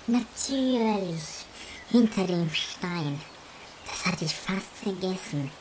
Natürlich. 0.07 1.45
Hinter 1.89 2.25
dem 2.25 2.49
Stein. 2.53 3.19
Das 3.85 4.05
hatte 4.05 4.25
ich 4.25 4.33
fast 4.33 4.71
vergessen. 4.81 5.51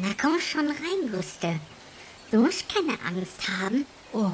Na 0.00 0.08
komm 0.20 0.40
schon 0.40 0.66
rein, 0.66 1.12
Gustel. 1.12 1.60
Du 2.30 2.38
musst 2.38 2.64
keine 2.72 2.98
Angst 3.06 3.48
haben. 3.48 3.86
Oh, 4.12 4.30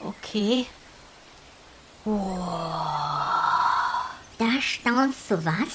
okay. 0.00 0.66
Da 4.38 4.50
staunst 4.60 5.30
du 5.30 5.44
was? 5.44 5.68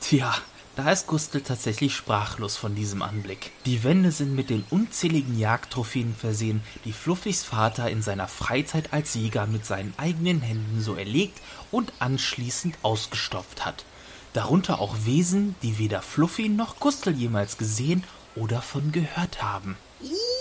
Tja, 0.00 0.34
da 0.76 0.90
ist 0.92 1.06
Gustl 1.06 1.42
tatsächlich 1.42 1.94
sprachlos 1.94 2.56
von 2.56 2.74
diesem 2.74 3.02
Anblick. 3.02 3.52
Die 3.66 3.84
Wände 3.84 4.12
sind 4.12 4.34
mit 4.34 4.48
den 4.48 4.64
unzähligen 4.70 5.38
Jagdtrophäen 5.38 6.14
versehen, 6.14 6.62
die 6.86 6.92
Fluffys 6.92 7.44
Vater 7.44 7.90
in 7.90 8.00
seiner 8.00 8.28
Freizeit 8.28 8.92
als 8.94 9.14
Jäger 9.14 9.46
mit 9.46 9.66
seinen 9.66 9.92
eigenen 9.98 10.40
Händen 10.40 10.80
so 10.80 10.94
erlegt 10.94 11.38
und 11.70 11.92
anschließend 11.98 12.76
ausgestopft 12.82 13.66
hat. 13.66 13.84
Darunter 14.32 14.80
auch 14.80 14.96
Wesen, 15.04 15.54
die 15.62 15.78
weder 15.78 16.00
Fluffy 16.00 16.48
noch 16.48 16.78
Gustl 16.80 17.10
jemals 17.10 17.58
gesehen 17.58 18.04
oder 18.36 18.62
von 18.62 18.92
gehört 18.92 19.42
haben. 19.42 19.76
Was 20.00 20.39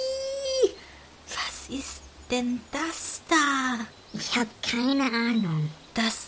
ist 1.69 2.01
denn 2.31 2.61
das 2.71 3.21
da? 3.27 3.85
Ich 4.13 4.35
hab 4.35 4.47
keine 4.63 5.03
Ahnung. 5.03 5.69
Das. 5.93 6.27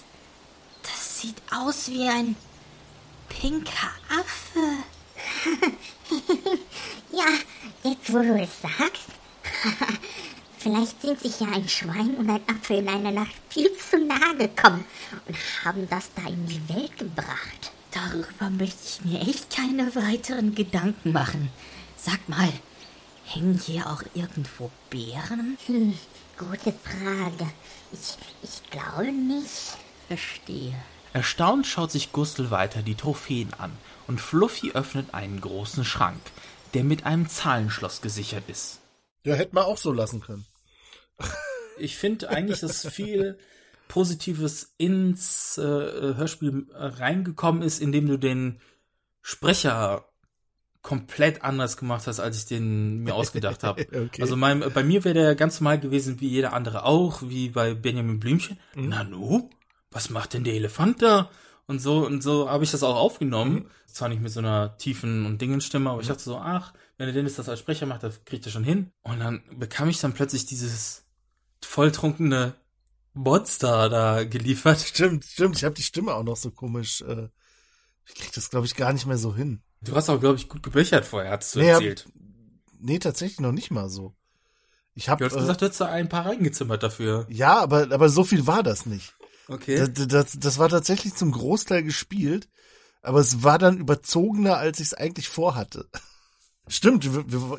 Das 0.83 1.19
sieht 1.19 1.41
aus 1.51 1.89
wie 1.89 2.07
ein 2.07 2.35
pinker 3.29 3.91
Affe. 4.09 4.59
Ja, 7.13 7.25
jetzt 7.83 8.11
wo 8.13 8.19
du 8.19 8.41
es 8.41 8.61
sagst. 8.61 9.07
Vielleicht 10.57 11.01
sind 11.01 11.19
sich 11.19 11.39
ja 11.39 11.47
ein 11.47 11.67
Schwein 11.67 12.15
und 12.15 12.29
ein 12.29 12.41
Apfel 12.47 12.77
in 12.77 12.87
einer 12.87 13.11
Nacht 13.11 13.35
viel 13.49 13.69
zu 13.77 13.97
nahe 13.97 14.35
gekommen 14.37 14.85
und 15.27 15.35
haben 15.65 15.89
das 15.89 16.09
da 16.15 16.29
in 16.29 16.45
die 16.45 16.61
Welt 16.69 16.97
gebracht. 16.97 17.71
Darüber 17.91 18.49
möchte 18.49 18.79
ich 18.85 19.03
mir 19.03 19.21
echt 19.21 19.53
keine 19.53 19.93
weiteren 19.95 20.55
Gedanken 20.55 21.11
machen. 21.11 21.49
Sag 21.97 22.29
mal, 22.29 22.51
hängen 23.33 23.59
hier 23.59 23.87
auch 23.87 24.03
irgendwo 24.13 24.71
Bären? 24.89 25.57
Hm, 25.65 25.97
gute 26.37 26.73
Frage. 26.73 27.51
Ich, 27.91 28.17
ich 28.43 28.69
glaube 28.69 29.11
nicht. 29.11 29.77
Verstehe. 30.07 30.75
Erstaunt 31.13 31.67
schaut 31.67 31.91
sich 31.91 32.11
Gustl 32.11 32.51
weiter 32.51 32.81
die 32.81 32.95
Trophäen 32.95 33.53
an 33.53 33.71
und 34.07 34.21
Fluffy 34.21 34.71
öffnet 34.71 35.13
einen 35.13 35.41
großen 35.41 35.83
Schrank, 35.83 36.21
der 36.73 36.83
mit 36.83 37.05
einem 37.05 37.27
Zahlenschloss 37.27 38.01
gesichert 38.01 38.43
ist. 38.47 38.79
Ja, 39.23 39.35
hätte 39.35 39.55
man 39.55 39.65
auch 39.65 39.77
so 39.77 39.91
lassen 39.91 40.21
können. 40.21 40.45
Ich 41.77 41.97
finde 41.97 42.29
eigentlich, 42.29 42.59
dass 42.59 42.85
viel 42.85 43.39
Positives 43.87 44.75
ins 44.77 45.57
äh, 45.57 45.61
Hörspiel 45.61 46.67
äh, 46.73 46.75
reingekommen 46.75 47.63
ist, 47.63 47.81
indem 47.81 48.05
du 48.07 48.17
den 48.17 48.61
Sprecher 49.21 50.05
komplett 50.81 51.43
anders 51.43 51.77
gemacht 51.77 52.07
hast, 52.07 52.19
als 52.19 52.37
ich 52.37 52.45
den 52.45 53.03
mir 53.03 53.15
ausgedacht 53.15 53.63
habe. 53.63 53.85
Okay. 53.91 54.21
Also 54.21 54.35
mein, 54.35 54.63
bei 54.73 54.83
mir 54.83 55.03
wäre 55.03 55.13
der 55.13 55.35
ganz 55.35 55.59
normal 55.59 55.79
gewesen, 55.79 56.19
wie 56.21 56.27
jeder 56.27 56.53
andere 56.53 56.85
auch, 56.85 57.21
wie 57.23 57.49
bei 57.49 57.73
Benjamin 57.73 58.19
Blümchen. 58.19 58.57
Mhm. 58.75 58.89
Nanu, 58.89 59.49
was 59.91 60.09
macht 60.09 60.33
denn 60.33 60.43
der 60.43 60.55
Elefant 60.55 61.01
da? 61.01 61.29
Und 61.67 61.79
so 61.79 62.05
und 62.05 62.23
so 62.23 62.49
habe 62.49 62.63
ich 62.63 62.71
das 62.71 62.83
auch 62.83 62.95
aufgenommen. 62.95 63.53
Mhm. 63.53 63.65
Zwar 63.87 64.09
nicht 64.09 64.21
mit 64.21 64.31
so 64.31 64.39
einer 64.39 64.77
tiefen 64.77 65.25
und 65.25 65.41
Dingenstimme, 65.41 65.89
aber 65.89 66.01
ich 66.01 66.07
dachte 66.07 66.23
so, 66.23 66.37
ach, 66.37 66.73
wenn 66.97 67.07
der 67.07 67.13
Dennis 67.13 67.35
das 67.35 67.49
als 67.49 67.59
Sprecher 67.59 67.85
macht, 67.85 68.03
dann 68.03 68.13
kriegt 68.25 68.45
er 68.45 68.51
schon 68.51 68.63
hin. 68.63 68.91
Und 69.03 69.19
dann 69.19 69.43
bekam 69.57 69.89
ich 69.89 69.99
dann 69.99 70.13
plötzlich 70.13 70.45
dieses 70.45 71.03
volltrunkene 71.63 72.55
Monster 73.13 73.89
da 73.89 74.23
geliefert. 74.23 74.79
Stimmt, 74.79 75.25
stimmt. 75.25 75.57
Ich 75.57 75.63
habe 75.63 75.75
die 75.75 75.83
Stimme 75.83 76.13
auch 76.13 76.23
noch 76.23 76.37
so 76.37 76.51
komisch. 76.51 77.01
Äh, 77.01 77.27
ich 78.13 78.21
krieg 78.21 78.31
das, 78.33 78.49
glaube 78.49 78.65
ich, 78.65 78.75
gar 78.75 78.93
nicht 78.93 79.05
mehr 79.05 79.17
so 79.17 79.35
hin. 79.35 79.61
Du 79.81 79.95
hast 79.95 80.09
auch, 80.09 80.19
glaube 80.19 80.35
ich, 80.37 80.47
gut 80.47 80.63
gebechert 80.63 81.05
vorher, 81.05 81.31
hast 81.31 81.55
du 81.55 81.59
Nee, 81.59 81.69
hab- 81.73 81.81
erzählt. 81.81 82.07
Nee, 82.79 82.99
tatsächlich 82.99 83.39
noch 83.39 83.51
nicht 83.51 83.71
mal 83.71 83.89
so. 83.89 84.13
Ich 84.93 85.07
habe 85.09 85.19
Du 85.19 85.25
hast 85.25 85.39
gesagt, 85.39 85.61
du 85.61 85.65
hättest 85.65 85.81
da 85.81 85.85
ein 85.87 86.09
paar 86.09 86.25
reingezimmert 86.25 86.83
dafür. 86.83 87.25
Ja, 87.29 87.59
aber, 87.59 87.91
aber 87.91 88.09
so 88.09 88.23
viel 88.23 88.45
war 88.47 88.63
das 88.63 88.85
nicht. 88.85 89.13
Okay. 89.47 89.77
Das, 89.77 90.07
das, 90.07 90.39
das 90.39 90.57
war 90.59 90.69
tatsächlich 90.69 91.13
zum 91.15 91.31
Großteil 91.31 91.83
gespielt, 91.83 92.49
aber 93.01 93.19
es 93.19 93.43
war 93.43 93.57
dann 93.57 93.77
überzogener, 93.77 94.57
als 94.57 94.79
ich 94.79 94.87
es 94.87 94.93
eigentlich 94.93 95.29
vorhatte. 95.29 95.87
Stimmt, 96.67 97.05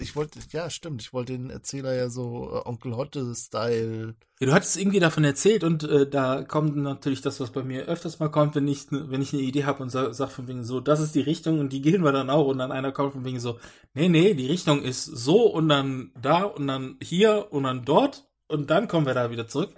ich 0.00 0.16
wollte, 0.16 0.38
ja, 0.52 0.70
stimmt, 0.70 1.02
ich 1.02 1.12
wollte 1.12 1.32
den 1.32 1.50
Erzähler 1.50 1.94
ja 1.94 2.08
so 2.08 2.50
äh, 2.50 2.68
Onkel 2.68 2.96
Hotte-Style. 2.96 4.14
Ja, 4.40 4.46
du 4.46 4.52
hattest 4.52 4.78
irgendwie 4.78 5.00
davon 5.00 5.24
erzählt 5.24 5.64
und 5.64 5.82
äh, 5.84 6.08
da 6.08 6.42
kommt 6.44 6.76
natürlich 6.76 7.20
das, 7.20 7.40
was 7.40 7.50
bei 7.50 7.62
mir 7.62 7.82
öfters 7.86 8.20
mal 8.20 8.30
kommt, 8.30 8.54
wenn 8.54 8.68
ich, 8.68 8.86
wenn 8.90 9.20
ich 9.20 9.32
eine 9.32 9.42
Idee 9.42 9.64
habe 9.64 9.82
und 9.82 9.90
sag, 9.90 10.14
sag 10.14 10.30
von 10.30 10.48
wegen 10.48 10.64
so, 10.64 10.80
das 10.80 11.00
ist 11.00 11.14
die 11.14 11.20
Richtung 11.20 11.58
und 11.58 11.72
die 11.72 11.82
gehen 11.82 12.04
wir 12.04 12.12
dann 12.12 12.30
auch 12.30 12.46
und 12.46 12.58
dann 12.58 12.72
einer 12.72 12.92
kommt 12.92 13.12
von 13.12 13.24
wegen 13.24 13.40
so, 13.40 13.58
nee, 13.92 14.08
nee, 14.08 14.34
die 14.34 14.46
Richtung 14.46 14.82
ist 14.82 15.04
so 15.04 15.46
und 15.46 15.68
dann 15.68 16.12
da 16.20 16.44
und 16.44 16.66
dann 16.68 16.96
hier 17.02 17.48
und 17.50 17.64
dann 17.64 17.84
dort 17.84 18.24
und 18.46 18.70
dann 18.70 18.88
kommen 18.88 19.06
wir 19.06 19.14
da 19.14 19.30
wieder 19.30 19.48
zurück. 19.48 19.74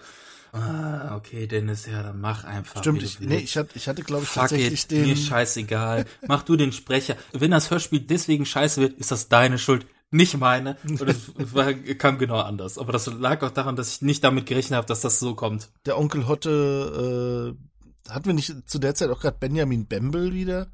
Ah, 0.54 1.16
okay, 1.16 1.48
Dennis, 1.48 1.86
ja, 1.86 2.04
dann 2.04 2.20
mach 2.20 2.44
einfach. 2.44 2.80
Stimmt, 2.80 3.02
ich, 3.02 3.18
nee, 3.18 3.38
ich 3.38 3.56
hatte, 3.56 3.70
ich 3.74 3.88
hatte 3.88 4.04
glaube 4.04 4.22
ich 4.22 4.28
Fuck 4.28 4.42
tatsächlich 4.42 4.84
it, 4.84 4.90
den. 4.92 5.08
mir 5.08 5.16
scheißegal. 5.16 6.06
Mach 6.28 6.44
du 6.44 6.54
den 6.54 6.70
Sprecher. 6.70 7.16
Wenn 7.32 7.50
das 7.50 7.72
Hörspiel 7.72 7.98
deswegen 7.98 8.46
scheiße 8.46 8.80
wird, 8.80 8.92
ist 8.92 9.10
das 9.10 9.28
deine 9.28 9.58
Schuld, 9.58 9.84
nicht 10.12 10.38
meine. 10.38 10.76
Und 10.84 11.02
es 11.02 11.32
war, 11.54 11.74
kam 11.74 12.18
genau 12.18 12.38
anders. 12.38 12.78
Aber 12.78 12.92
das 12.92 13.06
lag 13.06 13.42
auch 13.42 13.50
daran, 13.50 13.74
dass 13.74 13.96
ich 13.96 14.02
nicht 14.02 14.22
damit 14.22 14.46
gerechnet 14.46 14.76
habe, 14.76 14.86
dass 14.86 15.00
das 15.00 15.18
so 15.18 15.34
kommt. 15.34 15.70
der 15.86 15.98
Onkel 15.98 16.28
Hotte, 16.28 17.56
äh, 18.06 18.10
hatten 18.12 18.26
wir 18.26 18.34
nicht 18.34 18.70
zu 18.70 18.78
der 18.78 18.94
Zeit 18.94 19.10
auch 19.10 19.20
gerade 19.20 19.38
Benjamin 19.40 19.86
Bembel 19.86 20.32
wieder? 20.34 20.68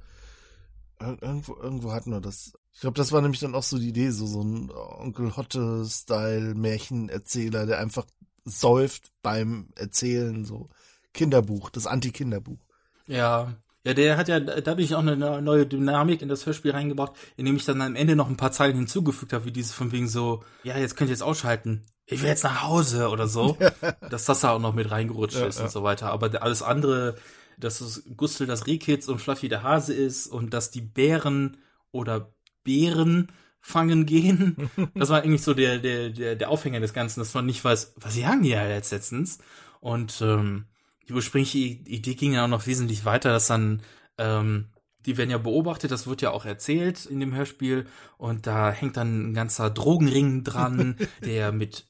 Ir 1.00 1.16
irgendwo, 1.22 1.56
irgendwo 1.56 1.92
hatten 1.92 2.10
wir 2.10 2.20
das. 2.20 2.52
Ich 2.74 2.80
glaube, 2.80 2.98
das 2.98 3.12
war 3.12 3.22
nämlich 3.22 3.40
dann 3.40 3.54
auch 3.54 3.62
so 3.62 3.78
die 3.78 3.88
Idee, 3.88 4.10
so, 4.10 4.26
so 4.26 4.42
ein 4.42 4.70
Onkel 4.70 5.34
Hotte-Style 5.38 6.54
Märchenerzähler, 6.54 7.64
der 7.64 7.78
einfach 7.78 8.04
säuft 8.44 9.10
beim 9.22 9.68
Erzählen, 9.76 10.44
so 10.44 10.68
Kinderbuch, 11.12 11.70
das 11.70 11.86
Anti-Kinderbuch. 11.86 12.58
Ja. 13.06 13.54
Ja, 13.82 13.94
der 13.94 14.18
hat 14.18 14.28
ja 14.28 14.38
dadurch 14.40 14.94
auch 14.94 15.00
eine 15.00 15.16
neue 15.40 15.66
Dynamik 15.66 16.20
in 16.20 16.28
das 16.28 16.44
Hörspiel 16.44 16.72
reingebracht, 16.72 17.12
indem 17.36 17.56
ich 17.56 17.64
dann 17.64 17.80
am 17.80 17.96
Ende 17.96 18.14
noch 18.14 18.28
ein 18.28 18.36
paar 18.36 18.52
Zeilen 18.52 18.76
hinzugefügt 18.76 19.32
habe, 19.32 19.46
wie 19.46 19.52
diese 19.52 19.72
von 19.72 19.90
wegen 19.90 20.06
so, 20.06 20.44
ja, 20.64 20.76
jetzt 20.76 20.96
könnt 20.96 21.08
ihr 21.08 21.14
jetzt 21.14 21.22
ausschalten. 21.22 21.86
Ich 22.04 22.20
will 22.20 22.28
jetzt 22.28 22.44
nach 22.44 22.62
Hause 22.62 23.08
oder 23.08 23.26
so. 23.26 23.56
dass 24.10 24.26
das 24.26 24.40
da 24.40 24.50
auch 24.50 24.58
noch 24.58 24.74
mit 24.74 24.90
reingerutscht 24.90 25.38
Ja, 25.38 25.46
ist 25.46 25.58
ja. 25.58 25.64
und 25.64 25.70
so 25.70 25.82
weiter. 25.82 26.10
Aber 26.10 26.42
alles 26.42 26.62
andere, 26.62 27.16
dass 27.56 27.80
es 27.80 28.04
Gustl 28.16 28.46
das 28.46 28.66
Rehkitz 28.66 29.08
und 29.08 29.18
Fluffy 29.18 29.48
der 29.48 29.62
Hase 29.62 29.94
ist 29.94 30.26
und 30.26 30.52
dass 30.52 30.70
die 30.70 30.82
Bären 30.82 31.56
oder 31.90 32.34
Bären 32.64 33.28
fangen 33.60 34.06
gehen. 34.06 34.70
Das 34.94 35.10
war 35.10 35.22
eigentlich 35.22 35.42
so 35.42 35.54
der, 35.54 35.78
der, 35.78 36.10
der, 36.10 36.36
der 36.36 36.50
Aufhänger 36.50 36.80
des 36.80 36.92
Ganzen, 36.92 37.20
dass 37.20 37.34
man 37.34 37.46
nicht 37.46 37.64
weiß, 37.64 37.94
was 37.96 38.16
jagen 38.16 38.42
die 38.42 38.50
ja 38.50 38.66
jetzt 38.66 38.92
letztens. 38.92 39.38
Und 39.80 40.20
ähm, 40.22 40.66
die 41.08 41.12
ursprüngliche 41.12 41.58
Idee 41.58 42.14
ging 42.14 42.32
ja 42.32 42.44
auch 42.44 42.48
noch 42.48 42.66
wesentlich 42.66 43.04
weiter, 43.04 43.30
dass 43.30 43.46
dann, 43.46 43.82
ähm, 44.18 44.66
die 45.06 45.16
werden 45.16 45.30
ja 45.30 45.38
beobachtet, 45.38 45.90
das 45.90 46.06
wird 46.06 46.22
ja 46.22 46.30
auch 46.30 46.44
erzählt 46.44 47.06
in 47.06 47.20
dem 47.20 47.34
Hörspiel 47.34 47.86
und 48.18 48.46
da 48.46 48.70
hängt 48.70 48.96
dann 48.96 49.30
ein 49.30 49.34
ganzer 49.34 49.70
Drogenring 49.70 50.44
dran, 50.44 50.96
der 51.24 51.52
mit 51.52 51.86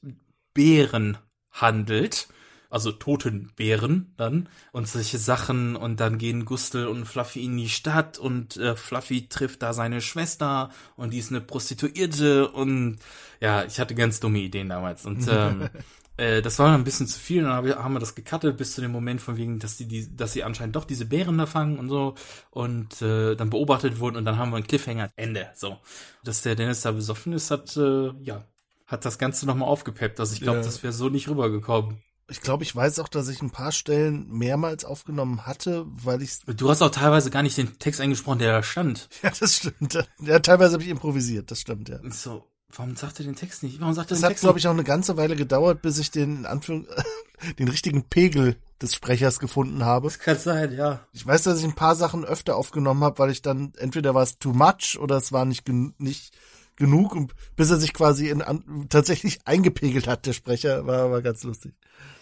Bären 0.53 1.17
handelt. 1.51 2.27
Also 2.71 2.91
toten 2.91 3.51
Bären 3.55 4.13
dann 4.17 4.49
und 4.71 4.87
solche 4.87 5.17
Sachen 5.19 5.75
und 5.75 5.99
dann 5.99 6.17
gehen 6.17 6.45
Gustl 6.45 6.87
und 6.87 7.05
Fluffy 7.05 7.43
in 7.45 7.57
die 7.57 7.69
Stadt 7.69 8.17
und 8.17 8.57
äh, 8.57 8.75
Fluffy 8.75 9.27
trifft 9.29 9.61
da 9.61 9.73
seine 9.73 10.01
Schwester 10.01 10.69
und 10.95 11.11
die 11.13 11.19
ist 11.19 11.29
eine 11.31 11.41
Prostituierte 11.41 12.49
und 12.49 12.97
ja, 13.39 13.63
ich 13.65 13.79
hatte 13.79 13.93
ganz 13.93 14.19
dumme 14.19 14.39
Ideen 14.39 14.69
damals 14.69 15.05
und 15.05 15.27
ähm, 15.29 15.69
äh, 16.17 16.41
das 16.41 16.59
war 16.59 16.67
dann 16.71 16.81
ein 16.81 16.83
bisschen 16.83 17.07
zu 17.07 17.19
viel. 17.19 17.43
Dann 17.43 17.53
hab 17.53 17.65
ich- 17.65 17.75
haben 17.75 17.93
wir 17.93 17.99
das 17.99 18.15
gecuttet 18.15 18.55
bis 18.57 18.73
zu 18.73 18.81
dem 18.81 18.91
Moment 18.91 19.21
von 19.21 19.35
wegen, 19.37 19.59
dass 19.59 19.77
die, 19.77 19.87
die 19.87 20.15
dass 20.15 20.33
sie 20.33 20.43
anscheinend 20.43 20.75
doch 20.75 20.85
diese 20.85 21.05
Bären 21.05 21.37
da 21.37 21.45
fangen 21.47 21.77
und 21.79 21.89
so 21.89 22.15
und 22.51 23.01
äh, 23.01 23.35
dann 23.35 23.49
beobachtet 23.49 23.99
wurden 23.99 24.15
und 24.17 24.25
dann 24.25 24.37
haben 24.37 24.51
wir 24.51 24.57
einen 24.57 24.67
Cliffhanger. 24.67 25.09
Ende. 25.15 25.49
So. 25.55 25.77
Dass 26.23 26.41
der 26.41 26.55
Dennis 26.55 26.81
da 26.81 26.91
besoffen 26.91 27.33
ist, 27.33 27.51
hat 27.51 27.75
äh, 27.77 28.11
ja 28.23 28.45
hat 28.85 29.05
das 29.05 29.17
Ganze 29.17 29.45
nochmal 29.45 29.69
aufgepeppt. 29.69 30.19
Also 30.19 30.33
ich 30.33 30.41
glaube, 30.41 30.59
Ja. 30.59 30.63
das 30.65 30.83
wäre 30.83 30.91
so 30.93 31.09
nicht 31.09 31.29
rübergekommen. 31.29 32.01
Ich 32.29 32.41
glaube, 32.41 32.63
ich 32.63 32.75
weiß 32.75 32.99
auch, 32.99 33.09
dass 33.09 33.27
ich 33.27 33.41
ein 33.41 33.51
paar 33.51 33.71
Stellen 33.71 34.29
mehrmals 34.29 34.85
aufgenommen 34.85 35.45
hatte, 35.45 35.85
weil 35.87 36.21
ich 36.21 36.39
Du 36.45 36.69
hast 36.69 36.81
auch 36.81 36.91
teilweise 36.91 37.29
gar 37.29 37.43
nicht 37.43 37.57
den 37.57 37.77
Text 37.77 37.99
eingesprochen, 37.99 38.39
der 38.39 38.53
da 38.53 38.63
stand. 38.63 39.09
Ja, 39.23 39.31
das 39.37 39.57
stimmt. 39.57 40.07
Ja, 40.19 40.39
teilweise 40.39 40.73
habe 40.73 40.83
ich 40.83 40.89
improvisiert, 40.89 41.51
das 41.51 41.61
stimmt, 41.61 41.89
ja. 41.89 41.99
So, 42.09 42.47
warum 42.69 42.95
sagt 42.95 43.19
er 43.19 43.25
den 43.25 43.35
Text 43.35 43.63
nicht? 43.63 43.79
Warum 43.81 43.93
sagt 43.93 44.09
er 44.09 44.15
Das 44.15 44.19
den 44.19 44.25
hat, 44.25 44.29
Text 44.31 44.43
glaube 44.43 44.59
ich, 44.59 44.67
auch 44.67 44.71
eine 44.71 44.83
ganze 44.83 45.17
Weile 45.17 45.35
gedauert, 45.35 45.81
bis 45.81 45.99
ich 45.99 46.11
den, 46.11 46.37
in 46.37 46.45
Anführung, 46.45 46.87
den 47.59 47.67
richtigen 47.67 48.03
Pegel 48.03 48.55
des 48.81 48.95
Sprechers 48.95 49.39
gefunden 49.39 49.85
habe. 49.85 50.07
Das 50.07 50.19
kann 50.19 50.37
sein, 50.37 50.73
ja. 50.73 51.05
Ich 51.11 51.25
weiß, 51.25 51.43
dass 51.43 51.59
ich 51.59 51.65
ein 51.65 51.75
paar 51.75 51.95
Sachen 51.95 52.25
öfter 52.25 52.55
aufgenommen 52.55 53.03
habe, 53.03 53.19
weil 53.19 53.31
ich 53.31 53.41
dann, 53.41 53.73
entweder 53.77 54.15
war 54.15 54.23
es 54.23 54.39
too 54.39 54.53
much 54.53 54.97
oder 54.99 55.17
es 55.17 55.31
war 55.31 55.45
nicht, 55.45 55.67
nicht 55.69 56.33
genug, 56.75 57.15
und 57.15 57.33
bis 57.55 57.69
er 57.69 57.77
sich 57.77 57.93
quasi 57.93 58.29
in, 58.29 58.41
an, 58.41 58.87
tatsächlich 58.89 59.39
eingepegelt 59.45 60.07
hat, 60.07 60.25
der 60.25 60.33
Sprecher, 60.33 60.87
war, 60.87 61.11
war 61.11 61.21
ganz 61.21 61.43
lustig. 61.43 61.73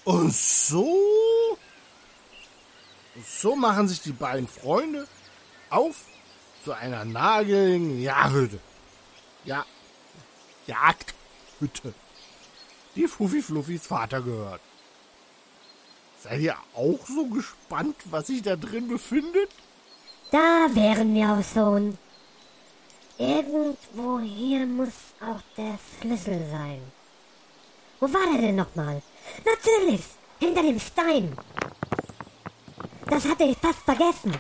Und 0.06 0.34
so, 0.34 1.58
so 3.26 3.56
machen 3.56 3.88
sich 3.88 4.02
die 4.02 4.12
beiden 4.12 4.48
Freunde 4.48 5.08
auf 5.70 5.96
zu 6.64 6.74
einer 6.74 7.06
nahegelegenen 7.06 8.02
Jagdhütte. 8.02 8.60
Ja, 9.46 9.66
Jagdhütte, 10.68 11.94
die 12.96 13.08
Fuffi 13.08 13.42
Fluffis 13.42 13.88
Vater 13.88 14.22
gehört. 14.22 14.62
Seid 16.22 16.42
ihr 16.42 16.56
auch 16.76 17.00
so 17.08 17.28
gespannt, 17.28 17.96
was 18.06 18.28
sich 18.28 18.42
da 18.42 18.56
drin 18.56 18.88
befindet? 18.88 19.50
Da 20.32 20.68
wären 20.74 21.16
wir 21.16 21.30
auch 21.32 21.44
schon. 21.44 21.98
Irgendwo 23.18 24.20
hier 24.20 24.66
muss 24.66 24.94
auch 25.22 25.42
der 25.58 25.78
Schlüssel 26.00 26.46
sein. 26.52 26.82
Wo 28.00 28.14
war 28.14 28.32
der 28.34 28.42
denn 28.42 28.56
nochmal? 28.56 29.02
Natürlich, 29.46 30.02
hinter 30.40 30.62
dem 30.62 30.80
Stein. 30.80 31.38
Das 33.08 33.26
hatte 33.26 33.44
ich 33.44 33.58
fast 33.58 33.80
vergessen. 33.80 34.34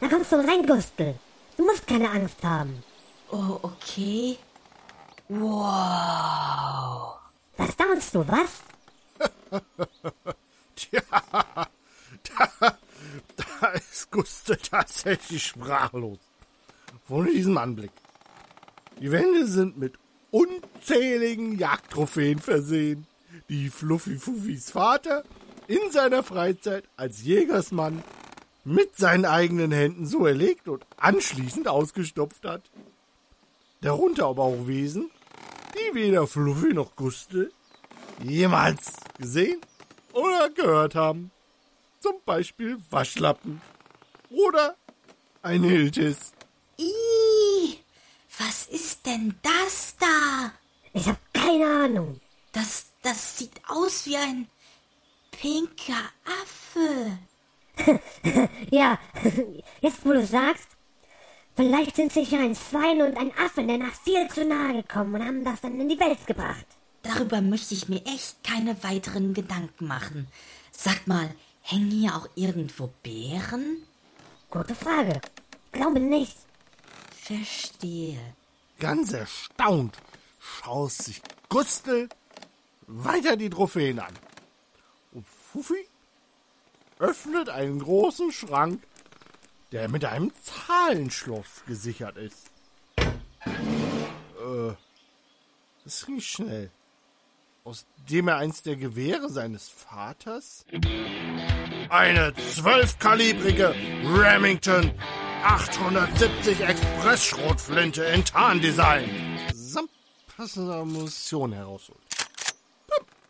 Da 0.00 0.08
kommst 0.08 0.30
du 0.32 0.36
rein, 0.36 0.66
Gustel. 0.66 1.18
Du 1.56 1.64
musst 1.64 1.86
keine 1.86 2.10
Angst 2.10 2.42
haben. 2.44 2.82
Oh, 3.30 3.58
okay. 3.62 4.38
Wow. 5.28 7.18
Da 7.56 7.66
staunst 7.72 8.14
du, 8.14 8.26
was? 8.26 8.62
Tja, 10.76 11.02
da, 11.12 12.78
da 13.36 13.68
ist 13.70 14.10
Gustel 14.10 14.56
tatsächlich 14.56 15.44
sprachlos. 15.44 16.18
Von 17.06 17.26
diesem 17.26 17.58
Anblick. 17.58 17.90
Die 19.00 19.10
Wände 19.10 19.46
sind 19.46 19.76
mit 19.76 19.98
unzähligen 20.30 21.58
Jagdtrophäen 21.58 22.38
versehen, 22.38 23.06
die 23.48 23.70
Fluffy 23.70 24.16
Fuffis 24.16 24.70
Vater 24.70 25.24
in 25.66 25.90
seiner 25.90 26.22
Freizeit 26.22 26.84
als 26.96 27.22
Jägersmann 27.22 28.02
mit 28.64 28.96
seinen 28.96 29.24
eigenen 29.24 29.72
Händen 29.72 30.06
so 30.06 30.26
erlegt 30.26 30.68
und 30.68 30.84
anschließend 30.96 31.68
ausgestopft 31.68 32.44
hat. 32.44 32.62
Darunter 33.80 34.26
aber 34.26 34.42
auch 34.42 34.66
Wesen, 34.66 35.10
die 35.74 35.94
weder 35.94 36.26
Fluffy 36.26 36.74
noch 36.74 36.96
Gustel 36.96 37.52
jemals 38.22 38.94
gesehen 39.18 39.60
oder 40.12 40.50
gehört 40.50 40.94
haben. 40.94 41.30
Zum 42.00 42.14
Beispiel 42.24 42.78
Waschlappen 42.90 43.60
oder 44.30 44.76
ein 45.42 45.62
Hiltis. 45.62 46.32
Ih, 46.78 47.78
was 48.38 48.66
ist 48.66 49.04
denn 49.06 49.34
das 49.42 49.96
da? 49.98 50.52
Ich 50.92 51.06
hab 51.06 51.18
keine 51.32 51.66
Ahnung. 51.66 52.20
Das, 52.52 52.86
das 53.02 53.38
sieht 53.38 53.60
aus 53.68 54.06
wie 54.06 54.16
ein 54.16 54.48
pinker 55.30 56.10
Affe. 56.42 57.18
ja, 58.70 58.98
jetzt 59.80 60.04
wo 60.04 60.12
du 60.12 60.26
sagst, 60.26 60.68
vielleicht 61.56 61.96
sind 61.96 62.12
sich 62.12 62.30
ja 62.30 62.40
ein 62.40 62.56
Schwein 62.56 63.02
und 63.02 63.16
ein 63.16 63.32
Affe 63.38 63.62
Nacht 63.62 64.00
viel 64.02 64.28
zu 64.28 64.44
nahe 64.44 64.82
gekommen 64.82 65.14
und 65.14 65.26
haben 65.26 65.44
das 65.44 65.60
dann 65.60 65.80
in 65.80 65.88
die 65.88 66.00
Welt 66.00 66.26
gebracht. 66.26 66.66
Darüber 67.02 67.40
möchte 67.40 67.74
ich 67.74 67.88
mir 67.88 68.04
echt 68.06 68.42
keine 68.42 68.82
weiteren 68.82 69.34
Gedanken 69.34 69.86
machen. 69.86 70.28
Sag 70.72 71.06
mal, 71.06 71.30
hängen 71.62 71.90
hier 71.90 72.16
auch 72.16 72.28
irgendwo 72.34 72.90
Bären? 73.02 73.84
Gute 74.50 74.74
Frage. 74.74 75.20
Glaube 75.72 76.00
nicht. 76.00 76.47
Verstehe. 77.28 78.18
Ganz 78.78 79.12
erstaunt 79.12 79.98
schaut 80.40 80.92
sich 80.92 81.20
Gustel 81.50 82.08
weiter 82.86 83.36
die 83.36 83.50
Trophäen 83.50 83.98
an. 83.98 84.14
Und 85.12 85.26
Fuffi 85.26 85.86
öffnet 86.98 87.50
einen 87.50 87.80
großen 87.80 88.32
Schrank, 88.32 88.82
der 89.72 89.90
mit 89.90 90.06
einem 90.06 90.32
Zahlenschloss 90.42 91.64
gesichert 91.66 92.16
ist. 92.16 92.50
Äh, 92.96 94.72
das 95.84 96.06
ging 96.06 96.22
schnell. 96.22 96.70
Aus 97.62 97.84
dem 98.08 98.28
er 98.28 98.38
eins 98.38 98.62
der 98.62 98.76
Gewehre 98.76 99.28
seines 99.28 99.68
Vaters? 99.68 100.64
Eine 101.90 102.32
zwölfkalibrige 102.54 103.74
Remington 104.02 104.94
870 105.44 106.60
Express-Schrotflinte 106.60 108.02
in 108.04 108.24
Tarndesign. 108.24 109.08
Samt 109.54 109.90
passender 110.36 110.84
Munition 110.84 111.52
herausholt. 111.52 112.00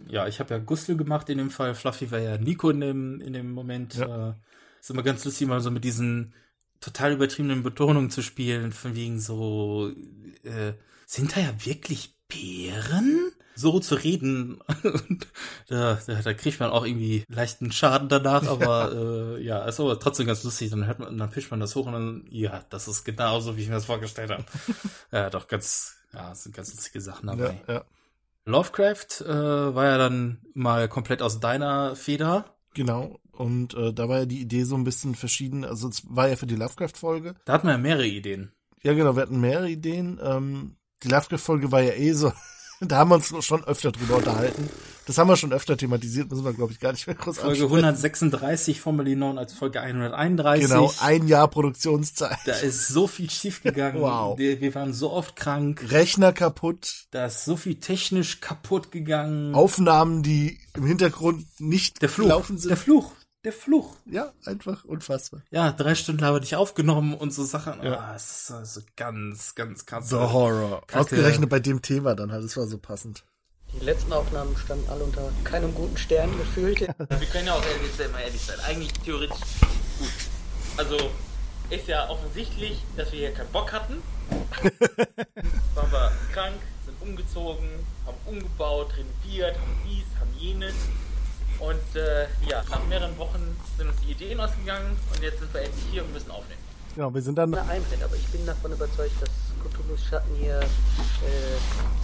Ja, 0.08 0.26
ich 0.26 0.40
habe 0.40 0.54
ja 0.54 0.58
Gustel 0.58 0.96
gemacht 0.96 1.28
in 1.28 1.38
dem 1.38 1.50
Fall. 1.50 1.74
Fluffy 1.74 2.10
war 2.10 2.18
ja 2.18 2.38
Nico 2.38 2.70
in 2.70 2.80
dem, 2.80 3.20
in 3.20 3.32
dem 3.34 3.52
Moment. 3.52 3.94
Ja. 3.94 4.30
Äh, 4.30 4.34
ist 4.80 4.90
immer 4.90 5.02
ganz 5.02 5.24
lustig, 5.24 5.48
mal 5.48 5.60
so 5.60 5.70
mit 5.70 5.84
diesen 5.84 6.32
total 6.80 7.12
übertriebenen 7.12 7.62
Betonungen 7.62 8.10
zu 8.10 8.22
spielen, 8.22 8.72
von 8.72 8.94
wegen 8.94 9.20
so, 9.20 9.92
äh, 10.44 10.72
sind 11.06 11.36
da 11.36 11.40
ja 11.40 11.52
wirklich 11.64 12.14
Bären? 12.28 13.27
So 13.58 13.80
zu 13.80 13.96
reden, 13.96 14.60
da, 15.68 15.98
da, 16.06 16.22
da 16.22 16.34
kriegt 16.34 16.60
man 16.60 16.70
auch 16.70 16.86
irgendwie 16.86 17.24
leichten 17.28 17.72
Schaden 17.72 18.08
danach, 18.08 18.46
aber 18.46 18.92
äh, 19.38 19.42
ja, 19.42 19.64
ist 19.64 19.80
aber 19.80 19.98
trotzdem 19.98 20.26
ganz 20.26 20.44
lustig. 20.44 20.70
Dann 20.70 20.86
hört 20.86 21.00
man, 21.00 21.18
dann 21.18 21.30
fischt 21.30 21.50
man 21.50 21.58
das 21.58 21.74
hoch 21.74 21.86
und 21.86 21.92
dann, 21.92 22.26
ja, 22.30 22.64
das 22.70 22.86
ist 22.86 23.04
genauso, 23.04 23.56
wie 23.56 23.62
ich 23.62 23.68
mir 23.68 23.74
das 23.74 23.86
vorgestellt 23.86 24.30
habe. 24.30 24.44
ja, 25.12 25.28
doch 25.28 25.48
ganz, 25.48 25.96
ja, 26.12 26.34
sind 26.34 26.54
ganz 26.54 26.72
lustige 26.72 27.00
Sachen 27.00 27.26
dabei. 27.26 27.60
Ja, 27.66 27.74
ja. 27.74 27.84
Lovecraft 28.44 29.22
äh, 29.26 29.74
war 29.74 29.84
ja 29.84 29.98
dann 29.98 30.38
mal 30.54 30.88
komplett 30.88 31.20
aus 31.20 31.40
deiner 31.40 31.96
Feder. 31.96 32.56
Genau. 32.74 33.18
Und 33.32 33.74
äh, 33.74 33.92
da 33.92 34.08
war 34.08 34.20
ja 34.20 34.26
die 34.26 34.40
Idee 34.40 34.64
so 34.64 34.76
ein 34.76 34.84
bisschen 34.84 35.14
verschieden. 35.14 35.64
Also 35.64 35.88
es 35.88 36.02
war 36.08 36.28
ja 36.28 36.36
für 36.36 36.46
die 36.46 36.56
Lovecraft-Folge. 36.56 37.34
Da 37.44 37.52
hatten 37.52 37.66
wir 37.66 37.72
ja 37.72 37.78
mehrere 37.78 38.06
Ideen. 38.06 38.52
Ja, 38.82 38.94
genau, 38.94 39.16
wir 39.16 39.22
hatten 39.22 39.40
mehrere 39.40 39.68
Ideen. 39.68 40.20
Ähm, 40.22 40.76
die 41.02 41.08
Lovecraft-Folge 41.08 41.72
war 41.72 41.82
ja 41.82 41.92
eh 41.92 42.12
so. 42.12 42.32
Da 42.80 42.96
haben 42.98 43.10
wir 43.10 43.16
uns 43.16 43.44
schon 43.44 43.64
öfter 43.64 43.92
drüber 43.92 44.16
unterhalten. 44.16 44.68
Das 45.06 45.16
haben 45.16 45.28
wir 45.28 45.36
schon 45.36 45.54
öfter 45.54 45.74
thematisiert, 45.76 46.30
müssen 46.30 46.44
wir, 46.44 46.52
glaube 46.52 46.70
ich, 46.72 46.80
gar 46.80 46.92
nicht 46.92 47.06
mehr 47.06 47.16
groß 47.16 47.38
Folge 47.38 47.62
ansprechen. 47.62 47.76
136, 47.76 48.80
formerly 48.80 49.14
known 49.14 49.38
als 49.38 49.54
Folge 49.54 49.80
131. 49.80 50.68
Genau, 50.68 50.92
ein 51.00 51.26
Jahr 51.26 51.48
Produktionszeit. 51.48 52.36
Da 52.44 52.52
ist 52.52 52.88
so 52.88 53.06
viel 53.06 53.30
schiefgegangen. 53.30 54.02
Wow. 54.02 54.38
Wir, 54.38 54.60
wir 54.60 54.74
waren 54.74 54.92
so 54.92 55.10
oft 55.10 55.34
krank. 55.34 55.86
Rechner 55.88 56.32
kaputt. 56.34 57.06
Da 57.10 57.24
ist 57.26 57.46
so 57.46 57.56
viel 57.56 57.76
technisch 57.76 58.40
kaputt 58.40 58.92
gegangen. 58.92 59.54
Aufnahmen, 59.54 60.22
die 60.22 60.60
im 60.74 60.84
Hintergrund 60.84 61.46
nicht 61.58 62.02
Der 62.02 62.10
Fluch. 62.10 62.26
gelaufen 62.26 62.58
sind. 62.58 62.68
Der 62.68 62.76
Fluch. 62.76 63.12
Der 63.44 63.52
Fluch. 63.52 63.94
Ja, 64.04 64.32
einfach 64.44 64.84
unfassbar. 64.84 65.42
Ja, 65.50 65.70
drei 65.70 65.94
Stunden 65.94 66.24
haben 66.24 66.34
wir 66.34 66.40
dich 66.40 66.56
aufgenommen 66.56 67.14
und 67.14 67.32
so 67.32 67.44
Sachen. 67.44 67.80
Ja. 67.84 68.00
Ah, 68.00 68.14
es 68.16 68.42
ist 68.42 68.50
also 68.50 68.80
ganz, 68.96 69.54
ganz 69.54 69.86
krass. 69.86 70.08
The 70.08 70.16
Horror. 70.16 70.80
Kacke. 70.88 71.00
Ausgerechnet 71.00 71.48
bei 71.48 71.60
dem 71.60 71.80
Thema 71.80 72.16
dann 72.16 72.32
halt, 72.32 72.44
das 72.44 72.56
war 72.56 72.66
so 72.66 72.78
passend. 72.78 73.24
Die 73.72 73.84
letzten 73.84 74.12
Aufnahmen 74.12 74.56
standen 74.56 74.88
alle 74.90 75.04
unter 75.04 75.30
keinem 75.44 75.72
guten 75.72 75.96
Stern 75.96 76.36
gefühlt. 76.36 76.80
Wir 76.98 77.28
können 77.30 77.46
ja 77.46 77.54
auch 77.54 77.64
ehrlich, 77.64 78.12
mal 78.12 78.20
ehrlich 78.20 78.40
sein. 78.42 78.58
Eigentlich 78.66 78.92
theoretisch 79.04 79.38
gut. 79.98 80.08
Also 80.76 80.96
ist 81.70 81.86
ja 81.86 82.08
offensichtlich, 82.08 82.82
dass 82.96 83.12
wir 83.12 83.18
hier 83.18 83.34
keinen 83.34 83.52
Bock 83.52 83.72
hatten. 83.72 84.02
Waren 85.74 85.92
wir 85.92 86.12
krank, 86.32 86.56
sind 86.84 87.00
umgezogen, 87.00 87.68
haben 88.06 88.16
umgebaut, 88.24 88.94
renoviert, 88.96 89.54
haben 89.58 89.76
dies, 89.86 90.04
haben 90.18 90.32
jenes. 90.38 90.74
Und 91.60 91.96
äh, 91.96 92.26
ja, 92.48 92.62
nach 92.70 92.84
mehreren 92.86 93.16
Wochen 93.18 93.56
sind 93.76 93.88
uns 93.88 94.00
die 94.00 94.12
Ideen 94.12 94.40
ausgegangen 94.40 94.96
und 95.12 95.22
jetzt 95.22 95.40
sind 95.40 95.52
wir 95.52 95.62
endlich 95.62 95.84
hier 95.90 96.04
und 96.04 96.12
müssen 96.12 96.30
aufnehmen. 96.30 96.62
Genau, 96.94 97.12
wir 97.12 97.22
sind 97.22 97.36
dann. 97.36 97.52
Eine 97.54 97.68
Einheit, 97.68 98.02
aber 98.02 98.16
ich 98.16 98.26
bin 98.28 98.46
davon 98.46 98.72
überzeugt, 98.72 99.20
dass 99.20 99.28
Cthulhu's 99.62 100.04
Schatten 100.04 100.34
hier 100.36 100.60
äh, 100.60 100.66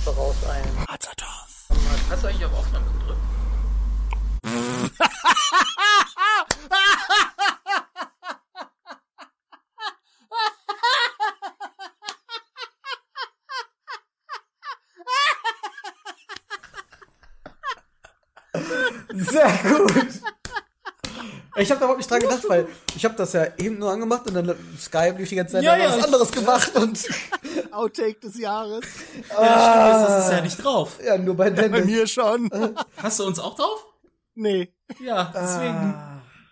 voraus 0.02 0.36
ein. 0.48 0.64
Hast 0.88 2.22
du 2.22 2.28
eigentlich 2.28 2.44
auf 2.44 2.54
Aufnahme 2.54 2.86
gedrückt? 2.98 3.20
Sehr 19.30 19.50
gut. 19.62 19.92
Ich 21.56 21.70
habe 21.70 21.78
da 21.78 21.86
überhaupt 21.86 21.98
nicht 21.98 22.10
dran 22.10 22.20
gedacht, 22.20 22.42
weil 22.48 22.66
ich 22.96 23.04
habe 23.04 23.14
das 23.14 23.32
ja 23.32 23.46
eben 23.58 23.78
nur 23.78 23.90
angemacht 23.92 24.26
und 24.26 24.34
dann 24.34 24.56
Skype 24.76 25.14
lief 25.18 25.28
die 25.28 25.36
ganze 25.36 25.52
Zeit 25.54 25.62
Ja, 25.62 25.76
ja, 25.76 25.96
was 25.96 26.04
anderes 26.04 26.32
gemacht 26.32 26.74
und 26.74 26.98
Outtake 27.70 28.18
des 28.20 28.38
Jahres. 28.38 28.84
Ja, 29.30 30.04
das 30.04 30.26
ist 30.26 30.32
ja 30.32 30.40
nicht 30.40 30.64
drauf. 30.64 30.98
Ja, 31.04 31.16
nur 31.16 31.36
bei 31.36 31.50
Dennis. 31.50 31.80
Bei 31.80 31.84
mir 31.86 32.06
schon. 32.08 32.50
Hast 32.96 33.20
du 33.20 33.24
uns 33.24 33.38
auch 33.38 33.54
drauf? 33.54 33.86
Nee. 34.34 34.72
Ja, 35.00 35.32
deswegen. 35.32 35.94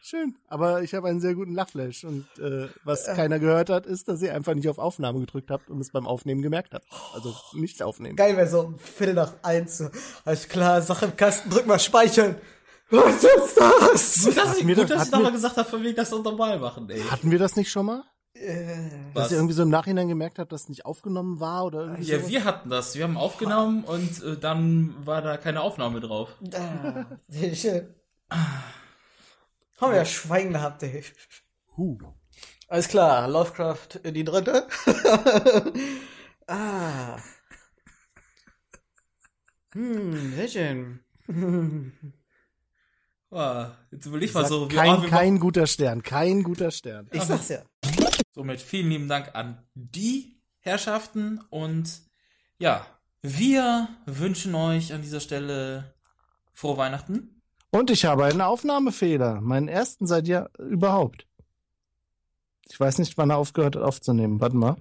Schön. 0.04 0.36
Aber 0.48 0.82
ich 0.82 0.94
habe 0.94 1.08
einen 1.08 1.20
sehr 1.20 1.34
guten 1.34 1.54
Lachflash. 1.54 2.04
Und 2.04 2.26
äh, 2.38 2.68
was 2.84 3.06
keiner 3.06 3.38
gehört 3.38 3.70
hat, 3.70 3.86
ist, 3.86 4.08
dass 4.08 4.20
ihr 4.22 4.34
einfach 4.34 4.54
nicht 4.54 4.68
auf 4.68 4.78
Aufnahme 4.78 5.20
gedrückt 5.20 5.50
habt 5.50 5.70
und 5.70 5.80
es 5.80 5.90
beim 5.90 6.06
Aufnehmen 6.06 6.42
gemerkt 6.42 6.74
habt. 6.74 6.86
Also 7.14 7.34
nicht 7.54 7.82
aufnehmen. 7.82 8.14
geil 8.16 8.36
wäre 8.36 8.48
so 8.48 8.60
um 8.60 8.78
Viertel 8.78 9.14
nach 9.14 9.32
eins. 9.42 9.82
Alles 10.24 10.48
klar, 10.48 10.82
Sache 10.82 11.06
im 11.06 11.16
Kasten, 11.16 11.50
drück 11.50 11.66
mal 11.66 11.78
speichern. 11.78 12.36
Was 12.92 13.24
ist 13.24 13.56
das? 13.56 14.24
Gut, 14.24 14.36
dass 14.36 14.48
Hatten 14.50 14.60
ich, 14.60 14.66
wir 14.66 14.74
gut, 14.76 14.84
das- 14.90 14.98
dass 14.98 15.06
ich 15.06 15.12
nochmal 15.12 15.32
gesagt 15.32 15.56
habe, 15.56 15.68
von 15.68 15.82
wegen, 15.82 15.96
dass 15.96 16.10
wir 16.10 16.18
das 16.18 16.24
normal 16.24 16.58
machen, 16.58 16.88
ey. 16.90 17.00
Hatten 17.02 17.30
wir 17.30 17.38
das 17.38 17.56
nicht 17.56 17.70
schon 17.70 17.86
mal? 17.86 18.04
Was? 18.34 19.24
Dass 19.24 19.30
ihr 19.32 19.36
irgendwie 19.38 19.54
so 19.54 19.62
im 19.62 19.68
Nachhinein 19.70 20.08
gemerkt 20.08 20.38
habt, 20.38 20.52
dass 20.52 20.62
es 20.62 20.68
nicht 20.68 20.84
aufgenommen 20.84 21.38
war 21.40 21.64
oder 21.64 21.82
irgendwie 21.84 22.02
Ja, 22.04 22.18
sowas? 22.18 22.30
wir 22.30 22.44
hatten 22.44 22.70
das. 22.70 22.94
Wir 22.96 23.04
haben 23.04 23.16
aufgenommen 23.16 23.84
und 23.84 24.22
äh, 24.22 24.36
dann 24.38 24.94
war 25.06 25.22
da 25.22 25.36
keine 25.36 25.60
Aufnahme 25.60 26.00
drauf. 26.00 26.36
Ah, 26.54 27.04
sehr 27.28 27.54
schön. 27.54 27.94
Haben 28.30 29.92
wir 29.92 29.96
ja 29.96 30.04
Schwein 30.04 30.52
gehabt, 30.52 30.82
ey. 30.82 31.04
Huh. 31.76 31.98
Alles 32.68 32.88
klar, 32.88 33.28
Lovecraft 33.28 34.00
in 34.02 34.14
die 34.14 34.24
dritte. 34.24 34.66
ah. 36.46 37.16
Hm, 39.74 40.34
sehr 40.34 40.48
schön. 40.48 41.00
Ah, 43.32 43.70
jetzt 43.90 44.12
will 44.12 44.22
ich 44.22 44.34
mal 44.34 44.42
Sag 44.42 44.48
so. 44.50 44.70
wie- 44.70 44.74
kein, 44.74 44.90
ah, 44.90 45.02
wir 45.02 45.08
kein 45.08 45.38
guter 45.40 45.66
Stern, 45.66 46.02
kein 46.02 46.42
guter 46.42 46.70
Stern. 46.70 47.08
Ich 47.12 47.22
sag's 47.22 47.48
ja. 47.48 47.62
Somit 48.34 48.60
vielen 48.60 48.90
lieben 48.90 49.08
Dank 49.08 49.34
an 49.34 49.58
die 49.74 50.36
Herrschaften 50.60 51.40
und 51.50 52.02
ja, 52.58 52.86
wir 53.22 53.88
wünschen 54.06 54.54
euch 54.54 54.92
an 54.92 55.00
dieser 55.02 55.20
Stelle 55.20 55.94
frohe 56.52 56.76
Weihnachten. 56.76 57.40
Und 57.70 57.90
ich 57.90 58.04
habe 58.04 58.26
einen 58.26 58.42
Aufnahmefehler, 58.42 59.40
meinen 59.40 59.68
ersten 59.68 60.06
seit 60.06 60.28
Jahr 60.28 60.50
überhaupt. 60.58 61.26
Ich 62.68 62.78
weiß 62.78 62.98
nicht, 62.98 63.16
wann 63.16 63.30
er 63.30 63.38
aufgehört 63.38 63.76
hat 63.76 63.82
aufzunehmen. 63.82 64.40
Warte 64.40 64.56
mal. 64.56 64.76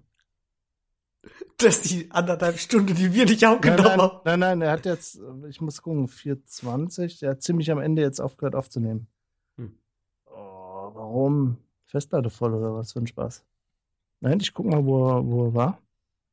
Das 1.58 1.78
ist 1.78 1.92
die 1.92 2.12
anderthalb 2.12 2.58
Stunden, 2.58 2.96
die 2.96 3.14
wir 3.14 3.26
nicht 3.26 3.46
aufgenommen 3.46 3.84
nein, 3.84 4.00
haben. 4.02 4.20
nein, 4.26 4.40
nein, 4.40 4.62
er 4.62 4.72
hat 4.72 4.86
jetzt, 4.86 5.20
ich 5.48 5.62
muss 5.62 5.82
gucken, 5.82 6.08
420, 6.08 7.20
der 7.20 7.32
hat 7.32 7.44
ziemlich 7.44 7.70
am 7.72 7.80
Ende 7.80 8.02
jetzt 8.02 8.20
aufgehört 8.20 8.56
aufzunehmen. 8.56 9.08
Hm. 9.58 9.78
Oh, 10.26 10.92
warum? 10.94 11.58
Festplatte 11.86 12.30
voll 12.30 12.56
oder 12.56 12.74
was 12.74 12.94
für 12.94 13.00
ein 13.00 13.08
Spaß? 13.08 13.46
Nein, 14.22 14.40
ich 14.40 14.54
guck 14.54 14.66
mal, 14.66 14.84
wo 14.86 15.10
er, 15.10 15.26
wo 15.26 15.46
er 15.46 15.54
war. 15.54 15.80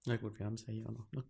Na 0.07 0.17
gut, 0.17 0.39
wir 0.39 0.47
haben 0.47 0.55
es 0.55 0.67
ja 0.67 0.73
hier 0.73 0.86
auch 0.86 0.92
noch. 0.92 1.12
Ne? 1.12 1.25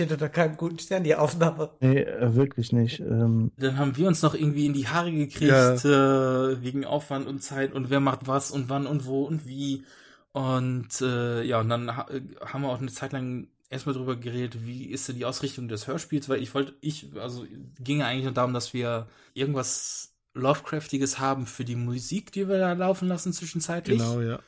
Steht 0.00 0.12
unter 0.12 0.30
keinem 0.30 0.56
guten 0.56 0.78
Stern 0.78 1.04
die 1.04 1.14
Aufnahme. 1.14 1.72
Nee, 1.80 2.00
äh, 2.00 2.34
wirklich 2.34 2.72
nicht. 2.72 3.00
Ähm, 3.00 3.52
Dann 3.58 3.76
haben 3.76 3.98
wir 3.98 4.08
uns 4.08 4.22
noch 4.22 4.34
irgendwie 4.34 4.64
in 4.64 4.72
die 4.72 4.88
Haare 4.88 5.12
gekriegt 5.12 5.84
äh, 5.84 6.62
wegen 6.62 6.86
Aufwand 6.86 7.26
und 7.26 7.42
Zeit 7.42 7.74
und 7.74 7.90
wer 7.90 8.00
macht 8.00 8.26
was 8.26 8.50
und 8.50 8.70
wann 8.70 8.86
und 8.86 9.04
wo 9.04 9.24
und 9.24 9.46
wie. 9.46 9.84
Und 10.32 11.02
äh, 11.02 11.42
ja, 11.42 11.60
und 11.60 11.68
dann 11.68 11.94
ha 11.94 12.06
haben 12.46 12.62
wir 12.62 12.70
auch 12.70 12.80
eine 12.80 12.90
Zeit 12.90 13.12
lang 13.12 13.48
erstmal 13.68 13.94
drüber 13.94 14.16
geredet, 14.16 14.64
wie 14.64 14.86
ist 14.86 15.06
denn 15.06 15.16
die 15.16 15.26
Ausrichtung 15.26 15.68
des 15.68 15.86
Hörspiels, 15.86 16.30
weil 16.30 16.42
ich 16.42 16.54
wollte, 16.54 16.72
ich, 16.80 17.08
also 17.20 17.44
ging 17.78 17.98
ja 17.98 18.06
eigentlich 18.06 18.24
nur 18.24 18.32
darum, 18.32 18.54
dass 18.54 18.72
wir 18.72 19.06
irgendwas 19.34 20.14
Lovecraftiges 20.32 21.18
haben 21.18 21.44
für 21.44 21.66
die 21.66 21.76
Musik, 21.76 22.32
die 22.32 22.48
wir 22.48 22.58
da 22.58 22.72
laufen 22.72 23.06
lassen 23.06 23.34
zwischenzeitlich. 23.34 23.98
genau, 23.98 24.22
ja. 24.22 24.38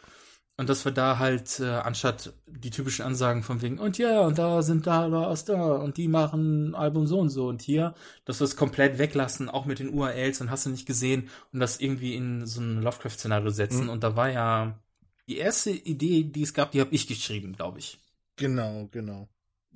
Und 0.58 0.68
dass 0.68 0.84
wir 0.84 0.92
da 0.92 1.18
halt, 1.18 1.60
äh, 1.60 1.64
anstatt 1.64 2.34
die 2.46 2.70
typischen 2.70 3.04
Ansagen 3.04 3.42
von 3.42 3.62
wegen, 3.62 3.78
und 3.78 3.96
ja, 3.98 4.20
und 4.20 4.38
da 4.38 4.62
sind 4.62 4.86
da, 4.86 5.08
da 5.08 5.32
ist 5.32 5.48
da, 5.48 5.76
und 5.76 5.96
die 5.96 6.08
machen 6.08 6.74
Album 6.74 7.06
so 7.06 7.18
und 7.18 7.30
so 7.30 7.48
und 7.48 7.62
hier, 7.62 7.94
dass 8.26 8.40
wir 8.40 8.44
es 8.44 8.56
komplett 8.56 8.98
weglassen, 8.98 9.48
auch 9.48 9.64
mit 9.64 9.78
den 9.78 9.92
URLs 9.94 10.40
und 10.40 10.50
hast 10.50 10.66
du 10.66 10.70
nicht 10.70 10.86
gesehen, 10.86 11.30
und 11.52 11.60
das 11.60 11.80
irgendwie 11.80 12.14
in 12.14 12.46
so 12.46 12.60
ein 12.60 12.82
Lovecraft-Szenario 12.82 13.50
setzen. 13.50 13.84
Mhm. 13.84 13.90
Und 13.90 14.04
da 14.04 14.14
war 14.14 14.30
ja 14.30 14.78
die 15.26 15.38
erste 15.38 15.70
Idee, 15.70 16.24
die 16.24 16.42
es 16.42 16.52
gab, 16.52 16.72
die 16.72 16.80
habe 16.80 16.94
ich 16.94 17.06
geschrieben, 17.06 17.54
glaube 17.54 17.78
ich. 17.78 17.98
Genau, 18.36 18.88
genau. 18.90 19.28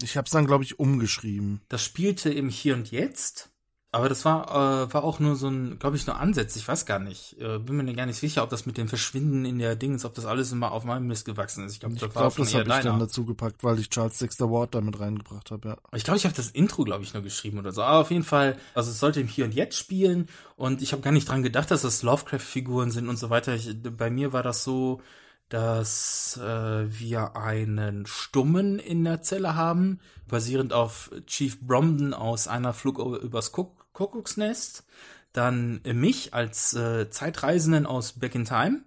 Ich 0.03 0.17
habe 0.17 0.27
es 0.27 0.33
dann, 0.33 0.47
glaube 0.47 0.65
ich, 0.65 0.79
umgeschrieben. 0.79 1.63
Das 1.69 1.83
spielte 1.83 2.31
im 2.31 2.51
Hier 2.51 2.75
und 2.75 2.91
Jetzt, 2.91 3.51
aber 3.97 4.08
das 4.08 4.25
war, 4.25 4.49
äh, 4.84 4.92
war 4.94 5.02
auch 5.05 5.18
nur 5.20 5.36
so 5.36 5.49
ein, 5.49 5.78
glaube 5.78 5.97
ich, 5.97 6.07
nur 6.07 6.18
Ansatz, 6.20 6.55
ich 6.57 6.66
weiß 6.68 6.86
gar 6.86 6.99
nicht. 6.99 7.41
Äh, 7.41 7.58
bin 7.58 7.76
mir 7.76 7.94
gar 7.94 8.07
nicht 8.07 8.18
sicher, 8.18 8.42
ob 8.42 8.50
das 8.50 8.66
mit 8.66 8.76
dem 8.76 8.89
Verschwinden 8.89 9.44
in 9.44 9.58
der 9.58 9.75
Dings, 9.76 10.05
ob 10.05 10.15
das 10.15 10.25
alles 10.26 10.52
immer 10.52 10.73
auf 10.73 10.84
meinem 10.84 11.07
Mist 11.07 11.25
gewachsen 11.25 11.65
ist. 11.66 11.73
Ich 11.73 11.81
glaube, 11.81 11.94
das 11.94 12.02
schon 12.34 12.44
das 12.44 12.55
habe 12.55 12.62
ich 12.65 12.84
dann 12.84 12.99
dazu 13.00 13.25
gepackt, 13.25 13.65
weil 13.65 13.78
ich 13.78 13.91
Charles 13.91 14.18
Dexter 14.18 14.50
Ward 14.50 14.75
damit 14.75 15.00
reingebracht 15.00 15.50
habe, 15.50 15.68
ja. 15.68 15.76
Ich 15.94 16.05
glaube, 16.05 16.18
ich 16.18 16.25
habe 16.25 16.34
das 16.36 16.50
Intro, 16.50 16.84
glaube 16.84 17.02
ich, 17.05 17.15
nur 17.15 17.23
geschrieben 17.23 17.58
oder 17.58 17.73
so. 17.73 17.83
Aber 17.83 18.00
auf 18.00 18.10
jeden 18.10 18.25
Fall, 18.25 18.57
also 18.75 18.91
es 18.91 19.00
sollte 19.00 19.20
im 19.20 19.28
Hier 19.28 19.44
und 19.44 19.55
Jetzt 19.55 19.76
spielen 19.76 20.28
und 20.57 20.83
ich 20.83 20.92
habe 20.92 21.02
gar 21.02 21.12
nicht 21.12 21.28
dran 21.28 21.42
gedacht, 21.42 21.70
dass 21.70 21.83
das 21.83 22.02
Lovecraft-Figuren 22.02 22.91
sind 22.91 23.08
und 23.08 23.18
so 23.18 23.31
weiter. 23.31 23.55
Ich, 23.55 23.75
bei 23.97 24.10
mir 24.10 24.33
war 24.33 24.42
das 24.42 24.62
so, 24.65 25.00
dass 25.49 26.39
äh, 26.42 26.86
wir 26.89 27.36
einen 27.36 28.07
Stummen 28.07 28.78
in 28.78 29.05
der 29.05 29.23
Zelle 29.23 29.55
haben, 29.55 30.00
basierend 30.28 30.73
auf 30.73 31.10
Chief 31.26 31.60
Bromden 31.60 32.15
aus 32.15 32.49
einer 32.49 32.73
Flug 32.73 32.99
über- 32.99 33.20
übers 33.20 33.52
Kuck 33.52 33.85
Kuckucksnest. 33.97 34.84
Dann 35.33 35.81
äh, 35.84 35.92
mich 35.92 36.34
als 36.34 36.75
äh, 36.75 37.10
Zeitreisenden 37.10 37.86
aus 37.86 38.12
Back 38.12 38.34
in 38.34 38.44
Time. 38.44 38.83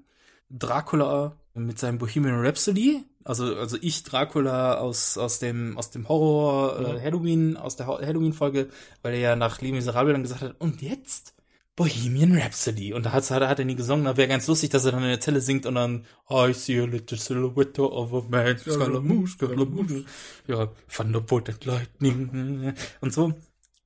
Dracula 0.50 1.36
mit 1.54 1.78
seinem 1.80 1.98
Bohemian 1.98 2.40
Rhapsody, 2.44 3.04
also 3.24 3.56
also 3.56 3.78
ich 3.82 4.04
Dracula 4.04 4.78
aus 4.80 5.18
aus 5.18 5.40
dem 5.40 5.78
aus 5.78 5.92
dem 5.92 6.08
Horror 6.08 6.80
äh, 6.80 6.96
Ja. 6.96 7.02
Halloween 7.02 7.58
aus 7.58 7.76
der 7.76 7.88
Halloween 7.88 8.34
Folge, 8.34 8.70
weil 9.02 9.14
er 9.14 9.20
ja 9.20 9.36
nach 9.36 9.62
Les 9.62 9.72
Miserables 9.72 10.14
dann 10.14 10.24
gesagt 10.24 10.42
hat 10.42 10.56
und 10.60 10.82
jetzt 10.82 11.36
Bohemian 11.76 12.36
Rhapsody 12.36 12.94
und 12.94 13.06
da 13.06 13.14
hat, 13.14 13.30
hat, 13.30 13.48
hat 13.48 13.60
er 13.60 13.66
nie 13.66 13.76
gesungen, 13.76 14.06
da 14.06 14.18
wäre 14.18 14.28
ganz 14.28 14.48
lustig, 14.48 14.70
dass 14.72 14.86
er 14.86 14.92
dann 14.92 15.04
in 15.04 15.10
der 15.10 15.22
Zelle 15.22 15.42
singt 15.42 15.66
und 15.66 15.76
dann 15.76 16.06
I 16.30 16.54
see 16.54 16.82
a 16.82 16.86
little 16.86 17.18
silhouette 17.18 17.82
of 17.82 18.14
a 18.14 18.24
man, 18.28 18.58
Scaramouche, 18.58 19.34
Scaramouche, 19.34 20.06
ja, 20.48 20.70
Thunderbolt 20.94 21.50
and 21.50 21.66
Lightning 21.66 22.74
und 23.02 23.14
so. 23.14 23.34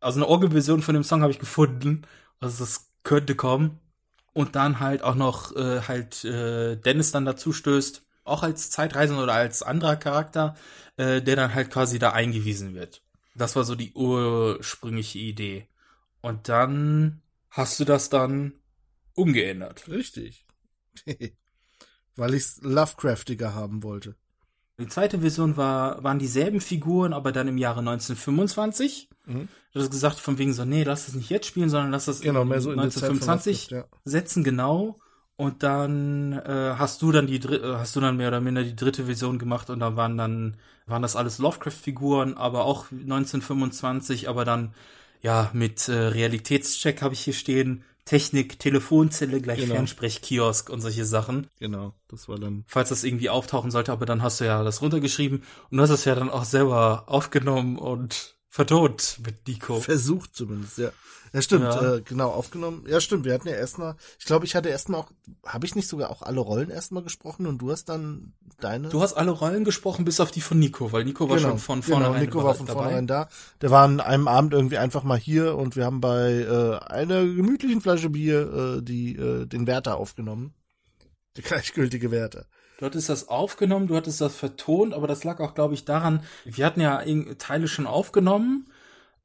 Also 0.04 0.20
eine 0.20 0.28
Orgelversion 0.28 0.82
von 0.82 0.94
dem 0.94 1.04
Song 1.04 1.22
habe 1.22 1.32
ich 1.32 1.40
gefunden, 1.40 2.04
also 2.40 2.64
das 2.64 2.92
könnte 3.04 3.36
kommen 3.36 3.80
und 4.34 4.56
dann 4.56 4.80
halt 4.80 5.02
auch 5.04 5.16
noch 5.16 5.56
äh, 5.56 5.82
halt 5.82 6.24
äh, 6.26 6.76
Dennis 6.78 7.12
dann 7.12 7.26
dazu 7.26 7.54
stößt, 7.54 8.04
auch 8.24 8.44
als 8.44 8.70
Zeitreisender 8.70 9.24
oder 9.24 9.34
als 9.34 9.64
anderer 9.64 9.96
Charakter, 9.96 10.56
äh, 10.98 11.22
der 11.22 11.36
dann 11.36 11.54
halt 11.54 11.72
quasi 11.72 12.00
da 12.00 12.12
eingewiesen 12.12 12.74
wird. 12.74 13.02
Das 13.36 13.56
war 13.56 13.64
so 13.64 13.76
die 13.76 13.94
ursprüngliche 13.94 15.20
Idee. 15.20 15.68
Und 16.22 16.50
dann 16.50 17.22
hast 17.50 17.80
du 17.80 17.86
das 17.86 18.10
dann 18.10 18.54
umgeändert. 19.16 19.88
Richtig. 19.90 20.46
weil 22.16 22.34
ich 22.34 22.44
es 22.44 22.62
Lovecraftiger 22.62 23.54
haben 23.56 23.84
wollte. 23.84 24.16
Die 24.84 24.90
zweite 24.90 25.20
Version 25.20 25.58
war, 25.58 26.04
waren 26.04 26.20
dieselben 26.20 26.62
Figuren, 26.62 27.14
aber 27.14 27.32
dann 27.32 27.48
im 27.48 27.58
Jahre 27.58 27.80
1925. 27.80 29.10
Mhm. 29.26 29.48
Du 29.74 29.80
hast 29.80 29.90
gesagt, 29.90 30.20
von 30.20 30.38
wegen 30.38 30.54
so, 30.54 30.66
nee, 30.66 30.84
lass 30.84 31.06
das 31.06 31.16
nicht 31.16 31.30
jetzt 31.30 31.48
spielen, 31.48 31.70
sondern 31.70 31.92
lass 31.92 32.06
das 32.06 32.22
Genau, 32.22 32.46
mehr 32.46 32.62
so 32.62 32.72
in 32.72 32.80
der 32.80 32.90
Zeit 32.90 33.06
von 33.06 33.16
1925 33.16 33.72
Lovecraft, 33.72 33.90
setzen, 34.04 34.44
genau. 34.44 35.00
Und 35.36 35.64
dann 35.64 36.34
äh, 36.34 36.76
hast 36.78 37.02
du 37.02 37.12
dann 37.12 37.26
die 37.26 37.38
äh, 37.38 37.76
hast 37.76 37.96
du 37.96 38.00
dann 38.00 38.18
mehr 38.18 38.28
oder 38.28 38.40
minder 38.40 38.64
die 38.64 38.76
dritte 38.76 39.06
Version 39.06 39.40
gemacht 39.40 39.70
und 39.70 39.80
da 39.80 39.96
waren 39.96 40.18
dann 40.18 40.58
waren 40.86 41.02
das 41.02 41.16
alles 41.16 41.40
Lovecraft-Figuren, 41.40 42.38
aber 42.38 42.66
auch 42.66 42.92
1925, 42.92 44.30
aber 44.30 44.46
dann 44.46 44.74
ja 45.22 45.50
mit 45.54 45.88
äh, 45.88 45.94
Realitätscheck 45.94 47.02
habe 47.02 47.14
ich 47.14 47.22
hier 47.22 47.34
stehen, 47.34 47.84
Technik, 48.06 48.60
Telefonzelle 48.60 49.40
gleich 49.42 49.62
Genau. 49.62 49.76
Fernsprechkiosk 49.76 50.70
und 50.70 50.82
solche 50.82 51.06
Sachen. 51.06 51.48
Genau, 51.60 51.94
das 52.10 52.28
war 52.28 52.38
dann. 52.38 52.66
Falls 52.68 52.90
das 52.90 53.04
irgendwie 53.04 53.30
auftauchen 53.30 53.72
sollte, 53.72 53.92
aber 53.92 54.06
dann 54.06 54.22
hast 54.22 54.42
du 54.42 54.46
ja 54.46 54.64
das 54.64 54.82
runtergeschrieben 54.82 55.44
und 55.70 55.78
du 55.78 55.84
hast 55.84 55.90
es 55.90 56.06
ja 56.06 56.16
dann 56.16 56.30
auch 56.30 56.44
selber 56.46 57.04
aufgenommen 57.08 57.78
und 57.78 58.36
vertont 58.50 59.20
mit 59.26 59.48
Nico. 59.48 59.80
Versucht 59.80 60.36
zumindest, 60.36 60.78
ja. 60.78 60.92
Ja, 61.34 61.42
stimmt, 61.42 61.64
Ja. 61.64 61.96
Äh, 61.96 62.02
genau, 62.02 62.30
aufgenommen. 62.30 62.86
Ja, 62.88 63.02
stimmt, 63.02 63.26
wir 63.26 63.34
hatten 63.34 63.48
ja 63.48 63.56
erstmal, 63.56 63.96
ich 64.20 64.26
glaube, 64.26 64.46
ich 64.46 64.56
hatte 64.56 64.70
erstmal 64.70 65.02
auch, 65.02 65.12
habe 65.44 65.66
ich 65.66 65.74
nicht 65.74 65.88
sogar 65.88 66.12
auch 66.12 66.22
alle 66.22 66.40
Rollen 66.40 66.70
erstmal 66.70 67.02
gesprochen 67.02 67.48
und 67.48 67.58
du 67.58 67.72
hast 67.72 67.86
dann 67.90 68.34
deine. 68.60 68.90
Du 68.90 69.02
hast 69.02 69.14
alle 69.14 69.32
Rollen 69.32 69.64
gesprochen, 69.64 70.06
bis 70.06 70.20
auf 70.20 70.30
die 70.30 70.42
von 70.42 70.60
Nico, 70.60 70.92
weil 70.92 71.06
Nico 71.06 71.28
war 71.28 71.40
schon 71.40 71.58
von 71.58 71.82
genau, 71.82 71.96
vornherein 71.98 72.22
Nico 72.22 72.44
war 72.44 72.54
von 72.54 72.68
dabei. 72.68 72.82
vornherein 72.82 73.08
da. 73.08 73.30
Der 73.62 73.72
war 73.72 73.84
an 73.84 74.00
einem 74.00 74.28
Abend 74.28 74.54
irgendwie 74.54 74.78
einfach 74.78 75.02
mal 75.04 75.18
hier 75.18 75.58
und 75.58 75.76
wir 75.76 75.86
haben 75.86 76.02
bei 76.02 76.34
äh, 76.34 76.78
einer 76.86 77.24
gemütlichen 77.24 77.82
Flasche 77.82 78.12
Bier 78.12 78.78
äh, 78.78 78.82
die 78.84 79.16
äh, 79.16 79.48
den 79.48 79.66
Wärter 79.66 79.98
aufgenommen. 79.98 80.54
Der 81.36 81.44
gleichgültige 81.44 82.12
Wärter. 82.12 82.46
Du 82.78 82.86
hattest 82.86 83.10
das 83.10 83.28
aufgenommen, 83.28 83.88
du 83.88 83.96
hattest 83.96 84.22
das 84.22 84.36
vertont, 84.36 84.94
aber 84.94 85.08
das 85.08 85.24
lag 85.24 85.40
auch, 85.40 85.56
glaube 85.56 85.74
ich, 85.74 85.86
daran, 85.86 86.24
wir 86.46 86.64
hatten 86.66 86.82
ja 86.82 87.02
Teile 87.40 87.68
schon 87.68 87.88
aufgenommen 87.88 88.68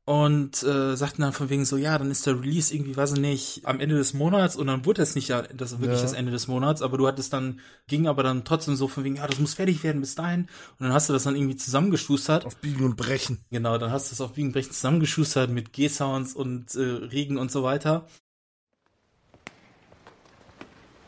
und 0.09 0.63
äh, 0.63 0.97
sagten 0.97 1.21
dann 1.21 1.35
von 1.35 1.51
wegen 1.51 1.67
so, 1.67 1.77
ja, 1.77 1.99
dann 1.99 2.11
ist 2.11 2.25
der 2.27 2.41
Release 2.41 2.75
irgendwie, 2.75 2.97
weiß 2.97 3.13
ich 3.13 3.21
nicht, 3.21 3.61
am 3.67 3.79
Ende 3.79 3.95
des 3.95 4.15
Monats 4.15 4.57
und 4.57 4.67
dann 4.67 4.87
wurde 4.87 5.03
es 5.03 5.15
nicht 5.15 5.29
ja, 5.29 5.43
das 5.43 5.73
wirklich 5.81 5.99
Ja. 5.99 6.03
das 6.03 6.15
Ende 6.15 6.33
des 6.33 6.49
Monats, 6.49 6.81
aber 6.81 6.97
du 6.97 7.07
hattest 7.07 7.35
dann, 7.35 7.61
ging 7.89 8.07
aber 8.07 8.23
dann 8.23 8.43
trotzdem 8.47 8.75
so 8.75 8.89
von 8.89 9.05
wegen, 9.05 9.17
ja, 9.17 9.27
das 9.27 9.39
muss 9.39 9.53
fertig 9.53 9.85
werden 9.85 10.01
bis 10.01 10.15
dahin 10.15 10.49
und 10.79 10.87
dann 10.87 10.95
hast 10.95 11.11
du 11.11 11.13
das 11.13 11.25
dann 11.25 11.37
irgendwie 11.37 11.57
zusammengeschustert. 11.57 12.47
Auf 12.47 12.57
Biegen 12.57 12.87
und 12.87 12.97
Brechen. 12.97 13.45
Genau, 13.51 13.77
dann 13.77 13.91
hast 13.91 14.11
du 14.11 14.15
es 14.15 14.23
auf 14.23 14.33
Biegen 14.33 14.49
und 14.49 14.53
Brechen 14.55 14.73
zusammengeschustert 14.73 15.51
mit 15.51 15.75
G-Sounds 15.75 16.33
und 16.35 16.75
äh, 16.75 16.81
Regen 16.81 17.37
und 17.37 17.53
so 17.53 17.63
weiter. 17.63 18.07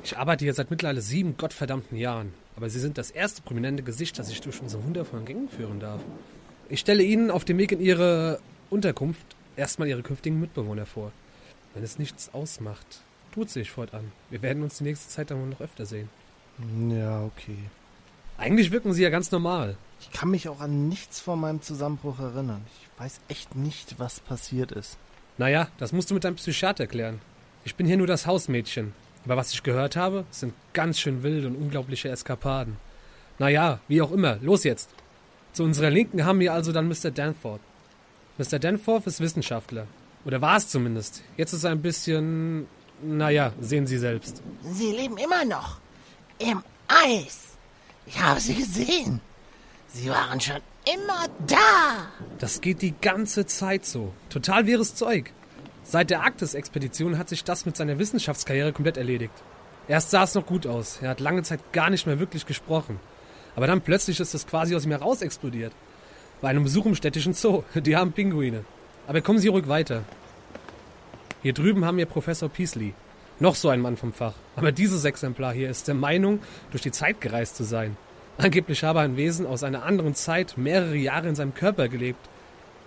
Ich 0.05 0.19
arbeite 0.19 0.45
hier 0.45 0.53
seit 0.53 0.71
mittlerweile 0.71 1.01
sieben 1.01 1.39
gottverdammten 1.39 1.97
Jahren, 1.97 2.35
aber 2.55 2.69
Sie 2.69 2.81
sind 2.81 2.99
das 2.99 3.11
erste 3.11 3.41
prominente 3.41 3.83
Gesicht, 3.83 4.19
das 4.19 4.29
ich 4.29 4.43
durch 4.43 4.61
unsere 4.61 4.85
wundervollen 4.85 5.25
Gänge 5.25 5.49
führen 5.49 5.81
darf. 5.81 6.03
Ich 6.69 6.81
stelle 6.81 7.03
Ihnen 7.03 7.31
auf 7.31 7.47
dem 7.47 7.57
Weg 7.57 7.73
in 7.73 7.81
Ihre 7.81 8.41
Unterkunft 8.71 9.27
erstmal 9.57 9.89
ihre 9.89 10.03
künftigen 10.03 10.41
Mitbewohner 10.41 10.87
vor. 10.87 11.13
Wenn 11.75 11.83
es 11.83 11.99
nichts 11.99 12.33
ausmacht, 12.33 13.03
tut 13.33 13.51
sich 13.51 13.71
fortan. 13.71 14.13
Wir 14.31 14.43
werden 14.43 14.63
uns 14.63 14.79
die 14.79 14.85
nächste 14.85 15.09
Zeit 15.09 15.31
dann 15.31 15.41
wohl 15.41 15.49
noch 15.49 15.61
öfter 15.61 15.87
sehen. 15.87 16.09
Ja, 16.89 17.23
okay. 17.23 17.57
Eigentlich 18.39 18.71
wirken 18.71 18.93
sie 18.93 19.03
ja 19.03 19.11
ganz 19.11 19.31
normal. 19.31 19.77
Ich 20.01 20.11
kann 20.11 20.31
mich 20.31 20.49
auch 20.49 20.61
an 20.61 20.89
nichts 20.89 21.21
vor 21.21 21.37
meinem 21.37 21.63
Zusammenbruch 21.63 22.19
erinnern. 22.19 22.65
Ich 22.67 23.01
weiß 23.01 23.21
echt 23.29 23.55
nicht, 23.55 23.99
was 23.99 24.21
passiert 24.21 24.73
ist. 24.73 24.97
Naja, 25.37 25.69
das 25.79 25.93
musst 25.93 26.11
du 26.11 26.15
mit 26.15 26.25
deinem 26.25 26.37
Psychiater 26.37 26.87
klären. 26.87 27.21
Ich 27.65 27.75
bin 27.75 27.87
hier 27.87 27.99
nur 27.99 28.07
das 28.07 28.27
Hausmädchen. 28.27 28.95
Aber 29.25 29.37
was 29.37 29.53
ich 29.53 29.63
gehört 29.63 29.97
habe, 29.97 30.25
sind 30.31 30.55
ganz 30.73 30.99
schön 30.99 31.23
wilde 31.23 31.49
und 31.49 31.57
unglaubliche 31.57 32.09
Eskapaden. 32.09 32.77
Naja, 33.39 33.81
wie 33.89 34.01
auch 34.01 34.13
immer, 34.13 34.37
los 34.41 34.65
jetzt. 34.65 34.91
Zu 35.53 35.65
unserer 35.65 35.91
Linken 35.91 36.25
haben 36.25 36.41
wir 36.41 36.55
also 36.55 36.73
dann 36.73 36.89
Mr. 36.89 37.11
Danforth. 37.11 37.61
Mr. 38.41 38.59
Danforth 38.59 39.07
ist 39.07 39.21
Wissenschaftler. 39.21 39.87
Oder 40.25 40.41
war 40.41 40.57
es 40.57 40.67
zumindest. 40.69 41.23
Jetzt 41.37 41.53
ist 41.53 41.65
er 41.65 41.73
ein 41.73 41.83
bisschen. 41.83 42.67
Naja, 43.03 43.53
sehen 43.61 43.87
Sie 43.87 43.99
selbst. 43.99 44.43
Sie 44.63 44.93
leben 44.93 45.19
immer 45.19 45.45
noch. 45.45 45.79
Im 46.39 46.63
Eis. 46.89 47.59
Ich 48.07 48.19
habe 48.19 48.41
sie 48.41 48.55
gesehen. 48.55 49.21
Sie 49.89 50.09
waren 50.09 50.41
schon 50.41 50.61
immer 50.91 51.27
da. 51.47 52.09
Das 52.39 52.63
geht 52.63 52.81
die 52.81 52.95
ganze 52.99 53.45
Zeit 53.45 53.85
so. 53.85 54.15
Total 54.31 54.67
wirres 54.67 54.95
Zeug. 54.95 55.33
Seit 55.85 56.09
der 56.09 56.23
Arktis-Expedition 56.23 57.19
hat 57.19 57.29
sich 57.29 57.45
das 57.45 57.67
mit 57.67 57.77
seiner 57.77 57.99
Wissenschaftskarriere 57.99 58.73
komplett 58.73 58.97
erledigt. 58.97 59.35
Erst 59.87 60.13
sah 60.13 60.23
es 60.23 60.35
noch 60.35 60.47
gut 60.47 60.67
aus. 60.67 61.01
Er 61.03 61.11
hat 61.11 61.21
lange 61.21 61.43
Zeit 61.43 61.61
gar 61.73 61.91
nicht 61.91 62.07
mehr 62.07 62.19
wirklich 62.19 62.47
gesprochen. 62.47 63.01
Aber 63.55 63.67
dann 63.67 63.83
plötzlich 63.83 64.19
ist 64.19 64.33
das 64.33 64.47
quasi 64.47 64.75
aus 64.75 64.87
ihm 64.87 64.93
heraus 64.93 65.21
explodiert. 65.21 65.75
Bei 66.41 66.49
einem 66.49 66.65
Besuch 66.65 66.87
im 66.87 66.95
städtischen 66.95 67.35
Zoo. 67.35 67.65
Die 67.75 67.97
haben 67.97 68.13
Pinguine. 68.13 68.65
Aber 69.07 69.21
kommen 69.21 69.39
Sie 69.39 69.49
ruhig 69.49 69.69
weiter. 69.69 70.05
Hier 71.43 71.53
drüben 71.53 71.85
haben 71.85 71.99
wir 71.99 72.07
Professor 72.07 72.49
Peasley. 72.49 72.95
Noch 73.39 73.55
so 73.55 73.69
ein 73.69 73.81
Mann 73.81 73.97
vom 73.97 74.13
Fach. 74.13 74.35
Aber 74.57 74.73
dieses 74.73 75.05
Exemplar 75.05 75.55
hier 75.55 75.71
ist 75.71 75.89
der 75.89 75.95
Meinung, 75.95 76.41
durch 76.71 76.83
die 76.83 76.93
Zeit 76.93 77.21
gereist 77.21 77.57
zu 77.57 77.65
sein. 77.65 77.97
Angeblich 78.37 78.85
habe 78.85 79.01
ein 79.01 79.17
Wesen 79.17 79.47
aus 79.47 79.65
einer 79.65 79.85
anderen 79.85 80.15
Zeit 80.15 80.57
mehrere 80.57 80.97
Jahre 80.97 81.29
in 81.29 81.35
seinem 81.35 81.55
Körper 81.55 81.89
gelebt. 81.89 82.29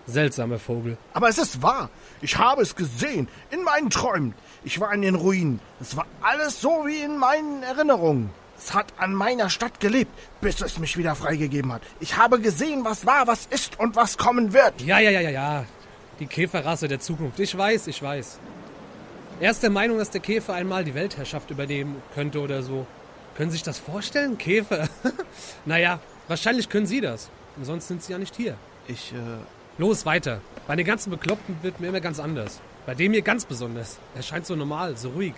Seltsamer 0.05 0.59
Vogel. 0.59 0.97
Aber 1.13 1.29
es 1.29 1.37
ist 1.37 1.61
wahr. 1.61 1.89
Ich 2.21 2.37
habe 2.37 2.61
es 2.61 2.75
gesehen. 2.75 3.27
In 3.51 3.63
meinen 3.63 3.89
Träumen. 3.89 4.33
Ich 4.63 4.79
war 4.79 4.93
in 4.93 5.01
den 5.01 5.15
Ruinen. 5.15 5.59
Es 5.79 5.95
war 5.95 6.05
alles 6.21 6.59
so 6.59 6.85
wie 6.85 7.01
in 7.01 7.17
meinen 7.17 7.63
Erinnerungen. 7.63 8.29
Es 8.57 8.73
hat 8.73 8.93
an 8.97 9.13
meiner 9.13 9.49
Stadt 9.49 9.79
gelebt, 9.79 10.11
bis 10.41 10.61
es 10.61 10.79
mich 10.79 10.97
wieder 10.97 11.15
freigegeben 11.15 11.73
hat. 11.73 11.81
Ich 11.99 12.17
habe 12.17 12.39
gesehen, 12.39 12.85
was 12.85 13.05
war, 13.05 13.27
was 13.27 13.45
ist 13.47 13.79
und 13.79 13.95
was 13.95 14.17
kommen 14.17 14.53
wird. 14.53 14.81
Ja, 14.81 14.99
ja, 14.99 15.11
ja, 15.11 15.21
ja, 15.21 15.29
ja. 15.29 15.65
Die 16.19 16.27
Käferrasse 16.27 16.87
der 16.87 16.99
Zukunft. 16.99 17.39
Ich 17.39 17.57
weiß, 17.57 17.87
ich 17.87 18.01
weiß. 18.01 18.39
Er 19.39 19.51
ist 19.51 19.63
der 19.63 19.69
Meinung, 19.69 19.97
dass 19.97 20.11
der 20.11 20.21
Käfer 20.21 20.53
einmal 20.53 20.85
die 20.85 20.93
Weltherrschaft 20.93 21.49
übernehmen 21.51 22.01
könnte 22.13 22.39
oder 22.39 22.61
so. 22.63 22.85
Können 23.35 23.49
Sie 23.49 23.55
sich 23.55 23.63
das 23.63 23.79
vorstellen? 23.79 24.37
Käfer? 24.37 24.87
naja, 25.65 25.99
wahrscheinlich 26.27 26.69
können 26.69 26.85
Sie 26.85 27.01
das. 27.01 27.29
Und 27.57 27.65
sonst 27.65 27.87
sind 27.87 28.03
Sie 28.03 28.11
ja 28.11 28.19
nicht 28.19 28.35
hier. 28.35 28.55
Ich, 28.87 29.11
äh. 29.13 29.17
Los, 29.79 30.05
weiter. 30.05 30.39
Bei 30.67 30.75
den 30.75 30.85
ganzen 30.85 31.09
Bekloppten 31.09 31.57
wird 31.63 31.79
mir 31.79 31.87
immer 31.87 31.99
ganz 31.99 32.19
anders. 32.19 32.61
Bei 32.85 32.93
dem 32.93 33.11
hier 33.11 33.23
ganz 33.23 33.43
besonders. 33.45 33.97
Er 34.15 34.21
scheint 34.21 34.45
so 34.45 34.55
normal, 34.55 34.95
so 34.97 35.09
ruhig. 35.09 35.33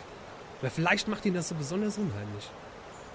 Aber 0.62 0.70
vielleicht 0.70 1.08
macht 1.08 1.26
ihn 1.26 1.34
das 1.34 1.50
so 1.50 1.56
besonders 1.56 1.98
unheimlich. 1.98 2.50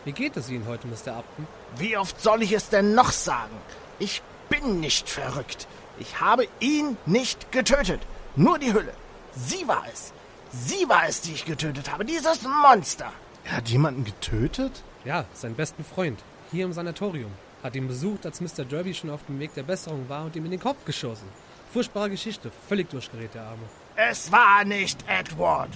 Wie 0.05 0.13
geht 0.13 0.37
es 0.37 0.49
Ihnen 0.49 0.67
heute, 0.67 0.87
Mr. 0.87 1.19
Upton? 1.19 1.47
Wie 1.77 1.97
oft 1.97 2.21
soll 2.21 2.43
ich 2.43 2.53
es 2.53 2.71
denn 2.71 2.95
noch 2.95 3.11
sagen? 3.11 3.55
Ich 3.99 4.23
bin 4.49 4.81
nicht 4.81 5.09
verrückt. 5.09 5.69
Ich 5.99 6.21
habe 6.21 6.49
ihn 6.59 6.97
nicht 7.05 7.53
getötet. 7.53 8.01
Nur 8.35 8.59
die 8.59 8.73
Hülle. 8.73 8.95
Sie 9.35 9.69
war 9.69 9.85
es. 9.93 10.13
Sie 10.53 10.89
war 10.89 11.07
es, 11.07 11.21
die 11.21 11.33
ich 11.33 11.45
getötet 11.45 11.93
habe. 11.93 12.07
Dieses 12.07 12.43
Monster. 12.43 13.13
Er 13.45 13.59
hat 13.59 13.69
jemanden 13.69 14.05
getötet? 14.05 14.83
Ja, 15.05 15.27
seinen 15.35 15.55
besten 15.55 15.85
Freund. 15.85 16.19
Hier 16.51 16.65
im 16.65 16.73
Sanatorium. 16.73 17.31
Hat 17.63 17.77
ihn 17.77 17.87
besucht, 17.87 18.25
als 18.25 18.41
Mr. 18.41 18.65
Derby 18.65 18.95
schon 18.95 19.11
auf 19.11 19.25
dem 19.27 19.39
Weg 19.39 19.55
der 19.55 19.65
Besserung 19.65 20.09
war 20.09 20.25
und 20.25 20.35
ihm 20.35 20.47
in 20.47 20.51
den 20.51 20.61
Kopf 20.61 20.83
geschossen. 20.87 21.29
Furchtbare 21.75 22.09
Geschichte. 22.09 22.51
Völlig 22.69 22.89
durchgedreht, 22.89 23.35
der 23.35 23.43
Arme. 23.43 23.63
Es 23.97 24.33
war 24.33 24.65
nicht 24.65 25.05
Edward. 25.07 25.71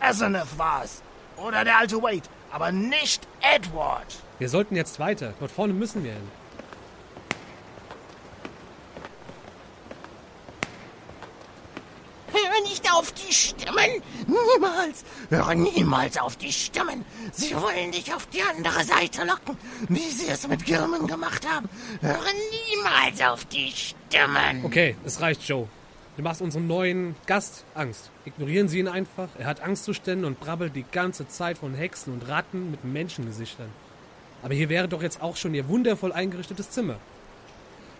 Asenath 0.00 0.58
war 0.58 0.84
es. 0.84 1.02
Oder 1.36 1.64
der 1.64 1.78
alte 1.78 2.02
Wade. 2.02 2.22
Aber 2.50 2.72
nicht 2.72 3.26
Edward. 3.40 4.06
Wir 4.38 4.48
sollten 4.48 4.76
jetzt 4.76 4.98
weiter. 4.98 5.34
Dort 5.38 5.50
vorne 5.50 5.72
müssen 5.72 6.04
wir 6.04 6.12
hin. 6.12 6.30
Hör 12.32 12.62
nicht 12.62 12.92
auf 12.92 13.12
die 13.12 13.32
Stimmen! 13.32 14.02
Niemals! 14.26 15.04
Höre 15.30 15.54
niemals 15.54 16.18
auf 16.18 16.36
die 16.36 16.52
Stimmen! 16.52 17.04
Sie 17.32 17.54
wollen 17.56 17.92
dich 17.92 18.12
auf 18.12 18.26
die 18.26 18.42
andere 18.42 18.84
Seite 18.84 19.24
locken, 19.24 19.56
wie 19.88 20.10
sie 20.10 20.28
es 20.28 20.46
mit 20.46 20.64
Girman 20.64 21.06
gemacht 21.06 21.46
haben. 21.48 21.68
Höre 22.00 22.18
niemals 22.74 23.20
auf 23.22 23.44
die 23.46 23.72
Stimmen! 23.72 24.64
Okay, 24.64 24.96
es 25.04 25.20
reicht, 25.20 25.42
Joe. 25.48 25.68
Du 26.18 26.24
machst 26.24 26.42
unserem 26.42 26.66
neuen 26.66 27.14
Gast 27.26 27.64
Angst. 27.76 28.10
Ignorieren 28.24 28.66
Sie 28.66 28.80
ihn 28.80 28.88
einfach. 28.88 29.28
Er 29.38 29.46
hat 29.46 29.60
Angstzuständen 29.60 30.24
und 30.24 30.40
brabbelt 30.40 30.74
die 30.74 30.84
ganze 30.90 31.28
Zeit 31.28 31.58
von 31.58 31.74
Hexen 31.74 32.12
und 32.12 32.26
Ratten 32.26 32.72
mit 32.72 32.82
Menschengesichtern. 32.82 33.68
Aber 34.42 34.52
hier 34.52 34.68
wäre 34.68 34.88
doch 34.88 35.00
jetzt 35.00 35.22
auch 35.22 35.36
schon 35.36 35.54
Ihr 35.54 35.68
wundervoll 35.68 36.12
eingerichtetes 36.12 36.70
Zimmer. 36.70 36.96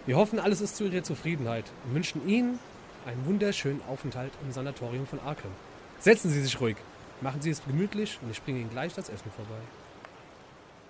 Wir 0.05 0.17
hoffen, 0.17 0.41
alles 0.41 0.61
ist 0.61 0.75
zu 0.75 0.87
Ihrer 0.87 1.05
Zufriedenheit 1.05 1.67
und 1.85 1.95
wünschen 1.95 2.27
Ihnen 2.29 2.59
einen 3.07 3.25
wunderschönen 3.25 3.83
Aufenthalt 3.89 4.33
im 4.45 4.51
Sanatorium 4.51 5.07
von 5.07 5.21
Arkham. 5.21 5.53
Setzen 6.01 6.33
Sie 6.33 6.43
sich 6.43 6.61
ruhig, 6.61 6.77
machen 7.21 7.41
Sie 7.41 7.51
es 7.51 7.65
gemütlich 7.65 8.19
und 8.21 8.33
ich 8.33 8.43
bringe 8.43 8.59
Ihnen 8.59 8.71
gleich 8.71 8.95
das 8.95 9.11
Essen 9.11 9.31
vorbei. 9.31 9.63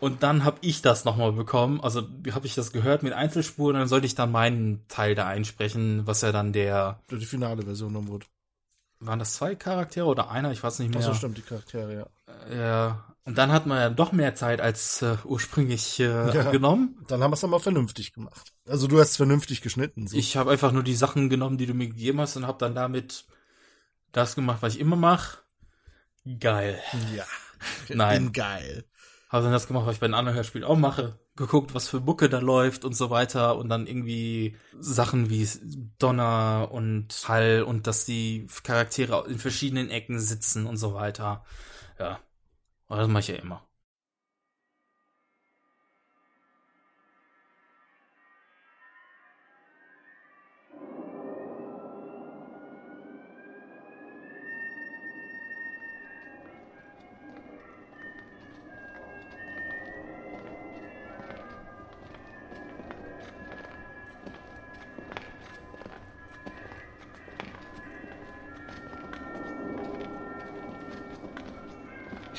Und 0.00 0.22
dann 0.22 0.44
habe 0.44 0.58
ich 0.60 0.82
das 0.82 1.04
nochmal 1.04 1.32
bekommen. 1.32 1.80
Also 1.80 2.02
habe 2.32 2.46
ich 2.46 2.54
das 2.54 2.72
gehört 2.72 3.02
mit 3.02 3.12
Einzelspuren 3.12 3.76
dann 3.76 3.88
sollte 3.88 4.06
ich 4.06 4.14
dann 4.14 4.30
meinen 4.30 4.86
Teil 4.88 5.14
da 5.14 5.26
einsprechen, 5.26 6.06
was 6.06 6.22
ja 6.22 6.32
dann 6.32 6.52
der. 6.52 7.00
Die 7.10 7.26
finale 7.26 7.62
Version 7.62 7.94
dann 7.94 8.08
wurde. 8.08 8.26
Waren 9.00 9.18
das 9.18 9.34
zwei 9.34 9.54
Charaktere 9.54 10.06
oder 10.06 10.30
einer? 10.30 10.50
Ich 10.50 10.62
weiß 10.62 10.80
nicht 10.80 10.92
mehr. 10.92 11.02
So, 11.02 11.14
stimmt, 11.14 11.38
die 11.38 11.42
Charaktere, 11.42 11.94
ja. 11.94 12.56
Ja. 12.56 13.04
Und 13.24 13.36
dann 13.36 13.52
hat 13.52 13.66
man 13.66 13.78
ja 13.78 13.90
doch 13.90 14.12
mehr 14.12 14.34
Zeit 14.34 14.60
als 14.60 15.02
äh, 15.02 15.16
ursprünglich 15.24 16.00
äh, 16.00 16.04
ja, 16.34 16.50
genommen. 16.50 17.04
Dann 17.08 17.22
haben 17.22 17.30
wir 17.30 17.34
es 17.34 17.44
aber 17.44 17.60
vernünftig 17.60 18.12
gemacht. 18.12 18.54
Also 18.66 18.86
du 18.86 18.98
hast 18.98 19.16
vernünftig 19.16 19.60
geschnitten. 19.60 20.06
So. 20.06 20.16
Ich 20.16 20.36
habe 20.36 20.50
einfach 20.50 20.72
nur 20.72 20.82
die 20.82 20.94
Sachen 20.94 21.28
genommen, 21.28 21.58
die 21.58 21.66
du 21.66 21.74
mir 21.74 21.88
gegeben 21.88 22.20
hast 22.20 22.36
und 22.36 22.46
habe 22.46 22.58
dann 22.58 22.74
damit 22.74 23.26
das 24.12 24.34
gemacht, 24.34 24.62
was 24.62 24.74
ich 24.74 24.80
immer 24.80 24.96
mache. 24.96 25.38
Geil. 26.40 26.80
Ja. 27.14 27.24
Nein. 27.94 28.24
Bin 28.24 28.32
geil. 28.32 28.84
Habe 29.28 29.44
dann 29.44 29.52
das 29.52 29.66
gemacht, 29.66 29.84
was 29.86 29.96
ich 29.96 30.00
bei 30.00 30.06
den 30.06 30.14
anderen 30.14 30.36
Hörspielen 30.36 30.66
auch 30.66 30.78
mache. 30.78 31.18
Geguckt, 31.36 31.74
was 31.74 31.88
für 31.88 32.00
Mucke 32.00 32.30
da 32.30 32.38
läuft 32.38 32.84
und 32.84 32.96
so 32.96 33.10
weiter. 33.10 33.56
Und 33.56 33.68
dann 33.68 33.86
irgendwie 33.86 34.56
Sachen 34.78 35.28
wie 35.28 35.46
Donner 35.98 36.70
und 36.70 37.08
Hall 37.28 37.62
und 37.62 37.86
dass 37.86 38.06
die 38.06 38.46
Charaktere 38.62 39.26
in 39.28 39.38
verschiedenen 39.38 39.90
Ecken 39.90 40.18
sitzen 40.18 40.66
und 40.66 40.78
so 40.78 40.94
weiter. 40.94 41.44
Ja. 41.98 42.20
Aber 42.86 43.00
das 43.00 43.08
mache 43.08 43.20
ich 43.20 43.28
ja 43.28 43.36
immer. 43.36 43.67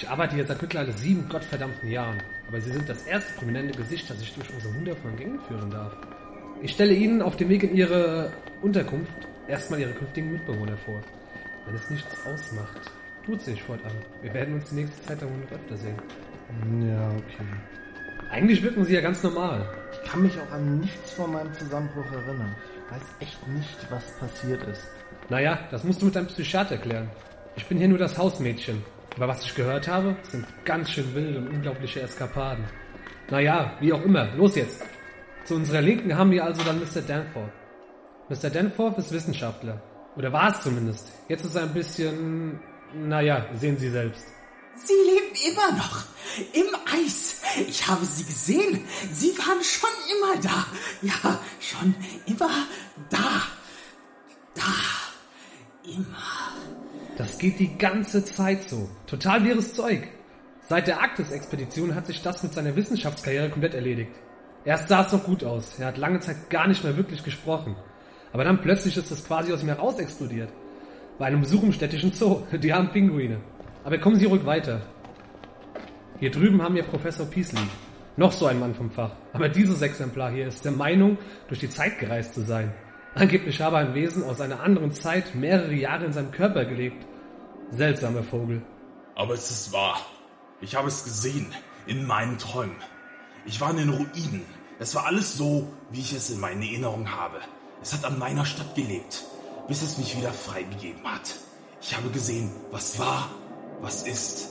Arbeite 0.10 0.36
hier 0.36 0.46
seit 0.46 0.62
mittlerweile 0.62 0.92
sieben 0.94 1.28
gottverdammten 1.30 1.90
Jahren, 1.90 2.18
aber 2.48 2.60
Sie 2.60 2.72
sind 2.72 2.90
das 2.90 3.04
erste 3.04 3.34
prominente 3.34 3.78
Gesicht, 3.78 4.10
das 4.10 4.22
ich 4.22 4.34
durch 4.34 4.52
unsere 4.54 4.74
wundervollen 4.76 5.18
Gänge 5.18 5.40
führen 5.48 5.70
darf. 5.70 5.94
Ich 6.62 6.72
stelle 6.72 6.94
Ihnen 6.94 7.22
auf 7.22 7.38
dem 7.38 7.50
Weg 7.50 7.64
in 7.64 7.76
Ihre 7.76 8.32
Unterkunft 8.62 9.14
erstmal 9.48 9.80
Ihre 9.80 9.94
künftigen 9.94 10.32
Mitbewohner 10.34 10.78
vor. 10.78 11.02
Wenn 11.66 11.76
es 11.76 11.90
nichts 11.90 12.16
ausmacht, 12.26 12.92
tut 13.26 13.42
sich 13.42 13.62
fortan. 13.62 13.92
Wir 14.22 14.34
werden 14.34 14.56
uns 14.56 14.70
die 14.70 14.76
nächste 14.76 15.02
Zeit 15.04 15.22
dann 15.22 15.30
noch 15.42 15.52
öfter 15.52 15.78
sehen. 15.78 15.96
Ja, 16.82 17.10
okay. 17.12 17.46
Eigentlich 18.32 18.62
wirken 18.64 18.84
Sie 18.86 18.94
ja 18.94 19.02
ganz 19.02 19.24
normal. 19.24 19.68
Ich 19.92 20.10
kann 20.10 20.22
mich 20.24 20.34
auch 20.40 20.52
an 20.52 20.80
nichts 20.80 21.14
von 21.14 21.32
meinem 21.32 21.54
Zusammenbruch 21.54 22.12
erinnern. 22.12 22.56
Ich 22.86 22.96
weiß 22.96 23.02
echt 23.20 23.48
nicht, 23.48 23.92
was 23.92 24.18
passiert 24.18 24.64
ist. 24.64 24.88
Naja, 25.30 25.60
das 25.72 25.84
musst 25.84 26.02
du 26.02 26.06
mit 26.06 26.16
deinem 26.16 26.28
Psychiater 26.28 26.78
klären. 26.78 27.10
Ich 27.56 27.66
bin 27.68 27.78
hier 27.78 27.88
nur 27.88 27.98
das 27.98 28.18
Hausmädchen. 28.18 28.84
Aber 29.20 29.28
was 29.28 29.44
ich 29.44 29.54
gehört 29.54 29.86
habe, 29.90 30.16
sind 30.32 30.46
ganz 30.64 30.92
schön 30.92 31.14
wilde 31.14 31.40
und 31.40 31.50
unglaubliche 31.50 32.00
Eskapaden. 32.00 32.64
Naja, 33.30 33.74
wie 33.82 33.92
auch 33.92 34.02
immer, 34.02 34.34
los 34.38 34.56
jetzt. 34.56 34.82
Zu 35.44 35.56
unserer 35.56 35.82
Linken 35.82 36.18
haben 36.18 36.32
wir 36.32 36.46
also 36.46 36.64
dann 36.64 36.80
Mr. 36.80 37.02
Danforth. 37.06 37.52
Mr. 38.30 38.50
Danforth 38.50 38.98
ist 38.98 39.12
Wissenschaftler. 39.12 39.82
Oder 40.16 40.32
war 40.32 40.52
es 40.52 40.62
zumindest. 40.62 41.12
Jetzt 41.28 41.44
ist 41.44 41.54
er 41.54 41.64
ein 41.64 41.74
bisschen... 41.74 42.62
Naja, 42.94 43.46
sehen 43.60 43.78
Sie 43.78 43.90
selbst. 43.90 44.26
Sie 44.76 44.94
leben 44.94 45.36
immer 45.52 45.78
noch. 45.78 46.04
Im 46.54 46.68
Eis. 47.06 47.42
Ich 47.68 47.86
habe 47.86 48.06
sie 48.06 48.24
gesehen. 48.24 48.88
Sie 49.12 49.38
waren 49.38 49.62
schon 49.62 49.90
immer 50.16 50.42
da. 50.42 50.66
Ja, 51.02 51.40
schon 51.60 51.94
immer 52.26 52.68
da. 53.10 53.42
Da. 54.56 54.64
Immer. 55.84 56.78
Das 57.20 57.38
geht 57.38 57.60
die 57.60 57.78
ganze 57.78 58.24
Zeit 58.24 58.70
so. 58.70 58.88
Total 59.06 59.44
wirres 59.44 59.74
Zeug. 59.74 60.08
Seit 60.70 60.88
der 60.88 61.02
Arktis-Expedition 61.02 61.94
hat 61.94 62.08
sich 62.08 62.22
das 62.22 62.42
mit 62.44 62.54
seiner 62.54 62.78
Wissenschaftskarriere 62.78 63.50
komplett 63.50 63.74
erledigt. 63.74 64.14
Erst 64.64 64.88
sah 64.88 65.02
es 65.02 65.12
noch 65.12 65.26
gut 65.26 65.44
aus. 65.44 65.78
Er 65.80 65.88
hat 65.88 65.98
lange 65.98 66.22
Zeit 66.22 66.50
gar 66.50 66.66
nicht 66.70 66.82
mehr 66.82 66.96
wirklich 66.96 67.22
gesprochen. 67.22 67.76
Aber 68.32 68.46
dann 68.46 68.62
plötzlich 68.62 68.96
ist 68.96 69.12
das 69.12 69.26
quasi 69.26 69.52
aus 69.52 69.62
ihm 69.62 69.68
heraus 69.68 70.00
explodiert. 70.00 70.50
Bei 71.18 71.26
einem 71.26 71.42
Besuch 71.42 71.64
im 71.64 71.74
städtischen 71.74 72.14
Zoo. 72.14 72.44
Die 72.54 72.74
haben 72.74 72.90
Pinguine. 72.94 73.42
Aber 73.84 73.98
kommen 73.98 74.16
Sie 74.16 74.26
ruhig 74.26 74.46
weiter. 74.46 74.80
Hier 76.22 76.32
drüben 76.32 76.62
haben 76.62 76.76
wir 76.76 76.84
Professor 76.84 77.26
Peasley. 77.26 77.68
Noch 78.16 78.32
so 78.32 78.46
ein 78.46 78.62
Mann 78.62 78.76
vom 78.76 78.92
Fach. 78.92 79.12
Aber 79.34 79.50
dieses 79.50 79.82
Exemplar 79.82 80.32
hier 80.32 80.48
ist 80.48 80.64
der 80.64 80.72
Meinung, 80.72 81.18
durch 81.50 81.60
die 81.60 81.70
Zeit 81.70 82.00
gereist 82.00 82.34
zu 82.34 82.44
sein. 82.44 82.74
Angeblich 83.14 83.60
habe 83.62 83.78
ein 83.78 83.94
Wesen 83.94 84.24
aus 84.24 84.40
einer 84.40 84.62
anderen 84.62 84.94
Zeit 84.94 85.36
mehrere 85.36 85.74
Jahre 85.74 86.06
in 86.06 86.14
seinem 86.14 86.32
Körper 86.32 86.64
gelebt. 86.64 87.09
Seltsamer 87.72 88.24
Vogel. 88.24 88.62
Aber 89.16 89.34
es 89.34 89.50
ist 89.52 89.72
wahr. 89.72 90.00
Ich 90.62 90.76
habe 90.76 90.88
es 90.88 91.04
gesehen. 91.04 91.54
In 91.86 92.06
meinen 92.06 92.38
Träumen. 92.38 92.76
Ich 93.46 93.60
war 93.62 93.72
in 93.72 93.78
den 93.78 93.90
Ruinen. 93.90 94.46
Es 94.80 94.94
war 94.96 95.06
alles 95.06 95.38
so, 95.38 95.68
wie 95.92 96.02
ich 96.02 96.14
es 96.14 96.30
in 96.30 96.40
meinen 96.40 96.62
Erinnerungen 96.62 97.16
habe. 97.16 97.40
Es 97.82 97.94
hat 97.94 98.06
an 98.06 98.20
meiner 98.20 98.46
Stadt 98.46 98.76
gelebt, 98.76 99.24
bis 99.68 99.82
es 99.82 99.98
mich 99.98 100.18
wieder 100.18 100.32
freigegeben 100.32 101.04
hat. 101.04 101.36
Ich 101.82 101.96
habe 101.96 102.10
gesehen, 102.10 102.52
was 102.72 103.00
war, 103.00 103.30
was 103.82 104.08
ist 104.08 104.50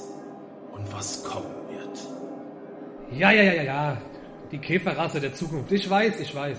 und 0.72 0.92
was 0.92 1.22
kommen 1.24 1.54
wird. 1.70 1.98
Ja, 3.12 3.30
ja, 3.30 3.42
ja, 3.42 3.52
ja, 3.54 3.62
ja. 3.62 4.02
Die 4.50 4.58
Käferrasse 4.58 5.20
der 5.20 5.34
Zukunft. 5.34 5.70
Ich 5.72 5.88
weiß, 5.88 6.20
ich 6.20 6.34
weiß. 6.34 6.58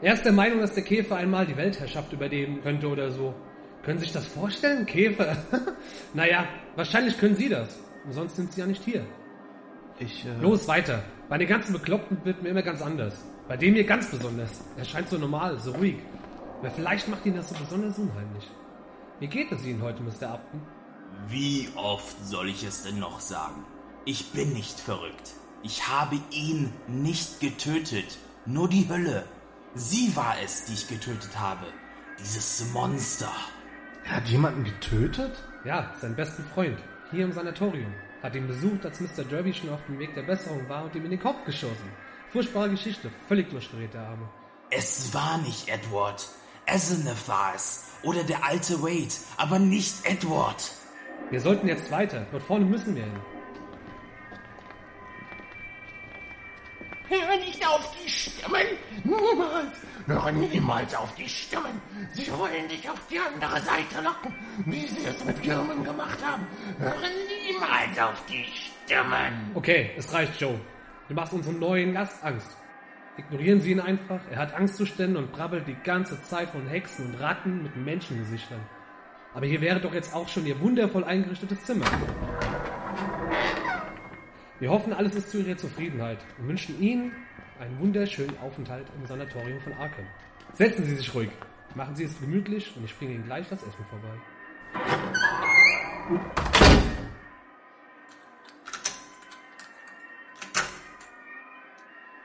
Er 0.00 0.14
ist 0.14 0.24
der 0.24 0.32
Meinung, 0.32 0.60
dass 0.60 0.74
der 0.74 0.84
Käfer 0.84 1.16
einmal 1.16 1.46
die 1.46 1.56
Weltherrschaft 1.56 2.12
übernehmen 2.12 2.62
könnte 2.62 2.86
oder 2.88 3.10
so. 3.10 3.34
Können 3.82 3.98
Sie 3.98 4.04
sich 4.04 4.12
das 4.12 4.26
vorstellen? 4.26 4.86
Käfer? 4.86 5.36
naja, 6.14 6.46
wahrscheinlich 6.76 7.18
können 7.18 7.36
Sie 7.36 7.48
das. 7.48 7.78
Und 8.04 8.12
sonst 8.12 8.36
sind 8.36 8.52
Sie 8.52 8.60
ja 8.60 8.66
nicht 8.66 8.84
hier. 8.84 9.04
Ich, 9.98 10.24
äh... 10.24 10.40
Los, 10.40 10.68
weiter. 10.68 11.02
Bei 11.28 11.38
den 11.38 11.48
ganzen 11.48 11.72
Bekloppten 11.72 12.18
wird 12.24 12.42
mir 12.42 12.50
immer 12.50 12.62
ganz 12.62 12.82
anders. 12.82 13.14
Bei 13.48 13.56
dem 13.56 13.74
hier 13.74 13.84
ganz 13.84 14.10
besonders. 14.10 14.60
Er 14.76 14.84
scheint 14.84 15.08
so 15.08 15.18
normal, 15.18 15.58
so 15.58 15.72
ruhig. 15.72 15.96
Aber 16.60 16.70
vielleicht 16.70 17.08
macht 17.08 17.24
ihn 17.26 17.34
das 17.34 17.48
so 17.48 17.54
besonders 17.54 17.98
unheimlich. 17.98 18.48
Wie 19.20 19.26
geht 19.26 19.50
es 19.52 19.64
Ihnen 19.64 19.82
heute, 19.82 20.02
Mr. 20.02 20.34
Upton? 20.34 20.60
Wie 21.28 21.68
oft 21.74 22.16
soll 22.24 22.48
ich 22.48 22.62
es 22.64 22.82
denn 22.82 22.98
noch 22.98 23.20
sagen? 23.20 23.64
Ich 24.04 24.30
bin 24.32 24.52
nicht 24.52 24.78
verrückt. 24.78 25.32
Ich 25.62 25.88
habe 25.88 26.20
ihn 26.30 26.72
nicht 26.86 27.40
getötet. 27.40 28.18
Nur 28.46 28.68
die 28.68 28.88
Hölle. 28.88 29.24
Sie 29.74 30.14
war 30.14 30.36
es, 30.42 30.64
die 30.64 30.74
ich 30.74 30.88
getötet 30.88 31.38
habe. 31.38 31.66
Dieses 32.20 32.72
Monster. 32.72 33.32
Er 34.08 34.16
hat 34.16 34.28
jemanden 34.28 34.64
getötet? 34.64 35.32
Ja, 35.64 35.92
seinen 36.00 36.16
besten 36.16 36.42
Freund. 36.54 36.78
Hier 37.10 37.24
im 37.24 37.32
Sanatorium. 37.32 37.92
Hat 38.22 38.34
ihn 38.34 38.46
besucht, 38.46 38.86
als 38.86 39.00
Mr. 39.00 39.22
Derby 39.22 39.52
schon 39.52 39.68
auf 39.68 39.84
dem 39.86 39.98
Weg 39.98 40.14
der 40.14 40.22
Besserung 40.22 40.66
war 40.66 40.84
und 40.84 40.94
ihm 40.94 41.04
in 41.04 41.10
den 41.10 41.20
Kopf 41.20 41.44
geschossen. 41.44 41.92
Furchtbare 42.32 42.70
Geschichte. 42.70 43.10
Völlig 43.28 43.50
durchgedreht, 43.50 43.92
der 43.92 44.08
Arme. 44.08 44.26
Es 44.70 45.12
war 45.12 45.36
nicht 45.38 45.68
Edward. 45.68 46.26
Asenath 46.66 47.28
war 47.28 47.52
es. 47.54 47.92
Oder 48.02 48.24
der 48.24 48.44
alte 48.44 48.82
Wade. 48.82 49.14
Aber 49.36 49.58
nicht 49.58 49.94
Edward. 50.04 50.72
Wir 51.28 51.40
sollten 51.42 51.68
jetzt 51.68 51.90
weiter. 51.90 52.26
Dort 52.30 52.44
vorne 52.44 52.64
müssen 52.64 52.96
wir 52.96 53.04
hin. 53.04 53.20
Hör 57.08 57.36
nicht 57.38 57.66
auf 57.66 57.96
die 57.96 58.10
Stimmen! 58.10 58.66
Niemals! 59.04 59.78
Höre 60.06 60.32
niemals 60.32 60.94
auf 60.94 61.14
die 61.14 61.28
Stimmen! 61.28 61.80
Sie 62.12 62.30
wollen 62.32 62.68
dich 62.68 62.88
auf 62.88 63.00
die 63.10 63.18
andere 63.18 63.60
Seite 63.60 64.02
locken, 64.02 64.34
wie 64.66 64.86
sie 64.86 65.06
es 65.06 65.24
mit 65.24 65.40
Girman 65.42 65.84
gemacht 65.84 66.18
haben. 66.22 66.46
Höre 66.78 67.08
niemals 67.46 67.98
auf 67.98 68.22
die 68.26 68.44
Stimmen! 68.44 69.52
Okay, 69.54 69.90
es 69.96 70.12
reicht, 70.12 70.38
Joe. 70.40 70.60
Du 71.08 71.14
machst 71.14 71.32
unserem 71.32 71.58
neuen 71.58 71.94
Gast 71.94 72.22
Angst. 72.22 72.56
Ignorieren 73.16 73.60
Sie 73.60 73.72
ihn 73.72 73.80
einfach. 73.80 74.20
Er 74.30 74.38
hat 74.38 74.54
Angstzuständen 74.54 75.16
und 75.16 75.32
brabbelt 75.32 75.66
die 75.66 75.76
ganze 75.82 76.22
Zeit 76.22 76.50
von 76.50 76.68
Hexen 76.68 77.06
und 77.06 77.20
Ratten 77.20 77.62
mit 77.62 77.74
Menschengesichtern. 77.74 78.60
Aber 79.34 79.46
hier 79.46 79.60
wäre 79.60 79.80
doch 79.80 79.94
jetzt 79.94 80.14
auch 80.14 80.28
schon 80.28 80.46
Ihr 80.46 80.60
wundervoll 80.60 81.04
eingerichtetes 81.04 81.64
Zimmer. 81.64 81.86
Wir 84.60 84.70
hoffen, 84.70 84.92
alles 84.92 85.14
ist 85.14 85.30
zu 85.30 85.38
Ihrer 85.38 85.56
Zufriedenheit 85.56 86.18
und 86.38 86.48
wünschen 86.48 86.82
Ihnen 86.82 87.12
einen 87.60 87.78
wunderschönen 87.78 88.36
Aufenthalt 88.38 88.86
im 88.98 89.06
Sanatorium 89.06 89.60
von 89.60 89.72
Arkham. 89.74 90.04
Setzen 90.54 90.84
Sie 90.84 90.96
sich 90.96 91.14
ruhig, 91.14 91.30
machen 91.76 91.94
Sie 91.94 92.02
es 92.02 92.18
gemütlich 92.18 92.72
und 92.76 92.84
ich 92.84 92.96
bringe 92.98 93.14
Ihnen 93.14 93.24
gleich 93.24 93.48
das 93.48 93.62
Essen 93.62 93.84
vorbei. 93.88 94.18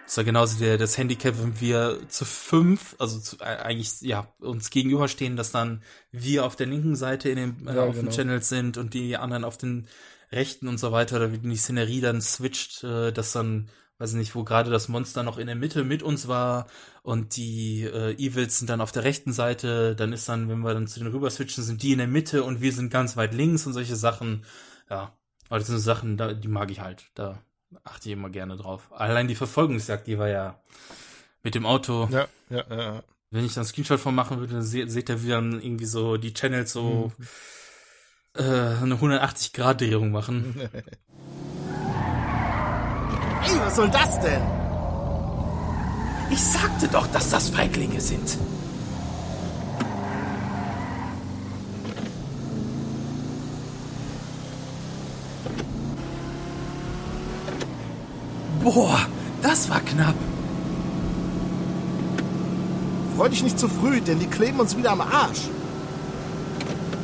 Das 0.06 0.18
war 0.18 0.24
genauso 0.24 0.60
der, 0.60 0.78
das 0.78 0.98
Handicap, 0.98 1.36
wenn 1.40 1.60
wir 1.60 2.00
zu 2.08 2.26
fünf, 2.26 2.96
also 3.00 3.20
zu, 3.20 3.38
äh, 3.40 3.44
eigentlich, 3.46 4.02
ja, 4.02 4.28
uns 4.40 4.70
gegenüberstehen, 4.70 5.36
dass 5.36 5.52
dann 5.52 5.84
wir 6.12 6.46
auf 6.46 6.56
der 6.56 6.68
linken 6.68 6.96
Seite 6.96 7.30
in 7.30 7.36
den, 7.36 7.68
äh, 7.68 7.76
Ja, 7.76 7.84
auf 7.84 7.96
genau. 7.96 8.10
den 8.10 8.16
Channels 8.16 8.50
sind 8.50 8.78
und 8.78 8.94
die 8.94 9.18
anderen 9.18 9.44
auf 9.44 9.58
den 9.58 9.88
rechten 10.34 10.68
und 10.68 10.80
so 10.80 10.92
weiter, 10.92 11.18
oder 11.18 11.32
wie 11.32 11.38
die 11.38 11.56
Szenerie 11.56 12.02
dann 12.02 12.22
switcht, 12.22 12.84
äh, 12.84 13.12
dass 13.12 13.32
dann, 13.32 13.70
weiß 14.00 14.12
ich 14.12 14.18
nicht, 14.18 14.36
wo 14.36 14.44
gerade 14.44 14.72
das 14.72 14.90
Monster 14.90 15.24
noch 15.24 15.38
in 15.38 15.48
der 15.48 15.56
Mitte 15.56 15.84
mit 15.84 16.04
uns 16.04 16.28
war 16.28 16.68
und 17.04 17.38
die 17.38 17.84
äh, 17.84 18.14
Evils 18.16 18.60
sind 18.60 18.70
dann 18.70 18.82
auf 18.82 18.92
der 18.92 19.04
rechten 19.04 19.34
Seite, 19.34 19.96
dann 19.96 20.14
ist 20.14 20.28
dann, 20.30 20.50
wenn 20.50 20.60
wir 20.60 20.74
dann 20.74 20.88
zu 20.88 21.00
den 21.00 21.12
rüber 21.12 21.30
switchen, 21.30 21.64
sind 21.64 21.84
die 21.84 21.94
in 21.94 22.00
der 22.00 22.08
Mitte 22.08 22.44
und 22.44 22.62
wir 22.62 22.74
sind 22.74 22.92
ganz 22.92 23.16
weit 23.18 23.34
links 23.34 23.66
und 23.66 23.74
solche 23.74 23.96
Sachen, 23.96 24.46
ja. 24.90 25.16
Aber 25.50 25.60
das 25.60 25.68
sind 25.68 25.78
so 25.78 25.84
Sachen, 25.84 26.18
da, 26.18 26.34
die 26.34 26.48
mag 26.48 26.72
ich 26.72 26.80
halt. 26.80 27.06
Da 27.14 27.40
achte 27.84 28.10
ich 28.10 28.14
immer 28.14 28.30
gerne 28.30 28.56
drauf. 28.56 28.92
Allein 28.92 29.28
die 29.28 29.36
Verfolgungsjagd, 29.36 30.08
die 30.08 30.18
war 30.18 30.30
ja 30.30 30.60
mit 31.44 31.54
dem 31.54 31.66
Auto. 31.66 32.08
Ja, 32.12 32.28
ja, 32.50 32.64
ja. 32.70 33.04
Wenn 33.30 33.46
ich 33.46 33.54
da 33.54 33.62
einen 33.62 33.68
Screenshot 33.68 34.00
von 34.00 34.16
machen 34.16 34.40
würde, 34.40 34.54
dann 34.54 34.64
se 34.64 34.88
seht 34.88 35.10
ihr, 35.10 35.24
wie 35.24 35.30
dann 35.30 35.62
irgendwie 35.62 35.86
so 35.86 36.18
die 36.18 36.34
Channels 36.34 36.72
so 36.72 37.12
äh, 38.38 38.42
eine 38.42 38.96
180-Grad-Drehung 38.96 40.12
machen. 40.12 40.56
Ey, 43.44 43.60
was 43.60 43.76
soll 43.76 43.90
das 43.90 44.20
denn? 44.22 44.42
Ich 46.32 46.42
sagte 46.42 46.88
doch, 46.88 47.08
dass 47.08 47.30
das 47.30 47.50
Feiglinge 47.50 48.02
sind. 48.02 48.38
Boah, 58.64 59.00
das 59.42 59.70
war 59.70 59.82
knapp. 59.82 60.16
Freu 63.18 63.30
dich 63.30 63.44
nicht 63.44 63.60
zu 63.60 63.68
früh, 63.68 64.02
denn 64.02 64.20
die 64.20 64.28
kleben 64.28 64.60
uns 64.60 64.76
wieder 64.78 64.92
am 64.92 65.02
Arsch. 65.02 65.50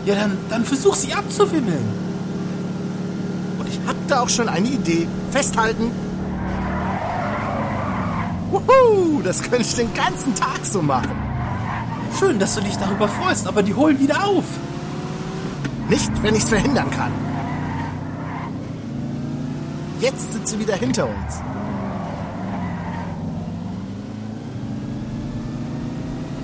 Ja, 0.06 0.16
dann, 0.16 0.38
dann 0.50 0.66
versuch 0.66 0.96
sie 0.96 1.14
abzuwimmeln. 1.14 1.86
Und 3.60 3.68
ich 3.68 3.80
hab 3.88 3.96
da 4.08 4.22
auch 4.22 4.30
schon 4.30 4.50
eine 4.50 4.68
Idee. 4.68 5.08
Festhalten. 5.32 5.92
Wuhu, 8.52 9.22
das 9.22 9.42
könnte 9.42 9.62
ich 9.62 9.76
den 9.76 9.94
ganzen 9.94 10.34
Tag 10.36 10.60
so 10.64 10.82
machen. 10.82 11.16
Schön, 12.18 12.40
dass 12.40 12.56
du 12.56 12.62
dich 12.62 12.76
darüber 12.78 13.08
freust, 13.08 13.48
aber 13.48 13.62
die 13.62 13.74
holen 13.74 14.00
wieder 14.00 14.26
auf. 14.26 14.46
Nicht, 15.90 16.12
wenn 16.24 16.36
ich's 16.36 16.50
verhindern 16.50 16.90
kann. 16.92 17.12
Jetzt 20.00 20.32
sind 20.32 20.48
sie 20.48 20.60
wieder 20.60 20.76
hinter 20.76 21.06
uns. 21.06 21.42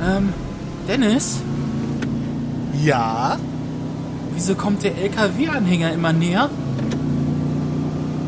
Ähm, 0.04 0.34
Dennis? 0.88 1.38
Ja? 2.86 3.40
Wieso 4.34 4.54
kommt 4.54 4.84
der 4.84 4.96
LKW-Anhänger 4.96 5.92
immer 5.92 6.14
näher? 6.14 6.52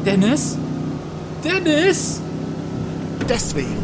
Dennis? 0.03 0.57
Dennis? 1.43 2.21
Deswegen. 3.29 3.77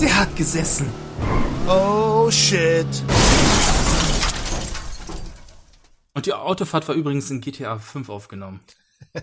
Der 0.00 0.20
hat 0.20 0.36
gesessen. 0.36 0.86
Oh 1.66 2.30
shit. 2.30 2.86
Und 6.14 6.26
die 6.26 6.32
Autofahrt 6.34 6.86
war 6.86 6.94
übrigens 6.94 7.30
in 7.32 7.40
GTA 7.40 7.78
5 7.78 8.08
aufgenommen. 8.08 8.60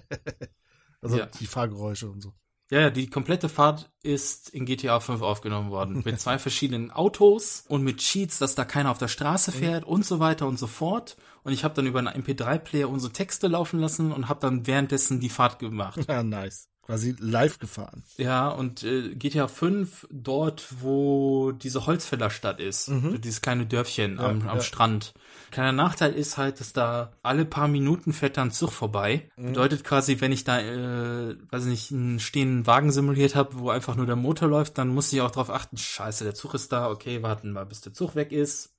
Also 1.02 1.18
Ja. 1.18 1.26
die 1.38 1.48
Fahrgeräusche 1.48 2.10
und 2.10 2.22
so. 2.22 2.32
Ja, 2.72 2.80
ja, 2.82 2.90
die 2.90 3.08
komplette 3.08 3.50
Fahrt 3.50 3.92
ist 4.02 4.50
in 4.50 4.66
GTA 4.66 5.00
5 5.00 5.22
aufgenommen 5.22 5.70
worden. 5.70 6.02
Mit 6.06 6.20
zwei 6.20 6.40
verschiedenen 6.40 6.92
Autos 6.92 7.66
und 7.68 7.84
mit 7.84 7.98
Cheats, 7.98 8.40
dass 8.40 8.56
da 8.56 8.66
keiner 8.66 8.90
auf 8.92 8.98
der 8.98 9.08
Straße 9.08 9.52
fährt 9.52 9.84
und 9.84 10.06
so 10.06 10.20
weiter 10.20 10.48
und 10.48 10.58
so 10.58 10.68
fort. 10.68 11.18
Und 11.44 11.54
ich 11.54 11.64
habe 11.64 11.74
dann 11.76 11.86
über 11.86 12.00
einen 12.00 12.24
MP3-Player 12.24 12.90
unsere 12.90 13.14
Texte 13.14 13.48
laufen 13.48 13.80
lassen 13.80 14.12
und 14.12 14.30
habe 14.30 14.40
dann 14.40 14.66
währenddessen 14.66 15.20
die 15.20 15.30
Fahrt 15.30 15.60
gemacht. 15.60 16.00
Ja, 16.08 16.24
nice. 16.24 16.70
Quasi 16.86 17.16
live 17.18 17.60
gefahren. 17.60 18.04
Ja, 18.18 18.50
und 18.50 18.84
äh, 18.84 19.16
GTA 19.16 19.48
5, 19.48 20.06
dort, 20.12 20.68
wo 20.82 21.54
diese 21.54 21.86
Holzfällerstadt 21.86 22.60
ist, 22.60 22.90
Mhm. 22.90 23.22
dieses 23.22 23.42
kleine 23.42 23.66
Dörfchen 23.66 24.18
Ja, 24.18 24.26
am, 24.28 24.42
am 24.50 24.58
ja. 24.58 24.62
Strand. 24.62 25.14
Kleiner 25.52 25.72
Nachteil 25.72 26.12
ist 26.12 26.36
halt, 26.38 26.60
dass 26.60 26.74
da 26.74 27.14
alle 27.24 27.46
paar 27.46 27.70
Minuten 27.70 28.12
fährt 28.12 28.36
da 28.36 28.42
ein 28.42 28.52
Zug 28.52 28.72
vorbei. 28.74 29.30
Mhm. 29.38 29.48
Bedeutet 29.48 29.86
quasi, 29.86 30.20
wenn 30.20 30.34
ich 30.34 30.44
da, 30.44 30.60
äh, 30.60 31.38
weiß 31.52 31.66
nicht, 31.66 31.94
einen 31.94 32.20
stehenden 32.20 32.68
Wagen 32.68 32.92
simuliert 32.92 33.34
habe, 33.36 33.60
wo 33.60 33.70
einfach 33.70 33.96
nur 33.96 34.06
der 34.06 34.18
Motor 34.18 34.50
läuft, 34.50 34.78
dann 34.78 34.90
muss 34.90 35.14
ich 35.14 35.22
auch 35.22 35.32
drauf 35.32 35.50
achten, 35.50 35.78
scheiße, 35.78 36.26
der 36.26 36.36
Zug 36.36 36.54
ist 36.54 36.74
da, 36.74 36.90
okay, 36.90 37.24
warten 37.24 37.54
mal, 37.54 37.66
bis 37.66 37.80
der 37.80 37.94
Zug 37.94 38.16
weg 38.16 38.34
ist. 38.34 38.74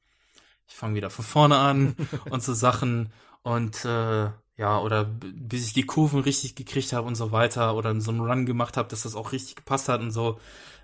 Ich 0.69 0.75
fange 0.75 0.95
wieder 0.97 1.09
von 1.09 1.25
vorne 1.25 1.57
an 1.57 1.97
und 2.31 2.43
so 2.43 2.53
Sachen. 2.53 3.13
Und 3.43 3.85
äh, 3.87 4.29
ja, 4.57 4.79
oder 4.81 5.05
bis 5.05 5.67
ich 5.67 5.73
die 5.73 5.87
Kurven 5.87 6.21
richtig 6.21 6.55
gekriegt 6.55 6.93
habe 6.93 7.07
und 7.07 7.17
so 7.17 7.33
weiter 7.33 7.75
oder 7.77 7.99
so 8.01 8.11
einen 8.11 8.21
Run 8.21 8.47
gemacht 8.47 8.77
habe, 8.77 8.89
dass 8.89 9.03
das 9.03 9.15
auch 9.17 9.33
richtig 9.33 9.57
gepasst 9.57 9.89
hat 9.89 10.01
und 10.01 10.11
so. 10.13 10.39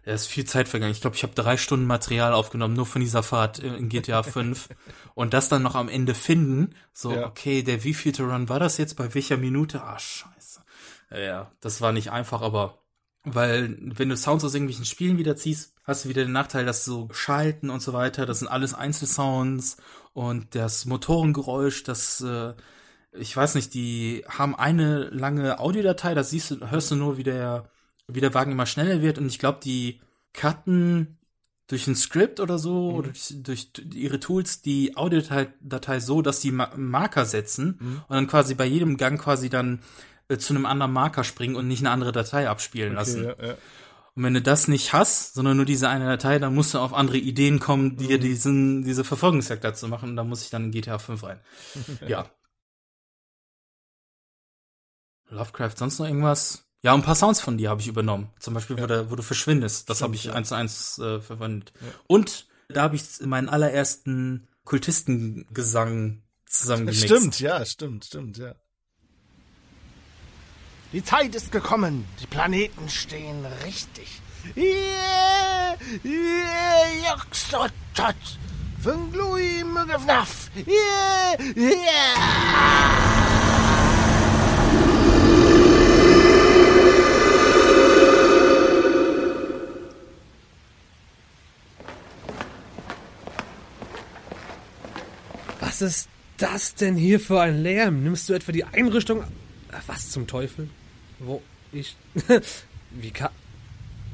Ja, 0.04 0.14
ist 0.14 0.26
viel 0.28 0.44
Zeit 0.46 0.66
vergangen. 0.68 0.92
Ich 0.92 1.02
glaube, 1.02 1.16
ich 1.16 1.22
habe 1.22 1.34
drei 1.34 1.56
Stunden 1.58 1.86
Material 1.86 2.32
aufgenommen, 2.32 2.74
nur 2.74 2.86
von 2.86 3.02
dieser 3.02 3.22
Fahrt 3.22 3.58
in 3.58 3.88
GTA 3.90 4.22
5. 4.22 4.70
und 5.14 5.34
das 5.34 5.48
dann 5.50 5.62
noch 5.62 5.74
am 5.74 5.88
Ende 5.90 6.14
finden. 6.14 6.74
So, 6.92 7.12
Ja. 7.12 7.26
okay, 7.26 7.62
der 7.62 7.84
wievielte 7.84 8.22
Run 8.24 8.48
war 8.48 8.58
das 8.58 8.78
jetzt? 8.78 8.96
Bei 8.96 9.14
welcher 9.14 9.36
Minute? 9.36 9.82
Ah, 9.82 9.98
scheiße. 9.98 10.62
Ja, 11.10 11.18
Ja, 11.18 11.52
das 11.60 11.80
war 11.80 11.92
nicht 11.92 12.10
einfach, 12.10 12.40
aber 12.42 12.78
weil 13.24 13.76
wenn 13.80 14.08
du 14.08 14.16
Sounds 14.16 14.44
aus 14.44 14.54
irgendwelchen 14.54 14.86
Spielen 14.86 15.18
wieder 15.18 15.36
ziehst, 15.36 15.74
hast 15.84 16.04
du 16.04 16.08
wieder 16.08 16.22
den 16.24 16.32
Nachteil, 16.32 16.64
dass 16.64 16.84
so 16.86 17.08
Schalten 17.12 17.68
und 17.68 17.80
so 17.82 17.92
weiter, 17.92 18.24
das 18.24 18.38
sind 18.38 18.48
alles 18.48 18.72
Einzelsounds 18.72 19.76
und 20.14 20.54
das 20.54 20.86
Motorengeräusch, 20.86 21.82
das 21.84 22.22
äh, 22.22 22.54
ich 23.12 23.36
weiß 23.36 23.54
nicht, 23.56 23.74
die 23.74 24.24
haben 24.28 24.54
eine 24.54 25.04
lange 25.10 25.58
Audiodatei, 25.58 26.14
da 26.14 26.22
siehst 26.22 26.50
du, 26.50 26.70
hörst 26.70 26.90
du 26.90 26.96
nur, 26.96 27.16
wie 27.16 27.22
der, 27.22 27.68
wie 28.06 28.20
der 28.20 28.34
Wagen 28.34 28.52
immer 28.52 28.66
schneller 28.66 29.02
wird 29.02 29.18
und 29.18 29.26
ich 29.26 29.38
glaube, 29.38 29.60
die 29.62 30.00
cutten 30.32 31.18
durch 31.66 31.86
ein 31.86 31.94
Skript 31.94 32.40
oder 32.40 32.58
so 32.58 32.90
oder 32.90 33.10
durch, 33.10 33.42
durch 33.42 33.94
ihre 33.94 34.18
Tools 34.18 34.60
die 34.62 34.96
Audiodatei 34.96 35.48
Datei 35.60 36.00
so, 36.00 36.20
dass 36.20 36.40
die 36.40 36.50
Ma 36.50 36.70
Marker 36.76 37.24
setzen 37.24 37.74
und 38.08 38.14
dann 38.14 38.26
quasi 38.26 38.54
bei 38.54 38.66
jedem 38.66 38.96
Gang 38.96 39.20
quasi 39.20 39.48
dann 39.48 39.80
äh, 40.28 40.36
zu 40.38 40.52
einem 40.52 40.66
anderen 40.66 40.92
Marker 40.92 41.22
springen 41.22 41.54
und 41.54 41.68
nicht 41.68 41.80
eine 41.80 41.90
andere 41.90 42.12
Datei 42.12 42.48
abspielen 42.48 42.94
lassen. 42.94 43.24
ja, 43.24 43.34
ja. 43.40 43.54
Und 44.16 44.24
wenn 44.24 44.34
du 44.34 44.42
das 44.42 44.66
nicht 44.66 44.92
hast, 44.92 45.34
sondern 45.34 45.56
nur 45.56 45.66
diese 45.66 45.88
eine 45.88 46.06
Datei, 46.06 46.40
dann 46.40 46.54
musst 46.54 46.74
du 46.74 46.78
auf 46.78 46.92
andere 46.92 47.18
Ideen 47.18 47.60
kommen, 47.60 47.96
dir 47.96 48.18
diesen, 48.18 48.82
diese 48.82 49.04
Verfolgungsjagd 49.04 49.62
dazu 49.62 49.86
machen. 49.86 50.10
Und 50.10 50.16
da 50.16 50.24
muss 50.24 50.42
ich 50.42 50.50
dann 50.50 50.64
in 50.64 50.70
GTA 50.72 50.98
5 50.98 51.22
rein. 51.22 51.40
ja. 52.08 52.26
Lovecraft, 55.30 55.76
sonst 55.76 55.98
noch 55.98 56.06
irgendwas? 56.06 56.64
Ja, 56.82 56.94
ein 56.94 57.02
paar 57.02 57.14
Sounds 57.14 57.40
von 57.40 57.58
dir 57.58 57.70
habe 57.70 57.80
ich 57.80 57.88
übernommen. 57.88 58.30
Zum 58.38 58.54
Beispiel, 58.54 58.80
wo, 58.80 58.86
du, 58.86 59.10
wo 59.10 59.16
du 59.16 59.22
verschwindest. 59.22 59.90
Das 59.90 60.02
habe 60.02 60.14
ich 60.14 60.24
ja. 60.24 60.32
eins 60.32 60.48
zu 60.48 60.54
eins 60.54 60.98
äh, 60.98 61.20
verwendet. 61.20 61.72
Ja. 61.80 61.86
Und 62.06 62.46
da 62.68 62.82
habe 62.82 62.96
ich 62.96 63.02
meinen 63.20 63.48
allerersten 63.48 64.48
Kultistengesang 64.64 66.22
zusammengemixt. 66.46 67.04
Stimmt, 67.04 67.40
ja, 67.40 67.64
stimmt, 67.64 68.04
stimmt, 68.06 68.38
ja. 68.38 68.54
Die 70.92 71.04
Zeit 71.04 71.34
ist 71.34 71.52
gekommen. 71.52 72.04
Die 72.20 72.26
Planeten 72.26 72.88
stehen 72.88 73.44
richtig. 73.64 74.20
Yeah, 74.56 75.76
yeah, 76.04 77.10
Joxotot. 77.10 78.16
Funglui 78.82 79.62
Mugavnaf. 79.64 80.50
Yeah, 80.66 81.36
yeah. 81.54 83.19
Was 95.80 95.96
ist 95.96 96.08
das 96.36 96.74
denn 96.74 96.94
hier 96.94 97.18
für 97.18 97.40
ein 97.40 97.62
Lärm? 97.62 98.02
Nimmst 98.02 98.28
du 98.28 98.34
etwa 98.34 98.52
die 98.52 98.64
Einrichtung? 98.64 99.22
Äh, 99.22 99.24
Was 99.86 100.10
zum 100.10 100.26
Teufel? 100.26 100.68
Wo 101.18 101.40
ich. 101.72 101.96
Wie 102.90 103.10
kann. 103.10 103.30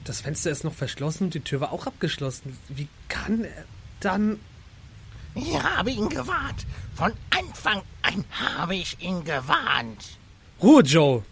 Das 0.05 0.21
Fenster 0.21 0.53
ist 0.53 0.63
noch 0.63 0.75
verschlossen 0.75 1.25
und 1.25 1.35
die 1.35 1.41
Tür 1.41 1.61
war 1.61 1.73
auch 1.73 1.89
abgeschlossen. 1.89 2.57
Wie 2.69 2.87
kann 3.09 3.43
er 3.43 3.65
dann. 3.99 4.39
Ich 5.35 5.61
habe 5.61 5.91
ihn 5.91 6.09
gewarnt. 6.09 6.67
Von 6.95 7.13
Anfang 7.31 7.83
an 8.03 8.25
habe 8.31 8.77
ich 8.77 8.97
ihn 9.01 9.25
gewarnt. 9.25 10.19
Ruhe, 10.63 10.83
Joe! 10.83 11.25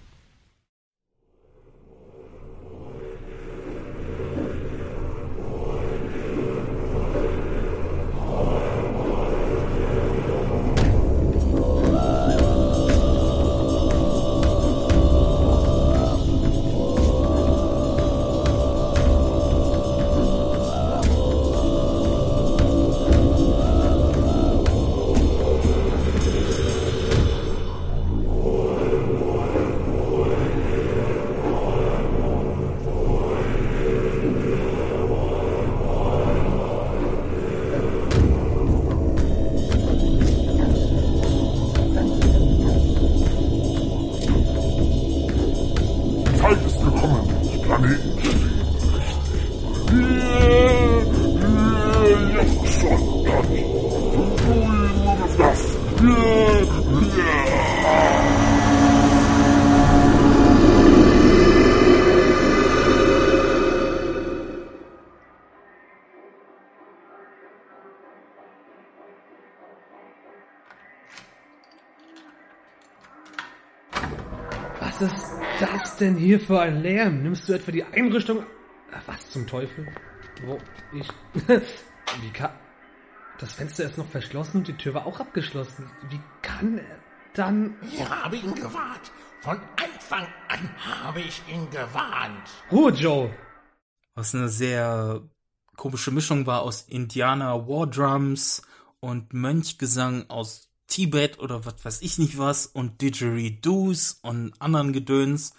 Denn 76.05 76.17
hier 76.17 76.39
für 76.41 76.61
ein 76.61 76.83
Lärm? 76.83 77.23
Nimmst 77.23 77.49
du 77.49 77.55
etwa 77.55 77.73
die 77.73 77.85
Einrichtung? 77.85 78.45
Was 79.07 79.31
zum 79.31 79.47
Teufel? 79.47 79.87
Wo 80.45 80.59
ich. 80.93 81.09
Wie 82.23 82.31
kann. 82.33 82.53
Das 83.39 83.53
Fenster 83.53 83.85
ist 83.85 83.99
noch 83.99 84.09
verschlossen 84.09 84.59
und 84.59 84.69
die 84.69 84.75
Tür 84.75 84.95
war 84.95 85.07
auch 85.07 85.19
abgeschlossen. 85.19 85.91
Wie 86.11 86.21
kann 86.43 86.79
er 86.79 86.99
dann. 87.35 87.75
Ich 87.83 88.09
habe 88.09 88.37
ihn 88.37 88.55
gewarnt. 88.55 89.11
Von 89.41 89.59
Anfang 89.77 90.27
an 90.49 90.71
habe 90.79 91.21
ich 91.21 91.43
ihn 91.53 91.69
gewarnt. 91.71 92.49
Ruhe, 92.71 92.93
Joe! 92.93 93.31
was 94.15 94.35
eine 94.35 94.49
sehr 94.49 95.23
komische 95.77 96.13
Mischung 96.13 96.47
war 96.47 96.63
aus 96.63 96.83
Indianer 96.83 97.67
War 97.67 97.87
Drums 97.87 98.63
und 99.01 99.33
Mönchgesang 99.33 100.31
aus 100.31 100.71
Tibet 100.87 101.41
oder 101.41 101.65
was 101.65 101.85
weiß 101.85 102.03
ich 102.03 102.19
nicht 102.19 102.39
was 102.39 102.67
und 102.67 103.01
Didgeridoos 103.01 104.21
und 104.23 104.53
anderen 104.61 104.93
Gedöns. 104.93 105.55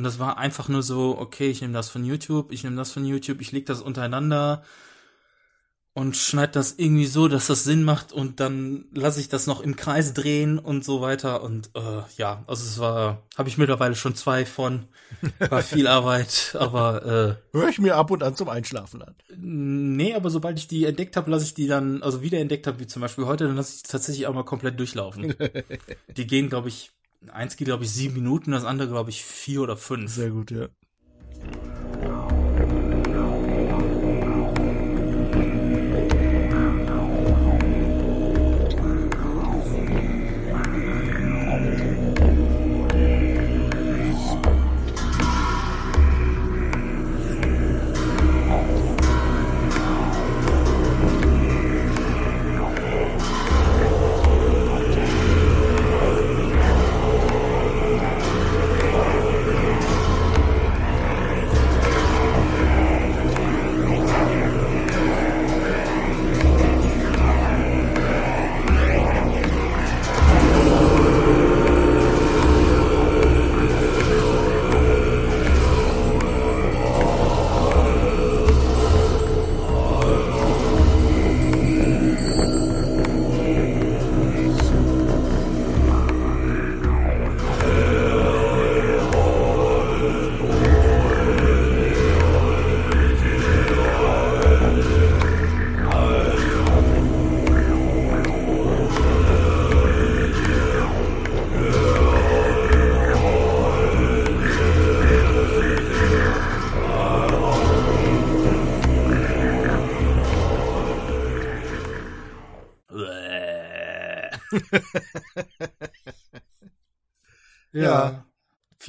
Und 0.00 0.04
das 0.04 0.18
war 0.18 0.38
einfach 0.38 0.70
nur 0.70 0.82
so, 0.82 1.18
okay, 1.18 1.50
ich 1.50 1.60
nehme 1.60 1.74
das 1.74 1.90
von 1.90 2.06
YouTube, 2.06 2.52
ich 2.52 2.64
nehme 2.64 2.76
das 2.76 2.90
von 2.90 3.04
YouTube, 3.04 3.42
ich 3.42 3.52
leg 3.52 3.66
das 3.66 3.82
untereinander 3.82 4.62
und 5.92 6.16
schneide 6.16 6.52
das 6.52 6.76
irgendwie 6.78 7.04
so, 7.04 7.28
dass 7.28 7.48
das 7.48 7.64
Sinn 7.64 7.84
macht 7.84 8.10
und 8.10 8.40
dann 8.40 8.86
lasse 8.94 9.20
ich 9.20 9.28
das 9.28 9.46
noch 9.46 9.60
im 9.60 9.76
Kreis 9.76 10.14
drehen 10.14 10.58
und 10.58 10.86
so 10.86 11.02
weiter. 11.02 11.42
Und 11.42 11.68
äh, 11.74 12.00
ja, 12.16 12.44
also 12.46 12.64
es 12.64 12.78
war, 12.78 13.26
habe 13.36 13.50
ich 13.50 13.58
mittlerweile 13.58 13.94
schon 13.94 14.14
zwei 14.14 14.46
von, 14.46 14.86
war 15.38 15.60
viel 15.60 15.86
Arbeit, 15.86 16.56
aber 16.58 17.36
äh, 17.52 17.54
Hör 17.54 17.68
ich 17.68 17.78
mir 17.78 17.96
ab 17.96 18.10
und 18.10 18.22
an 18.22 18.34
zum 18.34 18.48
Einschlafen 18.48 19.02
an. 19.02 19.14
Nee, 19.36 20.14
aber 20.14 20.30
sobald 20.30 20.58
ich 20.58 20.66
die 20.66 20.86
entdeckt 20.86 21.14
habe, 21.18 21.30
lasse 21.30 21.44
ich 21.44 21.52
die 21.52 21.66
dann, 21.66 22.02
also 22.02 22.22
wieder 22.22 22.38
entdeckt 22.38 22.66
habe, 22.66 22.80
wie 22.80 22.86
zum 22.86 23.02
Beispiel 23.02 23.26
heute, 23.26 23.48
dann 23.48 23.56
lasse 23.56 23.74
ich 23.76 23.82
die 23.82 23.90
tatsächlich 23.90 24.26
auch 24.26 24.32
mal 24.32 24.44
komplett 24.46 24.80
durchlaufen. 24.80 25.34
die 26.16 26.26
gehen, 26.26 26.48
glaube 26.48 26.70
ich, 26.70 26.90
eins 27.28 27.56
geht, 27.56 27.66
glaube 27.66 27.84
ich, 27.84 27.90
sieben 27.90 28.14
Minuten, 28.14 28.52
das 28.52 28.64
andere, 28.64 28.88
glaube 28.88 29.10
ich, 29.10 29.24
vier 29.24 29.62
oder 29.62 29.76
fünf. 29.76 30.12
Sehr 30.12 30.30
gut, 30.30 30.50
ja. 30.50 30.68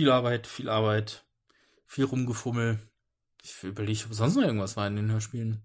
Viel 0.02 0.10
Arbeit, 0.10 0.48
viel 0.48 0.68
Arbeit, 0.68 1.28
viel 1.86 2.06
Rumgefummel. 2.06 2.80
Ich 3.44 3.62
überlege, 3.62 4.04
ob 4.08 4.16
sonst 4.16 4.36
noch 4.36 4.42
irgendwas 4.42 4.76
war 4.76 4.88
in 4.88 4.96
den 4.96 5.12
Hörspielen. 5.12 5.62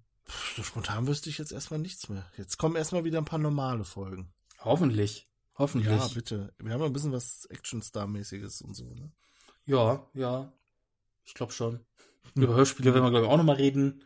So 0.55 0.63
spontan 0.63 1.07
wüsste 1.07 1.31
ich 1.31 1.39
jetzt 1.39 1.53
erstmal 1.53 1.81
nichts 1.81 2.11
mehr. 2.11 2.31
Jetzt 2.37 2.59
kommen 2.59 2.77
erstmal 2.77 3.05
wieder 3.05 3.17
ein 3.17 3.25
paar 3.25 3.39
normale 3.39 3.85
Folgen. 3.85 4.35
Hoffentlich. 4.59 5.27
Hoffentlich. 5.55 5.89
Ja, 5.89 6.09
bitte. 6.09 6.53
Wir 6.59 6.75
haben 6.75 6.83
ein 6.83 6.93
bisschen 6.93 7.13
was 7.13 7.49
Actionstar-mäßiges 7.49 8.61
und 8.61 8.75
so, 8.75 8.93
ne? 8.93 9.11
Ja, 9.65 10.07
ja. 10.13 10.53
Ich 11.25 11.33
glaube 11.33 11.55
schon. 11.55 11.81
Über 12.35 12.55
Hörspiele 12.57 12.93
werden 12.93 13.05
wir, 13.05 13.11
glaube 13.13 13.25
ich, 13.25 13.33
auch 13.33 13.39
nochmal 13.39 13.57
reden. 13.57 14.05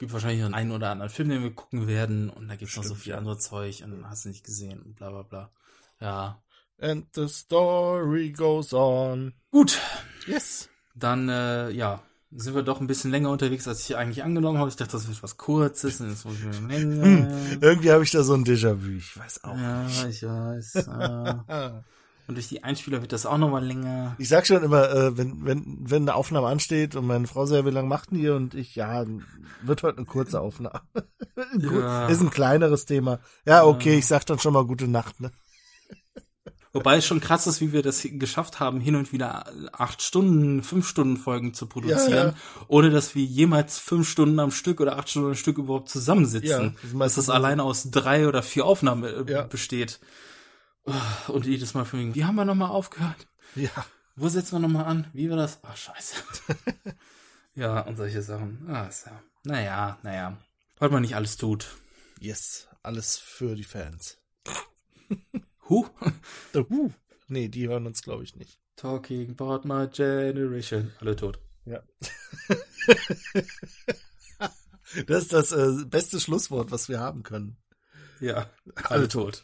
Gibt 0.00 0.12
wahrscheinlich 0.12 0.42
noch 0.42 0.52
einen 0.52 0.72
oder 0.72 0.90
anderen 0.90 1.10
Film, 1.10 1.28
den 1.28 1.44
wir 1.44 1.54
gucken 1.54 1.86
werden. 1.86 2.28
Und 2.28 2.48
da 2.48 2.56
gibt 2.56 2.72
es 2.72 2.76
noch 2.76 2.82
so 2.82 2.96
viel 2.96 3.12
ja. 3.12 3.18
andere 3.18 3.38
Zeug 3.38 3.84
und 3.84 4.10
hast 4.10 4.24
du 4.24 4.30
nicht 4.30 4.42
gesehen 4.42 4.82
und 4.82 4.96
bla 4.96 5.10
bla 5.10 5.22
bla. 5.22 5.52
Ja. 6.00 6.42
And 6.80 7.06
the 7.14 7.28
story 7.28 8.30
goes 8.32 8.72
on. 8.72 9.32
Gut. 9.50 9.78
Yes. 10.26 10.68
Dann, 10.94 11.28
äh, 11.28 11.70
ja, 11.70 12.02
sind 12.32 12.54
wir 12.54 12.62
doch 12.62 12.80
ein 12.80 12.86
bisschen 12.86 13.10
länger 13.10 13.30
unterwegs, 13.30 13.66
als 13.68 13.80
ich 13.88 13.96
eigentlich 13.96 14.22
angenommen 14.22 14.58
habe. 14.58 14.68
Ich 14.70 14.76
dachte, 14.76 14.92
das 14.92 15.08
wird 15.08 15.22
was 15.22 15.36
Kurzes 15.36 16.00
und 16.00 16.10
jetzt 16.10 16.24
muss 16.24 16.36
ich 16.36 16.44
länger. 16.68 17.04
Hm, 17.04 17.58
irgendwie 17.60 17.90
habe 17.90 18.04
ich 18.04 18.10
da 18.12 18.22
so 18.22 18.34
ein 18.34 18.44
Déjà-vu. 18.44 18.96
Ich 18.98 19.16
weiß 19.18 19.44
auch 19.44 19.56
Ja, 19.56 19.82
nicht. 19.82 20.04
ich 20.06 20.22
weiß. 20.22 20.74
äh. 20.76 21.34
und 22.28 22.34
durch 22.36 22.48
die 22.48 22.62
Einspieler 22.62 23.00
wird 23.02 23.12
das 23.12 23.26
auch 23.26 23.36
nochmal 23.38 23.64
länger. 23.66 24.14
Ich 24.18 24.28
sag 24.28 24.46
schon 24.46 24.62
immer, 24.62 24.90
äh, 24.90 25.18
wenn, 25.18 25.44
wenn, 25.44 25.78
wenn 25.80 26.02
eine 26.02 26.14
Aufnahme 26.14 26.46
ansteht 26.46 26.94
und 26.96 27.06
meine 27.06 27.26
Frau 27.26 27.44
sagt, 27.46 27.66
wie 27.66 27.70
lange 27.70 27.88
macht 27.88 28.12
ihr? 28.12 28.36
Und 28.36 28.54
ich, 28.54 28.76
ja, 28.76 29.04
wird 29.62 29.82
heute 29.82 29.98
eine 29.98 30.06
kurze 30.06 30.40
Aufnahme. 30.40 30.80
Ja. 31.58 32.06
Ist 32.08 32.20
ein 32.20 32.30
kleineres 32.30 32.84
Thema. 32.84 33.18
Ja, 33.46 33.64
okay, 33.64 33.96
ich 33.98 34.06
sag 34.06 34.26
dann 34.26 34.38
schon 34.38 34.52
mal 34.52 34.66
gute 34.66 34.86
Nacht, 34.86 35.20
ne? 35.20 35.30
Wobei 36.72 36.98
es 36.98 37.06
schon 37.06 37.20
krass 37.20 37.48
ist, 37.48 37.60
wie 37.60 37.72
wir 37.72 37.82
das 37.82 38.06
geschafft 38.08 38.60
haben, 38.60 38.80
hin 38.80 38.94
und 38.94 39.12
wieder 39.12 39.52
acht 39.72 40.02
Stunden, 40.02 40.62
fünf 40.62 40.86
Stunden 40.88 41.16
Folgen 41.16 41.52
zu 41.52 41.66
produzieren, 41.66 42.10
Ja, 42.10 42.26
ja. 42.28 42.34
ohne 42.68 42.90
dass 42.90 43.16
wir 43.16 43.24
jemals 43.24 43.78
fünf 43.78 44.08
Stunden 44.08 44.38
am 44.38 44.52
Stück 44.52 44.80
oder 44.80 44.96
acht 44.96 45.08
Stunden 45.10 45.30
am 45.30 45.34
Stück 45.34 45.58
überhaupt 45.58 45.88
zusammensitzen. 45.88 46.76
Ja, 46.92 46.98
dass 46.98 47.16
das 47.16 47.28
alleine 47.28 47.64
aus 47.64 47.90
drei 47.90 48.28
oder 48.28 48.42
vier 48.44 48.66
Aufnahmen 48.66 49.02
äh, 49.28 49.46
besteht. 49.48 49.98
Und 51.26 51.44
jedes 51.46 51.74
Mal 51.74 51.84
von 51.84 51.98
wegen, 51.98 52.14
wie 52.14 52.24
haben 52.24 52.36
wir 52.36 52.44
nochmal 52.44 52.70
aufgehört? 52.70 53.26
Ja. 53.56 53.70
Wo 54.16 54.28
setzen 54.28 54.52
wir 54.52 54.60
nochmal 54.60 54.84
an? 54.84 55.06
Wie 55.12 55.28
war 55.28 55.36
das? 55.36 55.58
Ach, 55.62 55.76
scheiße. 55.76 56.14
ja, 57.54 57.80
und 57.80 57.96
solche 57.96 58.22
Sachen. 58.22 58.66
Ah, 58.68 58.84
ist 58.86 59.06
ja. 59.06 59.20
Naja, 59.44 59.98
naja. 60.02 60.36
Was 60.78 60.90
man 60.90 61.02
nicht 61.02 61.16
alles 61.16 61.36
tut. 61.36 61.66
Yes, 62.20 62.68
alles 62.82 63.18
für 63.18 63.54
die 63.56 63.64
Fans. 63.64 64.18
Huh? 65.70 65.86
The 66.52 66.64
Who? 66.68 66.90
Nee, 67.28 67.48
die 67.48 67.68
hören 67.68 67.86
uns, 67.86 68.02
glaube 68.02 68.24
ich, 68.24 68.34
nicht. 68.36 68.58
Talking 68.76 69.30
about 69.38 69.66
my 69.68 69.86
generation. 69.88 70.92
Alle 71.00 71.14
tot. 71.16 71.38
Ja. 71.64 71.82
das 75.06 75.22
ist 75.22 75.32
das 75.32 75.52
äh, 75.52 75.84
beste 75.86 76.20
Schlusswort, 76.20 76.70
was 76.70 76.88
wir 76.88 77.00
haben 77.00 77.22
können. 77.22 77.56
Ja, 78.20 78.50
alle 78.84 79.08
tot. 79.08 79.42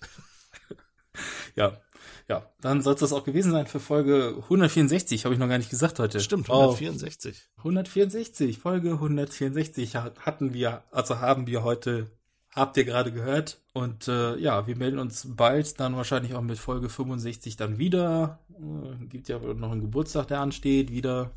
ja, 1.55 1.81
ja. 2.29 2.51
Dann 2.61 2.83
soll 2.83 2.95
es 2.95 3.01
das 3.01 3.13
auch 3.13 3.25
gewesen 3.25 3.53
sein 3.53 3.67
für 3.67 3.81
Folge 3.81 4.35
164. 4.45 5.25
Habe 5.25 5.35
ich 5.35 5.39
noch 5.39 5.49
gar 5.49 5.59
nicht 5.59 5.71
gesagt 5.71 5.99
heute. 5.99 6.21
Stimmt, 6.21 6.49
Oh, 6.51 6.73
164. 6.75 7.49
164, 7.59 8.59
Folge 8.59 8.93
164 8.93 9.97
hat- 9.97 10.21
hatten 10.27 10.53
wir, 10.53 10.83
also 10.91 11.21
haben 11.21 11.47
wir 11.47 11.63
heute, 11.63 12.11
habt 12.57 12.77
ihr 12.77 12.85
gerade 12.85 13.13
gehört. 13.13 13.61
Und 13.75 14.09
äh, 14.09 14.37
ja, 14.39 14.67
wir 14.67 14.77
melden 14.77 14.99
uns 14.99 15.27
bald 15.29 15.79
dann 15.79 15.97
wahrscheinlich 15.97 16.35
auch 16.35 16.41
mit 16.41 16.59
Folge 16.59 16.89
65 16.89 17.57
dann 17.57 17.79
wieder. 17.79 18.41
Äh, 18.59 19.05
gibt 19.05 19.29
ja 19.29 19.39
noch 19.39 19.71
einen 19.71 19.83
Geburtstag, 19.83 20.29
der 20.29 20.41
ansteht, 20.41 20.91
wieder. 20.91 21.31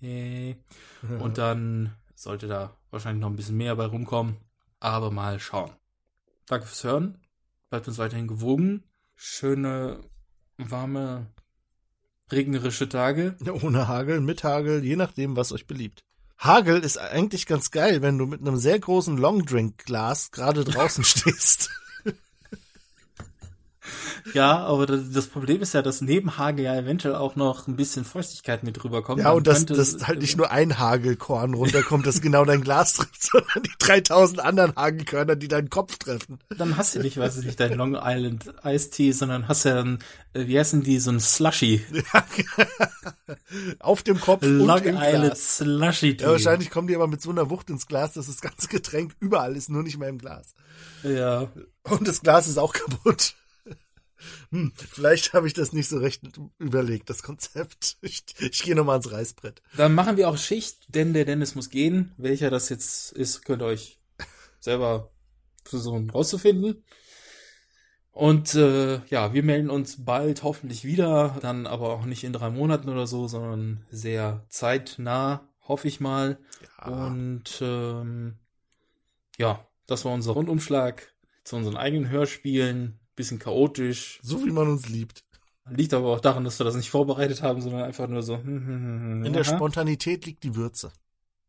Yay. 0.00 0.56
Und 1.18 1.36
dann 1.36 1.94
sollte 2.14 2.46
da 2.46 2.74
wahrscheinlich 2.90 3.20
noch 3.20 3.28
ein 3.28 3.36
bisschen 3.36 3.56
mehr 3.56 3.76
bei 3.76 3.84
rumkommen. 3.84 4.36
Aber 4.78 5.10
mal 5.10 5.38
schauen. 5.40 5.72
Danke 6.46 6.66
fürs 6.66 6.84
Hören. 6.84 7.18
Bleibt 7.68 7.86
uns 7.86 7.98
weiterhin 7.98 8.28
gewogen. 8.28 8.84
Schöne, 9.14 10.00
warme, 10.56 11.26
regnerische 12.32 12.88
Tage. 12.88 13.36
Ohne 13.62 13.88
Hagel, 13.88 14.20
mit 14.20 14.42
Hagel, 14.44 14.82
je 14.84 14.96
nachdem, 14.96 15.36
was 15.36 15.52
euch 15.52 15.66
beliebt. 15.66 16.02
Hagel 16.40 16.80
ist 16.80 16.96
eigentlich 16.96 17.44
ganz 17.44 17.70
geil, 17.70 18.00
wenn 18.00 18.16
du 18.16 18.24
mit 18.24 18.40
einem 18.40 18.56
sehr 18.56 18.78
großen 18.78 19.18
Longdrink-Glas 19.18 20.30
gerade 20.30 20.64
draußen 20.64 21.04
stehst. 21.04 21.68
Ja, 24.34 24.58
aber 24.58 24.86
das, 24.86 25.26
Problem 25.26 25.62
ist 25.62 25.74
ja, 25.74 25.82
dass 25.82 26.00
neben 26.00 26.36
Hagel 26.38 26.64
ja 26.64 26.76
eventuell 26.76 27.14
auch 27.14 27.36
noch 27.36 27.66
ein 27.66 27.76
bisschen 27.76 28.04
Feuchtigkeit 28.04 28.62
mit 28.62 28.82
rüberkommt. 28.82 29.20
Ja, 29.20 29.32
und 29.32 29.46
dass 29.46 29.66
das 29.66 30.06
halt 30.06 30.20
nicht 30.20 30.36
nur 30.36 30.50
ein 30.50 30.78
Hagelkorn 30.78 31.54
runterkommt, 31.54 32.06
das 32.06 32.20
genau 32.20 32.44
dein 32.44 32.60
Glas 32.60 32.94
trifft, 32.94 33.22
sondern 33.30 33.62
die 33.62 33.72
3000 33.78 34.40
anderen 34.40 34.76
Hagelkörner, 34.76 35.36
die 35.36 35.48
deinen 35.48 35.70
Kopf 35.70 35.98
treffen. 35.98 36.38
Dann 36.56 36.76
hast 36.76 36.94
du 36.94 37.00
nicht, 37.00 37.18
weiß 37.18 37.38
ich 37.38 37.46
nicht, 37.46 37.60
dein 37.60 37.74
Long 37.74 37.98
Island 38.00 38.52
Iced 38.64 38.92
Tea, 38.92 39.12
sondern 39.12 39.48
hast 39.48 39.64
ja 39.64 39.74
dann, 39.74 39.98
äh, 40.32 40.46
wie 40.46 40.58
heißen 40.58 40.82
die, 40.82 40.98
so 40.98 41.10
ein 41.10 41.20
Slushy. 41.20 41.84
Auf 43.78 44.02
dem 44.02 44.20
Kopf 44.20 44.42
Long 44.42 44.78
und 44.78 44.86
im 44.86 44.96
Island 44.96 45.24
Glas. 45.24 45.56
Slushy 45.56 46.16
Tea. 46.16 46.24
Ja, 46.24 46.32
wahrscheinlich 46.32 46.70
kommen 46.70 46.88
die 46.88 46.94
aber 46.94 47.06
mit 47.06 47.22
so 47.22 47.30
einer 47.30 47.50
Wucht 47.50 47.70
ins 47.70 47.86
Glas, 47.86 48.12
dass 48.12 48.26
das 48.26 48.40
ganze 48.40 48.68
Getränk 48.68 49.14
überall 49.20 49.56
ist, 49.56 49.70
nur 49.70 49.82
nicht 49.82 49.98
mehr 49.98 50.08
im 50.08 50.18
Glas. 50.18 50.54
Ja. 51.02 51.48
Und 51.84 52.06
das 52.06 52.20
Glas 52.22 52.46
ist 52.46 52.58
auch 52.58 52.72
kaputt. 52.72 53.34
Hm, 54.50 54.72
vielleicht 54.76 55.32
habe 55.32 55.46
ich 55.46 55.54
das 55.54 55.72
nicht 55.72 55.88
so 55.88 55.98
recht 55.98 56.22
überlegt, 56.58 57.10
das 57.10 57.22
Konzept. 57.22 57.96
Ich, 58.02 58.24
ich 58.38 58.62
gehe 58.62 58.74
nochmal 58.74 58.94
ans 58.94 59.12
Reißbrett. 59.12 59.62
Dann 59.76 59.94
machen 59.94 60.16
wir 60.16 60.28
auch 60.28 60.38
Schicht, 60.38 60.94
denn 60.94 61.12
der 61.12 61.24
Dennis 61.24 61.54
muss 61.54 61.70
gehen. 61.70 62.12
Welcher 62.16 62.50
das 62.50 62.68
jetzt 62.68 63.12
ist, 63.12 63.44
könnt 63.44 63.62
ihr 63.62 63.66
euch 63.66 63.98
selber 64.60 65.10
versuchen 65.64 66.10
rauszufinden. 66.10 66.84
Und 68.12 68.54
äh, 68.54 69.00
ja, 69.06 69.32
wir 69.32 69.42
melden 69.42 69.70
uns 69.70 70.04
bald 70.04 70.42
hoffentlich 70.42 70.84
wieder, 70.84 71.38
dann 71.40 71.66
aber 71.66 71.94
auch 71.94 72.04
nicht 72.04 72.24
in 72.24 72.32
drei 72.32 72.50
Monaten 72.50 72.88
oder 72.88 73.06
so, 73.06 73.28
sondern 73.28 73.86
sehr 73.90 74.44
zeitnah, 74.48 75.48
hoffe 75.66 75.88
ich 75.88 76.00
mal. 76.00 76.38
Und 76.84 77.60
ähm, 77.62 78.38
ja, 79.38 79.66
das 79.86 80.04
war 80.04 80.12
unser 80.12 80.32
Rundumschlag 80.32 81.14
zu 81.44 81.56
unseren 81.56 81.76
eigenen 81.76 82.10
Hörspielen. 82.10 82.99
Bisschen 83.16 83.38
chaotisch. 83.38 84.18
So 84.22 84.44
wie 84.44 84.50
man 84.50 84.68
uns 84.68 84.88
liebt. 84.88 85.24
Liegt 85.68 85.94
aber 85.94 86.08
auch 86.08 86.20
daran, 86.20 86.44
dass 86.44 86.58
wir 86.58 86.64
das 86.64 86.74
nicht 86.74 86.90
vorbereitet 86.90 87.42
haben, 87.42 87.60
sondern 87.60 87.82
einfach 87.82 88.08
nur 88.08 88.22
so. 88.22 88.38
hm, 88.38 88.44
hm, 88.44 89.00
hm, 89.00 89.24
In 89.24 89.32
der 89.32 89.42
aha. 89.42 89.54
Spontanität 89.56 90.26
liegt 90.26 90.42
die 90.42 90.56
Würze. 90.56 90.90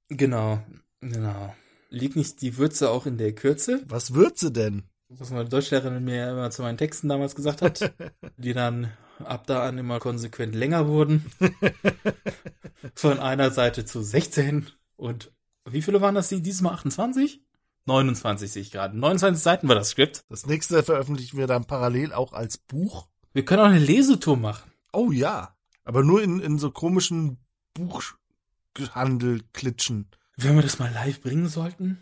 Genau, 0.10 0.62
genau. 1.00 1.56
Liegt 1.90 2.16
nicht 2.16 2.42
die 2.42 2.58
Würze 2.58 2.90
auch 2.90 3.06
in 3.06 3.18
der 3.18 3.34
Kürze? 3.34 3.82
Was 3.88 4.14
Würze 4.14 4.52
denn? 4.52 4.84
Was 5.10 5.30
meine 5.30 5.50
Deutschlehrerin 5.50 6.04
mir 6.04 6.30
immer 6.30 6.52
zu 6.52 6.62
meinen 6.62 6.78
Texten 6.78 7.10
damals 7.10 7.36
gesagt 7.36 7.62
hat, 7.62 7.94
die 8.38 8.54
dann 8.54 8.92
ab 9.20 9.46
da 9.48 9.68
an 9.68 9.78
immer 9.78 10.00
konsequent 10.00 10.56
länger 10.56 10.88
wurden. 10.88 11.26
Von 12.96 13.20
einer 13.20 13.52
Seite 13.52 13.86
zu 13.86 14.02
16 14.02 14.68
und 14.96 15.32
wie 15.70 15.82
viele 15.82 16.02
waren 16.02 16.16
das 16.16 16.30
die 16.30 16.42
diesmal 16.42 16.74
28? 16.74 17.42
29 17.86 18.52
sehe 18.52 18.62
ich 18.62 18.72
gerade. 18.72 18.98
29 18.98 19.42
Seiten 19.42 19.68
war 19.68 19.76
das 19.76 19.90
Skript. 19.90 20.24
Das 20.30 20.46
nächste 20.46 20.84
veröffentlichen 20.84 21.38
wir 21.38 21.48
dann 21.48 21.66
parallel 21.66 22.14
auch 22.14 22.34
als 22.34 22.58
Buch. 22.58 23.08
Wir 23.34 23.46
können 23.46 23.62
auch 23.62 23.68
eine 23.68 23.80
Lesetour 23.80 24.38
machen. 24.38 24.72
Oh 24.94 25.12
ja. 25.12 25.56
Aber 25.84 26.04
nur 26.04 26.22
in, 26.22 26.40
in 26.40 26.60
so 26.60 26.70
komischen 26.72 27.38
Buchhandel-Klitschen. 27.74 30.12
Wenn 30.38 30.56
wir 30.56 30.62
das 30.62 30.80
mal 30.80 30.92
live 30.92 31.22
bringen 31.22 31.48
sollten, 31.48 32.02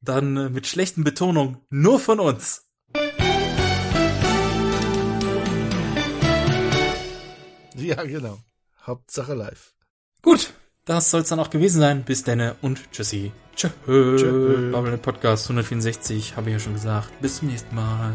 dann 0.00 0.36
äh, 0.36 0.48
mit 0.48 0.66
schlechten 0.66 1.04
Betonungen 1.04 1.58
nur 1.68 2.00
von 2.00 2.20
uns. 2.20 2.62
Ja, 7.74 8.02
genau. 8.04 8.38
Hauptsache 8.86 9.34
live. 9.34 9.74
Gut, 10.22 10.54
das 10.86 11.10
soll 11.10 11.20
es 11.20 11.28
dann 11.28 11.40
auch 11.40 11.50
gewesen 11.50 11.80
sein. 11.80 12.04
Bis 12.04 12.24
denne 12.24 12.56
und 12.62 12.90
tschüssi. 12.92 13.32
Tschö. 13.54 13.68
Tschö. 13.86 14.70
Bubble 14.72 14.96
Podcast 14.96 15.44
164, 15.46 16.36
habe 16.36 16.48
ich 16.48 16.54
ja 16.54 16.60
schon 16.60 16.72
gesagt. 16.74 17.10
Bis 17.20 17.36
zum 17.38 17.48
nächsten 17.48 17.74
Mal. 17.74 18.12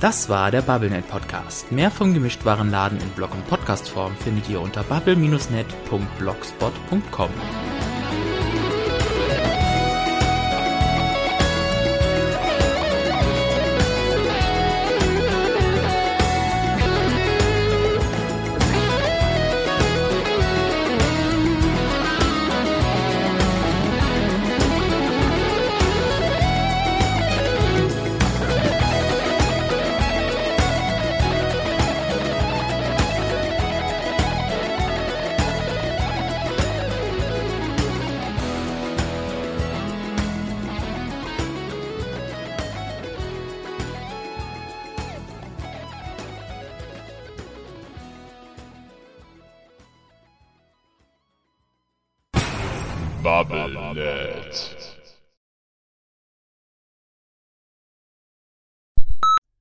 Das 0.00 0.28
war 0.28 0.50
der 0.50 0.62
BubbleNet 0.62 1.08
Podcast. 1.08 1.70
Mehr 1.72 1.90
vom 1.90 2.14
Gemischtwarenladen 2.14 2.98
in 3.00 3.08
Blog- 3.10 3.34
und 3.34 3.46
Podcastform 3.48 4.16
findet 4.16 4.48
ihr 4.48 4.60
unter 4.60 4.82
bubble-net.blogspot.com. 4.84 7.30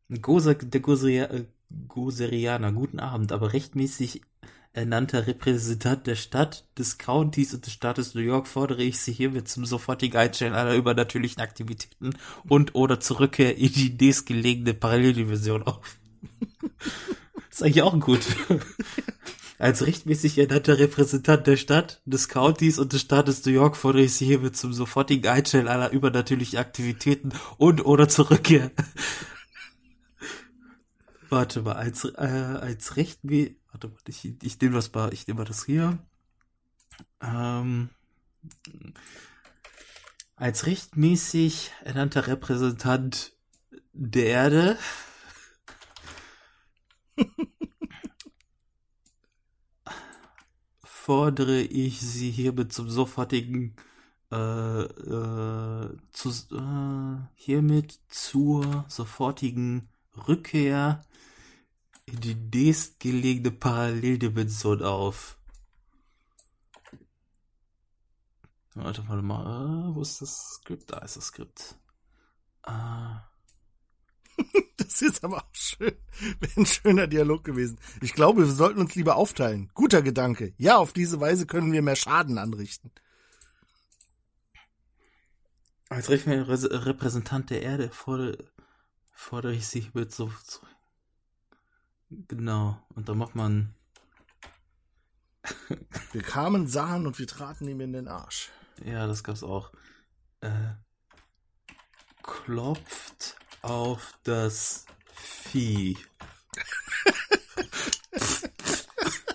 Goser, 0.09 0.55
der 0.55 0.81
Goseria, 0.81 1.25
äh, 1.25 1.45
Goserianer, 1.87 2.71
guten 2.71 2.99
Abend, 2.99 3.31
aber 3.31 3.53
rechtmäßig 3.53 4.21
ernannter 4.73 5.27
Repräsentant 5.27 6.07
der 6.07 6.15
Stadt, 6.15 6.67
des 6.77 6.97
Countys 6.97 7.53
und 7.53 7.65
des 7.65 7.73
Staates 7.73 8.15
New 8.15 8.21
York 8.21 8.47
fordere 8.47 8.83
ich 8.83 8.99
Sie 8.99 9.11
hiermit 9.11 9.47
zum 9.47 9.65
sofortigen 9.65 10.17
Einstellen 10.17 10.53
aller 10.53 10.75
übernatürlichen 10.75 11.41
Aktivitäten 11.41 12.11
und 12.47 12.75
oder 12.75 12.99
Zurückkehr 12.99 13.57
in 13.57 13.71
die 13.71 13.95
nächstgelegene 13.99 14.73
Paralleldimension 14.73 15.63
auf. 15.63 15.97
ist 17.51 17.63
eigentlich 17.63 17.83
auch 17.83 17.99
gut. 17.99 18.21
Als 19.59 19.85
rechtmäßig 19.85 20.37
ernannter 20.37 20.79
Repräsentant 20.79 21.45
der 21.45 21.57
Stadt, 21.57 22.01
des 22.05 22.29
Countys 22.29 22.79
und 22.79 22.93
des 22.93 23.01
Staates 23.01 23.45
New 23.45 23.51
York 23.51 23.75
fordere 23.75 24.03
ich 24.03 24.13
Sie 24.13 24.25
hiermit 24.25 24.55
zum 24.55 24.71
sofortigen 24.71 25.29
Einstellen 25.29 25.67
aller 25.67 25.91
übernatürlichen 25.91 26.57
Aktivitäten 26.57 27.33
und 27.57 27.85
oder 27.85 28.07
Zurückkehr. 28.07 28.71
Warte 31.29 31.61
mal, 31.61 31.73
als, 31.73 32.05
äh, 32.05 32.09
als 32.17 32.95
rechtmäßig, 32.95 33.55
warte 33.71 33.87
mal, 33.89 33.97
ich, 34.07 34.35
ich 34.41 34.59
nehme 34.59 34.75
das 34.75 34.91
mal, 34.93 35.13
ich 35.13 35.27
nehme 35.27 35.43
das 35.45 35.65
hier. 35.65 35.99
Ähm, 37.21 37.89
als 40.35 40.65
rechtmäßig 40.65 41.71
ernannter 41.83 42.27
Repräsentant 42.27 43.33
der 43.93 44.25
Erde 44.25 44.77
fordere 50.83 51.59
ich 51.61 51.99
Sie 52.01 52.31
hiermit 52.31 52.73
zum 52.73 52.89
sofortigen 52.89 53.75
äh, 54.31 54.81
äh, 54.83 55.97
zu, 56.11 56.29
äh, 56.55 57.17
hiermit 57.35 57.99
zur 58.07 58.85
sofortigen 58.87 59.89
Rückkehr 60.27 61.01
die 62.11 62.35
nächstgelegene 62.35 63.51
Paralleldimension 63.51 64.83
auf. 64.83 65.37
Warte 68.75 69.03
mal, 69.03 69.21
mal, 69.21 69.93
wo 69.93 70.01
ist 70.01 70.21
das 70.21 70.35
Skript? 70.55 70.91
Da 70.91 70.99
ist 70.99 71.17
das 71.17 71.25
Skript. 71.25 71.75
Ah. 72.63 73.23
Das 74.77 75.01
ist 75.01 75.23
aber 75.23 75.37
auch 75.37 75.53
schön. 75.53 75.93
Wäre 76.39 76.61
ein 76.61 76.65
schöner 76.65 77.05
Dialog 77.05 77.43
gewesen. 77.43 77.77
Ich 78.01 78.13
glaube, 78.13 78.47
wir 78.47 78.53
sollten 78.53 78.79
uns 78.79 78.95
lieber 78.95 79.17
aufteilen. 79.17 79.69
Guter 79.73 80.01
Gedanke. 80.01 80.53
Ja, 80.57 80.77
auf 80.77 80.93
diese 80.93 81.19
Weise 81.19 81.45
können 81.45 81.71
wir 81.71 81.81
mehr 81.81 81.95
Schaden 81.95 82.37
anrichten. 82.37 82.91
Als 85.89 86.09
Repräsentant 86.09 87.49
der 87.49 87.61
Erde 87.61 87.89
fordere, 87.89 88.37
fordere 89.11 89.53
ich 89.53 89.67
sie 89.67 89.89
mit 89.93 90.13
so, 90.13 90.31
so. 90.43 90.59
Genau. 92.09 92.81
Und 92.95 93.07
da 93.07 93.13
macht 93.13 93.35
man. 93.35 93.75
wir 96.11 96.21
kamen, 96.21 96.67
sahen 96.67 97.07
und 97.07 97.19
wir 97.19 97.27
traten 97.27 97.67
ihm 97.67 97.81
in 97.81 97.93
den 97.93 98.07
Arsch. 98.07 98.49
Ja, 98.83 99.07
das 99.07 99.23
gab's 99.23 99.43
auch. 99.43 99.71
Äh, 100.41 100.73
klopft 102.23 103.35
auf 103.61 104.13
das 104.23 104.85
Vieh. 105.13 105.97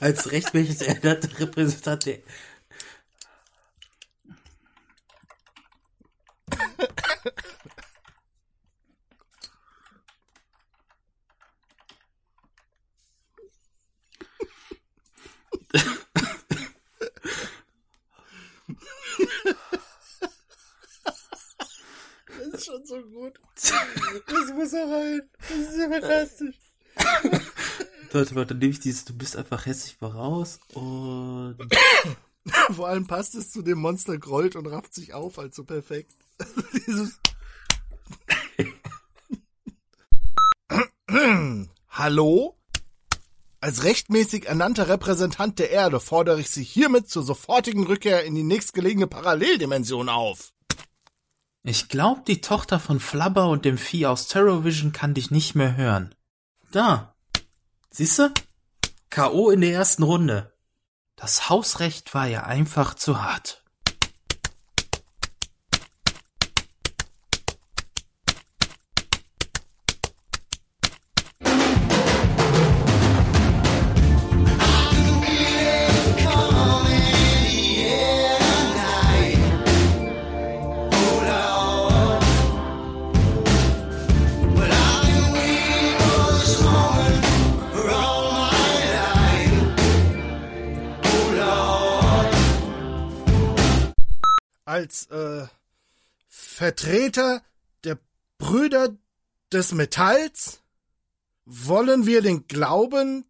Als 0.01 0.33
rechtmäßig 0.33 0.89
ernannter 0.89 1.39
Repräsentant 1.39 2.07
der. 2.07 2.21
Das 22.53 22.61
ist 22.61 22.67
schon 22.67 22.84
so 22.95 23.09
gut. 23.11 23.41
Das 24.27 24.55
muss 24.55 24.73
er 24.73 24.91
rein. 24.91 25.21
Das 25.49 25.59
ist 25.59 25.79
ja 25.79 25.89
fantastisch. 25.89 26.57
Warte, 28.13 28.35
warte, 28.35 28.47
dann 28.49 28.59
nehme 28.59 28.73
ich 28.73 28.81
dieses, 28.81 29.05
du 29.05 29.15
bist 29.15 29.37
einfach 29.37 29.67
hässlich 29.67 30.01
mal 30.01 30.11
raus 30.11 30.61
und. 30.75 31.57
Vor 32.71 32.89
allem 32.89 33.07
passt 33.07 33.35
es 33.35 33.51
zu 33.51 33.63
dem 33.63 33.79
Monster 33.79 34.19
grollt 34.19 34.55
und 34.55 34.67
rafft 34.67 34.95
sich 34.95 35.15
auf, 35.15 35.39
also 35.39 35.65
perfekt. 35.65 36.13
Dieses. 36.87 37.19
Hallo? 41.89 42.59
Als 43.61 43.83
rechtmäßig 43.85 44.47
ernannter 44.47 44.89
Repräsentant 44.89 45.59
der 45.59 45.71
Erde 45.71 46.01
fordere 46.01 46.39
ich 46.39 46.51
Sie 46.51 46.63
hiermit 46.63 47.09
zur 47.09 47.23
sofortigen 47.23 47.87
Rückkehr 47.87 48.25
in 48.25 48.35
die 48.35 48.43
nächstgelegene 48.43 49.07
Paralleldimension 49.07 50.11
auf. 50.11 50.54
Ich 51.67 51.89
glaub, 51.89 52.27
die 52.27 52.43
Tochter 52.43 52.79
von 52.79 53.01
Flubber 53.01 53.49
und 53.49 53.65
dem 53.65 53.79
Vieh 53.79 54.05
aus 54.07 54.29
Terrorvision 54.29 54.93
kann 54.93 55.15
dich 55.15 55.31
nicht 55.31 55.55
mehr 55.55 55.77
hören. 55.77 56.15
Da. 56.71 57.17
Siehste? 57.91 58.35
K.O. 59.09 59.49
in 59.49 59.63
der 59.63 59.73
ersten 59.73 60.03
Runde. 60.03 60.53
Das 61.17 61.49
Hausrecht 61.49 62.13
war 62.13 62.27
ja 62.27 62.43
einfach 62.43 62.93
zu 62.93 63.23
hart. 63.23 63.64
Als 94.85 95.07
äh, 95.07 95.47
Vertreter 96.29 97.43
der 97.85 97.99
Brüder 98.37 98.95
des 99.51 99.73
Metalls 99.73 100.61
wollen 101.47 102.05
wir 102.05 102.21
den 102.21 102.47
Glauben 102.49 103.25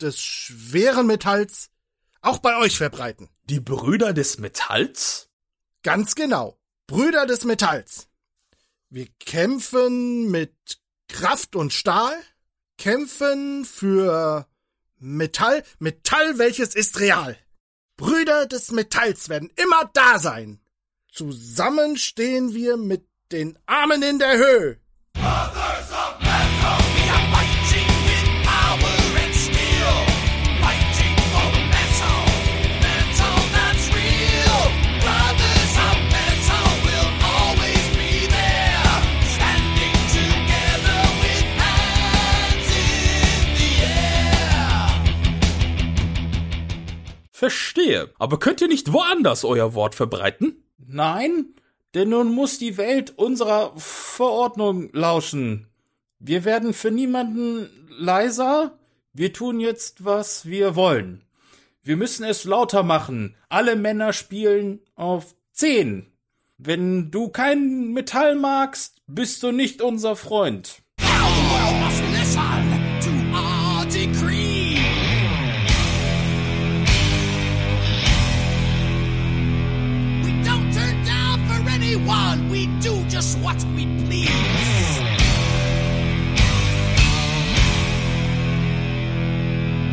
des 0.00 0.20
schweren 0.20 1.08
Metalls 1.08 1.70
auch 2.20 2.38
bei 2.38 2.56
euch 2.58 2.78
verbreiten. 2.78 3.28
Die 3.44 3.58
Brüder 3.58 4.12
des 4.12 4.38
Metalls? 4.38 5.28
Ganz 5.82 6.14
genau. 6.14 6.56
Brüder 6.86 7.26
des 7.26 7.44
Metalls. 7.44 8.06
Wir 8.88 9.08
kämpfen 9.18 10.30
mit 10.30 10.54
Kraft 11.08 11.56
und 11.56 11.72
Stahl, 11.72 12.14
kämpfen 12.76 13.64
für 13.64 14.46
Metall, 14.98 15.64
Metall, 15.80 16.38
welches 16.38 16.76
ist 16.76 17.00
real. 17.00 17.36
Brüder 17.98 18.46
des 18.46 18.70
Metalls 18.70 19.28
werden 19.28 19.50
immer 19.56 19.90
da 19.92 20.18
sein. 20.20 20.60
Zusammen 21.18 21.96
stehen 21.96 22.54
wir 22.54 22.76
mit 22.76 23.04
den 23.32 23.58
Armen 23.66 24.04
in 24.04 24.20
der 24.20 24.38
Höhe. 24.38 24.76
Verstehe. 47.32 48.14
Aber 48.20 48.38
könnt 48.38 48.60
ihr 48.60 48.68
nicht 48.68 48.92
woanders 48.92 49.44
euer 49.44 49.74
Wort 49.74 49.96
verbreiten? 49.96 50.62
Nein, 50.90 51.54
denn 51.92 52.08
nun 52.08 52.32
muss 52.32 52.58
die 52.58 52.78
Welt 52.78 53.12
unserer 53.18 53.74
Verordnung 53.76 54.88
lauschen. 54.92 55.68
Wir 56.18 56.46
werden 56.46 56.72
für 56.72 56.90
niemanden 56.90 57.68
leiser. 57.90 58.78
Wir 59.12 59.34
tun 59.34 59.60
jetzt, 59.60 60.06
was 60.06 60.46
wir 60.46 60.76
wollen. 60.76 61.24
Wir 61.82 61.98
müssen 61.98 62.24
es 62.24 62.44
lauter 62.44 62.82
machen. 62.82 63.36
Alle 63.50 63.76
Männer 63.76 64.14
spielen 64.14 64.80
auf 64.94 65.34
10. 65.52 66.06
Wenn 66.56 67.10
du 67.10 67.28
kein 67.28 67.92
Metall 67.92 68.34
magst, 68.34 69.02
bist 69.06 69.42
du 69.42 69.52
nicht 69.52 69.82
unser 69.82 70.16
Freund. 70.16 70.82
21, 81.88 82.50
we 82.50 82.66
do 82.80 83.02
just 83.08 83.38
what 83.38 83.56
we 83.74 83.86
please. 84.04 84.28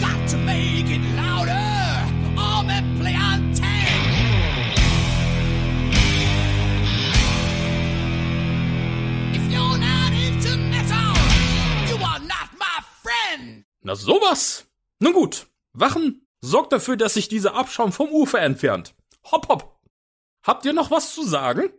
Got 0.01 0.27
to 0.27 0.37
make 0.39 0.89
it 0.89 1.01
louder, 1.15 1.53
or 2.37 2.63
men 2.63 2.99
play 2.99 3.15
on. 3.15 3.45
If 9.33 9.51
you're 9.51 9.77
not 9.77 10.11
into 10.11 10.57
metal, 10.57 11.15
you 11.87 11.95
are 11.95 12.19
not 12.19 12.49
my 12.59 12.77
friend. 13.03 13.63
Na 13.83 13.95
sowas. 13.95 14.65
Nun 14.99 15.13
gut. 15.13 15.47
Wachen, 15.71 16.27
sorgt 16.41 16.73
dafür, 16.73 16.97
dass 16.97 17.13
sich 17.13 17.29
dieser 17.29 17.55
Abschaum 17.55 17.93
vom 17.93 18.09
Ufer 18.09 18.41
entfernt. 18.41 18.95
Hopp, 19.31 19.47
hopp. 19.47 19.79
Habt 20.43 20.65
ihr 20.65 20.73
noch 20.73 20.91
was 20.91 21.13
zu 21.13 21.23
sagen? 21.23 21.69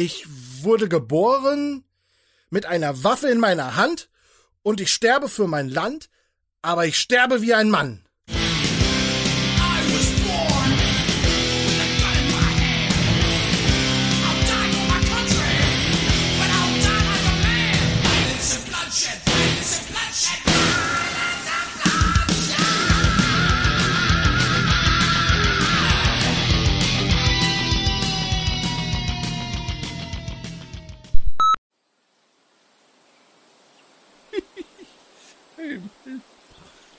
Ich 0.00 0.28
wurde 0.62 0.88
geboren 0.88 1.82
mit 2.50 2.66
einer 2.66 3.02
Waffe 3.02 3.30
in 3.30 3.40
meiner 3.40 3.74
Hand 3.74 4.08
und 4.62 4.80
ich 4.80 4.94
sterbe 4.94 5.28
für 5.28 5.48
mein 5.48 5.68
Land, 5.68 6.08
aber 6.62 6.86
ich 6.86 7.00
sterbe 7.00 7.42
wie 7.42 7.52
ein 7.52 7.68
Mann. 7.68 8.07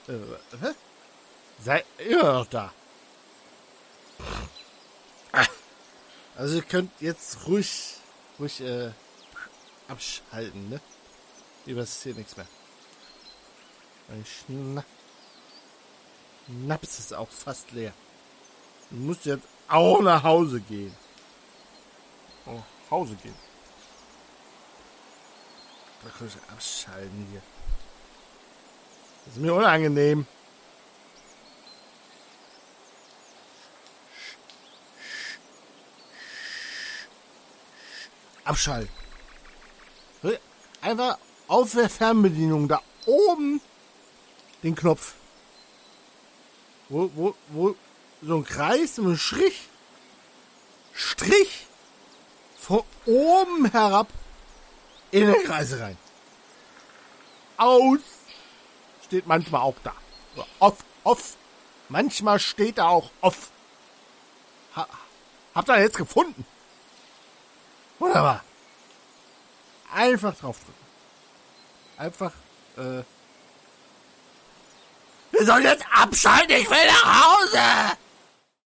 Äh? 0.10 0.74
Seid 1.64 1.86
immer 1.98 2.34
noch 2.34 2.48
da? 2.48 2.74
Also 6.36 6.56
ihr 6.56 6.64
könnt 6.64 6.92
jetzt 7.02 7.46
ruhig, 7.48 7.98
ruhig 8.40 8.62
äh, 8.62 8.92
abschalten, 9.90 10.70
ne? 10.70 10.80
Hier 11.66 11.76
passiert 11.76 12.18
nichts 12.18 12.38
mehr. 12.38 12.48
Mein 14.08 14.26
Schna 14.26 14.84
Naps 16.48 16.98
ist 16.98 17.14
auch 17.14 17.30
fast 17.30 17.72
leer. 17.72 17.94
Du 18.90 18.96
musst 18.98 19.26
jetzt 19.26 19.46
auch 19.68 20.02
nach 20.02 20.24
Hause 20.24 20.62
gehen. 20.62 20.96
Oh, 22.48 22.62
Hause 22.90 23.16
gehen. 23.16 23.36
Da 26.04 26.10
kann 26.18 26.28
ich 26.28 26.52
abschalten 26.52 27.28
hier. 27.32 27.42
Das 29.30 29.38
ist 29.38 29.44
mir 29.44 29.54
unangenehm. 29.54 30.26
Abschalten. 38.44 38.90
Einfach 40.82 41.20
auf 41.48 41.74
der 41.74 41.90
Fernbedienung 41.90 42.68
da 42.68 42.82
oben 43.06 43.62
den 44.64 44.74
Knopf. 44.74 45.14
Wo, 46.88 47.12
wo, 47.14 47.36
wo, 47.50 47.76
so 48.24 48.38
ein 48.38 48.44
Kreis, 48.44 48.96
so 48.96 49.04
ein 49.04 49.16
Strich. 49.16 49.68
Strich. 50.92 51.68
Von 52.58 52.82
oben 53.06 53.70
herab 53.70 54.08
in 55.12 55.28
den 55.28 55.44
Kreis 55.44 55.78
rein. 55.78 56.00
Aus 57.58 58.00
steht 59.10 59.26
manchmal 59.26 59.62
auch 59.62 59.76
da. 59.84 59.94
Off, 60.60 60.78
off. 61.04 61.36
Manchmal 61.90 62.40
steht 62.40 62.78
da 62.78 62.90
auch 62.90 63.10
off. 63.22 63.50
Ha, 64.76 64.88
habt 65.56 65.68
ihr 65.68 65.80
jetzt 65.82 65.98
gefunden? 65.98 66.46
Wunderbar. 67.98 68.44
Einfach 69.92 70.36
draufdrücken. 70.36 70.86
Einfach, 71.98 72.34
äh. 72.78 73.02
Wir 75.32 75.46
sollen 75.46 75.64
jetzt 75.64 75.86
abschalten, 75.92 76.56
ich 76.56 76.70
will 76.70 76.88
nach 76.88 77.26
Hause! 77.26 77.98